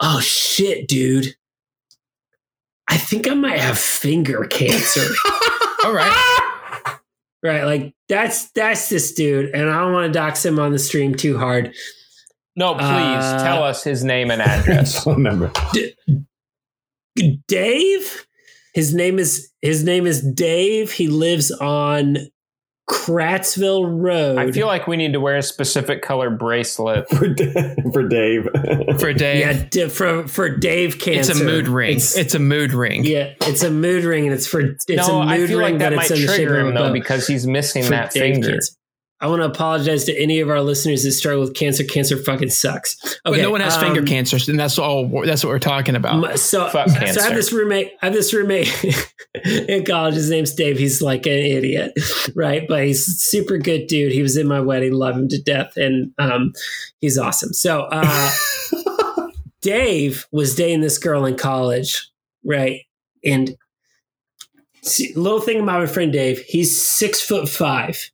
"Oh 0.00 0.20
shit, 0.20 0.86
dude, 0.88 1.34
I 2.88 2.96
think 2.96 3.28
I 3.28 3.34
might 3.34 3.58
have 3.60 3.78
finger 3.78 4.44
cancer." 4.44 5.06
All 5.84 5.92
right. 5.92 6.96
right, 7.42 7.64
like 7.64 7.94
that's 8.08 8.50
that's 8.52 8.88
this 8.88 9.12
dude, 9.14 9.50
and 9.54 9.68
I 9.70 9.80
don't 9.82 9.92
want 9.92 10.12
to 10.12 10.18
dox 10.18 10.44
him 10.44 10.58
on 10.58 10.72
the 10.72 10.78
stream 10.78 11.14
too 11.14 11.38
hard. 11.38 11.74
No, 12.56 12.74
please 12.74 12.82
Uh, 12.84 13.44
tell 13.44 13.62
us 13.62 13.84
his 13.84 14.02
name 14.02 14.30
and 14.32 14.42
address. 14.42 15.04
Phone 15.04 15.22
number. 15.22 15.52
Dave, 17.46 18.26
his 18.74 18.94
name 18.94 19.18
is 19.18 19.50
his 19.62 19.82
name 19.84 20.06
is 20.06 20.22
Dave. 20.22 20.92
He 20.92 21.08
lives 21.08 21.50
on 21.50 22.16
Kratzville 22.88 23.84
Road. 24.02 24.38
I 24.38 24.50
feel 24.50 24.66
like 24.66 24.86
we 24.86 24.96
need 24.96 25.12
to 25.12 25.20
wear 25.20 25.36
a 25.36 25.42
specific 25.42 26.02
color 26.02 26.30
bracelet. 26.30 27.08
for, 27.16 27.28
Da- 27.28 27.74
for 27.92 28.08
Dave. 28.08 28.48
For 28.98 29.12
Dave, 29.12 29.40
yeah, 29.40 29.64
di- 29.70 29.88
for 29.88 30.26
for 30.26 30.48
Dave 30.48 30.98
cancer. 30.98 31.32
it's 31.32 31.40
a 31.40 31.44
mood 31.44 31.68
ring. 31.68 31.96
It's, 31.96 32.16
It's, 32.16 32.34
a 32.34 32.38
mood 32.38 32.72
ring. 32.72 33.04
yeah, 33.04 33.34
it's 33.42 33.62
a 33.62 33.70
mood 33.70 34.04
ring, 34.04 34.24
and 34.24 34.34
it's 34.34 34.46
for 34.46 34.60
it's 34.60 34.88
no, 34.88 35.20
a 35.20 35.26
mood 35.26 35.28
I 35.28 35.46
feel 35.46 35.58
ring, 35.58 35.72
like 35.74 35.78
that 35.80 35.90
but 35.90 35.96
might 35.96 36.10
it's 36.10 36.20
in 36.20 36.26
the 36.26 36.32
shape 36.32 36.46
trigger 36.48 36.60
of 36.60 36.66
a 36.66 36.68
him 36.70 36.74
though 36.74 36.92
because 36.92 37.26
he's 37.26 37.46
missing 37.46 37.84
For 37.84 37.90
that 37.90 38.10
Dave 38.12 38.34
finger. 38.34 38.50
cancer. 38.52 38.72
I 39.20 39.26
want 39.26 39.42
to 39.42 39.46
apologize 39.46 40.04
to 40.04 40.16
any 40.16 40.38
of 40.38 40.48
our 40.48 40.60
listeners 40.60 41.02
that 41.02 41.10
struggle 41.10 41.40
with 41.42 41.54
cancer. 41.54 41.82
Cancer 41.82 42.16
fucking 42.16 42.50
sucks. 42.50 42.96
But 43.24 43.32
Okay, 43.32 43.42
no 43.42 43.50
one 43.50 43.60
has 43.60 43.74
um, 43.76 43.80
finger 43.82 44.02
cancer, 44.02 44.38
and 44.48 44.58
that's 44.60 44.78
all. 44.78 45.08
That's 45.24 45.42
what 45.42 45.50
we're 45.50 45.58
talking 45.58 45.96
about. 45.96 46.20
My- 46.20 46.34
So, 46.36 46.68
Fuck 46.68 46.88
so 46.90 46.96
I 47.00 47.06
have 47.06 47.34
this 47.34 47.52
roommate. 47.52 47.94
I 48.00 48.06
have 48.06 48.14
this 48.14 48.32
roommate 48.32 48.72
in 49.44 49.84
college. 49.84 50.14
His 50.14 50.30
name's 50.30 50.54
Dave. 50.54 50.78
He's 50.78 51.02
like 51.02 51.26
an 51.26 51.32
idiot, 51.32 51.98
right? 52.36 52.64
But 52.68 52.84
he's 52.84 53.08
a 53.08 53.10
super 53.10 53.58
good 53.58 53.88
dude. 53.88 54.12
He 54.12 54.22
was 54.22 54.36
in 54.36 54.46
my 54.46 54.60
wedding. 54.60 54.92
Love 54.92 55.16
him 55.16 55.28
to 55.30 55.42
death, 55.42 55.76
and 55.76 56.12
um, 56.18 56.52
he's 57.00 57.18
awesome. 57.18 57.52
So 57.52 57.88
uh, 57.90 58.30
Dave 59.60 60.26
was 60.30 60.54
dating 60.54 60.82
this 60.82 60.98
girl 60.98 61.24
in 61.24 61.36
college, 61.36 62.08
right? 62.44 62.82
And 63.24 63.56
see, 64.82 65.12
little 65.14 65.40
thing 65.40 65.60
about 65.60 65.80
my 65.80 65.86
friend 65.86 66.12
Dave, 66.12 66.38
he's 66.46 66.80
six 66.80 67.20
foot 67.20 67.48
five. 67.48 68.10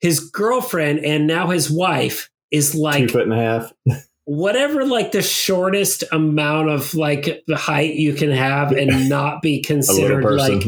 His 0.00 0.20
girlfriend 0.20 1.04
and 1.04 1.26
now 1.26 1.48
his 1.48 1.70
wife 1.70 2.30
is 2.50 2.74
like 2.74 2.96
Two 2.96 3.02
like 3.04 3.10
foot 3.12 3.22
and 3.24 3.32
a 3.32 3.36
half. 3.36 3.72
whatever 4.24 4.84
like 4.84 5.12
the 5.12 5.22
shortest 5.22 6.04
amount 6.12 6.70
of 6.70 6.94
like 6.94 7.42
the 7.46 7.56
height 7.56 7.94
you 7.94 8.14
can 8.14 8.30
have 8.30 8.72
and 8.72 9.08
not 9.10 9.42
be 9.42 9.60
considered 9.62 10.24
like 10.24 10.64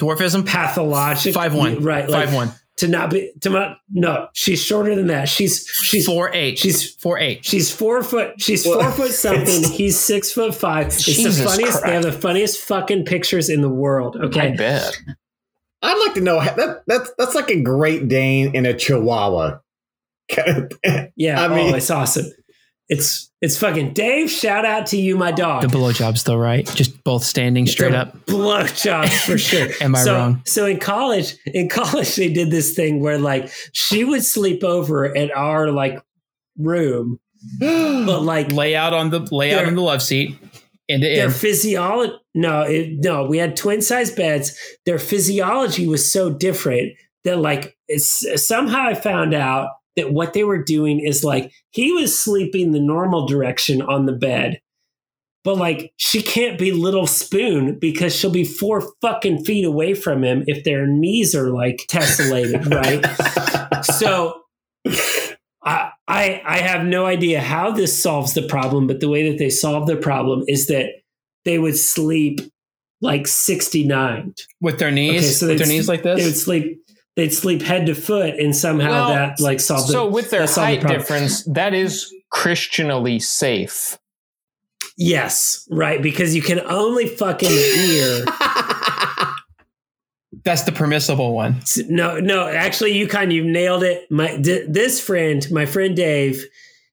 Dwarfism. 0.00 0.46
pathologic 0.46 1.34
Five 1.34 1.54
one. 1.54 1.82
right 1.82 2.08
like 2.08 2.24
Five 2.26 2.34
one. 2.34 2.52
to 2.78 2.88
not 2.88 3.10
be 3.10 3.30
to 3.42 3.50
not 3.50 3.76
no 3.92 4.28
she's 4.32 4.60
shorter 4.60 4.94
than 4.96 5.06
that 5.08 5.28
she's 5.28 5.64
she's 5.68 6.06
Four 6.06 6.30
eight. 6.34 6.58
she's 6.58 6.94
four 6.96 7.18
eight. 7.18 7.44
She's 7.44 7.72
four 7.72 8.02
foot. 8.02 8.40
She's 8.40 8.66
Well, 8.66 8.80
four 8.80 8.90
foot 9.06 9.10
something. 9.12 9.62
He's 9.70 9.96
six 9.98 10.32
foot 10.32 10.54
five. 10.54 10.86
It's 10.88 11.04
Jesus 11.04 11.38
the 11.38 11.44
funniest. 11.44 11.82
They 11.84 11.92
have 11.92 12.02
the 12.02 12.10
funniest 12.12 12.60
fucking 12.60 13.04
pictures 13.04 13.48
in 13.48 13.60
the 13.60 13.68
world. 13.68 14.16
Okay 14.16 14.52
I 14.52 14.56
bet. 14.56 14.98
I'd 15.82 15.98
like 16.06 16.14
to 16.14 16.20
know 16.20 16.40
that 16.40 16.82
that's 16.86 17.10
that's 17.18 17.34
like 17.34 17.50
a 17.50 17.60
Great 17.60 18.08
Dane 18.08 18.52
and 18.54 18.66
a 18.66 18.74
Chihuahua. 18.74 19.58
yeah. 21.16 21.42
I 21.44 21.48
mean- 21.48 21.72
oh, 21.74 21.76
it's 21.76 21.90
awesome. 21.90 22.26
It's 22.88 23.30
it's 23.40 23.56
fucking 23.58 23.94
Dave. 23.94 24.30
Shout 24.30 24.64
out 24.66 24.86
to 24.88 24.96
you, 24.98 25.16
my 25.16 25.32
dog. 25.32 25.62
The 25.62 25.68
blowjob's 25.68 26.24
though, 26.24 26.36
right? 26.36 26.66
Just 26.74 27.02
both 27.04 27.24
standing 27.24 27.66
straight 27.66 27.92
The 27.92 27.98
up. 28.00 28.26
blowjobs 28.26 29.24
for 29.24 29.38
sure. 29.50 29.68
Am 29.80 29.94
I 29.94 29.98
so, 30.02 30.14
wrong? 30.14 30.42
So 30.44 30.66
in 30.66 30.78
college, 30.78 31.36
in 31.46 31.68
college, 31.70 32.14
they 32.16 32.30
did 32.32 32.50
this 32.50 32.74
thing 32.74 33.00
where 33.00 33.18
like 33.18 33.50
she 33.72 34.04
would 34.04 34.22
sleep 34.24 34.62
over 34.62 35.16
at 35.16 35.34
our 35.34 35.70
like 35.70 36.02
room, 36.58 37.18
but 37.60 38.20
like 38.22 38.52
Lay 38.52 38.76
out 38.76 38.92
on 38.92 39.08
the 39.10 39.20
lay 39.20 39.52
out 39.54 39.58
They're- 39.58 39.66
on 39.68 39.74
the 39.74 39.82
love 39.82 40.02
seat. 40.02 40.36
To 40.90 40.98
their 40.98 41.30
physiology 41.30 42.14
no 42.34 42.62
it, 42.62 42.98
no 42.98 43.24
we 43.24 43.38
had 43.38 43.56
twin 43.56 43.82
size 43.82 44.10
beds. 44.10 44.56
Their 44.84 44.98
physiology 44.98 45.86
was 45.86 46.12
so 46.12 46.30
different 46.30 46.92
that 47.24 47.38
like 47.38 47.76
it's 47.88 48.24
somehow 48.44 48.86
i 48.86 48.94
found 48.94 49.34
out 49.34 49.68
that 49.96 50.12
what 50.12 50.32
they 50.32 50.44
were 50.44 50.62
doing 50.62 51.00
is 51.00 51.22
like 51.22 51.52
he 51.70 51.92
was 51.92 52.18
sleeping 52.18 52.72
the 52.72 52.80
normal 52.80 53.26
direction 53.26 53.80
on 53.82 54.06
the 54.06 54.12
bed 54.12 54.60
but 55.44 55.56
like 55.56 55.92
she 55.96 56.22
can't 56.22 56.58
be 56.58 56.72
little 56.72 57.06
spoon 57.06 57.78
because 57.78 58.14
she'll 58.14 58.30
be 58.30 58.44
four 58.44 58.82
fucking 59.00 59.44
feet 59.44 59.64
away 59.64 59.94
from 59.94 60.22
him 60.22 60.44
if 60.46 60.64
their 60.64 60.86
knees 60.86 61.34
are 61.34 61.50
like 61.50 61.84
tessellated 61.88 62.70
right? 62.70 63.04
So 63.84 64.42
I, 65.64 65.90
I 66.12 66.42
I 66.44 66.58
have 66.58 66.84
no 66.84 67.06
idea 67.06 67.40
how 67.40 67.70
this 67.70 68.00
solves 68.00 68.34
the 68.34 68.42
problem, 68.42 68.86
but 68.86 69.00
the 69.00 69.08
way 69.08 69.28
that 69.30 69.38
they 69.38 69.50
solve 69.50 69.86
the 69.86 69.96
problem 69.96 70.44
is 70.46 70.66
that 70.66 70.86
they 71.44 71.58
would 71.58 71.76
sleep 71.78 72.40
like 73.00 73.26
69. 73.26 74.34
With 74.60 74.78
their 74.78 74.90
knees, 74.92 75.10
okay, 75.22 75.22
so 75.32 75.48
with 75.48 75.58
their 75.58 75.66
knees 75.66 75.84
s- 75.84 75.88
like 75.88 76.02
They 76.02 76.14
would 76.14 76.18
this. 76.20 76.44
sleep 76.44 76.78
they'd 77.16 77.32
sleep 77.32 77.60
head 77.62 77.86
to 77.86 77.94
foot 77.94 78.34
and 78.38 78.54
somehow 78.56 78.90
Well, 78.90 79.08
that 79.08 79.40
like 79.40 79.60
solved 79.60 79.88
so 79.90 80.04
the, 80.06 80.10
with 80.12 80.30
their 80.30 80.46
that 80.46 80.54
the 80.54 80.60
height 80.60 80.86
difference, 80.86 81.44
that 81.44 81.74
is 81.74 82.12
Christianally 82.30 83.18
safe. 83.18 83.98
Yes, 84.96 85.66
right, 85.70 86.02
because 86.02 86.34
you 86.36 86.42
can 86.42 86.60
only 86.60 87.06
fucking 87.08 87.48
hear 87.50 88.24
That's 90.44 90.62
the 90.62 90.72
permissible 90.72 91.34
one. 91.34 91.60
No, 91.88 92.18
no, 92.18 92.48
actually, 92.48 92.96
you 92.96 93.06
kind 93.06 93.32
of 93.32 93.44
nailed 93.44 93.82
it. 93.82 94.10
My 94.10 94.36
th- 94.36 94.66
this 94.68 95.00
friend, 95.00 95.46
my 95.50 95.66
friend 95.66 95.94
Dave, 95.94 96.42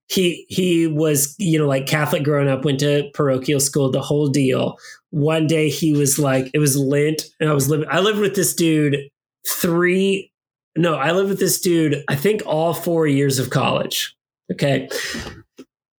he 0.08 0.46
he 0.50 0.88
was 0.88 1.36
you 1.40 1.58
know 1.58 1.68
like 1.68 1.86
Catholic 1.86 2.24
growing 2.24 2.50
up, 2.50 2.66
went 2.66 2.82
to 2.82 3.10
parochial 3.14 3.60
school, 3.60 3.92
the 3.92 4.02
whole 4.02 4.28
deal. 4.28 4.78
One 5.12 5.48
day 5.48 5.70
he 5.70 5.94
was 5.94 6.20
like, 6.20 6.52
it 6.54 6.60
was 6.60 6.78
Lent, 6.78 7.24
and 7.40 7.50
I 7.50 7.54
was 7.54 7.70
living. 7.70 7.88
I 7.90 8.02
lived 8.02 8.20
with 8.20 8.36
this 8.36 8.54
dude 8.54 9.10
three. 9.48 10.32
No, 10.78 10.96
I 10.96 11.12
lived 11.12 11.30
with 11.30 11.40
this 11.40 11.62
dude. 11.62 12.04
I 12.10 12.16
think 12.16 12.42
all 12.46 12.74
four 12.74 13.08
years 13.08 13.40
of 13.40 13.50
college. 13.50 14.16
Okay, 14.52 14.90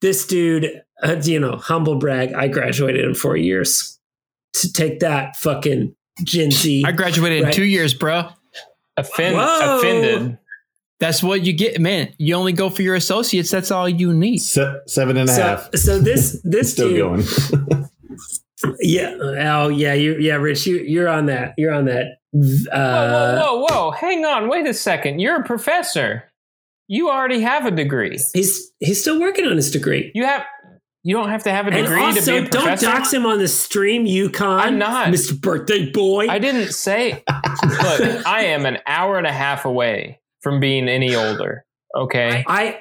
this 0.03 0.27
dude, 0.27 0.83
uh, 1.03 1.17
you 1.23 1.41
know, 1.41 1.57
humble 1.57 1.97
brag. 1.97 2.35
I 2.35 2.49
graduated 2.49 3.05
in 3.05 3.15
four 3.15 3.37
years. 3.37 3.97
To 4.55 4.73
take 4.73 4.99
that, 4.99 5.37
fucking 5.37 5.95
Gen 6.25 6.51
Z. 6.51 6.85
I 6.87 6.93
graduated 6.93 7.45
in 7.45 7.53
two 7.53 7.65
years, 7.65 7.95
bro. 7.95 8.29
Offend, 8.97 9.37
offended. 9.39 10.39
That's 10.99 11.23
what 11.23 11.43
you 11.43 11.55
get, 11.55 11.81
man. 11.81 12.13
You 12.19 12.35
only 12.35 12.53
go 12.53 12.69
for 12.69 12.83
your 12.83 12.95
associates. 12.95 13.51
That's 13.51 13.71
all 13.71 13.89
you 13.89 14.13
need. 14.13 14.39
Se- 14.39 14.81
seven 14.87 15.17
and 15.17 15.31
a 15.31 15.33
half. 15.33 15.71
so, 15.73 15.79
so 15.79 15.99
this 15.99 16.41
this 16.45 16.73
Still 16.73 16.89
dude, 16.89 16.99
going. 16.99 17.87
Yeah. 18.81 19.17
Oh, 19.19 19.69
yeah. 19.69 19.95
You, 19.95 20.19
yeah, 20.19 20.35
Rich, 20.35 20.67
you, 20.67 20.77
you're 20.81 21.09
on 21.09 21.27
that. 21.27 21.55
You're 21.57 21.73
on 21.73 21.87
that. 21.87 22.19
Uh, 22.71 23.41
whoa, 23.41 23.55
whoa, 23.61 23.67
whoa! 23.67 23.91
Hang 23.91 24.25
on, 24.25 24.49
wait 24.49 24.67
a 24.67 24.75
second. 24.75 25.19
You're 25.19 25.41
a 25.41 25.45
professor. 25.45 26.25
You 26.87 27.09
already 27.09 27.41
have 27.41 27.67
a 27.67 27.71
degree. 27.71 28.19
He's 28.35 28.71
he's 28.81 29.01
still 29.01 29.19
working 29.19 29.47
on 29.47 29.57
his 29.57 29.71
degree. 29.71 30.13
You 30.15 30.25
have. 30.27 30.45
You 31.03 31.17
don't 31.17 31.31
have 31.31 31.45
to 31.45 31.51
have 31.51 31.67
a 31.67 31.71
And 31.71 31.87
also, 31.87 32.21
to 32.21 32.43
be 32.43 32.47
a 32.47 32.51
don't 32.51 32.81
dox 32.81 33.13
him 33.13 33.25
on 33.25 33.39
the 33.39 33.49
stream, 33.49 34.05
UConn. 34.05 34.61
I'm 34.61 34.79
not. 34.79 35.09
Mr. 35.09 35.41
Birthday 35.41 35.91
Boy. 35.91 36.29
I 36.29 36.39
didn't 36.39 36.73
say. 36.73 37.13
Look, 37.13 38.27
I 38.27 38.45
am 38.49 38.67
an 38.67 38.79
hour 38.87 39.17
and 39.17 39.27
a 39.27 39.33
half 39.33 39.65
away 39.65 40.21
from 40.43 40.61
being 40.61 40.89
any 40.89 41.15
older. 41.15 41.65
Okay. 41.95 42.45
I 42.47 42.81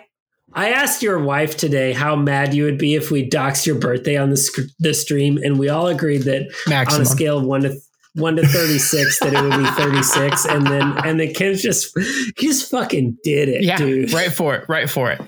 I 0.54 0.72
asked 0.72 1.04
your 1.04 1.20
wife 1.20 1.56
today 1.58 1.94
how 1.94 2.16
mad 2.16 2.54
you 2.54 2.64
would 2.66 2.78
be 2.78 2.96
if 2.96 3.12
we 3.12 3.30
doxed 3.30 3.66
your 3.66 3.78
birthday 3.78 4.18
on 4.18 4.32
the 4.32 4.38
sc- 4.38 4.70
the 4.80 4.94
stream, 4.94 5.38
and 5.44 5.60
we 5.60 5.70
all 5.70 5.88
agreed 5.88 6.24
that 6.24 6.50
on 6.92 7.02
a 7.02 7.06
scale 7.06 7.38
of 7.38 7.46
one 7.46 7.62
to 7.62 7.78
one 8.16 8.36
to 8.36 8.46
thirty 8.46 8.80
six, 8.80 9.20
that 9.20 9.34
it 9.34 9.42
would 9.42 9.58
be 9.58 9.70
thirty 9.72 10.04
six, 10.04 10.46
and 10.46 10.68
then 10.68 10.98
and 11.06 11.20
then 11.20 11.34
Ken 11.34 11.56
just 11.56 11.98
he 12.38 12.48
just 12.48 12.70
fucking 12.70 13.18
did 13.24 13.50
it, 13.50 13.64
yeah, 13.64 13.78
dude. 13.78 14.12
right 14.12 14.32
for 14.32 14.56
it. 14.56 14.66
Right 14.68 14.90
for 14.90 15.12
it. 15.12 15.22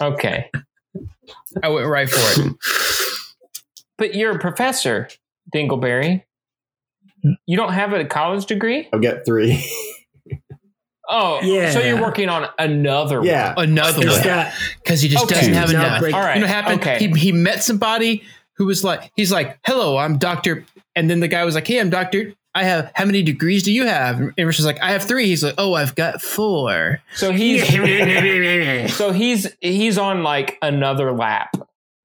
Okay. 0.00 0.50
I 1.62 1.68
went 1.68 1.86
right 1.86 2.08
for 2.08 2.42
it. 2.42 2.56
But 3.98 4.14
you're 4.14 4.30
a 4.34 4.38
professor, 4.38 5.08
Dingleberry. 5.54 6.24
You 7.46 7.56
don't 7.58 7.74
have 7.74 7.92
a 7.92 8.02
college 8.06 8.46
degree? 8.46 8.88
I've 8.92 9.02
got 9.02 9.26
three. 9.26 9.62
Oh, 11.12 11.40
Yeah. 11.42 11.72
So 11.72 11.80
you're 11.80 12.00
working 12.00 12.28
on 12.28 12.48
another 12.56 13.20
yeah. 13.24 13.52
Another 13.56 14.00
There's 14.00 14.24
one. 14.24 14.46
because 14.78 15.00
he 15.02 15.08
just 15.08 15.24
Okay. 15.24 15.34
doesn't 15.34 15.54
have 15.54 15.70
enough. 15.70 15.98
break- 16.00 16.14
All 16.14 16.20
right. 16.20 16.36
You 16.36 16.42
know 16.42 16.46
what 16.46 16.54
happened? 16.54 16.80
Okay. 16.82 16.98
He, 17.00 17.08
he 17.18 17.32
met 17.32 17.64
somebody 17.64 18.22
who 18.56 18.66
was 18.66 18.84
like, 18.84 19.10
he's 19.16 19.32
like, 19.32 19.58
hello, 19.66 19.96
I'm 19.98 20.18
Doctor. 20.18 20.64
And 20.94 21.10
then 21.10 21.18
the 21.18 21.26
guy 21.26 21.44
was 21.44 21.56
like, 21.56 21.66
hey, 21.66 21.80
I'm 21.80 21.90
Doctor. 21.90 22.32
I 22.54 22.64
have, 22.64 22.90
how 22.94 23.04
many 23.04 23.22
degrees 23.22 23.62
do 23.62 23.72
you 23.72 23.86
have? 23.86 24.18
And 24.20 24.32
Rich 24.36 24.58
was 24.58 24.66
like, 24.66 24.80
I 24.82 24.90
have 24.92 25.02
three. 25.04 25.26
He's 25.26 25.44
like, 25.44 25.54
oh, 25.58 25.74
I've 25.74 25.94
got 25.94 26.20
four. 26.20 27.00
So 27.14 27.30
he's 27.32 27.62
so 28.96 29.12
he's 29.12 29.46
he's 29.60 29.98
on 29.98 30.22
like 30.22 30.58
another 30.62 31.12
lap. 31.12 31.54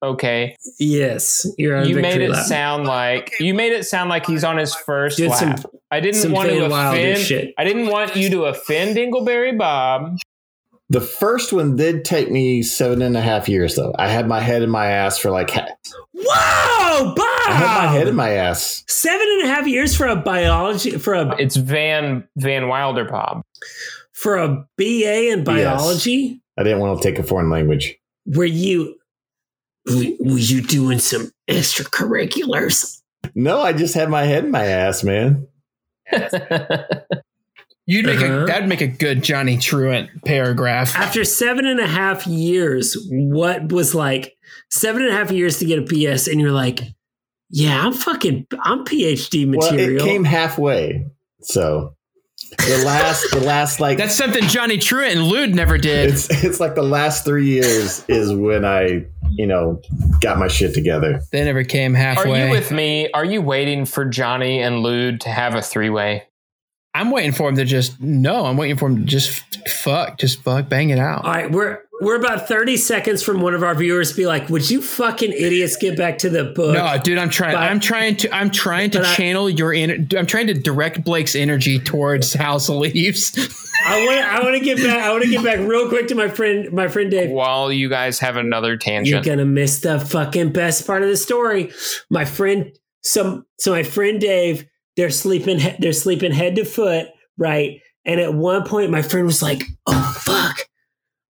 Okay. 0.04 0.56
yes, 0.80 1.48
you're 1.58 1.78
on 1.78 1.88
you 1.90 1.96
made 1.96 2.22
it 2.22 2.30
lap. 2.30 2.46
sound 2.46 2.86
like 2.86 3.32
you 3.40 3.56
made 3.56 3.72
it 3.72 3.86
sound 3.88 4.10
like 4.10 4.28
he's 4.28 4.44
on 4.44 4.58
his 4.58 4.76
first 4.76 5.18
Did 5.18 5.32
some- 5.32 5.50
lap. 5.52 5.66
I 5.90 6.00
didn't 6.00 6.22
some 6.22 6.32
want 6.32 6.50
to 6.50 6.66
offend. 6.66 7.20
shit. 7.22 7.54
I 7.58 7.64
didn't 7.64 7.88
want 7.88 8.16
you 8.16 8.30
to 8.32 8.46
offend 8.46 8.98
Dingleberry 8.98 9.58
Bob. 9.58 10.18
The 10.90 11.02
first 11.02 11.52
one 11.52 11.76
did 11.76 12.06
take 12.06 12.30
me 12.30 12.62
seven 12.62 13.02
and 13.02 13.18
a 13.18 13.22
half 13.22 13.50
years, 13.50 13.76
though. 13.76 13.94
I 13.98 14.08
had 14.08 14.28
my 14.28 14.40
head 14.40 14.62
in 14.62 14.70
my 14.70 14.88
ass 14.88 15.18
for 15.18 15.32
like, 15.32 15.50
ha- 15.50 15.68
Whoa, 16.14 17.14
Bob! 17.16 17.18
I 17.48 17.52
had 17.54 17.76
my 17.88 17.92
head 17.94 18.08
in 18.08 18.16
my 18.16 18.30
ass. 18.32 18.84
Seven 18.88 19.28
and 19.40 19.44
a 19.44 19.48
half 19.54 19.68
years 19.68 19.96
for 19.96 20.06
a 20.06 20.16
biology 20.16 20.92
for 20.92 21.14
a 21.16 21.36
It's 21.38 21.56
Van 21.56 22.28
Van 22.38 22.68
Wilder 22.68 23.06
Bob. 23.06 23.44
for 24.14 24.38
a 24.38 24.68
BA 24.78 25.32
in 25.32 25.44
biology. 25.44 26.42
I 26.58 26.64
didn't 26.64 26.80
want 26.80 27.02
to 27.02 27.10
take 27.10 27.20
a 27.20 27.24
foreign 27.24 27.50
language. 27.50 27.98
Were 28.28 28.46
you 28.46 28.96
were, 29.88 30.04
were 30.20 30.38
you 30.38 30.62
doing 30.62 31.00
some 31.00 31.32
extracurriculars? 31.50 33.02
No, 33.34 33.60
I 33.62 33.74
just 33.74 33.94
had 33.96 34.10
my 34.10 34.24
head 34.24 34.46
in 34.46 34.52
my 34.52 34.66
ass, 34.66 35.04
man. 35.04 35.48
You'd 37.88 38.06
make 38.06 38.20
Uh-huh. 38.20 38.44
a, 38.44 38.46
that'd 38.48 38.68
make 38.68 38.82
a 38.82 38.88
good 38.88 39.24
Johnny 39.24 39.58
Truant 39.58 40.10
paragraph. 40.26 40.96
After 40.96 41.24
seven 41.24 41.66
and 41.68 41.80
a 41.80 41.88
half 41.88 42.26
years, 42.26 42.98
what 43.10 43.72
was 43.72 43.94
like 43.94 44.36
seven 44.72 45.04
and 45.04 45.12
a 45.12 45.16
half 45.16 45.32
years 45.32 45.60
to 45.60 45.66
get 45.66 45.80
a 45.80 45.84
PS, 45.84 46.28
and 46.28 46.42
you're 46.42 46.52
like, 46.52 46.82
yeah, 47.52 47.86
I'm 47.86 47.94
fucking, 47.94 48.48
I'm 48.64 48.86
PhD 48.86 49.48
Well, 49.56 49.72
material. 49.72 50.02
it 50.04 50.08
came 50.08 50.24
halfway. 50.24 51.06
So 51.42 51.96
the 52.58 52.84
last, 52.86 53.30
the 53.32 53.40
last 53.40 53.80
like 53.80 53.98
That's 54.00 54.16
something 54.16 54.44
Johnny 54.48 54.78
Truant 54.80 55.14
and 55.16 55.24
Lude 55.24 55.54
never 55.54 55.78
did. 55.78 56.10
it's 56.10 56.28
it's 56.44 56.60
like 56.60 56.74
the 56.76 56.82
last 56.84 57.24
three 57.24 57.46
years 57.48 58.04
is 58.08 58.34
when 58.34 58.66
I, 58.66 59.06
you 59.30 59.46
know, 59.46 59.80
got 60.22 60.40
my 60.40 60.48
shit 60.48 60.74
together. 60.74 61.22
They 61.32 61.44
never 61.44 61.64
came 61.64 61.94
halfway. 61.94 62.42
Are 62.42 62.46
you 62.48 62.52
with 62.52 62.72
me? 62.72 63.10
Are 63.14 63.26
you 63.26 63.42
waiting 63.44 63.86
for 63.86 64.06
Johnny 64.06 64.60
and 64.62 64.80
Lude 64.80 65.22
to 65.22 65.30
have 65.30 65.54
a 65.54 65.62
three 65.62 65.90
way? 65.92 66.24
I'm 66.96 67.12
waiting 67.12 67.34
for 67.34 67.50
him 67.50 67.58
to 67.58 67.66
just 67.66 68.00
no. 68.00 68.46
I'm 68.46 68.56
waiting 68.56 68.78
for 68.78 68.88
him 68.90 68.98
to 69.00 69.04
just 69.04 69.44
fuck, 69.68 70.18
just 70.18 70.42
fuck, 70.44 70.70
bang 70.70 70.92
it 70.92 71.00
out. 71.00 71.26
All 71.26 71.32
right, 71.34 71.52
we're 71.52 71.80
we're 72.02 72.16
about 72.16 72.48
30 72.48 72.78
seconds 72.78 73.22
from 73.22 73.42
one 73.42 73.54
of 73.54 73.64
our 73.64 73.76
viewers 73.76 74.14
be 74.14 74.26
like, 74.26 74.50
would 74.50 74.70
you 74.70 74.82
fucking 74.82 75.32
idiots 75.32 75.76
get 75.78 75.98
back 75.98 76.18
to 76.20 76.30
the 76.30 76.46
book? 76.46 76.74
No, 76.74 76.98
dude, 77.02 77.18
I'm 77.18 77.30
trying. 77.30 77.54
But- 77.54 77.64
I'm 77.64 77.80
trying 77.80 78.16
to. 78.18 78.34
I'm 78.36 78.50
trying 78.50 78.92
to 78.92 79.00
but 79.00 79.08
I- 79.08 79.16
channel 79.16 79.50
your. 79.50 79.72
Ener- 79.74 80.18
I'm 80.18 80.26
trying 80.26 80.48
to 80.48 80.54
direct 80.54 81.04
Blake's 81.04 81.36
energy 81.36 81.80
towards 81.80 82.34
House 82.34 82.70
Leaves. 82.70 83.34
I 83.88 84.06
want 84.06 84.18
I 84.20 84.42
want 84.42 84.56
to 84.58 84.64
get 84.64 84.78
back. 84.78 85.04
I 85.04 85.12
want 85.12 85.24
to 85.24 85.30
get 85.30 85.44
back 85.44 85.60
real 85.60 85.90
quick 85.90 86.08
to 86.08 86.16
my 86.16 86.28
friend, 86.30 86.72
my 86.72 86.88
friend 86.88 87.12
Dave. 87.12 87.30
While 87.30 87.72
you 87.72 87.90
guys 87.90 88.20
have 88.20 88.38
another 88.38 88.78
tangent, 88.78 89.26
You're 89.26 89.36
gonna 89.36 89.46
miss 89.46 89.80
the 89.82 90.00
fucking 90.00 90.54
best 90.54 90.88
part 90.88 91.04
of 91.04 91.10
the 91.10 91.18
story. 91.18 91.72
My 92.10 92.24
friend, 92.26 92.72
some 93.04 93.46
so 93.60 93.72
my 93.72 93.84
friend 93.84 94.20
Dave, 94.20 94.66
they're 94.98 95.10
sleeping, 95.10 95.60
they're 95.80 95.94
sleeping 95.94 96.32
head 96.32 96.56
to 96.56 96.66
foot, 96.66 97.08
right? 97.38 97.82
And 98.06 98.20
at 98.20 98.34
one 98.34 98.64
point, 98.66 98.92
my 98.92 99.02
friend 99.02 99.26
was 99.26 99.42
like, 99.42 99.64
"Oh 99.88 100.14
fuck, 100.20 100.68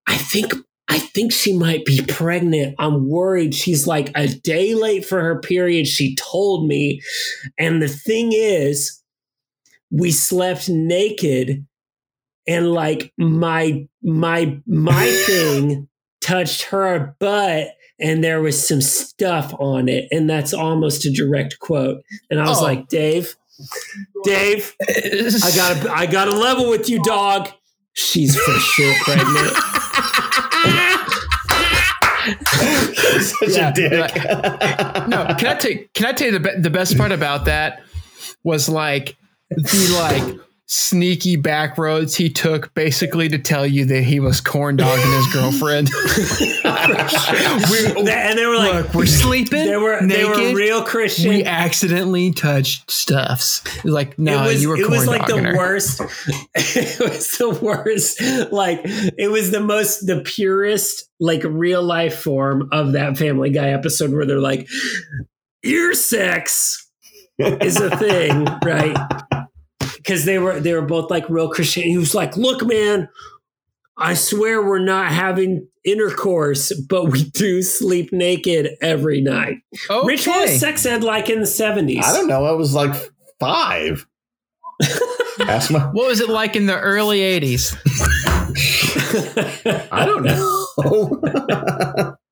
I 0.08 0.18
think." 0.18 0.54
I 0.90 1.00
think 1.00 1.32
she 1.32 1.58
might 1.58 1.86
be 1.86 2.02
pregnant. 2.08 2.76
I'm 2.78 3.08
worried. 3.08 3.56
She's 3.56 3.88
like 3.88 4.12
a 4.16 4.28
day 4.28 4.76
late 4.76 5.06
for 5.06 5.22
her 5.22 5.40
period. 5.40 5.88
She 5.88 6.16
told 6.16 6.68
me. 6.68 7.02
And 7.58 7.82
the 7.82 7.88
thing 7.88 8.32
is, 8.34 9.02
we 9.90 10.12
slept 10.12 10.70
naked 10.70 11.66
and 12.48 12.72
like 12.74 13.12
my 13.18 13.88
my 14.04 14.60
my 14.68 15.08
thing 15.26 15.88
touched 16.22 16.64
her 16.64 17.16
butt 17.20 17.70
and 18.00 18.24
there 18.24 18.42
was 18.42 18.68
some 18.68 18.82
stuff 18.82 19.54
on 19.60 19.88
it, 19.88 20.08
and 20.12 20.30
that's 20.30 20.54
almost 20.54 21.06
a 21.06 21.12
direct 21.12 21.60
quote. 21.60 22.04
And 22.30 22.40
I 22.42 22.48
was 22.50 22.60
Oh. 22.60 22.64
like, 22.64 22.88
Dave, 22.88 23.36
Dave, 24.24 24.74
I 24.82 25.52
gotta 25.56 25.92
I 25.92 26.06
gotta 26.06 26.32
level 26.32 26.70
with 26.70 26.90
you, 26.90 27.02
dog. 27.04 27.50
She's 27.94 28.36
for 28.36 28.52
sure 28.54 28.94
pregnant. 29.04 29.56
Such 33.22 33.50
Yeah, 33.50 33.70
a 33.70 33.74
dick. 33.74 34.16
no, 35.10 35.36
can 35.38 35.48
I 35.48 35.56
tell 35.60 35.72
can 35.94 36.06
I 36.06 36.12
tell 36.14 36.32
you 36.32 36.40
the 36.40 36.56
the 36.62 36.70
best 36.70 36.98
part 36.98 37.12
about 37.12 37.46
that 37.46 37.82
was 38.44 38.70
like 38.70 39.16
the 39.50 40.00
like 40.00 40.40
sneaky 40.66 41.36
back 41.36 41.78
roads 41.78 42.16
he 42.16 42.30
took 42.30 42.74
basically 42.74 43.28
to 43.28 43.38
tell 43.38 43.66
you 43.66 43.86
that 43.86 44.04
he 44.04 44.20
was 44.20 44.40
corn 44.40 44.78
dogging 44.78 45.12
his 45.12 45.28
girlfriend. 45.34 45.90
we, 47.70 48.10
and 48.10 48.40
they 48.40 48.46
were 48.46 48.56
like, 48.56 48.74
look, 48.74 48.94
we're 48.94 49.06
sleeping. 49.06 49.66
they 49.66 49.78
were 49.78 50.00
they 50.06 50.26
were 50.26 50.54
real 50.56 50.84
Christian. 50.84 51.30
We 51.30 51.44
accidentally 51.44 52.32
touched 52.32 52.90
stuffs. 52.90 53.62
Like, 53.86 54.18
no, 54.18 54.44
was, 54.44 54.62
you 54.62 54.70
were 54.70 54.78
it 54.78 54.90
was 54.90 55.06
like 55.06 55.28
the 55.28 55.42
her. 55.42 55.58
worst. 55.58 56.02
it 56.56 57.00
was 57.00 57.30
the 57.32 57.50
worst. 57.50 58.22
Like 58.52 58.82
it 58.84 59.32
was 59.32 59.52
the 59.52 59.62
most, 59.62 60.08
the 60.08 60.22
purest, 60.22 61.10
like 61.20 61.44
real 61.44 61.84
life 61.84 62.20
form 62.20 62.70
of 62.72 62.94
that 62.94 63.18
Family 63.18 63.50
Guy 63.50 63.70
episode 63.70 64.12
where 64.12 64.26
they're 64.26 64.40
like, 64.40 64.68
ear 65.64 65.94
sex 65.94 66.90
is 67.38 67.80
a 67.80 67.96
thing, 67.98 68.46
right? 68.64 68.98
Because 70.04 70.26
they 70.26 70.38
were 70.38 70.60
they 70.60 70.74
were 70.74 70.82
both 70.82 71.10
like 71.10 71.30
real 71.30 71.50
Christian. 71.50 71.84
He 71.84 71.98
was 71.98 72.14
like, 72.14 72.36
"Look, 72.36 72.66
man, 72.66 73.08
I 73.98 74.16
swear 74.16 74.62
we're 74.62 74.80
not 74.80 75.12
having 75.12 75.68
intercourse, 75.86 76.74
but 76.74 77.06
we 77.06 77.24
do 77.24 77.62
sleep 77.62 78.12
naked 78.12 78.72
every 78.82 79.22
night." 79.22 79.60
Okay. 79.90 80.08
Rich, 80.08 80.28
what 80.28 80.42
was 80.50 80.60
sex 80.60 80.86
ed 80.86 81.04
like 81.04 81.30
in 81.30 81.40
the 81.40 81.48
seventies? 81.48 82.04
I 82.06 82.14
don't 82.14 82.28
know. 82.28 82.46
I 82.46 82.52
was 82.52 82.74
like 82.74 82.94
five. 83.40 84.06
Ask 85.40 85.72
my. 85.72 85.80
What 85.80 86.08
was 86.08 86.20
it 86.20 86.30
like 86.30 86.56
in 86.56 86.66
the 86.66 86.80
early 86.80 87.20
80s? 87.20 87.76
I 89.92 90.06
don't 90.06 90.24
know. 90.24 92.16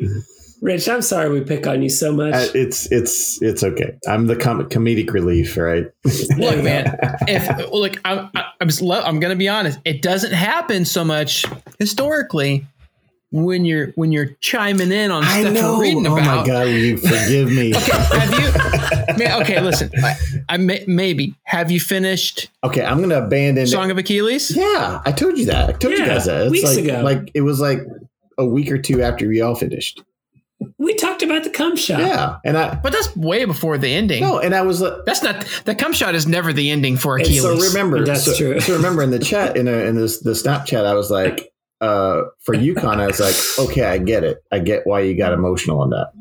Rich, 0.62 0.88
I'm 0.90 1.00
sorry 1.00 1.30
we 1.30 1.40
pick 1.40 1.66
on 1.66 1.80
you 1.82 1.88
so 1.88 2.12
much. 2.12 2.34
Uh, 2.34 2.46
it's 2.54 2.90
it's 2.92 3.40
it's 3.40 3.64
okay. 3.64 3.96
I'm 4.06 4.26
the 4.26 4.36
com- 4.36 4.68
comedic 4.68 5.12
relief, 5.12 5.56
right? 5.56 5.86
Look, 6.36 6.62
man, 6.62 6.98
if 7.26 7.70
look, 7.72 7.96
I'm 8.04 8.30
I'm, 8.34 8.68
just 8.68 8.82
lo- 8.82 9.00
I'm 9.02 9.20
gonna 9.20 9.36
be 9.36 9.48
honest. 9.48 9.78
It 9.86 10.02
doesn't 10.02 10.32
happen 10.32 10.84
so 10.84 11.02
much 11.02 11.46
historically 11.78 12.66
when 13.32 13.64
you're 13.64 13.92
when 13.92 14.12
you're 14.12 14.36
chiming 14.40 14.92
in 14.92 15.10
on 15.10 15.24
I 15.24 15.40
stuff 15.40 15.54
know. 15.54 15.72
you're 15.72 15.80
reading 15.80 16.04
about. 16.04 16.18
oh 16.18 16.40
my 16.40 16.46
god, 16.46 16.66
will 16.66 16.76
you 16.76 16.96
forgive 16.98 17.50
me? 17.50 17.74
okay, 17.76 17.92
Have 18.18 18.38
you? 18.38 19.16
man, 19.16 19.40
okay, 19.42 19.60
listen. 19.62 19.90
I, 19.96 20.14
I 20.50 20.56
may, 20.58 20.84
maybe 20.86 21.34
have 21.44 21.70
you 21.70 21.80
finished 21.80 22.50
okay, 22.64 22.84
I'm 22.84 23.00
gonna 23.00 23.22
abandon. 23.22 23.66
Song 23.66 23.90
of 23.90 23.96
Achilles? 23.96 24.54
Yeah, 24.54 25.00
I 25.06 25.12
told 25.12 25.38
you 25.38 25.46
that. 25.46 25.70
I 25.70 25.72
told 25.72 25.94
you 25.96 26.04
guys 26.04 26.26
that. 26.26 26.42
It's 26.42 26.50
weeks 26.50 26.76
like, 26.76 26.84
ago. 26.84 27.00
Like 27.02 27.30
it 27.32 27.40
was 27.40 27.60
like 27.60 27.78
a 28.36 28.44
week 28.44 28.70
or 28.70 28.76
two 28.76 29.00
after 29.00 29.26
we 29.26 29.40
all 29.40 29.54
finished. 29.54 30.02
We 30.80 30.94
talked 30.94 31.22
about 31.22 31.44
the 31.44 31.50
cum 31.50 31.76
shot. 31.76 32.00
Yeah, 32.00 32.38
and 32.44 32.56
I 32.58 32.74
But 32.74 32.92
that's 32.92 33.14
way 33.14 33.44
before 33.44 33.76
the 33.78 33.92
ending. 33.92 34.22
no, 34.22 34.38
and 34.40 34.54
I 34.54 34.62
was 34.62 34.80
like. 34.80 34.94
That's 35.06 35.22
not 35.22 35.46
the 35.66 35.74
cum 35.74 35.92
shot 35.92 36.14
is 36.16 36.26
never 36.26 36.52
the 36.52 36.70
ending 36.70 36.96
for 36.96 37.16
And 37.16 37.26
Achilles. 37.26 37.42
so 37.42 37.68
remember, 37.68 38.04
That's 38.04 38.24
so, 38.24 38.34
true. 38.34 38.58
so 38.60 38.74
remember 38.76 39.02
in 39.02 39.10
the 39.10 39.18
chat 39.18 39.56
in 39.56 39.68
a, 39.68 39.72
in 39.72 39.94
this 39.94 40.20
the 40.20 40.30
Snapchat, 40.32 40.84
I 40.86 40.94
was 40.94 41.10
like, 41.10 41.52
uh, 41.80 42.22
for 42.40 42.54
Yukon, 42.54 42.98
I 43.00 43.06
was 43.06 43.20
like, 43.20 43.36
okay, 43.68 43.84
I 43.84 43.98
get 43.98 44.24
it. 44.24 44.38
I 44.50 44.58
get 44.58 44.86
why 44.86 45.00
you 45.00 45.16
got 45.16 45.32
emotional 45.32 45.80
on 45.80 45.90
that. 45.90 46.12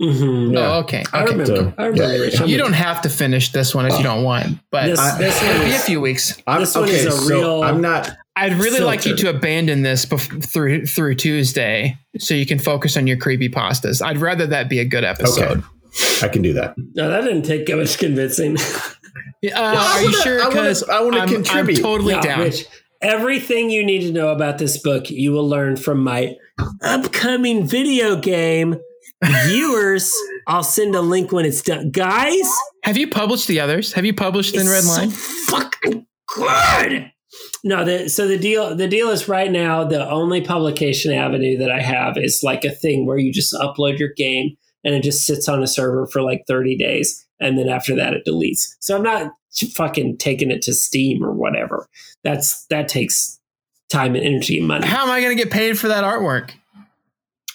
Mhm. 0.00 0.54
Yeah. 0.54 0.60
Oh, 0.76 0.78
okay. 0.80 1.04
I 1.12 1.22
okay. 1.24 1.30
remember. 1.32 1.46
So, 1.46 1.72
I 1.76 1.86
remember. 1.86 2.14
yeah. 2.16 2.20
Rich. 2.22 2.40
I'm 2.40 2.48
You 2.48 2.56
don't 2.58 2.72
have 2.72 3.02
to 3.02 3.10
finish 3.10 3.52
this 3.52 3.74
one 3.74 3.86
if 3.86 3.96
you 3.98 4.02
don't 4.02 4.24
want, 4.24 4.58
but 4.70 4.86
This, 4.86 4.98
I- 4.98 5.18
this 5.18 5.42
it'll 5.42 5.58
one 5.58 5.66
be 5.68 5.74
a 5.74 5.78
few 5.78 6.00
weeks. 6.00 6.42
I'm, 6.46 6.60
This 6.60 6.74
one 6.74 6.88
is 6.88 7.04
a 7.06 7.10
so 7.12 7.28
real- 7.28 7.62
I'm 7.62 7.80
not. 7.80 8.10
I'd 8.36 8.54
really 8.54 8.80
like 8.80 9.04
you 9.04 9.14
to 9.16 9.28
abandon 9.28 9.82
this 9.82 10.06
bef- 10.06 10.42
through 10.44 10.86
through 10.86 11.16
Tuesday, 11.16 11.98
so 12.18 12.32
you 12.32 12.46
can 12.46 12.58
focus 12.58 12.96
on 12.96 13.06
your 13.06 13.18
creepy 13.18 13.50
pastas. 13.50 14.00
I'd 14.00 14.18
rather 14.18 14.46
that 14.46 14.70
be 14.70 14.78
a 14.78 14.84
good 14.86 15.04
episode. 15.04 15.58
Okay, 15.58 16.26
I 16.26 16.28
can 16.28 16.40
do 16.40 16.54
that. 16.54 16.74
no, 16.94 17.10
that 17.10 17.22
didn't 17.24 17.42
take 17.42 17.68
much 17.76 17.98
convincing. 17.98 18.56
Uh, 19.42 19.48
I 19.56 19.58
are 19.96 20.00
you 20.02 20.04
wanna- 20.06 20.16
sure? 20.22 20.40
I 20.40 20.48
wanna- 20.48 20.60
Because 20.62 20.82
I 20.88 21.00
wanna 21.00 21.18
I'm, 21.20 21.28
contribute. 21.28 21.78
I'm 21.78 21.82
totally 21.82 22.14
No, 22.14 22.20
down. 22.22 22.40
Rich, 22.40 22.66
everything 23.00 23.70
you 23.70 23.82
need 23.84 24.02
to 24.02 24.12
know 24.12 24.28
about 24.28 24.58
this 24.58 24.76
book, 24.78 25.10
you 25.10 25.32
will 25.32 25.48
learn 25.48 25.76
from 25.76 26.04
my 26.04 26.36
upcoming 26.82 27.66
video 27.66 28.16
game. 28.16 28.76
Viewers, 29.22 30.14
I'll 30.46 30.62
send 30.62 30.94
a 30.94 31.00
link 31.00 31.32
when 31.32 31.44
it's 31.44 31.62
done. 31.62 31.90
Guys, 31.90 32.50
Have 32.84 32.96
you 32.96 33.08
published 33.08 33.48
the 33.48 33.60
others? 33.60 33.92
Have 33.92 34.04
you 34.04 34.14
published 34.14 34.54
in 34.54 34.62
it's 34.62 34.70
Red 34.70 34.84
Line? 34.84 35.10
So 35.10 35.56
fucking 35.58 36.06
good. 36.34 37.12
No, 37.62 37.84
the, 37.84 38.08
so 38.08 38.26
the 38.26 38.38
deal 38.38 38.74
the 38.74 38.88
deal 38.88 39.10
is 39.10 39.28
right 39.28 39.50
now 39.50 39.84
the 39.84 40.08
only 40.08 40.40
publication 40.40 41.12
avenue 41.12 41.58
that 41.58 41.70
I 41.70 41.80
have 41.80 42.16
is 42.16 42.42
like 42.42 42.64
a 42.64 42.70
thing 42.70 43.06
where 43.06 43.18
you 43.18 43.32
just 43.32 43.52
upload 43.54 43.98
your 43.98 44.12
game 44.16 44.56
and 44.82 44.94
it 44.94 45.02
just 45.02 45.26
sits 45.26 45.48
on 45.48 45.62
a 45.62 45.66
server 45.66 46.06
for 46.06 46.22
like 46.22 46.44
30 46.48 46.76
days 46.76 47.26
and 47.38 47.58
then 47.58 47.68
after 47.68 47.94
that 47.96 48.14
it 48.14 48.24
deletes. 48.26 48.74
So 48.80 48.96
I'm 48.96 49.02
not 49.02 49.32
fucking 49.74 50.16
taking 50.16 50.50
it 50.50 50.62
to 50.62 50.74
Steam 50.74 51.22
or 51.22 51.32
whatever. 51.32 51.86
That's 52.24 52.64
that 52.66 52.88
takes 52.88 53.38
time 53.90 54.14
and 54.14 54.24
energy 54.24 54.58
and 54.58 54.66
money. 54.66 54.86
How 54.86 55.04
am 55.04 55.10
I 55.10 55.20
going 55.20 55.36
to 55.36 55.42
get 55.42 55.52
paid 55.52 55.78
for 55.78 55.88
that 55.88 56.04
artwork 56.04 56.52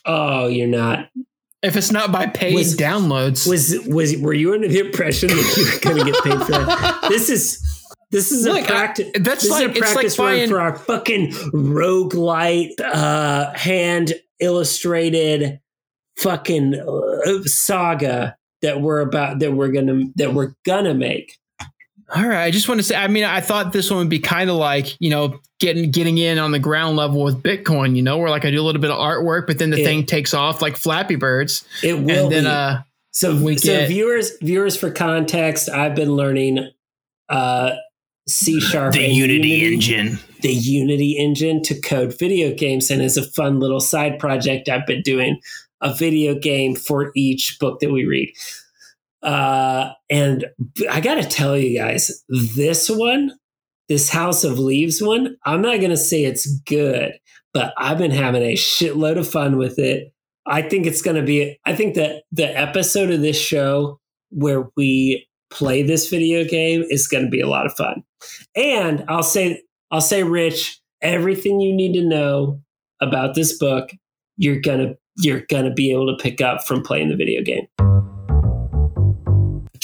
Oh, 0.06 0.48
you're 0.48 0.68
not. 0.68 1.10
If 1.66 1.76
it's 1.76 1.92
not 1.92 2.12
by 2.12 2.28
paid 2.28 2.56
Was- 2.56 2.76
downloads? 2.78 3.48
Was 3.50 3.78
was 3.88 4.16
were 4.18 4.34
you 4.34 4.54
under 4.54 4.68
the 4.68 4.80
impression 4.80 5.30
that 5.30 5.54
you 5.58 5.66
were 5.66 5.80
going 5.96 6.06
to 6.06 6.12
get 6.12 6.24
paid 6.24 6.40
for 6.46 6.52
that? 6.52 7.00
This 7.10 7.30
is 7.30 7.62
this 8.12 8.32
is 8.32 8.46
Look, 8.46 8.62
a 8.62 8.64
I- 8.64 8.68
practice. 8.68 9.12
that's 9.22 9.42
this 9.44 9.52
like- 9.52 9.66
a 9.68 9.70
it's 9.72 9.80
like 9.80 9.92
practice 9.94 10.18
buying- 10.18 10.50
for 10.50 10.60
our 10.62 10.76
fucking 10.78 11.32
roguelite 11.90 12.80
uh 12.82 13.52
hand 13.58 14.14
illustrated 14.40 15.60
fucking 16.18 16.76
uh, 16.76 17.42
saga 17.46 18.36
that 18.62 18.82
we're 18.82 19.02
about 19.02 19.40
that 19.40 19.54
we're 19.54 19.72
gonna 19.72 20.04
that 20.16 20.34
we're 20.34 20.54
gonna 20.66 20.94
make. 20.94 21.38
All 22.14 22.28
right. 22.28 22.44
I 22.44 22.52
just 22.52 22.68
want 22.68 22.80
to 22.80 22.84
say, 22.84 22.96
I 22.96 23.08
mean, 23.08 23.24
I 23.24 23.42
thought 23.42 23.74
this 23.74 23.90
one 23.90 24.00
would 24.00 24.10
be 24.10 24.20
kind 24.20 24.50
of 24.50 24.58
like, 24.58 24.96
you 25.00 25.10
know, 25.10 25.40
getting 25.60 25.90
getting 25.92 26.18
in 26.18 26.38
on 26.38 26.52
the 26.52 26.60
ground 26.60 26.98
level 26.98 27.24
with 27.24 27.42
Bitcoin, 27.42 27.96
you 27.96 28.04
know, 28.04 28.18
where 28.18 28.30
like 28.30 28.46
I 28.46 28.52
do 28.52 28.62
a 28.62 28.64
little 28.64 28.82
bit 28.82 28.92
of 28.92 28.98
artwork, 28.98 29.48
but 29.48 29.58
then 29.58 29.72
the 29.72 29.82
It- 29.82 29.86
thing 29.86 30.06
takes 30.06 30.34
off 30.34 30.62
like 30.62 30.76
Flappy 30.78 31.16
Birds. 31.16 31.66
It 31.82 31.94
will 32.00 32.26
and 32.26 32.32
then 32.32 32.44
be. 32.44 32.50
uh 32.50 32.78
so 33.12 33.36
we 33.36 33.58
so 33.58 33.68
get- 33.68 33.88
viewers 33.88 34.32
viewers 34.42 34.76
for 34.78 34.92
context, 34.92 35.70
I've 35.70 35.96
been 35.96 36.12
learning 36.16 36.70
uh 37.30 37.72
C 38.28 38.60
sharp 38.60 38.96
and 38.96 39.14
Unity 39.14 39.66
Engine. 39.66 40.20
the 40.42 40.52
Unity 40.54 41.18
engine 41.18 41.64
to 41.64 41.80
code 41.80 42.18
video 42.20 42.54
games. 42.54 42.92
And 42.92 43.02
as 43.02 43.18
a 43.18 43.24
fun 43.24 43.60
little 43.60 43.80
side 43.80 44.20
project, 44.20 44.68
I've 44.70 44.86
been 44.86 45.02
doing 45.02 45.40
a 45.82 45.94
video 45.94 46.36
game 46.36 46.76
for 46.76 47.12
each 47.16 47.58
book 47.60 47.80
that 47.82 47.92
we 47.92 48.06
read. 48.06 48.32
Uh, 49.26 49.92
and 50.10 50.46
I 50.90 51.02
got 51.02 51.16
to 51.16 51.24
tell 51.24 51.58
you 51.58 51.78
guys, 51.78 52.24
this 52.56 52.90
one, 52.90 53.32
this 53.90 54.10
House 54.10 54.44
of 54.44 54.60
Leaves 54.60 55.02
one, 55.02 55.36
I'm 55.46 55.62
not 55.62 55.80
going 55.80 55.90
to 55.90 55.98
say 55.98 56.24
it's 56.24 56.48
good, 56.62 57.14
but 57.54 57.74
I've 57.78 57.98
been 57.98 58.12
having 58.12 58.44
a 58.44 58.54
shitload 58.54 59.18
of 59.18 59.28
fun 59.28 59.58
with 59.58 59.80
it. 59.80 60.14
I 60.46 60.62
think 60.62 60.86
it's 60.86 61.02
going 61.02 61.18
to 61.18 61.24
be, 61.24 61.60
I 61.66 61.76
think 61.76 61.96
that 61.96 62.24
the 62.32 62.46
episode 62.46 63.10
of 63.10 63.22
this 63.22 63.40
show 63.40 64.00
where 64.30 64.70
we 64.78 65.28
play 65.50 65.82
this 65.82 66.08
video 66.10 66.44
game 66.44 66.84
is 66.90 67.08
going 67.08 67.26
to 67.26 67.30
be 67.30 67.42
a 67.42 67.48
lot 67.48 67.66
of 67.66 67.74
fun. 67.74 68.04
And 68.56 69.04
I'll 69.08 69.24
say, 69.24 69.64
I'll 69.90 70.02
say, 70.02 70.22
Rich, 70.22 70.80
everything 71.02 71.60
you 71.62 71.74
need 71.74 71.94
to 71.94 72.08
know 72.08 72.62
about 73.02 73.34
this 73.36 73.58
book, 73.58 73.90
you're 74.38 74.60
gonna 74.60 74.96
you're 75.18 75.46
gonna 75.50 75.74
be 75.74 75.92
able 75.92 76.16
to 76.16 76.22
pick 76.22 76.42
up 76.42 76.64
from 76.64 76.84
playing 76.84 77.10
the 77.10 77.16
video 77.16 77.42
game. 77.42 77.68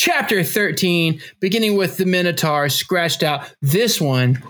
Chapter 0.04 0.42
13, 0.42 1.20
beginning 1.38 1.76
with 1.76 1.96
the 1.96 2.04
Minotaur 2.04 2.68
scratched 2.68 3.22
out. 3.22 3.42
This 3.62 4.00
one, 4.00 4.42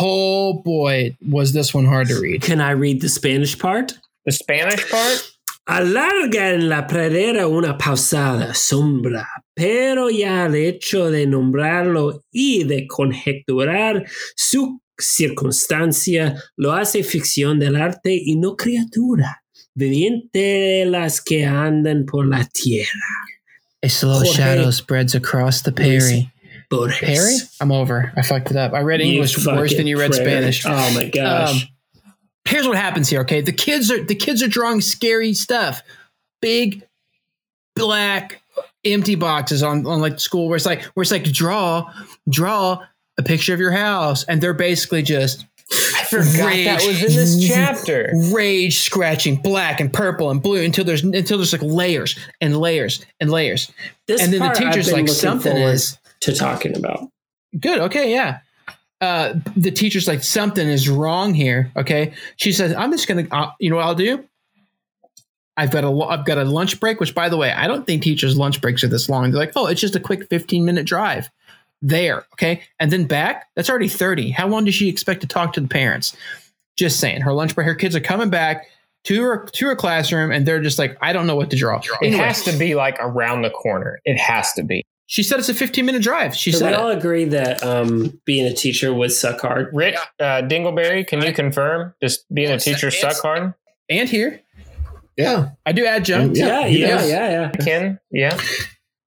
oh 0.00 0.62
boy, 0.62 1.14
was 1.28 1.52
this 1.52 1.74
one 1.74 1.84
hard 1.84 2.08
to 2.08 2.18
read. 2.18 2.40
Can 2.40 2.58
I 2.58 2.70
read 2.70 3.02
the 3.02 3.10
Spanish 3.10 3.58
part? 3.58 3.92
The 4.24 4.32
Spanish 4.32 4.90
part? 4.90 5.30
Alarga 5.68 6.54
en 6.54 6.70
la 6.70 6.86
pradera 6.86 7.46
una 7.46 7.76
pausada 7.76 8.54
sombra, 8.54 9.26
pero 9.54 10.08
ya 10.08 10.46
el 10.46 10.54
hecho 10.54 11.10
de 11.10 11.26
nombrarlo 11.26 12.22
y 12.32 12.64
de 12.64 12.86
conjeturar 12.86 14.06
su 14.36 14.80
circunstancia 14.98 16.42
lo 16.56 16.72
hace 16.72 17.02
ficción 17.02 17.58
del 17.58 17.76
arte 17.76 18.14
y 18.14 18.36
no 18.36 18.56
criatura 18.56 19.42
viviente 19.74 20.38
de 20.38 20.86
las 20.86 21.20
que 21.20 21.44
andan 21.44 22.06
por 22.06 22.26
la 22.26 22.46
tierra. 22.46 22.88
A 23.84 23.88
slow 23.88 24.14
Jorge. 24.14 24.32
shadow 24.32 24.70
spreads 24.70 25.14
across 25.14 25.60
the 25.60 25.70
Perry. 25.70 26.32
Borges. 26.70 26.98
Perry? 26.98 27.34
I'm 27.60 27.70
over. 27.70 28.12
I 28.16 28.22
fucked 28.22 28.50
it 28.50 28.56
up. 28.56 28.72
I 28.72 28.80
read 28.80 29.02
English 29.02 29.46
worse 29.46 29.76
than 29.76 29.86
you 29.86 29.98
read 29.98 30.10
prick. 30.10 30.22
Spanish. 30.22 30.64
Oh 30.64 30.94
my 30.94 31.10
gosh. 31.10 31.62
Um, 31.62 31.68
here's 32.46 32.66
what 32.66 32.78
happens 32.78 33.10
here. 33.10 33.20
Okay, 33.20 33.42
the 33.42 33.52
kids 33.52 33.90
are 33.90 34.02
the 34.02 34.14
kids 34.14 34.42
are 34.42 34.48
drawing 34.48 34.80
scary 34.80 35.34
stuff, 35.34 35.82
big, 36.40 36.82
black, 37.76 38.40
empty 38.86 39.16
boxes 39.16 39.62
on 39.62 39.86
on 39.86 40.00
like 40.00 40.18
school 40.18 40.48
where 40.48 40.56
it's 40.56 40.66
like 40.66 40.84
where 40.94 41.02
it's 41.02 41.12
like 41.12 41.24
draw 41.24 41.92
draw 42.26 42.82
a 43.18 43.22
picture 43.22 43.52
of 43.52 43.60
your 43.60 43.72
house, 43.72 44.24
and 44.24 44.40
they're 44.40 44.54
basically 44.54 45.02
just 45.02 45.44
I 45.72 46.04
forgot 46.04 46.34
that 46.34 46.82
was 46.86 47.02
in 47.02 47.12
this 47.14 47.46
chapter. 47.48 48.12
rage 48.32 48.78
scratching 48.78 49.36
black 49.36 49.80
and 49.80 49.92
purple 49.92 50.30
and 50.30 50.42
blue 50.42 50.62
until 50.62 50.84
there's 50.84 51.02
until 51.02 51.38
there's 51.38 51.52
like 51.52 51.62
layers 51.62 52.18
and 52.40 52.56
layers 52.56 53.04
and 53.20 53.30
layers. 53.30 53.72
This 54.06 54.22
And 54.22 54.32
then 54.32 54.40
the 54.40 54.46
part 54.46 54.58
I've 54.58 54.72
teacher's 54.74 54.86
been 54.90 55.06
like, 55.06 55.08
something 55.08 55.56
is- 55.56 55.98
to 56.20 56.34
talking 56.34 56.76
about. 56.76 57.08
Good. 57.58 57.78
Okay. 57.80 58.12
Yeah. 58.12 58.40
Uh, 59.00 59.34
the 59.56 59.70
teacher's 59.70 60.08
like, 60.08 60.22
something 60.22 60.66
is 60.66 60.88
wrong 60.88 61.34
here. 61.34 61.70
Okay. 61.76 62.14
She 62.36 62.52
says, 62.52 62.72
I'm 62.74 62.90
just 62.92 63.06
gonna, 63.06 63.26
uh, 63.30 63.50
you 63.58 63.68
know 63.70 63.76
what 63.76 63.84
I'll 63.84 63.94
do? 63.94 64.24
I've 65.56 65.70
got 65.70 65.84
a, 65.84 65.90
lo- 65.90 66.08
I've 66.08 66.24
got 66.24 66.38
a 66.38 66.44
lunch 66.44 66.80
break. 66.80 67.00
Which, 67.00 67.14
by 67.14 67.28
the 67.28 67.36
way, 67.36 67.52
I 67.52 67.66
don't 67.66 67.86
think 67.86 68.02
teachers' 68.02 68.36
lunch 68.36 68.60
breaks 68.60 68.82
are 68.82 68.88
this 68.88 69.08
long. 69.08 69.30
They're 69.30 69.40
like, 69.40 69.52
oh, 69.56 69.66
it's 69.66 69.80
just 69.80 69.94
a 69.94 70.00
quick 70.00 70.28
15 70.28 70.64
minute 70.64 70.86
drive 70.86 71.28
there. 71.84 72.24
Okay, 72.34 72.62
and 72.80 72.90
then 72.90 73.06
back. 73.06 73.46
That's 73.54 73.70
already 73.70 73.88
30. 73.88 74.30
How 74.30 74.48
long 74.48 74.64
does 74.64 74.74
she 74.74 74.88
expect 74.88 75.20
to 75.20 75.26
talk 75.26 75.52
to 75.52 75.60
the 75.60 75.68
parents? 75.68 76.16
Just 76.76 76.98
saying. 76.98 77.20
Her 77.20 77.32
lunch 77.32 77.54
break. 77.54 77.66
Her 77.66 77.74
kids 77.74 77.94
are 77.94 78.00
coming 78.00 78.30
back 78.30 78.66
to 79.04 79.22
her 79.22 79.44
to 79.52 79.66
her 79.66 79.76
classroom, 79.76 80.32
and 80.32 80.46
they're 80.46 80.62
just 80.62 80.78
like, 80.78 80.96
I 81.00 81.12
don't 81.12 81.26
know 81.26 81.36
what 81.36 81.50
to 81.50 81.56
draw. 81.56 81.78
It 81.78 81.86
Anyway, 82.02 82.24
has 82.24 82.42
to 82.44 82.52
be 82.58 82.74
like 82.74 82.96
around 83.00 83.42
the 83.42 83.50
corner. 83.50 84.00
It 84.04 84.18
has 84.18 84.52
to 84.54 84.62
be. 84.64 84.84
She 85.06 85.22
said 85.22 85.38
it's 85.38 85.50
a 85.50 85.54
15 85.54 85.84
minute 85.84 86.02
drive. 86.02 86.34
She 86.34 86.50
So 86.50 86.60
said 86.60 86.68
we 86.68 86.72
it. 86.72 86.76
all 86.80 86.90
agree 86.90 87.26
that 87.26 87.62
um, 87.62 88.18
being 88.24 88.46
a 88.46 88.54
teacher 88.54 88.92
would 88.94 89.12
suck 89.12 89.42
hard. 89.42 89.68
Rich 89.74 89.96
uh, 90.18 90.40
Dingleberry, 90.42 91.06
can 91.06 91.22
you 91.22 91.32
confirm? 91.34 91.94
Just 92.02 92.24
being 92.32 92.50
a 92.50 92.58
teacher 92.58 92.88
It's- 92.88 93.02
suck 93.02 93.22
hard? 93.22 93.52
and 93.90 94.08
here 94.08 94.40
Yeah. 95.18 95.50
I 95.66 95.72
do 95.72 95.84
adjunct. 95.84 96.38
Yeah, 96.38 96.60
Yeah, 96.60 96.66
yeah, 96.66 96.88
does. 96.88 97.10
yeah, 97.10 97.30
yeah. 97.30 97.50
Ken? 97.62 98.00
Yeah. 98.10 98.40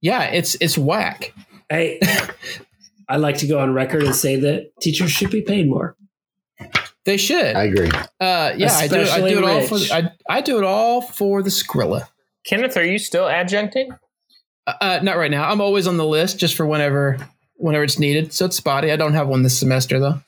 Yeah, 0.01 0.23
it's 0.25 0.55
it's 0.61 0.77
whack. 0.77 1.33
Hey, 1.69 1.99
I'd 3.09 3.21
like 3.21 3.37
to 3.37 3.47
go 3.47 3.59
on 3.59 3.73
record 3.73 4.03
and 4.03 4.15
say 4.15 4.35
that 4.37 4.71
teachers 4.81 5.11
should 5.11 5.31
be 5.31 5.41
paid 5.41 5.69
more. 5.69 5.95
They 7.05 7.17
should. 7.17 7.55
I 7.55 7.63
agree. 7.63 7.89
Uh, 8.19 8.53
yeah, 8.57 8.73
I 8.73 8.87
do. 8.87 9.01
I 9.01 9.29
do 9.29 9.37
it 9.37 9.43
all 9.45 9.61
for. 9.61 9.75
rich. 9.75 9.91
I, 9.91 10.11
I 10.29 10.41
do 10.41 10.57
it 10.57 10.65
all 10.65 11.01
for 11.01 11.41
the 11.41 11.49
Skrilla. 11.49 12.09
Kenneth, 12.45 12.75
are 12.75 12.83
you 12.83 12.99
still 12.99 13.25
adjuncting? 13.25 13.97
Uh, 14.65 14.73
uh, 14.81 14.99
not 15.01 15.17
right 15.17 15.31
now. 15.31 15.49
I'm 15.49 15.61
always 15.61 15.87
on 15.87 15.95
the 15.95 16.05
list 16.05 16.37
just 16.37 16.55
for 16.55 16.65
whenever 16.65 17.17
whenever 17.55 17.85
it's 17.85 17.97
needed. 17.97 18.33
So 18.33 18.45
it's 18.45 18.57
spotty. 18.57 18.91
I 18.91 18.97
don't 18.97 19.13
have 19.13 19.29
one 19.29 19.43
this 19.43 19.57
semester 19.57 19.99
though. 19.99 20.21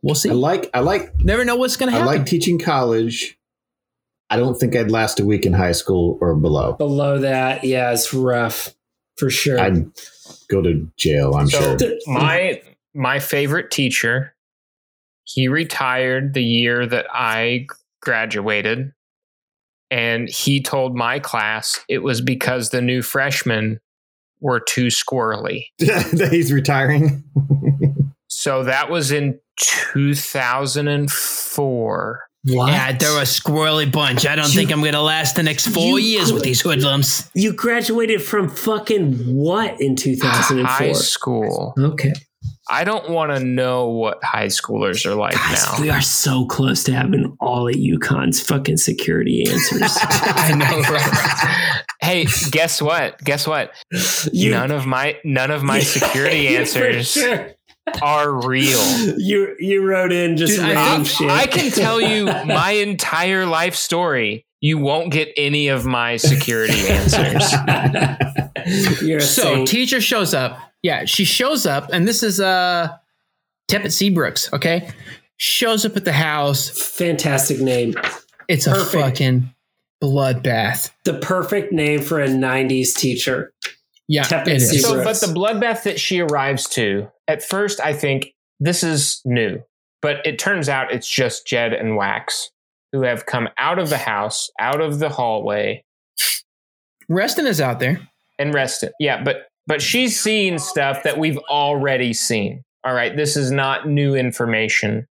We'll 0.00 0.14
see. 0.14 0.30
I 0.30 0.34
like 0.34 0.70
I 0.74 0.80
like 0.80 1.12
Never 1.18 1.44
know 1.44 1.56
what's 1.56 1.76
gonna 1.76 1.90
happen. 1.90 2.06
I 2.06 2.12
like 2.12 2.26
teaching 2.26 2.60
college. 2.60 3.36
I 4.30 4.36
don't 4.36 4.54
think 4.54 4.76
I'd 4.76 4.90
last 4.90 5.18
a 5.18 5.24
week 5.24 5.44
in 5.44 5.54
high 5.54 5.72
school 5.72 6.18
or 6.20 6.36
below. 6.36 6.74
Below 6.74 7.18
that, 7.20 7.64
yeah, 7.64 7.90
it's 7.92 8.12
rough 8.14 8.74
for 9.18 9.30
sure. 9.30 9.60
I'd 9.60 9.86
go 10.48 10.62
to 10.62 10.88
jail, 10.96 11.34
I'm 11.34 11.48
So 11.48 11.76
sure. 11.78 11.92
my 12.06 12.62
my 12.94 13.18
favorite 13.18 13.70
teacher, 13.70 14.34
he 15.24 15.48
retired 15.48 16.32
the 16.34 16.42
year 16.42 16.86
that 16.86 17.06
I 17.12 17.66
graduated, 18.00 18.92
and 19.90 20.28
he 20.28 20.62
told 20.62 20.96
my 20.96 21.18
class 21.18 21.80
it 21.88 21.98
was 21.98 22.20
because 22.20 22.70
the 22.70 22.80
new 22.80 23.02
freshmen 23.02 23.80
were 24.40 24.60
too 24.60 24.86
squirrely. 24.86 25.66
that 25.78 26.28
he's 26.30 26.52
retiring. 26.52 27.24
So 28.30 28.64
that 28.64 28.90
was 28.90 29.10
in 29.10 29.40
2004. 29.56 32.27
What? 32.44 32.68
Yeah, 32.72 32.92
they're 32.96 33.18
a 33.18 33.22
squirrely 33.24 33.90
bunch. 33.90 34.26
I 34.26 34.36
don't 34.36 34.48
think 34.48 34.70
I'm 34.70 34.82
gonna 34.82 35.02
last 35.02 35.36
the 35.36 35.42
next 35.42 35.68
four 35.68 35.98
years 35.98 36.32
with 36.32 36.42
these 36.44 36.60
hoodlums. 36.60 37.28
you 37.34 37.52
graduated 37.52 38.22
from 38.22 38.48
fucking 38.48 39.34
what 39.34 39.80
in 39.80 39.96
2004? 39.96 40.64
High 40.66 40.92
school. 40.92 41.74
Okay. 41.78 42.12
I 42.70 42.84
don't 42.84 43.08
want 43.10 43.32
to 43.32 43.40
know 43.42 43.88
what 43.88 44.22
high 44.22 44.46
schoolers 44.46 45.06
are 45.06 45.14
like 45.14 45.32
Guys, 45.34 45.64
now. 45.72 45.80
we 45.80 45.88
are 45.88 46.02
so 46.02 46.44
close 46.44 46.84
to 46.84 46.92
having 46.92 47.34
all 47.40 47.66
of 47.66 47.74
UConn's 47.74 48.42
fucking 48.42 48.76
security 48.76 49.46
answers. 49.48 49.96
I 50.02 50.52
know, 50.54 50.80
right? 50.82 51.82
hey, 52.02 52.26
guess 52.50 52.82
what? 52.82 53.18
Guess 53.24 53.46
what? 53.46 53.72
You- 54.32 54.50
none 54.50 54.70
of 54.70 54.86
my 54.86 55.16
none 55.24 55.50
of 55.50 55.62
my 55.62 55.80
security 55.80 56.46
For 56.54 56.60
answers 56.60 57.10
sure. 57.10 57.50
Are 58.02 58.46
real. 58.46 58.78
You 59.18 59.54
you 59.58 59.84
wrote 59.86 60.12
in 60.12 60.36
just 60.36 60.56
Dude, 60.56 60.64
I- 60.64 60.74
random 60.74 61.00
I, 61.00 61.04
shit. 61.04 61.30
I 61.30 61.46
can 61.46 61.70
tell 61.70 62.00
you 62.00 62.24
my 62.46 62.70
entire 62.72 63.46
life 63.46 63.74
story. 63.74 64.44
You 64.60 64.78
won't 64.78 65.12
get 65.12 65.28
any 65.36 65.68
of 65.68 65.84
my 65.86 66.16
security 66.16 66.88
answers. 66.88 67.52
You're 69.02 69.20
so 69.20 69.42
saint. 69.54 69.68
teacher 69.68 70.00
shows 70.00 70.34
up. 70.34 70.58
Yeah, 70.82 71.04
she 71.04 71.24
shows 71.24 71.64
up, 71.66 71.90
and 71.92 72.06
this 72.08 72.22
is 72.22 72.40
uh 72.40 72.88
Teppet 73.68 73.86
Seabrooks. 73.92 74.52
Okay, 74.52 74.90
shows 75.36 75.84
up 75.84 75.96
at 75.96 76.04
the 76.04 76.12
house. 76.12 76.68
fantastic 76.70 77.60
name. 77.60 77.94
It's 78.48 78.66
a 78.66 78.84
fucking 78.84 79.52
bloodbath. 80.02 80.90
The 81.04 81.14
perfect 81.18 81.72
name 81.72 82.00
for 82.00 82.20
a 82.20 82.28
90s 82.28 82.94
teacher. 82.94 83.52
Yeah, 84.08 84.24
Teppet 84.24 84.48
it 84.48 84.56
is. 84.62 84.82
So, 84.82 85.02
but 85.04 85.20
the 85.20 85.26
bloodbath 85.26 85.82
that 85.84 86.00
she 86.00 86.20
arrives 86.20 86.66
to, 86.70 87.10
at 87.28 87.42
first, 87.44 87.78
I 87.80 87.92
think 87.92 88.34
this 88.58 88.82
is 88.82 89.20
new, 89.24 89.62
but 90.02 90.26
it 90.26 90.38
turns 90.38 90.68
out 90.68 90.92
it's 90.92 91.08
just 91.08 91.46
Jed 91.46 91.72
and 91.72 91.94
Wax 91.96 92.50
who 92.92 93.02
have 93.02 93.26
come 93.26 93.48
out 93.58 93.78
of 93.78 93.90
the 93.90 93.98
house, 93.98 94.50
out 94.58 94.80
of 94.80 94.98
the 94.98 95.10
hallway, 95.10 95.84
Reston 97.08 97.46
is 97.46 97.60
out 97.60 97.80
there. 97.80 98.00
and 98.38 98.52
rested. 98.54 98.92
Yeah, 99.00 99.22
but 99.22 99.48
but 99.66 99.82
she's 99.82 100.18
seen 100.18 100.58
stuff 100.58 101.02
that 101.02 101.18
we've 101.18 101.38
already 101.50 102.12
seen. 102.12 102.62
All 102.84 102.94
right, 102.94 103.14
this 103.16 103.36
is 103.36 103.50
not 103.50 103.88
new 103.88 104.14
information. 104.14 105.06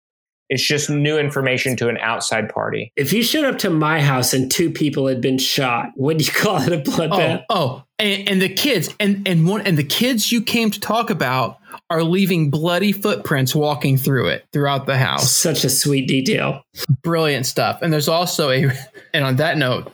It's 0.50 0.66
just 0.66 0.90
new 0.90 1.18
information 1.20 1.76
to 1.78 1.90
an 1.90 1.98
outside 1.98 2.50
party. 2.50 2.94
If 2.96 3.12
you 3.12 3.22
showed 3.22 3.44
up 3.46 3.58
to 3.60 3.70
my 3.70 4.00
house 4.00 4.34
and 4.34 4.50
two 4.50 4.72
people 4.72 5.06
had 5.08 5.20
been 5.20 5.38
shot, 5.38 5.90
would 5.98 6.26
you 6.26 6.32
call 6.34 6.62
it 6.62 6.72
a 6.72 6.78
Oh, 6.78 6.82
bloodbath? 6.82 7.44
oh, 7.50 7.84
and, 8.00 8.30
and 8.30 8.42
the 8.42 8.50
kids 8.50 8.90
and 9.00 9.28
and 9.28 9.48
one 9.48 9.62
and 9.62 9.78
the 9.78 9.84
kids 9.84 10.32
you 10.32 10.42
came 10.42 10.72
to 10.72 10.80
talk 10.80 11.10
about 11.10 11.58
are 11.90 12.04
leaving 12.04 12.50
bloody 12.50 12.92
footprints 12.92 13.56
walking 13.56 13.98
through 13.98 14.28
it 14.28 14.46
throughout 14.52 14.86
the 14.86 14.98
house. 14.98 15.32
Such 15.32 15.64
a 15.64 15.70
sweet 15.70 16.08
detail. 16.08 16.64
Brilliant 17.02 17.46
stuff. 17.46 17.82
And 17.82 17.94
there's 17.94 18.10
also 18.10 18.50
a 18.50 18.72
and 19.14 19.24
on 19.24 19.38
that 19.38 19.58
note, 19.58 19.94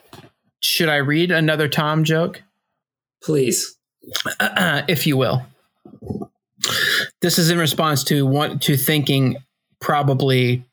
should 0.61 0.89
I 0.89 0.97
read 0.97 1.30
another 1.31 1.67
Tom 1.67 2.03
joke? 2.03 2.41
Please. 3.23 3.77
if 4.41 5.05
you 5.07 5.17
will. 5.17 5.45
This 7.22 7.38
is 7.38 7.51
in 7.51 7.57
response 7.57 8.03
to 8.05 8.25
want 8.25 8.61
to 8.63 8.77
thinking 8.77 9.38
probably 9.80 10.63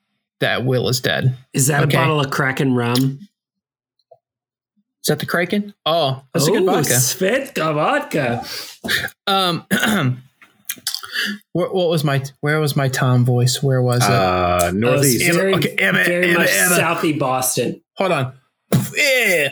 that 0.41 0.65
Will 0.65 0.89
is 0.89 1.01
dead. 1.01 1.37
Is 1.53 1.67
that 1.67 1.83
Okay. 1.83 1.97
a 1.97 2.01
bottle 2.01 2.21
of 2.21 2.31
Kraken 2.31 2.75
rum? 2.75 3.29
Is 5.03 5.09
that 5.09 5.19
the 5.19 5.27
Kraken? 5.27 5.75
Oh, 5.87 6.23
that's 6.33 6.47
a 6.47 6.51
good 6.51 6.63
Ooh, 6.63 6.67
vodka. 6.67 6.93
Svedka 6.95 7.75
vodka. 7.75 8.45
Um, 9.27 9.67
what, 11.53 11.75
what 11.75 11.89
was 11.89 12.05
my 12.05 12.23
where 12.41 12.61
was 12.61 12.77
my 12.77 12.89
Tom 12.89 13.25
voice? 13.25 13.63
Where 13.63 13.83
was 13.83 14.03
it? 14.05 14.11
Uh, 14.11 14.71
northeast. 14.75 15.31
Oh, 15.31 15.35
very, 15.35 15.55
Okay, 15.55 15.75
Emma, 15.79 16.05
very 16.05 16.31
Emma, 16.31 16.39
much 16.41 16.51
Emma. 16.53 16.77
Southie 16.77 17.19
Boston. 17.19 17.83
Hold 17.97 18.13
on. 18.13 18.33
Yeah. 18.97 19.51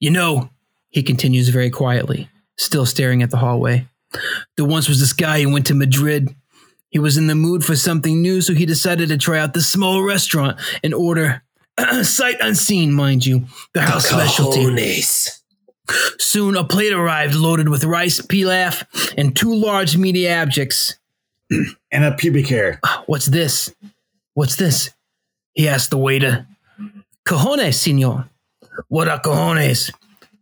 you 0.00 0.10
know, 0.10 0.50
he 0.90 1.02
continues 1.02 1.48
very 1.48 1.70
quietly, 1.70 2.28
still 2.58 2.86
staring 2.86 3.22
at 3.22 3.30
the 3.30 3.38
hallway. 3.38 3.86
There 4.56 4.66
once 4.66 4.88
was 4.88 5.00
this 5.00 5.12
guy 5.12 5.42
who 5.42 5.52
went 5.52 5.66
to 5.66 5.74
Madrid. 5.74 6.34
He 6.90 6.98
was 7.00 7.16
in 7.16 7.26
the 7.26 7.34
mood 7.34 7.64
for 7.64 7.74
something 7.74 8.22
new, 8.22 8.40
so 8.40 8.52
he 8.54 8.66
decided 8.66 9.08
to 9.08 9.18
try 9.18 9.38
out 9.40 9.54
the 9.54 9.62
small 9.62 10.02
restaurant 10.04 10.60
and 10.84 10.94
order, 10.94 11.42
sight 12.02 12.36
unseen, 12.40 12.92
mind 12.92 13.26
you, 13.26 13.46
the 13.72 13.80
house 13.80 14.06
specialty. 14.08 14.60
Cojones. 14.60 15.40
Soon 16.18 16.56
a 16.56 16.64
plate 16.64 16.92
arrived 16.92 17.34
loaded 17.34 17.68
with 17.68 17.84
rice 17.84 18.20
pilaf 18.20 18.84
and 19.16 19.36
two 19.36 19.54
large 19.54 19.96
meaty 19.96 20.28
objects. 20.30 20.96
and 21.92 22.04
a 22.04 22.12
pubic 22.12 22.48
hair. 22.48 22.80
What's 23.06 23.26
this? 23.26 23.74
What's 24.34 24.56
this? 24.56 24.90
He 25.54 25.68
asked 25.68 25.90
the 25.90 25.98
waiter. 25.98 26.46
Cojones, 27.26 27.74
senor. 27.74 28.28
What 28.88 29.08
are 29.08 29.20
cojones? 29.20 29.92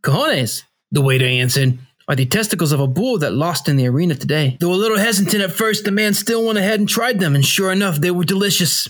Cojones, 0.03 0.63
the 0.91 1.03
waiter 1.03 1.27
answered, 1.27 1.79
are 2.09 2.17
the 2.17 2.27
testicles 2.27 2.73
of 2.73 2.81
a 2.81 2.87
bull 2.87 3.19
that 3.19 3.33
lost 3.33 3.69
in 3.69 3.77
the 3.77 3.87
arena 3.87 4.15
today. 4.15 4.57
Though 4.61 4.73
a 4.73 4.75
little 4.75 4.99
hesitant 4.99 5.43
at 5.43 5.53
first, 5.53 5.85
the 5.85 5.93
man 5.93 6.15
still 6.15 6.47
went 6.47 6.59
ahead 6.59 6.81
and 6.81 6.89
tried 6.89 7.21
them, 7.21 7.35
and 7.35 7.45
sure 7.45 7.71
enough, 7.71 7.97
they 7.97 8.11
were 8.11 8.25
delicious. 8.25 8.89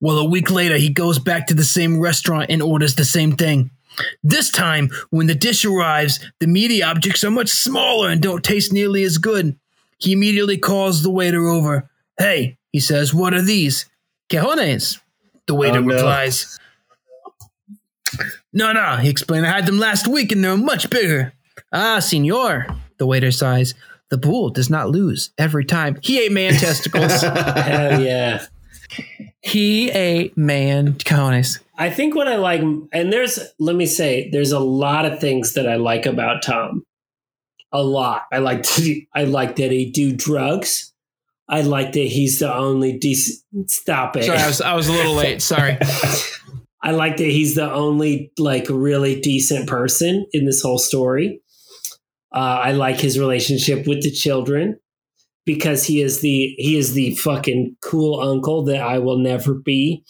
Well, 0.00 0.18
a 0.18 0.24
week 0.24 0.50
later, 0.50 0.76
he 0.76 0.88
goes 0.88 1.18
back 1.18 1.48
to 1.48 1.54
the 1.54 1.64
same 1.64 2.00
restaurant 2.00 2.46
and 2.48 2.62
orders 2.62 2.94
the 2.94 3.04
same 3.04 3.36
thing. 3.36 3.70
This 4.22 4.50
time, 4.50 4.90
when 5.10 5.26
the 5.26 5.34
dish 5.34 5.64
arrives, 5.64 6.18
the 6.40 6.46
meaty 6.46 6.82
objects 6.82 7.22
are 7.24 7.30
much 7.30 7.50
smaller 7.50 8.08
and 8.10 8.20
don't 8.22 8.44
taste 8.44 8.72
nearly 8.72 9.02
as 9.04 9.18
good. 9.18 9.56
He 9.98 10.12
immediately 10.12 10.58
calls 10.58 11.02
the 11.02 11.10
waiter 11.10 11.46
over. 11.48 11.88
Hey, 12.18 12.58
he 12.72 12.80
says, 12.80 13.12
what 13.14 13.34
are 13.34 13.42
these? 13.42 13.88
Cajones. 14.28 15.00
The 15.46 15.54
waiter 15.54 15.78
Oh, 15.78 15.82
no. 15.82 15.94
replies. 15.94 16.58
No, 18.52 18.72
no, 18.72 18.96
he 18.96 19.08
explained. 19.08 19.46
I 19.46 19.50
had 19.50 19.66
them 19.66 19.78
last 19.78 20.06
week 20.06 20.32
and 20.32 20.44
they're 20.44 20.56
much 20.56 20.90
bigger. 20.90 21.32
Ah, 21.72 22.00
senor. 22.00 22.66
The 22.98 23.06
waiter 23.06 23.30
sighs. 23.30 23.74
The 24.10 24.18
bull 24.18 24.50
does 24.50 24.68
not 24.68 24.90
lose 24.90 25.30
every 25.38 25.64
time. 25.64 25.98
He 26.02 26.20
ate 26.20 26.32
man 26.32 26.52
testicles. 26.54 27.20
Hell 27.22 28.00
yeah. 28.02 28.44
He 29.42 29.90
ate 29.90 30.36
man 30.36 30.94
cajones. 30.94 31.58
I 31.76 31.90
think 31.90 32.14
what 32.14 32.28
I 32.28 32.36
like, 32.36 32.60
and 32.60 33.12
there's, 33.12 33.40
let 33.58 33.74
me 33.74 33.86
say, 33.86 34.30
there's 34.30 34.52
a 34.52 34.60
lot 34.60 35.04
of 35.04 35.18
things 35.20 35.54
that 35.54 35.68
I 35.68 35.76
like 35.76 36.06
about 36.06 36.42
Tom. 36.42 36.84
A 37.72 37.82
lot. 37.82 38.22
I 38.32 38.38
like 38.38 38.62
to, 38.62 39.02
I 39.14 39.24
like 39.24 39.56
that 39.56 39.72
he 39.72 39.90
do 39.90 40.14
drugs. 40.14 40.92
I 41.48 41.62
like 41.62 41.92
that 41.92 42.06
he's 42.06 42.38
the 42.38 42.54
only 42.54 42.96
decent. 42.96 43.70
Stop 43.70 44.16
it. 44.16 44.24
Sorry, 44.24 44.38
I 44.38 44.46
was, 44.46 44.60
I 44.60 44.74
was 44.74 44.88
a 44.88 44.92
little 44.92 45.14
late. 45.14 45.42
Sorry. 45.42 45.76
I 46.80 46.92
like 46.92 47.16
that 47.16 47.24
he's 47.24 47.54
the 47.54 47.70
only 47.70 48.32
like 48.38 48.66
really 48.68 49.20
decent 49.20 49.68
person 49.68 50.26
in 50.32 50.46
this 50.46 50.62
whole 50.62 50.78
story. 50.78 51.42
Uh, 52.34 52.60
I 52.64 52.72
like 52.72 52.98
his 52.98 53.18
relationship 53.18 53.86
with 53.86 54.02
the 54.02 54.10
children 54.10 54.78
because 55.44 55.84
he 55.84 56.00
is 56.00 56.20
the 56.20 56.54
he 56.58 56.76
is 56.76 56.94
the 56.94 57.14
fucking 57.16 57.76
cool 57.80 58.20
uncle 58.20 58.64
that 58.64 58.80
I 58.80 58.98
will 58.98 59.18
never 59.18 59.54
be. 59.54 60.04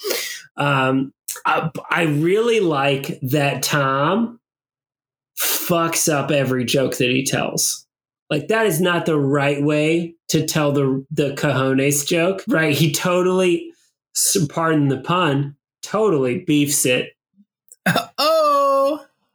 Um, 0.56 1.12
I, 1.46 1.70
I 1.90 2.02
really 2.02 2.60
like 2.60 3.18
that 3.22 3.62
Tom 3.62 4.40
fucks 5.38 6.12
up 6.12 6.30
every 6.30 6.64
joke 6.64 6.96
that 6.98 7.08
he 7.08 7.24
tells. 7.24 7.86
Like 8.30 8.48
that 8.48 8.66
is 8.66 8.80
not 8.80 9.06
the 9.06 9.18
right 9.18 9.62
way 9.62 10.14
to 10.28 10.46
tell 10.46 10.72
the 10.72 11.04
the 11.10 11.34
cojones 11.34 12.06
joke, 12.06 12.42
right? 12.48 12.74
He 12.74 12.92
totally, 12.92 13.72
pardon 14.48 14.88
the 14.88 15.00
pun, 15.00 15.56
totally 15.82 16.40
beefs 16.40 16.86
it. 16.86 17.10
oh. 18.18 18.31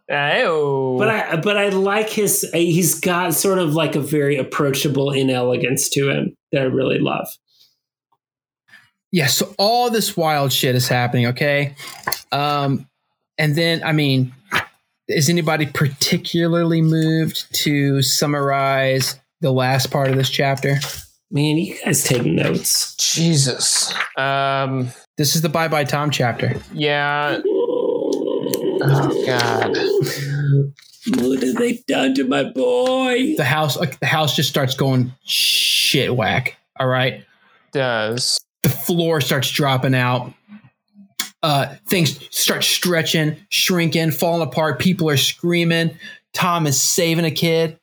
Ayo. 0.09 0.97
But 0.97 1.09
I 1.09 1.35
but 1.37 1.57
I 1.57 1.69
like 1.69 2.09
his. 2.09 2.49
He's 2.53 2.99
got 2.99 3.33
sort 3.33 3.59
of 3.59 3.73
like 3.73 3.95
a 3.95 3.99
very 3.99 4.37
approachable 4.37 5.11
inelegance 5.11 5.89
to 5.89 6.09
him 6.09 6.35
that 6.51 6.61
I 6.61 6.65
really 6.65 6.99
love. 6.99 7.27
Yeah, 9.11 9.27
so 9.27 9.53
all 9.57 9.89
this 9.89 10.17
wild 10.17 10.51
shit 10.51 10.75
is 10.75 10.87
happening, 10.87 11.27
okay? 11.27 11.75
Um, 12.31 12.87
and 13.37 13.55
then, 13.55 13.81
I 13.83 13.93
mean, 13.93 14.33
is 15.07 15.29
anybody 15.29 15.65
particularly 15.65 16.81
moved 16.81 17.53
to 17.63 18.01
summarize 18.01 19.17
the 19.39 19.51
last 19.51 19.91
part 19.91 20.09
of 20.09 20.17
this 20.17 20.29
chapter? 20.29 20.79
Man, 21.31 21.57
you 21.57 21.77
guys 21.83 22.03
take 22.03 22.25
notes. 22.25 22.95
Jesus. 22.95 23.93
Um. 24.17 24.91
This 25.17 25.35
is 25.35 25.41
the 25.41 25.49
Bye 25.49 25.67
Bye 25.67 25.83
Tom 25.83 26.11
chapter. 26.11 26.55
Yeah. 26.73 27.41
Oh 28.90 29.25
God. 29.25 29.77
What 31.22 31.41
have 31.41 31.56
they 31.56 31.83
done 31.88 32.16
to 32.16 32.25
my 32.25 32.43
boy? 32.43 33.35
The 33.38 33.43
house, 33.45 33.77
like, 33.77 33.99
the 33.99 34.06
house 34.06 34.35
just 34.35 34.49
starts 34.49 34.75
going 34.75 35.14
shit 35.24 36.16
whack. 36.16 36.57
All 36.80 36.88
right, 36.88 37.24
Does 37.72 38.40
the 38.64 38.69
floor 38.69 39.22
starts 39.22 39.49
dropping 39.49 39.95
out. 39.95 40.33
Uh, 41.41 41.75
things 41.88 42.19
start 42.35 42.64
stretching, 42.64 43.38
shrinking, 43.49 44.11
falling 44.11 44.48
apart. 44.48 44.80
People 44.80 45.09
are 45.09 45.17
screaming. 45.17 45.98
Tom 46.33 46.67
is 46.67 46.82
saving 46.82 47.25
a 47.25 47.32
kid, 47.32 47.80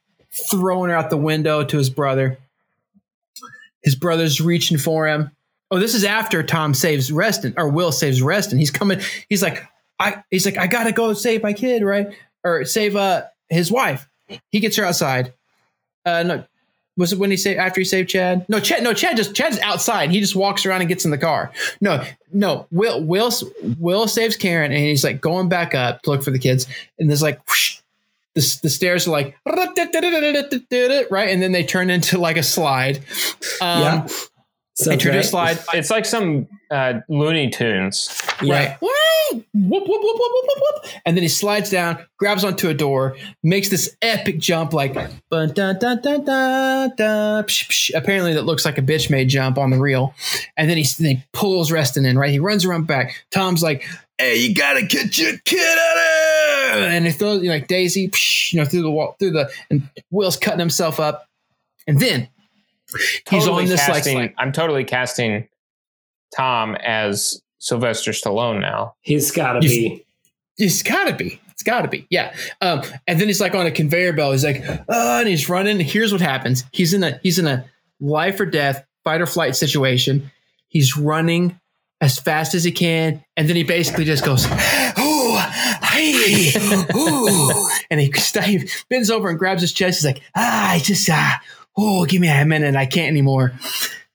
throwing 0.51 0.91
her 0.91 0.97
out 0.97 1.11
the 1.11 1.17
window 1.17 1.65
to 1.65 1.79
his 1.79 1.91
brother. 1.91 2.39
His 3.83 3.95
brother's 3.95 4.41
reaching 4.41 4.79
for 4.79 5.09
him. 5.09 5.31
Oh, 5.71 5.79
this 5.79 5.95
is 5.95 6.05
after 6.05 6.43
Tom 6.43 6.75
saves 6.75 7.11
Reston, 7.11 7.55
or 7.57 7.69
Will 7.69 7.93
saves 7.93 8.23
Reston. 8.23 8.59
He's 8.59 8.71
coming. 8.71 9.01
He's 9.29 9.43
like, 9.43 9.67
I. 9.99 10.23
He's 10.31 10.45
like, 10.47 10.59
I 10.59 10.67
gotta 10.67 10.93
go 10.93 11.13
save 11.13 11.43
my 11.43 11.53
kid, 11.53 11.83
right? 11.83 12.09
Or 12.43 12.65
save 12.65 12.97
uh 12.97 13.25
his 13.49 13.71
wife. 13.71 14.09
He 14.51 14.61
gets 14.61 14.77
her 14.77 14.85
outside. 14.85 15.33
Uh, 16.07 16.23
no, 16.23 16.45
was 16.97 17.13
it 17.13 17.19
when 17.19 17.31
he 17.31 17.37
say 17.37 17.57
after 17.57 17.81
he 17.81 17.85
saved 17.85 18.09
Chad? 18.09 18.47
No, 18.49 18.61
Chad. 18.61 18.83
No, 18.83 18.93
Chad 18.93 19.17
just 19.17 19.35
Chad's 19.35 19.59
outside. 19.61 20.11
He 20.11 20.21
just 20.21 20.37
walks 20.37 20.65
around 20.65 20.81
and 20.81 20.89
gets 20.89 21.05
in 21.05 21.11
the 21.11 21.19
car. 21.19 21.53
No, 21.81 22.05
no. 22.33 22.67
Will 22.71 23.03
Will 23.03 23.33
Will 23.79 24.07
saves 24.07 24.37
Karen 24.37 24.71
and 24.71 24.81
he's 24.81 25.03
like 25.05 25.21
going 25.21 25.49
back 25.49 25.75
up 25.75 26.03
to 26.03 26.11
look 26.11 26.23
for 26.23 26.31
the 26.31 26.39
kids. 26.39 26.67
And 26.99 27.09
there's 27.09 27.23
like 27.23 27.41
whoosh, 27.49 27.79
the, 28.35 28.59
the 28.63 28.71
stairs 28.71 29.07
are 29.09 29.11
like 29.11 29.37
right, 31.11 31.31
and 31.31 31.43
then 31.43 31.53
they 31.53 31.65
turn 31.65 31.91
into 31.91 32.19
like 32.19 32.37
a 32.37 32.43
slide. 32.43 32.99
Um, 33.61 33.81
Yeah. 33.81 34.09
So 34.77 34.91
Introduce 34.91 35.31
slide. 35.31 35.59
it's 35.73 35.91
like 35.91 36.05
some 36.05 36.49
uh, 36.69 36.95
Looney 37.09 37.49
Tunes. 37.49 38.21
Right. 38.43 38.77
Whoop, 38.81 39.45
whoop, 39.55 39.85
whoop, 39.87 39.87
whoop, 39.87 40.03
whoop, 40.03 40.45
whoop, 40.47 40.59
whoop. 40.59 40.93
And 41.07 41.17
then 41.17 41.23
he 41.23 41.29
slides 41.29 41.71
down, 41.71 42.05
grabs 42.19 42.43
onto 42.43 42.69
a 42.69 42.75
door, 42.75 43.17
makes 43.45 43.69
this 43.69 43.97
epic 44.03 44.41
jump 44.41 44.73
like 44.73 44.95
bun, 44.95 45.53
dun, 45.53 45.79
dun, 45.79 45.79
dun, 45.79 46.25
dun, 46.25 46.93
dun, 46.97 47.45
psh, 47.45 47.69
psh. 47.69 47.91
apparently 47.95 48.35
that 48.35 48.43
looks 48.43 48.65
like 48.65 48.77
a 48.77 48.83
bitch 48.83 49.11
made 49.11 49.29
jump 49.29 49.59
on 49.59 49.71
the 49.71 49.79
reel. 49.79 50.13
And 50.57 50.69
then 50.69 50.77
he, 50.77 50.85
then 50.99 51.17
he 51.17 51.25
pulls 51.33 51.71
Reston 51.71 52.05
in, 52.05 52.19
right? 52.19 52.31
He 52.31 52.41
runs 52.41 52.65
around 52.65 52.89
back. 52.89 53.25
Tom's 53.31 53.63
like, 53.63 53.85
hey, 54.19 54.39
you 54.39 54.57
gotta 54.57 54.83
get 54.85 55.17
your 55.17 55.39
kid 55.45 55.79
out 55.79 55.97
of 55.97 56.81
here. 56.81 56.89
And 56.89 57.07
he 57.07 57.13
throws 57.13 57.43
you 57.43 57.49
know, 57.49 57.55
like 57.55 57.69
Daisy, 57.69 58.09
psh, 58.09 58.53
you 58.53 58.59
know, 58.59 58.67
through 58.67 58.83
the 58.83 58.91
wall, 58.91 59.15
through 59.21 59.31
the 59.31 59.51
and 59.71 59.89
Will's 60.11 60.37
cutting 60.37 60.59
himself 60.59 60.99
up. 60.99 61.29
And 61.87 62.01
then 62.01 62.29
he's 62.99 63.45
Totally 63.45 63.65
on 63.65 63.69
this 63.69 63.85
casting, 63.85 64.17
like 64.19 64.35
I'm 64.39 64.53
totally 64.53 64.85
casting 64.85 65.49
Tom 66.37 66.75
as 66.77 67.41
Sylvester 67.59 68.11
Stallone 68.13 68.61
now. 68.61 68.95
He's 69.01 69.31
got 69.31 69.55
to 69.61 69.67
You- 69.67 69.91
be. 69.91 70.05
He's 70.57 70.83
gotta 70.85 71.15
be. 71.15 71.41
It's 71.51 71.65
gotta 71.65 71.89
be. 71.89 72.07
Yeah. 72.11 72.33
Um, 72.61 72.83
and 73.09 73.21
then 73.21 73.27
he's 73.27 73.41
like 73.41 73.55
on 73.57 73.67
a 73.67 73.73
conveyor 73.73 74.13
belt. 74.13 74.33
He's 74.35 74.45
like, 74.45 74.63
oh, 74.89 75.19
and 75.19 75.29
he's 75.29 75.49
running. 75.49 75.81
Here's 75.81 76.13
what 76.13 76.21
happens. 76.21 76.63
He's 76.73 76.95
in 76.95 77.03
a 77.03 77.19
he's 77.25 77.39
in 77.41 77.47
a 77.49 77.65
life 78.01 78.39
or 78.39 78.47
death 78.47 78.85
fight 79.03 79.21
or 79.21 79.27
flight 79.27 79.57
situation. 79.57 80.31
He's 80.69 80.97
running 80.97 81.59
as 82.01 82.19
fast 82.21 82.55
as 82.55 82.63
he 82.63 82.71
can, 82.71 83.25
and 83.37 83.49
then 83.49 83.57
he 83.57 83.65
basically 83.65 84.05
just 84.05 84.25
goes, 84.25 84.47
"Ooh, 84.47 85.37
hey, 85.83 86.53
ooh," 86.95 87.69
and 87.91 88.01
he, 88.01 88.13
he 88.45 88.69
bends 88.89 89.11
over 89.11 89.29
and 89.29 89.39
grabs 89.39 89.61
his 89.61 89.73
chest. 89.73 89.99
He's 90.01 90.05
like, 90.05 90.23
"Ah, 90.37 90.73
I 90.73 90.79
just 90.79 91.09
ah, 91.11 91.41
oh, 91.77 92.05
give 92.07 92.21
me 92.21 92.29
a 92.29 92.45
minute. 92.45 92.77
I 92.77 92.87
can't 92.87 93.09
anymore. 93.09 93.53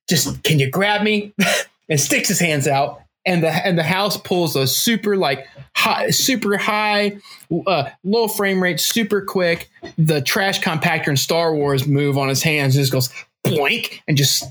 Just 0.10 0.44
can 0.44 0.60
you 0.60 0.70
grab 0.70 1.02
me?" 1.02 1.34
and 1.90 2.00
sticks 2.00 2.28
his 2.28 2.40
hands 2.40 2.68
out, 2.68 3.02
and 3.26 3.44
the 3.44 3.50
and 3.50 3.78
the 3.78 3.84
house 3.84 4.18
pulls 4.18 4.56
a 4.56 4.68
super 4.68 5.18
like 5.18 5.48
high, 5.76 6.10
super 6.10 6.58
high, 6.58 7.18
uh, 7.68 7.90
low 8.04 8.28
frame 8.28 8.62
rate, 8.62 8.80
super 8.80 9.22
quick. 9.22 9.70
The 9.98 10.22
trash 10.22 10.62
compactor 10.62 11.08
in 11.08 11.18
Star 11.18 11.54
Wars 11.54 11.88
move 11.88 12.18
on 12.18 12.30
his 12.30 12.44
hands 12.44 12.76
just 12.76 12.92
goes 12.92 13.10
boink 13.46 14.02
and 14.08 14.18
just 14.18 14.46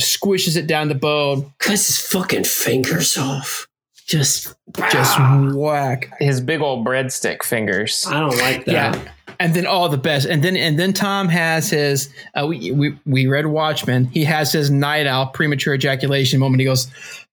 squishes 0.00 0.56
it 0.56 0.66
down 0.66 0.88
the 0.88 0.94
bone. 0.94 1.52
Cuts 1.58 1.86
his 1.86 1.98
fucking 1.98 2.44
fingers 2.44 3.16
off. 3.16 3.66
Just, 4.06 4.54
Just 4.90 5.18
ah, 5.18 5.50
whack. 5.52 6.12
His 6.20 6.40
big 6.40 6.60
old 6.60 6.86
breadstick 6.86 7.42
fingers. 7.42 8.04
I 8.08 8.20
don't 8.20 8.36
like 8.38 8.64
that. 8.66 8.72
Yeah. 8.72 9.12
And 9.40 9.52
then 9.52 9.66
all 9.66 9.88
the 9.88 9.98
best. 9.98 10.26
And 10.26 10.42
then 10.42 10.56
and 10.56 10.78
then 10.78 10.92
Tom 10.92 11.28
has 11.28 11.68
his 11.68 12.08
uh, 12.40 12.46
we, 12.46 12.70
we 12.70 12.98
we 13.04 13.26
read 13.26 13.46
Watchmen. 13.46 14.06
He 14.06 14.24
has 14.24 14.52
his 14.52 14.70
Nite 14.70 15.06
Owl 15.06 15.26
premature 15.26 15.74
ejaculation 15.74 16.40
moment. 16.40 16.60
He 16.60 16.64
goes, 16.66 16.86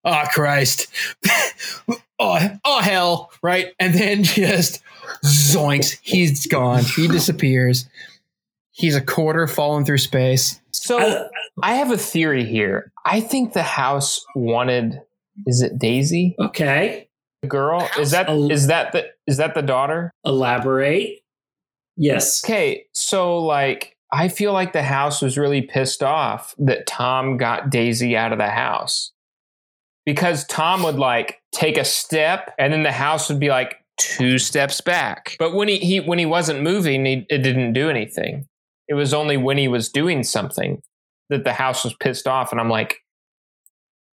Oh 0.04 0.24
Christ. 0.34 0.88
oh, 2.20 2.50
oh 2.66 2.82
hell. 2.82 3.32
Right. 3.42 3.74
And 3.80 3.94
then 3.94 4.24
just 4.24 4.82
zoinks. 5.24 5.98
He's 6.02 6.48
gone. 6.48 6.84
He 6.84 7.08
disappears. 7.08 7.88
He's 8.72 8.96
a 8.96 9.02
quarter 9.02 9.48
falling 9.48 9.86
through 9.86 10.00
space. 10.00 10.60
So 10.72 11.00
I- 11.00 11.28
I 11.62 11.76
have 11.76 11.92
a 11.92 11.98
theory 11.98 12.44
here. 12.46 12.92
I 13.06 13.22
think 13.22 13.54
the 13.54 13.62
house 13.64 14.26
wanted. 14.36 15.00
Is 15.48 15.62
it 15.62 15.78
Daisy? 15.80 16.36
Okay. 16.40 17.10
The 17.42 17.48
girl? 17.48 17.90
Is 18.00 18.12
that 18.12 18.28
Oh. 18.30 18.50
is 18.50 18.68
that 18.68 18.92
the 18.92 19.08
is 19.28 19.38
that 19.38 19.54
the 19.56 19.62
daughter? 19.62 20.12
Elaborate. 20.26 21.20
Yes. 21.98 22.44
Okay, 22.44 22.86
so 22.94 23.40
like 23.40 23.98
I 24.12 24.28
feel 24.28 24.54
like 24.54 24.74
the 24.74 24.84
house 24.84 25.22
was 25.22 25.38
really 25.38 25.62
pissed 25.62 26.04
off 26.04 26.54
that 26.60 26.86
Tom 26.88 27.38
got 27.38 27.70
Daisy 27.70 28.16
out 28.16 28.32
of 28.32 28.38
the 28.38 28.50
house. 28.50 29.12
Because 30.06 30.46
Tom 30.48 30.84
would 30.84 30.96
like 31.00 31.40
take 31.54 31.78
a 31.78 31.86
step 31.86 32.54
and 32.60 32.74
then 32.74 32.84
the 32.84 32.92
house 32.92 33.30
would 33.30 33.40
be 33.40 33.50
like 33.50 33.78
two 33.98 34.38
steps 34.38 34.82
back. 34.82 35.36
But 35.40 35.54
when 35.54 35.68
he, 35.68 35.78
he 35.78 36.00
when 36.00 36.20
he 36.20 36.26
wasn't 36.26 36.62
moving, 36.62 37.06
he, 37.06 37.26
it 37.30 37.40
didn't 37.40 37.74
do 37.74 37.90
anything. 37.90 38.46
It 38.90 38.96
was 38.96 39.14
only 39.14 39.38
when 39.38 39.58
he 39.58 39.68
was 39.70 39.90
doing 39.90 40.24
something 40.24 40.82
that 41.30 41.46
the 41.46 41.54
house 41.54 41.84
was 41.86 41.94
pissed 41.96 42.28
off 42.28 42.52
and 42.52 42.60
I'm 42.60 42.70
like 42.70 42.98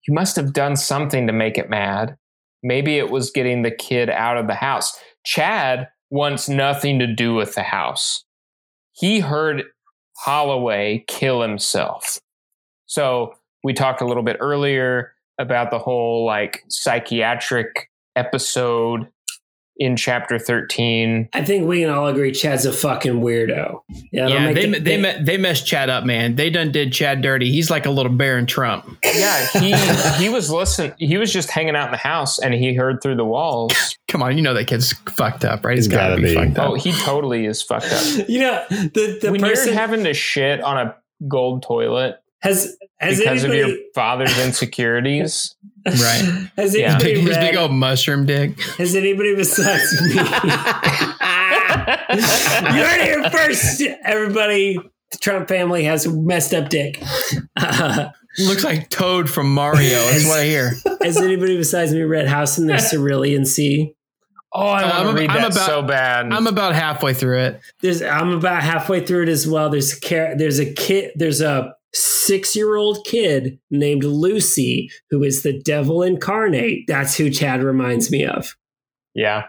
you 0.09 0.15
must 0.15 0.35
have 0.37 0.53
done 0.53 0.75
something 0.75 1.27
to 1.27 1.33
make 1.33 1.59
it 1.59 1.69
mad. 1.69 2.17
Maybe 2.63 2.97
it 2.97 3.11
was 3.11 3.29
getting 3.29 3.61
the 3.61 3.69
kid 3.69 4.09
out 4.09 4.37
of 4.37 4.47
the 4.47 4.55
house. 4.55 4.97
Chad 5.23 5.87
wants 6.09 6.49
nothing 6.49 6.97
to 6.97 7.05
do 7.05 7.35
with 7.35 7.53
the 7.53 7.61
house. 7.61 8.23
He 8.93 9.19
heard 9.19 9.65
Holloway 10.17 11.05
kill 11.07 11.43
himself. 11.43 12.17
So 12.87 13.35
we 13.63 13.71
talked 13.71 14.01
a 14.01 14.07
little 14.07 14.23
bit 14.23 14.37
earlier 14.39 15.13
about 15.37 15.69
the 15.69 15.77
whole 15.77 16.25
like 16.25 16.63
psychiatric 16.69 17.91
episode 18.15 19.07
in 19.79 19.95
chapter 19.95 20.37
13. 20.37 21.29
I 21.33 21.43
think 21.43 21.65
we 21.67 21.79
can 21.79 21.89
all 21.89 22.07
agree 22.07 22.31
Chad's 22.33 22.65
a 22.65 22.73
fucking 22.73 23.21
weirdo. 23.21 23.81
Yeah, 24.11 24.27
they'll 24.27 24.29
Yeah, 24.29 24.53
they, 24.53 24.65
the- 24.67 24.79
they, 24.79 25.01
me- 25.01 25.23
they 25.23 25.37
messed 25.37 25.65
Chad 25.65 25.89
up, 25.89 26.03
man. 26.03 26.35
They 26.35 26.49
done 26.49 26.71
did 26.71 26.91
Chad 26.91 27.21
dirty. 27.21 27.49
He's 27.51 27.71
like 27.71 27.85
a 27.85 27.89
little 27.89 28.11
Barron 28.11 28.45
Trump. 28.45 28.85
Yeah, 29.03 29.45
he 29.59 29.73
he 30.23 30.29
was 30.29 30.51
listening. 30.51 30.93
He 30.99 31.17
was 31.17 31.31
just 31.31 31.49
hanging 31.49 31.75
out 31.75 31.85
in 31.87 31.91
the 31.91 31.97
house 31.97 32.39
and 32.39 32.53
he 32.53 32.73
heard 32.75 33.01
through 33.01 33.15
the 33.15 33.25
walls. 33.25 33.73
Come 34.09 34.21
on, 34.21 34.35
you 34.35 34.41
know 34.43 34.53
that 34.53 34.67
kid's 34.67 34.91
fucked 35.11 35.45
up, 35.45 35.63
right? 35.63 35.75
He's 35.75 35.85
He's 35.85 35.93
got 35.93 36.07
to 36.07 36.09
gotta 36.15 36.21
be, 36.21 36.27
be. 36.29 36.35
fucked 36.35 36.57
up. 36.57 36.69
Oh, 36.71 36.73
he 36.75 36.91
totally 37.03 37.45
is 37.45 37.61
fucked 37.61 37.91
up. 37.93 38.03
you 38.29 38.39
know 38.39 38.63
the 38.69 39.19
the 39.21 39.31
when 39.31 39.39
person 39.41 39.67
you're 39.67 39.75
having 39.75 40.03
to 40.03 40.13
shit 40.13 40.61
on 40.61 40.77
a 40.77 40.95
gold 41.27 41.63
toilet 41.63 42.21
has 42.41 42.75
has 42.99 43.19
because 43.19 43.43
of 43.43 43.51
anybody 43.51 43.71
your 43.73 43.77
father's 43.95 44.37
insecurities, 44.45 45.55
Right. 45.85 46.49
has 46.57 46.75
Yeah. 46.77 46.95
anybody 46.95 47.13
Big, 47.15 47.23
his 47.27 47.37
big 47.37 47.55
old 47.55 47.71
mushroom 47.71 48.25
dick. 48.25 48.59
has 48.77 48.95
anybody 48.95 49.35
besides 49.35 50.01
me 50.01 50.09
you 50.09 50.23
heard 52.83 52.99
it 52.99 53.03
here 53.03 53.29
first 53.29 53.81
everybody 54.03 54.77
the 55.11 55.17
Trump 55.17 55.47
family 55.47 55.83
has 55.85 56.05
a 56.05 56.13
messed 56.13 56.53
up 56.53 56.69
dick 56.69 57.01
uh, 57.57 58.09
Looks 58.39 58.63
like 58.63 58.89
Toad 58.89 59.27
from 59.29 59.53
Mario. 59.53 59.89
That's 59.89 60.25
what 60.27 60.39
I 60.39 60.45
hear. 60.45 60.71
has 61.01 61.17
anybody 61.17 61.57
besides 61.57 61.91
me 61.93 62.01
read 62.03 62.27
House 62.27 62.57
in 62.59 62.67
the 62.67 62.77
Cerulean 62.91 63.43
Sea 63.45 63.93
oh, 64.53 64.67
I 64.67 64.83
Uh, 64.83 64.85
want 64.85 64.93
I'm- 64.93 65.07
to 65.15 65.21
read 65.21 65.29
I'm 65.31 65.41
that 65.41 65.51
about- 65.51 65.65
so 65.65 65.81
bad. 65.81 66.31
I'm 66.31 66.47
about 66.47 66.75
halfway 66.75 67.13
through 67.13 67.39
it. 67.39 67.59
there's 67.81 68.01
I'm 68.03 68.29
about 68.31 68.61
halfway 68.63 69.03
through 69.05 69.23
it 69.23 69.29
as 69.29 69.47
well. 69.47 69.69
There's 69.69 69.97
a 69.97 69.99
char- 69.99 70.35
there's 70.37 70.59
a 70.59 70.71
kid 70.71 71.11
there's 71.15 71.41
a 71.41 71.73
six 71.93 72.55
year 72.55 72.75
old 72.75 73.05
kid 73.05 73.59
named 73.71 74.03
Lucy 74.03 74.89
who 75.09 75.23
is 75.23 75.43
the 75.43 75.59
devil 75.59 76.01
incarnate. 76.03 76.85
That's 76.87 77.15
who 77.17 77.29
Chad 77.29 77.63
reminds 77.63 78.11
me 78.11 78.25
of. 78.25 78.55
yeah, 79.13 79.47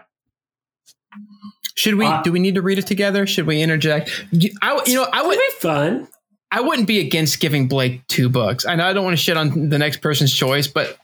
Should 1.75 1.95
we? 1.95 2.05
Uh, 2.05 2.21
do 2.23 2.31
we 2.31 2.39
need 2.39 2.55
to 2.55 2.61
read 2.61 2.79
it 2.79 2.87
together? 2.87 3.25
Should 3.27 3.47
we 3.47 3.61
interject? 3.61 4.25
You- 4.31 4.51
I, 4.61 4.81
you 4.85 4.95
know, 4.95 5.07
I 5.11 5.21
would. 5.21 5.37
It'd 5.37 5.55
be 5.55 5.59
fun. 5.59 6.07
I 6.51 6.59
wouldn't 6.61 6.87
be 6.87 6.99
against 6.99 7.39
giving 7.39 7.67
Blake 7.69 8.05
two 8.07 8.27
books. 8.27 8.65
I 8.65 8.75
know 8.75 8.85
I 8.85 8.91
don't 8.93 9.05
want 9.05 9.15
to 9.17 9.23
shit 9.23 9.37
on 9.37 9.69
the 9.69 9.77
next 9.77 10.01
person's 10.01 10.33
choice, 10.33 10.67
but 10.67 10.97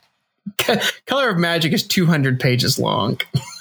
Color 1.06 1.30
of 1.30 1.38
Magic 1.38 1.72
is 1.72 1.88
200 1.88 2.40
pages 2.40 2.78
long. 2.78 3.20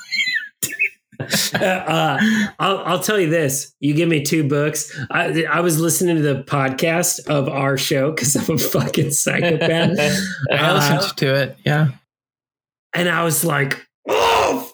Uh, 1.54 1.64
uh, 1.64 2.18
I'll, 2.58 2.78
I'll 2.78 3.00
tell 3.00 3.18
you 3.18 3.30
this. 3.30 3.74
You 3.80 3.94
give 3.94 4.08
me 4.08 4.22
two 4.22 4.46
books. 4.48 4.94
I, 5.10 5.44
I 5.44 5.60
was 5.60 5.80
listening 5.80 6.16
to 6.16 6.22
the 6.22 6.42
podcast 6.44 7.26
of 7.28 7.48
our 7.48 7.76
show 7.78 8.10
because 8.12 8.36
I'm 8.36 8.56
a 8.56 8.58
fucking 8.58 9.10
psychopath. 9.12 9.98
I 10.50 10.56
Uh, 10.56 10.74
listened 10.74 11.16
to 11.18 11.34
it. 11.34 11.56
Yeah. 11.64 11.88
and 12.94 13.08
I 13.08 13.24
was 13.24 13.44
like, 13.44 13.86
oh, 14.08 14.70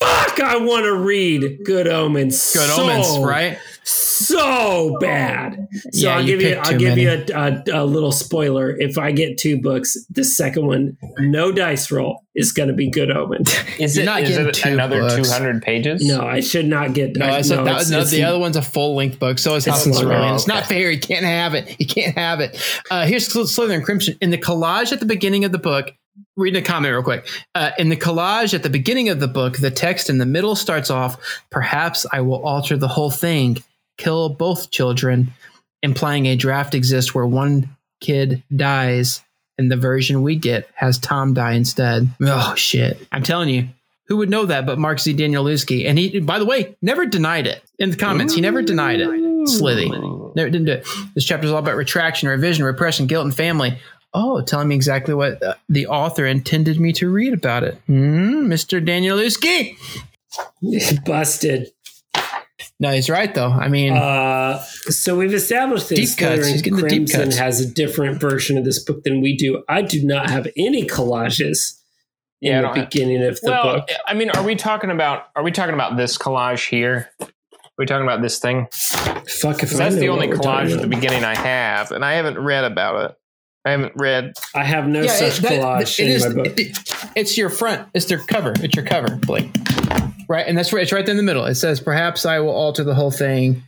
fuck, 0.00 0.40
I 0.40 0.56
want 0.58 0.84
to 0.84 0.96
read 0.96 1.58
Good 1.64 1.86
Omens. 1.86 2.52
Good 2.52 2.68
so 2.70 2.82
omens, 2.82 3.18
right? 3.24 3.58
So 3.88 4.98
bad. 4.98 5.68
So 5.92 6.08
Yeah, 6.08 6.16
I'll 6.16 6.24
give 6.26 6.40
you 6.42 6.48
picked 6.54 6.66
I'll 6.66 6.78
give 6.78 6.88
many. 6.96 7.02
you 7.02 7.10
a, 7.10 7.24
a, 7.34 7.82
a 7.82 7.84
little 7.84 8.12
spoiler. 8.12 8.76
If 8.76 8.98
I 8.98 9.12
get 9.12 9.38
two 9.38 9.60
books, 9.60 9.96
the 10.10 10.24
second 10.24 10.66
one, 10.66 10.96
no 11.18 11.52
dice 11.52 11.90
roll, 11.90 12.24
is 12.34 12.52
going 12.52 12.68
to 12.68 12.74
be 12.74 12.90
Good 12.90 13.10
Omen. 13.10 13.42
is 13.78 13.96
it, 13.98 14.04
not 14.04 14.22
is 14.22 14.30
getting 14.30 14.48
it 14.48 14.54
two 14.54 14.68
another 14.70 15.08
200 15.08 15.62
pages? 15.62 16.04
No, 16.06 16.20
I 16.22 16.40
should 16.40 16.66
not 16.66 16.92
get. 16.94 17.16
No, 17.16 17.26
I 17.26 17.42
said 17.42 17.64
that 17.64 17.74
was 17.78 17.90
no, 17.90 18.04
the 18.04 18.24
other 18.24 18.38
one's 18.38 18.56
a 18.56 18.62
full 18.62 18.94
length 18.94 19.18
book. 19.18 19.38
So 19.38 19.54
is 19.54 19.66
It's 19.66 19.76
House 19.84 19.86
and 19.86 19.94
long. 20.08 20.12
Oh, 20.32 20.34
It's 20.34 20.46
not 20.46 20.66
fair. 20.66 20.90
You 20.90 21.00
can't 21.00 21.24
have 21.24 21.54
it. 21.54 21.76
You 21.78 21.86
can't 21.86 22.16
have 22.16 22.40
it. 22.40 22.60
Uh, 22.90 23.06
here's 23.06 23.26
Sl- 23.26 23.42
Slytherin 23.42 23.84
Crimson. 23.84 24.16
In 24.20 24.30
the 24.30 24.38
collage 24.38 24.92
at 24.92 25.00
the 25.00 25.06
beginning 25.06 25.44
of 25.44 25.52
the 25.52 25.58
book, 25.58 25.92
reading 26.36 26.60
a 26.62 26.64
comment 26.64 26.92
real 26.92 27.02
quick. 27.02 27.28
Uh, 27.54 27.70
in 27.78 27.88
the 27.88 27.96
collage 27.96 28.52
at 28.54 28.62
the 28.62 28.70
beginning 28.70 29.08
of 29.08 29.20
the 29.20 29.28
book, 29.28 29.58
the 29.58 29.70
text 29.70 30.10
in 30.10 30.18
the 30.18 30.26
middle 30.26 30.56
starts 30.56 30.90
off, 30.90 31.16
Perhaps 31.50 32.06
I 32.12 32.20
will 32.22 32.44
alter 32.46 32.76
the 32.76 32.88
whole 32.88 33.10
thing, 33.10 33.58
kill 33.96 34.28
both 34.28 34.70
children, 34.70 35.32
implying 35.82 36.26
a 36.26 36.36
draft 36.36 36.74
exists 36.74 37.14
where 37.14 37.26
one 37.26 37.76
kid 38.00 38.42
dies. 38.54 39.22
And 39.58 39.70
the 39.72 39.76
version 39.76 40.20
we 40.22 40.36
get 40.36 40.68
has 40.74 40.98
Tom 40.98 41.32
die 41.32 41.52
instead. 41.52 42.10
Oh, 42.20 42.54
shit. 42.56 43.00
I'm 43.10 43.22
telling 43.22 43.48
you, 43.48 43.68
who 44.06 44.18
would 44.18 44.28
know 44.28 44.44
that 44.46 44.66
but 44.66 44.78
Mark 44.78 45.00
Z. 45.00 45.14
Danielewski? 45.14 45.88
And 45.88 45.98
he, 45.98 46.20
by 46.20 46.38
the 46.38 46.44
way, 46.44 46.76
never 46.82 47.06
denied 47.06 47.46
it 47.46 47.62
in 47.78 47.90
the 47.90 47.96
comments. 47.96 48.34
He 48.34 48.42
never 48.42 48.60
denied 48.60 49.00
it. 49.00 49.48
Slithy. 49.48 49.88
Never 49.88 50.50
didn't 50.50 50.66
do 50.66 50.72
it. 50.72 50.86
This 51.14 51.24
chapter 51.24 51.46
is 51.46 51.52
all 51.52 51.58
about 51.58 51.76
retraction, 51.76 52.28
revision, 52.28 52.64
repression, 52.64 53.06
guilt, 53.06 53.24
and 53.24 53.34
family. 53.34 53.78
Oh, 54.12 54.40
telling 54.40 54.68
me 54.68 54.74
exactly 54.74 55.14
what 55.14 55.42
uh, 55.42 55.54
the 55.68 55.86
author 55.88 56.26
intended 56.26 56.80
me 56.80 56.92
to 56.94 57.10
read 57.10 57.34
about 57.34 57.64
it. 57.64 57.74
Hmm, 57.86 58.46
Mr. 58.50 58.84
Danielewski. 58.84 59.76
busted. 61.04 61.72
No, 62.78 62.90
he's 62.92 63.08
right 63.08 63.34
though. 63.34 63.50
I 63.50 63.68
mean, 63.68 63.94
Uh, 63.94 64.62
so 64.88 65.16
we've 65.16 65.32
established 65.32 65.88
that 65.88 65.96
Deep 65.96 66.16
cuts. 66.18 66.46
He's 66.48 66.60
getting 66.62 66.76
the 66.76 66.82
deep 66.88 66.98
Crimson 67.08 67.22
cuts. 67.24 67.38
has 67.38 67.60
a 67.60 67.66
different 67.66 68.20
version 68.20 68.58
of 68.58 68.64
this 68.64 68.78
book 68.78 69.02
than 69.04 69.20
we 69.22 69.34
do. 69.36 69.64
I 69.68 69.80
do 69.82 70.04
not 70.04 70.28
have 70.28 70.46
any 70.58 70.84
collages 70.86 71.78
in 72.42 72.50
Yeah, 72.50 72.58
I 72.58 72.60
the 72.60 72.66
don't 72.68 72.76
have- 72.76 72.90
beginning 72.90 73.22
of 73.24 73.40
the 73.40 73.50
well, 73.50 73.74
book. 73.76 73.88
I 74.06 74.12
mean, 74.12 74.28
are 74.30 74.42
we 74.42 74.56
talking 74.56 74.90
about 74.90 75.28
are 75.34 75.42
we 75.42 75.52
talking 75.52 75.72
about 75.74 75.96
this 75.96 76.18
collage 76.18 76.68
here? 76.68 77.08
Are 77.20 77.26
we 77.78 77.86
talking 77.86 78.06
about 78.06 78.20
this 78.22 78.38
thing? 78.38 78.68
Fuck 78.72 79.62
if 79.62 79.70
'Cause 79.70 79.80
I 79.80 79.84
that's 79.84 79.94
know 79.94 80.00
the 80.00 80.08
only 80.10 80.28
collage 80.28 80.72
at 80.74 80.80
the 80.82 80.86
beginning 80.86 81.24
I 81.24 81.34
have, 81.34 81.92
and 81.92 82.04
I 82.04 82.14
haven't 82.14 82.38
read 82.38 82.64
about 82.64 83.10
it. 83.10 83.16
I 83.64 83.70
haven't 83.70 83.92
read. 83.96 84.32
I 84.54 84.64
have 84.64 84.86
no 84.86 85.00
yeah, 85.02 85.10
such 85.12 85.38
it- 85.38 85.42
that- 85.42 85.52
collage 85.52 85.98
it 85.98 86.04
in 86.06 86.10
is- 86.12 86.26
my 86.26 86.32
book. 86.42 86.60
it- 86.60 86.78
it's 87.16 87.38
your 87.38 87.48
front. 87.48 87.88
It's 87.94 88.04
their 88.04 88.18
cover. 88.18 88.52
It's 88.62 88.76
your 88.76 88.84
cover, 88.84 89.16
Blake. 89.16 89.48
Right, 90.28 90.46
and 90.46 90.56
that's 90.56 90.72
right. 90.72 90.82
It's 90.82 90.92
right 90.92 91.04
there 91.04 91.12
in 91.12 91.16
the 91.16 91.22
middle. 91.22 91.44
It 91.44 91.54
says, 91.56 91.80
"Perhaps 91.80 92.26
I 92.26 92.40
will 92.40 92.50
alter 92.50 92.84
the 92.84 92.94
whole 92.94 93.10
thing, 93.10 93.62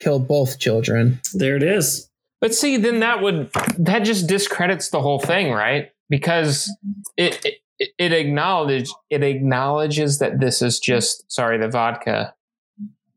kill 0.00 0.18
both 0.18 0.58
children." 0.58 1.20
there 1.34 1.56
it 1.56 1.62
is. 1.62 2.08
But 2.40 2.54
see, 2.54 2.76
then 2.78 3.00
that 3.00 3.20
would 3.22 3.50
that 3.78 4.00
just 4.00 4.26
discredits 4.26 4.88
the 4.90 5.00
whole 5.00 5.18
thing, 5.20 5.52
right? 5.52 5.90
Because 6.08 6.70
it 7.16 7.44
it, 7.78 7.90
it 7.98 8.12
acknowledges 8.12 8.94
it 9.10 9.22
acknowledges 9.22 10.18
that 10.18 10.40
this 10.40 10.62
is 10.62 10.78
just 10.80 11.30
sorry, 11.30 11.58
the 11.58 11.68
vodka. 11.68 12.34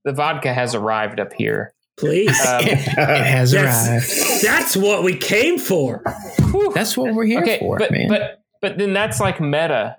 The 0.05 0.11
vodka 0.13 0.53
has 0.53 0.75
arrived 0.75 1.19
up 1.21 1.31
here. 1.33 1.73
Please. 1.97 2.37
Um, 2.45 2.61
It 2.65 2.77
has 2.77 3.51
That's- 3.51 3.87
arrived. 3.89 4.43
That's 4.43 4.75
what 4.75 5.03
we 5.03 5.15
came 5.15 5.57
for. 5.57 6.03
That's 6.73 6.97
what 6.97 7.13
we're 7.13 7.23
here 7.25 7.41
okay, 7.41 7.59
for, 7.59 7.77
but 7.77 7.91
man. 7.91 8.09
but 8.09 8.41
but 8.61 8.77
then 8.77 8.91
that's 8.93 9.19
like 9.21 9.39
meta. 9.39 9.95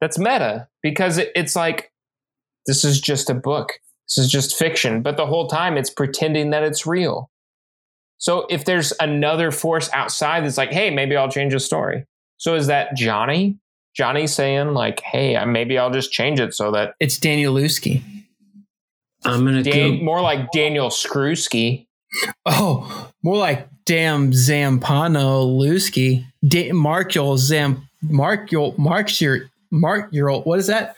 That's 0.00 0.18
meta 0.18 0.68
because 0.82 1.18
it, 1.18 1.32
it's 1.34 1.56
like 1.56 1.90
this 2.66 2.84
is 2.84 3.00
just 3.00 3.30
a 3.30 3.34
book. 3.34 3.72
This 4.08 4.18
is 4.18 4.30
just 4.30 4.56
fiction, 4.56 5.02
but 5.02 5.16
the 5.16 5.26
whole 5.26 5.48
time 5.48 5.76
it's 5.76 5.90
pretending 5.90 6.50
that 6.50 6.62
it's 6.62 6.86
real. 6.86 7.30
So 8.18 8.46
if 8.48 8.64
there's 8.64 8.92
another 9.00 9.50
force 9.50 9.90
outside 9.92 10.44
that's 10.44 10.56
like, 10.56 10.72
hey, 10.72 10.90
maybe 10.90 11.16
I'll 11.16 11.30
change 11.30 11.52
the 11.52 11.60
story. 11.60 12.06
So 12.38 12.54
is 12.54 12.66
that 12.68 12.94
Johnny? 12.96 13.58
Johnny 13.94 14.26
saying 14.26 14.74
like, 14.74 15.00
hey, 15.00 15.42
maybe 15.44 15.78
I'll 15.78 15.90
just 15.90 16.12
change 16.12 16.38
it 16.40 16.54
so 16.54 16.70
that 16.72 16.94
it's 17.00 17.18
Danielewski. 17.18 18.02
I'm 19.24 19.44
gonna 19.44 19.62
Dan- 19.62 19.98
go. 19.98 20.04
more 20.04 20.20
like 20.20 20.50
Daniel 20.52 20.88
Skrewski. 20.88 21.86
Oh, 22.44 23.10
more 23.22 23.36
like 23.36 23.68
damn 23.84 24.30
Zampano 24.32 25.46
Lusky. 25.58 26.24
Da- 26.46 26.72
Mark 26.72 27.14
your 27.14 27.36
Zam 27.38 27.88
Mark 28.02 28.52
your 28.52 28.74
Mark 28.78 29.20
your 29.20 29.50
Mark 29.80 30.08
your 30.12 30.42
what 30.42 30.58
is 30.58 30.66
that? 30.68 30.96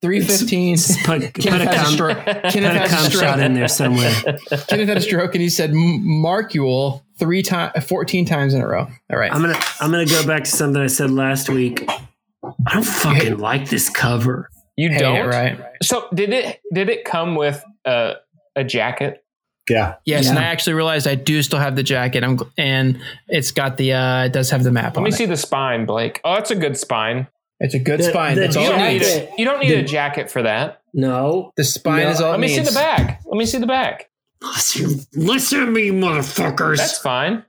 Three 0.00 0.20
fifteen. 0.20 0.76
Just 0.76 1.00
put, 1.04 1.22
put 1.22 1.34
Kenneth 1.34 1.68
a 1.68 1.76
had 1.76 1.86
a 1.86 1.90
stroke. 1.90 2.18
put 2.24 2.42
Kenneth 2.52 2.76
a 2.76 2.84
a 2.84 2.88
cum 2.88 3.10
shot 3.10 3.40
in 3.40 3.54
there 3.54 3.66
somewhere. 3.66 4.12
Kenneth 4.68 4.88
had 4.88 4.96
a 4.96 5.00
stroke, 5.00 5.34
and 5.34 5.42
he 5.42 5.48
said 5.48 5.72
Markule 5.72 7.02
three 7.18 7.42
times, 7.42 7.84
fourteen 7.84 8.24
times 8.24 8.54
in 8.54 8.60
a 8.60 8.66
row. 8.68 8.86
All 9.10 9.18
right. 9.18 9.32
I'm 9.32 9.40
gonna 9.40 9.58
I'm 9.80 9.90
gonna 9.90 10.06
go 10.06 10.24
back 10.26 10.44
to 10.44 10.50
something 10.50 10.80
I 10.80 10.86
said 10.86 11.10
last 11.10 11.48
week. 11.48 11.84
I 11.88 12.74
don't 12.74 12.84
fucking 12.84 13.38
like 13.38 13.68
this 13.68 13.88
cover. 13.90 14.48
You 14.76 14.90
Hate 14.90 15.00
don't, 15.00 15.16
it, 15.16 15.26
right? 15.26 15.60
So 15.82 16.06
did 16.14 16.32
it? 16.32 16.60
Did 16.72 16.88
it 16.88 17.04
come 17.04 17.34
with 17.34 17.62
a 17.84 18.14
a 18.54 18.62
jacket? 18.62 19.24
yeah. 19.68 19.96
Yes, 20.04 20.28
and 20.28 20.38
I 20.38 20.44
actually 20.44 20.74
realized 20.74 21.06
I 21.08 21.16
do 21.16 21.42
still 21.42 21.58
have 21.58 21.74
the 21.74 21.82
jacket. 21.82 22.22
I'm 22.22 22.38
and 22.56 23.00
it's 23.26 23.50
got 23.50 23.76
the 23.76 23.94
uh, 23.94 24.24
it 24.26 24.32
does 24.32 24.50
have 24.50 24.62
the 24.62 24.70
map 24.70 24.92
Let 24.94 24.98
on 24.98 25.02
me 25.02 25.10
it. 25.10 25.14
see 25.14 25.26
the 25.26 25.36
spine, 25.36 25.84
Blake. 25.86 26.20
Oh, 26.24 26.34
that's 26.34 26.52
a 26.52 26.56
good 26.56 26.76
spine. 26.78 27.26
It's 27.60 27.74
a 27.74 27.78
good 27.78 28.00
The- 28.00 28.04
spine. 28.04 28.34
the 28.36 28.42
That's 28.42 28.56
all 28.56 28.62
You 28.64 28.68
it 28.70 28.72
don't 28.76 28.86
need 28.88 28.92
needs. 29.00 29.08
a, 29.08 29.28
you 29.38 29.44
don't 29.44 29.60
need 29.60 29.70
the- 29.70 29.80
a 29.80 29.82
jacket 29.82 30.30
for 30.30 30.42
that. 30.42 30.80
No. 30.94 31.52
The 31.56 31.64
spine 31.64 32.04
No, 32.04 32.10
is 32.10 32.20
all 32.20 32.30
Let 32.30 32.40
me 32.40 32.46
needs. 32.46 32.58
see 32.58 32.64
the 32.64 32.78
back. 32.78 33.20
Let 33.26 33.36
me 33.36 33.46
see 33.46 33.58
the 33.58 33.66
back. 33.66 34.08
Listen, 34.40 35.00
listen 35.14 35.60
to 35.60 35.66
me, 35.66 35.90
motherfuckers. 35.90 36.76
That's 36.76 36.98
fine. 36.98 37.44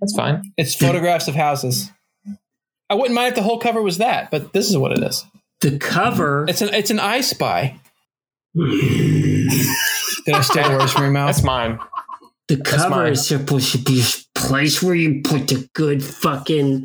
That's 0.00 0.14
fine. 0.14 0.42
It's 0.58 0.74
photographs 0.74 1.26
of 1.28 1.34
houses. 1.34 1.90
I 2.90 2.94
wouldn't 2.94 3.14
mind 3.14 3.28
if 3.30 3.34
the 3.34 3.42
whole 3.42 3.58
cover 3.58 3.82
was 3.82 3.98
that, 3.98 4.30
but 4.30 4.52
this 4.52 4.68
is 4.70 4.76
what 4.76 4.92
it 4.92 5.02
is. 5.02 5.24
the 5.60 5.78
cover. 5.78 6.44
It's 6.48 6.60
an 6.62 6.72
it's 6.74 6.90
an 6.90 7.00
I 7.00 7.20
spy. 7.22 7.80
Did 8.54 10.34
I 10.34 10.40
steal 10.42 10.70
words 10.70 10.92
from 10.92 11.02
your 11.02 11.10
mouth? 11.12 11.28
That's 11.34 11.44
mine. 11.44 11.78
The 12.48 12.56
cover 12.58 12.90
mine. 12.90 13.12
is 13.12 13.26
supposed 13.26 13.72
to 13.72 13.78
be 13.78 14.00
a 14.00 14.38
place 14.38 14.82
where 14.82 14.94
you 14.94 15.20
put 15.22 15.48
the 15.48 15.68
good 15.74 16.02
fucking 16.04 16.84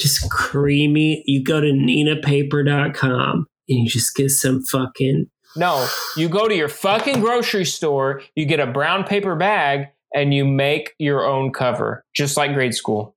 just 0.00 0.28
creamy. 0.30 1.22
You 1.26 1.44
go 1.44 1.60
to 1.60 1.68
ninapaper.com 1.68 3.46
and 3.68 3.78
you 3.78 3.88
just 3.88 4.14
get 4.14 4.30
some 4.30 4.62
fucking 4.62 5.26
No, 5.56 5.86
you 6.16 6.28
go 6.28 6.48
to 6.48 6.54
your 6.54 6.68
fucking 6.68 7.20
grocery 7.20 7.64
store, 7.64 8.22
you 8.34 8.46
get 8.46 8.60
a 8.60 8.66
brown 8.66 9.04
paper 9.04 9.36
bag, 9.36 9.88
and 10.14 10.34
you 10.34 10.44
make 10.44 10.94
your 10.98 11.24
own 11.24 11.52
cover, 11.52 12.04
just 12.14 12.36
like 12.36 12.52
grade 12.54 12.74
school. 12.74 13.14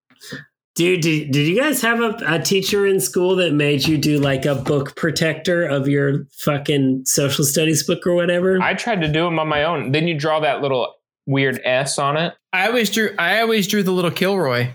Dude, 0.76 1.02
did, 1.02 1.30
did 1.32 1.48
you 1.48 1.60
guys 1.60 1.82
have 1.84 2.00
a, 2.02 2.18
a 2.26 2.40
teacher 2.40 2.88
in 2.88 3.00
school 3.00 3.36
that 3.36 3.54
made 3.54 3.86
you 3.88 3.96
do 3.96 4.20
like 4.20 4.46
a 4.46 4.56
book 4.56 4.96
protector 4.96 5.64
of 5.64 5.88
your 5.88 6.26
fucking 6.40 7.04
social 7.06 7.46
studies 7.46 7.84
book 7.84 8.08
or 8.08 8.16
whatever? 8.16 8.60
I 8.60 8.74
tried 8.74 9.02
to 9.02 9.08
do 9.08 9.24
them 9.26 9.38
on 9.38 9.48
my 9.48 9.64
own. 9.64 9.92
Then 9.92 10.08
you 10.08 10.18
draw 10.18 10.40
that 10.40 10.62
little 10.62 10.96
weird 11.28 11.62
S 11.64 12.00
on 12.00 12.18
it. 12.18 12.34
I 12.52 12.68
always 12.68 12.90
drew. 12.90 13.14
I 13.20 13.42
always 13.42 13.68
drew 13.68 13.84
the 13.84 13.92
little 13.92 14.10
Kilroy. 14.10 14.70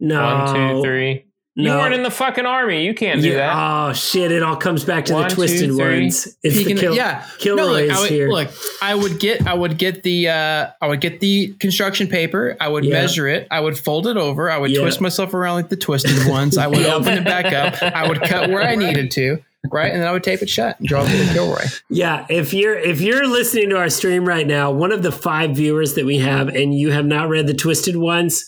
no. 0.00 0.20
One, 0.20 0.54
two, 0.54 0.82
three. 0.82 1.26
You 1.56 1.68
weren't 1.70 1.94
in 1.94 2.04
the 2.04 2.10
fucking 2.12 2.46
army. 2.46 2.84
You 2.86 2.94
can't 2.94 3.20
do 3.20 3.28
Yeah, 3.28 3.36
that. 3.38 3.52
Oh 3.88 3.92
shit! 3.92 4.30
It 4.32 4.42
all 4.42 4.56
comes 4.56 4.84
back 4.84 5.04
to 5.06 5.14
One, 5.14 5.28
the 5.28 5.34
twisted 5.34 5.70
three. 5.70 6.00
ones. 6.02 6.36
It's 6.42 6.54
Speaking 6.54 6.76
the 6.76 6.80
of- 6.80 6.80
kill, 6.80 6.94
yeah. 6.96 7.24
Kilroy 7.38 7.62
no, 7.62 7.66
look, 7.72 7.82
is 7.82 7.90
I 7.90 8.00
would, 8.00 8.10
here. 8.10 8.28
look, 8.30 8.48
I 8.80 8.94
would 8.94 9.18
get, 9.20 9.46
I 9.46 9.54
would 9.54 9.76
get 9.76 10.02
the, 10.04 10.28
uh, 10.28 10.66
I 10.80 10.86
would 10.86 11.00
get 11.00 11.20
the 11.20 11.48
construction 11.58 12.06
paper. 12.06 12.56
I 12.60 12.68
would 12.68 12.84
Yeah. 12.84 12.92
measure 12.94 13.26
it. 13.28 13.48
I 13.50 13.60
would 13.60 13.76
fold 13.76 14.06
it 14.06 14.16
over. 14.16 14.48
I 14.50 14.58
would 14.58 14.70
Yeah. 14.70 14.80
twist 14.80 15.00
myself 15.00 15.34
around 15.34 15.56
like 15.56 15.68
the 15.70 15.76
twisted 15.76 16.26
ones. 16.30 16.56
I 16.56 16.66
would 16.68 16.78
Yeah. 16.78 16.94
open 16.94 17.18
it 17.18 17.24
back 17.24 17.46
up. 17.52 17.82
I 17.82 18.08
would 18.08 18.22
cut 18.22 18.48
where 18.48 18.62
I 18.62 18.76
needed 18.76 19.10
to, 19.12 19.38
right, 19.70 19.92
and 19.92 20.00
then 20.00 20.08
I 20.08 20.12
would 20.12 20.22
tape 20.24 20.42
it 20.42 20.48
shut 20.48 20.78
and 20.78 20.86
draw 20.88 21.02
the 21.02 21.10
little 21.14 21.34
Kilroy. 21.34 21.64
Yeah, 21.90 22.26
if 22.30 22.54
you're 22.54 22.76
if 22.78 23.00
you're 23.00 23.26
listening 23.26 23.70
to 23.70 23.76
our 23.76 23.90
stream 23.90 24.24
right 24.24 24.46
now, 24.46 24.70
one 24.70 24.92
of 24.92 25.02
the 25.02 25.12
five 25.12 25.56
viewers 25.56 25.94
that 25.94 26.06
we 26.06 26.18
have, 26.18 26.48
and 26.48 26.72
you 26.78 26.92
have 26.92 27.04
not 27.06 27.28
read 27.28 27.48
the 27.48 27.54
twisted 27.54 27.96
ones, 27.96 28.46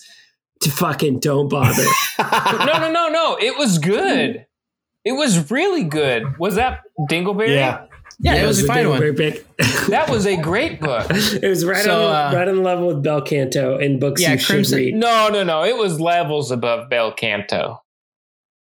to 0.63 0.71
fucking 0.71 1.19
don't 1.19 1.47
bother. 1.49 1.83
no, 2.19 2.77
no, 2.79 2.91
no, 2.91 3.07
no. 3.09 3.37
It 3.39 3.57
was 3.57 3.77
good. 3.77 4.45
It 5.05 5.11
was 5.13 5.51
really 5.51 5.83
good. 5.83 6.37
Was 6.37 6.55
that 6.55 6.81
Dingleberry? 7.09 7.55
Yeah. 7.55 7.85
Yeah, 8.19 8.35
it 8.35 8.45
was 8.47 8.63
a 8.63 8.67
fine 8.67 8.87
one. 8.87 8.99
Very 8.99 9.11
big. 9.11 9.43
That 9.89 10.07
was 10.09 10.25
a 10.25 10.37
great 10.37 10.79
book. 10.79 11.07
it 11.09 11.47
was 11.47 11.65
right 11.65 11.83
So, 11.83 12.07
on 12.07 12.15
uh, 12.15 12.29
the, 12.31 12.37
right 12.37 12.47
on 12.47 12.55
the 12.57 12.61
level 12.61 12.87
with 12.87 13.03
Bel 13.03 13.21
Canto 13.21 13.77
and 13.77 13.99
books 13.99 14.21
Yeah, 14.21 14.33
you 14.33 14.37
should 14.37 14.47
Crimson- 14.47 14.77
read. 14.77 14.95
No, 14.95 15.29
no, 15.29 15.43
no. 15.43 15.63
It 15.63 15.75
was 15.75 15.99
levels 15.99 16.51
above 16.51 16.89
Bel 16.89 17.11
Canto. 17.11 17.81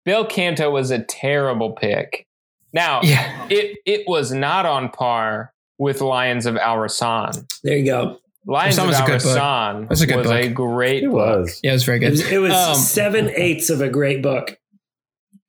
Bel 0.04 0.26
Canto 0.26 0.70
was 0.72 0.92
a 0.92 1.00
terrible 1.04 1.72
pick. 1.74 2.28
Now, 2.74 3.02
Yeah, 3.04 3.48
it 3.50 3.78
it 3.86 4.04
was 4.08 4.32
not 4.34 4.66
on 4.66 4.90
par 4.90 5.54
with 5.78 6.02
Lions 6.02 6.46
of 6.46 6.58
Al-Rassan. 6.58 7.48
There 7.64 7.78
you 7.78 7.86
go. 7.86 8.20
Lions 8.48 8.78
Rassan 8.78 8.82
of 8.82 8.88
was 8.88 8.96
a 8.96 9.00
Al 9.02 9.08
good 9.08 9.24
book. 9.24 9.38
Rassan 9.38 9.90
That's 9.90 10.02
a 10.02 10.08
good 10.08 10.18
was 10.18 10.28
book. 10.28 10.36
a 10.40 10.48
great 10.50 11.04
It 11.04 11.10
book. 11.12 11.16
was. 11.40 11.60
yeah, 11.64 11.72
it 11.72 11.74
was 11.74 11.84
very 11.84 11.98
It 11.98 12.02
good. 12.02 12.12
was, 12.12 12.32
it 12.32 12.38
was 12.38 12.54
Um, 12.54 12.76
seven 12.76 13.30
eighths 13.36 13.70
of 13.70 13.82
a 13.82 13.90
great 13.90 14.22
book. 14.22 14.58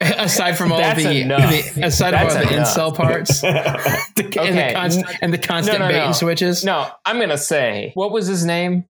aside 0.01 0.53
from 0.59 0.73
all 0.73 0.79
the, 0.79 0.85
the 0.95 1.83
aside 1.87 2.11
from 2.11 2.21
all 2.29 2.35
That's 2.35 2.35
the 2.51 2.55
incel 2.57 2.95
parts 2.95 3.41
the, 3.41 3.49
and 4.41 4.59
the 4.59 4.73
constant 4.75 5.07
and 5.23 5.33
the 5.33 5.39
constant 5.39 5.79
No, 5.79 5.87
no, 5.87 5.93
bait 5.93 5.99
no. 5.99 6.05
and 6.07 6.17
switches. 6.17 6.65
No, 6.65 6.87
I'm 7.05 7.19
gonna 7.19 7.39
say 7.39 7.93
what 7.95 8.13
was 8.13 8.27
his 8.27 8.45
name? 8.45 8.85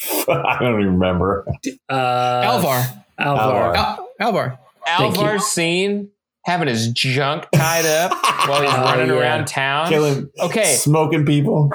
I 0.28 0.58
don't 0.60 0.80
even 0.80 0.94
remember. 0.94 1.46
Uh, 1.88 1.92
Alvar, 1.92 2.84
Alvar. 3.18 3.74
Alvar. 3.76 4.06
Alvar. 4.20 4.58
Alvar 4.86 5.38
Scene 5.40 6.10
having 6.44 6.66
his 6.68 6.88
junk 6.92 7.46
tied 7.54 7.86
up 7.86 8.10
while 8.48 8.62
he's 8.62 8.70
Oh, 8.72 8.82
running 8.84 9.08
yeah. 9.08 9.14
around 9.14 9.46
town. 9.46 9.88
Killing, 9.88 10.28
Okay, 10.40 10.74
smoking 10.74 11.24
people. 11.26 11.70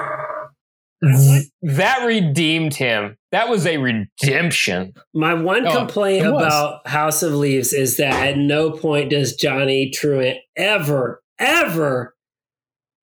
Mm-hmm. 1.04 1.76
that 1.76 2.04
redeemed 2.04 2.74
him. 2.74 3.16
That 3.30 3.48
was 3.48 3.66
a 3.66 3.76
redemption. 3.76 4.94
My 5.14 5.34
one 5.34 5.64
Oh, 5.66 5.76
complaint 5.78 6.26
about 6.26 6.86
House 6.88 7.22
of 7.22 7.34
Leaves 7.34 7.72
is 7.72 7.98
that 7.98 8.26
at 8.26 8.38
no 8.38 8.72
point 8.72 9.10
does 9.10 9.36
Johnny 9.36 9.90
Truant 9.90 10.38
ever, 10.56 11.22
ever 11.38 12.16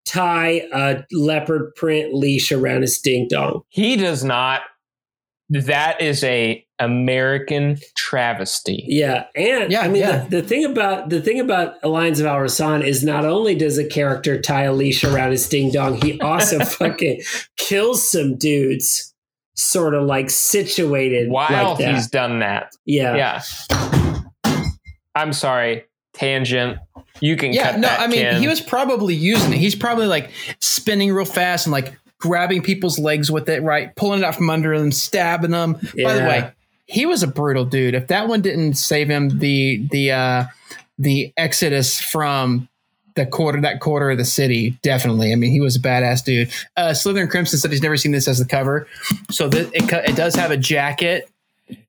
tie 0.05 0.67
a 0.73 1.03
leopard 1.11 1.73
print 1.75 2.13
leash 2.13 2.51
around 2.51 2.81
his 2.81 2.99
ding 2.99 3.27
dong. 3.29 3.61
He 3.69 3.95
does 3.95 4.23
not. 4.23 4.61
That 5.49 6.01
is 6.01 6.23
a 6.23 6.64
American 6.79 7.77
travesty. 7.95 8.83
Yeah, 8.87 9.25
and 9.35 9.71
Yeah, 9.71 9.81
I 9.81 9.87
mean 9.87 10.01
yeah. 10.01 10.25
the, 10.25 10.41
the 10.41 10.47
thing 10.47 10.65
about 10.65 11.09
the 11.09 11.21
thing 11.21 11.39
about 11.39 11.75
Alliance 11.83 12.19
of 12.19 12.25
Al-Rassan 12.25 12.83
is 12.85 13.03
not 13.03 13.25
only 13.25 13.55
does 13.55 13.77
a 13.77 13.85
character 13.87 14.41
tie 14.41 14.63
a 14.63 14.73
leash 14.73 15.03
around 15.03 15.31
his 15.31 15.47
ding 15.47 15.71
dong, 15.71 16.01
he 16.01 16.19
also 16.21 16.59
fucking 16.59 17.21
kills 17.57 18.09
some 18.09 18.35
dudes, 18.37 19.13
sort 19.55 19.93
of 19.93 20.03
like 20.05 20.29
situated 20.29 21.29
While 21.29 21.49
like 21.69 21.77
that. 21.79 21.95
he's 21.95 22.07
done 22.07 22.39
that, 22.39 22.75
yeah. 22.85 23.15
yeah. 23.15 23.41
I'm 25.15 25.31
sorry, 25.33 25.85
tangent. 26.13 26.77
You 27.21 27.37
can 27.37 27.53
Yeah, 27.53 27.71
cut 27.71 27.79
no, 27.79 27.87
that. 27.87 28.01
I 28.01 28.07
mean 28.07 28.19
Ken. 28.19 28.41
he 28.41 28.47
was 28.47 28.59
probably 28.59 29.15
using 29.15 29.53
it. 29.53 29.57
He's 29.59 29.75
probably 29.75 30.07
like 30.07 30.29
spinning 30.59 31.13
real 31.13 31.23
fast 31.25 31.65
and 31.67 31.71
like 31.71 31.97
grabbing 32.19 32.61
people's 32.61 32.99
legs 32.99 33.31
with 33.31 33.47
it, 33.47 33.61
right? 33.63 33.95
Pulling 33.95 34.19
it 34.19 34.25
out 34.25 34.35
from 34.35 34.49
under 34.49 34.77
them, 34.77 34.91
stabbing 34.91 35.51
them. 35.51 35.73
By 36.03 36.13
the 36.13 36.21
way, 36.21 36.51
he 36.85 37.05
was 37.05 37.23
a 37.23 37.27
brutal 37.27 37.65
dude. 37.65 37.95
If 37.95 38.07
that 38.07 38.27
one 38.27 38.41
didn't 38.41 38.75
save 38.75 39.09
him 39.09 39.39
the 39.39 39.87
the 39.91 40.11
uh 40.11 40.45
the 40.97 41.33
exodus 41.37 41.99
from 41.99 42.69
the 43.15 43.25
quarter 43.25 43.61
that 43.61 43.79
quarter 43.79 44.11
of 44.11 44.17
the 44.17 44.25
city, 44.25 44.77
definitely. 44.81 45.31
I 45.31 45.35
mean, 45.35 45.51
he 45.51 45.61
was 45.61 45.75
a 45.75 45.79
badass 45.79 46.23
dude. 46.23 46.51
Uh 46.77 46.89
Slytherin 46.89 47.29
Crimson 47.29 47.59
said 47.59 47.71
he's 47.71 47.81
never 47.81 47.97
seen 47.97 48.11
this 48.11 48.27
as 48.27 48.39
the 48.39 48.45
cover. 48.45 48.87
So 49.31 49.47
that 49.49 49.73
it, 49.73 49.91
it 50.09 50.15
does 50.15 50.35
have 50.35 50.51
a 50.51 50.57
jacket 50.57 51.29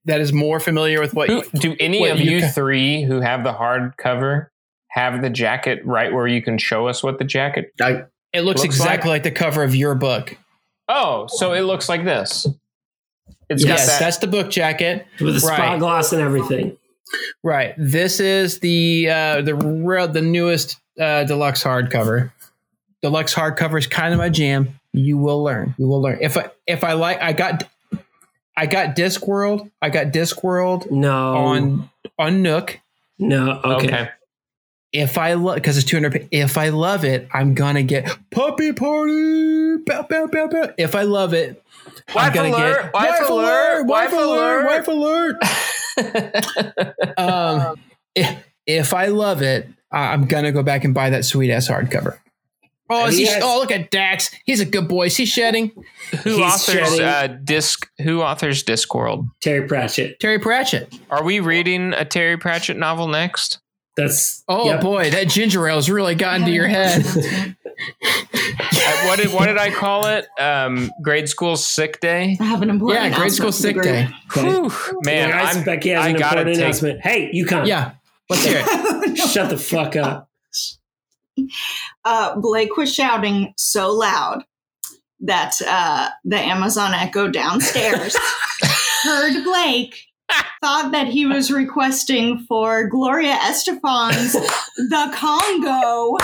that 0.07 0.21
is 0.21 0.33
more 0.33 0.61
familiar 0.61 1.01
with 1.01 1.13
what 1.15 1.29
Who, 1.29 1.43
do 1.59 1.77
any 1.79 2.09
of 2.09 2.19
you 2.19 2.39
you 2.39 2.49
three 2.49 3.03
who 3.03 3.21
have 3.21 3.45
the 3.45 3.53
hard 3.53 3.97
cover 3.99 4.51
have 4.89 5.21
the 5.21 5.29
jacket 5.29 5.85
right 5.85 6.13
where 6.13 6.27
you 6.27 6.41
can 6.41 6.57
show 6.57 6.89
us 6.89 7.03
what 7.03 7.19
the 7.19 7.25
jacket? 7.25 7.71
I, 7.83 8.05
it 8.33 8.41
looks, 8.41 8.63
looks 8.63 8.65
exactly 8.65 9.11
like 9.11 9.25
the 9.25 9.31
cover 9.31 9.63
of 9.63 9.75
your 9.75 9.95
book. 9.95 10.39
Oh, 10.89 11.27
so 11.29 11.53
it 11.53 11.63
looks 11.63 11.89
like 11.89 12.05
this. 12.05 12.47
It's 13.49 13.65
yes, 13.65 13.87
got 13.87 13.93
that. 13.93 14.01
that's 14.01 14.19
the 14.19 14.27
book 14.27 14.51
jacket. 14.51 15.07
With 15.21 15.37
a 15.37 15.41
spot 15.41 15.79
gloss 15.79 16.13
and 16.13 16.21
everything. 16.23 16.77
Right. 17.43 17.75
This 17.79 18.19
is 18.21 18.59
the 18.61 19.09
uh, 19.09 19.43
the 19.43 19.55
real 19.55 20.09
the 20.09 20.23
newest 20.23 20.79
uh, 21.01 21.25
deluxe 21.25 21.63
hardcover. 21.63 22.33
Deluxe 23.03 23.35
hardcover 23.35 23.79
is 23.79 23.87
kind 23.87 24.13
of 24.13 24.19
my 24.19 24.29
jam. 24.29 24.81
You 24.93 25.19
will 25.19 25.43
learn. 25.45 25.75
You 25.79 25.87
will 25.87 26.01
learn. 26.03 26.19
If 26.21 26.37
I 26.37 26.51
if 26.67 26.83
I 26.83 26.95
like, 26.95 27.21
I 27.21 27.33
got 27.33 27.69
I 28.57 28.67
got 28.67 28.97
Discworld. 28.97 29.71
I 29.81 29.91
got 29.91 30.07
Discworld 30.07 30.91
No. 30.91 31.37
on 31.37 31.91
on 32.19 32.43
Nook. 32.43 32.81
no. 33.19 33.61
Okay. 33.63 33.87
okay. 33.87 34.09
If 34.93 35.19
I 35.19 35.35
love 35.35 35.57
because 35.57 35.77
it's 35.77 35.87
two 35.87 35.97
hundred. 35.97 36.27
If 36.31 36.57
I 36.57 36.71
love 36.71 37.05
it, 37.05 37.29
I'm 37.33 37.55
gonna 37.55 37.83
get 37.83 38.09
puppy 38.31 38.73
party. 38.73 39.77
Bow, 39.85 40.07
bow, 40.09 40.27
bow, 40.27 40.49
bow. 40.49 40.73
If 40.79 40.95
I 40.95 41.03
love 41.03 41.35
it, 41.35 41.51
I'm 41.51 41.63
Wife 42.15 42.35
gonna 42.35 42.49
alert, 42.49 42.83
get 42.83 42.95
wife 42.95 43.29
alert, 43.29 43.87
wife 43.87 44.13
wife 44.13 44.21
alert, 44.21 44.67
wife 44.67 44.89
alert. 44.89 45.37
alert. 45.99 47.19
um, 47.19 47.77
if, 48.15 48.45
if 48.67 48.95
I 48.95 49.07
love 49.07 49.43
it, 49.43 49.69
I- 49.91 50.13
I'm 50.13 50.27
gonna 50.27 50.53
go 50.53 50.63
back 50.63 50.85
and 50.85 50.95
buy 50.95 51.11
that 51.11 51.25
sweet 51.25 51.51
ass 51.51 51.69
hardcover. 51.69 52.19
Oh, 52.89 53.07
is 53.07 53.17
he 53.17 53.25
he, 53.25 53.31
has- 53.31 53.43
oh, 53.45 53.59
look 53.59 53.73
at 53.73 53.91
Dax. 53.91 54.31
He's 54.45 54.61
a 54.61 54.65
good 54.65 54.87
boy. 54.89 55.07
Is 55.07 55.17
he 55.17 55.27
shedding? 55.27 55.73
Who 56.23 56.37
He's 56.37 56.39
authors 56.41 56.97
shedding- 56.97 57.03
uh, 57.03 57.39
disc? 57.43 57.89
Who 58.03 58.23
authors 58.23 58.63
Discworld? 58.63 59.27
Terry 59.41 59.67
Pratchett. 59.67 60.21
Terry 60.21 60.39
Pratchett. 60.39 60.97
Are 61.11 61.25
we 61.25 61.41
reading 61.41 61.93
a 61.95 62.05
Terry 62.05 62.37
Pratchett 62.37 62.77
novel 62.77 63.09
next? 63.09 63.59
That's 63.97 64.45
Oh 64.49 64.67
yep. 64.67 64.81
boy, 64.81 65.11
that 65.11 65.29
ginger 65.29 65.67
ale's 65.69 65.89
really 65.89 66.15
gotten 66.15 66.45
to 66.47 66.53
your 66.53 66.67
head. 66.69 67.05
Uh, 67.79 69.07
what 69.07 69.19
did 69.19 69.31
what 69.35 69.47
did 69.47 69.59
I 69.59 69.71
call 69.71 70.07
it? 70.07 70.27
Um, 70.41 70.91
grade 71.03 71.29
school 71.29 71.57
sick 71.57 72.01
day. 72.01 72.37
I 72.41 72.45
have 72.45 72.63
an 72.63 72.71
important 72.71 73.05
yeah, 73.11 73.19
grade 73.19 73.33
school 73.33 73.53
sick 73.53 73.77
for 73.77 73.83
the 73.83 73.89
day. 73.89 74.09
Whew, 74.33 74.71
man, 75.03 75.29
Guys, 75.31 75.57
I'm, 75.59 75.65
Becky 75.65 75.91
has 75.91 76.05
I 76.05 76.09
an 76.11 76.17
gotta 76.17 76.41
important 76.41 76.55
take. 76.57 76.63
announcement. 76.65 77.01
Hey, 77.03 77.31
you 77.35 77.45
come. 77.45 77.67
Yeah, 77.67 77.93
let's 78.31 78.45
hear 78.45 78.63
it. 78.65 79.05
group. 79.05 79.17
Shut 79.31 79.51
the 79.51 79.59
fuck 79.59 79.95
up. 79.97 80.31
uh, 82.05 82.37
Blake 82.41 82.77
was 82.79 82.95
shouting 82.95 83.53
so 83.59 83.93
loud 83.93 84.45
that 85.21 85.61
uh, 85.67 86.11
the 86.25 86.39
Amazon 86.39 86.95
Echo 86.95 87.29
downstairs 87.29 88.17
heard 89.03 89.45
Blake, 89.45 90.06
thought 90.63 90.93
that 90.93 91.07
he 91.09 91.27
was 91.27 91.51
requesting 91.51 92.45
for 92.49 92.89
Gloria 92.89 93.35
Estefan's 93.35 94.33
The 94.33 95.13
Conga 95.15 96.19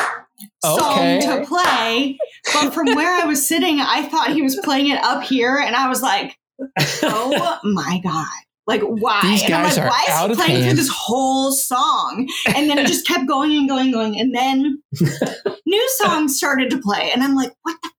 song 0.64 0.98
Okay. 0.98 1.20
to 1.20 1.44
play. 1.46 2.18
But 2.52 2.72
from 2.72 2.94
where 2.94 3.22
I 3.22 3.26
was 3.26 3.46
sitting, 3.46 3.80
I 3.80 4.02
thought 4.08 4.32
he 4.32 4.42
was 4.42 4.58
playing 4.64 4.88
it 4.88 5.02
up 5.02 5.22
here, 5.22 5.56
and 5.58 5.76
I 5.76 5.88
was 5.88 6.02
like, 6.02 6.36
oh 7.02 7.58
my 7.64 8.00
God. 8.02 8.26
Like 8.66 8.82
why? 8.82 9.20
These 9.22 9.48
guys 9.48 9.76
like, 9.76 9.86
are 9.86 9.90
why 9.90 10.04
is 10.30 10.36
he 10.38 10.42
playing 10.44 10.62
through 10.62 10.74
this 10.74 10.88
whole 10.88 11.50
song? 11.50 12.28
And 12.54 12.70
then 12.70 12.78
it 12.78 12.86
just 12.86 13.06
kept 13.06 13.26
going 13.26 13.56
and 13.56 13.68
going 13.68 13.86
and 13.86 13.92
going. 13.92 14.20
And 14.20 14.32
then 14.34 14.82
new 15.66 15.88
songs 15.96 16.36
started 16.36 16.70
to 16.70 16.78
play. 16.78 17.10
And 17.12 17.24
I'm 17.24 17.34
like, 17.34 17.52
what 17.62 17.76
the? 17.82 17.90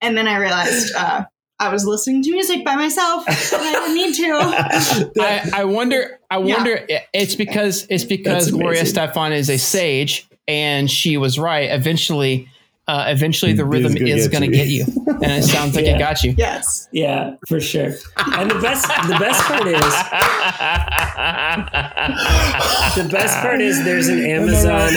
And 0.00 0.16
then 0.16 0.28
I 0.28 0.36
realized 0.36 0.94
uh, 0.94 1.24
I 1.60 1.68
was 1.72 1.86
listening 1.86 2.22
to 2.24 2.32
music 2.32 2.64
by 2.64 2.74
myself. 2.74 3.24
and 3.28 3.36
I 3.62 3.72
didn't 3.72 3.94
need 4.06 4.14
to. 4.16 5.12
I, 5.22 5.50
I 5.60 5.64
wonder. 5.64 6.18
I 6.30 6.38
Yeah. 6.38 6.56
wonder. 6.56 6.86
It's 7.12 7.36
because 7.36 7.86
it's 7.90 8.04
because 8.04 8.50
Gloria. 8.50 8.84
Stefan 8.86 9.32
is 9.32 9.48
a 9.48 9.56
sage, 9.58 10.26
and 10.48 10.90
she 10.90 11.16
was 11.16 11.38
right. 11.38 11.70
Eventually, 11.70 12.48
uh, 12.88 13.04
eventually 13.08 13.52
the 13.52 13.64
rhythm 13.64 13.92
is 13.96 13.98
gonna 13.98 14.10
is 14.14 14.28
get 14.28 14.40
going 14.40 14.50
to 14.50 14.56
you. 14.58 14.84
get 14.84 14.94
you, 14.96 15.06
and 15.22 15.32
it 15.32 15.44
sounds 15.44 15.76
like 15.76 15.84
Yeah. 15.86 15.94
it 15.96 15.98
got 16.00 16.22
you. 16.24 16.34
yes. 16.36 16.88
Yeah, 16.92 17.36
for 17.48 17.60
sure. 17.60 17.92
And 18.18 18.50
the 18.50 18.58
best 18.60 18.86
the 19.06 19.16
best 19.18 19.40
part 19.44 19.66
is 19.66 19.74
the 22.96 23.08
best 23.10 23.38
part 23.40 23.60
is 23.60 23.82
there's 23.84 24.08
an 24.08 24.24
Amazon 24.24 24.90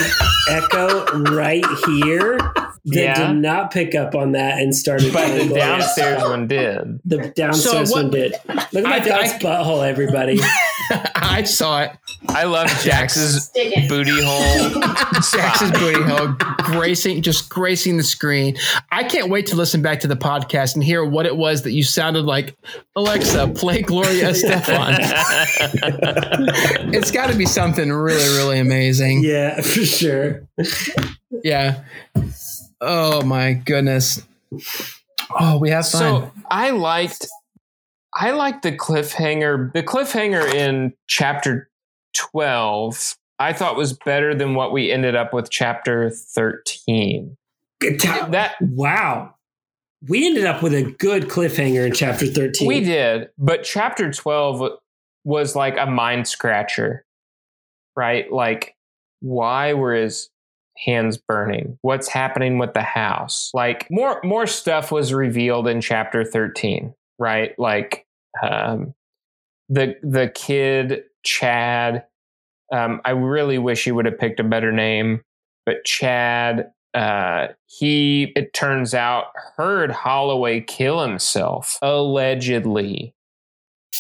Echo 0.50 1.06
right 1.32 1.66
here 1.88 2.40
that 2.88 2.95
Yeah. 2.95 3.27
did 3.27 3.38
not 3.38 3.72
pick 3.72 3.95
up 3.95 4.16
on 4.16 4.32
that 4.33 4.59
and 4.59 4.75
started 4.75 5.14
but 5.14 5.27
the 5.48 5.53
downstairs 5.53 6.22
one 6.24 6.48
did. 6.48 6.99
The 7.06 7.32
downstairs 7.35 7.90
So 7.90 7.95
what- 7.95 8.03
one 8.06 8.11
did. 8.11 8.33
Look 8.48 8.75
at 8.75 8.83
my 8.83 8.95
I- 8.95 8.99
dog's 8.99 9.30
I- 9.33 9.40
butthole, 9.40 9.88
everybody. 9.88 10.40
I 11.16 11.43
saw 11.43 11.82
it. 11.83 11.91
I 12.30 12.45
love 12.45 12.67
Jax's 12.82 13.49
booty 13.90 14.22
hole. 14.24 14.82
Jackson's 15.33 15.72
booty 15.77 16.01
hole 16.01 16.30
gracing, 16.80 17.22
just 17.22 17.49
gracing 17.49 17.98
the 17.98 18.03
screen. 18.03 18.56
I 18.91 19.03
can't 19.03 19.30
wait 19.30 19.48
to 19.48 19.56
listen 19.57 19.82
back 19.82 19.99
to 20.01 20.07
the 20.07 20.16
podcast 20.16 20.75
and 20.75 20.83
hear 20.83 21.03
what 21.03 21.25
it 21.25 21.35
was 21.35 21.64
that 21.64 21.72
you 21.74 21.83
sounded 21.83 22.24
like. 22.24 22.56
Alexa, 22.95 23.49
play 23.49 23.82
Gloria 23.82 24.33
Stefan. 24.35 24.95
it's 26.93 27.11
got 27.11 27.30
to 27.30 27.35
be 27.38 27.45
something 27.45 27.91
really, 27.91 28.38
really 28.38 28.59
amazing. 28.59 29.24
Yeah, 29.24 29.59
for 29.61 29.83
sure. 29.85 30.48
Yeah. 31.43 31.83
Oh 32.81 33.23
my 33.23 33.53
goodness. 33.53 34.22
Oh, 35.31 35.57
we 35.57 35.69
have 35.69 35.88
fun. 35.88 35.99
So 35.99 36.31
I 36.49 36.72
liked 36.72 37.27
I 38.14 38.31
liked 38.31 38.64
the 38.64 38.72
cliffhanger. 38.72 39.73
The 39.73 39.83
cliffhanger 39.83 40.53
in 40.53 40.93
chapter 41.07 41.69
12 42.15 43.15
I 43.39 43.53
thought 43.53 43.75
was 43.75 43.93
better 43.93 44.33
than 44.33 44.56
what 44.56 44.72
we 44.72 44.91
ended 44.91 45.15
up 45.15 45.33
with 45.33 45.49
chapter 45.49 46.09
13. 46.09 47.38
That 47.81 48.56
Wow. 48.61 49.35
We 50.07 50.27
ended 50.27 50.45
up 50.45 50.61
with 50.61 50.73
a 50.73 50.83
good 50.83 51.27
cliffhanger 51.27 51.85
in 51.85 51.93
chapter 51.93 52.27
13. 52.27 52.67
we 52.67 52.81
did, 52.81 53.30
but 53.38 53.64
chapter 53.64 54.11
12 54.11 54.77
was 55.23 55.56
like 55.56 55.75
a 55.77 55.88
mind 55.88 56.27
scratcher. 56.27 57.03
Right? 57.95 58.31
Like 58.31 58.75
why 59.19 59.73
were 59.73 59.93
his 59.93 60.30
hands 60.83 61.17
burning? 61.17 61.77
What's 61.81 62.07
happening 62.07 62.57
with 62.57 62.73
the 62.73 62.81
house? 62.81 63.51
Like 63.53 63.88
more 63.89 64.22
more 64.23 64.47
stuff 64.47 64.91
was 64.91 65.14
revealed 65.14 65.67
in 65.67 65.81
chapter 65.81 66.23
13, 66.23 66.93
right? 67.19 67.57
Like 67.57 68.06
um 68.41 68.93
the 69.69 69.95
the 70.01 70.30
kid 70.30 71.03
Chad 71.23 72.06
um 72.72 73.01
I 73.06 73.11
really 73.11 73.57
wish 73.57 73.83
he 73.83 73.91
would 73.91 74.06
have 74.06 74.19
picked 74.19 74.39
a 74.39 74.43
better 74.43 74.72
name, 74.72 75.22
but 75.65 75.83
Chad 75.83 76.72
uh 76.93 77.47
he 77.65 78.31
it 78.35 78.53
turns 78.53 78.93
out 78.93 79.25
heard 79.56 79.91
Holloway 79.91 80.61
kill 80.61 81.01
himself 81.01 81.77
allegedly. 81.81 83.14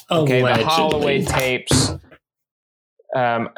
Okay, 0.09 0.41
the 0.41 0.65
Holloway 0.65 1.23
tapes. 1.23 1.91
Um, 3.15 3.49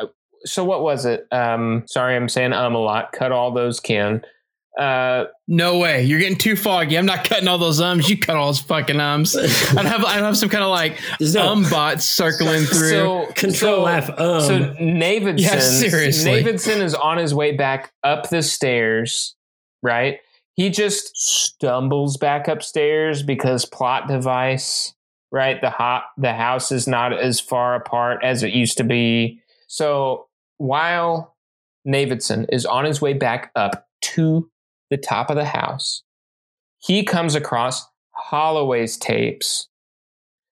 so 0.45 0.63
what 0.63 0.81
was 0.81 1.05
it? 1.05 1.27
Um, 1.31 1.83
sorry, 1.87 2.15
I'm 2.15 2.29
saying 2.29 2.53
um 2.53 2.75
a 2.75 2.79
lot. 2.79 3.11
Cut 3.11 3.31
all 3.31 3.51
those, 3.51 3.79
Ken. 3.79 4.23
Uh, 4.79 5.25
no 5.47 5.77
way. 5.77 6.03
You're 6.03 6.19
getting 6.19 6.37
too 6.37 6.55
foggy. 6.55 6.97
I'm 6.97 7.05
not 7.05 7.25
cutting 7.25 7.49
all 7.49 7.57
those 7.57 7.81
ums. 7.81 8.09
You 8.09 8.17
cut 8.17 8.37
all 8.37 8.45
those 8.45 8.61
fucking 8.61 8.99
ums. 8.99 9.35
I 9.75 9.83
have 9.83 10.05
I 10.05 10.13
have 10.13 10.37
some 10.37 10.47
kind 10.47 10.63
of 10.63 10.69
like 10.69 10.97
There's 11.19 11.35
no 11.35 11.49
um 11.49 11.63
bots 11.69 12.05
circling 12.05 12.63
through. 12.63 12.89
so 12.89 13.25
control 13.35 13.85
so, 13.85 13.87
F. 13.87 14.09
Um, 14.17 14.41
So 14.41 14.73
Navidson, 14.79 15.37
Yeah, 15.37 15.59
seriously. 15.59 16.31
Navidson 16.31 16.81
is 16.81 16.95
on 16.95 17.17
his 17.17 17.33
way 17.33 17.57
back 17.57 17.91
up 18.05 18.29
the 18.29 18.41
stairs, 18.41 19.35
right? 19.83 20.19
He 20.53 20.69
just 20.69 21.11
stumbles 21.17 22.15
back 22.15 22.47
upstairs 22.47 23.21
because 23.21 23.65
plot 23.65 24.07
device, 24.07 24.93
right? 25.29 25.59
The 25.59 25.71
hot 25.71 26.05
the 26.17 26.33
house 26.33 26.71
is 26.71 26.87
not 26.87 27.11
as 27.11 27.41
far 27.41 27.75
apart 27.75 28.23
as 28.23 28.43
it 28.43 28.53
used 28.53 28.77
to 28.77 28.85
be. 28.85 29.41
So 29.67 30.27
while 30.59 31.35
Navidson 31.85 32.45
is 32.51 32.65
on 32.65 32.85
his 32.85 33.01
way 33.01 33.13
back 33.13 33.51
up 33.55 33.87
to 34.01 34.49
the 34.91 34.97
top 34.97 35.31
of 35.31 35.35
the 35.35 35.45
house, 35.45 36.03
he 36.77 37.03
comes 37.03 37.33
across 37.33 37.87
Holloway's 38.11 38.97
tapes. 38.97 39.67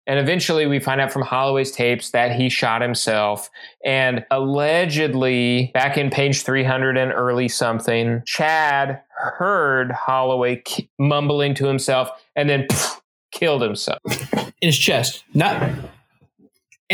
And 0.06 0.18
eventually 0.18 0.66
we 0.66 0.80
find 0.80 1.00
out 1.00 1.10
from 1.10 1.22
Holloway's 1.22 1.72
tapes 1.72 2.10
that 2.10 2.32
he 2.32 2.50
shot 2.50 2.82
himself. 2.82 3.48
And 3.84 4.24
allegedly, 4.30 5.70
back 5.72 5.96
in 5.96 6.10
page 6.10 6.42
300 6.42 6.98
and 6.98 7.10
early 7.10 7.48
something, 7.48 8.22
Chad 8.26 9.00
heard 9.16 9.92
Holloway 9.92 10.62
mumbling 10.98 11.54
to 11.54 11.66
himself 11.66 12.10
and 12.36 12.50
then 12.50 12.66
pff, 12.66 13.00
killed 13.32 13.62
himself. 13.62 13.98
in 14.34 14.68
his 14.68 14.78
chest. 14.78 15.24
Not. 15.32 15.70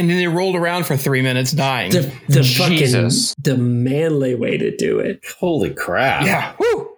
And 0.01 0.11
then 0.11 0.17
they 0.19 0.27
rolled 0.27 0.57
around 0.57 0.87
for 0.87 0.97
three 0.97 1.23
minutes 1.23 1.53
dying. 1.53 1.93
the, 1.93 2.12
the 2.29 2.43
fucking 2.43 3.11
the 3.43 3.57
manly 3.57 4.35
way 4.35 4.57
to 4.57 4.75
do 4.77 4.99
it. 4.99 5.20
Holy 5.39 5.73
crap. 5.75 6.25
yeah. 6.25 6.55
Woo. 6.59 6.89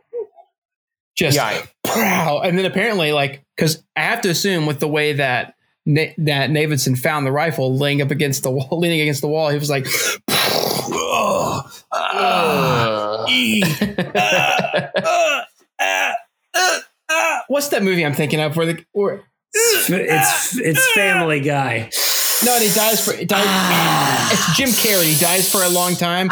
Just 1.15 1.37
Yeah. 1.37 1.67
wow. 1.85 2.41
And 2.45 2.57
then 2.57 2.65
apparently, 2.65 3.13
like, 3.13 3.45
because 3.57 3.83
I 3.97 4.01
have 4.03 4.23
to 4.23 4.31
assume 4.31 4.65
with 4.67 4.79
the 4.81 4.89
way 4.89 5.15
that 5.15 5.55
Na- 5.85 6.13
that 6.19 6.49
Navidson 6.51 6.95
found 6.95 7.27
the 7.27 7.33
rifle 7.33 7.77
laying 7.77 8.01
up 8.01 8.13
against 8.13 8.45
the 8.45 8.53
wall, 8.53 8.69
leaning 8.81 9.01
against 9.01 9.21
the 9.21 9.27
wall, 9.27 9.49
he 9.49 9.59
was 9.59 9.69
like, 9.69 9.85
Ugh. 10.31 11.73
Uh, 15.85 16.13
uh, 16.55 16.79
uh, 17.09 17.39
"What's 17.49 17.69
that 17.69 17.83
movie 17.83 18.05
I'm 18.07 18.15
thinking 18.15 18.41
of?" 18.41 18.57
Where 18.57 18.67
the 18.67 18.85
where 18.93 19.25
It's 19.53 20.57
it's 20.57 20.93
Family 20.93 21.41
Guy. 21.41 21.91
No, 22.45 22.55
and 22.55 22.65
he 22.65 22.71
dies 22.75 23.05
for 23.05 23.13
he 23.15 23.25
dies, 23.25 23.45
ah. 23.47 24.31
it's 24.33 24.57
Jim 24.57 24.69
Carrey. 24.71 25.13
He 25.13 25.19
dies 25.19 25.51
for 25.51 25.63
a 25.63 25.69
long 25.69 25.95
time. 25.95 26.29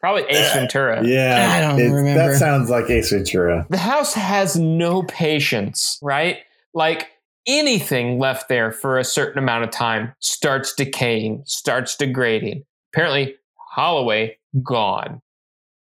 Probably 0.00 0.22
Ace 0.24 0.52
Ventura. 0.52 1.00
Uh, 1.00 1.04
yeah. 1.04 1.52
I 1.56 1.60
don't 1.60 1.80
it- 1.80 1.92
remember. 1.92 2.32
That 2.32 2.38
sounds 2.38 2.70
like 2.70 2.90
Ace 2.90 3.10
Ventura. 3.10 3.66
The 3.70 3.78
house 3.78 4.14
has 4.14 4.56
no 4.56 5.02
patience, 5.04 5.98
right? 6.02 6.38
Like 6.74 7.08
anything 7.46 8.18
left 8.18 8.48
there 8.48 8.72
for 8.72 8.98
a 8.98 9.04
certain 9.04 9.38
amount 9.38 9.64
of 9.64 9.70
time 9.70 10.14
starts 10.20 10.74
decaying, 10.74 11.42
starts 11.46 11.96
degrading. 11.96 12.64
Apparently, 12.92 13.36
Holloway 13.70 14.36
gone. 14.62 15.20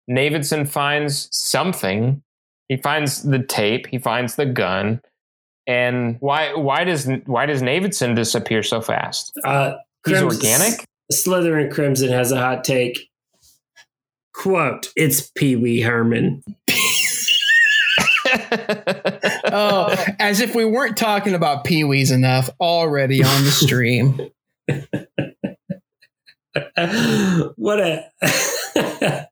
Navidson 0.08 0.66
finds 0.66 1.30
something. 1.32 2.22
He 2.68 2.78
finds 2.78 3.24
the 3.24 3.40
tape. 3.40 3.88
He 3.88 3.98
finds 3.98 4.36
the 4.36 4.46
gun. 4.46 5.02
And 5.70 6.18
why? 6.20 6.56
Why 6.56 6.84
does 6.84 7.08
why 7.28 7.46
does 7.46 7.62
Navidson 7.62 8.16
disappear 8.16 8.64
so 8.64 8.82
fast? 8.82 9.32
Uh, 9.46 9.76
He's 10.04 10.18
Crims- 10.18 10.38
organic. 10.38 10.84
Slytherin 11.14 11.72
Crimson 11.72 12.10
has 12.10 12.32
a 12.32 12.40
hot 12.40 12.64
take. 12.64 13.08
Quote, 14.34 14.92
it's 14.96 15.30
Pee 15.36 15.56
Wee 15.56 15.82
Herman. 15.82 16.44
Oh, 19.52 19.96
as 20.20 20.40
if 20.40 20.54
we 20.54 20.66
weren't 20.66 20.96
talking 20.96 21.34
about 21.34 21.64
Pee 21.64 21.84
Wee's 21.84 22.12
enough 22.12 22.52
already 22.60 23.24
on 23.24 23.44
the 23.44 23.50
stream. 23.50 24.20
what 27.56 27.80
a. 27.80 29.28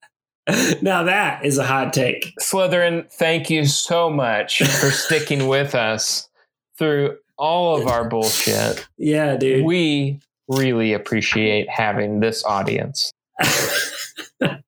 now 0.81 1.03
that 1.03 1.45
is 1.45 1.57
a 1.57 1.65
hot 1.65 1.93
take. 1.93 2.33
Slytherin, 2.41 3.09
thank 3.11 3.49
you 3.49 3.65
so 3.65 4.09
much 4.09 4.59
for 4.59 4.91
sticking 4.91 5.47
with 5.47 5.75
us 5.75 6.29
through 6.77 7.17
all 7.37 7.79
of 7.79 7.87
our 7.87 8.07
bullshit. 8.07 8.87
Yeah, 8.97 9.35
dude. 9.35 9.65
We 9.65 10.19
really 10.47 10.93
appreciate 10.93 11.69
having 11.69 12.19
this 12.19 12.43
audience. 12.45 13.11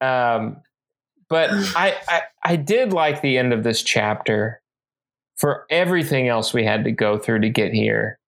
Um, 0.00 0.58
but 1.28 1.50
I, 1.52 1.96
I 2.08 2.22
I 2.42 2.56
did 2.56 2.92
like 2.92 3.22
the 3.22 3.38
end 3.38 3.52
of 3.52 3.64
this 3.64 3.82
chapter 3.82 4.60
for 5.36 5.66
everything 5.70 6.28
else 6.28 6.52
we 6.52 6.64
had 6.64 6.84
to 6.84 6.92
go 6.92 7.18
through 7.18 7.40
to 7.40 7.48
get 7.48 7.72
here. 7.72 8.18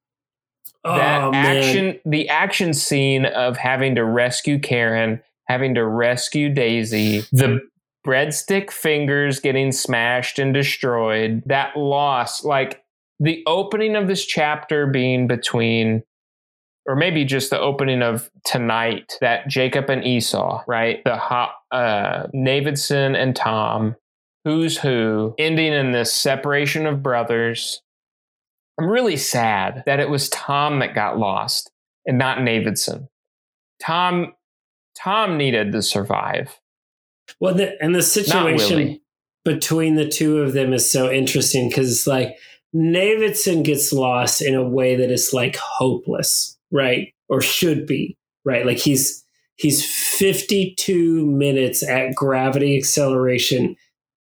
That 0.85 1.23
oh, 1.23 1.31
man. 1.33 1.57
action, 1.57 2.01
the 2.05 2.29
action 2.29 2.73
scene 2.73 3.27
of 3.27 3.57
having 3.57 3.97
to 3.97 4.05
rescue 4.05 4.59
Karen, 4.59 5.21
having 5.47 5.75
to 5.75 5.87
rescue 5.87 6.53
Daisy, 6.53 7.21
the 7.33 7.61
breadstick 8.07 8.71
fingers 8.71 9.41
getting 9.41 9.73
smashed 9.73 10.39
and 10.39 10.55
destroyed, 10.55 11.43
that 11.47 11.77
loss, 11.77 12.45
like 12.45 12.85
the 13.19 13.43
opening 13.47 13.97
of 13.97 14.07
this 14.07 14.25
chapter 14.25 14.87
being 14.87 15.27
between, 15.27 16.03
or 16.87 16.95
maybe 16.95 17.25
just 17.25 17.51
the 17.51 17.59
opening 17.59 18.03
of 18.03 18.31
tonight, 18.45 19.15
that 19.21 19.49
Jacob 19.49 19.91
and 19.91 20.05
Esau, 20.05 20.63
right? 20.69 21.03
The 21.05 21.17
uh, 21.73 22.29
Navidson 22.33 23.17
and 23.17 23.35
Tom, 23.35 23.97
who's 24.45 24.79
who, 24.79 25.35
ending 25.39 25.73
in 25.73 25.91
this 25.91 26.13
separation 26.13 26.87
of 26.87 27.03
brothers. 27.03 27.83
I'm 28.79 28.89
really 28.89 29.17
sad 29.17 29.83
that 29.87 30.01
it 30.01 30.11
was 30.11 30.29
Tom 30.29 30.79
that 30.79 30.95
got 30.95 31.19
lost 31.19 31.73
and 32.05 32.19
not 32.19 32.43
Navidson. 32.43 33.09
Tom 33.83 34.33
Tom 35.03 35.37
needed 35.37 35.73
to 35.73 35.83
survive. 35.83 36.59
Well, 37.41 37.55
the, 37.55 37.81
and 37.83 37.95
the 37.95 38.03
situation 38.03 39.01
between 39.45 39.95
the 39.95 40.09
two 40.09 40.43
of 40.43 40.53
them 40.53 40.73
is 40.73 40.91
so 40.91 41.11
interesting 41.11 41.69
because 41.69 41.91
it's 41.91 42.07
like 42.07 42.37
Navidson 42.73 43.63
gets 43.63 43.93
lost 43.93 44.43
in 44.43 44.55
a 44.55 44.69
way 44.69 44.97
that 44.97 45.11
is 45.11 45.33
like 45.33 45.57
hopeless, 45.57 46.59
right? 46.71 47.15
Or 47.29 47.41
should 47.41 47.87
be, 47.87 48.17
right? 48.45 48.67
Like 48.67 48.79
he's 48.79 49.25
he's 49.57 49.85
52 49.85 51.27
minutes 51.27 51.83
at 51.83 52.15
gravity 52.15 52.77
acceleration 52.77 53.77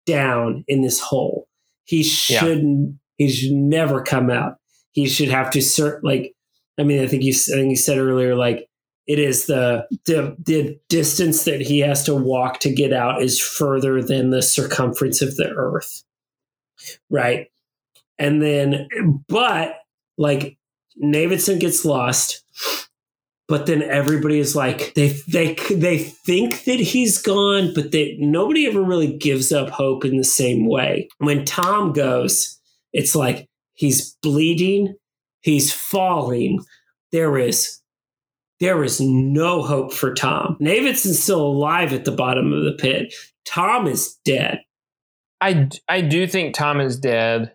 down 0.05 0.63
in 0.67 0.81
this 0.81 0.99
hole. 0.99 1.47
He 1.83 2.03
shouldn't. 2.03 2.97
He 3.17 3.29
should 3.29 3.53
never 3.53 4.01
come 4.01 4.29
out. 4.29 4.55
He 4.91 5.07
should 5.07 5.29
have 5.29 5.49
to 5.51 5.59
cert 5.59 5.99
like. 6.03 6.33
I 6.77 6.83
mean, 6.83 7.01
I 7.01 7.07
think 7.07 7.23
you. 7.23 7.31
I 7.31 7.57
think 7.57 7.69
you 7.69 7.77
said 7.77 7.97
earlier, 7.97 8.35
like 8.35 8.67
it 9.08 9.19
is 9.19 9.45
the 9.45 9.88
the 10.06 10.35
the 10.40 10.80
distance 10.90 11.43
that 11.43 11.61
he 11.61 11.80
has 11.80 12.03
to 12.06 12.16
walk 12.16 12.59
to 12.61 12.74
get 12.74 12.92
out 12.92 13.22
is 13.22 13.40
further 13.40 14.01
than 14.01 14.32
the 14.32 14.42
circumference 14.42 15.22
of 15.22 15.35
the 15.35 15.48
Earth, 15.50 16.03
right? 17.09 17.48
And 18.17 18.42
then, 18.42 18.88
but 19.27 19.75
like 20.17 20.58
Navidson 20.95 21.59
gets 21.59 21.85
lost, 21.85 22.43
but 23.48 23.67
then 23.67 23.84
everybody 23.84 24.40
is 24.40 24.56
like 24.56 24.93
they 24.95 25.09
they 25.27 25.53
they 25.69 26.00
think 26.00 26.64
that 26.64 26.80
he's 26.80 27.22
gone, 27.22 27.74
but 27.75 27.92
they 27.92 28.17
nobody 28.19 28.66
ever 28.66 28.82
really 28.82 29.16
gives 29.16 29.51
up 29.51 29.69
hope 29.69 30.03
in 30.03 30.17
the 30.17 30.24
same 30.24 30.67
way. 30.67 31.09
When 31.19 31.45
Tom 31.45 31.93
goes, 31.93 32.59
it's 32.92 33.14
like 33.14 33.48
he's 33.74 34.16
bleeding, 34.24 34.95
he's 35.42 35.72
falling. 35.72 36.59
There 37.11 37.38
is 37.38 37.82
there 38.59 38.84
is 38.84 39.01
no 39.01 39.61
hope 39.61 39.93
for 39.93 40.14
Tom. 40.14 40.58
Navidson's 40.59 41.22
still 41.22 41.45
alive 41.45 41.93
at 41.93 42.06
the 42.06 42.11
bottom 42.11 42.53
of 42.53 42.64
the 42.64 42.72
pit. 42.72 43.14
Tom 43.45 43.88
is 43.88 44.17
dead. 44.25 44.61
I, 45.42 45.69
I 45.88 46.01
do 46.01 46.25
think 46.27 46.56
Tom 46.56 46.80
is 46.80 46.98
dead. 46.98 47.51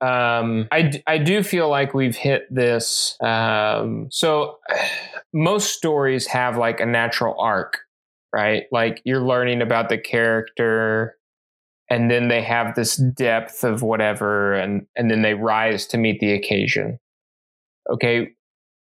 Um, 0.00 0.68
I, 0.72 1.02
I 1.06 1.18
do 1.18 1.42
feel 1.42 1.68
like 1.68 1.94
we've 1.94 2.16
hit 2.16 2.42
this. 2.50 3.16
Um, 3.22 4.08
so 4.10 4.58
most 5.32 5.74
stories 5.74 6.26
have 6.26 6.56
like 6.56 6.80
a 6.80 6.86
natural 6.86 7.38
arc, 7.38 7.78
right? 8.32 8.64
Like 8.72 9.02
you're 9.04 9.24
learning 9.24 9.62
about 9.62 9.88
the 9.88 9.98
character 9.98 11.16
and 11.90 12.10
then 12.10 12.28
they 12.28 12.42
have 12.42 12.74
this 12.74 12.96
depth 12.96 13.62
of 13.62 13.82
whatever 13.82 14.54
and, 14.54 14.86
and 14.96 15.10
then 15.10 15.22
they 15.22 15.34
rise 15.34 15.86
to 15.88 15.98
meet 15.98 16.18
the 16.20 16.32
occasion. 16.32 16.98
Okay. 17.92 18.28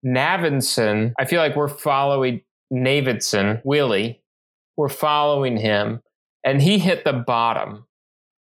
Navidson, 0.07 1.15
I 1.19 1.25
feel 1.25 1.41
like 1.41 1.57
we're 1.57 1.69
following 1.69 2.43
Navidson, 2.71 3.61
Willie, 3.65 4.23
we're 4.77 4.89
following 4.89 5.57
him 5.57 6.01
and 6.45 6.63
he 6.63 6.79
hit 6.79 7.05
the 7.05 7.13
bottom 7.13 7.87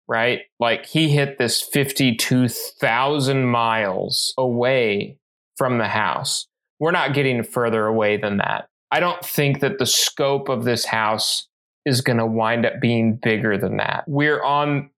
right? 0.08 0.42
Like 0.60 0.86
he 0.86 1.08
hit 1.08 1.38
this 1.38 1.60
52,000 1.60 3.46
miles 3.46 4.34
away 4.36 5.18
from 5.56 5.78
the 5.78 5.88
house. 5.88 6.46
We're 6.80 6.90
not 6.90 7.14
getting 7.14 7.42
further 7.42 7.86
away 7.86 8.16
than 8.16 8.38
that. 8.38 8.68
I 8.90 9.00
don't 9.00 9.24
think 9.24 9.60
that 9.60 9.78
the 9.78 9.86
scope 9.86 10.48
of 10.48 10.64
this 10.64 10.84
house 10.84 11.48
is 11.86 12.00
going 12.00 12.18
to 12.18 12.26
wind 12.26 12.66
up 12.66 12.80
being 12.80 13.16
bigger 13.16 13.56
than 13.58 13.76
that. 13.78 14.04
We're 14.06 14.42
on 14.42 14.90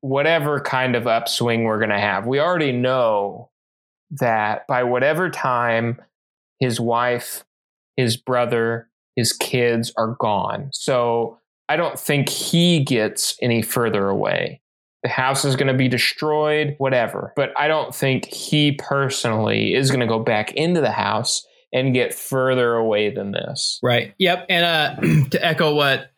whatever 0.00 0.60
kind 0.60 0.94
of 0.94 1.06
upswing 1.06 1.64
we're 1.64 1.78
going 1.78 1.90
to 1.90 1.98
have. 1.98 2.26
We 2.26 2.40
already 2.40 2.72
know 2.72 3.50
that 4.10 4.66
by 4.66 4.84
whatever 4.84 5.30
time 5.30 6.00
his 6.60 6.80
wife, 6.80 7.44
his 7.96 8.16
brother, 8.16 8.88
his 9.16 9.32
kids 9.32 9.92
are 9.96 10.16
gone. 10.18 10.70
So 10.72 11.38
I 11.68 11.76
don't 11.76 11.98
think 11.98 12.28
he 12.28 12.80
gets 12.80 13.36
any 13.42 13.62
further 13.62 14.08
away. 14.08 14.60
The 15.02 15.08
house 15.08 15.44
is 15.44 15.54
going 15.54 15.68
to 15.68 15.74
be 15.74 15.88
destroyed, 15.88 16.74
whatever. 16.78 17.32
But 17.36 17.50
I 17.56 17.68
don't 17.68 17.94
think 17.94 18.26
he 18.26 18.72
personally 18.72 19.74
is 19.74 19.90
going 19.90 20.00
to 20.00 20.06
go 20.06 20.18
back 20.18 20.52
into 20.52 20.80
the 20.80 20.90
house 20.90 21.46
and 21.72 21.94
get 21.94 22.14
further 22.14 22.74
away 22.74 23.10
than 23.10 23.32
this. 23.32 23.78
Right. 23.82 24.14
Yep. 24.18 24.46
And 24.48 24.64
uh, 24.64 25.28
to 25.30 25.44
echo 25.44 25.74
what 25.74 26.10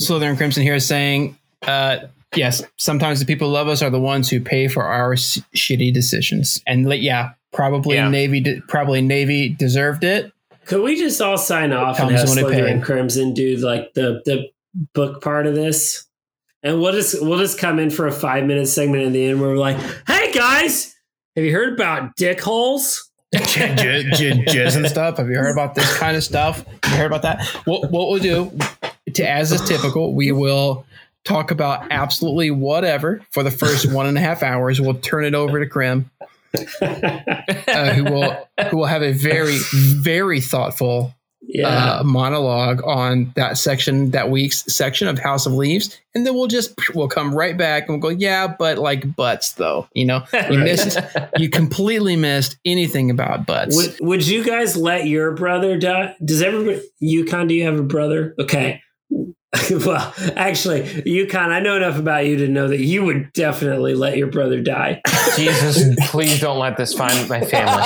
Slytherin 0.00 0.36
Crimson 0.36 0.62
here 0.62 0.74
is 0.74 0.86
saying, 0.86 1.36
uh, 1.62 1.98
yes, 2.36 2.62
sometimes 2.76 3.20
the 3.20 3.26
people 3.26 3.48
who 3.48 3.54
love 3.54 3.68
us 3.68 3.82
are 3.82 3.90
the 3.90 4.00
ones 4.00 4.28
who 4.30 4.40
pay 4.40 4.68
for 4.68 4.84
our 4.84 5.12
s- 5.14 5.40
shitty 5.54 5.92
decisions. 5.92 6.62
And 6.66 6.88
like, 6.88 7.02
yeah, 7.02 7.30
probably 7.52 7.96
Yeah. 7.96 8.08
Navy, 8.08 8.40
de- 8.40 8.60
probably 8.62 9.00
Navy 9.02 9.48
deserved 9.48 10.04
it. 10.04 10.32
Could 10.66 10.82
we 10.82 10.96
just 10.96 11.20
all 11.20 11.36
sign 11.36 11.72
off 11.72 11.98
and 12.00 12.08
Tom's 12.10 12.20
have 12.20 12.34
the 12.36 12.42
one 12.44 12.52
who 12.54 12.58
Slytherin. 12.60 12.82
Crimson 12.82 13.34
do 13.34 13.56
like 13.58 13.92
the 13.94 14.22
the 14.24 14.46
book 14.94 15.22
part 15.22 15.46
of 15.46 15.54
this? 15.54 16.06
And 16.62 16.80
we'll 16.80 16.92
just 16.92 17.22
we'll 17.22 17.38
just 17.38 17.58
come 17.58 17.78
in 17.78 17.90
for 17.90 18.06
a 18.06 18.12
five 18.12 18.44
minute 18.46 18.66
segment 18.68 19.02
in 19.02 19.12
the 19.12 19.26
end 19.26 19.40
where 19.40 19.50
we're 19.50 19.56
like, 19.58 19.76
"Hey 20.06 20.32
guys, 20.32 20.94
have 21.36 21.44
you 21.44 21.52
heard 21.52 21.74
about 21.74 22.16
dick 22.16 22.40
holes?" 22.40 23.10
J- 23.34 23.74
j- 23.74 24.10
j- 24.14 24.44
jizz 24.46 24.76
and 24.76 24.86
stuff. 24.86 25.18
Have 25.18 25.28
you 25.28 25.36
heard 25.36 25.52
about 25.52 25.74
this 25.74 25.94
kind 25.98 26.16
of 26.16 26.24
stuff? 26.24 26.64
Have 26.84 26.92
you 26.92 26.98
heard 26.98 27.06
about 27.12 27.22
that? 27.22 27.44
What, 27.66 27.90
what 27.90 28.08
we'll 28.08 28.20
do, 28.20 28.50
to 29.12 29.28
as 29.28 29.50
is 29.52 29.60
typical, 29.68 30.14
we 30.14 30.30
will 30.32 30.86
talk 31.24 31.50
about 31.50 31.86
absolutely 31.90 32.50
whatever 32.50 33.22
for 33.30 33.42
the 33.42 33.50
first 33.50 33.90
one 33.90 34.06
and 34.06 34.16
a 34.18 34.20
half 34.20 34.42
hours. 34.42 34.80
We'll 34.80 34.94
turn 34.94 35.24
it 35.24 35.34
over 35.34 35.58
to 35.58 35.66
Krim, 35.66 36.10
uh, 36.82 37.94
who 37.94 38.04
will 38.04 38.48
who 38.70 38.76
will 38.78 38.86
have 38.86 39.02
a 39.02 39.12
very 39.12 39.58
very 39.72 40.40
thoughtful 40.40 41.14
Yeah, 41.46 41.98
uh, 41.98 42.02
monologue 42.04 42.82
on 42.84 43.32
that 43.36 43.58
section 43.58 44.10
that 44.12 44.30
week's 44.30 44.64
section 44.72 45.08
of 45.08 45.18
House 45.18 45.44
of 45.46 45.52
Leaves, 45.52 46.00
and 46.14 46.26
then 46.26 46.34
we'll 46.34 46.46
just 46.46 46.74
we'll 46.94 47.08
come 47.08 47.34
right 47.34 47.56
back 47.56 47.82
and 47.82 47.90
we'll 47.90 48.12
go, 48.12 48.18
yeah, 48.18 48.46
but 48.46 48.78
like 48.78 49.14
butts 49.14 49.52
though, 49.52 49.86
you 49.92 50.06
know, 50.06 50.24
you 50.50 50.58
missed, 50.58 50.98
you 51.36 51.50
completely 51.50 52.16
missed 52.16 52.56
anything 52.64 53.10
about 53.10 53.44
butts. 53.46 53.76
would 53.76 53.96
would 54.00 54.26
you 54.26 54.42
guys 54.42 54.74
let 54.76 55.06
your 55.06 55.32
brother 55.32 55.78
die? 55.78 56.16
Does 56.24 56.40
everybody 56.40 56.80
Yukon? 56.98 57.46
Do 57.48 57.54
you 57.54 57.64
have 57.64 57.78
a 57.78 57.82
brother? 57.82 58.34
Okay. 58.38 58.80
well, 59.86 60.14
actually, 60.36 61.02
Yukon, 61.06 61.50
I 61.50 61.60
know 61.60 61.76
enough 61.76 61.98
about 61.98 62.26
you 62.26 62.36
to 62.38 62.48
know 62.48 62.68
that 62.68 62.80
you 62.80 63.04
would 63.04 63.32
definitely 63.32 63.94
let 63.94 64.16
your 64.16 64.28
brother 64.28 64.60
die. 64.60 65.00
Jesus, 65.36 65.94
please 66.10 66.40
don't 66.40 66.58
let 66.58 66.76
this 66.76 66.94
find 66.94 67.28
my 67.28 67.40
family. 67.44 67.82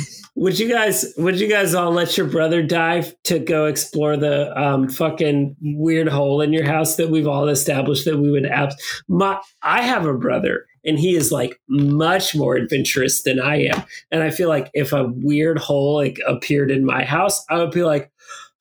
would 0.40 0.58
you 0.58 0.68
guys 0.68 1.12
would 1.18 1.38
you 1.38 1.48
guys 1.48 1.74
all 1.74 1.92
let 1.92 2.16
your 2.16 2.26
brother 2.26 2.62
die 2.62 3.12
to 3.24 3.38
go 3.38 3.66
explore 3.66 4.16
the 4.16 4.58
um, 4.58 4.88
fucking 4.88 5.54
weird 5.60 6.08
hole 6.08 6.40
in 6.40 6.52
your 6.52 6.64
house 6.64 6.96
that 6.96 7.10
we've 7.10 7.26
all 7.26 7.48
established 7.48 8.06
that 8.06 8.18
we 8.18 8.30
would 8.30 8.46
have 8.46 8.74
my 9.06 9.38
i 9.62 9.82
have 9.82 10.06
a 10.06 10.14
brother 10.14 10.66
and 10.84 10.98
he 10.98 11.14
is 11.16 11.30
like 11.30 11.60
much 11.68 12.34
more 12.34 12.56
adventurous 12.56 13.22
than 13.22 13.40
i 13.40 13.56
am. 13.56 13.82
And 14.10 14.22
i 14.22 14.30
feel 14.30 14.48
like 14.48 14.70
if 14.74 14.92
a 14.92 15.08
weird 15.08 15.58
hole 15.58 15.96
like 15.96 16.18
appeared 16.26 16.70
in 16.70 16.84
my 16.84 17.04
house 17.04 17.44
i 17.50 17.58
would 17.58 17.70
be 17.70 17.84
like 17.84 18.10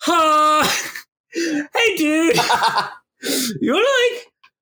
huh? 0.01 0.67
Hey 1.33 1.95
dude. 1.98 2.38
You 3.59 3.73
want 3.73 3.85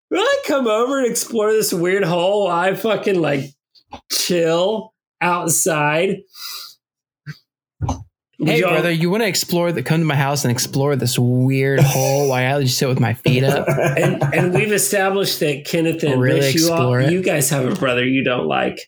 to 0.10 0.18
like 0.18 0.26
to 0.44 0.48
come 0.48 0.68
over 0.68 0.98
and 0.98 1.08
explore 1.08 1.52
this 1.52 1.72
weird 1.72 2.04
hole 2.04 2.46
while 2.46 2.58
i 2.58 2.74
fucking 2.74 3.22
like 3.22 3.52
chill 4.12 4.96
outside 5.22 6.18
Hey, 8.40 8.60
y'all- 8.60 8.70
brother, 8.72 8.92
you 8.92 9.10
want 9.10 9.24
to 9.24 9.28
explore 9.28 9.72
the 9.72 9.82
come 9.82 10.00
to 10.00 10.06
my 10.06 10.16
house 10.16 10.44
and 10.46 10.52
explore 10.52 10.96
this 10.96 11.18
weird 11.18 11.80
hole 11.84 12.30
while 12.30 12.56
I 12.58 12.62
just 12.64 12.78
sit 12.78 12.88
with 12.88 13.00
my 13.00 13.14
feet 13.16 13.44
up? 13.44 13.68
and 13.68 14.22
and 14.34 14.54
we've 14.54 14.72
established 14.72 15.40
that 15.40 15.66
Kenneth 15.66 16.04
and 16.04 16.22
Really 16.22 16.42
Rich, 16.42 16.56
you, 16.56 16.72
all, 16.72 16.94
it. 16.96 17.12
you 17.12 17.24
guys 17.24 17.50
have 17.50 17.66
a 17.66 17.76
brother 17.76 18.06
you 18.06 18.24
don't 18.24 18.46
like. 18.48 18.80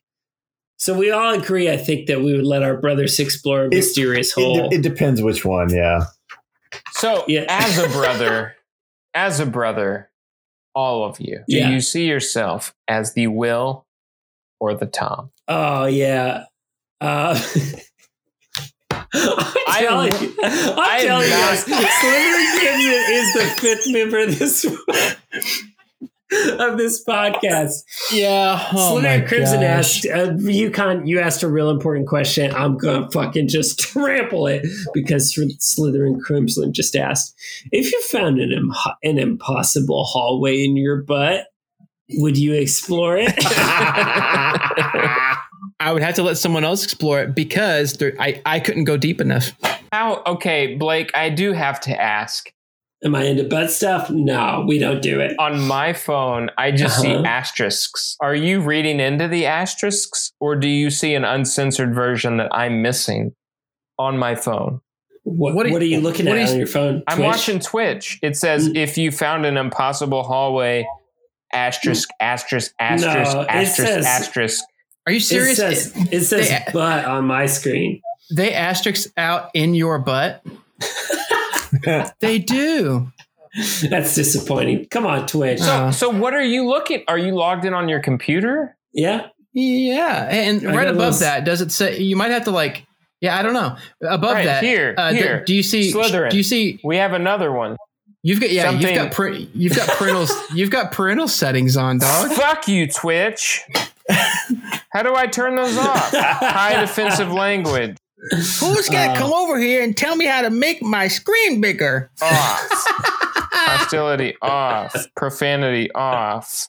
So 0.77 0.97
we 0.97 1.11
all 1.11 1.33
agree, 1.33 1.69
I 1.69 1.77
think, 1.77 2.07
that 2.07 2.21
we 2.21 2.33
would 2.35 2.45
let 2.45 2.63
our 2.63 2.77
brothers 2.77 3.19
explore 3.19 3.65
a 3.65 3.69
mysterious 3.69 4.37
It, 4.37 4.41
hole. 4.41 4.69
de- 4.69 4.75
it 4.77 4.81
depends 4.81 5.21
which 5.21 5.43
one. 5.43 5.73
Yeah. 5.73 6.03
So, 6.91 7.25
Yeah. 7.27 7.45
as 7.49 7.77
a 7.79 7.89
brother, 7.97 8.55
as 9.13 9.39
a 9.41 9.45
brother, 9.45 10.09
all 10.75 11.03
of 11.03 11.19
you, 11.19 11.39
do 11.49 11.57
Yeah. 11.57 11.69
you 11.71 11.81
see 11.81 12.05
yourself 12.07 12.73
as 12.87 13.13
the 13.13 13.27
Will 13.27 13.87
or 14.59 14.73
the 14.75 14.85
Tom? 14.85 15.31
oh 15.47 15.85
yeah. 15.85 16.43
Uh, 17.01 17.37
I'm 19.13 19.83
telling 19.83 20.13
you, 20.13 20.35
I'm 20.43 20.79
I 20.79 20.97
am 20.97 21.07
telling 21.07 21.25
you 21.25 21.33
not- 21.33 21.57
Slytherin 21.57 22.59
Crimson 22.59 23.13
is 23.13 23.33
the 23.33 23.61
fifth 23.61 23.88
member 23.91 24.19
of 24.19 24.38
this. 24.39 24.65
of 26.59 26.77
this 26.77 27.03
podcast. 27.03 27.83
Yeah. 28.11 28.63
Oh 28.71 28.99
Slytherin 29.01 29.27
Crimson 29.27 29.61
gosh. 29.61 29.65
asked 29.65 30.05
uh, 30.05 30.33
you. 30.38 30.69
Con, 30.69 31.07
you 31.07 31.19
asked 31.19 31.41
a 31.41 31.47
real 31.47 31.71
important 31.71 32.07
question. 32.07 32.53
I'm 32.53 32.77
gonna 32.77 33.09
fucking 33.09 33.47
just 33.47 33.79
trample 33.93 34.45
it 34.45 34.63
because 34.93 35.33
Slytherin 35.35 36.21
Crimson 36.21 36.71
just 36.71 36.95
asked 36.95 37.35
if 37.71 37.91
you 37.91 38.01
found 38.03 38.39
an 38.39 38.51
Im- 38.51 38.73
an 39.03 39.17
impossible 39.17 40.03
hallway 40.05 40.63
in 40.63 40.77
your 40.77 41.01
butt. 41.01 41.47
Would 42.13 42.38
you 42.39 42.53
explore 42.53 43.17
it? 43.19 43.33
I 45.80 45.93
would 45.93 46.01
have 46.01 46.16
to 46.16 46.24
let 46.24 46.38
someone 46.38 46.64
else 46.66 46.83
explore 46.83 47.22
it 47.22 47.33
because 47.35 47.93
there, 47.93 48.14
I, 48.19 48.41
I 48.45 48.59
couldn't 48.59 48.83
go 48.83 48.98
deep 48.98 49.22
enough. 49.22 49.51
How? 49.91 50.22
Okay, 50.25 50.75
Blake, 50.75 51.11
I 51.16 51.30
do 51.30 51.53
have 51.53 51.80
to 51.82 51.99
ask. 51.99 52.51
Am 53.01 53.16
I 53.16 53.24
into 53.24 53.45
butt 53.45 53.72
stuff? 53.72 54.09
No, 54.09 54.66
we 54.67 54.77
don't 54.77 55.01
do 55.01 55.22
it. 55.22 55.33
On 55.40 55.58
my 55.61 55.93
phone, 55.93 56.49
I 56.58 56.72
just 56.72 56.99
see 56.99 57.14
Uh-huh. 57.16 57.24
asterisks. 57.25 58.17
Are 58.19 58.35
you 58.35 58.59
reading 58.59 58.99
into 58.99 59.30
the 59.30 59.45
asterisks, 59.45 60.33
or 60.41 60.58
do 60.58 60.67
you 60.67 60.90
see 60.90 61.14
an 61.16 61.24
uncensored 61.24 61.95
version 61.95 62.35
that 62.38 62.49
I'm 62.53 62.82
missing 62.82 63.33
on 63.98 64.17
my 64.17 64.35
phone? 64.35 64.82
What, 65.24 65.53
What 65.53 65.56
what, 65.56 65.66
are 65.67 65.77
are, 65.77 65.82
you- 65.83 65.98
you 65.98 66.01
looking 66.01 66.25
what 66.25 66.38
at 66.38 66.43
is- 66.43 66.51
on 66.51 66.58
your 66.58 66.67
phone? 66.67 67.03
I'm 67.08 67.17
Twitch? 67.19 67.25
watching 67.25 67.59
Twitch. 67.59 68.19
It 68.22 68.35
says 68.35 68.67
Mm. 68.67 68.75
if 68.75 68.98
you 68.98 69.11
found 69.11 69.45
an 69.45 69.56
impossible 69.56 70.24
hallway, 70.24 70.85
asterisk, 71.53 72.09
asterisk, 72.19 72.74
asterisk, 72.80 73.33
No, 73.33 73.45
asterisk, 73.48 73.75
says- 73.93 74.06
asterisk. 74.06 74.64
Are 75.09 75.11
you 75.11 75.17
It 75.17 75.21
serious? 75.23 75.57
says, 75.57 75.93
it 76.11 76.21
says 76.21 76.49
They- 76.49 76.63
butt 76.71 77.05
on 77.05 77.25
my 77.25 77.47
screen. 77.47 77.99
they 78.31 78.53
asterisk 78.53 79.09
out 79.17 79.49
in 79.55 79.73
your 79.73 79.97
butt. 79.97 80.43
they 82.19 82.38
do. 82.39 83.11
That's 83.89 84.13
disappointing. 84.13 84.85
Come 84.91 85.05
on, 85.07 85.25
Twitch. 85.25 85.59
So, 85.59 85.71
Uh. 85.71 85.91
so 85.91 86.09
what 86.09 86.33
are 86.35 86.43
you 86.43 86.67
looking? 86.67 87.03
Are 87.07 87.17
you 87.17 87.33
logged 87.35 87.65
in 87.65 87.73
on 87.73 87.89
your 87.89 87.99
computer? 88.01 88.75
yeah. 88.93 89.27
Yeah, 89.51 90.27
and 90.29 90.65
I 90.69 90.75
right 90.75 90.88
above 90.88 90.97
those- 91.13 91.19
that, 91.21 91.43
does 91.43 91.59
it 91.61 91.71
say 91.71 91.97
you 91.99 92.15
might 92.15 92.29
have 92.29 92.43
to 92.43 92.51
like? 92.51 92.85
Yeah, 93.19 93.35
I 93.35 93.41
don't 93.41 93.53
know. 93.55 93.75
Above 94.07 94.33
Right, 94.35 94.45
that, 94.45 94.63
here, 94.63 94.93
uh, 94.95 95.09
th- 95.09 95.21
here. 95.23 95.43
do 95.43 95.55
you 95.55 95.63
see? 95.63 95.91
Slytherin. 95.91 96.29
Do 96.29 96.38
you 96.38 96.43
see? 96.43 96.79
We 96.83 96.97
have 96.97 97.13
another 97.13 97.51
one. 97.51 97.75
You've 98.21 98.39
got 98.39 98.51
yeah. 98.51 98.65
Something- 98.69 98.88
You've 98.88 98.95
got 98.95 99.11
pre, 99.11 99.49
you've 99.55 99.75
got 99.75 99.88
parental 99.89 100.27
you've 100.55 100.69
got 100.69 100.91
parental 100.91 101.27
settings 101.27 101.75
on, 101.77 101.97
dog. 101.97 102.31
Fuck 102.33 102.67
you, 102.67 102.88
Twitch. 102.88 103.63
How 104.91 105.03
do 105.03 105.15
I 105.15 105.27
turn 105.27 105.55
those 105.55 105.77
off? 105.77 106.11
High 106.13 106.79
defensive 106.81 107.31
language. 107.31 107.95
Who's 108.31 108.89
got 108.89 109.05
to 109.05 109.11
uh, 109.11 109.15
come 109.17 109.31
over 109.31 109.57
here 109.59 109.81
and 109.83 109.95
tell 109.95 110.15
me 110.15 110.25
how 110.25 110.41
to 110.41 110.49
make 110.49 110.81
my 110.81 111.07
screen 111.07 111.61
bigger? 111.61 112.11
Off. 112.21 112.67
Hostility 113.51 114.35
off. 114.41 114.95
Profanity 115.15 115.91
off. 115.93 116.67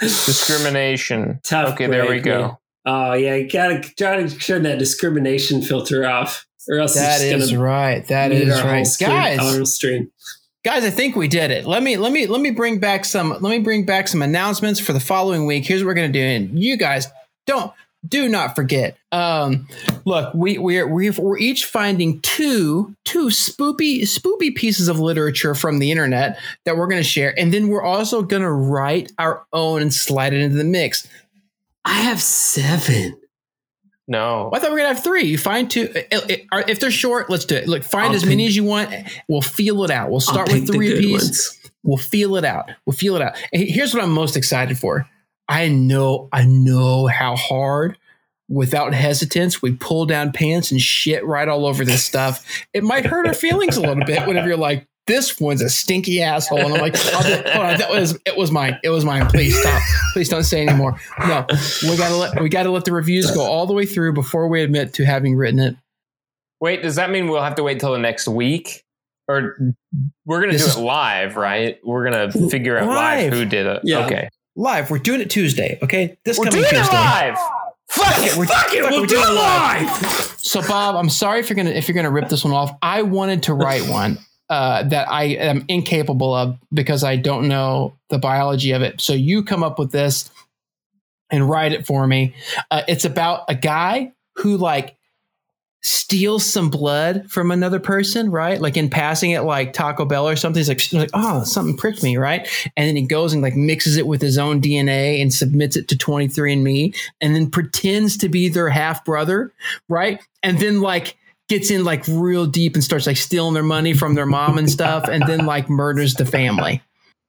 Discrimination. 0.00 1.40
Tough 1.44 1.74
okay, 1.74 1.86
there 1.86 2.08
we 2.08 2.20
go. 2.20 2.40
man. 2.40 2.56
Oh 2.86 3.12
yeah, 3.14 3.36
you 3.36 3.48
gotta 3.50 3.80
try 3.80 4.22
to 4.22 4.38
turn 4.38 4.64
that 4.64 4.78
discrimination 4.78 5.62
filter 5.62 6.04
off, 6.06 6.46
or 6.68 6.78
else 6.78 6.94
That 6.94 7.22
it's 7.22 7.44
is 7.44 7.52
gonna 7.52 7.62
right. 7.64 8.06
That 8.08 8.30
mute 8.30 8.48
is 8.48 8.62
right, 8.62 8.82
stream- 8.86 9.10
guys. 9.10 9.38
Guys 10.64 10.84
i 10.84 10.90
think 10.90 11.14
we 11.14 11.28
did 11.28 11.50
it. 11.50 11.66
Let 11.66 11.82
me 11.82 11.96
let 11.96 12.12
me 12.12 12.26
let 12.26 12.40
me 12.40 12.50
bring 12.50 12.78
back 12.78 13.04
some 13.04 13.30
let 13.30 13.42
me 13.42 13.58
bring 13.58 13.84
back 13.84 14.08
some 14.08 14.22
announcements 14.22 14.80
for 14.80 14.92
the 14.92 15.00
following 15.00 15.46
week. 15.46 15.64
Here's 15.64 15.82
what 15.82 15.88
we're 15.88 15.94
going 15.94 16.12
to 16.12 16.18
do. 16.18 16.24
And 16.24 16.58
you 16.60 16.76
guys 16.76 17.06
don't 17.46 17.72
do 18.06 18.28
not 18.28 18.54
forget 18.54 18.98
um 19.12 19.66
look 20.04 20.34
we 20.34 20.58
we're, 20.58 20.86
we're 20.86 21.38
each 21.38 21.64
finding 21.64 22.20
two 22.20 22.94
two 23.04 23.28
spoopy 23.28 24.02
spoopy 24.02 24.54
pieces 24.54 24.88
of 24.88 25.00
literature 25.00 25.54
from 25.54 25.78
the 25.78 25.90
internet 25.90 26.38
that 26.64 26.76
we're 26.76 26.88
going 26.88 27.02
to 27.02 27.08
share. 27.08 27.38
And 27.38 27.52
then 27.52 27.68
we're 27.68 27.82
also 27.82 28.22
going 28.22 28.42
to 28.42 28.52
write 28.52 29.12
our 29.18 29.44
own 29.52 29.80
and 29.80 29.92
slide 29.92 30.32
it 30.34 30.40
into 30.40 30.56
the 30.56 30.64
mix. 30.64 31.06
I 31.84 31.94
have 31.94 32.20
seven. 32.20 33.18
No. 34.06 34.50
I 34.52 34.58
thought 34.58 34.68
we 34.68 34.74
were 34.74 34.78
gonna 34.80 34.94
have 34.94 35.02
three. 35.04 35.24
You 35.24 35.38
find 35.38 35.70
two. 35.70 35.88
uh, 36.12 36.18
uh, 36.52 36.62
If 36.68 36.80
they're 36.80 36.90
short, 36.90 37.30
let's 37.30 37.44
do 37.44 37.56
it. 37.56 37.66
Look, 37.68 37.82
find 37.82 38.08
I'll 38.10 38.16
as 38.16 38.26
many 38.26 38.46
as 38.46 38.54
you 38.54 38.64
want. 38.64 38.92
We'll 39.28 39.40
feel 39.40 39.84
it 39.84 39.90
out. 39.90 40.10
We'll 40.10 40.20
start 40.20 40.52
with 40.52 40.66
three 40.66 40.92
apiece. 40.92 41.58
We'll 41.82 41.96
feel 41.98 42.36
it 42.36 42.44
out. 42.44 42.70
We'll 42.86 42.96
feel 42.96 43.16
it 43.16 43.22
out. 43.22 43.36
And 43.52 43.62
here's 43.62 43.94
what 43.94 44.02
I'm 44.02 44.10
most 44.10 44.36
excited 44.36 44.78
for. 44.78 45.08
I 45.48 45.68
know, 45.68 46.28
I 46.32 46.44
know 46.44 47.06
how 47.06 47.36
hard, 47.36 47.98
without 48.48 48.94
hesitance, 48.94 49.60
we 49.60 49.72
pull 49.72 50.06
down 50.06 50.32
pants 50.32 50.70
and 50.70 50.80
shit 50.80 51.24
right 51.26 51.46
all 51.48 51.66
over 51.66 51.84
this 51.84 52.02
stuff. 52.04 52.64
It 52.72 52.82
might 52.82 53.04
hurt 53.04 53.26
our 53.26 53.34
feelings 53.34 53.76
a 53.76 53.80
little 53.82 54.04
bit 54.04 54.26
whenever 54.26 54.48
you're 54.48 54.56
like, 54.56 54.86
this 55.06 55.38
one's 55.40 55.60
a 55.62 55.68
stinky 55.68 56.22
asshole. 56.22 56.60
And 56.60 56.74
I'm 56.74 56.80
like, 56.80 56.94
on, 57.14 57.78
that 57.78 57.88
was 57.90 58.18
it 58.26 58.36
was 58.36 58.50
mine. 58.50 58.78
It 58.82 58.88
was 58.90 59.04
mine. 59.04 59.26
Please 59.26 59.58
stop. 59.58 59.82
Please 60.12 60.28
don't 60.28 60.44
say 60.44 60.66
anymore. 60.66 60.98
No, 61.20 61.46
we 61.82 61.96
gotta 61.96 62.16
let 62.16 62.40
we 62.40 62.48
gotta 62.48 62.70
let 62.70 62.84
the 62.84 62.92
reviews 62.92 63.30
go 63.30 63.42
all 63.42 63.66
the 63.66 63.74
way 63.74 63.86
through 63.86 64.12
before 64.14 64.48
we 64.48 64.62
admit 64.62 64.94
to 64.94 65.04
having 65.04 65.36
written 65.36 65.60
it. 65.60 65.76
Wait, 66.60 66.82
does 66.82 66.96
that 66.96 67.10
mean 67.10 67.28
we'll 67.28 67.42
have 67.42 67.56
to 67.56 67.62
wait 67.62 67.80
till 67.80 67.92
the 67.92 67.98
next 67.98 68.26
week? 68.28 68.84
Or 69.28 69.56
we're 70.26 70.44
to 70.46 70.52
This 70.52 70.74
do 70.74 70.80
it 70.80 70.84
live, 70.84 71.36
right? 71.36 71.78
We're 71.82 72.10
to 72.10 72.48
figure 72.50 72.78
out 72.78 72.86
live. 72.86 73.24
Live. 73.24 73.32
who 73.32 73.44
did 73.46 73.66
it. 73.66 73.80
Yeah. 73.84 74.06
Okay. 74.06 74.28
Live. 74.56 74.90
We're 74.90 74.98
doing 74.98 75.20
it 75.20 75.30
Tuesday. 75.30 75.78
Okay, 75.82 76.16
this 76.24 76.38
We're 76.38 76.44
coming 76.46 76.60
doing 76.60 76.74
Tuesday. 76.74 76.94
it 76.94 77.00
live. 77.00 77.38
Fuck 77.88 78.18
it. 78.18 78.36
We're, 78.36 78.46
Fuck 78.46 78.72
it, 78.72 78.82
fuck 78.82 78.90
we'll 78.90 79.00
we're 79.02 79.06
do 79.06 79.14
doing 79.16 79.28
it 79.28 79.32
live. 79.32 79.88
So 80.38 80.60
Bob, 80.62 80.96
I'm 80.96 81.08
sorry 81.10 81.40
if 81.40 81.48
you're 81.48 81.56
gonna 81.56 81.70
if 81.70 81.88
you're 81.88 81.94
gonna 81.94 82.10
rip 82.10 82.28
this 82.28 82.44
one 82.44 82.52
off. 82.52 82.76
I 82.82 83.02
wanted 83.02 83.44
to 83.44 83.54
write 83.54 83.88
one 83.88 84.18
uh, 84.50 84.82
that 84.84 85.10
I 85.10 85.24
am 85.24 85.64
incapable 85.68 86.34
of 86.34 86.58
because 86.72 87.02
I 87.02 87.16
don't 87.16 87.48
know 87.48 87.96
the 88.10 88.18
biology 88.18 88.72
of 88.72 88.82
it. 88.82 89.00
So 89.00 89.12
you 89.12 89.42
come 89.42 89.62
up 89.62 89.78
with 89.78 89.90
this 89.90 90.30
and 91.30 91.48
write 91.48 91.72
it 91.72 91.86
for 91.86 92.06
me. 92.06 92.34
Uh, 92.70 92.82
it's 92.86 93.04
about 93.04 93.44
a 93.48 93.54
guy 93.54 94.12
who 94.36 94.56
like 94.56 94.96
steals 95.82 96.50
some 96.50 96.70
blood 96.70 97.30
from 97.30 97.50
another 97.50 97.78
person, 97.78 98.30
right? 98.30 98.58
Like 98.58 98.76
in 98.76 98.88
passing 98.88 99.32
it, 99.32 99.42
like 99.42 99.74
Taco 99.74 100.06
Bell 100.06 100.26
or 100.26 100.34
something. 100.34 100.58
He's 100.58 100.68
like, 100.68 100.92
like, 100.92 101.10
oh, 101.12 101.44
something 101.44 101.76
pricked 101.76 102.02
me, 102.02 102.16
right? 102.16 102.48
And 102.74 102.88
then 102.88 102.96
he 102.96 103.06
goes 103.06 103.34
and 103.34 103.42
like 103.42 103.54
mixes 103.54 103.98
it 103.98 104.06
with 104.06 104.22
his 104.22 104.38
own 104.38 104.62
DNA 104.62 105.20
and 105.20 105.32
submits 105.32 105.76
it 105.76 105.88
to 105.88 105.96
23andMe 105.96 106.96
and 107.20 107.34
then 107.34 107.50
pretends 107.50 108.16
to 108.18 108.30
be 108.30 108.48
their 108.48 108.70
half 108.70 109.04
brother, 109.04 109.52
right? 109.90 110.22
And 110.42 110.58
then 110.58 110.80
like 110.80 111.16
gets 111.48 111.70
in 111.70 111.84
like 111.84 112.04
real 112.08 112.46
deep 112.46 112.74
and 112.74 112.82
starts 112.82 113.06
like 113.06 113.16
stealing 113.16 113.54
their 113.54 113.62
money 113.62 113.92
from 113.92 114.14
their 114.14 114.26
mom 114.26 114.58
and 114.58 114.70
stuff 114.70 115.04
and 115.08 115.22
then 115.26 115.46
like 115.46 115.68
murders 115.68 116.14
the 116.14 116.26
family. 116.26 116.82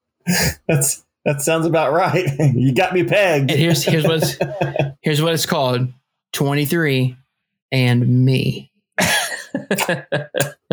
That's 0.67 1.03
that 1.25 1.41
sounds 1.41 1.65
about 1.65 1.91
right. 1.91 2.29
you 2.55 2.73
got 2.73 2.93
me 2.93 3.03
pegged. 3.03 3.51
And 3.51 3.59
here's 3.59 3.83
here's 3.83 4.05
what's 4.05 4.37
here's 5.01 5.21
what 5.21 5.33
it's 5.33 5.45
called 5.45 5.91
23 6.33 7.17
and 7.71 8.25
me, 8.25 8.71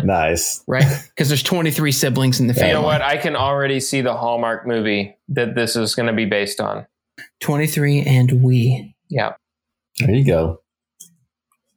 nice. 0.03 0.63
right? 0.67 0.85
Because 1.09 1.27
there's 1.27 1.43
23 1.43 1.91
siblings 1.91 2.39
in 2.39 2.47
the 2.47 2.53
family 2.53 2.69
You 2.69 2.73
know 2.75 2.81
what? 2.81 3.01
I 3.01 3.17
can 3.17 3.35
already 3.35 3.79
see 3.79 4.01
the 4.01 4.15
Hallmark 4.15 4.67
movie 4.67 5.17
that 5.29 5.55
this 5.55 5.75
is 5.75 5.95
going 5.95 6.07
to 6.07 6.13
be 6.13 6.25
based 6.25 6.61
on. 6.61 6.85
23 7.41 8.01
and 8.01 8.43
we. 8.43 8.95
Yeah. 9.09 9.33
There 9.99 10.15
you 10.15 10.25
go. 10.25 10.62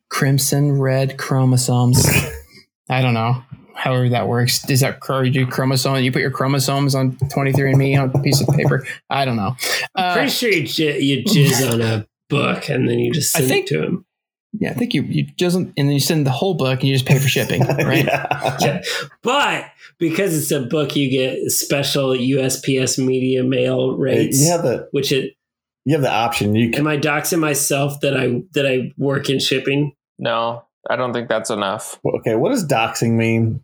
Crimson 0.08 0.78
red 0.80 1.18
chromosomes. 1.18 2.06
I 2.88 3.02
don't 3.02 3.14
know. 3.14 3.42
However 3.74 4.08
that 4.10 4.26
works. 4.28 4.68
Is 4.70 4.80
that 4.80 5.00
chr- 5.00 5.24
you 5.24 5.30
do 5.30 5.46
chromosome? 5.46 6.02
You 6.02 6.10
put 6.10 6.22
your 6.22 6.30
chromosomes 6.30 6.94
on 6.94 7.12
23andMe 7.16 8.00
on 8.00 8.10
a 8.14 8.22
piece 8.22 8.40
of 8.40 8.48
paper. 8.54 8.86
I 9.10 9.24
don't 9.24 9.36
know. 9.36 9.54
Uh, 9.94 10.14
Pretty 10.14 10.30
sure 10.30 10.50
you, 10.50 10.66
j- 10.66 11.00
you 11.00 11.24
jizz 11.24 11.72
on 11.72 11.80
a 11.82 12.06
book 12.30 12.68
and 12.70 12.88
then 12.88 12.98
you 12.98 13.12
just 13.12 13.36
I 13.36 13.40
send 13.40 13.50
think- 13.50 13.66
it 13.66 13.74
to 13.74 13.82
him. 13.84 14.06
yeah, 14.54 14.70
I 14.70 14.74
think 14.74 14.94
you 14.94 15.02
you 15.02 15.26
just 15.36 15.56
and 15.56 15.72
then 15.76 15.90
you 15.90 16.00
send 16.00 16.26
the 16.26 16.30
whole 16.30 16.54
book 16.54 16.80
and 16.80 16.88
you 16.88 16.94
just 16.94 17.04
pay 17.06 17.18
for 17.18 17.28
shipping, 17.28 17.60
right? 17.66 18.04
Yeah. 18.06 18.56
Yeah. 18.60 18.82
But 19.22 19.66
because 19.98 20.36
it's 20.36 20.50
a 20.50 20.60
book, 20.66 20.96
you 20.96 21.10
get 21.10 21.50
special 21.50 22.10
USPS 22.10 23.04
media 23.04 23.44
mail 23.44 23.96
rates. 23.98 24.40
You 24.40 24.50
have 24.52 24.62
the 24.62 24.88
which 24.92 25.12
it 25.12 25.34
you 25.84 25.92
have 25.92 26.02
the 26.02 26.10
option. 26.12 26.54
You 26.54 26.70
can 26.70 26.80
am 26.80 26.86
I 26.86 26.96
doxing 26.96 27.38
myself 27.40 28.00
that 28.00 28.16
I 28.16 28.42
that 28.54 28.66
I 28.66 28.92
work 28.96 29.28
in 29.28 29.38
shipping? 29.38 29.92
No, 30.18 30.64
I 30.88 30.96
don't 30.96 31.12
think 31.12 31.28
that's 31.28 31.50
enough. 31.50 31.98
okay. 32.04 32.34
What 32.34 32.50
does 32.50 32.66
doxing 32.66 33.12
mean? 33.12 33.62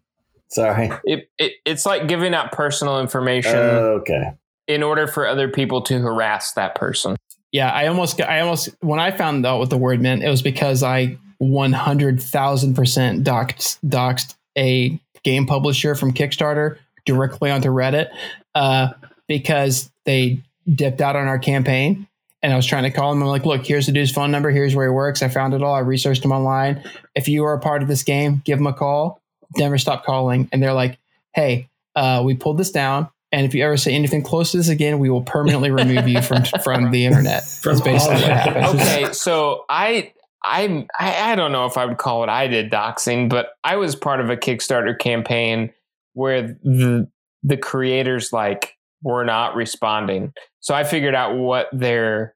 Sorry. 0.48 0.90
It, 1.04 1.30
it 1.38 1.52
It's 1.64 1.86
like 1.86 2.08
giving 2.08 2.34
out 2.34 2.52
personal 2.52 3.00
information 3.00 3.56
okay. 3.56 4.32
in 4.66 4.82
order 4.82 5.06
for 5.06 5.26
other 5.26 5.48
people 5.48 5.82
to 5.82 5.98
harass 5.98 6.52
that 6.52 6.74
person. 6.74 7.16
Yeah, 7.52 7.70
I 7.70 7.86
almost 7.86 8.20
I 8.20 8.40
almost 8.40 8.70
when 8.80 8.98
I 8.98 9.10
found 9.10 9.44
out 9.44 9.58
what 9.58 9.70
the 9.70 9.76
word 9.76 10.00
meant, 10.00 10.22
it 10.22 10.28
was 10.28 10.42
because 10.42 10.82
I 10.82 11.18
one 11.38 11.72
hundred 11.72 12.22
thousand 12.22 12.74
percent 12.74 13.24
doxed 13.24 13.78
doxed 13.84 14.34
a 14.56 14.98
game 15.22 15.46
publisher 15.46 15.94
from 15.94 16.12
Kickstarter 16.12 16.78
directly 17.04 17.50
onto 17.50 17.68
Reddit 17.68 18.08
uh, 18.54 18.92
because 19.28 19.90
they 20.04 20.42
dipped 20.72 21.00
out 21.00 21.16
on 21.16 21.26
our 21.26 21.38
campaign. 21.38 22.06
And 22.42 22.52
I 22.52 22.56
was 22.56 22.66
trying 22.66 22.82
to 22.82 22.90
call 22.90 23.12
him. 23.12 23.22
I'm 23.22 23.28
like, 23.28 23.46
look, 23.46 23.64
here's 23.64 23.86
the 23.86 23.92
dude's 23.92 24.10
phone 24.10 24.30
number. 24.32 24.50
Here's 24.50 24.74
where 24.74 24.86
he 24.86 24.92
works. 24.92 25.22
I 25.22 25.28
found 25.28 25.54
it 25.54 25.62
all. 25.62 25.74
I 25.74 25.78
researched 25.80 26.24
him 26.24 26.32
online. 26.32 26.82
If 27.14 27.28
you 27.28 27.44
are 27.44 27.54
a 27.54 27.60
part 27.60 27.82
of 27.82 27.88
this 27.88 28.02
game, 28.02 28.42
give 28.44 28.58
him 28.58 28.66
a 28.66 28.72
call. 28.72 29.20
Never 29.56 29.78
stop 29.78 30.04
calling. 30.04 30.48
And 30.50 30.60
they're 30.62 30.72
like, 30.72 30.98
hey, 31.34 31.68
uh, 31.94 32.22
we 32.24 32.34
pulled 32.34 32.58
this 32.58 32.70
down. 32.70 33.08
And 33.30 33.46
if 33.46 33.54
you 33.54 33.64
ever 33.64 33.76
say 33.76 33.94
anything 33.94 34.22
close 34.22 34.50
to 34.50 34.58
this 34.58 34.68
again, 34.68 34.98
we 34.98 35.08
will 35.08 35.22
permanently 35.22 35.70
remove 35.70 36.06
you 36.08 36.20
from 36.20 36.42
from 36.64 36.90
the 36.90 37.06
internet. 37.06 37.44
From 37.44 37.76
That's 37.78 37.84
basically 37.84 38.14
what 38.16 38.26
that. 38.26 38.56
happens. 38.56 38.80
okay, 38.82 39.12
so 39.12 39.64
I 39.68 40.12
I'm 40.44 40.86
I, 40.98 41.32
I 41.32 41.34
don't 41.36 41.52
know 41.52 41.66
if 41.66 41.78
I 41.78 41.86
would 41.86 41.98
call 41.98 42.24
it 42.24 42.28
I 42.28 42.46
did 42.46 42.70
doxing, 42.70 43.28
but 43.30 43.50
I 43.64 43.76
was 43.76 43.96
part 43.96 44.20
of 44.20 44.28
a 44.28 44.36
Kickstarter 44.36 44.98
campaign 44.98 45.72
where 46.12 46.42
the 46.42 47.08
the 47.42 47.56
creators 47.56 48.32
like 48.32 48.76
were 49.02 49.24
not 49.24 49.54
responding. 49.54 50.32
So 50.60 50.74
I 50.74 50.84
figured 50.84 51.14
out 51.14 51.36
what 51.36 51.68
their 51.72 52.34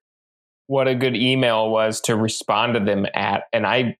what 0.66 0.88
a 0.88 0.94
good 0.94 1.14
email 1.14 1.70
was 1.70 2.00
to 2.02 2.16
respond 2.16 2.74
to 2.74 2.80
them 2.80 3.06
at, 3.14 3.44
and 3.52 3.64
I 3.66 3.96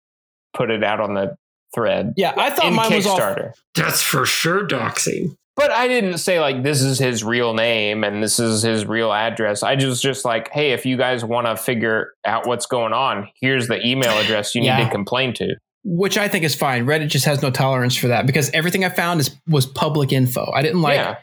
put 0.53 0.71
it 0.71 0.83
out 0.83 1.01
on 1.01 1.15
the 1.15 1.37
thread 1.75 2.15
Yeah, 2.17 2.33
I 2.37 2.51
thought 2.51 2.67
in 2.67 2.75
mine 2.75 2.93
was 2.93 3.07
all 3.07 3.19
Kickstarter. 3.19 3.53
That's 3.75 4.03
for 4.03 4.25
sure 4.25 4.67
doxing. 4.67 5.37
But 5.55 5.71
I 5.71 5.89
didn't 5.89 6.19
say 6.19 6.39
like 6.41 6.63
this 6.63 6.83
is 6.83 6.99
his 6.99 7.25
real 7.25 7.55
name 7.55 8.05
and 8.05 8.23
this 8.23 8.39
is 8.39 8.63
his 8.63 8.85
real 8.85 9.13
address. 9.13 9.63
I 9.63 9.77
just 9.77 10.03
just 10.03 10.25
like, 10.25 10.51
hey, 10.53 10.73
if 10.73 10.85
you 10.85 10.97
guys 10.97 11.25
want 11.25 11.47
to 11.47 11.57
figure 11.57 12.13
out 12.27 12.47
what's 12.47 12.67
going 12.67 12.93
on, 12.93 13.29
here's 13.41 13.69
the 13.69 13.85
email 13.87 14.13
address 14.19 14.55
you 14.55 14.61
need 14.61 14.77
to 14.77 14.91
complain 14.91 15.33
to. 15.35 15.57
which 15.85 16.19
I 16.19 16.29
think 16.29 16.45
is 16.45 16.55
fine. 16.55 16.85
Reddit 16.85 17.09
just 17.09 17.25
has 17.27 17.43
no 17.43 17.51
tolerance 17.51 17.97
for 17.97 18.09
that 18.09 18.27
because 18.27 18.51
everything 18.51 18.85
I 18.85 18.89
found 18.89 19.21
is 19.21 19.35
was 19.49 19.67
public 19.67 20.13
info. 20.13 20.51
I 20.53 20.63
didn't 20.63 20.83
like 20.83 20.97
yeah. 20.97 21.17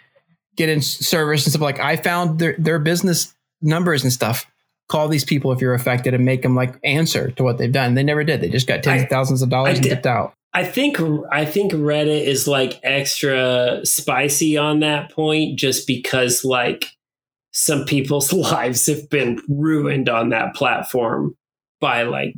Get 0.55 0.69
in 0.69 0.81
service 0.81 1.45
and 1.45 1.51
stuff 1.51 1.61
like 1.61 1.79
I 1.79 1.95
found 1.95 2.39
their 2.39 2.55
their 2.57 2.79
business 2.79 3.33
numbers 3.61 4.03
and 4.03 4.11
stuff. 4.13 4.45
Call 4.89 5.07
these 5.07 5.23
people 5.25 5.51
if 5.51 5.61
you're 5.61 5.73
affected 5.73 6.13
and 6.13 6.25
make 6.25 6.41
them 6.41 6.55
like 6.55 6.75
answer 6.83 7.31
to 7.31 7.43
what 7.43 7.57
they've 7.57 7.71
done. 7.71 7.93
They 7.95 8.03
never 8.03 8.23
did. 8.23 8.41
They 8.41 8.49
just 8.49 8.67
got 8.67 8.83
tens 8.83 9.01
I- 9.01 9.03
of 9.05 9.09
thousands 9.09 9.41
of 9.41 9.49
dollars 9.49 9.69
I 9.69 9.73
and 9.75 9.83
did- 9.83 9.89
dipped 9.89 10.05
out. 10.05 10.33
I 10.55 10.63
think 10.65 10.99
I 11.31 11.45
think 11.45 11.71
Reddit 11.71 12.25
is 12.27 12.47
like 12.47 12.79
extra 12.83 13.79
spicy 13.85 14.55
on 14.57 14.81
that 14.81 15.09
point 15.11 15.57
just 15.57 15.87
because 15.87 16.45
like 16.45 16.85
some 17.51 17.85
people's 17.85 18.31
lives 18.51 18.85
have 18.85 19.09
been 19.09 19.39
ruined 19.49 20.09
on 20.09 20.29
that 20.29 20.53
platform 20.53 21.35
by 21.81 22.03
like 22.03 22.35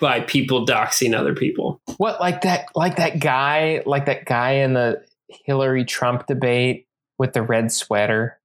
by 0.00 0.20
people 0.20 0.64
doxing 0.66 1.14
other 1.14 1.34
people. 1.34 1.82
What 1.98 2.20
like 2.20 2.40
that 2.42 2.68
like 2.74 2.96
that 2.96 3.18
guy 3.20 3.82
like 3.84 4.06
that 4.06 4.24
guy 4.24 4.52
in 4.52 4.72
the 4.72 5.04
Hillary 5.44 5.84
Trump 5.84 6.26
debate 6.26 6.86
with 7.18 7.32
the 7.32 7.42
red 7.42 7.70
sweater? 7.72 8.38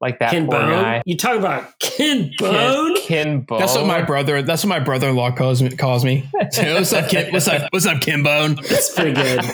Like 0.00 0.18
that 0.18 0.32
Ken 0.32 0.46
poor 0.46 0.58
Bone? 0.60 0.70
guy. 0.70 1.02
You 1.06 1.16
talk 1.16 1.38
about 1.38 1.78
Ken 1.80 2.30
Bone? 2.38 2.94
Ken, 2.96 3.06
Ken 3.06 3.40
Bone. 3.40 3.58
That's 3.60 3.74
what 3.74 3.86
my 3.86 4.02
brother. 4.02 4.42
That's 4.42 4.62
what 4.62 4.68
my 4.68 4.80
brother-in-law 4.80 5.32
calls 5.32 5.62
me. 5.62 5.74
Calls 5.76 6.04
me. 6.04 6.28
So, 6.50 6.74
what's 6.74 6.92
up, 6.92 7.08
Kim? 7.08 7.32
What's 7.32 7.48
up? 7.48 7.68
What's 7.72 7.86
up, 7.86 8.00
Kim 8.02 8.22
Bone? 8.22 8.56
That's 8.68 8.92
pretty 8.94 9.12
good. 9.12 9.40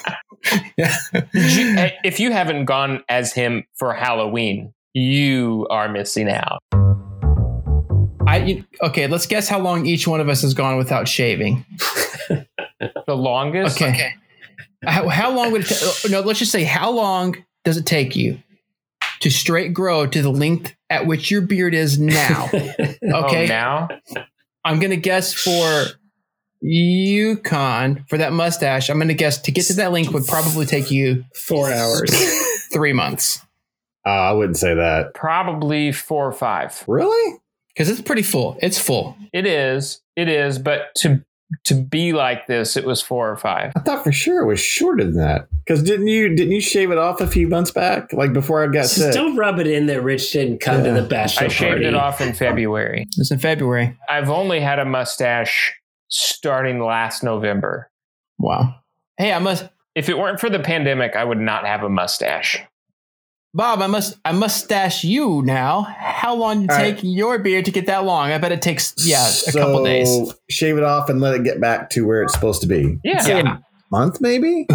Did 1.32 1.52
you- 1.52 1.76
eh, 1.76 1.90
if 2.04 2.18
you 2.18 2.32
haven't 2.32 2.64
gone 2.64 3.04
as 3.08 3.32
him 3.32 3.64
for 3.76 3.92
Halloween, 3.92 4.72
you 4.94 5.66
are 5.70 5.88
missing 5.88 6.28
out. 6.28 6.60
I 8.26 8.38
you- 8.46 8.64
okay. 8.82 9.06
Let's 9.06 9.26
guess 9.26 9.48
how 9.48 9.60
long 9.60 9.86
each 9.86 10.08
one 10.08 10.20
of 10.20 10.28
us 10.28 10.42
has 10.42 10.54
gone 10.54 10.76
without 10.78 11.06
shaving. 11.06 11.64
The 12.28 13.14
longest. 13.14 13.80
Okay. 13.80 14.14
How, 14.84 15.08
how 15.08 15.30
long 15.30 15.52
would 15.52 15.60
it 15.62 15.66
take? 15.68 16.10
No, 16.10 16.20
let's 16.20 16.38
just 16.38 16.50
say 16.50 16.64
how 16.64 16.90
long 16.90 17.36
does 17.64 17.76
it 17.76 17.86
take 17.86 18.16
you 18.16 18.38
to 19.20 19.30
straight 19.30 19.72
grow 19.74 20.06
to 20.06 20.22
the 20.22 20.30
length 20.30 20.74
at 20.88 21.06
which 21.06 21.30
your 21.30 21.40
beard 21.42 21.74
is 21.74 21.98
now? 21.98 22.48
Oh, 23.12 23.24
Okay. 23.24 23.46
now 23.46 23.88
I'm 24.64 24.78
gonna 24.78 24.96
guess 24.96 25.32
for 25.32 25.86
Yukon 26.62 28.04
for 28.08 28.18
that 28.18 28.32
mustache. 28.32 28.88
I'm 28.90 28.98
gonna 28.98 29.14
guess 29.14 29.38
to 29.42 29.52
get 29.52 29.64
to 29.66 29.74
that 29.74 29.92
length 29.92 30.12
would 30.12 30.26
probably 30.26 30.66
take 30.66 30.90
you 30.90 31.24
Four 31.34 31.72
hours. 31.72 32.10
three 32.72 32.92
months 32.92 33.40
Uh, 34.06 34.10
I 34.10 34.32
wouldn't 34.32 34.56
say 34.58 34.74
that. 34.74 35.14
probably 35.14 35.92
four 35.92 36.26
or 36.26 36.32
five. 36.32 36.84
Really? 36.86 37.38
because 37.74 37.88
it's 37.88 38.00
pretty 38.02 38.22
full. 38.22 38.58
It's 38.60 38.78
full. 38.78 39.16
It 39.32 39.46
is. 39.46 40.02
It 40.16 40.28
is. 40.28 40.58
But 40.58 40.94
to 40.98 41.24
to 41.64 41.74
be 41.74 42.12
like 42.12 42.46
this, 42.46 42.76
it 42.76 42.84
was 42.84 43.02
four 43.02 43.30
or 43.30 43.36
five. 43.36 43.72
I 43.76 43.80
thought 43.80 44.04
for 44.04 44.12
sure 44.12 44.40
it 44.42 44.46
was 44.46 44.60
shorter 44.60 45.04
than 45.04 45.16
that. 45.16 45.48
Because 45.64 45.82
didn't 45.82 46.06
you 46.08 46.34
didn't 46.34 46.52
you 46.52 46.60
shave 46.60 46.90
it 46.90 46.98
off 46.98 47.20
a 47.20 47.26
few 47.26 47.48
months 47.48 47.70
back, 47.70 48.12
like 48.12 48.32
before 48.32 48.62
I 48.62 48.66
got 48.66 48.82
Just 48.82 48.96
sick? 48.96 49.12
don't 49.14 49.36
rub 49.36 49.58
it 49.58 49.66
in 49.66 49.86
that 49.86 50.02
Rich 50.02 50.32
didn't 50.32 50.60
come 50.60 50.84
Yeah. 50.84 50.94
to 50.94 51.00
the 51.02 51.08
bachelor 51.08 51.46
I 51.46 51.48
shaved 51.48 51.70
party. 51.72 51.86
it 51.86 51.94
off 51.94 52.20
in 52.20 52.32
February. 52.34 53.06
It's 53.16 53.30
in 53.30 53.38
February. 53.38 53.96
I've 54.08 54.30
only 54.30 54.60
had 54.60 54.78
a 54.78 54.84
mustache 54.84 55.74
starting 56.08 56.80
last 56.82 57.22
November. 57.22 57.90
Wow. 58.38 58.76
Hey, 59.18 59.32
I 59.32 59.38
must, 59.38 59.68
If 59.94 60.08
it 60.08 60.16
weren't 60.16 60.40
for 60.40 60.48
the 60.48 60.60
pandemic, 60.60 61.14
I 61.16 61.24
would 61.24 61.38
not 61.38 61.66
have 61.66 61.82
a 61.82 61.88
mustache. 61.88 62.58
Bob. 63.52 63.82
I 63.82 63.86
must, 63.88 64.16
I 64.24 64.32
must 64.32 64.64
stash 64.64 65.02
you 65.04 65.42
now. 65.44 65.82
How 65.82 66.34
long 66.34 66.66
did 66.66 66.70
it 66.70 66.76
take 66.76 66.94
right. 66.96 67.04
your 67.04 67.38
beard 67.38 67.64
to 67.64 67.70
get 67.72 67.86
that 67.86 68.04
long? 68.04 68.30
I 68.30 68.38
bet 68.38 68.52
it 68.52 68.62
takes 68.62 68.94
yeah 68.98 69.28
a 69.48 69.52
couple 69.52 69.84
days. 69.84 70.08
So, 70.08 70.32
Shave 70.48 70.76
it 70.78 70.84
off 70.84 71.08
and 71.08 71.20
let 71.20 71.34
it 71.34 71.44
get 71.44 71.60
back 71.60 71.90
to 71.90 72.06
where 72.06 72.22
it's 72.22 72.32
supposed 72.32 72.60
to 72.62 72.68
be. 72.68 72.98
Yeah. 73.04 73.20
Say 73.20 73.40
a 73.40 73.62
month 73.90 74.20
maybe. 74.20 74.66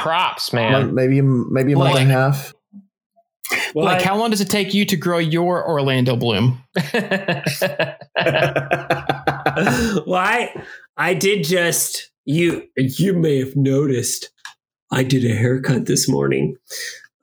Props, 0.00 0.52
Month- 0.52 0.86
man. 0.86 0.94
maybe 0.94 1.20
maybe 1.20 1.72
a 1.72 1.76
month 1.76 1.94
Like- 1.94 2.02
and 2.02 2.10
a 2.10 2.14
half. 2.14 2.54
Well, 3.74 3.84
like, 3.84 4.00
I- 4.00 4.04
how 4.04 4.16
long 4.16 4.30
does 4.30 4.40
it 4.40 4.48
take 4.48 4.72
you 4.72 4.84
to 4.86 4.96
grow 4.96 5.18
your 5.18 5.66
Orlando 5.68 6.16
bloom? 6.16 6.62
well, 6.86 6.94
I 10.14 10.54
I 10.96 11.14
did 11.14 11.44
just 11.44 12.10
you 12.24 12.62
you 12.76 13.12
may 13.14 13.38
have 13.38 13.56
noticed 13.56 14.30
I 14.90 15.02
did 15.02 15.24
a 15.30 15.34
haircut 15.34 15.86
this 15.86 16.08
morning. 16.08 16.56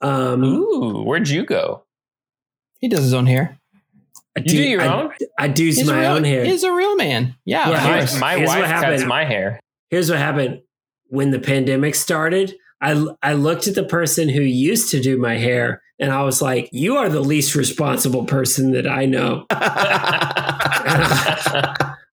Um, 0.02 0.44
Ooh, 0.44 1.04
where'd 1.04 1.28
you 1.30 1.46
go? 1.46 1.84
He 2.80 2.88
does 2.88 3.04
his 3.04 3.14
own 3.14 3.28
hair. 3.28 3.58
I 4.36 4.40
You 4.42 4.46
do 4.46 4.64
your 4.64 4.82
I, 4.82 4.88
own? 4.88 5.12
I 5.38 5.48
do 5.48 5.66
He's 5.66 5.86
my 5.86 6.00
real, 6.02 6.12
own 6.14 6.24
hair. 6.24 6.46
He's 6.46 6.64
a 6.64 6.72
real 6.74 6.96
man. 6.96 7.36
Yeah, 7.46 7.70
Yeah, 7.70 8.08
my- 8.14 8.20
My 8.20 8.38
Here's 8.38 8.48
wife 8.50 8.82
cuts 8.82 9.04
my 9.06 9.26
hair. 9.26 9.60
Here's 9.90 10.10
what 10.10 10.20
happened 10.20 10.62
when 11.08 11.32
the 11.32 11.40
pandemic 11.40 11.96
started. 11.96 12.56
I 12.82 13.06
I 13.22 13.34
looked 13.34 13.68
at 13.68 13.76
the 13.76 13.84
person 13.84 14.30
who 14.30 14.42
used 14.42 14.90
to 14.92 15.00
do 15.02 15.18
my 15.18 15.36
hair, 15.38 15.84
and 16.00 16.12
I 16.12 16.24
was 16.24 16.42
like, 16.42 16.70
"You 16.72 16.98
are 16.98 17.10
the 17.10 17.20
least 17.20 17.54
responsible 17.54 18.26
person 18.26 18.72
that 18.72 18.88
I 18.88 19.06
know." 19.06 19.46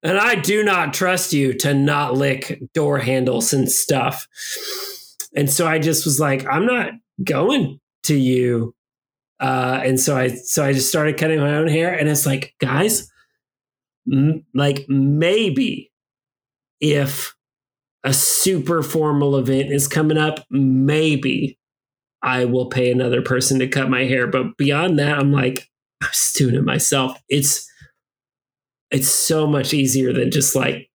and 0.02 0.18
I 0.18 0.34
do 0.34 0.62
not 0.64 0.92
trust 0.92 1.32
you 1.32 1.54
to 1.60 1.72
not 1.74 2.14
lick 2.14 2.60
door 2.74 2.98
handles 2.98 3.52
and 3.52 3.70
stuff. 3.70 4.28
And 5.34 5.50
so 5.50 5.66
I 5.66 5.78
just 5.78 6.04
was 6.04 6.18
like, 6.20 6.46
I'm 6.46 6.66
not 6.66 6.90
going 7.22 7.80
to 8.04 8.14
you. 8.16 8.74
Uh, 9.40 9.80
and 9.84 10.00
so 10.00 10.16
I 10.16 10.28
so 10.28 10.64
I 10.64 10.72
just 10.72 10.88
started 10.88 11.16
cutting 11.16 11.40
my 11.40 11.54
own 11.54 11.68
hair, 11.68 11.92
and 11.96 12.08
it's 12.08 12.26
like, 12.26 12.54
guys, 12.60 13.08
m- 14.12 14.44
like 14.54 14.84
maybe 14.88 15.92
if 16.80 17.34
a 18.04 18.12
super 18.12 18.82
formal 18.82 19.36
event 19.36 19.70
is 19.70 19.86
coming 19.86 20.18
up, 20.18 20.44
maybe 20.50 21.58
I 22.22 22.46
will 22.46 22.66
pay 22.66 22.90
another 22.90 23.22
person 23.22 23.58
to 23.60 23.68
cut 23.68 23.90
my 23.90 24.04
hair. 24.04 24.26
But 24.26 24.56
beyond 24.56 24.98
that, 24.98 25.18
I'm 25.18 25.32
like, 25.32 25.68
I'm 26.02 26.08
just 26.08 26.36
doing 26.36 26.54
it 26.56 26.64
myself. 26.64 27.16
It's 27.28 27.64
it's 28.90 29.08
so 29.08 29.46
much 29.46 29.72
easier 29.72 30.12
than 30.12 30.30
just 30.32 30.56
like 30.56 30.88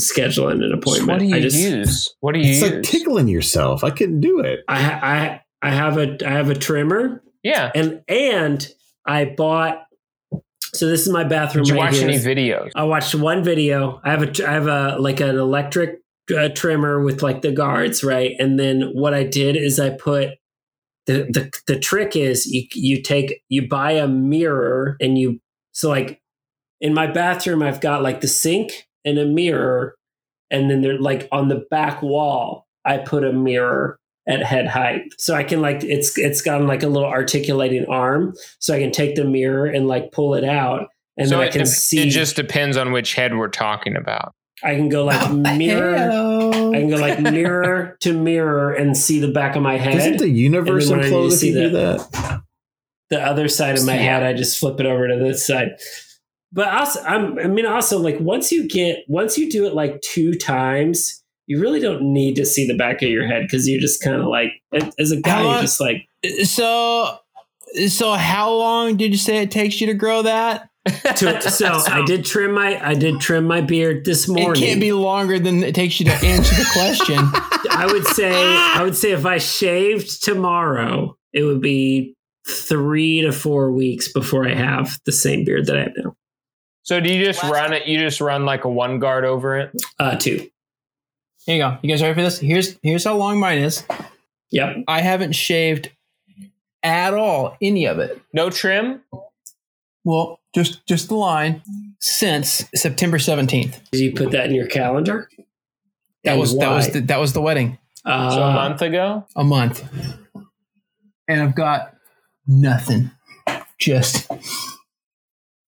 scheduling 0.00 0.64
an 0.64 0.72
appointment. 0.72 1.08
What 1.08 1.18
do 1.20 1.26
you 1.26 1.36
I 1.36 1.40
just, 1.40 1.56
use? 1.56 2.12
What 2.20 2.32
do 2.34 2.40
you 2.40 2.46
It's 2.50 2.60
use? 2.62 2.70
like 2.72 2.82
tickling 2.82 3.28
yourself. 3.28 3.84
I 3.84 3.90
couldn't 3.90 4.20
do 4.20 4.40
it. 4.40 4.60
I 4.66 4.80
I 4.80 5.40
I 5.64 5.70
have 5.70 5.96
a 5.96 6.18
I 6.26 6.32
have 6.32 6.50
a 6.50 6.54
trimmer 6.54 7.22
yeah. 7.42 7.72
and 7.74 8.02
and 8.06 8.68
I 9.06 9.24
bought. 9.24 9.86
So 10.74 10.88
this 10.88 11.06
is 11.06 11.08
my 11.08 11.24
bathroom. 11.24 11.64
Did 11.64 11.74
you 11.74 11.80
right 11.80 11.86
watch 11.86 11.98
here. 11.98 12.08
any 12.08 12.18
videos? 12.18 12.70
I 12.74 12.82
watched 12.82 13.14
one 13.14 13.42
video. 13.42 14.00
I 14.04 14.10
have 14.10 14.22
a 14.22 14.48
I 14.48 14.52
have 14.52 14.66
a 14.66 14.96
like 14.98 15.20
an 15.20 15.38
electric 15.38 16.00
uh, 16.36 16.50
trimmer 16.50 17.02
with 17.02 17.22
like 17.22 17.40
the 17.40 17.52
guards, 17.52 18.04
right? 18.04 18.32
And 18.38 18.60
then 18.60 18.90
what 18.92 19.14
I 19.14 19.24
did 19.24 19.56
is 19.56 19.80
I 19.80 19.90
put 19.90 20.32
the 21.06 21.24
the 21.30 21.50
the 21.66 21.78
trick 21.78 22.14
is 22.14 22.44
you 22.44 22.66
you 22.74 23.00
take 23.02 23.42
you 23.48 23.66
buy 23.66 23.92
a 23.92 24.06
mirror 24.06 24.98
and 25.00 25.16
you 25.16 25.40
so 25.72 25.88
like 25.88 26.20
in 26.80 26.92
my 26.92 27.06
bathroom 27.06 27.62
I've 27.62 27.80
got 27.80 28.02
like 28.02 28.20
the 28.20 28.28
sink 28.28 28.86
and 29.04 29.18
a 29.18 29.24
mirror 29.24 29.96
and 30.50 30.70
then 30.70 30.82
they're 30.82 30.98
like 30.98 31.28
on 31.32 31.48
the 31.48 31.64
back 31.70 32.02
wall 32.02 32.66
I 32.84 32.98
put 32.98 33.24
a 33.24 33.32
mirror 33.32 33.98
at 34.26 34.42
head 34.42 34.66
height 34.66 35.02
so 35.18 35.34
I 35.34 35.44
can 35.44 35.60
like 35.60 35.84
it's 35.84 36.16
it's 36.16 36.40
got 36.40 36.62
like 36.62 36.82
a 36.82 36.88
little 36.88 37.08
articulating 37.08 37.84
arm 37.86 38.34
so 38.58 38.74
I 38.74 38.78
can 38.80 38.90
take 38.90 39.16
the 39.16 39.24
mirror 39.24 39.66
and 39.66 39.86
like 39.86 40.12
pull 40.12 40.34
it 40.34 40.44
out 40.44 40.88
and 41.18 41.28
so 41.28 41.36
then 41.38 41.46
I 41.48 41.50
can 41.50 41.58
dep- 41.60 41.68
see 41.68 42.00
it 42.06 42.10
just 42.10 42.34
depends 42.34 42.76
on 42.76 42.90
which 42.92 43.14
head 43.14 43.36
we're 43.36 43.48
talking 43.48 43.96
about. 43.96 44.32
I 44.62 44.76
can 44.76 44.88
go 44.88 45.04
like 45.04 45.20
oh, 45.28 45.34
mirror. 45.34 45.94
I 45.96 46.78
can 46.80 46.88
go 46.88 46.96
like 46.96 47.20
mirror 47.32 47.96
to 48.00 48.12
mirror 48.14 48.72
and 48.72 48.96
see 48.96 49.20
the 49.20 49.30
back 49.30 49.56
of 49.56 49.62
my 49.62 49.76
head. 49.76 49.96
Isn't 49.96 50.16
the 50.18 50.28
universe 50.30 50.88
And 50.88 51.02
then 51.02 51.12
when 51.12 51.12
I 51.12 51.24
implode 51.24 51.32
if 51.32 51.38
see 51.38 51.48
you 51.48 51.54
do 51.54 51.68
that- 51.70 52.10
that? 52.12 52.40
the 53.10 53.20
other 53.20 53.48
side 53.48 53.76
of 53.78 53.84
my 53.84 53.94
Yeah. 53.94 54.00
head, 54.00 54.22
I 54.22 54.32
just 54.32 54.58
flip 54.58 54.80
it 54.80 54.86
over 54.86 55.06
to 55.06 55.16
this 55.16 55.46
side. 55.46 55.72
But 56.52 56.68
also, 56.68 57.02
I'm, 57.02 57.38
I 57.38 57.44
mean, 57.48 57.66
also 57.66 57.98
like 57.98 58.18
once 58.20 58.50
you 58.50 58.66
get 58.68 59.00
once 59.06 59.36
you 59.36 59.50
do 59.50 59.66
it 59.66 59.74
like 59.74 60.00
two 60.00 60.34
times, 60.34 61.22
you 61.46 61.60
really 61.60 61.80
don't 61.80 62.02
need 62.02 62.36
to 62.36 62.46
see 62.46 62.66
the 62.66 62.76
back 62.76 63.02
of 63.02 63.08
your 63.08 63.26
head 63.26 63.42
because 63.42 63.68
you're 63.68 63.80
just 63.80 64.02
kind 64.02 64.16
of 64.16 64.26
like 64.26 64.52
as 64.98 65.10
a 65.10 65.20
guy, 65.20 65.30
How 65.30 65.52
you're 65.52 65.60
just 65.62 65.80
like 65.80 66.08
So, 66.44 67.18
so 67.88 68.12
how 68.14 68.52
long 68.52 68.96
did 68.96 69.12
you 69.12 69.18
say 69.18 69.38
it 69.38 69.50
takes 69.50 69.80
you 69.80 69.86
to 69.88 69.94
grow 69.94 70.22
that? 70.22 70.68
To- 71.16 71.40
so 71.50 71.66
I 71.86 72.04
did 72.04 72.24
trim 72.24 72.52
my 72.52 72.86
I 72.86 72.94
did 72.94 73.20
trim 73.20 73.46
my 73.46 73.60
beard 73.60 74.04
this 74.04 74.28
morning. 74.28 74.62
It 74.62 74.66
can't 74.66 74.80
be 74.80 74.92
longer 74.92 75.38
than 75.38 75.62
it 75.62 75.74
takes 75.74 75.98
you 75.98 76.06
to 76.06 76.12
answer 76.12 76.54
the 76.54 76.68
question. 76.72 77.18
I 77.70 77.86
would 77.90 78.06
say 78.06 78.32
I 78.32 78.82
would 78.82 78.96
say 78.96 79.12
if 79.12 79.26
I 79.26 79.38
shaved 79.38 80.22
tomorrow, 80.22 81.16
it 81.32 81.44
would 81.44 81.60
be 81.60 82.14
three 82.46 83.22
to 83.22 83.32
four 83.32 83.72
weeks 83.72 84.12
before 84.12 84.46
I 84.46 84.54
have 84.54 84.98
the 85.06 85.12
same 85.12 85.44
beard 85.44 85.66
that 85.66 85.76
I 85.76 85.82
have 85.84 85.92
now. 85.96 86.16
So 86.82 87.00
do 87.00 87.10
you 87.10 87.24
just 87.24 87.42
run 87.42 87.72
it? 87.72 87.86
You 87.86 87.98
just 87.98 88.20
run 88.20 88.44
like 88.44 88.64
a 88.64 88.68
one 88.68 88.98
guard 88.98 89.24
over 89.24 89.58
it? 89.58 89.70
Uh, 89.98 90.16
two. 90.16 90.48
Here 91.46 91.56
you 91.56 91.62
go. 91.62 91.78
You 91.82 91.90
guys 91.90 92.02
ready 92.02 92.14
for 92.14 92.22
this? 92.22 92.38
Here's 92.38 92.78
here's 92.82 93.04
how 93.04 93.16
long 93.16 93.38
mine 93.38 93.58
is. 93.58 93.84
Yep. 94.50 94.84
I 94.88 95.00
haven't 95.00 95.32
shaved 95.32 95.90
at 96.82 97.14
all 97.14 97.56
any 97.60 97.86
of 97.86 97.98
it. 97.98 98.20
No 98.32 98.50
trim? 98.50 99.02
Well, 100.04 100.38
just 100.54 100.86
just 100.86 101.08
the 101.08 101.16
line 101.16 101.62
since 102.00 102.64
September 102.74 103.18
seventeenth. 103.18 103.80
Did 103.92 104.00
you 104.00 104.12
put 104.12 104.30
that 104.30 104.46
in 104.46 104.54
your 104.54 104.66
calendar? 104.68 105.28
That 106.24 106.32
And 106.32 106.40
was 106.40 106.56
that 106.58 106.70
was 106.70 106.90
the, 106.90 107.00
that 107.00 107.20
was 107.20 107.32
the 107.34 107.40
wedding. 107.42 107.78
Uh, 108.04 108.30
So 108.30 108.42
a 108.42 108.52
month 108.52 108.80
ago? 108.82 109.26
A 109.36 109.44
month, 109.44 109.82
and 111.28 111.42
I've 111.42 111.54
got 111.54 111.94
nothing. 112.46 113.10
Just 113.78 114.30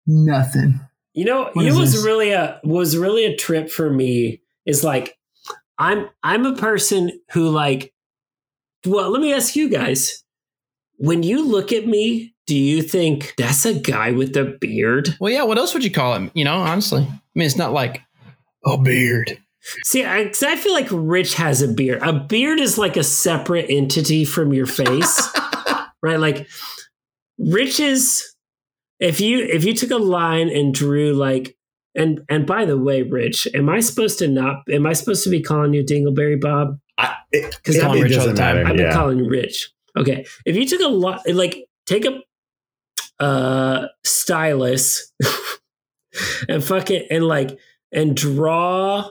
nothing. 0.07 0.81
You 1.13 1.25
know, 1.25 1.51
What 1.53 1.65
it 1.65 1.69
is 1.69 1.79
was 1.79 1.93
this? 1.93 2.05
really 2.05 2.31
a 2.33 2.61
was 2.65 2.97
really 2.97 3.25
a 3.27 3.37
trip 3.37 3.71
for 3.71 3.91
me. 3.91 4.41
Is 4.67 4.85
like 4.85 5.17
I'm 5.81 6.11
I'm 6.23 6.47
a 6.47 6.55
person 6.55 7.11
who 7.33 7.49
like. 7.49 7.93
Well, 8.87 9.11
let 9.11 9.21
me 9.21 9.33
ask 9.33 9.57
you 9.57 9.69
guys. 9.69 10.23
When 10.97 11.23
you 11.23 11.43
look 11.43 11.73
at 11.73 11.87
me, 11.87 12.35
do 12.47 12.55
you 12.55 12.83
think 12.83 13.35
that's 13.39 13.65
a 13.65 13.73
guy 13.73 14.13
with 14.13 14.37
a 14.37 14.45
beard? 14.45 15.17
Well, 15.19 15.33
yeah. 15.33 15.45
What 15.45 15.57
else 15.57 15.73
would 15.73 15.83
you 15.83 15.91
call 15.91 16.15
him? 16.15 16.31
You 16.35 16.45
know, 16.45 16.57
honestly, 16.57 17.03
I 17.03 17.21
mean, 17.35 17.47
it's 17.47 17.57
not 17.57 17.73
like 17.73 18.03
a 18.67 18.77
beard. 18.77 19.39
See, 19.85 20.05
I, 20.05 20.31
I 20.43 20.57
feel 20.57 20.73
like 20.73 20.89
Rich 20.91 21.35
has 21.35 21.63
a 21.63 21.69
beard. 21.69 22.03
A 22.03 22.13
beard 22.13 22.61
is 22.61 22.79
like 22.79 22.97
a 22.97 23.05
separate 23.05 23.67
entity 23.71 24.25
from 24.25 24.53
your 24.53 24.67
face, 24.67 25.29
right? 26.03 26.21
Like 26.21 26.47
Rich 27.39 27.81
is. 27.81 28.27
If 28.99 29.19
you 29.19 29.39
if 29.39 29.65
you 29.65 29.73
took 29.75 29.91
a 29.93 29.97
line 29.97 30.51
and 30.51 30.75
drew 30.75 31.15
like 31.15 31.57
and 31.95 32.21
and 32.29 32.47
by 32.47 32.65
the 32.65 32.79
way, 32.79 33.03
Rich, 33.03 33.49
am 33.55 33.69
I 33.69 33.81
supposed 33.81 34.19
to 34.21 34.29
not? 34.29 34.63
Am 34.71 34.87
I 34.87 34.93
supposed 34.93 35.25
to 35.25 35.31
be 35.31 35.41
calling 35.43 35.75
you 35.75 35.83
Dingleberry 35.85 36.41
Bob? 36.41 36.79
Because 36.97 37.17
it, 37.33 37.63
'Cause 37.65 37.79
I'm 37.79 37.97
it 37.97 38.03
rich 38.03 38.13
all 38.19 38.27
the 38.27 38.33
doesn't 38.33 38.37
time. 38.37 38.57
matter. 38.57 38.69
I've 38.69 38.77
been 38.77 38.87
Yeah. 38.87 38.93
calling 38.93 39.19
you 39.19 39.29
Rich. 39.29 39.71
Okay, 39.97 40.25
if 40.47 40.57
you 40.57 40.67
took 40.67 40.81
a 40.81 40.89
lot, 40.89 41.23
like 41.33 41.67
take 41.87 42.05
a 42.07 42.21
uh 43.23 43.87
stylus 44.05 45.13
and 46.49 46.63
fuck 46.65 46.91
it 46.91 47.07
and 47.11 47.25
like 47.25 47.59
and 47.93 48.17
draw 48.17 49.11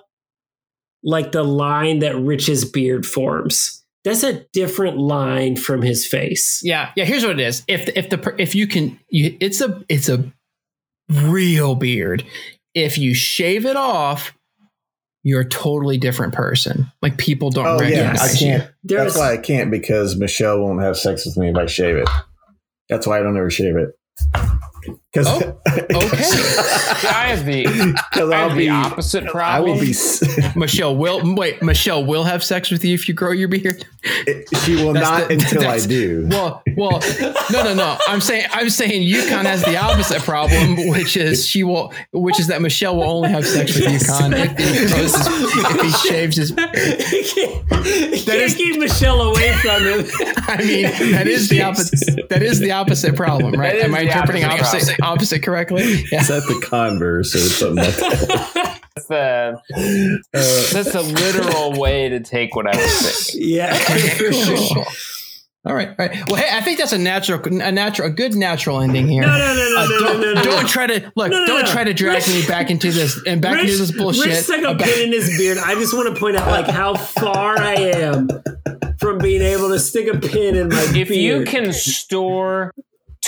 like 1.04 1.32
the 1.32 1.44
line 1.44 2.00
that 2.00 2.16
Rich's 2.18 2.66
beard 2.66 3.06
forms. 3.06 3.84
That's 4.06 4.24
a 4.24 4.46
different 4.54 4.98
line 4.98 5.56
from 5.58 5.82
his 5.82 6.08
face. 6.08 6.62
Yeah, 6.64 6.92
yeah. 6.96 7.04
Here's 7.06 7.24
what 7.24 7.40
it 7.40 7.46
is. 7.46 7.64
If 7.68 7.90
if 7.98 8.10
the 8.10 8.34
if 8.38 8.56
you 8.56 8.66
can, 8.68 8.98
you, 9.10 9.36
it's 9.42 9.60
a 9.62 9.84
it's 9.90 10.08
a 10.10 10.32
real 11.10 11.76
beard. 11.76 12.24
If 12.74 12.98
you 12.98 13.14
shave 13.14 13.66
it 13.66 13.76
off, 13.76 14.34
you're 15.24 15.42
a 15.42 15.50
totally 15.50 15.98
different 15.98 16.34
person. 16.34 16.92
Like 17.02 17.18
people 17.18 17.50
don't 17.50 17.66
Oh 17.66 17.82
yeah, 17.82 18.12
recognize 18.12 18.36
I 18.36 18.38
can't. 18.38 18.72
There's 18.84 19.14
That's 19.14 19.18
why 19.18 19.34
I 19.34 19.38
can't 19.38 19.72
because 19.72 20.16
Michelle 20.16 20.60
won't 20.60 20.82
have 20.82 20.98
sex 20.98 21.26
with 21.26 21.38
me 21.38 21.50
if 21.50 21.56
I 21.56 21.66
shave 21.66 21.98
it. 21.98 22.10
That's 22.90 23.06
why 23.06 23.20
I 23.20 23.24
don't 23.24 23.38
ever 23.38 23.50
shave 23.50 23.76
it. 23.76 23.90
Because 25.12 25.28
Oh, 25.28 25.38
okay. 25.68 27.08
I 27.08 27.34
have 27.34 27.44
the, 27.46 27.64
because 28.12 28.30
I 28.32 28.42
I'll 28.44 28.56
be 28.56 28.66
the 28.66 28.70
opposite 28.70 29.24
I 29.26 29.30
problem. 29.32 29.72
will 29.72 29.80
be. 29.80 29.94
Michelle 30.60 30.96
will 30.96 31.36
wait. 31.36 31.62
Michelle 31.64 32.06
will 32.06 32.24
have 32.26 32.44
sex 32.44 32.70
with 32.70 32.86
you 32.86 32.94
if 32.94 33.08
you 33.08 33.14
grow 33.16 33.32
your 33.32 33.48
beard. 33.48 33.86
She 34.64 34.76
will 34.76 34.94
That's 34.94 35.10
not 35.10 35.28
the- 35.28 35.34
until 35.34 35.68
I 35.68 35.80
do. 35.80 36.28
Well, 36.30 36.62
well, 36.78 37.02
no, 37.52 37.64
no, 37.64 37.74
no. 37.74 37.98
I'm 38.08 38.22
saying, 38.22 38.48
I'm 38.52 38.70
saying 38.70 39.02
Yukon 39.04 39.46
has 39.46 39.64
the 39.64 39.78
opposite 39.78 40.22
problem, 40.22 40.90
which 40.90 41.18
is 41.18 41.46
she 41.48 41.64
will, 41.64 41.92
which 42.12 42.40
is 42.40 42.48
that 42.48 42.62
Michelle 42.62 42.96
will 42.98 43.04
only 43.10 43.30
have 43.30 43.46
sex 43.48 43.76
with 43.76 43.90
Yukon 43.92 44.34
if 44.34 44.52
he 44.58 44.88
grows 44.94 45.16
his, 45.16 45.28
if 45.28 45.82
he 45.82 46.08
shaves 46.10 46.38
his. 46.38 46.52
can't, 46.52 46.76
he 46.78 48.22
can't 48.22 48.28
is- 48.42 48.56
keep 48.56 48.80
Michelle 48.80 49.22
away 49.22 49.54
from 49.54 49.82
him. 49.84 50.06
I 50.48 50.58
mean, 50.64 50.84
that 51.14 51.28
is 51.28 51.50
the 51.50 51.64
opposite. 51.64 52.30
That 52.30 52.44
is 52.44 52.60
the 52.60 52.72
opposite 52.72 53.16
problem, 53.16 53.54
right? 53.60 53.76
Am 53.80 53.94
I 53.96 54.02
interpreting 54.02 54.44
opposite 54.44 54.79
opposite 54.80 55.02
opposite 55.04 55.44
correctly? 55.44 56.06
Yeah. 56.12 56.22
Is 56.22 56.28
that 56.30 56.44
the 56.48 56.60
converse 56.66 57.36
or 57.36 57.40
something 57.40 57.84
like 57.84 57.96
that? 57.96 58.76
That's 58.96 59.08
the, 59.08 60.20
that's 60.74 60.92
the 60.92 61.02
literal 61.02 61.80
way 61.80 62.10
to 62.10 62.20
take 62.20 62.54
what 62.54 62.68
I 62.68 62.76
was 62.76 63.32
saying. 63.32 63.46
yeah, 63.50 63.74
for 63.74 64.34
sure. 64.34 64.86
All 65.66 65.74
right, 65.74 65.90
all 65.90 65.96
right. 66.00 66.28
Well, 66.28 66.36
hey, 66.36 66.50
I 66.52 66.60
think 66.62 66.80
that's 66.80 66.92
a 66.92 66.98
natural, 66.98 67.42
a 67.62 67.72
natural, 67.72 68.10
a 68.10 68.12
good 68.12 68.36
natural 68.36 68.82
ending 68.82 69.08
here. 69.08 69.22
No, 69.22 69.28
no, 69.28 69.38
no, 69.38 69.54
no, 69.54 69.78
Uh, 69.78 69.86
no, 69.86 70.00
don't, 70.00 70.22
no, 70.22 70.34
no, 70.34 70.34
no. 70.34 70.44
don't 70.44 70.68
try 70.68 70.88
to 70.88 71.12
look. 71.16 71.32
No, 71.32 71.40
no, 71.40 71.46
don't 71.46 71.66
no. 71.66 71.72
try 71.72 71.86
to 71.86 71.94
drag 71.94 72.28
me 72.28 72.46
back 72.46 72.70
into 72.70 72.92
this 72.92 73.18
and 73.26 73.42
back 73.42 73.62
into 73.62 73.78
this 73.78 73.92
bullshit. 73.92 74.26
Rich 74.26 74.36
stuck 74.44 74.64
a 74.64 74.70
about- 74.72 74.82
pin 74.88 75.08
in 75.08 75.12
his 75.14 75.38
beard. 75.38 75.60
I 75.60 75.76
just 75.76 75.94
want 75.94 76.14
to 76.14 76.20
point 76.20 76.36
out 76.36 76.48
like 76.48 76.68
how 76.68 76.96
far 76.96 77.58
I 77.58 77.76
am 77.76 78.28
from 79.00 79.20
being 79.20 79.42
able 79.42 79.70
to 79.70 79.80
stick 79.80 80.08
a 80.14 80.18
pin 80.20 80.56
in 80.56 80.68
my 80.70 80.92
If 80.94 81.10
you 81.10 81.46
can 81.46 81.72
store 81.72 82.74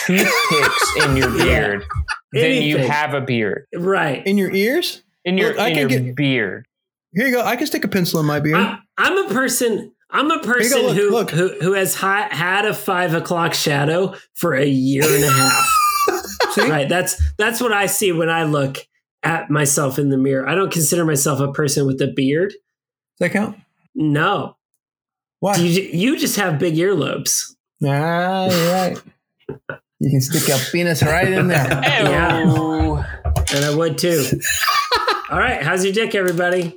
toothpicks 0.06 0.96
in 1.06 1.16
your 1.18 1.30
beard, 1.38 1.86
then 2.32 2.62
you 2.62 2.78
have 2.78 3.14
a 3.14 3.22
beard. 3.22 3.66
right. 3.76 4.26
in 4.26 4.38
your 4.38 4.52
ears. 4.52 5.02
In 5.26 5.38
your 5.38 5.50
Look, 5.52 5.60
I 5.60 5.68
in 5.70 5.76
can 5.76 5.90
your 5.90 6.00
get- 6.00 6.16
beard. 6.16 6.66
Here 7.14 7.28
you 7.28 7.34
go. 7.34 7.42
I 7.44 7.56
can 7.58 7.68
stick 7.68 7.84
a 7.84 7.88
pencil 7.90 8.20
in 8.22 8.26
my 8.26 8.40
beard. 8.40 8.56
I, 8.58 8.80
I'm 8.98 9.18
a 9.18 9.34
person. 9.34 9.92
I'm 10.10 10.32
a 10.32 10.40
person 10.40 10.82
look, 10.82 10.96
who, 10.98 11.10
look. 11.12 11.30
who 11.32 11.50
who 11.62 11.74
has 11.74 11.94
hi, 11.96 12.28
had 12.34 12.66
a 12.66 12.74
five 12.74 13.14
o'clock 13.14 13.54
shadow 13.54 14.16
for 14.34 14.54
a 14.56 14.66
year 14.66 15.04
and 15.04 15.24
a 15.24 15.30
half. 15.32 15.70
Right. 16.58 16.90
That's 16.90 17.22
that's 17.38 17.62
what 17.62 17.72
I 17.72 17.86
see 17.86 18.12
when 18.12 18.30
I 18.30 18.44
look 18.44 18.78
at 19.24 19.50
myself 19.50 19.98
in 20.00 20.10
the 20.10 20.18
mirror. 20.18 20.50
I 20.50 20.54
don't 20.56 20.72
consider 20.72 21.06
myself 21.06 21.40
a 21.40 21.52
person 21.54 21.86
with 21.86 22.02
a 22.02 22.08
beard. 22.08 22.50
Does 22.50 22.60
that 23.20 23.30
count? 23.32 23.58
No, 23.96 24.58
Why? 25.40 25.56
you 25.56 25.82
you 25.82 26.18
just 26.20 26.36
have 26.36 26.60
big 26.60 26.76
earlobes. 26.76 27.54
Ah, 27.86 28.48
you're 28.50 28.72
right. 28.74 29.02
You 30.02 30.10
can 30.10 30.20
stick 30.20 30.48
your 30.48 30.58
penis 30.72 31.04
right 31.04 31.32
in 31.32 31.48
there. 31.48 31.64
Ew. 31.70 32.96
And 33.56 33.66
I 33.66 33.76
would 33.76 34.00
too. 34.00 34.26
All 35.30 35.38
right, 35.38 35.62
how's 35.62 35.84
your 35.86 35.94
dick, 35.94 36.16
everybody? 36.16 36.76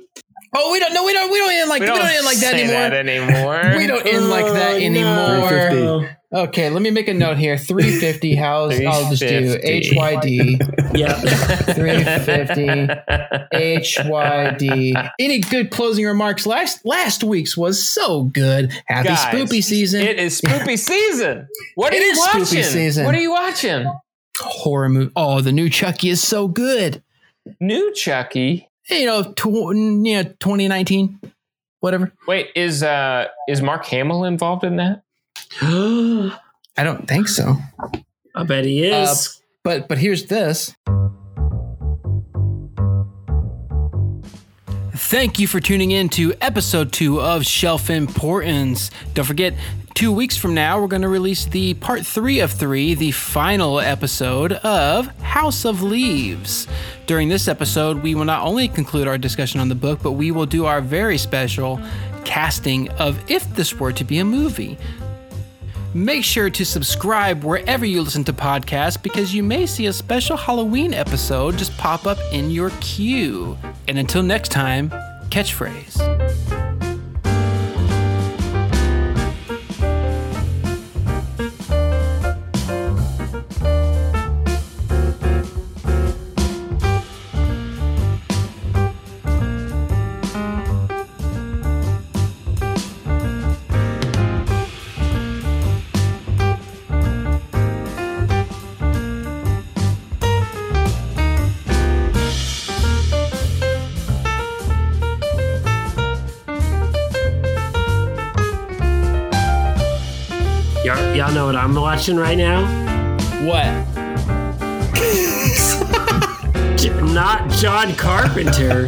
Oh, 0.55 0.71
we 0.71 0.79
don't. 0.79 0.93
No, 0.93 1.03
we 1.03 1.11
don't. 1.11 1.31
We 1.31 1.39
don't 1.39 1.51
end 1.51 1.67
like. 1.69 1.79
We 1.81 1.85
We 1.85 1.89
don't, 1.89 1.97
don't, 2.05 2.11
end 2.15 2.25
like 2.25 2.37
that 2.37 2.53
anymore. 2.53 2.71
that 2.81 2.93
anymore. 2.93 3.77
We 3.77 3.87
don't 3.87 4.05
end 4.05 4.29
like 4.29 4.45
that 4.45 4.73
Oh, 4.73 4.77
anymore. 4.77 6.17
350. 6.35 6.49
Okay, 6.49 6.69
let 6.69 6.81
me 6.81 6.91
make 6.91 7.07
a 7.07 7.13
note 7.13 7.37
here. 7.37 7.57
350. 7.57 8.35
How's 8.35 8.79
I'll 8.85 9.09
just 9.09 9.21
do 9.21 9.57
HYD. 9.57 10.97
Yeah. 10.97 11.13
350 11.73 12.87
HYD. 13.53 15.11
Any 15.19 15.39
good 15.39 15.71
closing 15.71 16.05
remarks? 16.05 16.45
Last 16.45 16.85
last 16.85 17.23
week's 17.23 17.55
was 17.57 17.87
so 17.87 18.23
good. 18.23 18.73
Happy 18.87 19.09
Guys, 19.09 19.19
spoopy 19.19 19.63
season. 19.63 20.01
It 20.01 20.19
is 20.19 20.39
spoopy 20.41 20.77
season. 20.85 21.47
What 21.75 21.93
are 21.93 21.97
It 21.97 22.03
you 22.03 22.09
is 22.11 22.19
spoopy 22.19 22.39
watching? 22.39 22.63
season. 22.63 23.05
What 23.05 23.15
are 23.15 23.19
you 23.21 23.31
watching? 23.31 23.91
Horror 24.39 24.89
movie. 24.89 25.11
Oh, 25.15 25.41
the 25.41 25.51
new 25.51 25.69
Chucky 25.69 26.09
is 26.09 26.21
so 26.21 26.47
good. 26.47 27.01
New 27.59 27.93
Chucky. 27.93 28.69
You 28.89 29.05
know, 29.05 29.23
tw- 29.33 29.45
you 29.75 30.13
know 30.15 30.23
2019, 30.23 31.19
whatever. 31.79 32.11
Wait, 32.27 32.49
is 32.55 32.83
uh 32.83 33.27
is 33.47 33.61
Mark 33.61 33.85
Hamill 33.85 34.25
involved 34.25 34.63
in 34.63 34.75
that? 34.77 35.01
I 35.61 36.37
I 36.77 36.83
don't 36.83 37.07
think 37.07 37.27
so. 37.27 37.55
I 38.35 38.43
bet 38.43 38.65
he 38.65 38.91
uh, 38.91 39.03
is. 39.03 39.41
But 39.63 39.87
but 39.87 39.97
here's 39.97 40.25
this. 40.25 40.75
Thank 45.07 45.39
you 45.39 45.47
for 45.47 45.59
tuning 45.59 45.91
in 45.91 46.09
to 46.09 46.33
episode 46.41 46.91
two 46.91 47.21
of 47.21 47.45
Shelf 47.45 47.89
Importance. 47.89 48.91
Don't 49.13 49.25
forget, 49.25 49.53
two 49.93 50.11
weeks 50.11 50.35
from 50.35 50.53
now, 50.53 50.81
we're 50.81 50.87
going 50.87 51.03
to 51.03 51.09
release 51.09 51.45
the 51.45 51.73
part 51.75 52.05
three 52.05 52.39
of 52.39 52.51
three, 52.51 52.95
the 52.95 53.11
final 53.11 53.79
episode 53.79 54.53
of 54.53 55.07
House 55.21 55.63
of 55.63 55.81
Leaves. 55.83 56.67
During 57.05 57.29
this 57.29 57.47
episode, 57.47 58.03
we 58.03 58.15
will 58.15 58.25
not 58.25 58.45
only 58.45 58.67
conclude 58.67 59.07
our 59.07 59.17
discussion 59.17 59.59
on 59.59 59.69
the 59.69 59.75
book, 59.75 59.99
but 60.01 60.13
we 60.13 60.31
will 60.31 60.45
do 60.45 60.65
our 60.65 60.81
very 60.81 61.17
special 61.17 61.79
casting 62.23 62.89
of 62.91 63.19
if 63.29 63.47
this 63.55 63.79
were 63.79 63.93
to 63.93 64.03
be 64.03 64.19
a 64.19 64.25
movie. 64.25 64.77
Make 65.95 66.25
sure 66.25 66.49
to 66.49 66.65
subscribe 66.65 67.45
wherever 67.45 67.85
you 67.85 68.01
listen 68.01 68.25
to 68.25 68.33
podcasts 68.33 69.01
because 69.01 69.33
you 69.33 69.41
may 69.41 69.65
see 69.65 69.85
a 69.85 69.93
special 69.93 70.35
Halloween 70.35 70.93
episode 70.93 71.57
just 71.57 71.71
pop 71.77 72.05
up 72.05 72.17
in 72.33 72.51
your 72.51 72.69
queue. 72.81 73.57
And 73.87 73.97
until 73.97 74.21
next 74.21 74.49
time, 74.51 74.89
catchphrase. 75.29 76.54
I'm 111.65 111.73
watching 111.73 112.15
right 112.15 112.37
now? 112.37 112.61
What? 113.43 113.65
Not 117.13 117.49
John 117.49 117.95
Carpenter. 117.95 118.87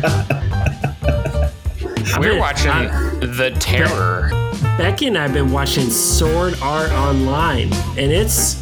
We're 2.20 2.34
been- 2.34 2.40
watching 2.40 2.70
I- 2.70 3.16
The 3.20 3.56
Terror. 3.60 4.30
Becky 4.78 5.08
and 5.08 5.18
I've 5.18 5.34
been 5.34 5.52
watching 5.52 5.90
Sword 5.90 6.56
Art 6.62 6.92
Online, 6.92 7.74
and 7.98 8.12
it's 8.12 8.62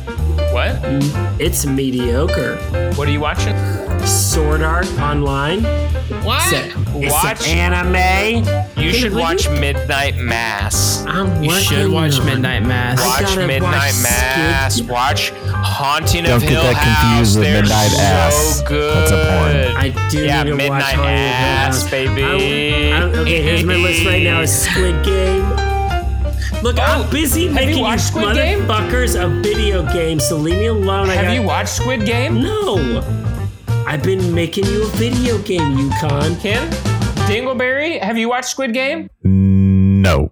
What? 0.53 0.79
it's 1.41 1.65
mediocre. 1.65 2.55
What 2.95 3.09
are 3.09 3.11
you 3.11 3.19
watching? 3.19 3.57
Sword 4.05 4.61
Art 4.61 4.87
Online. 4.99 5.63
What? 6.23 6.53
A, 6.53 6.71
it's 7.03 7.11
Watch- 7.11 7.47
an 7.47 7.57
anime. 7.57 8.45
You 8.77 8.91
Can 8.91 8.99
should 8.99 9.13
we- 9.13 9.21
watch 9.21 9.49
Midnight 9.49 10.17
Mass. 10.17 11.03
I'm 11.07 11.43
You 11.43 11.51
should 11.59 11.91
watch 11.91 12.19
on- 12.19 12.25
Midnight 12.25 12.63
Mass. 12.65 12.99
Watch 13.05 13.21
gotta 13.21 13.47
Midnight 13.47 13.71
watch 13.93 14.01
Mass. 14.03 14.73
Skid- 14.75 14.87
Watch 14.89 15.31
Haunting 15.51 16.23
Don't 16.23 16.33
of 16.35 16.41
get 16.41 16.49
Hill 16.51 16.63
that 16.63 16.75
House. 16.75 17.01
confused 17.09 17.39
with 17.39 17.47
They're 17.47 17.61
Midnight 17.61 17.91
so 17.91 18.01
Ass. 18.01 18.61
good. 18.67 18.97
That's 18.97 19.11
a 19.11 19.15
porn. 19.15 19.77
I 19.77 20.09
do 20.09 20.17
Yeah, 20.25 20.43
need 20.43 20.49
to 20.51 20.55
Midnight 20.55 20.81
Haunted 20.83 21.05
Hill 21.05 21.05
Ass, 21.05 21.81
House. 21.81 21.91
baby. 21.91 22.23
I- 22.23 22.97
I- 22.97 23.01
okay, 23.03 23.41
here's 23.41 23.63
my 23.63 23.75
list 23.75 24.05
right 24.05 24.23
now: 24.23 24.41
is 24.41 24.51
Squid 24.65 25.03
Game. 25.03 25.45
Look, 26.61 26.77
Oh, 26.79 26.83
I'm 27.03 27.09
busy 27.11 27.43
have 27.43 27.49
you 27.49 27.55
making 27.55 27.77
you, 27.77 27.83
watched 27.83 28.05
Squid 28.05 28.35
Game? 28.35 28.65
motherfuckers 28.65 29.21
a 29.21 29.27
video 29.43 29.83
game, 29.93 30.19
so 30.19 30.35
leave 30.35 30.57
me 30.57 30.65
alone. 30.67 31.09
I 31.11 31.13
Have 31.15 31.25
got, 31.25 31.33
you 31.33 31.41
watched 31.43 31.69
Squid 31.69 32.05
Game? 32.05 32.41
No, 32.41 33.03
I've 33.87 34.01
been 34.03 34.33
making 34.33 34.65
you 34.65 34.83
a 34.83 34.87
video 34.87 35.37
game, 35.39 35.77
Yukon. 35.77 36.35
Ken? 36.37 36.69
Dingleberry? 37.27 37.99
Have 38.01 38.17
you 38.17 38.29
watched 38.29 38.49
Squid 38.49 38.73
Game? 38.73 39.09
No. 39.23 40.27